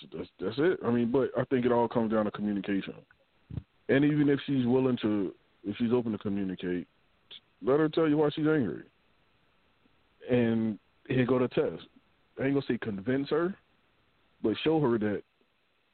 That's 0.00 0.12
that's 0.14 0.30
that's 0.40 0.58
it. 0.58 0.80
I 0.84 0.90
mean, 0.90 1.10
but 1.10 1.30
I 1.36 1.44
think 1.44 1.64
it 1.66 1.72
all 1.72 1.88
comes 1.88 2.12
down 2.12 2.24
to 2.24 2.30
communication. 2.30 2.94
And 3.88 4.04
even 4.04 4.28
if 4.28 4.38
she's 4.46 4.66
willing 4.66 4.98
to, 5.02 5.34
if 5.64 5.76
she's 5.76 5.92
open 5.92 6.12
to 6.12 6.18
communicate, 6.18 6.86
let 7.64 7.80
her 7.80 7.88
tell 7.88 8.08
you 8.08 8.16
why 8.16 8.30
she's 8.34 8.46
angry. 8.46 8.84
And 10.30 10.78
here 11.08 11.26
go 11.26 11.38
the 11.38 11.48
test. 11.48 11.82
I 12.40 12.44
ain't 12.44 12.54
gonna 12.54 12.66
say 12.66 12.78
convince 12.78 13.28
her, 13.30 13.54
but 14.42 14.54
show 14.64 14.80
her 14.80 14.98
that 14.98 15.22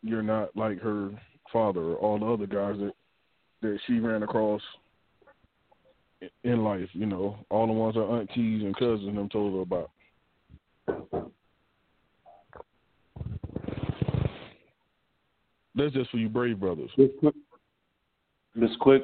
you're 0.03 0.23
not 0.23 0.55
like 0.57 0.81
her 0.81 1.11
father 1.53 1.81
or 1.81 1.97
all 1.97 2.19
the 2.19 2.27
other 2.27 2.47
guys 2.47 2.79
that 2.79 2.93
that 3.63 3.79
she 3.87 3.99
ran 3.99 4.23
across 4.23 4.63
in 6.45 6.63
life. 6.63 6.89
You 6.93 7.07
know, 7.07 7.39
all 7.51 7.67
the 7.67 7.73
ones 7.73 7.97
her 7.97 8.03
aunties 8.03 8.63
and 8.63 8.77
cousins 8.77 9.15
them 9.15 9.29
told 9.29 9.55
her 9.55 9.61
about. 9.61 9.91
That's 15.79 15.95
just 15.95 16.11
for 16.11 16.17
you 16.17 16.29
brave 16.29 16.59
brothers. 16.59 16.91
Miss 18.55 18.71
Quick, 18.81 19.03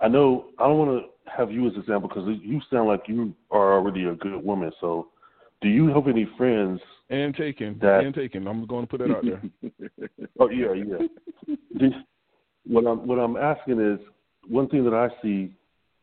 I 0.00 0.08
know 0.08 0.46
I 0.58 0.64
don't 0.64 0.78
want 0.78 1.02
to 1.04 1.30
have 1.30 1.52
you 1.52 1.66
as 1.68 1.74
an 1.74 1.80
example 1.80 2.08
because 2.08 2.28
you 2.42 2.60
sound 2.70 2.88
like 2.88 3.02
you 3.06 3.32
are 3.50 3.74
already 3.74 4.04
a 4.04 4.14
good 4.14 4.44
woman. 4.44 4.72
So, 4.80 5.08
do 5.60 5.68
you 5.68 5.86
have 5.88 6.08
any 6.08 6.28
friends? 6.36 6.80
And 7.10 7.34
taken. 7.34 7.78
That- 7.80 8.04
And 8.04 8.14
taken. 8.14 8.48
I'm 8.48 8.66
going 8.66 8.86
to 8.86 8.90
put 8.90 8.98
that 8.98 9.10
out 9.10 9.24
there. 9.24 9.42
Oh 10.40 10.48
yeah, 10.48 10.72
yeah. 10.72 11.06
this, 11.74 11.92
what 12.66 12.86
I'm 12.86 13.06
what 13.06 13.20
I'm 13.20 13.36
asking 13.36 13.80
is 13.80 14.00
one 14.48 14.68
thing 14.68 14.82
that 14.84 14.94
I 14.94 15.08
see. 15.22 15.54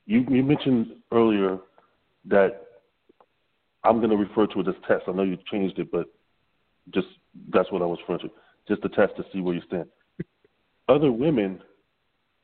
You 0.05 0.25
you 0.29 0.41
mentioned 0.41 0.95
earlier 1.11 1.57
that 2.29 2.67
I'm 3.83 3.97
going 3.97 4.09
to 4.09 4.15
refer 4.15 4.47
to 4.47 4.61
it 4.61 4.67
as 4.69 4.75
test. 4.87 5.03
I 5.07 5.11
know 5.11 5.23
you 5.23 5.37
changed 5.51 5.79
it, 5.79 5.91
but 5.91 6.05
just 6.93 7.07
that's 7.53 7.69
what 7.73 7.81
I 7.81 7.85
was 7.85 7.99
referring 7.99 8.29
to. 8.29 8.33
Just 8.67 8.85
a 8.85 8.89
test 8.89 9.15
to 9.17 9.23
see 9.33 9.41
where 9.41 9.55
you 9.55 9.61
stand. 9.67 9.87
Other 10.87 11.11
women, 11.11 11.61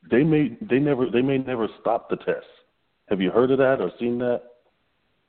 they 0.10 0.24
may 0.24 0.58
they 0.62 0.80
never 0.80 1.10
they 1.10 1.22
may 1.22 1.38
never 1.38 1.68
stop 1.82 2.10
the 2.10 2.18
test. 2.18 2.46
Have 3.10 3.22
you 3.22 3.32
heard 3.32 3.52
of 3.52 3.58
that 3.60 3.82
or 3.82 3.92
seen 4.00 4.18
that? 4.20 4.42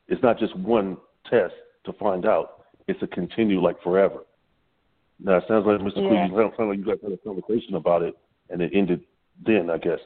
It's 0.08 0.22
not 0.22 0.38
just 0.38 0.56
one 0.56 0.96
test 1.28 1.54
to 1.84 1.92
find 1.94 2.26
out. 2.26 2.64
It's 2.86 3.02
a 3.02 3.06
continue 3.06 3.60
like 3.60 3.80
forever. 3.82 4.20
Now 5.20 5.36
it 5.36 5.44
sounds 5.48 5.66
like 5.66 5.80
Mr. 5.80 5.96
Yeah. 5.96 6.28
Queen, 6.28 6.32
you 6.32 6.52
sound 6.56 6.70
like 6.70 6.78
you 6.78 6.84
guys 6.84 6.98
had 7.02 7.12
a 7.12 7.16
conversation 7.18 7.74
about 7.74 8.02
it 8.02 8.14
and 8.50 8.62
it 8.62 8.72
ended 8.74 9.02
then, 9.44 9.70
I 9.70 9.78
guess. 9.78 9.98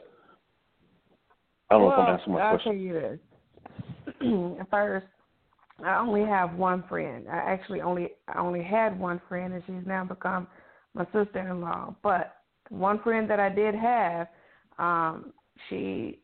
I 1.69 1.75
don't 1.75 1.87
well, 1.87 1.97
know 1.97 2.03
if 2.03 2.07
I'm 2.07 2.13
answering 2.15 2.33
my 2.33 2.41
I'll 2.41 2.55
question. 2.55 2.71
I'll 2.71 4.19
tell 4.19 4.29
you 4.29 4.57
this. 4.59 4.67
First, 4.71 5.07
I 5.83 5.97
only 5.97 6.21
have 6.21 6.53
one 6.53 6.83
friend. 6.87 7.25
I 7.31 7.37
actually 7.37 7.81
only 7.81 8.11
I 8.27 8.39
only 8.39 8.63
had 8.63 8.99
one 8.99 9.21
friend, 9.27 9.53
and 9.53 9.63
she's 9.65 9.87
now 9.87 10.03
become 10.03 10.47
my 10.93 11.05
sister-in-law. 11.05 11.95
But 12.03 12.35
one 12.69 12.99
friend 12.99 13.29
that 13.29 13.39
I 13.39 13.49
did 13.49 13.75
have, 13.75 14.27
um, 14.79 15.33
she 15.69 16.19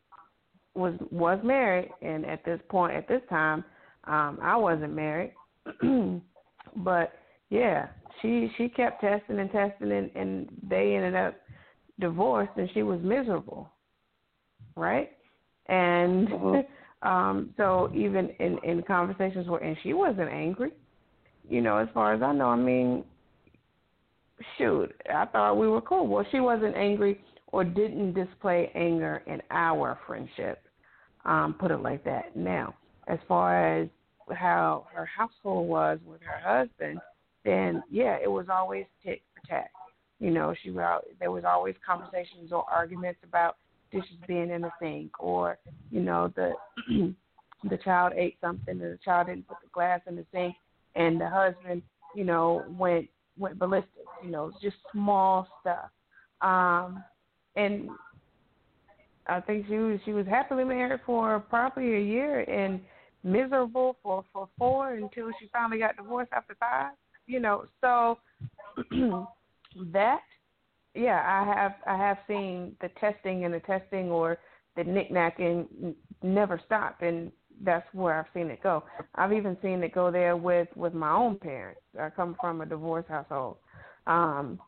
was 0.76 0.94
was 1.12 1.40
married, 1.44 1.92
and 2.02 2.26
at 2.26 2.44
this 2.46 2.60
point, 2.70 2.96
at 2.96 3.08
this 3.08 3.22
time, 3.30 3.64
um, 4.06 4.40
I 4.42 4.56
wasn't 4.56 4.94
married. 4.94 5.34
but 6.78 7.14
yeah, 7.50 7.88
she 8.22 8.52
she 8.58 8.70
kept 8.70 9.02
testing 9.02 9.40
and 9.40 9.52
testing, 9.52 9.92
and, 9.92 10.12
and 10.16 10.48
they 10.68 10.96
ended 10.96 11.16
up 11.16 11.36
divorced, 12.00 12.52
and 12.58 12.70
she 12.74 12.84
was 12.84 13.00
miserable, 13.02 13.70
right? 14.76 15.12
And 15.68 16.34
uh-huh. 16.34 16.62
Um, 17.02 17.54
so 17.56 17.90
even 17.94 18.30
in 18.40 18.58
in 18.64 18.84
conversations 18.84 19.48
where 19.48 19.64
and 19.64 19.78
she 19.84 19.94
wasn't 19.94 20.30
angry, 20.30 20.72
you 21.48 21.62
know, 21.62 21.78
as 21.78 21.88
far 21.94 22.14
as 22.14 22.22
I 22.22 22.34
know, 22.34 22.48
I 22.48 22.58
mean, 22.58 23.06
shoot, 24.58 24.94
I 25.14 25.26
thought 25.26 25.58
we 25.58 25.68
were 25.68 25.82
cool. 25.82 26.08
Well, 26.08 26.26
she 26.32 26.40
wasn't 26.40 26.76
angry 26.76 27.22
or 27.48 27.64
didn't 27.64 28.14
display 28.14 28.72
anger 28.76 29.24
in 29.28 29.42
our 29.52 30.00
friendship. 30.06 30.62
Um, 31.26 31.56
put 31.60 31.72
it 31.72 31.78
like 31.78 32.04
that. 32.06 32.36
Now, 32.36 32.76
as 33.08 33.20
far 33.28 33.82
as 33.82 33.90
how 34.34 34.88
her 34.94 35.06
household 35.06 35.68
was 35.68 36.00
with 36.06 36.22
her 36.22 36.40
husband, 36.40 37.00
then 37.44 37.84
yeah, 37.90 38.18
it 38.22 38.30
was 38.30 38.48
always 38.50 38.86
tit 39.04 39.22
for 39.34 39.48
tat. 39.48 39.70
You 40.20 40.32
know, 40.32 40.54
she 40.62 40.70
there 41.20 41.32
was 41.32 41.44
always 41.46 41.76
conversations 41.86 42.52
or 42.52 42.66
arguments 42.70 43.20
about 43.24 43.58
dishes 43.92 44.18
being 44.28 44.50
in 44.52 44.62
the 44.62 44.72
sink 44.80 45.12
or 45.20 45.58
you 45.92 46.02
know 46.02 46.32
the 46.36 46.54
the 47.70 47.78
child 47.78 48.14
ate 48.16 48.38
something 48.42 48.80
and 48.80 48.82
the 48.82 49.00
child 49.04 49.28
didn't 49.28 49.48
put 49.48 49.58
the 49.64 49.70
glass 49.74 50.00
in 50.08 50.16
the 50.16 50.26
sink 50.32 50.56
and 50.96 51.20
the 51.20 51.28
husband 51.28 51.82
you 52.16 52.24
know 52.24 52.64
went 52.78 53.08
went 53.40 53.58
ballistic 53.58 54.06
you 54.24 54.32
know 54.32 54.52
just 54.62 54.78
small 54.92 55.48
stuff. 55.62 55.90
Um 56.42 57.04
and 57.56 57.90
i 59.28 59.40
think 59.40 59.66
she 59.68 59.76
was 59.76 60.00
she 60.06 60.12
was 60.12 60.26
happily 60.28 60.64
married 60.64 61.00
for 61.06 61.40
probably 61.40 61.96
a 61.96 62.00
year 62.00 62.42
and 62.42 62.80
miserable 63.24 63.98
for 64.04 64.24
for 64.32 64.48
four 64.58 64.94
until 64.94 65.30
she 65.40 65.50
finally 65.52 65.80
got 65.80 65.98
divorced 65.98 66.32
after 66.32 66.56
five 66.60 66.92
you 67.30 67.40
know. 67.40 67.66
So 67.80 68.18
that 69.94 70.22
yeah, 70.96 71.24
I 71.26 71.54
have 71.54 71.76
I 71.88 71.96
have 71.96 72.18
seen 72.28 72.76
the 72.82 72.90
testing 73.00 73.46
and 73.46 73.54
the 73.54 73.60
testing 73.62 74.10
or 74.10 74.40
the 74.76 74.84
knickknacking 74.84 75.96
never 76.24 76.60
stop, 76.66 77.02
and 77.02 77.32
that's 77.64 77.86
where 77.94 78.18
I've 78.18 78.26
seen 78.34 78.50
it 78.50 78.64
go. 78.64 78.84
I've 79.16 79.34
even 79.34 79.58
seen 79.62 79.84
it 79.84 79.94
go 79.94 80.12
there 80.12 80.36
with 80.38 80.70
with 80.76 80.94
my 80.94 81.12
own 81.12 81.38
parents. 81.38 81.82
I 82.00 82.10
come 82.10 82.36
from 82.40 82.62
a 82.62 82.66
divorce 82.66 83.06
household, 83.08 83.58
um, 84.08 84.60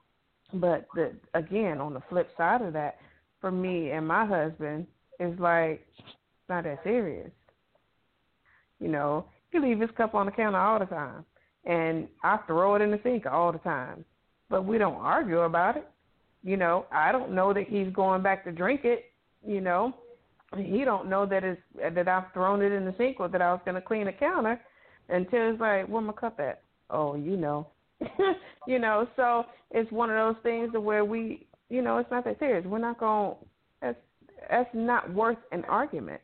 but 0.54 0.88
the 0.96 1.14
again 1.34 1.80
on 1.80 1.94
the 1.94 2.02
flip 2.10 2.30
side 2.38 2.62
of 2.62 2.74
that, 2.74 2.98
for 3.40 3.52
me 3.52 3.92
and 3.92 4.08
my 4.08 4.26
husband 4.26 4.88
it's 5.22 5.40
like 5.40 5.86
it's 5.98 6.50
not 6.50 6.64
that 6.64 6.80
serious. 6.84 7.30
You 8.80 8.88
know, 8.88 9.26
he 9.52 9.60
leave 9.60 9.80
his 9.80 9.92
cup 9.96 10.16
on 10.16 10.26
the 10.26 10.32
counter 10.32 10.58
all 10.58 10.80
the 10.80 10.86
time, 10.86 11.24
and 11.66 12.08
I 12.24 12.38
throw 12.48 12.76
it 12.76 12.82
in 12.82 12.90
the 12.90 13.00
sink 13.04 13.26
all 13.28 13.52
the 13.52 13.60
time, 13.60 14.04
but 14.50 14.66
we 14.66 14.80
don't 14.80 14.96
argue 14.96 15.42
about 15.42 15.78
it. 15.78 15.88
You 16.44 16.58
know, 16.58 16.88
I 16.92 17.12
don't 17.12 17.34
know 17.34 17.54
that 17.54 17.68
he's 17.68 17.94
going 17.94 18.24
back 18.24 18.44
to 18.46 18.52
drink 18.52 18.82
it. 18.84 19.06
You 19.46 19.62
know, 19.62 19.94
he 20.58 20.84
don't 20.84 21.10
know 21.10 21.26
that 21.26 21.44
it's 21.44 21.62
that 21.78 22.08
I've 22.08 22.32
thrown 22.34 22.62
it 22.62 22.72
in 22.72 22.86
the 22.86 22.94
sink 22.98 23.20
or 23.20 23.28
that 23.30 23.42
I 23.42 23.52
was 23.52 23.62
going 23.66 23.76
to 23.76 23.82
clean 23.82 24.06
the 24.06 24.12
counter 24.12 24.60
until 25.10 25.52
it's 25.52 25.62
like, 25.62 25.88
where 25.88 26.02
my 26.02 26.14
cup 26.14 26.40
at? 26.40 26.62
Oh, 26.90 27.16
you 27.16 27.38
know, 27.38 27.68
you 28.68 28.80
know. 28.80 29.08
So 29.16 29.46
it's 29.72 29.92
one 29.92 30.10
of 30.10 30.18
those 30.18 30.42
things 30.44 30.72
where 30.74 31.06
we, 31.06 31.48
you 31.70 31.82
know, 31.82 31.98
it's 31.98 32.12
not 32.12 32.26
that 32.26 32.40
serious. 32.40 32.66
We're 32.66 32.80
not 32.80 33.00
gonna 33.00 33.36
That's 33.82 33.98
that's 34.50 34.70
not 34.74 35.14
worth 35.14 35.38
an 35.52 35.64
argument. 35.66 36.22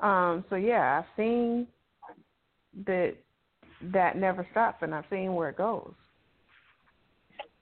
Um, 0.00 0.44
so 0.48 0.56
yeah, 0.56 1.00
I've 1.00 1.16
seen 1.16 1.66
that 2.86 3.16
that 3.92 4.16
never 4.16 4.46
stops, 4.50 4.78
and 4.82 4.94
I've 4.94 5.04
seen 5.10 5.34
where 5.34 5.50
it 5.50 5.58
goes. 5.58 5.92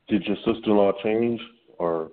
Did 0.08 0.22
your 0.24 0.36
sister-in-law 0.36 0.92
change? 1.02 1.40
or 1.78 2.10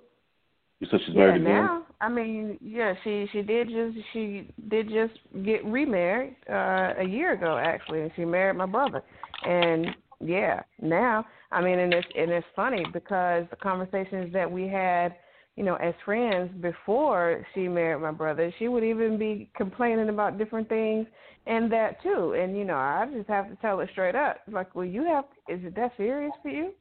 you 0.80 0.86
said 0.90 1.00
she's 1.06 1.14
yeah, 1.14 1.20
married 1.20 1.42
again? 1.42 1.83
I 2.00 2.08
mean, 2.08 2.58
yeah, 2.62 2.94
she 3.02 3.26
she 3.32 3.42
did 3.42 3.68
just 3.68 3.96
she 4.12 4.50
did 4.68 4.88
just 4.88 5.14
get 5.44 5.64
remarried 5.64 6.36
uh 6.50 6.92
a 6.98 7.04
year 7.04 7.32
ago 7.32 7.56
actually, 7.58 8.02
and 8.02 8.10
she 8.16 8.24
married 8.24 8.56
my 8.56 8.66
brother. 8.66 9.02
And 9.44 9.86
yeah, 10.20 10.62
now 10.80 11.24
I 11.50 11.62
mean, 11.62 11.78
and 11.78 11.92
it's 11.94 12.06
and 12.16 12.30
it's 12.30 12.46
funny 12.56 12.84
because 12.92 13.44
the 13.50 13.56
conversations 13.56 14.32
that 14.32 14.50
we 14.50 14.66
had, 14.68 15.14
you 15.56 15.64
know, 15.64 15.76
as 15.76 15.94
friends 16.04 16.50
before 16.60 17.46
she 17.54 17.68
married 17.68 18.02
my 18.02 18.10
brother, 18.10 18.52
she 18.58 18.68
would 18.68 18.84
even 18.84 19.18
be 19.18 19.50
complaining 19.56 20.08
about 20.08 20.38
different 20.38 20.68
things 20.68 21.06
and 21.46 21.70
that 21.72 22.02
too. 22.02 22.34
And 22.38 22.56
you 22.56 22.64
know, 22.64 22.76
I 22.76 23.06
just 23.14 23.28
have 23.28 23.48
to 23.48 23.56
tell 23.56 23.78
her 23.78 23.88
straight 23.92 24.14
up, 24.16 24.38
like, 24.50 24.74
well, 24.74 24.84
you 24.84 25.04
have 25.04 25.24
is 25.48 25.64
it 25.64 25.74
that 25.76 25.92
serious 25.96 26.32
for 26.42 26.48
you? 26.48 26.72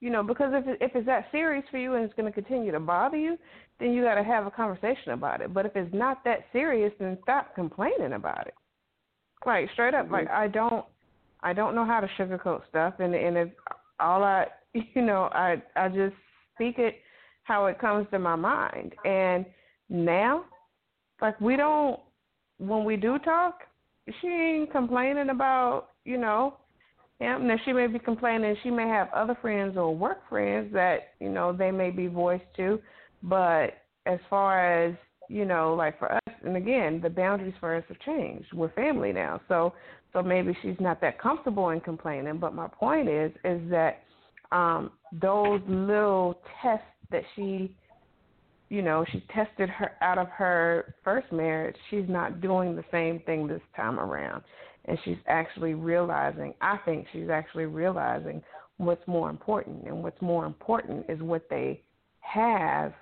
You 0.00 0.10
know, 0.10 0.22
because 0.22 0.52
if 0.54 0.66
it, 0.66 0.78
if 0.80 0.94
it's 0.94 1.06
that 1.06 1.26
serious 1.32 1.64
for 1.70 1.78
you 1.78 1.94
and 1.94 2.04
it's 2.04 2.14
going 2.14 2.32
to 2.32 2.32
continue 2.32 2.70
to 2.70 2.78
bother 2.78 3.16
you, 3.16 3.36
then 3.80 3.92
you 3.92 4.02
got 4.02 4.14
to 4.14 4.22
have 4.22 4.46
a 4.46 4.50
conversation 4.50 5.12
about 5.12 5.40
it. 5.40 5.52
But 5.52 5.66
if 5.66 5.74
it's 5.74 5.92
not 5.92 6.22
that 6.24 6.44
serious, 6.52 6.92
then 7.00 7.18
stop 7.22 7.54
complaining 7.54 8.12
about 8.12 8.46
it. 8.46 8.54
Like 9.44 9.68
straight 9.72 9.94
up, 9.94 10.10
like 10.10 10.26
mm-hmm. 10.26 10.42
I 10.42 10.48
don't, 10.48 10.84
I 11.42 11.52
don't 11.52 11.74
know 11.74 11.84
how 11.84 12.00
to 12.00 12.08
sugarcoat 12.18 12.62
stuff, 12.68 12.94
and 12.98 13.14
and 13.14 13.36
if 13.36 13.48
all 14.00 14.22
I, 14.22 14.46
you 14.74 15.02
know, 15.02 15.28
I 15.32 15.62
I 15.76 15.88
just 15.88 16.14
speak 16.54 16.78
it 16.78 16.96
how 17.48 17.66
it 17.66 17.78
comes 17.80 18.06
to 18.10 18.18
my 18.18 18.36
mind. 18.36 18.94
And 19.04 19.46
now, 19.88 20.44
like 21.20 21.40
we 21.40 21.56
don't, 21.56 21.98
when 22.58 22.84
we 22.84 22.96
do 22.96 23.18
talk, 23.18 23.60
she 24.20 24.26
ain't 24.26 24.70
complaining 24.70 25.30
about, 25.30 25.88
you 26.04 26.18
know, 26.18 26.58
yeah, 27.20 27.36
now 27.38 27.56
she 27.64 27.72
may 27.72 27.88
be 27.88 27.98
complaining. 27.98 28.56
She 28.62 28.70
may 28.70 28.86
have 28.86 29.08
other 29.12 29.36
friends 29.40 29.76
or 29.76 29.94
work 29.94 30.20
friends 30.28 30.72
that 30.72 31.14
you 31.20 31.28
know 31.28 31.52
they 31.52 31.70
may 31.70 31.90
be 31.90 32.06
voiced 32.06 32.44
to, 32.56 32.80
but 33.22 33.82
as 34.06 34.20
far 34.30 34.84
as 34.84 34.94
you 35.28 35.44
know, 35.44 35.74
like 35.74 35.98
for 35.98 36.12
us, 36.12 36.34
and 36.44 36.56
again, 36.56 37.00
the 37.02 37.10
boundaries 37.10 37.54
for 37.60 37.74
us 37.74 37.84
have 37.88 37.98
changed. 38.00 38.52
We're 38.52 38.72
family 38.72 39.12
now, 39.12 39.40
so 39.48 39.74
so 40.12 40.22
maybe 40.22 40.56
she's 40.62 40.76
not 40.78 41.00
that 41.00 41.20
comfortable 41.20 41.70
in 41.70 41.80
complaining. 41.80 42.38
But 42.38 42.54
my 42.54 42.68
point 42.68 43.08
is, 43.08 43.32
is 43.44 43.60
that 43.70 44.04
um, 44.52 44.92
those 45.12 45.60
little 45.66 46.40
tests 46.62 46.86
that 47.10 47.24
she, 47.34 47.74
you 48.68 48.80
know, 48.80 49.04
she 49.10 49.24
tested 49.34 49.68
her 49.68 49.92
out 50.02 50.18
of 50.18 50.28
her 50.28 50.94
first 51.02 51.32
marriage. 51.32 51.76
She's 51.90 52.08
not 52.08 52.40
doing 52.40 52.76
the 52.76 52.84
same 52.92 53.18
thing 53.26 53.48
this 53.48 53.60
time 53.74 53.98
around 53.98 54.44
and 54.88 54.98
she's 55.04 55.18
actually 55.26 55.74
realizing 55.74 56.54
i 56.60 56.76
think 56.84 57.06
she's 57.12 57.28
actually 57.30 57.66
realizing 57.66 58.42
what's 58.78 59.06
more 59.06 59.30
important 59.30 59.84
and 59.84 60.02
what's 60.02 60.20
more 60.20 60.46
important 60.46 61.04
is 61.08 61.20
what 61.20 61.48
they 61.50 61.80
have 62.20 62.92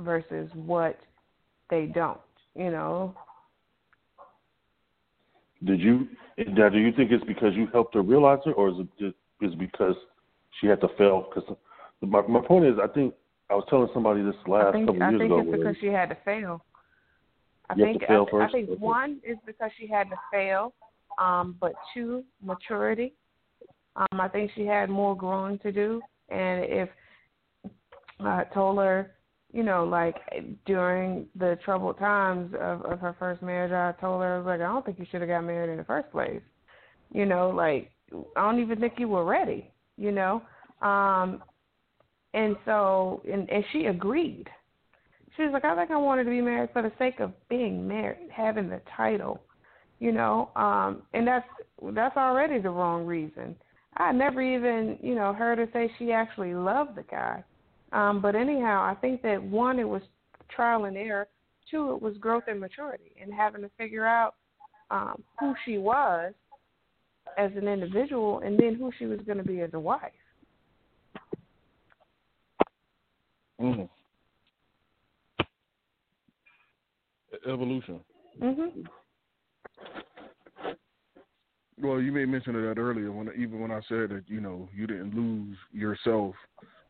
versus 0.00 0.50
what 0.54 0.98
they 1.70 1.86
don't 1.86 2.20
you 2.54 2.70
know? 2.70 3.14
Did 5.64 5.80
you 5.80 6.08
now 6.48 6.68
do 6.68 6.78
you 6.78 6.92
think 6.92 7.10
it's 7.10 7.24
because 7.24 7.54
you 7.54 7.68
helped 7.72 7.94
her 7.94 8.02
realize 8.02 8.38
it 8.46 8.50
or 8.56 8.70
is 8.70 8.76
it 8.78 8.88
just 8.98 9.16
is 9.42 9.54
because 9.58 9.94
she 10.58 10.66
had 10.66 10.80
to 10.80 10.88
fail? 10.96 11.28
Because 11.28 11.56
my 12.00 12.22
my 12.22 12.40
point 12.40 12.64
is 12.64 12.74
i 12.82 12.86
think 12.86 13.12
i 13.50 13.54
was 13.54 13.64
telling 13.68 13.88
somebody 13.92 14.22
this 14.22 14.34
last 14.46 14.72
think, 14.72 14.86
couple 14.86 15.02
I 15.02 15.10
years 15.10 15.20
ago 15.20 15.40
I 15.40 15.42
think 15.42 15.54
it's 15.54 15.62
because 15.62 15.76
she 15.80 15.86
had 15.88 16.08
to 16.08 16.16
fail. 16.24 16.64
I 17.68 17.74
you 17.74 17.84
think 17.84 18.06
fail 18.06 18.26
I? 18.32 18.44
I 18.44 18.50
think 18.50 18.70
one 18.80 19.20
is 19.22 19.36
because 19.44 19.70
she 19.78 19.86
had 19.86 20.08
to 20.10 20.16
fail, 20.32 20.72
um, 21.20 21.56
but 21.60 21.72
two, 21.94 22.24
maturity. 22.42 23.14
Um, 23.96 24.20
I 24.20 24.28
think 24.28 24.50
she 24.54 24.64
had 24.64 24.88
more 24.88 25.16
growing 25.16 25.58
to 25.60 25.70
do, 25.70 26.00
and 26.28 26.64
if 26.64 26.88
I 28.20 28.44
told 28.54 28.78
her, 28.78 29.12
you 29.52 29.62
know, 29.62 29.84
like 29.84 30.16
during 30.64 31.26
the 31.34 31.58
troubled 31.64 31.98
times 31.98 32.54
of, 32.54 32.82
of 32.82 33.00
her 33.00 33.16
first 33.18 33.42
marriage, 33.42 33.72
I 33.72 34.00
told 34.00 34.22
her, 34.22 34.34
I 34.34 34.38
was 34.38 34.46
like, 34.46 34.60
I 34.60 34.72
don't 34.72 34.84
think 34.84 34.98
you 34.98 35.06
should 35.10 35.20
have 35.20 35.28
got 35.28 35.42
married 35.42 35.70
in 35.70 35.78
the 35.78 35.84
first 35.84 36.10
place. 36.12 36.42
You 37.12 37.26
know, 37.26 37.50
like 37.50 37.90
I 38.36 38.42
don't 38.42 38.60
even 38.60 38.78
think 38.78 38.94
you 38.98 39.08
were 39.08 39.24
ready. 39.24 39.70
You 39.96 40.12
know, 40.12 40.42
um, 40.82 41.42
and 42.32 42.56
so 42.64 43.22
and 43.30 43.50
and 43.50 43.64
she 43.72 43.86
agreed. 43.86 44.48
She 45.36 45.42
was 45.42 45.52
like, 45.52 45.64
I 45.64 45.76
think 45.76 45.90
I 45.90 45.96
wanted 45.96 46.24
to 46.24 46.30
be 46.30 46.40
married 46.40 46.70
for 46.72 46.82
the 46.82 46.92
sake 46.98 47.20
of 47.20 47.32
being 47.48 47.86
married, 47.86 48.30
having 48.30 48.68
the 48.68 48.80
title. 48.96 49.40
You 50.00 50.12
know, 50.12 50.50
um, 50.56 51.02
and 51.14 51.26
that's 51.26 51.46
that's 51.94 52.16
already 52.16 52.58
the 52.58 52.70
wrong 52.70 53.06
reason. 53.06 53.54
I 53.96 54.12
never 54.12 54.40
even, 54.40 54.98
you 55.02 55.14
know, 55.14 55.32
heard 55.32 55.58
her 55.58 55.68
say 55.72 55.90
she 55.98 56.10
actually 56.10 56.54
loved 56.54 56.96
the 56.96 57.02
guy. 57.02 57.44
Um, 57.92 58.22
but 58.22 58.34
anyhow, 58.34 58.82
I 58.82 58.94
think 59.00 59.20
that 59.22 59.42
one, 59.42 59.78
it 59.78 59.88
was 59.88 60.02
trial 60.48 60.84
and 60.84 60.96
error. 60.96 61.28
Two, 61.70 61.92
it 61.92 62.00
was 62.00 62.16
growth 62.18 62.44
and 62.48 62.58
maturity 62.58 63.12
and 63.20 63.32
having 63.32 63.62
to 63.62 63.70
figure 63.76 64.06
out 64.06 64.36
um, 64.90 65.22
who 65.38 65.54
she 65.64 65.78
was 65.78 66.32
as 67.36 67.50
an 67.56 67.68
individual 67.68 68.40
and 68.40 68.58
then 68.58 68.74
who 68.74 68.90
she 68.98 69.06
was 69.06 69.20
going 69.26 69.38
to 69.38 69.44
be 69.44 69.60
as 69.60 69.70
a 69.74 69.78
wife. 69.78 70.00
Mm. 73.60 73.88
Evolution. 77.46 78.00
Mhm. 78.40 78.86
Well, 81.82 82.00
you 82.00 82.12
made 82.12 82.28
mention 82.28 82.56
of 82.56 82.62
that 82.62 82.80
earlier 82.80 83.10
when 83.10 83.30
even 83.36 83.60
when 83.60 83.70
I 83.70 83.80
said 83.88 84.10
that 84.10 84.24
you 84.26 84.40
know 84.40 84.68
you 84.74 84.86
didn't 84.86 85.14
lose 85.14 85.56
yourself 85.72 86.34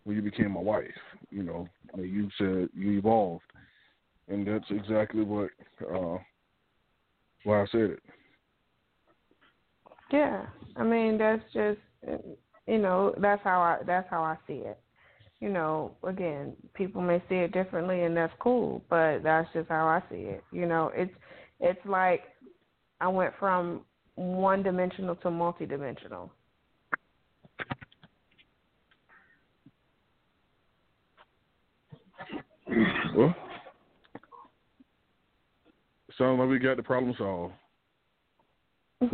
when 0.05 0.17
you 0.17 0.23
became 0.23 0.57
a 0.57 0.61
wife. 0.61 0.87
You 1.31 1.43
know, 1.43 1.69
you 1.97 2.29
said 2.39 2.69
you 2.75 2.99
evolved, 2.99 3.45
and 4.29 4.47
that's 4.47 4.65
exactly 4.71 5.23
what 5.23 5.51
uh, 5.83 6.19
why 7.45 7.63
I 7.63 7.67
said 7.71 7.91
it. 7.91 8.03
Yeah, 10.13 10.47
I 10.77 10.83
mean 10.83 11.19
that's 11.19 11.43
just 11.53 11.79
you 12.67 12.79
know 12.79 13.15
that's 13.19 13.43
how 13.45 13.61
I 13.61 13.79
that's 13.87 14.09
how 14.11 14.23
I 14.23 14.37
see 14.47 14.63
it. 14.65 14.79
You 15.41 15.49
know, 15.49 15.97
again, 16.03 16.55
people 16.75 17.01
may 17.01 17.23
see 17.29 17.37
it 17.37 17.53
differently, 17.53 18.03
and 18.03 18.15
that's 18.17 18.33
cool, 18.41 18.83
but 18.91 19.21
that's 19.23 19.49
just 19.55 19.69
how 19.69 19.87
I 19.87 20.03
see 20.11 20.23
it. 20.23 20.45
You 20.53 20.67
know, 20.67 20.91
it's 20.95 21.15
it's 21.61 21.81
like 21.87 22.23
I 23.01 23.09
went 23.09 23.35
from 23.39 23.83
one 24.17 24.63
dimensional 24.63 25.17
to 25.17 25.29
multidimensional. 25.29 26.31
Well, 33.17 33.35
sounds 36.17 36.39
like 36.39 36.49
we 36.49 36.59
got 36.59 36.77
the 36.77 36.83
problem 36.83 37.15
solved. 37.19 37.55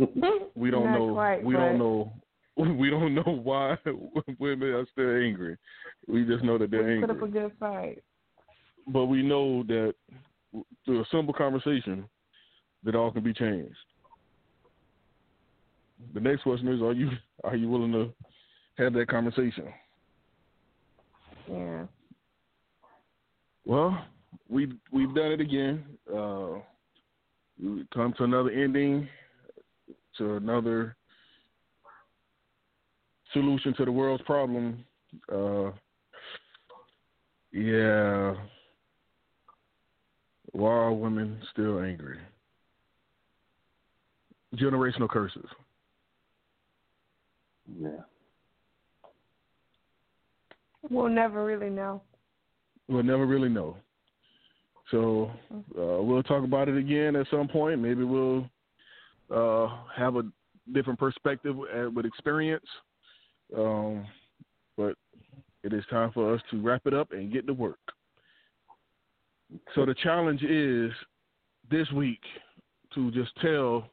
we 0.55 0.69
don't 0.69 0.91
know. 0.91 1.13
quite, 1.13 1.43
we 1.43 1.53
but- 1.55 1.59
don't 1.59 1.77
know. 1.77 2.13
We 2.57 2.89
don't 2.89 3.13
know 3.13 3.39
why 3.43 3.77
women 4.39 4.69
are 4.69 4.87
still 4.91 5.15
angry. 5.23 5.57
We 6.07 6.25
just 6.25 6.43
know 6.43 6.57
that 6.57 6.71
they're 6.71 6.95
we 6.95 7.01
put 7.01 7.11
up 7.11 7.21
a 7.21 7.27
good 7.27 7.51
fight. 7.59 8.03
But 8.87 9.05
we 9.05 9.21
know 9.21 9.61
that 9.67 9.93
through 10.83 11.01
a 11.01 11.05
simple 11.11 11.35
conversation, 11.35 12.05
that 12.83 12.95
all 12.95 13.11
can 13.11 13.23
be 13.23 13.31
changed. 13.31 13.75
The 16.13 16.19
next 16.19 16.43
question 16.43 16.67
is: 16.67 16.81
Are 16.81 16.93
you 16.93 17.09
are 17.43 17.55
you 17.55 17.69
willing 17.69 17.91
to 17.91 18.13
have 18.77 18.93
that 18.93 19.07
conversation? 19.07 19.65
Yeah. 21.49 21.85
Well, 23.65 24.05
we 24.49 24.73
we've 24.91 25.13
done 25.13 25.31
it 25.31 25.41
again. 25.41 25.83
Uh, 26.13 26.59
we 27.61 27.85
come 27.93 28.13
to 28.17 28.23
another 28.23 28.51
ending, 28.51 29.07
to 30.17 30.35
another 30.35 30.95
solution 33.33 33.73
to 33.75 33.85
the 33.85 33.91
world's 33.91 34.23
problem. 34.23 34.83
Uh, 35.31 35.71
yeah, 37.51 38.33
why 40.51 40.69
are 40.69 40.93
women 40.93 41.39
still 41.51 41.79
angry? 41.79 42.19
Generational 44.55 45.09
curses. 45.09 45.45
Yeah. 47.75 47.89
We'll 50.89 51.09
never 51.09 51.45
really 51.45 51.69
know. 51.69 52.01
We'll 52.87 53.03
never 53.03 53.25
really 53.25 53.49
know. 53.49 53.77
So 54.91 55.31
uh, 55.77 56.01
we'll 56.01 56.23
talk 56.23 56.43
about 56.43 56.69
it 56.69 56.77
again 56.77 57.15
at 57.15 57.27
some 57.29 57.47
point. 57.47 57.81
Maybe 57.81 58.03
we'll 58.03 58.49
uh, 59.29 59.67
have 59.95 60.15
a 60.15 60.23
different 60.73 60.97
perspective 60.97 61.55
uh, 61.59 61.89
with 61.89 62.05
experience. 62.05 62.65
Um, 63.55 64.05
but 64.77 64.95
it 65.63 65.73
is 65.73 65.83
time 65.89 66.11
for 66.13 66.33
us 66.33 66.41
to 66.51 66.61
wrap 66.61 66.83
it 66.85 66.93
up 66.93 67.11
and 67.11 67.33
get 67.33 67.47
to 67.47 67.53
work. 67.53 67.79
So 69.75 69.85
the 69.85 69.95
challenge 69.95 70.43
is 70.43 70.91
this 71.69 71.89
week 71.91 72.21
to 72.93 73.11
just 73.11 73.31
tell 73.41 73.89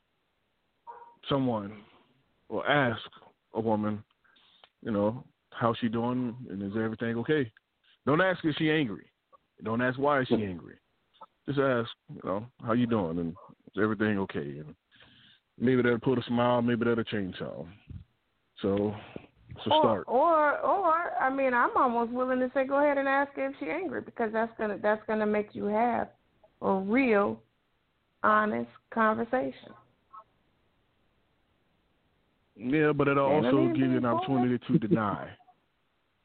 someone 1.28 1.78
or 2.48 2.68
ask 2.68 3.02
a 3.54 3.60
woman, 3.60 4.02
you 4.82 4.90
know, 4.90 5.24
how's 5.50 5.76
she 5.78 5.88
doing 5.88 6.36
and 6.50 6.62
is 6.62 6.76
everything 6.76 7.16
okay? 7.18 7.50
Don't 8.06 8.20
ask 8.20 8.44
if 8.44 8.54
she 8.56 8.70
angry. 8.70 9.06
Don't 9.62 9.80
ask 9.80 9.98
why 9.98 10.20
is 10.20 10.28
she 10.28 10.34
angry. 10.34 10.76
Just 11.46 11.58
ask, 11.58 11.90
you 12.12 12.20
know, 12.24 12.46
how 12.64 12.72
you 12.72 12.86
doing 12.86 13.18
and 13.18 13.30
is 13.74 13.82
everything 13.82 14.18
okay? 14.18 14.58
And 14.58 14.74
maybe 15.58 15.82
that'll 15.82 15.98
put 15.98 16.18
a 16.18 16.22
smile, 16.24 16.62
maybe 16.62 16.84
that'll 16.84 17.04
change 17.04 17.36
something. 17.38 17.72
So 18.60 18.94
it's 19.50 19.66
a 19.66 19.70
or, 19.70 19.80
start. 19.80 20.04
Or, 20.06 20.58
or, 20.60 21.12
I 21.20 21.30
mean, 21.30 21.54
I'm 21.54 21.76
almost 21.76 22.12
willing 22.12 22.40
to 22.40 22.50
say, 22.54 22.66
go 22.66 22.78
ahead 22.82 22.98
and 22.98 23.08
ask 23.08 23.32
if 23.36 23.54
she 23.60 23.70
angry 23.70 24.00
because 24.00 24.32
that's 24.32 24.52
gonna 24.58 24.78
that's 24.82 25.02
gonna 25.06 25.26
make 25.26 25.54
you 25.54 25.66
have 25.66 26.08
a 26.62 26.72
real, 26.72 27.40
honest 28.22 28.70
conversation. 28.92 29.72
Yeah, 32.56 32.92
but 32.92 33.08
it'll 33.08 33.26
also 33.26 33.68
give 33.68 33.90
you 33.90 33.96
an 33.96 34.04
opportunity 34.04 34.62
to 34.68 34.78
deny. 34.78 35.28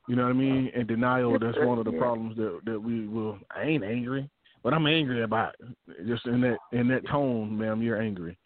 You 0.08 0.16
know 0.16 0.24
what 0.24 0.30
I 0.30 0.34
mean? 0.34 0.72
And 0.76 0.88
denial 0.88 1.38
that's 1.40 1.58
one 1.60 1.80
of 1.80 1.86
the 1.86 1.92
problems 1.94 2.38
that 2.38 2.60
that 2.66 2.80
we 2.80 3.08
will 3.08 3.40
I 3.56 3.64
ain't 3.64 3.84
angry, 3.84 4.30
but 4.64 4.74
I'm 4.74 4.88
angry 4.88 5.24
about 5.24 5.56
it. 5.60 6.08
Just 6.08 6.26
in 6.26 6.42
that 6.42 6.58
in 6.72 6.88
that 6.90 7.08
tone, 7.08 7.58
ma'am, 7.58 7.82
you're 7.82 8.02
angry. 8.02 8.38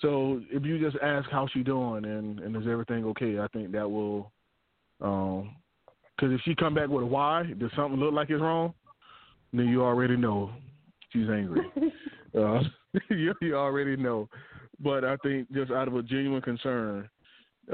So 0.00 0.42
if 0.50 0.64
you 0.64 0.78
just 0.78 1.02
ask 1.02 1.28
how 1.30 1.48
she 1.52 1.62
doing 1.62 2.04
and 2.04 2.40
and 2.40 2.56
is 2.56 2.68
everything 2.68 3.04
okay, 3.06 3.38
I 3.38 3.48
think 3.48 3.72
that 3.72 3.90
will 3.90 4.32
um 5.00 5.56
cuz 6.18 6.32
if 6.32 6.40
she 6.42 6.54
come 6.54 6.74
back 6.74 6.88
with 6.88 7.02
a 7.02 7.06
why, 7.06 7.44
does 7.58 7.70
something 7.76 8.00
look 8.00 8.14
like 8.14 8.30
it's 8.30 8.40
wrong? 8.40 8.72
Then 9.52 9.68
you 9.68 9.82
already 9.82 10.16
know 10.16 10.52
she's 11.12 11.28
angry. 11.28 11.66
Uh, 12.36 12.60
you, 13.08 13.32
you 13.40 13.56
already 13.56 13.96
know. 13.96 14.28
But 14.80 15.04
I 15.04 15.16
think 15.18 15.50
just 15.52 15.70
out 15.70 15.88
of 15.88 15.96
a 15.96 16.02
genuine 16.02 16.42
concern, 16.42 17.08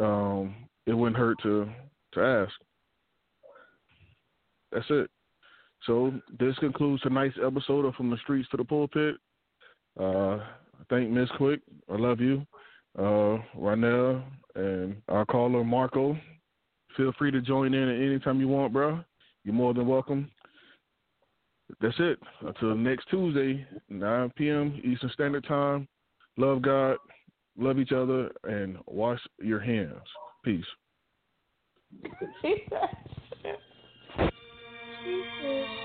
um, 0.01 0.55
it 0.87 0.93
wouldn't 0.93 1.17
hurt 1.17 1.39
to 1.43 1.69
to 2.15 2.21
ask. 2.21 2.53
That's 4.73 4.87
it. 4.91 5.11
So 5.87 6.12
this 6.39 6.57
concludes 6.59 7.03
tonight's 7.03 7.37
episode 7.45 7.85
of 7.85 7.95
From 7.95 8.11
the 8.11 8.17
Streets 8.19 8.49
to 8.51 8.57
the 8.57 8.65
Pulpit. 8.65 9.17
Uh, 9.99 10.39
thank 10.89 11.11
Miss 11.11 11.29
Quick. 11.37 11.61
I 11.91 11.97
love 11.97 12.21
you. 12.21 12.47
Uh, 12.99 13.39
Ronell 13.57 14.23
and 14.55 14.97
our 15.09 15.25
caller 15.27 15.65
Marco. 15.65 16.17
Feel 16.97 17.12
free 17.19 17.31
to 17.31 17.41
join 17.41 17.75
in 17.75 17.89
at 17.89 18.01
any 18.01 18.19
time 18.19 18.41
you 18.41 18.49
want, 18.49 18.73
bro. 18.73 19.01
You're 19.45 19.55
more 19.55 19.75
than 19.75 19.87
welcome. 19.87 20.31
That's 21.81 21.95
it. 21.99 22.19
Until 22.43 22.75
next 22.77 23.09
Tuesday, 23.11 23.67
9 23.89 24.33
p.m. 24.37 24.81
Eastern 24.85 25.11
Standard 25.15 25.45
Time. 25.49 25.89
Love 26.37 26.62
God, 26.62 26.97
love 27.56 27.78
each 27.78 27.92
other, 27.92 28.31
and 28.44 28.78
wash 28.86 29.20
your 29.40 29.60
hands. 29.60 30.02
Peace. 30.44 30.64
I 34.18 35.82